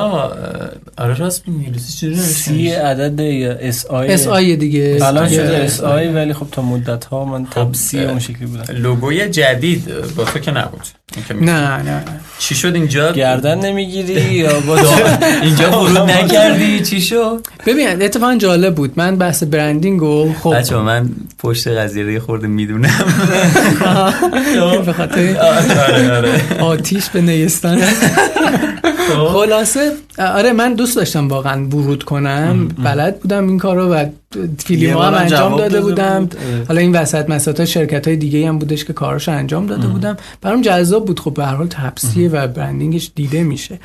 آره 0.98 1.14
راست 1.18 1.48
میگی 1.48 1.66
انگلیسی 1.66 1.94
چجوری 1.94 2.16
سی 2.16 2.70
عدد 2.70 3.20
یا 3.20 3.52
اس 3.52 3.86
آی 3.86 4.08
اس 4.08 4.28
آی 4.28 4.56
دیگه 4.56 4.99
الان. 5.02 5.30
شده 5.30 5.58
اس 5.58 5.82
آی 5.82 6.08
ولی 6.08 6.34
خب 6.34 6.48
تا 6.52 6.62
مدت 6.62 7.06
ها 7.06 7.26
من 7.26 7.45
خب، 7.45 7.52
تب 7.64 7.74
سی 7.74 7.99
اه، 7.99 8.10
اون 8.10 8.20
شکلی 8.20 8.45
بودم 8.45 8.64
لوگوی 8.78 9.30
جدید 9.30 9.88
با 10.16 10.24
تو 10.24 10.40
که 10.40 10.52
نبود 10.52 10.82
می- 10.82 11.06
نه 11.41 11.84
نه 11.84 12.03
چی 12.39 12.55
شد 12.55 12.75
اینجا؟ 12.75 13.11
گردن 13.11 13.59
نمی‌گیری 13.59 14.21
یا 14.21 14.59
با 14.59 14.77
اینجا 15.43 15.71
ورود 15.84 15.97
نکردی؟ 15.97 16.79
چی 16.89 17.01
شد؟ 17.01 17.47
ببین 17.65 18.01
اتفاقا 18.01 18.35
جالب 18.35 18.75
بود. 18.75 18.93
من 18.95 19.15
بحث 19.15 19.43
برندینگ 19.43 20.03
و 20.03 20.34
خب 20.43 20.53
بچه 20.55 20.77
من 20.77 21.09
پشت 21.39 21.67
قضیه 21.67 22.19
خورده 22.19 22.47
می‌دونم. 22.47 23.05
به 24.85 24.93
خاطر 24.93 25.38
آره 25.38 26.17
آره. 26.17 26.41
آتیش 26.59 27.10
به 27.10 27.21
نیستان 27.21 27.81
خب. 29.10 29.26
خلاصه 29.27 29.91
آره 30.19 30.53
من 30.53 30.73
دوست 30.73 30.95
داشتم 30.95 31.27
واقعا 31.27 31.65
ورود 31.65 32.03
کنم. 32.03 32.68
بلد 32.68 33.19
بودم 33.19 33.47
این 33.47 33.57
کارو 33.57 33.94
و 33.94 34.05
فیلم 34.57 34.97
هم 34.97 35.14
انجام 35.14 35.52
داده 35.52 35.70
داده 35.70 35.81
بودم. 35.81 36.20
بود. 36.20 36.36
اه. 36.36 36.68
حالا 36.68 36.81
این 36.81 36.96
وسط 36.96 37.30
مساط 37.30 37.64
شرکت 37.64 38.07
های 38.07 38.18
دیگه 38.18 38.47
هم 38.47 38.60
بودش 38.60 38.86
که 38.86 38.94
کاراشو 38.94 39.31
انجام 39.31 39.65
داده 39.65 39.88
بودم. 39.88 40.18
برام 40.41 40.62
جذاب 40.62 41.06
بود. 41.06 41.20
خب 41.20 41.34
به 41.34 41.46
هر 41.46 41.56
حال 41.56 41.68
تپسیه 41.68 42.30
و 42.30 42.47
برندینگش 42.47 43.12
دیده 43.15 43.44
میشه. 43.44 43.80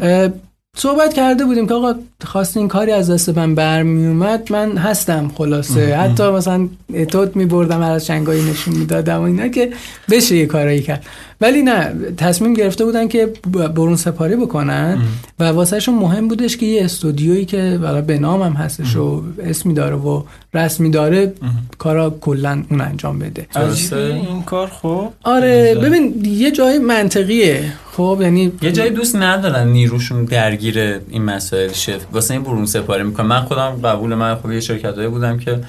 اه، 0.00 0.28
صحبت 0.76 1.14
کرده 1.14 1.44
بودیم 1.44 1.66
که 1.66 1.74
آقا 1.74 1.94
خواستین 2.24 2.68
کاری 2.68 2.92
از 2.92 3.10
دست 3.10 3.38
من 3.38 3.54
برمی 3.54 4.06
اومد 4.06 4.52
من 4.52 4.76
هستم 4.76 5.30
خلاصه. 5.34 5.96
حتی 5.96 6.30
مثلا 6.30 6.68
اتود 6.94 7.36
می 7.36 7.46
بردم 7.46 7.82
هر 7.82 7.90
از 7.90 8.06
شنگایی 8.06 8.50
نشون 8.50 8.74
می‌دادم 8.74 9.18
و 9.18 9.22
اینا 9.22 9.48
که 9.48 9.70
بشه 10.10 10.36
یه 10.36 10.46
کارایی 10.46 10.82
کرد. 10.82 11.04
ولی 11.40 11.62
نه 11.62 11.94
تصمیم 12.16 12.54
گرفته 12.54 12.84
بودن 12.84 13.08
که 13.08 13.32
برون 13.74 13.96
سپاری 13.96 14.36
بکنن 14.36 14.98
و 15.38 15.44
واسهشون 15.44 15.94
مهم 15.94 16.28
بودش 16.28 16.56
که 16.56 16.66
یه 16.66 16.84
استودیویی 16.84 17.44
که 17.44 17.78
والا 17.82 18.00
به 18.00 18.18
نام 18.18 18.42
هم 18.42 18.52
هستش 18.52 18.96
و 18.96 19.22
اسمی 19.42 19.74
داره 19.74 19.96
و 19.96 20.22
رسمی 20.54 20.90
داره 20.90 21.32
کارا 21.78 22.10
کلا 22.20 22.62
اون 22.70 22.80
انجام 22.80 23.18
بده. 23.18 23.46
این 23.92 24.42
کار 24.42 24.68
خب. 24.68 25.12
آره 25.24 25.74
ببین 25.74 26.24
یه 26.24 26.50
جای 26.50 26.78
منطقیه. 26.78 27.72
خب 27.92 28.18
یعنی 28.22 28.52
یه 28.62 28.72
جایی 28.72 28.90
دوست 28.90 29.16
ندارن 29.16 29.68
نیروشون 29.68 30.24
درگیر 30.24 30.78
این 31.08 31.22
مسائل 31.22 31.72
شه. 31.72 31.96
واسه 32.12 32.34
این 32.34 32.42
برون 32.42 32.66
سپاری 32.66 33.02
می‌کنم 33.02 33.26
من 33.26 33.40
خودم 33.40 33.80
قبول 33.84 34.14
من 34.14 34.34
خب 34.34 34.50
یه 34.50 34.60
شرکتایی 34.60 35.08
بودم 35.08 35.38
که 35.38 35.60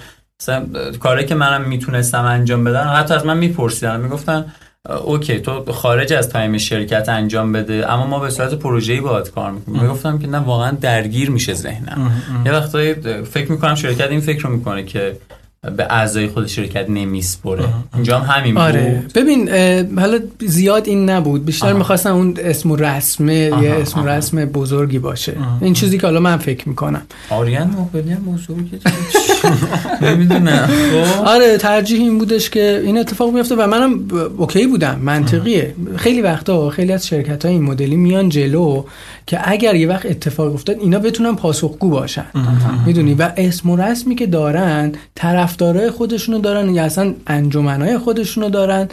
مثلا 0.42 0.66
کاری 1.00 1.26
که 1.26 1.36
منم 1.36 1.70
می‌تونستم 1.70 2.24
انجام 2.24 2.64
بدم 2.64 2.94
حتی 2.96 3.14
از 3.14 3.26
من 3.26 3.38
میپرسیدن 3.38 4.00
می‌گفتن 4.00 4.46
OK 5.06 5.40
تو 5.40 5.72
خارج 5.74 6.14
از 6.14 6.30
time 6.30 6.58
شرکت 6.58 7.10
انجام 7.10 7.52
بده. 7.52 7.92
اما 7.92 8.08
ما 8.08 8.20
به 8.20 8.30
صورت 8.30 8.54
پروژه‌ای 8.54 9.02
باهات 9.02 9.32
کار 9.32 9.52
می‌کنیم. 9.52 9.82
می‌گفتم 9.82 10.20
که 10.20 10.28
نه 10.28 10.38
واقعا 10.38 10.72
درگیر 10.72 11.32
میشه 11.32 11.54
ذهنم. 11.54 12.12
یه 12.46 12.52
وقتایی 12.52 12.94
فکر 13.24 13.52
می‌کنم 13.52 13.76
شرکت 13.76 14.10
این 14.10 14.20
فکر 14.20 14.44
رو 14.44 14.50
می‌کنه 14.50 14.84
که 14.84 15.18
به 15.78 15.88
اعضای 15.90 16.28
خود 16.28 16.48
شرکت 16.48 16.90
نمیسپره. 16.90 17.66
اینجا 17.94 18.20
هم 18.20 18.40
همین 18.40 18.58
آره. 18.58 19.02
بود 19.04 19.14
ببین 19.14 19.50
اه، 19.52 20.02
حالا 20.02 20.20
زیاد 20.40 20.88
این 20.88 21.10
نبود. 21.10 21.46
بیشتر 21.46 21.68
آها. 21.68 21.78
می‌خواستم 21.78 22.16
اون 22.16 22.34
اسم 22.44 22.72
و 22.72 22.76
رسمه 22.76 23.34
یه 23.34 23.78
اسم 23.82 24.00
آها. 24.00 24.10
رسم 24.10 24.46
بزرگی 24.46 25.00
باشه. 25.00 25.34
این 25.62 25.74
چیزی 25.74 25.98
که 25.98 26.08
حالا 26.08 26.20
من 26.20 26.38
فکر 26.38 26.70
می‌کنم. 26.70 27.02
آریان 27.30 27.68
موبیلی 27.68 28.12
هم 28.12 28.20
بزرگه 28.26 28.80
نمی‌دونم. 30.12 30.70
آره 31.26 31.58
ترجیح 31.58 32.00
این 32.00 32.18
بودش 32.18 32.50
که 32.50 32.82
این 32.86 32.98
اتفاق 32.98 33.34
بیفته 33.34 33.56
و 33.56 33.68
منم 33.68 34.00
اوکی 34.38 34.68
بودم. 34.68 35.00
منطقیه. 35.04 35.76
خیلی 35.96 36.22
وقتا 36.22 36.70
خیلی 36.70 36.94
از 36.94 37.08
شرکت 37.08 37.46
های 37.46 37.54
این 37.54 37.64
مدلی 37.64 37.96
میان 37.96 38.30
جلو 38.30 38.84
که 39.28 39.40
اگر 39.44 39.76
یه 39.76 39.88
وقت 39.88 40.06
اتفاق 40.06 40.54
افتاد 40.54 40.76
اینا 40.80 41.00
بتونن 41.00 41.36
پاسخگو 41.36 41.90
باشن. 41.90 42.26
می‌دونی؟ 42.86 43.14
و 43.14 43.32
اسم 43.38 43.70
و 43.70 43.78
رسمی 43.78 44.16
که 44.16 44.26
دارن 44.26 44.92
طرفدارای 45.58 45.92
خودشونو 45.92 46.40
دارن 46.40 46.70
یا 46.70 46.84
اصلا 46.84 47.14
انجمنای 47.28 47.98
خودشونو 47.98 48.50
دارن. 48.50 48.88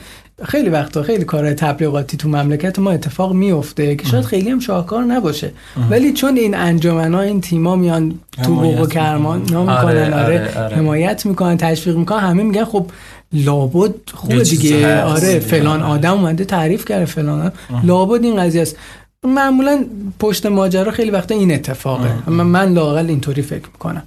خیلی 0.44 0.68
وقتا 0.68 1.02
خیلی 1.02 1.24
کارهای 1.24 1.54
تبلیغاتی 1.54 2.16
تو 2.16 2.28
مملکت 2.28 2.78
ما 2.78 2.90
اتفاق 2.90 3.32
میفته 3.32 3.96
که 3.96 4.06
شاید 4.06 4.24
خیلی 4.24 4.50
هم 4.50 4.60
شاهکار 4.60 5.02
نباشه. 5.02 5.50
ولی 5.90 6.12
چون 6.12 6.36
این 6.36 6.54
انجمنها 6.54 7.20
این 7.20 7.40
تیما 7.40 7.76
میان 7.76 8.14
تو 8.42 8.54
حقوق 8.54 8.80
و 8.80 8.86
کرمان 8.86 9.40
آره، 9.40 9.60
می‌کنن 9.60 10.12
آره, 10.12 10.24
آره، 10.24 10.64
آره. 10.64 10.76
حمایت 10.76 11.26
می‌کنن 11.26 11.56
تشویق 11.56 11.96
می‌کنن 11.96 12.20
همه 12.20 12.42
میگن 12.42 12.64
خب 12.64 12.86
لابد 13.32 13.94
چیزی 14.30 14.56
دیگه. 14.56 15.02
آره 15.02 15.38
فلان 15.38 15.82
آدم 15.82 16.12
اومده 16.12 16.44
تعریف 16.44 16.84
کرده 16.84 17.04
فلان 17.04 17.40
آدم. 17.40 17.52
لابد 17.84 18.24
این 18.24 18.36
قضیه 18.36 18.62
است. 18.62 18.76
معمولا 19.24 19.84
پشت 20.18 20.46
ماجرا 20.46 20.92
خیلی 20.92 21.10
وقتا 21.10 21.34
این 21.34 21.54
اتفاقه. 21.54 22.08
من, 22.26 22.44
من 22.44 22.72
لاقل 22.72 23.06
اینطوری 23.08 23.42
فکر 23.42 23.66
می‌کنم. 23.72 24.02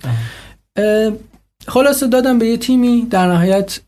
اه، 0.76 1.12
خلاصه 1.68 2.08
دادم 2.08 2.40
به 2.40 2.48
یه 2.48 2.58
تیمی 2.58 3.08
در 3.10 3.28
نهایت 3.28 3.80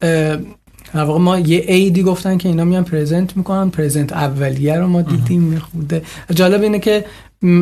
در 0.94 1.04
واقع 1.04 1.20
ما 1.20 1.40
یه 1.40 1.64
ایدی 1.68 2.04
گفتن 2.04 2.38
که 2.38 2.50
اینا 2.50 2.64
میان 2.64 2.84
پرزنت 2.84 3.38
می‌کنن 3.38 3.70
پرزنت 3.70 4.14
اولیه 4.14 4.76
رو 4.76 4.88
ما 4.88 5.02
دیدیم 5.02 5.42
میخوده. 5.42 6.02
جالب 6.36 6.62
اینه 6.62 6.80
که 6.80 7.06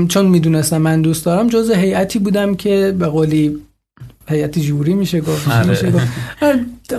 چون 0.07 0.25
می‌دونستم 0.25 0.77
من 0.77 1.01
دوست 1.01 1.25
دارم 1.25 1.47
جز 1.47 1.71
هیئتی 1.71 2.19
بودم 2.19 2.55
که 2.55 2.95
به 2.99 3.07
قولی 3.07 3.57
هیئت 4.29 4.59
جوری 4.59 4.93
میشه 4.93 5.21
گفت 5.21 5.49
آره. 5.49 5.69
میشه 5.69 5.91
گفت. 5.91 6.07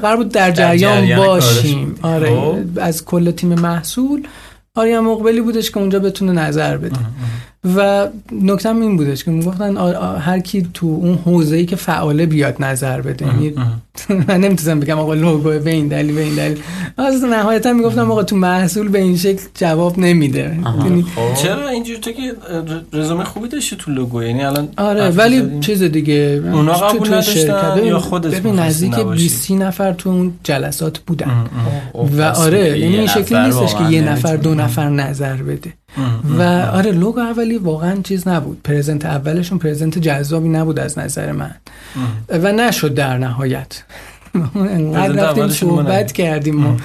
قرار 0.02 0.16
بود 0.16 0.28
در 0.28 0.50
جریان 0.50 1.16
باشیم. 1.16 1.94
آره 2.02 2.40
خب. 2.40 2.56
از 2.76 3.04
کل 3.04 3.30
تیم 3.30 3.54
محصول. 3.54 4.26
آریا 4.74 5.02
مقبلی 5.02 5.40
بودش 5.40 5.70
که 5.70 5.78
اونجا 5.78 5.98
بتونه 5.98 6.32
نظر 6.32 6.76
بده. 6.76 6.96
و 7.76 8.08
نکتم 8.42 8.80
این 8.80 8.96
بودش 8.96 9.24
که 9.24 9.30
می‌گفتن 9.30 9.76
هر 10.18 10.38
کی 10.38 10.68
تو 10.74 10.86
اون 10.86 11.18
حوزه 11.24 11.56
ای 11.56 11.66
که 11.66 11.76
فعاله 11.76 12.26
بیاد 12.26 12.62
نظر 12.62 13.00
بده. 13.00 13.26
یعنی 13.26 13.54
من 14.28 14.40
نمی‌تونم 14.40 14.80
بگم 14.80 14.98
آقا 14.98 15.14
لوگو 15.14 15.58
به 15.58 15.70
این 15.70 15.88
دلیل 15.88 16.14
به 16.14 16.20
این 16.20 16.34
دلیل. 16.34 16.58
از 16.98 17.24
نهایتا 17.24 17.72
می‌گفتم 17.72 18.10
آقا 18.10 18.22
تو 18.22 18.36
محصول 18.36 18.88
به 18.88 18.98
این 18.98 19.16
شکل 19.16 19.42
جواب 19.54 19.98
نمیده. 19.98 20.58
یعنی 20.84 21.02
خب. 21.02 21.42
چرا 21.42 21.68
اینجوری 21.68 21.98
تو 21.98 22.12
که 22.12 22.32
رزومه 22.92 23.24
خوبی 23.24 23.48
داشتی 23.48 23.76
تو 23.76 23.90
لوگو؟ 23.90 24.22
یعنی 24.22 24.44
الان 24.44 24.68
آره 24.76 25.08
ولی. 25.10 25.60
چیز 25.60 25.82
دیگه 25.82 26.42
اونا 26.52 26.72
قبول 26.72 26.98
تو 26.98 27.14
نداشتن 27.14 27.84
یا 27.84 27.98
خودت 27.98 28.34
ببین 28.40 28.58
نزدیک 28.58 28.98
نباشی؟ 28.98 29.22
20 29.22 29.50
نفر 29.50 29.92
تو 29.92 30.10
اون 30.10 30.32
جلسات 30.44 30.98
بودن. 30.98 31.46
و 31.94 32.04
پس 32.04 32.38
آره 32.38 32.78
یعنی 32.78 32.96
این 32.96 33.06
شکلی 33.06 33.38
نیستش 33.44 33.74
که 33.74 33.84
یه 33.84 34.02
نفر 34.02 34.36
دو. 34.36 34.54
نفر 34.54 34.88
نظر 34.88 35.36
بده. 35.36 35.72
و 36.38 36.42
آره 36.72 36.92
لوگو 36.92 37.20
اولی 37.20 37.58
واقعا 37.58 37.96
چیز 38.04 38.28
نبود. 38.28 38.60
پرزنت 38.64 39.04
اولشون 39.04 39.58
پرزنت 39.58 39.98
جذابی 39.98 40.48
نبود 40.48 40.78
از 40.78 40.98
نظر 40.98 41.32
من. 41.32 41.54
و 42.28 42.52
نشد 42.52 42.94
در 42.94 43.18
نهایت. 43.18 43.82
انقدر 44.54 45.28
رفتیم 45.28 45.48
صحبت. 45.48 46.12
کردیم 46.12 46.56
ما 46.56 46.76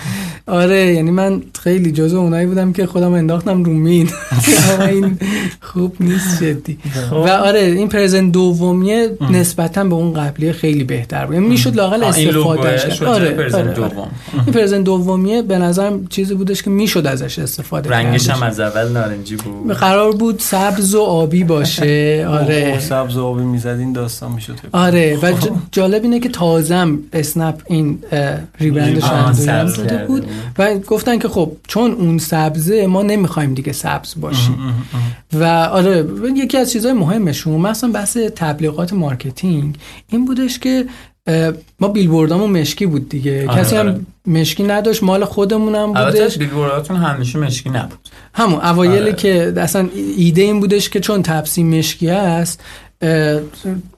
آره 0.47 0.93
یعنی 0.93 1.11
من 1.11 1.41
خیلی 1.61 1.91
جزو 1.91 2.17
اونایی 2.17 2.45
بودم 2.47 2.73
که 2.73 2.85
خودم 2.85 3.13
انداختم 3.13 3.63
رو 3.63 3.73
مین. 3.73 4.09
این 4.89 5.17
خوب 5.61 5.95
نیست 5.99 6.43
جدی. 6.43 6.77
خب. 7.09 7.13
و 7.15 7.27
آره 7.27 7.59
این 7.59 7.89
پرزنت 7.89 8.31
دومیه 8.31 9.09
نسبتا 9.31 9.83
به 9.83 9.95
اون 9.95 10.13
قبلی 10.13 10.51
خیلی 10.53 10.83
بهتر 10.83 11.25
بود. 11.25 11.35
یعنی 11.35 11.47
می‌شد 11.47 11.75
لاقل 11.75 12.03
استفاده 12.03 12.89
شد 12.89 13.03
آره 13.03 13.31
آره، 13.31 13.55
آره. 13.55 13.73
دوم. 13.73 14.11
این 14.33 14.53
پرزنت 14.53 14.83
دومیه 14.83 15.41
به 15.41 15.57
نظرم 15.57 16.07
چیزی 16.07 16.35
بودش 16.35 16.63
که 16.63 16.69
می‌شد 16.69 17.07
ازش 17.07 17.39
استفاده 17.39 17.89
رنگش 17.89 18.27
کردش. 18.27 18.41
هم 18.41 18.47
از 18.47 18.59
اول 18.59 18.91
نارنجی 18.91 19.35
بود. 19.35 19.71
قرار 19.73 20.11
بود 20.11 20.39
سبز 20.39 20.95
و 20.95 21.01
آبی 21.01 21.43
باشه. 21.43 22.25
آره. 22.29 22.79
سبز 22.79 23.17
و 23.17 23.25
آبی 23.25 23.43
می‌زد 23.43 23.67
این 23.67 23.93
داستان 23.93 24.31
می‌شد. 24.31 24.53
آره 24.71 25.17
و 25.21 25.31
ج- 25.31 25.49
جالب 25.71 26.03
اینه 26.03 26.19
که 26.19 26.29
تازم 26.29 26.99
اسنپ 27.13 27.42
این 27.65 27.99
اه، 28.11 28.37
rebrand 28.59 28.93
ش 28.93 29.03
انجام 29.03 29.87
کرده 29.87 30.05
بود. 30.05 30.25
و 30.57 30.77
گفتن 30.77 31.19
که 31.19 31.27
خب 31.27 31.51
چون 31.67 31.91
اون 31.91 32.17
سبزه 32.17 32.87
ما 32.87 33.03
نمی‌خوایم 33.03 33.53
دیگه 33.53 33.73
سبز 33.73 34.13
باشیم 34.21 34.57
و 35.33 35.43
آره 35.71 36.05
یکی 36.35 36.57
از 36.57 36.71
چیزهای 36.71 36.93
مهمشون 36.93 37.61
مثلا 37.61 37.91
بحث 37.91 38.17
تبلیغات 38.17 38.93
marketing 38.93 39.77
این 40.09 40.25
بودش 40.25 40.59
که 40.59 40.85
ما 41.79 41.87
بیلبوردامون 41.87 42.61
مشکی 42.61 42.85
بود 42.85 43.09
دیگه 43.09 43.49
آره، 43.49 43.61
کسی 43.61 43.77
آره. 43.77 43.91
هم 43.91 44.05
مشکی 44.27 44.63
نداشت 44.63 45.03
مال 45.03 45.25
خودمون 45.25 45.75
هم 45.75 45.89
البته 45.95 46.19
بودش 46.19 46.37
بیلبورداتون 46.37 46.97
همیشه 46.97 47.39
مشکی 47.39 47.69
نبود 47.69 47.99
همون 48.33 48.59
اوایلی 48.59 49.01
آره. 49.01 49.13
که 49.13 49.53
اصلا 49.57 49.89
ایده 50.17 50.41
این 50.41 50.59
بودش 50.59 50.89
که 50.89 50.99
چون 50.99 51.23
تپسی 51.23 51.63
مشکی 51.63 52.09
است 52.09 52.63
اه، 53.03 53.41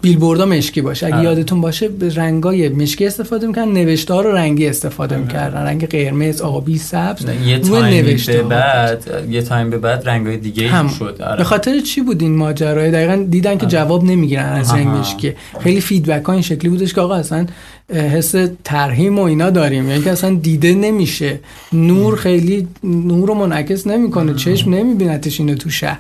بیلبوردها 0.02 0.46
مشکی 0.46 0.82
باشه. 0.82 1.06
اگه 1.06 1.16
آره. 1.16 1.24
یادتون 1.24 1.62
باشه 1.62 1.88
به 1.88 2.16
رنگای 2.16 2.70
مشکی 2.70 3.06
استفاده 3.06 3.48
می‌کنن 3.48 3.72
نوشته 3.72 4.14
ها 4.14 4.22
رو 4.22 4.32
رنگی 4.32 4.68
استفاده 4.68 5.18
می‌کردن. 5.18 5.62
رنگ 5.62 5.90
قرمز 5.90 6.42
آبی 6.42 6.78
سبز. 6.78 7.26
یه 7.46 7.60
time 7.60 7.86
نوشته 7.86 8.34
به 8.34 8.44
بعد 8.44 9.26
یه 9.30 9.42
time 9.42 9.70
به 9.70 9.78
بعد 9.78 10.10
رنگای 10.10 10.38
دیگه 10.38 10.68
هم. 10.68 10.88
شد. 10.88 11.22
آره. 11.28 11.38
به 11.38 11.44
خاطر 11.44 11.80
چی 11.80 12.02
بود 12.02 12.22
این 12.22 12.36
ماجرا؟ 12.36 12.92
دقیقا 12.92 13.26
دیدن 13.30 13.58
که 13.58 13.66
جواب 13.66 14.04
نمی‌گیرن 14.04 14.46
از 14.46 14.74
رنگ. 14.74 14.88
مشکی. 14.88 15.34
خیلی 15.60 15.82
feedback 15.82 16.26
ها 16.26 16.34
این 16.34 16.42
شکلی 16.42 16.70
بودش 16.70 16.94
که 16.94 17.02
آقا 17.02 17.16
اصلا 17.16 17.46
حس 17.94 18.36
ترهیم 18.64 19.20
و 19.20 19.22
اینا 19.22 19.50
داریم. 19.50 19.90
یعنی 19.90 20.04
که 20.04 20.12
اصلا 20.12 20.36
دیده 20.36 20.74
نمیشه. 20.74 21.40
نور 21.74 22.16
خیلی 22.16 22.68
نور 22.84 23.28
رو 23.28 23.34
منعکس 23.34 23.88
نمی‌کنه. 23.88 24.34
چشم 24.34 24.74
نمیبینتش 24.74 25.40
اینو 25.40 25.56
تو 25.56 25.70
شهر. 25.70 26.00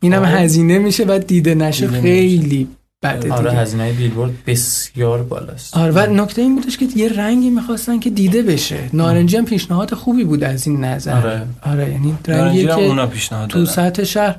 اینم 0.00 0.24
هزینه 0.24 0.78
میشه 0.78 1.04
و 1.04 1.18
دیده 1.26 1.54
نشه 1.54 1.86
دیده 1.86 2.68
بده 3.02 3.32
آره 3.32 3.50
دیگه. 3.50 3.62
هزینه 3.62 3.92
بیلبورد 3.92 4.30
بسیار 4.46 5.22
بالاست. 5.22 5.76
آره 5.76 5.92
و 5.92 5.98
نکته 5.98 6.42
این 6.42 6.54
بودش 6.54 6.78
که 6.78 6.86
یه 6.96 7.08
رنگی 7.08 7.50
می‌خواستن 7.50 7.98
که 7.98 8.10
دیده 8.10 8.42
بشه. 8.42 8.76
نارنجی 8.92 9.36
هم 9.36 9.44
پیشنهاد 9.44 9.94
خوبی 9.94 10.24
بود 10.24 10.44
از 10.44 10.66
این 10.66 10.84
نظر. 10.84 11.16
آره. 11.16 11.42
آره 11.62 11.90
یعنی 11.90 12.14
رنگی 12.28 12.62
هم 12.62 12.76
که 12.76 12.84
اونا 12.84 13.06
پیشنهاد 13.06 13.48
تو. 13.48 13.66
سطح 13.66 14.04
شهر 14.04 14.36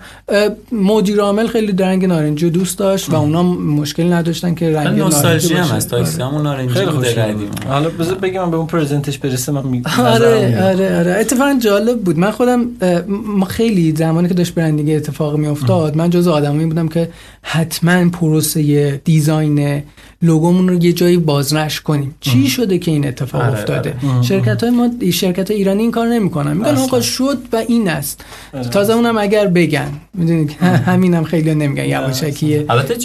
مدیر 0.71 1.19
عامل 1.19 1.47
خیلی 1.47 1.71
رنگ 1.71 2.05
نارنجی 2.05 2.45
رو 2.45 2.51
دوست 2.51 2.77
داشت 2.77 3.09
و 3.09 3.15
اونا 3.15 3.43
مشکل 3.43 4.13
نداشتن 4.13 4.55
که 4.55 4.73
رنگ 4.73 4.99
نارنجی 4.99 5.53
هم. 5.53 5.75
از 5.75 5.87
تاکسی 5.87 6.21
همون 6.21 6.41
نارنجی 6.41 6.73
خیلی 6.73 7.33
بود. 7.33 7.63
حالا 7.67 7.89
بذار 7.89 8.15
بگم 8.15 8.43
من 8.43 8.51
به 8.51 8.57
اون 8.57 8.67
پرزنتش 8.67 9.17
برسه 9.17 9.51
من 9.51 9.67
می... 9.67 9.83
آره. 9.99 10.63
آره 10.63 10.99
آره. 10.99 11.17
اتفاقا 11.19 11.59
جالب 11.63 11.99
بود. 12.01 12.17
من 12.17 12.31
خودم 12.31 12.65
ما 13.07 13.45
خیلی 13.45 13.95
زمانی 13.95 14.27
که 14.27 14.33
داشت 14.33 14.53
برندینگ 14.53 14.89
اتفاق 14.89 15.35
می 15.35 15.47
افتاد 15.47 15.97
من 15.97 16.09
جز 16.09 16.27
آدمایی 16.27 16.65
بودم 16.65 16.87
که 16.87 17.09
حتما 17.41 18.09
پروسه 18.57 19.01
دیزاین 19.03 19.83
لوگومون 20.21 20.69
رو 20.69 20.83
یه 20.83 20.93
جایی 20.93 21.17
بازنش 21.17 21.81
کنیم 21.81 22.15
چی 22.19 22.47
شده 22.47 22.77
که 22.77 22.91
این 22.91 23.07
اتفاق 23.07 23.41
آره، 23.41 23.53
افتاده 23.53 23.95
آره. 24.13 24.21
شرکت 24.21 24.63
های 24.63 24.71
ما 24.71 24.89
شرکت 25.11 25.51
ایرانی 25.51 25.81
این 25.81 25.91
کار 25.91 26.07
نمی‌کنن 26.07 26.57
میگن. 26.57 26.75
آقا 26.75 27.01
شد 27.01 27.37
و 27.53 27.55
این 27.67 27.89
است 27.89 28.25
آره. 28.53 28.69
تازه 28.69 28.93
اونم 28.93 29.17
اگر 29.17 29.47
بگن 29.47 29.91
می‌دونید 30.13 30.51
همینم 30.61 31.23
خیلی 31.23 31.55
نمیگن 31.55 31.85
یواشکیه 31.85 32.65
البته 32.69 32.97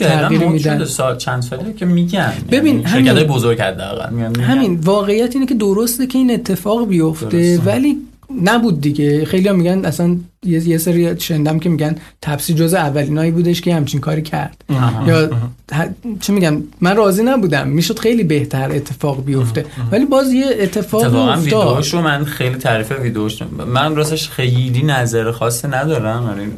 میدن. 0.49 0.77
شده 0.77 0.85
سال 0.85 1.17
چند 1.17 1.43
سالی 1.43 1.73
که 1.73 1.87
میگن 1.87 2.33
ببین، 2.51 2.77
یعنی 2.77 2.89
شرکت 2.89 3.15
های 3.17 3.25
بزرگ 3.25 3.61
حداقل. 3.61 4.41
همین 4.41 4.81
واقعیت 4.81 5.35
اینه 5.35 5.47
که 5.47 5.55
درسته 5.55 6.07
که 6.07 6.19
این 6.19 6.31
اتفاق 6.31 6.89
بیفته 6.89 7.27
درسته. 7.27 7.61
ولی 7.65 7.97
نبود 8.43 8.81
دیگه. 8.81 9.25
خیلی 9.25 9.49
هم 9.49 9.57
میگن 9.57 9.85
اصلا 9.85 10.17
یه, 10.47 10.69
یه 10.69 10.79
سری 10.79 11.21
شندم 11.21 11.59
که 11.59 11.69
میگن 11.69 11.97
تپسی 12.23 12.55
جز 12.55 12.75
اولینایی 12.75 13.31
بودش 13.31 13.61
که 13.61 13.75
همچین 13.75 14.01
کاری 14.01 14.23
کرد. 14.23 14.65
یا 15.07 15.31
ه- 15.73 16.21
چی 16.21 16.33
میگم 16.33 16.63
من 16.81 16.97
راضی 16.97 17.23
نبودم. 17.23 17.69
می‌شد 17.69 17.99
خیلی 17.99 18.25
بهتر 18.25 18.73
اتفاق 18.73 19.25
بیفته. 19.25 19.67
ولی 19.93 20.07
باز 20.07 20.33
یه 20.33 20.47
اتفاق 20.59 21.05
افتاد. 21.05 21.39
ویدیوش 21.39 21.95
رو 21.95 22.01
من 22.01 22.25
خیلی 22.25 22.55
تعریف 22.55 22.93
ویدیوش 22.93 23.43
من 23.67 23.97
راستش 23.97 24.29
خیلی 24.29 24.83
نظر 24.83 25.31
خاصی 25.31 25.69
ندارم. 25.69 26.35
یعنی 26.39 26.53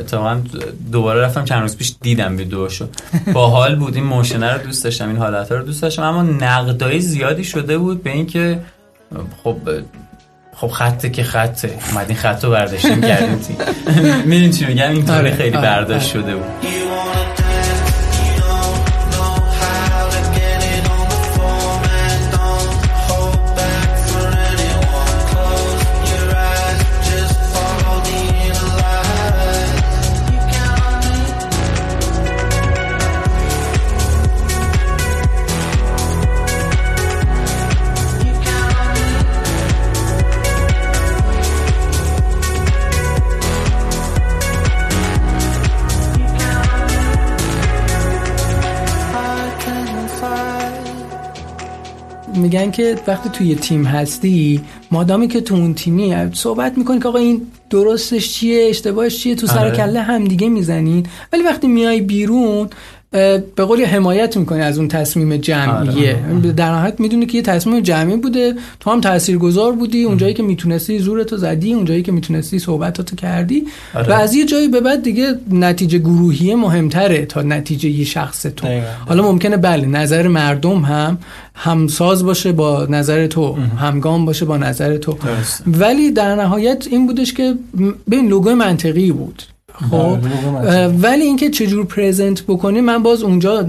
اتفاقا 0.00 0.40
دوباره 0.92 1.20
رفتم 1.20 1.44
چند 1.44 1.62
روز 1.62 1.76
پیش 1.76 1.94
دیدم 2.02 2.36
ویدیوشو 2.36 2.86
باحال 3.32 3.76
بود. 3.76 3.94
این 3.94 4.04
موشنه 4.04 4.52
رو 4.52 4.62
دوست 4.62 4.84
داشتم. 4.84 5.08
این 5.08 5.16
حالت 5.16 5.52
رو 5.52 5.62
دوست 5.62 5.82
داشتم. 5.82 6.02
اما 6.02 6.22
نقدای 6.22 7.00
زیادی 7.00 7.44
شده 7.44 7.78
بود 7.78 8.02
به 8.02 8.10
اینکه 8.10 8.60
خب 9.44 9.56
خب 10.60 10.68
خطه 10.68 11.10
که 11.10 11.22
خطه. 11.22 11.78
اومدین 11.90 12.16
خط 12.16 12.44
رو 12.44 12.50
برداشتیم 12.50 13.00
کردیم 13.00 13.38
تیم 13.38 13.56
می‌دونی 14.24 14.52
چی 14.52 14.66
میگم؟ 14.66 15.10
آره، 15.10 15.30
خیلی 15.30 15.56
آره، 15.56 15.66
برداشت 15.66 16.16
آره. 16.16 16.22
شده 16.22 16.36
بود. 16.36 17.39
میگن 52.40 52.70
که 52.70 52.96
وقتی 53.06 53.28
توی 53.28 53.46
یه 53.46 53.54
تیم 53.54 53.84
هستی 53.84 54.60
مادامی 54.90 55.28
که 55.28 55.40
تو 55.40 55.54
اون 55.54 55.74
تیمی 55.74 56.14
صحبت 56.32 56.78
می‌کنی 56.78 56.98
که 57.00 57.08
آقا 57.08 57.18
این 57.18 57.46
درستش 57.70 58.32
چیه 58.32 58.66
اشتباهش 58.68 59.18
چیه 59.18 59.34
تو 59.34 59.46
سر 59.46 59.58
آره. 59.58 59.76
کله 59.76 60.00
همدیگه 60.00 60.48
می‌زنین 60.48 61.06
ولی 61.32 61.42
وقتی 61.42 61.68
میای 61.68 62.00
بیرون 62.00 62.68
به 63.10 63.64
قولی 63.68 63.84
حمایت 63.84 64.36
می‌کنی 64.36 64.60
از 64.60 64.78
اون 64.78 64.88
تصمیم 64.88 65.36
جمعیه. 65.36 66.16
در 66.56 66.70
نهایت 66.72 67.00
می‌دونی 67.00 67.26
که 67.26 67.36
یه 67.36 67.42
تصمیم 67.42 67.80
جمعی 67.80 68.16
بوده. 68.16 68.54
تو 68.80 68.90
هم 68.90 69.00
تاثیرگذار 69.00 69.72
بودی. 69.72 70.04
اونجایی 70.04 70.34
که 70.34 70.42
می‌تونستی 70.42 70.98
زورتو 70.98 71.36
زدی 71.36 71.72
اونجایی 71.72 72.02
که 72.02 72.12
می‌تونستی 72.12 72.58
صحبتاتو 72.58 73.16
کردی. 73.16 73.66
آره. 73.94 74.08
و 74.08 74.12
از 74.12 74.34
یه 74.34 74.44
جایی 74.44 74.68
به 74.68 74.80
بعد 74.80 75.02
دیگه 75.02 75.34
نتیجه 75.50 75.98
گروهی 75.98 76.54
مهمتره 76.54 77.26
تا 77.26 77.42
نتیجه 77.42 77.88
یه 77.88 78.04
شخص 78.04 78.42
تو. 78.42 78.66
دقیقاً. 78.66 78.86
حالا 79.08 79.22
ممکنه 79.22 79.56
بله 79.56 79.86
نظر 79.86 80.28
مردم 80.28 80.78
هم 80.78 81.18
همساز 81.54 82.24
باشه 82.24 82.52
با 82.52 82.86
نظر 82.90 83.26
تو. 83.26 83.54
همگام 83.54 84.24
باشه 84.24 84.44
با 84.44 84.56
نظر 84.56 84.96
تو. 84.96 85.16
ولی 85.66 86.10
در 86.10 86.34
نهایت 86.36 86.86
این 86.90 87.06
بودش 87.06 87.32
که 87.32 87.54
ببین 88.10 88.28
لوگوی 88.28 88.54
منطقی 88.54 89.12
بود. 89.12 89.42
خب 89.90 89.96
اه، 89.96 90.86
ولی 90.86 91.22
اینکه 91.22 91.50
چجور 91.50 91.86
پرزنت 91.86 92.42
بکنی 92.42 92.80
من 92.80 93.02
باز 93.02 93.22
اونجا 93.22 93.60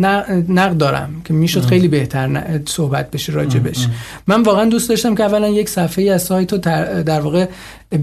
نقد 0.50 0.78
دارم 0.78 1.22
که 1.26 1.34
می‌شد 1.34 1.62
خیلی 1.62 1.88
بهتر 1.88 2.62
صحبت 2.66 3.12
بشه 3.12 3.34
راجبش 3.34 3.88
من 4.28 4.44
واقعا 4.44 4.66
دوست 4.66 4.90
داشتم 4.90 5.16
که 5.16 5.24
اولا 5.24 5.48
یک 5.48 5.70
صفحه 5.70 6.12
از 6.12 6.24
سایت 6.24 6.54
رو 6.54 6.58
در, 6.58 7.20
واقع 7.20 7.46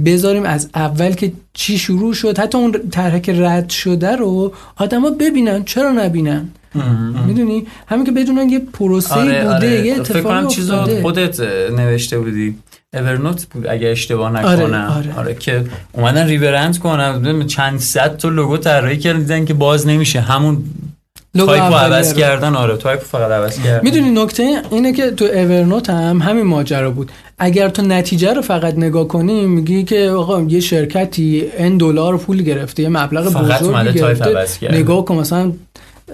بذاریم 0.05 0.43
از 0.43 0.69
اول 0.75 1.13
که 1.13 1.33
چی 1.53 1.79
شروع 1.79 2.15
شد. 2.15 2.39
حتی 2.39 2.59
اون 2.59 2.75
طرح 2.91 3.19
که 3.19 3.33
رد 3.33 3.71
شده 3.71 4.17
رو 4.17 4.53
آدما 4.77 5.11
ببینن 5.11 5.65
چرا 5.65 5.93
نبینن؟ 5.93 6.49
می‌دونی؟ 7.27 7.67
همین 7.87 8.05
که 8.05 8.13
بدونن 8.13 8.49
یه 8.49 8.59
پروسه 8.59 9.15
بوده 9.15 9.87
یه 9.87 9.95
فکر 9.95 10.01
اتفاقی 10.01 10.23
کنم 10.23 10.49
چیزو 10.49 10.75
افتاده. 10.75 11.03
خودت 11.03 11.41
نوشته 11.71 12.19
بودی. 12.19 12.55
اورنوت 12.95 13.47
بود 13.47 13.67
اگه 13.67 13.89
اشتباه 13.89 14.37
آره، 14.37 14.53
نکنم. 14.53 14.93
آره. 14.97 15.19
آره 15.19 15.35
که 15.35 15.65
اومدن 15.93 16.27
ریبرند 16.27 16.83
دیدم 17.23 17.47
چند 17.47 17.81
صد 17.81 18.17
تا 18.17 18.29
لوگو 18.29 18.57
طراحی 18.57 18.99
کردن 18.99 19.19
دیدن 19.19 19.45
که 19.45 19.55
باز 19.55 19.87
نمیشه. 19.87 20.21
همون 20.21 20.65
لوگو 21.35 21.53
عوض 21.53 22.13
رو. 22.13 22.19
کردن. 22.19 22.55
آره 22.55 22.77
تایپو 22.77 23.05
فقط 23.05 23.31
عوض 23.31 23.61
کردن. 23.63 23.85
می‌دونی 23.85 24.11
نکته 24.11 24.63
اینه 24.71 24.93
که 24.93 25.11
تو 25.11 25.25
اورنوت 25.25 25.91
هم 25.91 26.19
همین 26.19 26.47
ماجرا 26.47 26.91
بود. 26.91 27.13
اگر 27.39 27.69
تو 27.69 27.83
نتیجه 27.83 28.33
رو 28.33 28.43
فقط 28.43 28.75
نگاه 28.75 29.09
کنی 29.09 29.47
میگی 29.47 29.85
که 29.85 30.11
آقا 30.11 30.43
یه 30.43 30.61
شرکتی 30.61 31.45
ان 31.59 31.77
دلار 31.77 32.17
پول 32.19 32.43
گرفته 32.43 32.83
یه 32.83 32.89
مبلغ 32.89 33.25
بزرگی 33.25 33.93
گرفته. 33.93 34.47
نگاه 34.73 35.05
کن 35.05 35.15
مثلا 35.15 35.53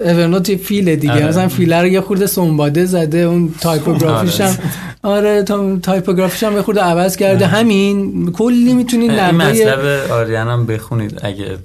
اورنوت 0.01 0.49
یه 0.49 0.57
فیل 0.57 0.95
دیگه. 0.95 1.13
آره. 1.13 1.27
مثلا 1.27 1.47
فیله 1.47 1.81
رو 1.81 1.87
یه 1.87 2.01
خورده 2.01 2.27
سنباده 2.27 2.85
زده 2.85 3.17
اون 3.17 3.53
تایپوگرافیش 3.61 4.41
هم. 4.41 4.57
آره. 5.03 5.43
تا 5.43 5.77
تایپوگرافیش 5.83 6.43
هم 6.43 6.55
یه 6.55 6.61
خورده 6.61 6.81
عوض 6.81 7.15
کرده. 7.15 7.45
همین 7.47 8.31
کلی 8.31 8.73
می‌تونی 8.73 9.03
این 9.09 9.19
نقده 9.19 9.31
مطلب 9.49 10.11
آریان 10.11 10.47
هم 10.47 10.65
بخونید 10.65 11.19
اگه 11.23 11.57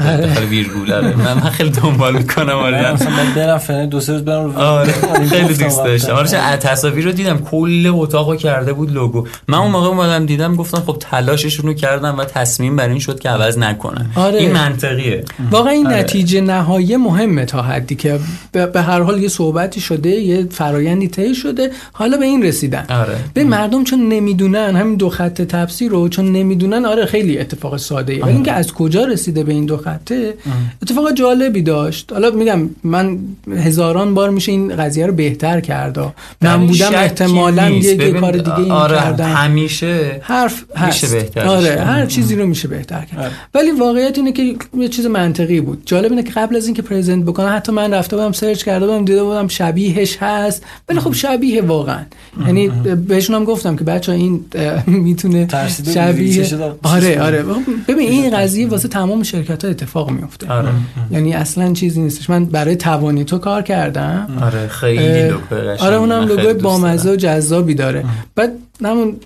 آره. 0.00 0.16
داخل 0.26 0.44
ویرگول 0.44 0.92
آره 0.92 1.16
من 1.16 1.34
من 1.34 1.50
خیلی 1.50 1.70
دنبال 1.70 2.16
می‌کنم 2.16 2.54
من 2.54 2.92
مثلا 2.92 3.16
باید 3.16 3.34
برم 3.34 3.58
فعلا 3.58 3.86
دو 3.86 4.00
سه 4.00 4.12
روز 4.12 4.24
برم 4.24 4.44
رو 4.44 4.58
آره. 4.58 4.92
خیلی 5.28 5.54
دوست. 5.54 5.84
داشتم. 5.84 6.12
آره 6.12 6.28
چه 6.28 6.38
تصاویر 6.38 7.04
رو 7.04 7.12
دیدم 7.12 7.38
کل 7.38 7.92
اتاقو 7.94 8.36
کرده 8.36 8.72
بود 8.72 8.92
لوگو. 8.92 9.26
من 9.48 9.58
اون 9.58 9.70
موقع 9.70 9.86
اومدم 9.86 10.26
دیدم 10.26 10.56
گفتم 10.56 10.82
خب 10.86 10.96
تلاششون 11.00 11.66
رو 11.66 11.74
کردم 11.74 12.18
و 12.18 12.24
تصمیم 12.24 12.76
بر 12.76 12.88
این 12.88 12.98
شد 12.98 13.20
که 13.20 13.28
عوض 13.28 13.58
نکنن. 13.58 14.06
آره. 14.14 14.38
این 14.38 14.52
منطقیه. 14.52 15.24
واقعا 15.50 15.72
این 15.72 15.86
آره. 15.86 15.96
نتیجه 15.96 16.40
نهایی 16.40 16.96
مهمه 16.96 17.44
تا 17.44 17.62
حدی 17.62 17.94
که 17.94 18.20
به 18.52 18.82
هر 18.82 19.00
حال 19.00 19.22
یه 19.22 19.28
صحبتی 19.28 19.80
شده 19.80 20.10
یه 20.10 20.46
فرایندی 20.50 21.08
طی 21.08 21.34
شده 21.34 21.70
حالا 21.92 22.16
به 22.16 22.24
این 22.24 22.42
رسیدن. 22.42 22.84
آره. 22.90 23.16
به 23.34 23.44
مردم 23.44 23.84
چون 23.84 24.08
نمی‌دونن 24.08 24.76
همین 24.76 24.96
دو 24.96 25.08
خط 25.08 25.42
تفسیر 25.42 25.90
رو 25.90 26.08
چون 26.08 26.32
نمی‌دونن 26.32 26.84
آره 26.84 27.06
خیلی 27.06 27.38
اتفاق 27.38 27.76
ساده 27.76 28.12
ای 28.12 28.20
ولی 28.20 28.32
اینکه 28.32 28.52
از 28.52 28.72
کجا 28.72 29.04
رسیده 29.04 29.44
به 29.44 29.52
این 29.52 29.66
دو 29.66 29.76
خطه 29.88 30.34
اتفاق 30.82 31.12
جالبی 31.12 31.62
داشت. 31.62 32.12
حالا 32.12 32.30
میگم 32.30 32.70
من 32.84 33.18
هزاران 33.56 34.14
بار 34.14 34.30
میشه 34.30 34.52
این 34.52 34.76
قضیه 34.76 35.06
رو 35.06 35.12
بهتر 35.12 35.60
کرد. 35.60 35.98
من 36.40 36.66
بودم 36.66 36.94
احتمالا. 36.94 37.70
یه, 37.70 38.12
کار 38.12 38.32
دیگه 38.32 38.58
این 38.58 38.70
آره 38.70 38.96
کردم. 38.96 39.24
همیشه 39.24 40.20
حرف 40.22 40.64
هست. 40.76 41.04
میشه 41.04 41.16
بهترش 41.16 41.46
آره. 41.46 41.80
هر 41.80 42.06
چیزی 42.06 42.36
رو 42.36 42.46
میشه 42.46 42.68
بهتر 42.68 43.04
کرد. 43.04 43.18
آره. 43.18 43.30
ولی 43.54 43.70
واقعیت 43.70 44.18
اینه 44.18 44.32
که 44.32 44.56
یه 44.78 44.88
چیز 44.88 45.06
منطقی 45.06 45.60
بود. 45.60 45.82
جالب 45.86 46.10
اینه 46.10 46.22
که 46.22 46.30
قبل 46.30 46.56
از 46.56 46.66
اینکه 46.66 46.82
پرزنت 46.82 47.24
بکنم 47.24 47.56
حتی 47.56 47.72
من 47.72 47.94
رفته 47.94 48.16
بودم 48.16 48.32
سرچ 48.32 48.64
کرده 48.64 48.86
بودم 48.86 49.04
دیده 49.04 49.22
بودم 49.24 49.48
شبیهش 49.48 50.16
هست. 50.20 50.62
ولی 50.88 51.00
خب 51.00 51.12
شبیه 51.12 51.62
واقعا. 51.62 52.00
یعنی 52.46 52.68
بهشون 53.08 53.36
هم 53.36 53.44
گفتم 53.44 53.76
که 53.76 53.84
بچه 53.84 54.12
این 54.12 54.44
می‌تونه 54.86 55.48
شبیه 55.94 56.46
آره 56.82 57.22
آره. 57.22 57.44
ببین 57.88 58.08
این 58.08 58.36
قضیه 58.36 58.68
واسه 58.68 58.88
تمام 58.88 59.22
شرکت 59.22 59.64
ها 59.64 59.70
اتفاق 59.78 60.10
میفته 60.10 60.52
آره. 60.52 60.68
یعنی 61.10 61.34
اصلا 61.34 61.72
چیزی 61.72 62.00
نیستش. 62.00 62.30
من 62.30 62.44
برای 62.44 62.76
توانی 62.76 63.24
تو 63.24 63.38
کار 63.38 63.62
کردم. 63.62 64.38
آره 64.42 64.68
خیلی 64.68 65.28
لوگو. 65.28 65.54
آره 65.80 65.96
اونم 65.96 66.24
دوست 66.26 66.62
بامزه. 66.62 67.12
و 67.12 67.16
جذابی 67.16 67.74
داره. 67.74 68.04
بعد 68.34 68.52
همون 68.84 69.16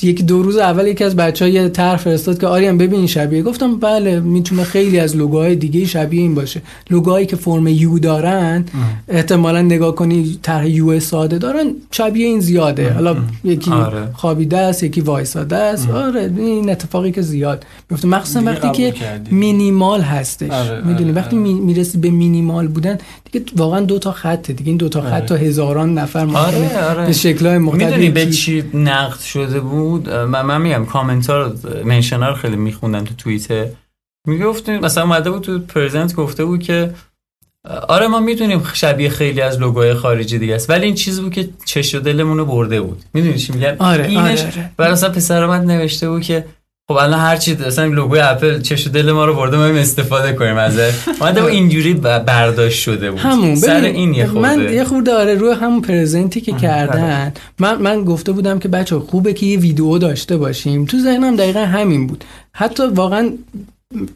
یکی 0.00 0.22
دو 0.22 0.42
روز 0.42 0.56
اول 0.56 0.86
یکی 0.86 1.04
از 1.04 1.16
بچه 1.16 1.44
ها 1.44 1.48
یه 1.48 1.68
طرح 1.68 1.96
فرستاد 1.96 2.40
که 2.40 2.46
آریان 2.46 2.78
ببین 2.78 3.06
شبیه. 3.06 3.42
گفتم 3.42 3.76
بله 3.76 4.20
می‌تونه 4.20 4.64
خیلی 4.64 4.98
از 4.98 5.16
لوگوهای 5.16 5.56
دیگه 5.56 5.84
شبیه 5.84 6.20
این 6.20 6.34
باشه. 6.34 6.62
لوگوهایی 6.90 7.26
که 7.26 7.36
فرم 7.36 7.66
یو 7.66 7.98
دارن 7.98 8.64
احتمالا 9.08 9.62
نگاه 9.62 9.94
کنی 9.94 10.38
طرح 10.42 10.68
یو 10.68 11.00
ساده 11.00 11.38
دارن 11.38 11.74
شبیه 11.90 12.26
این 12.26 12.40
زیاده. 12.40 12.92
حالا 12.92 13.16
یکی 13.44 13.70
آره. 13.70 14.08
خوابیده 14.14 14.58
است 14.58 14.82
یکی 14.82 15.00
وایساده 15.00 15.56
است. 15.56 15.90
آره 15.90 16.32
این 16.36 16.70
اتفاقی 16.70 17.12
که 17.12 17.22
زیاد 17.22 17.66
میفته. 17.90 18.08
مخصوصا 18.08 18.42
وقتی 18.42 18.70
که. 18.72 18.94
مینیمال 19.30 20.00
هستش. 20.00 20.50
آره، 20.50 20.82
می‌دونی؟ 20.86 21.10
آره، 21.10 21.20
وقتی 21.20 21.36
آره. 21.36 21.44
می- 21.46 21.60
می‌رسی 21.60 21.98
به 21.98 22.10
مینیمال 22.10 22.68
بودن 22.68 22.98
دیگه 23.32 23.44
واقعا 23.56 23.80
دو 23.80 23.98
تا 23.98 24.12
خطه. 24.12 24.52
دیگه 24.52 24.68
این 24.68 24.76
دو 24.78 24.88
تا 24.88 25.00
خط 25.00 25.12
آره. 25.12 25.26
تا 25.26 25.36
هزاران 25.36 25.94
نفر 25.98 26.26
آره 26.26 26.88
آره. 26.90 27.06
به 27.06 27.12
شکل‌های 27.12 27.58
مختلف 27.58 27.82
می‌دونی 27.82 28.10
به 28.10 28.26
چی 28.30 28.64
نقد 28.74 29.20
شده 29.20 29.60
بود؟ 29.60 29.81
من, 30.08 30.42
من 30.42 30.62
میگم 30.62 30.86
کامنت 30.86 31.30
ها 31.30 31.42
رو 31.42 31.52
منشن 31.84 32.22
ها 32.22 32.28
رو 32.28 32.34
خیلی 32.34 32.56
میخوندم 32.56 33.04
تو 33.04 33.14
توییتر. 33.14 33.66
می‌گفت 34.26 34.68
مثلا 34.68 35.04
اومده 35.04 35.30
بود 35.30 35.42
تو 35.42 35.58
پرزنت 35.58 36.14
گفته 36.14 36.44
بود 36.44 36.62
که 36.62 36.94
آره 37.88 38.06
ما 38.06 38.20
می‌دونیم 38.20 38.62
شبیه 38.72 39.08
خیلی 39.08 39.40
از 39.40 39.60
لوگوهای 39.60 39.94
خارجی 39.94 40.38
دیگه 40.38 40.54
است 40.54 40.70
ولی 40.70 40.86
این 40.86 40.94
چیزی 40.94 41.22
بود 41.22 41.32
که 41.32 41.48
چش 41.64 41.94
و 41.94 42.00
دلمون 42.00 42.38
رو 42.38 42.46
برده 42.46 42.80
بود. 42.80 43.02
می‌دونی 43.14 43.38
چی 43.38 43.52
میگم؟ 43.52 43.76
آره، 43.78 44.06
اینش 44.06 44.40
آره، 44.40 44.52
آره. 44.52 44.70
برای 44.76 45.10
پسر 45.10 45.46
من 45.46 45.64
نوشته 45.64 46.08
بود 46.10 46.22
که 46.22 46.44
خب 46.88 46.96
الان 46.96 47.20
هر 47.20 47.36
چی 47.36 47.56
مثلا 47.66 47.84
لوگوی 47.84 48.20
اپل 48.20 48.60
چش 48.60 48.86
دل 48.86 49.12
ما 49.12 49.24
رو 49.24 49.34
برده 49.34 49.56
ما 49.56 49.64
استفاده 49.64 50.32
کنیم 50.32 50.56
ازش. 50.56 50.92
اومده 51.20 51.40
بود 51.40 51.50
اینجوری 51.50 51.94
برداشت 51.94 52.80
شده 52.80 53.10
بود. 53.10 53.20
همون. 53.20 53.54
سر 53.54 53.80
این 53.80 54.14
یه 54.14 54.26
خورده. 54.26 54.56
من 54.56 54.72
یه 54.72 54.84
خورده 54.84 55.14
آره 55.14 55.34
روی 55.34 55.52
همون 55.52 55.80
پرزنتی 55.80 56.40
که 56.40 56.52
کردن 56.52 57.32
من 57.58 57.82
من 57.82 58.04
گفته 58.04 58.32
بودم 58.32 58.58
که 58.58 58.68
بچه 58.68 58.98
خوبه 58.98 59.32
که 59.32 59.46
یه 59.46 59.58
ویدیو 59.58 59.98
داشته 59.98 60.36
باشیم. 60.36 60.84
تو 60.84 60.98
ذهنم 60.98 61.36
دقیقا 61.36 61.60
همین 61.60 62.06
بود. 62.06 62.24
حتی 62.52 62.82
واقعا 62.86 63.32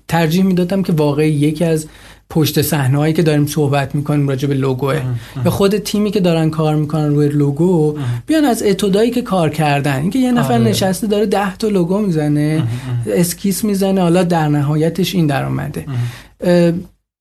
ترجیح 0.08 0.44
می‌دادم 0.44 0.82
که 0.82 0.92
واقعی 0.92 1.30
یکی 1.30 1.64
از 1.64 1.86
پشت 2.30 2.62
صحنه 2.62 2.98
هایی 2.98 3.14
که 3.14 3.22
داریم 3.22 3.46
صحبت 3.46 3.94
می‌کنیم 3.94 4.28
راجع 4.28 4.48
به 4.48 4.54
لوگوه. 4.54 5.00
به 5.44 5.50
خود 5.50 5.78
تیمی 5.78 6.10
که 6.10 6.20
دارن 6.20 6.50
کار 6.50 6.76
می‌کنن 6.76 7.14
روی 7.14 7.28
لوگو 7.28 7.98
بیان 8.26 8.44
از 8.44 8.62
اتودایی 8.62 9.10
که 9.10 9.22
کار 9.22 9.50
کردن. 9.50 10.00
اینکه 10.00 10.18
یه 10.18 10.32
نفر 10.32 10.52
آره. 10.52 10.62
نشسته 10.62 11.06
داره 11.06 11.26
ده 11.26 11.56
تا 11.56 11.68
لوگو 11.68 11.98
می‌زنه 11.98 12.62
اسکیس 13.06 13.64
می‌زنه 13.64 14.00
حالا 14.00 14.22
در 14.22 14.48
نهایتش 14.48 15.14
این 15.14 15.26
در 15.26 15.44
اومده. 15.44 15.84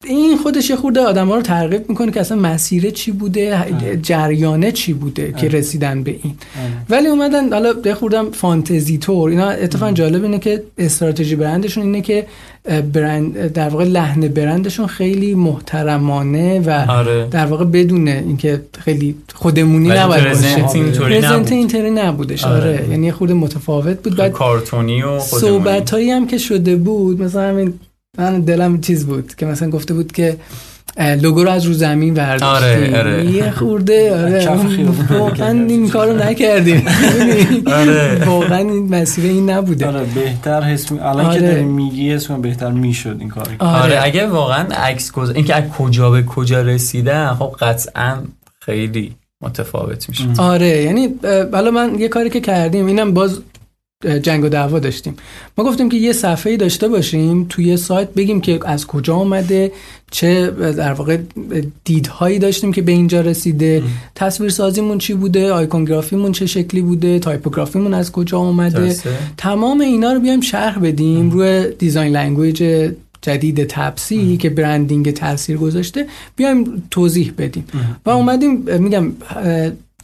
این 0.08 0.38
خودش 0.38 0.70
یه 0.70 0.76
خورده 0.76 1.00
آدم 1.00 1.28
ها 1.28 1.36
رو 1.36 1.42
ترغیب 1.42 1.90
می‌کنه 1.90 2.12
که 2.12 2.20
اصلا 2.20 2.38
مسیر 2.38 2.90
چی 2.90 3.12
بوده 3.12 3.66
جریانه 4.02 4.72
چی 4.72 4.94
بوده 4.94 5.34
که 5.38 5.48
رسیدن 5.48 6.04
به 6.04 6.12
این. 6.24 6.36
ولی 6.90 7.08
اومدن 7.08 7.54
حالا 7.54 7.74
یه 7.86 7.94
خوردم 7.94 8.32
فانتزی 8.32 8.98
تور. 8.98 9.30
اینا 9.30 9.50
اتفاقا 9.50 9.92
جالب 9.92 10.24
اینه 10.24 10.40
که 10.40 10.64
استراتژی 10.78 11.36
برندشون 11.36 11.84
اینه 11.84 12.02
که 12.02 12.26
برند 12.94 13.54
در 13.54 13.70
واقع 13.70 13.84
لحن 13.84 14.28
برندشون 14.28 14.88
خیلی 14.88 15.34
محترمانه 15.34 16.60
و 16.60 16.86
آره. 16.92 17.28
در 17.32 17.46
واقع 17.46 17.66
بدون 17.66 18.08
اینکه 18.08 18.62
خیلی 18.80 19.16
خودمونی 19.34 19.90
نباید 19.90 20.24
باشه. 20.24 20.76
اینطوری 20.76 21.22
پرزنت. 21.22 21.52
اینطوری 21.52 21.92
نبودش. 21.92 22.44
آره. 22.44 22.56
آره. 22.58 22.88
یعنی 22.90 23.12
خورده 23.12 23.34
متفاوت 23.34 24.04
بود. 24.04 24.16
بعد 24.16 24.32
کارتونی 24.32 25.04
و 25.04 25.20
خودمونی. 25.20 25.60
صحبت 25.60 25.90
هایی 25.90 26.12
هم 26.12 26.28
که 26.28 26.38
شده 26.38 26.76
بود 26.76 27.22
مثلا 27.22 27.50
همین 27.50 27.74
من 28.18 28.42
دلم 28.42 28.82
چیز 28.82 29.06
بود 29.06 29.36
که 29.36 29.46
مثلا 29.46 29.70
گفته 29.70 29.94
بود 29.94 30.12
که 30.12 30.38
لوگو 30.98 31.44
رو 31.44 31.50
از 31.50 31.66
رو 31.66 31.74
زمین 31.74 32.14
برداشتیم 32.14 32.94
آره، 32.94 33.00
آره. 33.00 33.26
یه 33.26 33.52
خورده 33.52 34.24
آره 34.24 34.48
واقعا. 35.10 35.52
این 35.52 35.90
کارو 35.90 36.14
نکردیم 36.18 36.86
آره. 37.82 38.26
واقعا 38.26 38.58
این 38.58 38.96
مسیر 38.96 39.32
این 39.32 39.50
نبوده 39.50 39.88
آره 39.88 40.04
بهتر 40.04 40.62
حس 40.62 40.92
می... 40.92 41.00
الان 41.00 41.24
که 41.24 41.30
آره. 41.30 41.40
داری 41.40 41.64
میگی 41.64 42.14
حس 42.14 42.32
بهتر 42.32 42.72
می‌شد 42.72 43.18
این 43.20 43.30
کار 43.30 43.48
آره 43.60 44.00
اگه 44.04 44.28
واقعا 44.28 44.64
عکس 44.64 45.12
گذ... 45.12 45.30
اینکه 45.30 45.56
از 45.56 45.64
کجا 45.78 46.10
به 46.10 46.24
کجا 46.24 46.62
رسیدن 46.62 47.34
خب 47.34 47.56
قطعا 47.60 48.18
خیلی 48.60 49.16
متفاوت 49.42 50.10
میشه 50.10 50.24
آره 50.38 50.68
یعنی 50.84 51.10
حالا 51.54 51.72
من 51.72 52.00
یه 52.00 52.08
کاری 52.08 52.30
که 52.30 52.42
کردیم 52.42 52.86
اینم 52.86 53.14
باز 53.14 53.40
جنگ 54.22 54.44
و 54.44 54.50
دعوا 54.50 54.80
داشتیم. 54.80 55.16
ما 55.58 55.64
گفتیم 55.64 55.90
که 55.90 55.98
یه 55.98 56.14
صفحه 56.14 56.58
داشته 56.58 56.88
باشیم 56.88 57.46
توی 57.50 57.78
سایت 57.78 58.14
بگیم 58.14 58.42
که 58.42 58.60
از 58.66 58.88
کجا 58.88 59.16
آمده 59.16 59.72
چه 60.12 60.52
در 60.52 60.94
واقع 60.94 61.18
دیدهایی 61.84 62.40
داشتیم 62.40 62.74
که 62.74 62.82
به 62.82 62.92
اینجا 62.92 63.22
رسیده 63.22 63.84
تصویر 64.16 64.50
سازیمون 64.50 64.98
چی 64.98 65.14
بوده 65.14 65.52
iconography 65.52 66.15
مون 66.15 66.32
چه 66.32 66.46
شکلی 66.46 66.82
بوده 66.82 67.20
typography 67.20 67.77
مون 67.77 67.94
از 67.94 68.12
کجا 68.12 68.40
آمده 68.40 68.80
درسته. 68.80 69.10
تمام 69.38 69.82
اینا 69.82 70.14
رو 70.14 70.20
بیایم 70.20 70.42
شرح 70.42 70.80
بدیم 70.80 71.32
روی 71.32 71.68
design 71.80 72.14
language 72.14 72.92
جدید 73.22 73.64
تپسی 73.64 74.38
که 74.38 74.50
branding 74.50 75.12
تاثیر 75.12 75.58
گذاشته 75.58 76.08
بیایم 76.36 76.84
توضیح 76.92 77.34
بدیم. 77.38 77.66
و 78.06 78.10
اومدیم 78.10 78.66
میگم 78.80 79.12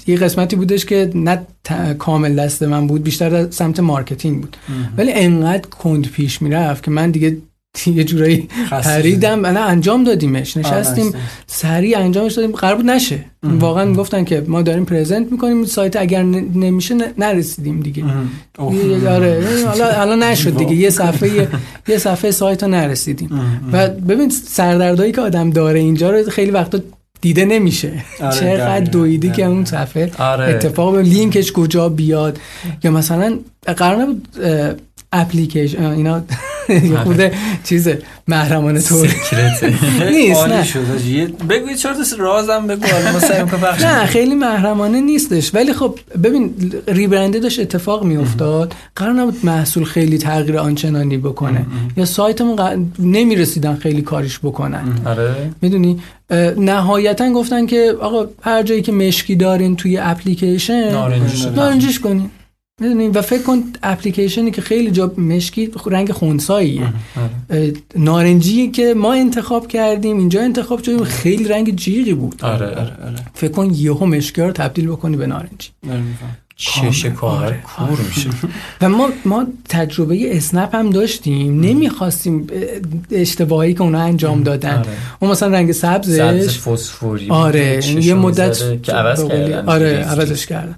یه 0.08 0.16
قسمتی 0.16 0.56
بودش 0.56 0.86
که 0.86 1.12
نه 1.16 1.42
کامل 2.00 2.36
دست 2.36 2.64
من 2.64 2.88
بود 2.88 3.04
بیشتر 3.04 3.52
سمت 3.52 3.80
marketing 3.80 4.42
بود. 4.42 4.58
ولی 4.98 5.12
انقدر 5.14 5.68
کند 5.70 6.08
پیش 6.08 6.42
می‌رفت 6.42 6.84
که 6.84 6.92
من 6.92 7.12
دیگه 7.12 7.38
یه 7.86 8.04
جورایی 8.04 8.48
پریدم 8.72 9.46
نه 9.46 9.60
انجام 9.60 10.04
دادیمش 10.04 10.58
نشستیم 10.58 11.14
سریع 11.48 12.00
انجامش 12.00 12.34
دادیم. 12.34 12.52
قرار 12.52 12.76
بود 12.76 12.86
نشه. 12.86 13.26
واقعا 13.44 13.86
می‌گفتن 13.86 14.24
که 14.24 14.44
ما 14.48 14.62
داریم 14.62 14.86
پرزنت 14.86 15.32
می‌کنیم 15.32 15.66
سایت 15.66 15.96
اگر 15.96 16.24
نمیشه 16.24 16.96
نرسیدیم 17.18 17.80
دیگه. 17.80 18.04
آره. 18.58 19.44
حالا 19.66 19.86
الان 19.86 20.24
نشد 20.24 20.58
دیگه. 20.58 20.76
یه 20.76 20.90
صفحه 20.90 21.36
یه, 21.36 21.48
یه 21.88 21.98
صفحه 21.98 22.32
سایت 22.32 22.64
رو 22.64 22.70
نرسیدیم. 22.70 23.30
و 23.74 23.88
ببین 23.88 24.30
سردردایی 24.30 25.12
که 25.12 25.22
آدم 25.22 25.50
داره 25.50 25.80
اینجا 25.80 26.12
رو 26.12 26.30
خیلی 26.30 26.52
وقتا 26.52 26.80
دیده 27.22 27.45
نمیشه. 27.45 27.91
آره، 28.22 28.40
چقدر 28.40 28.80
دویدی 28.80 29.32
که. 29.32 29.45
اون 29.45 29.66
صفحه. 29.66 30.11
آره. 30.19 30.45
اتفاق 30.45 30.95
به 30.95 31.01
لینکش 31.01 31.51
کجا 31.51 31.90
بیاد؟ 31.90 32.40
یا 32.83 32.91
مثلا 32.91 33.40
قرار 33.77 34.01
نبود 34.01 34.27
اپلیکیشن 35.14 35.85
اینا 35.85 36.22
یه 36.69 36.98
خورده 36.98 37.32
چیز 37.64 37.90
محرمانه 38.27 38.82
طور. 38.82 39.08
سیکرته 39.08 39.74
نیست 40.16 40.48
نه. 40.48 41.27
بگو 41.50 41.67
تا 41.83 41.93
رازم 42.17 42.67
بگو. 42.67 42.85
نه 43.82 44.06
خیلی 44.06 44.35
محرمانه 44.35 45.01
نیستش. 45.01 45.56
ولی 45.56 45.74
خب 45.74 46.00
ببین 46.24 46.74
ریبرنده 46.88 47.40
داشت 47.40 47.59
اتفاق 47.59 48.03
میافتاد. 48.03 48.74
قرار 48.95 49.14
نبود 49.14 49.38
محصول 49.43 49.83
خیلی 49.83 50.17
تغییر 50.17 50.58
آنچنانی 50.58 51.17
بکنه. 51.17 51.66
یا 51.98 52.06
سایتمون. 52.06 52.91
نمی‌رسیدن 53.00 53.75
خیلی 53.75 54.01
کاریش 54.01 54.40
بکنن. 54.40 54.83
آره. 55.06 55.35
می‌دونی؟ 55.61 56.00
نهایتا 56.58 57.32
گفتن 57.34 57.66
که 57.66 57.95
آقا 58.01 58.26
هر 58.42 58.64
جایی 58.64 58.82
که 58.82 58.92
مشکی 58.92 59.35
دارین 59.35 59.76
توی 59.76 59.98
اپلیکیشن 59.98 60.92
نارنجیش 60.92 61.45
نارنجیش 61.45 62.00
کنین. 62.00 62.30
و 63.14 63.22
فکر 63.22 63.42
کن 63.43 63.64
اپلیکیشنی 63.84 64.51
که 64.51 64.61
خیلی 64.61 64.92
جا 64.92 65.14
مشکی 65.18 65.72
رنگ 65.85 66.11
خونساییه. 66.11 66.93
اه، 67.50 67.68
نارنجی 67.95 68.72
که 68.72 68.93
ما 68.93 69.14
انتخاب 69.14 69.68
کردیم 69.68 70.18
اینجا 70.18 70.42
انتخاب 70.42 70.84
شدیم 70.84 71.03
خیلی 71.03 71.43
رنگ 71.43 71.76
جیغی 71.76 72.14
بود. 72.14 72.43
آره 72.43 72.68
آره 72.68 72.80
آره. 72.80 73.16
فکر 73.34 73.51
کن 73.51 73.74
یهو 73.74 74.06
مشکی 74.06 74.42
رو 74.42 74.51
تبدیل 74.51 74.88
بکنی 74.88 75.18
به 75.18 75.27
نارنجی. 75.27 75.69
آره. 76.77 76.90
چش 76.91 77.06
کار 77.06 77.45
آره. 77.45 77.64
کور 77.77 77.99
میشه. 78.07 78.30
و 78.81 78.90
ما 78.90 79.09
ما 79.25 79.45
تجربه 79.69 80.38
اسنپ 80.38 80.75
هم 80.75 80.90
داشتیم. 80.90 81.59
نمی‌خواستیم 81.59 82.48
اشتباهی 83.11 83.73
که 83.73 83.81
اونا 83.81 83.99
انجام 84.01 84.43
دادن. 84.43 84.77
آره. 84.77 84.88
اون 85.19 85.31
مثلا 85.31 85.49
رنگ 85.49 85.72
سبز 85.72 86.17
سبزش 86.17 86.59
فسفوری 86.59 87.25
بود 87.25 87.33
آره 87.38 87.85
یه 88.06 88.14
مدت 88.14 88.83
که 88.83 88.91
عوض 88.91 89.23
کردن. 89.23 89.65
آره 89.65 89.98
عوضش. 89.98 90.45
کردن. 90.45 90.75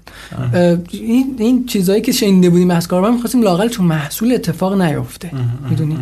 این 0.90 1.36
این 1.38 1.66
چیزایی 1.66 2.02
که 2.02 2.12
شنیده 2.12 2.50
بودیم 2.50 2.70
از 2.70 2.88
کاربر 2.88 3.10
می‌خواستیم 3.10 3.42
لاقل 3.42 3.68
تو 3.68 3.82
محصول 3.82 4.32
اتفاق 4.32 4.80
نیفته. 4.82 5.30
می‌دونی؟ 5.70 5.98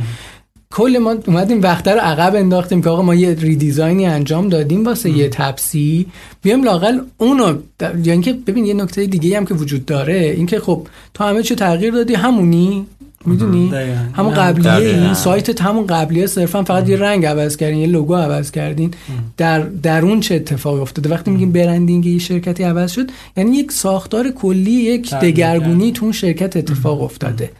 کل 0.72 0.98
ما 0.98 1.14
اومدیم 1.26 1.62
وقت 1.62 1.88
رو 1.88 2.00
عقب 2.00 2.34
انداختیم 2.36 2.82
که 2.82 2.90
آقا 2.90 3.02
ما 3.02 3.14
یه 3.14 3.34
ریدیزاینی 3.34 4.06
انجام 4.06 4.48
دادیم 4.48 4.84
واسه 4.84 5.10
یه 5.10 5.28
تپسی. 5.28 6.06
بیام 6.42 6.64
لاقل 6.64 6.98
اونو 7.18 7.54
در- 7.78 7.98
یا 8.06 8.12
اینکه 8.12 8.32
ببین 8.32 8.64
یه 8.66 8.74
نکته 8.74 9.06
دیگه 9.06 9.36
هم 9.36 9.46
که 9.46 9.54
وجود 9.54 9.84
داره 9.86 10.14
اینکه 10.36 10.60
خب 10.60 10.86
تو 11.14 11.24
همه 11.24 11.42
چی 11.42 11.54
تغییر 11.54 11.92
دادی 11.94 12.14
همونی 12.14 12.86
می‌دونی. 13.26 13.68
همون 14.12 14.34
قبلیه 14.34 14.64
دقیقاً. 14.72 15.04
این 15.04 15.14
سایت 15.14 15.62
همون 15.62 15.86
قبلیه 15.86 16.26
صرفا 16.26 16.62
فقط 16.62 16.88
یه 16.88 16.96
رنگ 16.96 17.26
عوض 17.26 17.56
کردین 17.56 17.78
یه 17.78 17.86
لوگو 17.86 18.14
عوض 18.14 18.50
کردین. 18.50 18.90
در 19.36 19.60
درون 19.60 20.20
چه 20.20 20.34
اتفاقی 20.34 20.80
افتاده؟ 20.80 21.10
وقتی 21.10 21.30
میگیم 21.30 21.52
برندینگ 21.52 22.06
یه 22.06 22.18
شرکتی 22.18 22.62
عوض 22.62 22.92
شد 22.92 23.10
یعنی 23.36 23.56
یک 23.56 23.72
ساختار 23.72 24.30
کلی 24.30 24.70
یک 24.70 25.14
دگرگونی 25.14 25.92
تو 25.92 26.04
اون 26.04 26.12
شرکت 26.12 26.56
اتفاق 26.56 27.02
افتاده. 27.02 27.50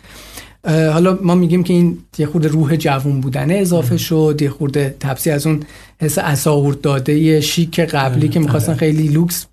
حالا 0.65 1.19
ما 1.23 1.35
میگیم 1.35 1.65
که 1.65 1.75
این 1.75 1.99
یه 2.19 2.27
خورده 2.27 2.49
روح 2.49 2.77
جوون 2.77 3.21
بودنه 3.21 3.55
اضافه 3.55 3.97
شد 3.97 4.39
یه 4.43 4.51
خورده 4.51 4.97
تپسی 5.01 5.31
از 5.31 5.47
اون 5.47 5.61
حس 6.01 6.19
اساورد 6.19 6.81
داده 6.81 7.41
شیک 7.41 7.81
قبلی 7.81 8.29
که 8.29 8.41
می‌خواستن 8.41 8.75
خیلی 8.75 9.09
لوکس 9.09 9.47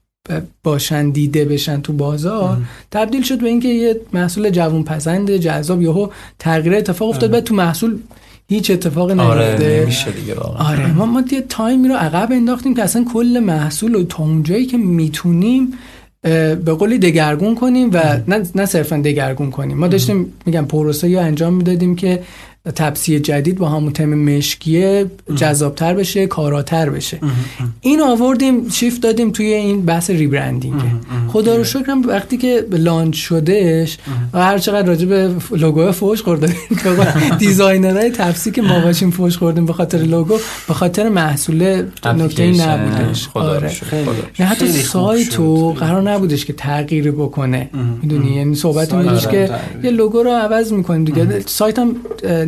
باشن 0.63 1.09
دیده 1.09 1.45
بشن 1.45 1.81
تو 1.81 1.93
بازار 1.93 2.57
تبدیل 2.91 3.23
شد 3.23 3.39
به 3.39 3.47
اینکه 3.47 3.67
یه 3.67 4.01
محصول 4.13 4.49
جوون 4.49 4.83
پسند 4.83 5.31
جذاب 5.31 5.81
یهو 5.81 6.07
تغییر 6.39 6.75
اتفاق 6.75 7.09
افتاد. 7.09 7.31
بعد 7.31 7.43
تو 7.43 7.55
محصول 7.55 7.97
هیچ 8.47 8.71
اتفاقی 8.71 9.19
آره 9.19 9.57
نمیشه 9.61 10.11
دیگه 10.11 10.35
واقعا. 10.35 10.67
آره 10.69 10.93
ما 10.93 11.05
ما 11.05 11.23
یه 11.31 11.41
تایمی 11.41 11.87
رو 11.87 11.95
عقب 11.95 12.31
انداختیم 12.31 12.75
که 12.75 12.83
اصلا 12.83 13.05
کل 13.13 13.41
محصول 13.45 13.93
رو 13.93 14.03
تا 14.03 14.23
اونجایی 14.23 14.65
که 14.65 14.77
می‌تونیم 14.77 15.73
به 16.21 16.73
قولی 16.79 16.97
دگرگون 16.97 17.55
کنیم 17.55 17.89
و 17.93 18.19
نه 18.27 18.43
نه 18.55 18.65
صرفا 18.65 18.97
دگرگون 18.97 19.51
کنیم. 19.51 19.77
ما 19.77 19.87
داشتیم 19.87 20.33
میگم 20.45 20.65
پروسه 20.65 21.09
ای 21.09 21.21
انجام 21.21 21.53
می‌دادیم 21.53 21.95
که 21.95 22.19
تپسی 22.75 23.19
جدید 23.19 23.57
با 23.57 23.69
همون 23.69 23.93
تم 23.93 24.05
مشکیه 24.05 25.05
جذابتر 25.35 25.93
بشه 25.93 26.27
کاراتر 26.27 26.89
بشه. 26.89 27.19
این 27.81 28.01
آوردیم 28.01 28.69
شیفت 28.69 29.01
دادیم 29.01 29.31
توی 29.31 29.45
این 29.45 29.85
بحث 29.85 30.09
rebranding. 30.09 30.81
خدا 31.27 31.55
رو 31.55 31.63
شکرم 31.63 32.01
وقتی 32.07 32.37
که 32.37 32.65
launch 32.71 33.15
شدش 33.15 33.97
و 34.33 34.43
هر 34.43 34.57
چقدر 34.57 34.87
راجع 34.87 35.05
به 35.05 35.31
لوگو 35.51 35.91
فوش 35.91 36.21
خوردیم 36.21 36.55
که 36.83 36.89
designer 37.37 37.95
های 37.95 38.09
تپسی 38.09 38.51
که 38.51 38.61
ما 38.61 38.79
باشیم 38.79 39.11
فوش 39.11 39.37
خوردیم 39.37 39.65
به 39.65 39.73
خاطر 39.73 39.97
لوگو 39.97 40.37
به 40.67 40.73
خاطر 40.73 41.09
محصول 41.09 41.83
نکته. 42.05 42.51
نبودش. 42.51 43.27
رو 43.35 43.41
آره. 43.41 43.71
رو 43.91 44.13
نه 44.39 44.45
حتی 44.45 44.67
سایتو 44.67 45.73
شد. 45.75 45.79
قرار 45.79 46.01
نبودش 46.01 46.45
که 46.45 46.53
تغییر 46.53 47.11
بکنه. 47.11 47.69
می‌دونی؟ 48.01 48.35
یعنی 48.35 48.55
صحبت 48.55 48.89
سایت 48.89 49.25
رو 49.25 49.31
که. 49.31 49.49
یه 49.83 49.91
لوگو 49.91 50.23
رو 50.23 50.31
عوض 50.31 50.73
می‌کنیم 50.73 51.03
دیگه. 51.03 51.39
سایت 51.45 51.79
هم 51.79 51.95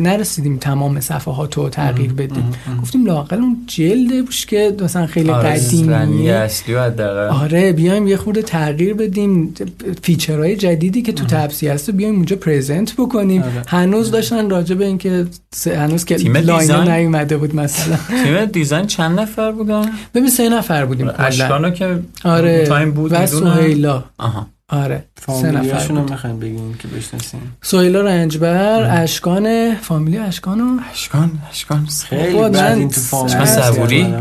نرسیدیم 0.02 0.56
تمام 0.56 1.00
صفحات 1.00 1.54
رو 1.54 1.68
تغییر 1.68 2.12
بدیم. 2.12 2.52
گفتیم 2.82 3.06
لاقل 3.06 3.36
اون 3.36 3.56
جلده 3.66 4.22
بوش 4.22 4.46
که 4.46 4.76
مثلا 4.80 5.06
خیلی 5.06 5.30
آره، 5.30 5.48
رنگ 5.48 5.58
قدیمیه 5.58 6.32
اصلی 6.32 6.74
آره 6.74 7.72
بیایم 7.72 8.08
یه 8.08 8.16
خورده 8.16 8.42
تغییر 8.42 8.94
بدیم. 8.94 9.54
feature 10.02 10.44
های 10.44 10.56
جدیدی 10.56 11.02
که 11.02 11.12
تو 11.12 11.24
تپسی 11.24 11.68
هست 11.68 11.90
بیایم 11.90 12.14
اونجا 12.14 12.36
present 12.36 12.94
بکنیم. 12.98 13.42
آره. 13.42 13.62
هنوز 13.66 14.10
داشتن 14.10 14.50
راجع 14.50 14.74
به 14.74 14.86
اینکه 14.86 15.26
هنوز 15.66 16.04
که 16.04 16.14
timeline؟ 16.16 16.88
نیومده 16.88 17.36
بود 17.36 17.56
مثلا. 17.56 17.96
تیم 18.24 18.44
دیزاین 18.44 18.86
چند 18.86 19.20
نفر 19.20 19.52
بودن؟ 19.52 19.90
ببین 20.14 20.30
سه 20.30 20.48
نفر 20.48 20.84
بودیم 20.84 21.08
کلا. 21.08 21.26
اشکانو 21.26 21.70
که 21.70 21.98
آره. 22.24 22.66
تایم 22.66 22.92
بود 22.92 23.12
و 23.12 23.26
سهیلا. 23.26 24.04
آها. 24.18 24.46
آره 24.72 25.04
سه 25.40 25.50
نفر. 25.50 25.92
می‌خوایم 25.92 26.38
بگیم 26.40 26.74
که 26.74 26.88
بشناسیم. 26.88 27.56
سهیلا 27.62 28.00
رنجبر 28.00 29.02
اشکان 29.02 29.74
فامیلی 29.74 30.18
اشکانو 30.18 30.78
اشکان 30.92 31.30
اشکان. 31.50 31.86
خیلی 32.08 32.38
من 32.40 32.72
این 32.72 32.88
تو 32.88 33.00
فامیلی 33.00 33.36
اشکان 33.36 33.62
صبوری. 33.72 34.14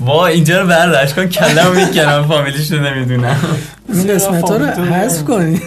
وا 0.00 0.26
اینجا 0.26 0.60
رو 0.60 0.66
بردار. 0.68 1.02
اشکان 1.02 1.28
کلم 1.28 1.70
می‌کنم 1.76 2.24
فامیلیش 2.28 2.72
رو 2.72 2.78
نمی‌دونم. 2.80 3.36
این 3.88 4.06
قسمت 4.06 4.50
ها 4.50 4.56
رو 4.56 4.66
حذف 4.66 5.24
کنی. 5.24 5.60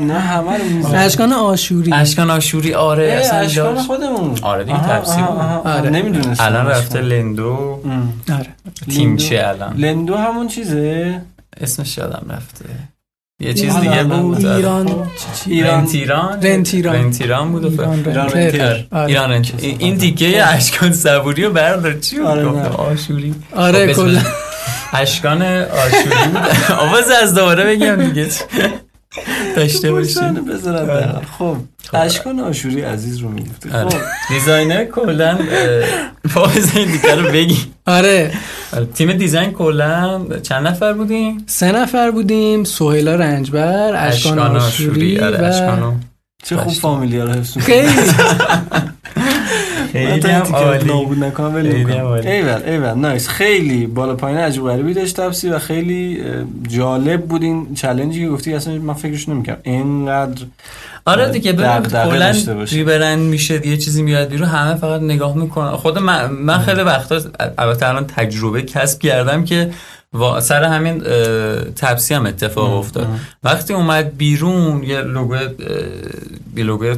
نه 0.00 0.18
همه 0.18 0.58
رو 0.58 0.94
اشکان 1.06 1.32
آشوری. 1.32 1.92
اشکان 1.92 2.30
آشوری 2.30 2.74
آره 2.74 3.04
اصلا 3.12 3.38
اشکان. 3.38 3.78
خودمون. 3.78 4.38
آره 4.42 4.64
دیگه 4.64 4.88
تفسیر. 4.88 5.24
آره. 5.24 5.90
نمی‌دونستم 5.90 6.44
الان 6.44 6.66
اشکان. 6.66 6.82
رفته 6.82 7.00
لندو. 7.00 7.80
آره. 8.32 8.46
تیم 8.90 9.10
لندو- 9.16 9.22
چه 9.22 9.44
الان؟ 9.48 9.76
لندو 9.76 10.16
همون 10.16 10.48
چیزه؟ 10.48 11.20
اسمش 11.60 11.98
یادم 11.98 12.26
رفته. 12.30 12.64
یه 13.40 13.54
چیز 13.54 13.70
آره، 13.70 13.80
دیگه 13.80 13.94
آره، 13.94 14.04
بود؟ 14.04 14.46
ایران 14.46 15.08
ایران 15.46 15.80
رنتیران؟ 15.80 16.42
رنتیران. 16.42 16.94
رنتیران. 16.94 17.52
بود 17.52 17.80
ایران 17.80 18.36
ایران. 18.36 18.86
آره. 18.90 19.06
ایران 19.06 19.44
این 19.58 19.96
دیگه 19.96 20.44
اشکان 20.46 20.92
صبوری 20.92 21.44
رو 21.44 21.52
بردار. 21.52 21.98
چی 21.98 22.16
بود؟ 22.16 22.26
آره،. 22.26 22.68
آشوری. 22.68 23.34
آره 23.56 23.92
خب، 23.92 24.02
کلا. 24.02 24.20
اشکان 24.92 25.42
آشوری 25.42 26.28
بود. 26.32 26.42
آواز 26.88 27.10
از 27.22 27.34
دوباره 27.34 27.64
بگم 27.64 27.96
دیگه. 28.08 28.28
داشته 29.56 29.92
پشتانه 29.92 30.40
بذارم 30.40 30.86
در. 30.86 31.24
خب 31.38 31.56
اشکان 31.92 32.40
آشوری 32.40 32.80
عزیز 32.82 33.18
رو 33.18 33.28
می‌گفتی 33.28 33.70
آره. 33.70 33.88
خب. 33.88 33.98
designer 34.28 34.84
کلا 34.84 35.38
فاز 36.28 36.76
این 36.76 36.92
دیگه 36.92 37.14
رو 37.14 37.32
بگی. 37.32 37.58
آره. 37.86 38.32
آره، 38.72 38.86
تیم 38.86 39.12
design 39.12 39.52
کلا 39.52 40.20
چند 40.42 40.66
نفر 40.66 40.92
بودیم 40.92 41.44
سه 41.46 41.72
نفر 41.72 42.10
بودیم 42.10 42.64
سهیلا 42.64 43.14
رنجبر 43.14 44.06
اشکان 44.08 44.56
آشوری 44.56 45.20
آره 45.20 45.38
اشکانو 45.46 45.92
چه 46.44 46.56
خوب 46.56 46.66
باشه. 46.66 46.80
فامیلی 46.80 47.18
ها 47.18 47.24
رو 47.24 47.32
حفظ. 47.32 47.58
خیلی. 47.58 47.88
خیلی 49.94 50.28
هم 50.28 50.42
عالی. 50.42 50.84
نابود 50.84 51.24
نکنم. 51.24 51.54
ایول 51.54 52.62
ایول 52.66 52.94
nice. 52.94 53.28
خیلی 53.28 53.86
بالا 53.86 54.14
پایین 54.14 54.38
عجیب 54.38 54.62
غریبی 54.62 54.94
داشت 54.94 55.20
تپسی 55.20 55.48
و 55.48 55.58
خیلی 55.58 56.20
جالب 56.68 57.22
بود 57.22 57.42
این 57.42 57.74
challenge 57.74 58.15
ی 58.15 58.20
که 58.20 58.28
گفتی. 58.28 58.54
اصلا 58.54 58.74
من 58.74 58.94
فکرش 58.94 59.28
نمی‌کردم. 59.28 59.60
اینقدر 59.62 60.42
آره 61.06 61.28
دیگه 61.28 61.52
کلا. 61.52 62.34
ریبرند 62.70 63.18
میشه 63.18 63.66
یه 63.66 63.76
چیزی 63.76 64.02
میاد 64.02 64.28
بیرون 64.28 64.48
همه 64.48 64.74
فقط 64.74 65.00
نگاه 65.00 65.36
می‌کنن. 65.36 65.70
خود 65.70 65.98
من, 65.98 66.30
من 66.30 66.58
خیلی 66.58 66.82
وقتا 66.82 67.20
البته 67.58 67.88
الان 67.88 68.06
تجربه 68.06 68.62
کسب 68.62 69.00
کردم 69.00 69.44
که 69.44 69.70
و 70.14 70.40
سر 70.40 70.64
همین 70.64 71.02
تپسی 71.76 72.14
هم 72.14 72.26
اتفاق 72.26 72.74
افتاد. 72.74 73.06
وقتی 73.44 73.74
اومد 73.74 74.16
بیرون 74.16 74.82
یه 74.82 75.00
لوگو 75.00 75.36
یه 76.56 76.64
لوگو 76.64 76.94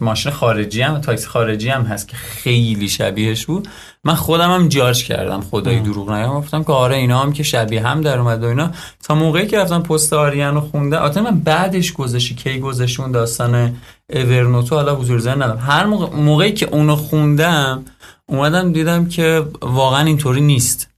ماشین 0.00 0.32
خارجی 0.32 0.82
هم 0.82 0.98
تاکسی 0.98 1.26
خارجی 1.26 1.68
هم 1.68 1.82
هست 1.82 2.08
که 2.10 2.16
خیلی 2.16 2.88
شبیهش 2.88 3.46
بود. 3.46 3.68
من 4.04 4.14
خودم 4.14 4.50
هم 4.50 4.68
جاج 4.68 5.04
کردم. 5.04 5.40
خدای 5.40 5.80
دروغ 5.80 6.10
نگم 6.10 6.34
گفتم 6.34 6.64
که 6.64 6.72
آره 6.72 6.96
اینا 6.96 7.18
هم 7.18 7.32
که 7.32 7.42
شبیه 7.42 7.86
هم 7.86 8.00
در 8.00 8.18
اومد 8.18 8.44
و 8.44 8.46
اینا. 8.46 8.70
تا 9.04 9.14
موقعی 9.14 9.46
که 9.46 9.58
رفتم 9.58 9.82
پست 9.82 10.12
آریان 10.12 10.54
رو 10.54 10.60
خوندم 10.60 11.02
البته 11.02 11.20
من 11.20 11.40
بعدش 11.40 11.92
گذاشتی 11.92 12.34
کی 12.34 12.58
گذاشتی 12.58 13.02
اون 13.02 13.12
داستان 13.12 13.76
اورنوتو؟ 14.12 14.74
حالا 14.74 14.94
حضور 14.94 15.18
ذهن 15.18 15.42
ندارم. 15.42 15.58
هر 15.58 15.86
موقع 15.86 16.16
موقعی 16.16 16.52
که 16.52 16.66
اونو 16.66 16.96
خوندم 16.96 17.84
اومدم 18.26 18.72
دیدم 18.72 19.08
که 19.08 19.42
واقعا 19.62 20.06
اینطوری 20.06 20.40
نیست. 20.40 20.89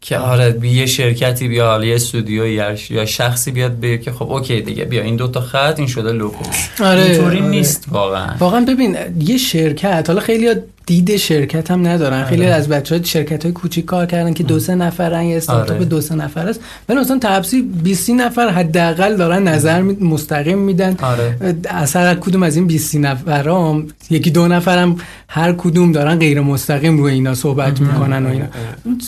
که 0.00 0.18
آره 0.18 0.50
بی- 0.50 0.68
یه 0.70 0.86
شرکتی 0.86 1.48
بیا 1.48 1.66
حالا 1.66 1.84
یه 1.84 1.94
استودیو 1.94 2.46
یا 2.46 2.74
یا 2.90 3.04
شخصی 3.06 3.50
بیاد 3.50 3.80
بگه 3.80 3.98
که 3.98 4.12
خب 4.12 4.32
اوکی 4.32 4.60
دیگه 4.60 4.84
بیا 4.84 5.02
این 5.02 5.16
دوتا 5.16 5.40
خط 5.40 5.74
این 5.78 5.88
شده 5.88 6.12
لوگو. 6.12 6.36
آره، 6.84 7.02
اینطوری 7.02 7.38
آره. 7.38 7.48
نیست 7.48 7.84
واقعا. 7.90 8.26
واقعا 8.38 8.64
ببین 8.64 8.96
یه 9.20 9.36
شرکت 9.36 10.04
حالا 10.08 10.20
خیلی 10.20 10.48
دید 10.86 11.16
شرکت 11.16 11.70
هم 11.70 11.86
ندارن. 11.86 12.24
خیلی 12.24 12.46
از 12.46 12.68
بچه 12.68 12.96
ها 12.96 13.02
شرکت 13.02 13.42
های 13.44 13.52
کوچیک 13.52 13.84
کار 13.84 14.06
کردن 14.06 14.32
که 14.34 14.42
دو 14.44 14.58
سه 14.60 14.74
نفرن 14.74 15.22
یه 15.24 15.36
استارتاپ 15.36 15.76
آره. 15.76 15.84
دو 15.84 16.00
سه 16.00 16.14
نفر 16.14 16.48
است. 16.48 16.60
ولی 16.88 16.98
مثلا 17.00 17.18
تپسی 17.22 17.62
20 17.62 18.10
نفر 18.10 18.48
حداقل 18.48 19.16
دارن 19.16 19.48
نظر 19.48 19.82
می- 19.82 19.96
مستقیم 20.00 20.58
میدن. 20.58 20.96
آره. 21.02 21.36
از 21.68 21.96
هر 21.96 22.14
کدوم 22.14 22.42
از 22.42 22.56
این 22.56 22.66
20 22.66 22.96
نفرام 22.96 23.86
یکی 24.10 24.30
دو 24.30 24.48
نفرم 24.48 24.96
هر 25.28 25.52
کدوم 25.52 25.92
دارن 25.92 26.18
غیر 26.18 26.40
مستقیم 26.40 26.98
روی 26.98 27.12
اینا 27.12 27.34
صحبت 27.34 27.80
می‌کنن 27.80 28.26
و 28.26 28.30
اینا. 28.30 28.44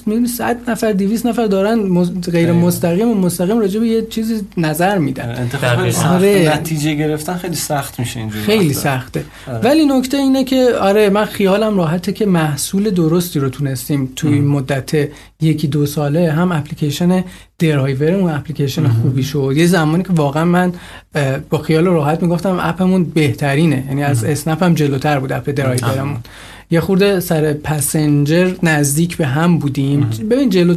می‌بینی 0.07 0.29
100 0.41 0.71
نفر 0.71 0.93
200 0.93 1.27
نفر 1.27 1.47
دارن 1.47 2.05
غیر 2.33 2.53
مستقیم 2.53 3.09
و 3.09 3.15
مستقیم 3.15 3.59
راجع 3.59 3.81
به 3.81 3.87
یه 3.87 4.07
چیزی 4.07 4.41
نظر 4.57 4.99
میدن. 4.99 5.35
انتخاب 5.39 5.75
دقیقاً. 5.75 5.91
سخت 5.91 6.07
آره. 6.07 6.53
نتیجه 6.55 6.95
گرفتن 6.95 7.37
خیلی 7.37 7.55
سخت 7.55 8.01
میشه 8.01 8.21
اینجوری 8.21 8.43
خیلی 8.45 8.69
وقتا. 8.69 8.81
سخته. 8.81 9.25
آره. 9.49 9.59
ولی 9.59 9.85
نکته 9.87 10.17
اینه 10.17 10.45
که 10.45 10.69
آره 10.81 11.11
من 11.11 11.25
خیالم 11.25 11.77
راحته 11.77 12.13
که 12.13 12.27
محصول 12.27 12.91
درستی 12.91 13.41
رو 13.41 13.49
تونستیم 13.49 14.13
توی 14.17 14.35
این 14.35 14.47
مدت 14.47 15.09
یکی 15.41 15.69
دو 15.69 15.87
ساله 15.87 16.33
هم 16.33 16.53
اپلیکیشن 16.53 17.25
درایور 17.59 18.11
اون 18.11 18.31
اپلیکیشن 18.31 18.89
خوبی 18.89 19.23
شد. 19.23 19.53
یه 19.57 19.67
زمانی 19.67 20.03
که 20.03 20.13
واقعا 20.13 20.45
من 20.45 20.73
با 21.51 21.59
خیال 21.59 21.85
راحت 21.85 22.23
می‌گفتم 22.23 22.59
اپمون 22.61 23.05
بهترینه. 23.05 23.85
یعنی 23.89 24.03
از 24.03 24.25
اسنپ 24.25 24.63
هم 24.63 24.75
جلوتر 24.75 25.21
بود 25.21 25.33
اپ 25.33 25.51
درایورمون. 25.51 26.17
یه 26.73 26.81
خورده 26.81 27.21
سر 27.21 27.53
passenger 27.53 28.53
نزدیک 28.63 29.17
به 29.17 29.27
هم 29.27 29.59
بودیم. 29.59 30.11
ببین 30.31 30.51
جلو 30.51 30.75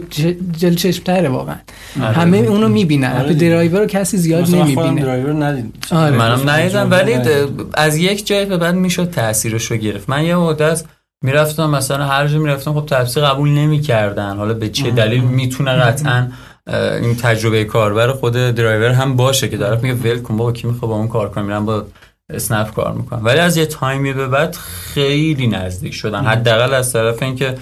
جلو 0.57 0.75
چشمتره 0.75 1.29
واقعا. 1.29 1.55
آره. 2.01 2.13
همه 2.13 2.37
اونو 2.37 2.67
می‌بینن. 2.67 3.11
آره. 3.11 3.33
درایور 3.33 3.79
رو 3.79 3.85
کسی 3.85 4.17
زیاد 4.17 4.49
نمی‌بینه. 4.49 5.01
درایور 5.01 5.45
ندید 5.45 5.85
آره. 5.91 6.17
منم 6.17 6.49
ندیدم 6.49 6.91
ولی 6.91 7.15
ندیدم. 7.15 7.65
از 7.73 7.97
یک 7.97 8.27
جای 8.27 8.45
به 8.45 8.57
بعد 8.57 8.75
می‌شد 8.75 9.09
تاثیرش 9.09 9.65
رو 9.65 9.77
گرفت. 9.77 10.09
من 10.09 10.23
یه 10.23 10.35
مدت 10.35 10.83
می‌رفتم 11.23 11.69
مثلا 11.69 12.05
هر 12.05 12.27
جا 12.27 12.39
می‌رفتم 12.39 12.73
خب 12.73 12.85
تپسی 12.85 13.21
قبول 13.21 13.49
نمی‌کردن. 13.49 14.37
حالا 14.37 14.53
به 14.53 14.69
چه 14.69 14.91
دلیل 14.91 15.21
می‌تونه 15.21 15.71
قطعا 15.71 16.27
این 17.01 17.15
تجربه 17.15 17.63
کاربر 17.63 18.11
خود 18.11 18.33
درایور 18.33 18.89
هم 18.89 19.15
باشه 19.15 19.49
که 19.49 19.57
طرف 19.57 19.83
میگه 19.83 19.95
ول 19.95 20.19
کن 20.19 20.37
بابا 20.37 20.51
کی 20.51 20.67
می‌خواد 20.67 20.91
با 20.91 20.97
اون 20.97 21.07
کار 21.07 21.29
کنه؟ 21.29 21.43
میرم 21.43 21.65
با 21.65 21.85
اسنپ 22.29 22.73
کار 22.73 22.93
می‌کنم 22.93 23.25
ولی 23.25 23.39
از 23.39 23.57
یه 23.57 23.65
تایمی 23.65 24.13
به 24.13 24.27
بعد 24.27 24.55
خیلی 24.55 25.47
نزدیک 25.47 25.93
شدن 25.93 26.25
حداقل 26.25 26.73
از 26.73 26.93
طرف 26.93 27.23
اینکه 27.23 27.55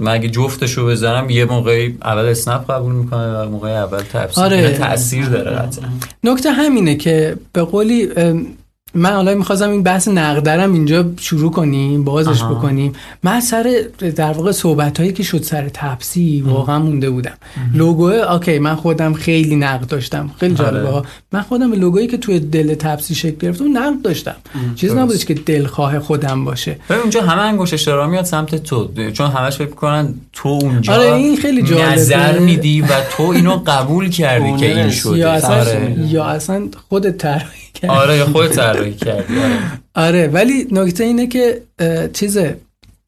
من 0.00 0.12
اگه 0.12 0.28
جفتشو 0.28 0.86
بزنم 0.86 1.30
یه 1.30 1.44
موقعی 1.44 1.98
اول 2.02 2.24
اسنپ 2.24 2.70
قبول 2.70 2.92
می‌کنه 2.92 3.42
و 3.42 3.48
موقع 3.48 3.68
اول 3.68 4.02
تپسی 4.02 4.40
آره. 4.40 4.56
آره. 4.56 4.78
تاثیر 4.78 5.26
داره 5.26 5.50
قطعا 5.50 5.88
نکته 6.24 6.50
همینه 6.50 6.96
که 6.96 7.36
به 7.52 7.62
قولی 7.62 8.08
من 8.94 9.12
حالا 9.12 9.34
می‌خواستم 9.34 9.70
این 9.70 9.82
بحث 9.82 10.08
نقدرم 10.08 10.72
اینجا 10.72 11.06
شروع 11.20 11.50
کنیم 11.50 12.04
بازش 12.04 12.42
آها. 12.42 12.54
بکنیم 12.54 12.92
من 13.22 13.40
سر 13.40 13.84
در 14.16 14.32
واقع 14.32 14.52
صحبت 14.52 15.00
هایی 15.00 15.12
که 15.12 15.22
شد 15.22 15.42
سر 15.42 15.68
تپسی 15.68 16.44
واقعا 16.46 16.78
مونده 16.78 17.10
بودم 17.10 17.34
لوگو 17.74 18.04
اوکی 18.04 18.58
من 18.58 18.74
خودم 18.74 19.12
خیلی 19.12 19.56
نقد 19.56 19.86
داشتم 19.86 20.30
خیلی 20.40 20.54
جالبه 20.54 20.78
آره. 20.78 20.90
ها. 20.90 21.04
من 21.32 21.42
خودم 21.42 21.72
لوگویی 21.72 22.06
که 22.06 22.16
توی 22.16 22.40
دل 22.40 22.74
تپسی 22.74 23.14
شکل 23.14 23.36
گرفت 23.36 23.60
اون 23.60 23.76
نقد 23.76 24.02
داشتم 24.02 24.36
چیز. 24.76 24.92
نبودش 24.92 25.24
که 25.24 25.34
دلخواه 25.34 25.98
خودم 25.98 26.44
باشه 26.44 26.76
ببین 26.90 27.00
اونجا 27.00 27.22
همه 27.22 27.42
انگوش 27.42 27.74
اشاره 27.74 28.06
میاد 28.06 28.24
سمت 28.24 28.54
تو 28.54 28.88
چون 29.12 29.30
همش 29.30 29.56
فکر 29.56 29.70
کنن 29.70 30.14
تو 30.32 30.48
اونجا 30.48 30.92
آره، 30.92 31.12
این 31.12 31.36
خیلی 31.36 31.62
جالبه. 31.62 31.92
نظر 31.92 32.38
میدی 32.38 32.80
و 32.80 32.88
تو 33.10 33.22
اینو 33.22 33.62
قبول 33.66 34.10
کردی 34.10 34.56
که 34.56 34.78
این 34.78 34.90
شده 34.90 35.18
یا 35.18 35.32
اصلا 35.32 35.60
آره. 35.60 35.96
یا 36.08 36.24
اصلا 36.24 36.68
خودت 36.88 37.18
طراحی 37.18 37.67
کردی 37.80 37.94
آره 37.94 38.16
یا 38.16 38.26
خودت 38.26 38.56
طراحی 38.56 38.94
کردی. 38.94 39.34
آره. 39.38 39.58
آره 39.94 40.28
ولی 40.28 40.66
نکته 40.70 41.04
اینه 41.04 41.26
که 41.26 41.60
چیزه 42.12 42.56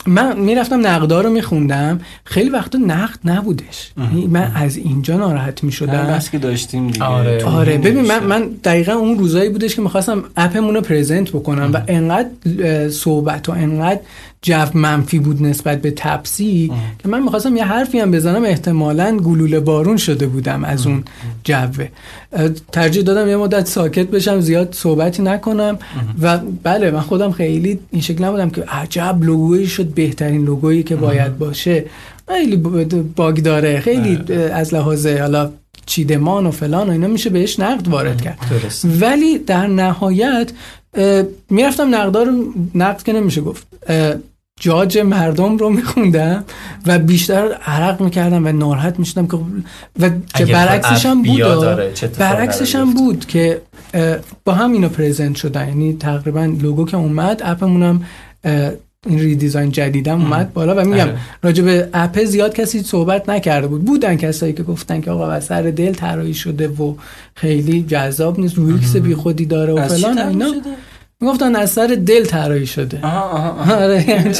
من 0.06 0.38
می‌رفتم 0.38 0.86
نقدا 0.86 1.20
رو 1.20 1.30
میخوندم 1.30 2.00
خیلی 2.24 2.50
وقتا 2.50 2.78
نقد 2.78 3.18
نبودش. 3.24 3.92
یعنی 3.98 4.26
من 4.26 4.52
از 4.54 4.76
اینجا 4.76 5.16
ناراحت 5.16 5.64
می‌شدم. 5.64 6.06
بحث 6.06 6.30
که 6.30 6.38
داشتیم 6.38 6.90
دیگه. 6.90 7.04
آره. 7.04 7.44
آره 7.44 7.78
ببین 7.78 8.00
من. 8.06 8.24
من 8.24 8.48
دقیقا 8.64 8.92
اون 8.92 9.18
روزایی 9.18 9.50
بودش 9.50 9.76
که 9.76 9.82
می‌خواستم 9.82 10.24
اپمون 10.36 10.74
رو 10.74 10.80
پرزنت 10.80 11.30
بکنم 11.30 11.70
و 11.74 11.80
انقدر 11.88 12.28
صحبت 12.88 13.48
و 13.48 13.52
انقدر 13.52 14.00
جو 14.42 14.66
منفی 14.74 15.18
بود 15.18 15.42
نسبت 15.42 15.82
به 15.82 15.90
تپسی 15.90 16.72
که 16.98 17.08
من 17.08 17.22
می‌خواستم 17.22 17.56
یه 17.56 17.64
حرفی 17.64 17.98
هم 17.98 18.10
بزنم 18.10 18.44
احتمالا 18.44 19.16
گلوله 19.16 19.60
بارون 19.60 19.96
شده 19.96 20.26
بودم 20.26 20.64
از 20.64 20.86
اون 20.86 21.04
جوه 21.44 21.88
ترجیح 22.72 23.02
دادم 23.02 23.28
یه 23.28 23.36
مدت 23.36 23.66
ساکت 23.66 24.06
بشم 24.06 24.40
زیاد 24.40 24.74
صحبتی 24.74 25.22
نکنم. 25.22 25.78
و 26.22 26.38
بله 26.62 26.90
من 26.90 27.00
خودم 27.00 27.30
خیلی 27.32 27.78
این 27.90 28.02
شکل 28.02 28.24
نبودم 28.24 28.50
که 28.50 28.62
عجب 28.62 29.18
لوگویی 29.22 29.66
شد 29.66 29.86
بهترین 29.86 30.44
لوگویی 30.44 30.82
که 30.82 30.96
باید 30.96 31.38
باشه. 31.38 31.84
خیلی 32.28 32.56
باگ 33.16 33.36
داره. 33.36 33.80
خیلی 33.80 34.18
اه، 34.28 34.38
از 34.38 34.74
لحاظ 34.74 35.06
حالا 35.06 35.50
چیدمان 35.86 36.46
و 36.46 36.50
فلان 36.50 36.88
و 36.88 36.92
اینا 36.92 37.06
میشه 37.06 37.30
بهش 37.30 37.60
نقد 37.60 37.88
وارد 37.88 38.20
کرد. 38.22 38.38
ولی 39.00 39.38
در 39.38 39.66
نهایت 39.66 40.52
می‌رفتم 41.50 41.94
نقدا 41.94 42.22
رو 42.22 42.52
نقد 42.74 43.02
که 43.02 43.12
نمیشه 43.12 43.40
گفت. 43.40 43.66
جاج 44.60 44.98
مردم 44.98 45.56
رو 45.56 45.70
میخوندم 45.70 46.44
و 46.86 46.98
بیشتر 46.98 47.52
عرق 47.52 48.02
می‌کردم 48.02 48.46
و 48.46 48.52
ناراحت 48.52 48.98
می‌شدم 48.98 49.26
که 49.26 49.36
و 50.00 50.08
چه 50.08 50.14
اگه 50.34 50.52
برعکسش 50.52 51.06
هم 51.06 51.22
بود 51.22 52.18
برعکسش 52.18 52.74
هم. 52.74 52.94
بود 52.94 53.26
که 53.26 53.62
با 54.44 54.52
هم 54.52 54.72
اینا 54.72 54.88
پرزنت 54.88 55.36
شدن. 55.36 55.68
یعنی 55.68 55.92
تقریبا 55.92 56.44
لوگو 56.44 56.86
که 56.86 56.96
اومد 56.96 57.42
اپمونم 57.44 58.04
این 59.06 59.18
ریدیزاین 59.18 59.70
جدیدم 59.70 60.20
اومد 60.20 60.52
بالا 60.52 60.74
و 60.74 60.84
میگم 60.84 61.00
آره. 61.00 61.18
راجع 61.42 61.64
به 61.64 61.88
اپ 61.92 62.24
زیاد 62.24 62.54
کسی 62.54 62.82
صحبت 62.82 63.28
نکرده 63.28 63.66
بود. 63.66 63.84
بودن 63.84 64.16
کسایی 64.16 64.52
که 64.52 64.62
گفتن 64.62 65.00
که 65.00 65.10
آقا 65.10 65.40
سر 65.40 65.62
دل 65.62 65.92
طراحی 65.92 66.34
شده 66.34 66.68
و 66.68 66.94
خیلی 67.34 67.82
جذاب 67.82 68.40
نیست. 68.40 68.54
رویکس 68.54 68.96
بی 68.96 69.14
خودی 69.14 69.46
داره 69.46 69.72
و 69.72 69.88
فلان 69.88 70.18
اینا؟ 70.18 70.52
می‌گفتن 71.20 71.56
از 71.56 71.70
سر 71.70 71.86
دل 72.06 72.24
طراحی 72.24 72.66
شده. 72.66 73.00
آها 73.02 73.20
آها 73.20 73.60
آها. 73.60 73.74
آره 73.84 74.08
یعنی 74.10 74.32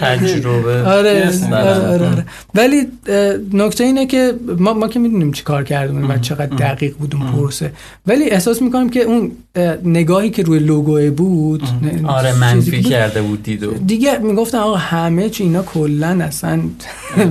تجربه. 0.00 0.82
آره 0.82 1.30
آره, 1.52 1.88
آره, 1.92 2.08
آره. 2.08 2.26
ولی 2.54 2.86
نکته 3.52 3.84
اینه 3.84 4.06
که 4.06 4.34
ما, 4.58 4.72
ما 4.72 4.88
که 4.88 4.98
می‌دونیم 4.98 5.32
چی 5.32 5.42
کار 5.42 5.64
کردیم 5.64 6.10
و 6.10 6.18
چقدر 6.18 6.56
دقیق 6.56 6.96
بود 6.96 7.14
اون 7.14 7.26
پروسه. 7.32 7.72
ولی 8.06 8.30
احساس 8.30 8.62
می‌کنم 8.62 8.88
که 8.88 9.00
اون 9.02 9.32
اه، 9.54 9.74
نگاهی 9.84 10.30
که 10.30 10.42
روی 10.42 10.58
لوگو 10.58 11.10
بود 11.10 11.62
آره 12.06 12.38
منفی 12.38 12.70
بود، 12.70 12.90
کرده 12.90 13.22
بود 13.22 13.42
دیدو 13.42 13.70
دیگه 13.86 14.18
می‌گفتن 14.18 14.58
آقا 14.58 14.76
همه 14.76 15.30
چی 15.30 15.42
اینا 15.42 15.62
کلا 15.62 16.18
اصلا 16.22 16.60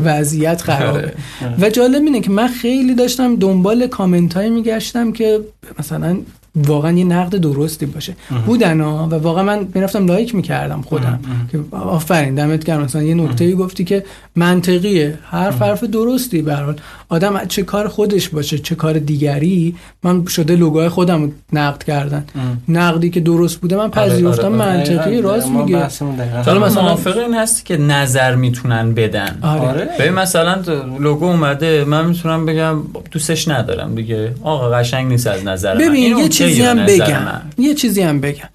وضعیت 0.04 0.62
خرابه. 0.62 1.00
آره. 1.00 1.14
و 1.62 1.70
جالب 1.70 2.04
اینه 2.04 2.22
که 2.22 2.32
من 2.32 2.48
خیلی 2.48 2.96
داشتم 2.96 3.36
دنبال 3.36 3.88
کامنت 3.88 4.34
هایی 4.34 4.50
میگشتم 4.50 5.12
که 5.12 5.40
مثلا 5.80 6.18
واقعا 6.58 6.92
یه 6.92 7.04
نقد 7.06 7.36
درستی 7.36 7.86
باشه. 7.86 8.16
بودن 8.46 8.82
ها 8.82 9.08
و 9.12 9.16
واقعا 9.16 9.44
من 9.44 9.68
می‌رفتم 9.74 10.06
لایک 10.06 10.36
می‌کردم 10.36 10.82
خودم. 10.82 11.20
که 11.52 11.60
آفرین 11.72 12.36
دمت 12.36 12.64
گرم. 12.64 12.84
مثلا 12.84 13.04
یه 13.04 13.14
نکته 13.14 13.46
ای 13.46 13.54
گفتی 13.54 13.84
که 13.84 14.04
منطقیه. 14.36 15.20
حرف 15.24 15.62
حرف 15.62 15.84
درستی 15.84 16.42
به 16.42 16.56
حال. 16.56 16.76
آدم 17.10 17.46
چه 17.46 17.64
کار 17.64 17.88
خودش 17.88 18.30
باشه 18.30 18.58
چه 18.58 18.76
کار 18.76 18.94
دیگری 19.00 19.76
من 20.04 20.26
شده 20.26 20.56
لوگوهای 20.56 20.90
خودم 20.90 21.24
رو 21.24 21.32
نقد 21.54 21.84
کردن. 21.84 22.26
نقدی 22.70 23.10
که 23.10 23.20
درست 23.20 23.58
بوده 23.60 23.76
من 23.76 23.90
پذیرفتم 23.92 24.46
آره. 24.46 24.56
منطقی 24.56 24.96
دقیقاً، 24.98 25.30
راست 25.30 25.50
میگه. 25.50 25.88
حالا 26.46 26.60
مثلا- 26.66 26.82
موافق 26.84 27.18
این 27.18 27.34
هستی 27.34 27.64
که 27.64 27.78
نظر 27.78 28.36
می‌تونن 28.36 28.94
بدن. 28.94 29.38
آره. 29.42 29.62
آره. 29.62 29.90
ببین 30.00 30.14
مثلا 30.14 30.62
لوگو 31.00 31.26
اومده 31.26 31.84
من 31.86 32.06
می‌تونم 32.06 32.46
بگم 32.46 32.80
دوستش 33.12 33.48
ندارم 33.48 33.96
دیگه. 33.96 34.34
آقا 34.44 34.70
قشنگ 34.70 35.08
نیست 35.08 35.28
از 35.28 35.44
نظر 35.46 35.74
من. 35.74 35.80
ببین 35.80 36.18
یه 36.18 36.30
چیزی 36.30 36.62
هم 36.62 36.86
بگم. 36.86 37.24
من. 37.24 37.42
یه 37.58 37.74
چیزی 37.74 38.02
هم 38.02 38.22
بگم. 38.22 38.50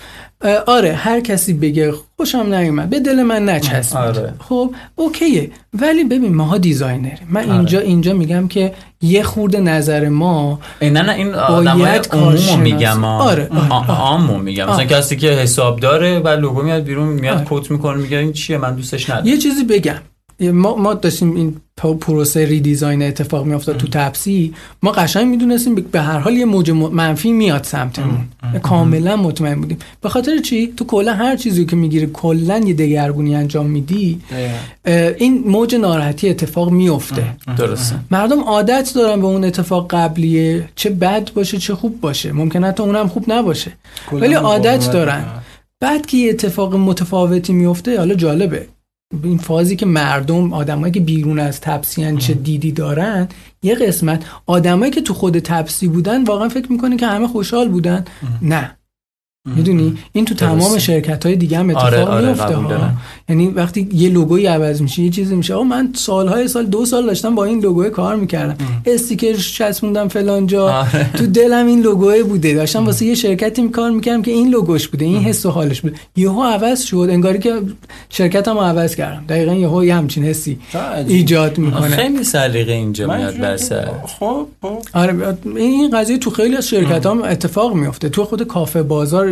آره 0.66 0.92
هر 0.92 1.20
کسی 1.20 1.52
بگه 1.52 1.92
خوشم 2.23 2.55
نیومد 2.55 2.91
به 2.91 3.01
دل 3.01 3.23
من 3.23 3.49
نچسبید 3.49 3.97
آره. 3.97 4.34
خب 4.39 4.75
اوکیه 4.97 5.51
ولی 5.81 6.05
ببین 6.05 6.34
ماها 6.34 6.59
designer 6.58 7.15
یم 7.15 7.28
من 7.31 7.44
آره. 7.44 7.52
اینجا 7.52 7.81
اینجا 7.81 8.12
میگم 8.12 8.49
که 8.49 8.73
یه 9.01 9.23
خورده 9.23 9.60
نظر 9.60 10.09
ما 10.09 10.60
نه 10.83 10.91
نه 10.91 11.12
این 11.12 11.33
باید 11.33 12.09
عمومو 12.12 12.57
میگم. 12.57 13.05
آره، 13.05 13.49
آره، 13.70 13.91
آره. 13.91 14.41
میگم 14.41 14.68
مثلا. 14.68 14.84
کسی 14.84 15.17
که 15.17 15.28
حساب 15.28 15.81
داره 15.81 16.18
و 16.18 16.28
لوگو 16.28 16.62
میاد 16.62 16.83
بیرون 16.83 17.09
میاد 17.09 17.36
آره. 17.36 17.44
quote 17.44 17.70
می‌کنه 17.70 17.97
میگه 17.97 18.18
این 18.18 18.33
چیه 18.33 18.59
من 18.59 18.76
دوستش 18.76 19.10
ندارم 19.10 19.26
یه 19.26 19.39
چیزی 19.39 19.65
بگم 19.65 19.99
ما 20.41 20.76
ما 20.76 20.94
داشتیم 20.94 21.36
این 21.36 21.57
پا- 21.83 21.94
پروسه 21.94 22.47
redesign 22.47 23.02
اتفاق 23.02 23.47
میافتاد 23.47 23.77
تو 23.77 23.86
تپسی 23.86 24.55
ما 24.83 24.93
قشنگ 24.93 25.27
می‌دونستیم 25.27 25.75
به 25.75 26.01
هر 26.01 26.19
حال 26.19 26.36
یه 26.36 26.44
موج 26.44 26.70
منفی 26.70 27.33
میاد 27.33 27.65
سمتمون. 27.65 28.28
کاملا 28.62 29.17
مطمئن 29.17 29.61
بودیم. 29.61 29.78
به 30.01 30.09
خاطر 30.09 30.39
چی؟ 30.39 30.73
تو 30.77 30.85
کلا 30.85 31.12
هر 31.15 31.36
چیزی 31.36 31.65
که 31.65 31.77
می‌گیری 31.77 32.11
کلا 32.12 32.59
یه 32.59 32.75
دگرگونی 32.75 33.35
انجام 33.35 33.67
میدی 33.67 34.20
این 35.19 35.44
موج 35.47 35.75
ناراحتی 35.75 36.28
اتفاق 36.28 36.70
میفته 36.70 37.25
درسته. 37.59 37.97
مردم 38.11 38.41
عادت 38.41 38.93
دارن 38.94 39.20
به 39.20 39.27
اون 39.27 39.44
اتفاق 39.44 39.94
قبلیه 39.94 40.69
چه 40.75 40.91
بد 40.91 41.31
باشه 41.35 41.59
چه 41.59 41.75
خوب 41.75 42.01
باشه. 42.01 42.33
ممکنه 42.33 42.67
حتی 42.67 42.83
اونم 42.83 43.09
خوب 43.09 43.25
نباشه. 43.28 43.73
ولی 44.12 44.35
عادت 44.35 44.91
دارن. 44.93 45.25
بعد 45.81 46.07
که 46.07 46.17
یه 46.17 46.31
اتفاق 46.31 46.77
متفاوتی 46.77 47.52
میفته 47.52 47.99
حالا 47.99 48.15
جالبه. 48.15 48.67
این 49.24 49.39
فازی 49.39 49.76
که 49.76 49.86
مردم 49.86 50.52
آدمایی 50.52 50.92
که 50.92 51.00
بیرون 51.00 51.39
از 51.39 51.60
تپسیان 51.60 52.18
چه 52.18 52.34
دیدی 52.34 52.73
دارن 52.73 53.28
یه 53.62 53.74
قسمت. 53.74 54.24
آدمایی 54.47 54.92
که 54.92 55.00
تو 55.00 55.15
خود 55.15 55.39
تپسی 55.39 55.89
بودن 55.89 56.24
واقعا 56.24 56.49
فکر 56.49 56.73
می‌کنه 56.73 56.97
که 56.97 57.07
همه 57.07 57.28
خوشحال 57.28 57.68
بودن؟ 57.68 58.05
نه. 58.42 58.76
می‌دونی؟ 59.46 59.98
این 60.12 60.24
تو 60.24 60.34
تمام 60.34 60.58
درسته. 60.58 60.78
شرکت 60.78 61.26
های 61.26 61.36
دیگه 61.36 61.58
هم 61.58 61.70
اتفاق 61.70 61.84
آره، 61.86 62.04
آره، 62.04 62.28
میفته 62.28 62.56
ها. 62.56 62.90
یعنی 63.28 63.46
وقتی 63.46 63.88
یه 63.94 64.08
لوگوی 64.08 64.46
عوض 64.46 64.82
میشه 64.82 65.02
یه 65.02 65.10
چیزی 65.10 65.34
میشه. 65.34 65.54
آقا 65.54 65.64
من 65.64 65.88
سالهای 65.94 66.48
سال 66.48 66.66
دو 66.66 66.86
سال 66.86 67.06
داشتم 67.06 67.34
با 67.34 67.44
این 67.44 67.60
لوگوی 67.60 67.90
کار 67.90 68.16
می‌کردم. 68.16 68.56
استیکر 68.86 69.32
چسبوندم 69.34 70.08
فلان 70.08 70.46
جا. 70.46 70.68
آره. 70.72 71.10
تو 71.12 71.26
دلم 71.26 71.66
این 71.66 71.82
لوگوی 71.82 72.22
بوده. 72.22 72.54
داشتم 72.54 72.86
واسه 72.86 73.06
یه 73.06 73.14
شرکتی 73.14 73.68
کار 73.68 73.90
می‌کردم 73.90 74.22
که 74.22 74.30
این 74.30 74.48
لوگوش 74.48 74.88
بوده. 74.88 75.04
این 75.04 75.22
حس 75.22 75.46
و 75.46 75.50
حالش 75.50 75.80
بوده. 75.80 75.96
یهو 76.16 76.42
عوض 76.42 76.82
شد. 76.82 76.96
انگاری 77.10 77.38
که 77.38 77.52
شرکتمو 78.08 78.60
عوض 78.60 78.94
کردم. 78.94 79.24
دقیقا 79.28 79.54
یهو 79.54 79.84
یه 79.84 79.94
همچین 79.94 80.24
حسی 80.24 80.58
ایجاد 81.08 81.58
می‌کنه. 81.58 81.88
خیلی 81.88 82.24
سلیقه 82.24 82.72
اینجا 82.72 83.06
میاد 83.16 83.36
بسر 83.36 83.88
خب 84.06 84.46
خب. 84.62 84.78
آره 84.92 85.36
این- 85.44 85.56
این 85.56 85.90
قضیه 85.90 86.18
تو 86.18 86.30
خیلی 86.30 86.56
از 86.56 86.68
شرکت 86.68 87.06
هم 87.06 87.22
اتفاق 87.22 87.74
میفته 87.74 88.08
تو 88.08 88.24
خود 88.24 88.42
کافه 88.42 88.82
بازار 88.82 89.32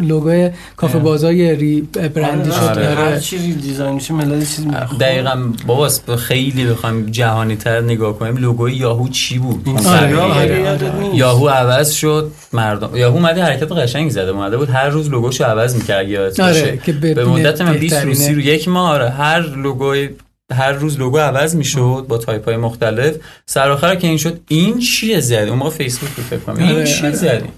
لوگوی 0.00 0.50
کافه. 0.76 0.98
بازار 0.98 1.32
یه 1.32 1.54
ری 1.54 1.80
برندی 2.14 2.50
شد. 2.52 2.56
آره. 2.58 2.84
هر 2.86 2.94
داره 2.94 3.20
چی 3.20 3.52
دیزاین 3.54 3.94
میشه 3.94 4.14
ملت 4.14 4.38
چیز 4.56 4.66
می‌خواد 4.66 5.00
دقیقا 5.00 5.52
باباست 5.66 6.16
خیلی 6.16 6.66
بخوایم 6.66 7.06
جهانی 7.06 7.56
تر 7.56 7.80
نگاه 7.80 8.18
کنیم. 8.18 8.36
لوگوی 8.36 8.72
یاهو 8.74 9.08
چی 9.08 9.38
بود؟ 9.38 9.68
آره، 9.86 10.16
آره، 10.18 10.70
آره. 10.70 10.92
یاهو 11.14 11.48
عوض 11.48 11.92
شد. 11.92 12.30
مردم 12.52 12.96
یاهو 12.96 13.14
اومده 13.16 13.42
حرکت 13.42 13.72
قشنگ 13.72 14.10
زده. 14.10 14.30
اومده 14.30 14.56
بود 14.56 14.70
هر 14.70 14.88
روز 14.88 15.08
لوگوشو 15.10 15.44
عوض 15.44 15.76
می‌کرد 15.76 16.08
یادت 16.08 16.40
آره، 16.40 16.80
که 16.86 16.92
به- 16.92 17.14
به 17.14 17.24
مدت 17.24 17.60
من 17.60 17.72
20 17.76 17.94
بهترینه. 17.94 18.18
رو 18.18 18.24
30 18.26 18.34
رو 18.34 18.40
یک 18.40 18.68
ماه 18.68 18.90
آره. 18.90 19.10
هر 19.10 19.40
لوگوی 19.40 20.08
هر 20.52 20.72
روز 20.72 20.98
لوگو 20.98 21.18
عوض 21.18 21.56
می‌شد 21.56 22.04
با 22.08 22.18
تایپ 22.18 22.44
های 22.44 22.56
مختلف. 22.56 23.14
سر 23.46 23.70
آخر 23.70 23.94
که 23.94 24.06
این 24.08 24.16
شد 24.16 24.40
این 24.48 24.78
چیه 24.78 25.20
زدی؟ 25.20 25.48
اون 25.50 25.58
موقع 25.58 25.70
فیسبوک 25.70 26.10
بود 26.10 26.24
فکر 26.24 26.38
کنم. 26.38 26.56
این 26.64 26.72
آره، 26.76 26.86
چیه 26.86 27.06
آره. 27.06 27.16
زدی؟ 27.16 27.48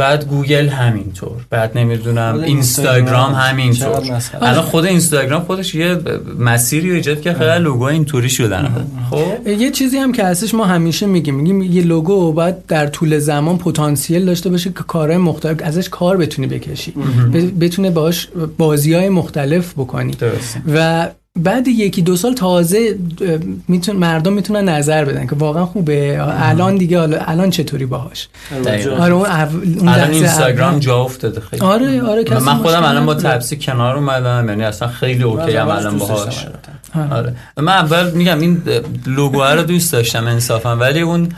بعد 0.00 0.28
گوگل 0.28 0.68
همینطور 0.68 1.46
بعد 1.50 1.78
نمی‌دونم 1.78 2.40
اینستاگرام 2.40 3.32
همینطور. 3.32 4.20
الان 4.42 4.62
خود 4.62 4.84
اینستاگرام 4.86 5.42
خودش 5.42 5.74
یه 5.74 5.98
مسیری 6.38 6.90
رو 6.90 6.96
ایجاد 6.96 7.20
که 7.20 7.34
خیلی 7.34 7.58
لوگو 7.58 7.82
اینطوری 7.82 8.28
شدن 8.28 8.86
خب؟ 9.10 9.46
یه 9.46 9.70
چیزی 9.70 9.98
هم 9.98 10.12
که 10.12 10.24
هستش 10.24 10.54
ما 10.54 10.64
همیشه 10.64 11.06
میگیم 11.06 11.34
میگیم 11.34 11.62
یه 11.62 11.82
لوگو 11.82 12.32
باید 12.32 12.66
در 12.66 12.86
طول 12.86 13.18
زمان 13.18 13.58
پتانسیل 13.58 14.24
داشته 14.24 14.50
باشه 14.50 14.70
که 14.70 14.84
کارهای 14.86 15.18
مختلف 15.18 15.56
ازش 15.62 15.88
کار 15.88 16.16
بتونی 16.16 16.48
بکشی. 16.48 16.94
بتونه 17.60 17.90
باش 17.90 18.28
بازی 18.58 18.94
های 18.94 19.08
مختلف 19.08 19.72
بکنی. 19.72 20.12
درسته. 20.12 20.62
و 20.74 21.08
بعد 21.38 21.68
یکی 21.68 22.02
دو 22.02 22.16
سال 22.16 22.34
تازه 22.34 22.98
میتون 23.68 23.96
مردم 23.96 24.32
می‌تونن 24.32 24.68
نظر 24.68 25.04
بدن 25.04 25.26
که 25.26 25.36
واقعا 25.36 25.66
خوبه 25.66 26.18
الان 26.22 26.76
دیگه 26.76 26.98
حالا 26.98 27.18
الان 27.20 27.50
چطوری 27.50 27.86
باهاش. 27.86 28.28
آره 29.00 29.12
اون, 29.14 29.26
اول- 29.26 29.78
اون 29.78 29.88
الان 29.88 30.10
اینستاگرام. 30.10 30.78
جا 30.78 30.96
افتاده 31.00 31.40
خیلی 31.40 31.62
آره 31.62 32.02
آره 32.02 32.24
کسی 32.24 32.44
من 32.44 32.54
خودم 32.54 32.84
الان 32.84 33.06
با. 33.06 33.14
تپسی 33.14 33.56
کنار 33.56 33.96
اومدم 33.96 34.48
یعنی 34.48 34.64
اصلا 34.64 34.88
خیلی 34.88 35.22
اوکی 35.22 35.56
اولش 35.56 35.78
الان 35.78 35.92
دوست 35.98 36.08
باهاش 36.10 36.24
داشتم 36.24 36.50
حقیقتا. 36.94 37.16
آره 37.16 37.36
من 37.56 37.72
اول 37.72 38.10
میگم 38.10 38.40
این 38.40 38.62
لوگو 39.06 39.42
رو 39.44 39.62
دوست 39.62 39.92
داشتم 39.92 40.26
انصافا 40.26 40.76
ولی 40.76 41.00
اون 41.00 41.28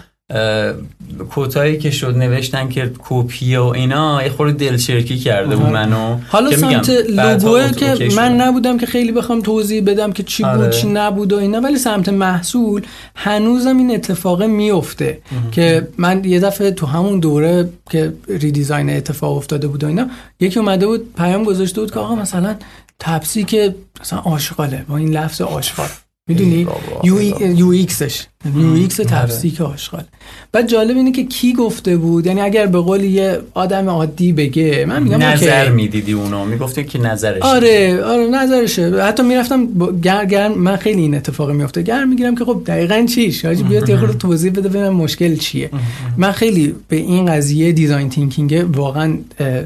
کوتایی 1.31 1.79
که 1.79 1.91
شد 1.91 2.17
نوشتن 2.17 2.69
که 2.69 2.93
کپی 2.99 3.57
و 3.57 3.63
اینا 3.63 4.23
یه 4.23 4.31
خورده 4.31 4.53
دلچرکی 4.53 5.19
کرده 5.19 5.57
بود 5.57 5.67
منو 5.67 6.19
حالا 6.29 6.51
که 6.51 6.57
سمت 6.57 6.91
لوگوه 6.91 7.73
که. 7.73 8.09
من 8.17 8.41
نبودم 8.41 8.79
که 8.79 8.87
خیلی 8.87 9.13
بخوام 9.13 9.41
توضیح 9.41 9.85
بدم 9.85 10.13
که 10.13 10.23
چی 10.23 10.45
آره. 10.45 10.59
بود 10.59 10.71
چی 10.71 10.89
نبود 10.89 11.33
و 11.33 11.37
اینا 11.37 11.61
ولی 11.61 11.79
سمت 11.79 12.09
محصول 12.09 12.83
هنوزم 13.17 13.77
این 13.77 13.95
اتفاق 13.95 14.43
میفته 14.43 15.19
که 15.53 15.89
من 15.99 16.25
یه 16.25 16.41
دفعه 16.41 16.71
تو 16.71 16.87
همون 16.87 17.21
دوره 17.21 17.69
که 17.91 18.13
ریدیزاین 18.29 18.91
اتفاق 18.91 19.37
افتاده 19.37 19.69
بود 19.69 19.85
و 19.85 19.87
اینا 19.87 20.07
یکی 20.41 20.59
اومده 20.59 20.87
بود 20.87 21.15
پیام 21.17 21.45
گذاشته 21.45 21.81
بود 21.81 21.91
که 21.91 22.01
آقا 22.01 22.15
مثلا 22.15 22.57
تپسی 22.99 23.45
که 23.45 23.75
مثلا 24.01 24.19
آشغاله 24.19 24.85
با 24.89 24.97
این 24.97 25.11
لفظ 25.11 25.41
آشغال 25.41 25.89
می‌دونی؟ 26.29 26.67
U, 27.05 27.23
UX 27.57 27.69
ش. 27.69 28.27
UX 28.57 28.97
تپسی 28.97 29.51
که 29.51 29.65
آشغال 29.65 30.05
بعد 30.53 30.69
جالب 30.69 30.97
اینه 30.97 31.13
که 31.13 31.25
کی 31.25 31.53
گفته 31.53 31.97
بود؟ 31.97 32.27
یعنی 32.27 32.41
اگر 32.41 32.67
به 32.67 32.79
قول 32.79 33.05
یه 33.05 33.39
آدم 33.55 33.89
عادی 33.89 34.33
بگه 34.33 34.85
من 34.89 35.03
میگم 35.03 35.23
نظر. 35.23 35.71
می‌دیدی 35.71 36.13
اونو؟ 36.13 36.45
می‌گفتی 36.45 36.85
که 36.85 36.99
نظرش 36.99 37.43
آره 37.43 38.05
آره 38.05 38.27
نظرشه. 38.27 39.03
حتی 39.03 39.23
می‌رفتم 39.23 39.69
گر 40.03 40.25
گر 40.25 40.49
من 40.49 40.77
خیلی 40.77 41.01
این 41.01 41.15
اتفاق 41.15 41.51
میفته 41.51 41.83
گر 41.83 42.05
می‌گیرم 42.05 42.35
که 42.35 42.45
خب 42.45 42.63
دقیقا 42.67 43.07
چیش؟ 43.15 43.45
حاجی 43.45 43.63
بیاد 43.63 43.89
یه 43.89 43.97
خورده 43.97 44.15
توضیح 44.15 44.53
بده 44.53 44.69
ببینم 44.69 44.95
مشکل 44.95 45.37
چیه. 45.37 45.71
من 46.17 46.33
خیلی 46.33 46.75
به 46.89 46.97
این 46.97 47.27
قضیه 47.27 47.73
design 47.73 48.09
thinking 48.09 48.77
واقعا 48.77 49.19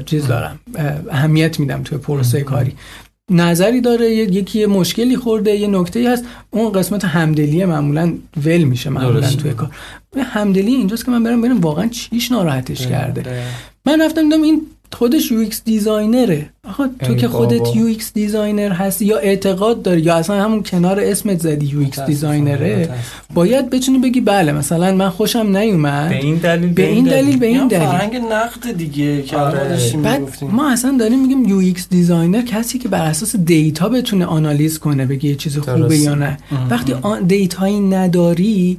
چیز 0.05 0.27
دارم. 0.27 0.59
اه، 0.75 0.85
اهمیت 1.11 1.59
میدم 1.59 1.83
توی 1.83 1.97
پروسه 1.97 2.41
کاری. 2.41 2.73
نظری 3.31 3.81
داره 3.81 4.11
یکی 4.15 4.59
یه 4.59 4.67
مشکلی 4.67 5.15
خورده 5.17 5.55
یه 5.55 5.67
نکته 5.67 6.09
هست 6.09 6.25
اون 6.51 6.71
قسمت 6.71 7.05
همدلی 7.05 7.65
معمولا 7.65 8.13
ول 8.45 8.63
میشه 8.63 8.89
معمولا. 8.89 9.19
توی 9.35 9.53
کار 9.53 9.71
همدلی 10.17 10.75
اینجاست 10.75 11.05
که 11.05 11.11
من 11.11 11.23
برم 11.23 11.41
ببینم 11.41 11.59
واقعا 11.61 11.87
چیش 11.87 12.31
ناراحتش 12.31 12.87
کرده. 12.87 13.43
من 13.85 14.01
رفتم 14.01 14.23
دیدم 14.29 14.41
این 14.41 14.61
خودش 14.93 15.31
UX 15.31 15.39
designer 15.39 15.61
ه 15.65 16.49
آقا 16.69 16.87
تو 17.03 17.11
ای 17.11 17.17
که. 17.17 17.27
خودت 17.27 17.75
UX 17.75 18.13
designer 18.13 18.71
هستی 18.71 19.05
یا 19.05 19.17
اعتقاد 19.17 19.81
داری 19.81 20.01
یا 20.01 20.15
اصلا 20.15 20.43
همون 20.43 20.63
کنار 20.63 20.99
اسمت 20.99 21.39
زدی 21.39 21.65
UX 21.65 21.79
designer 21.79 21.99
ه 21.99 22.89
باید 23.33 23.69
بتونی 23.69 23.97
بگی 23.97 24.21
بله 24.21 24.51
مثلا 24.51 24.95
من 24.95 25.09
خوشم 25.09 25.57
نیومد 25.57 26.09
به 26.09 26.15
این 26.15 26.35
دلیل 26.35 26.73
به 26.73 26.87
این 26.87 27.05
دلیل 27.05 27.37
به 27.37 27.45
این 27.45 27.67
دلیل 27.67 27.87
فرهنگ 27.87 28.15
نقد 28.15 28.77
دیگه 28.77 29.21
که 29.21 29.37
آره. 29.37 29.77
بعد. 30.03 30.43
ما 30.51 30.71
اصلا 30.71 30.97
داریم 30.99 31.21
میگیم 31.21 31.45
UX 31.45 31.89
designer 31.89 32.41
کسی 32.41 32.79
که 32.79 32.89
بر 32.89 33.05
اساس 33.05 33.35
data 33.35 33.89
بتونه 33.89 34.25
آنالیز 34.25 34.79
کنه 34.79 35.05
بگه 35.05 35.29
یه 35.29 35.35
چیز 35.35 35.57
خوبه. 35.57 35.97
یا 35.97 36.15
نه 36.15 36.37
وقتی 36.69 36.93
data 37.27 37.62
یی 37.62 37.79
نداری 37.79 38.77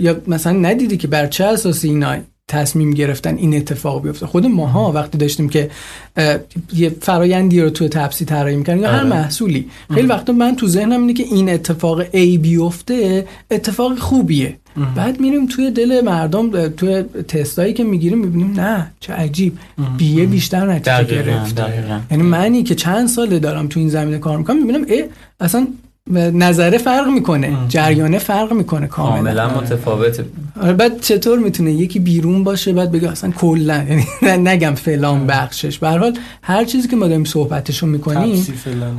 یا 0.00 0.16
مثلا 0.26 0.52
ندیدی 0.52 0.96
که 0.96 1.08
بر 1.08 1.26
چه 1.26 1.44
اساسی 1.44 1.88
اینا 1.88 2.16
تصمیم 2.48 2.90
گرفتن 2.90 3.36
این 3.36 3.56
اتفاق 3.56 4.02
بیفته. 4.02 4.26
خود 4.26 4.46
ماها 4.46 4.92
وقتی 4.92 5.18
داشتیم 5.18 5.48
که 5.48 5.70
اه، 6.16 6.38
یه 6.74 6.96
فرایندی 7.00 7.60
رو 7.60 7.70
تو 7.70 7.88
تپسی 7.88 8.24
طراحی 8.24 8.56
می‌کردیم 8.56 8.82
یا 8.82 8.90
هر 8.90 8.98
آره. 8.98 9.08
محصولی. 9.08 9.68
خیلی 9.94 10.06
وقتا 10.06 10.32
من 10.32 10.56
تو 10.56 10.68
ذهنم 10.68 11.00
اینه 11.00 11.12
که 11.12 11.22
این 11.22 11.50
اتفاق 11.50 12.04
A 12.04 12.38
بیفته 12.38 13.26
اتفاق 13.50 13.98
خوبیه. 13.98 14.56
بعد 14.96 15.20
میریم 15.20 15.46
توی 15.46 15.70
دل 15.70 16.00
مردم 16.04 16.54
اه، 16.54 16.68
توی 16.68 17.02
تستایی 17.28 17.72
که 17.72 17.84
می‌گیریم 17.84 18.18
می‌بینیم 18.18 18.60
نه 18.60 18.92
چه 19.00 19.12
عجیب. 19.12 19.58
بیه 19.96 20.26
بیشتر 20.26 20.72
نتیجه 20.72 21.04
گرفت 21.04 21.60
یعنی 22.10 22.22
منی 22.22 22.62
که 22.62 22.74
چند 22.74 23.08
ساله 23.08 23.38
دارم 23.38 23.66
تو 23.68 23.80
این 23.80 23.88
زمینه 23.88 24.18
کار 24.18 24.38
می‌کنم 24.38 24.56
می‌بینم 24.66 24.86
اه 24.88 25.04
اصلا 25.40 25.66
نظره 26.12 26.78
فرق 26.78 27.08
می‌کنه 27.08 27.56
جریانه 27.68 28.18
فرق 28.18 28.52
می‌کنه 28.52 28.86
کاملا. 28.86 29.16
کاملا 29.16 29.60
متفاوته. 29.60 30.24
آره 30.60 30.72
بعد 30.72 31.00
چطور 31.00 31.38
می‌تونه 31.38 31.72
یکی 31.72 31.98
بیرون 31.98 32.44
باشه 32.44 32.72
بعد 32.72 32.92
بگه 32.92 33.10
اصلا 33.10 33.30
کلا 33.30 33.84
یعنی 33.88 34.04
نه- 34.22 34.36
نگم 34.36 34.74
فلان 34.74 35.26
بخشش. 35.26 35.78
به 35.78 35.88
هر 35.88 35.98
حال 35.98 36.18
هر 36.42 36.64
چیزی 36.64 36.88
که 36.88 36.96
ما 36.96 37.06
داریم 37.08 37.24
صحبتشو 37.24 37.86
می‌کنیم. 37.86 38.46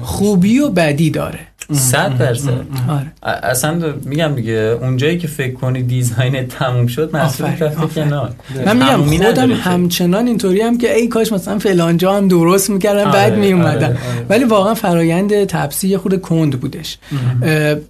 خوبی 0.02 0.60
و 0.60 0.70
بدی 0.70 1.10
داره. 1.10 1.40
صد 1.72 2.18
درصد. 2.18 2.50
آره. 2.90 3.12
اصلا 3.44 3.94
میگم 4.06 4.36
دیگه 4.36 4.78
اونجایی 4.82 5.18
که 5.18 5.28
فکر 5.28 5.54
کنی 5.54 5.84
دیزاین 5.84 6.48
تموم 6.48 6.88
شد 6.88 7.10
محصول 7.14 7.48
رفته. 7.48 7.88
کنار. 8.02 8.34
من 8.66 8.78
میگم 8.78 9.26
خودم. 9.28 9.52
همچنان 9.52 10.28
اینطوری 10.28 10.62
هم 10.62 10.78
که 10.78 10.96
ای 10.96 11.08
کاش 11.08 11.32
مثلا 11.32 11.60
فلان 11.60 11.98
جا 11.98 12.14
هم 12.18 12.28
درست 12.28 12.70
می‌کردم 12.70 13.02
آره، 13.02 13.12
بعد 13.12 13.38
می 13.38 13.52
اومدم 13.54 13.68
آره، 13.70 13.86
آره. 13.86 14.26
ولی 14.30 14.44
واقعا 14.44 14.74
فرایند 14.74 15.44
تپسی 15.46 15.88
یه 15.88 15.98
خود 15.98 16.22
کند 16.22 16.60
بودش. 16.60 16.98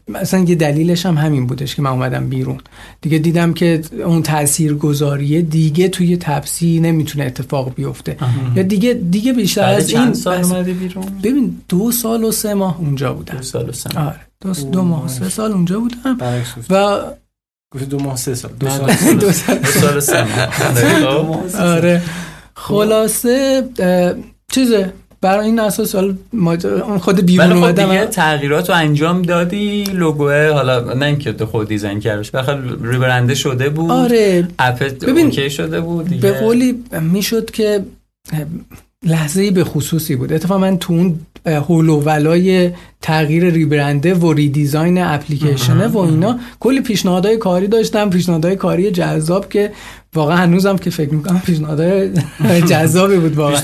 مثلا 0.07 0.39
یه 0.39 0.55
دلیلش 0.55 1.05
هم 1.05 1.17
همین 1.17 1.47
بودش 1.47 1.75
که 1.75 1.81
من 1.81 1.89
اومدم 1.89 2.29
بیرون. 2.29 2.57
دیگه 3.01 3.17
دیدم 3.17 3.53
که 3.53 3.81
اون 4.05 4.23
تاثیرگذاریه 4.23 5.41
دیگه 5.41 5.87
توی 5.87 6.17
تپسی 6.17 6.79
نمی‌تونه 6.79 7.25
اتفاق 7.25 7.75
بیفته. 7.75 8.17
یا 8.55 8.63
دیگه 8.63 8.93
دیگه 8.93 9.33
بیشتر 9.33 9.63
از 9.63 9.89
این 9.89 10.13
سال 10.13 10.37
بس- 10.37 10.53
بیرون؟ 10.53 11.05
ببین 11.23 11.55
دو 11.69 11.91
سال 11.91 12.23
و 12.23 12.31
سه 12.31 12.53
ماه 12.53 12.77
اونجا 12.79 13.13
بودم. 13.13 13.35
دو 13.35 13.43
سال. 13.43 13.66
و 13.69 13.71
سه 13.71 13.99
آره. 13.99 14.19
دو, 14.41 14.53
دو 14.53 14.81
ماه 14.81 15.05
و 15.05 15.07
سه 15.07 15.29
سال 15.29 15.51
اونجا 15.51 15.79
بودم. 15.79 16.17
و 16.69 16.99
گفت 17.73 17.89
دو 17.89 17.99
ماه 17.99 18.15
سه 18.15 18.35
سال. 18.35 18.51
دو 18.59 18.69
سال. 18.69 19.13
دو 19.19 19.31
سال. 19.31 19.63
سال. 19.63 19.99
سه 19.99 20.23
ماه. 20.23 21.55
آره. 21.75 22.01
خلاصه 22.55 23.63
چیزه 24.51 24.93
برای 25.21 25.45
این 25.45 25.59
اساس 25.59 25.95
حالا 25.95 26.15
خود 26.99 27.25
بیرون 27.25 27.47
خب 27.47 27.55
اومدم 27.55 27.85
دیگه 27.85 28.05
تغییرات 28.05 28.69
رو 28.69 28.75
انجام 28.75 29.21
دادی 29.21 29.83
لوگوه 29.83 30.51
حالا 30.51 30.93
نه 30.93 31.05
اینکه 31.05 31.33
تو 31.33 31.45
خود 31.45 31.67
دیزاین 31.67 31.99
کردش 31.99 32.31
بخاطر 32.31 32.61
ریبرنده 32.81 33.35
شده 33.35 33.69
بود. 33.69 33.91
آره. 33.91 34.47
اپ 34.59 34.83
ببین، 34.83 35.25
اوکی 35.25 35.49
شده 35.49 35.81
بود 35.81 36.07
دیگه. 36.07 36.21
به 36.21 36.39
قولی 36.39 36.83
می‌شد 37.01 37.51
که 37.51 37.85
لحظه 39.03 39.51
به 39.51 39.63
خصوصی 39.63 40.15
بود. 40.15 40.33
اتفاقا 40.33 40.59
من 40.59 40.77
تو 40.77 40.93
اون 40.93 41.19
هول 41.55 41.89
و 41.89 41.99
ولای 41.99 42.71
تغییر 43.01 43.49
ریبرنده 43.49 44.13
و 44.13 44.33
ریدیزاین 44.33 44.97
اپلیکیشنه 45.01 45.87
و 45.87 45.97
اینا. 45.97 46.39
کلی 46.59 46.81
پیشنهادهای 46.81 47.37
کاری 47.37 47.67
داشتم 47.67 48.09
پیشنهادهای 48.09 48.55
کاری 48.55 48.91
جذاب 48.91 49.49
که 49.49 49.71
واقعا 50.15 50.37
هنوزم 50.37 50.77
که 50.77 50.89
فکر 50.89 51.13
می‌کنم 51.13 51.41
پیشنهادهای 51.45 52.11
جذابی 52.71 53.17
بود 53.17 53.35
واقعا. 53.35 53.55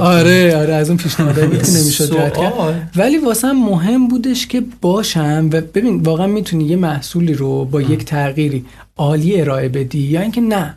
آره 0.00 0.56
آره 0.56 0.74
از 0.74 0.88
اون 0.88 0.98
پیشنهادایی 0.98 1.46
بود 1.46 1.62
که 1.62 1.72
نمی‌شد 1.80 2.16
رد 2.18 2.36
کرد. 2.36 2.90
ولی 2.96 3.18
واسه 3.18 3.52
مهم 3.52 4.08
بودش 4.08 4.46
که 4.46 4.62
باشم 4.80 5.48
و 5.52 5.60
ببین 5.60 6.00
واقعا 6.02 6.26
می‌تونی 6.26 6.64
یه 6.64 6.76
محصولی 6.76 7.34
رو 7.34 7.64
با 7.64 7.82
یک 7.82 8.04
تغییری 8.04 8.64
عالی 8.96 9.40
ارائه 9.40 9.68
بدی 9.68 9.98
یا 9.98 10.20
اینکه 10.20 10.40
نه. 10.40 10.76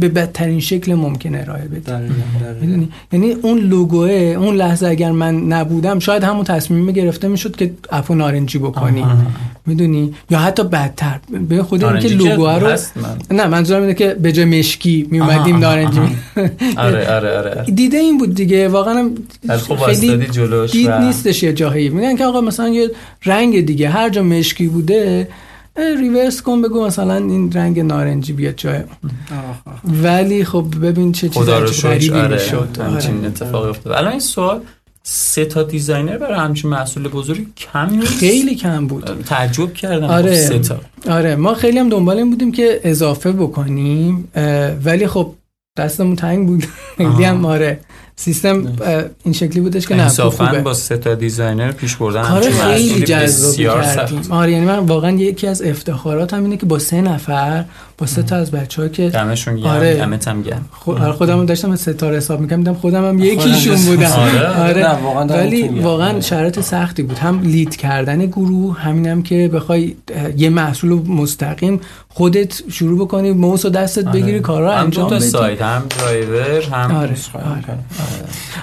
به 0.00 0.08
بدترین 0.08 0.60
شکل 0.60 0.94
ممکن 0.94 1.34
ارائه 1.34 1.64
دقیقاً. 1.64 2.14
می‌دونی 2.60 2.88
یعنی 3.12 3.32
اون 3.32 3.58
لوگوه 3.58 4.10
اون 4.10 4.54
لحظه 4.54 4.86
اگر 4.86 5.10
من 5.10 5.40
نبودم 5.40 5.98
شاید 5.98 6.24
همون 6.24 6.44
تصمیم 6.44 6.90
گرفته 6.90 7.28
می‌شد 7.28 7.56
که 7.56 7.70
اپو 7.90 8.14
نارنجی 8.14 8.58
بکنی. 8.58 9.04
می‌دونی؟ 9.66 10.14
یا 10.30 10.38
حتی 10.38 10.64
بدتر. 10.64 11.18
به 11.48 11.62
خود 11.62 11.84
اینکه 11.84 12.08
لوگوه 12.08 12.58
رو 12.58 12.66
من. 12.68 13.36
نه 13.36 13.46
منظورم 13.46 13.82
اینه 13.82 13.94
که 13.94 14.14
به 14.14 14.32
جای 14.32 14.44
مشکی 14.44 15.08
میومدیم 15.10 15.56
نارنجی. 15.56 16.00
آره 16.76 17.14
آره 17.14 17.38
آره. 17.38 17.64
دیده 17.74 17.96
این 17.96 18.18
بود 18.18 18.34
دیگه. 18.34 18.68
واقعا 18.68 19.10
خیلی 19.86 20.16
دید 20.72 20.90
نیستش 20.90 21.42
یه 21.42 21.52
جاهایی. 21.52 21.88
میگن 21.88 22.16
که 22.16 22.24
آقا 22.24 22.40
مثلا 22.40 22.68
یه 22.68 22.90
رنگ 23.24 23.66
دیگه 23.66 23.88
هر 23.88 24.08
جا 24.08 24.22
مشکی 24.22 24.66
بوده 24.66 25.28
ریورس 26.00 26.42
کن 26.42 26.62
بگو 26.62 26.86
مثلا 26.86 27.16
این 27.16 27.52
رنگ 27.52 27.80
نارنجی 27.80 28.32
بیاد 28.32 28.54
جای. 28.56 28.80
ولی 30.02 30.44
خب 30.44 30.66
ببین 30.82 31.12
چه 31.12 31.28
چیز 31.28 31.42
خدا 31.42 31.58
رو 31.58 31.64
عجیب 31.64 31.74
شکر 31.74 31.88
غریبی 31.88 32.18
آره. 32.18 32.34
می‌شد. 32.34 32.78
همچین 32.80 33.18
آره. 33.18 33.26
اتفاقی 33.26 33.68
افتاد. 33.68 33.92
الان 33.92 34.10
این 34.10 34.20
سوال 34.20 34.60
سه 35.02 35.44
تا 35.44 35.62
designer 35.62 36.18
برای 36.18 36.38
همچین 36.38 36.70
محصول 36.70 37.08
بزرگی 37.08 37.46
کم 37.56 37.90
نیست؟ 37.90 38.18
خیلی 38.18 38.54
کم 38.54 38.86
بود. 38.86 39.24
تعجب 39.26 39.74
کردم. 39.74 40.06
آره. 40.06 40.30
خب 40.30 40.48
سه 40.48 40.58
تا. 40.58 40.80
آره. 41.10 41.36
ما 41.36 41.54
خیلی 41.54 41.78
هم 41.78 41.88
دنبال 41.88 42.16
این 42.16 42.30
بودیم 42.30 42.52
که 42.52 42.80
اضافه 42.84 43.32
بکنیم 43.32 44.28
ولی 44.84 45.06
خب 45.06 45.34
دستمون 45.78 46.16
تنگ 46.16 46.46
بود. 46.46 46.64
خیلی 46.96 47.24
هم 47.24 47.46
آره. 47.46 47.80
سیستم 48.20 48.76
این 49.24 49.34
شکلی 49.34 49.60
بودش 49.60 49.86
که 49.86 49.94
نه 49.94 50.08
خوبه. 50.08 50.60
با 50.60 50.74
سه 50.74 50.96
تا 50.96 51.14
designer 51.14 51.72
پیش 51.72 51.96
بردن 51.96 52.22
کار 52.22 52.50
خیلی 52.50 53.04
جذابی 53.04 53.52
بسیار 53.52 53.82
کردیم. 53.82 54.22
آره 54.30 54.52
یعنی 54.52 54.64
من 54.64 54.78
واقعا 54.78 55.10
یکی 55.10 55.46
از 55.46 55.62
افتخارات 55.62 56.34
هم 56.34 56.42
اینه 56.42 56.56
که 56.56 56.66
با 56.66 56.78
سه 56.78 57.00
نفر 57.00 57.64
با 58.00 58.06
سه 58.06 58.22
تا 58.22 58.36
از 58.36 58.50
بچه 58.50 58.82
ها 58.82 58.88
که 58.88 59.08
دمشون 59.08 59.56
گرم 59.56 59.66
آره. 59.66 59.94
دمت 59.94 60.28
هم 60.28 60.42
گرم 60.42 60.64
خود 60.70 61.00
آره 61.00 61.12
خودم 61.12 61.46
داشتم 61.46 61.70
از 61.70 61.80
سه 61.80 61.94
تا 61.94 62.02
رو 62.02 62.16
حساب 62.16 62.40
می‌کنم 62.40 62.58
دیدم 62.58 62.74
خودم 62.74 63.08
هم 63.08 63.18
یکیشون 63.18 63.76
خودم 63.76 63.96
بودم 63.96 64.10
آره. 64.58 64.82
نه، 64.82 64.88
واقعا 64.88 65.24
ولی. 65.24 65.68
واقعا 65.68 66.08
آره. 66.08 66.20
شرایط 66.20 66.60
سختی 66.60 67.02
بود 67.02 67.18
هم 67.18 67.40
lead 67.40 67.76
کردن 67.76 68.26
گروه 68.26 68.80
همینم 68.80 69.22
که 69.22 69.50
بخوای 69.54 69.94
یه 70.36 70.50
محصول 70.50 70.92
مستقیم 70.92 71.80
خودت 72.08 72.62
شروع 72.70 72.98
بکنی 72.98 73.32
موس 73.32 73.64
و 73.64 73.68
دستت 73.68 74.04
بگیری 74.04 74.40
کارا 74.40 74.72
هم 74.72 74.84
انجام 74.84 75.10
تا 75.10 75.16
بدی 75.16 75.24
سایت 75.24 75.62
هم 75.62 75.82
درایور 75.98 76.60
هم 76.60 76.94
آره, 76.94 77.14
آره. 77.34 77.78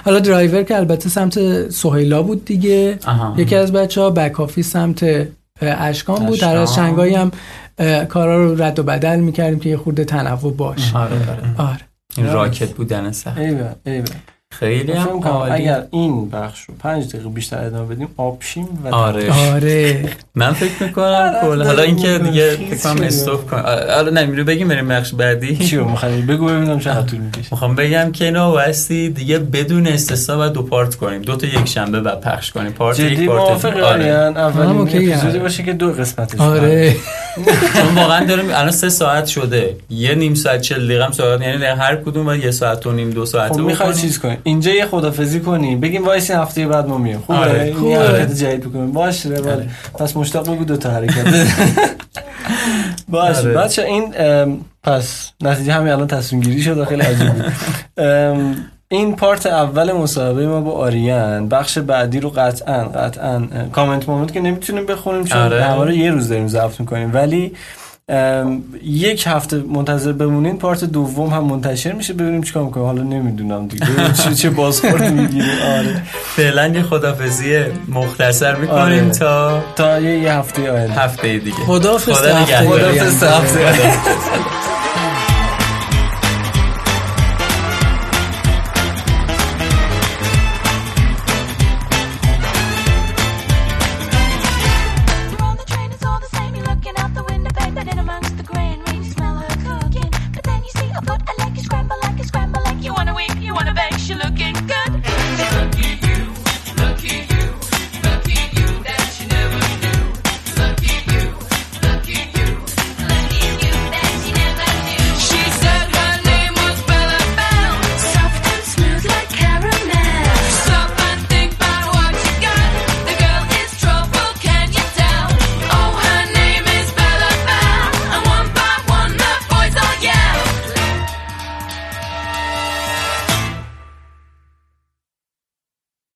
حالا 0.04 0.18
درایور 0.18 0.62
که 0.62 0.76
البته 0.76 1.08
سمت 1.08 1.70
سهیلا 1.70 2.22
بود 2.22 2.44
دیگه. 2.44 2.98
یکی 3.36 3.56
از 3.56 3.72
بچه 3.72 4.00
ها 4.00 4.10
back 4.10 4.40
office 4.40 4.72
سمت 4.72 5.28
اشکان 5.62 6.26
بود. 6.26 6.40
در 6.40 6.56
از 6.56 6.74
شنگایی 6.74 7.14
هم 7.14 7.30
کارا 8.08 8.44
رو 8.44 8.62
رد 8.62 8.78
و 8.78 8.82
بدل 8.82 9.20
می‌کردیم 9.20 9.58
که 9.58 9.68
یه 9.68 9.76
خورده 9.76 10.04
تنوع 10.04 10.54
باشه. 10.56 10.98
آره 10.98 11.14
آره. 11.30 11.68
آره. 11.70 11.80
این 12.16 12.32
راکت 12.32 12.72
بودن 12.72 13.12
سخت. 13.12 13.38
ایوه 13.38 13.72
ایوه. 13.86 14.06
خیلی 14.50 14.92
هم 14.92 15.08
عالی. 15.22 15.52
اگر 15.52 15.84
این 15.90 16.30
بخش 16.30 16.62
رو 16.62 16.74
پنج 16.78 17.08
دقیقه 17.08 17.28
بیشتر 17.28 17.64
ادامه 17.64 17.94
بدیم 17.94 18.08
آبشیم 18.16 18.68
و 18.84 18.94
آره. 18.94 19.52
آره. 19.52 20.08
من 20.34 20.52
فکر 20.52 20.82
می‌کنم 20.82 21.34
کل 21.42 21.62
حالا 21.62 21.82
اینکه 21.82 22.18
دیگه 22.18 22.50
فکر 22.50 22.94
کنم 22.94 23.02
استاپ 23.04 23.50
کنم 23.50 23.62
حالا 23.94 24.10
نمیره 24.10 24.44
بگیم 24.44 24.68
بریم 24.68 24.88
بخش 24.88 25.14
بعدی. 25.14 25.56
چی 25.56 25.76
رو 25.76 25.88
می‌خوای 25.88 26.22
بگو 26.22 26.46
ببینم 26.46 26.78
چقدر 26.78 27.06
طول 27.06 27.18
می‌کشه. 27.20 27.48
می‌خوام 27.50 27.74
بگم 27.74 28.12
که 28.12 28.24
اینا 28.24 28.50
بایستی 28.50 29.08
دیگه 29.08 29.38
بدون 29.38 29.86
استثنا 29.86 30.46
و 30.46 30.48
دو 30.48 30.62
پارت 30.62 30.94
کنیم. 30.94 31.22
دو 31.22 31.36
تا 31.36 31.46
یک 31.46 31.64
شنبه 31.64 32.00
بعد 32.00 32.20
پخش 32.20 32.50
کنیم. 32.50 32.72
پارت 32.72 33.00
یک 33.00 33.26
پارت. 33.26 33.64
آره. 33.64 34.04
اولین 34.04 34.80
اپیزودی. 34.80 35.38
باشه 35.38 35.62
که 35.62 35.72
دو 35.72 35.92
قسمتش 35.92 36.40
آره. 36.40 36.96
چون 37.74 37.94
واقعا 37.96 38.24
داریم 38.26 38.46
الان 38.50 38.70
سه 38.70 38.88
ساعت 38.88 39.26
شده. 39.26 39.76
یه 39.90 40.14
نیم 40.14 40.34
ساعت 40.34 40.60
چل 40.60 40.84
دقیقه 40.86 41.04
هم 41.04 41.12
صحبت 41.12 41.40
یعنی 41.40 41.64
هر 41.64 41.96
کدوم 41.96 42.24
باید 42.24 42.44
یه 42.44 42.50
ساعت 42.50 42.86
و 42.86 42.92
نیم 42.92 43.10
دو 43.10 43.26
ساعت 43.26 43.52
خب 43.52 43.60
می‌خوای 43.60 43.94
چیز 43.94 44.18
کنیم 44.18 44.38
اینجا 44.42 44.70
یه 44.70 44.86
خدافزی 44.86 45.40
کنیم 45.40 45.80
بگیم 45.80 46.04
وایسی 46.04 46.32
هفته 46.32 46.66
بعد 46.66 46.86
ما 46.88 46.98
میایم. 46.98 47.20
خوبه؟ 47.26 47.38
آره، 47.38 47.62
این 47.62 47.74
خوبه. 47.74 47.98
حرکت 47.98 48.34
جدید 48.34 48.60
بکنیم. 48.60 48.92
باشه 48.92 49.28
بله. 49.28 49.68
پس 49.98 50.16
مشتاق 50.16 50.50
بگو 50.54 50.64
دو 50.64 50.76
تا 50.76 50.90
حرکت. 50.90 51.24
باشه. 53.08 53.38
آره. 53.40 53.52
بچه 53.52 53.82
این 53.84 54.14
پس 54.82 55.30
نتیجه 55.42 55.72
همین 55.72 55.92
الان 55.92 56.06
تصمیم 56.06 56.42
گیری 56.42 56.62
شد 56.62 56.84
خیلی 56.84 57.02
عجیب 57.02 57.28
بود 57.28 57.44
این 58.90 59.16
پارت 59.16 59.46
اول 59.46 59.92
مصاحبه 59.92 60.46
ما 60.46 60.60
با 60.60 60.72
آریان 60.72 61.48
بخش 61.48 61.78
بعدی 61.78 62.20
رو 62.20 62.30
قطعا 62.30 62.84
قطعا 62.84 63.42
کامنت 63.72 64.08
مومنت 64.08 64.32
که 64.32 64.40
نمی‌تونیم 64.40 64.86
بخونیم 64.86 65.24
چون 65.24 65.38
آره. 65.40 65.74
رو 65.74 65.92
یه 65.92 66.10
روز 66.10 66.28
داریم 66.28 66.48
ضبط 66.48 66.80
می‌کنیم. 66.80 67.14
ولی 67.14 67.52
یک 68.82 69.24
هفته 69.26 69.56
منتظر 69.56 70.12
بمونین 70.12 70.58
پارت 70.58 70.84
دوم 70.84 71.28
هم 71.28 71.44
منتشر 71.44 71.92
میشه 71.92 72.12
ببینیم 72.12 72.42
چیکار 72.42 72.64
می‌کنیم. 72.64 72.86
حالا 72.86 73.02
نمی‌دونم 73.02 73.66
دیگه. 73.68 73.86
چه 74.24 74.34
چه 74.34 74.50
بازخورد 74.50 75.12
می‌گیریم. 75.12 75.58
آره. 75.78 76.02
فعلا 76.36 76.66
یه 76.66 76.82
خدافزی 76.82 77.58
مختصر 77.88 78.54
می‌کنیم 78.54 79.04
آره. 79.04 79.10
تا 79.10 79.62
تا 79.76 80.00
یه, 80.00 80.32
هفته 80.32 80.72
آینده. 80.72 80.92
هفته 80.92 81.38
دیگه. 81.38 81.56
خداحافظ 81.56 82.12
خدا 82.12 82.30
تا 82.30 82.38
هفته 82.38 83.60
هفته. 83.60 83.92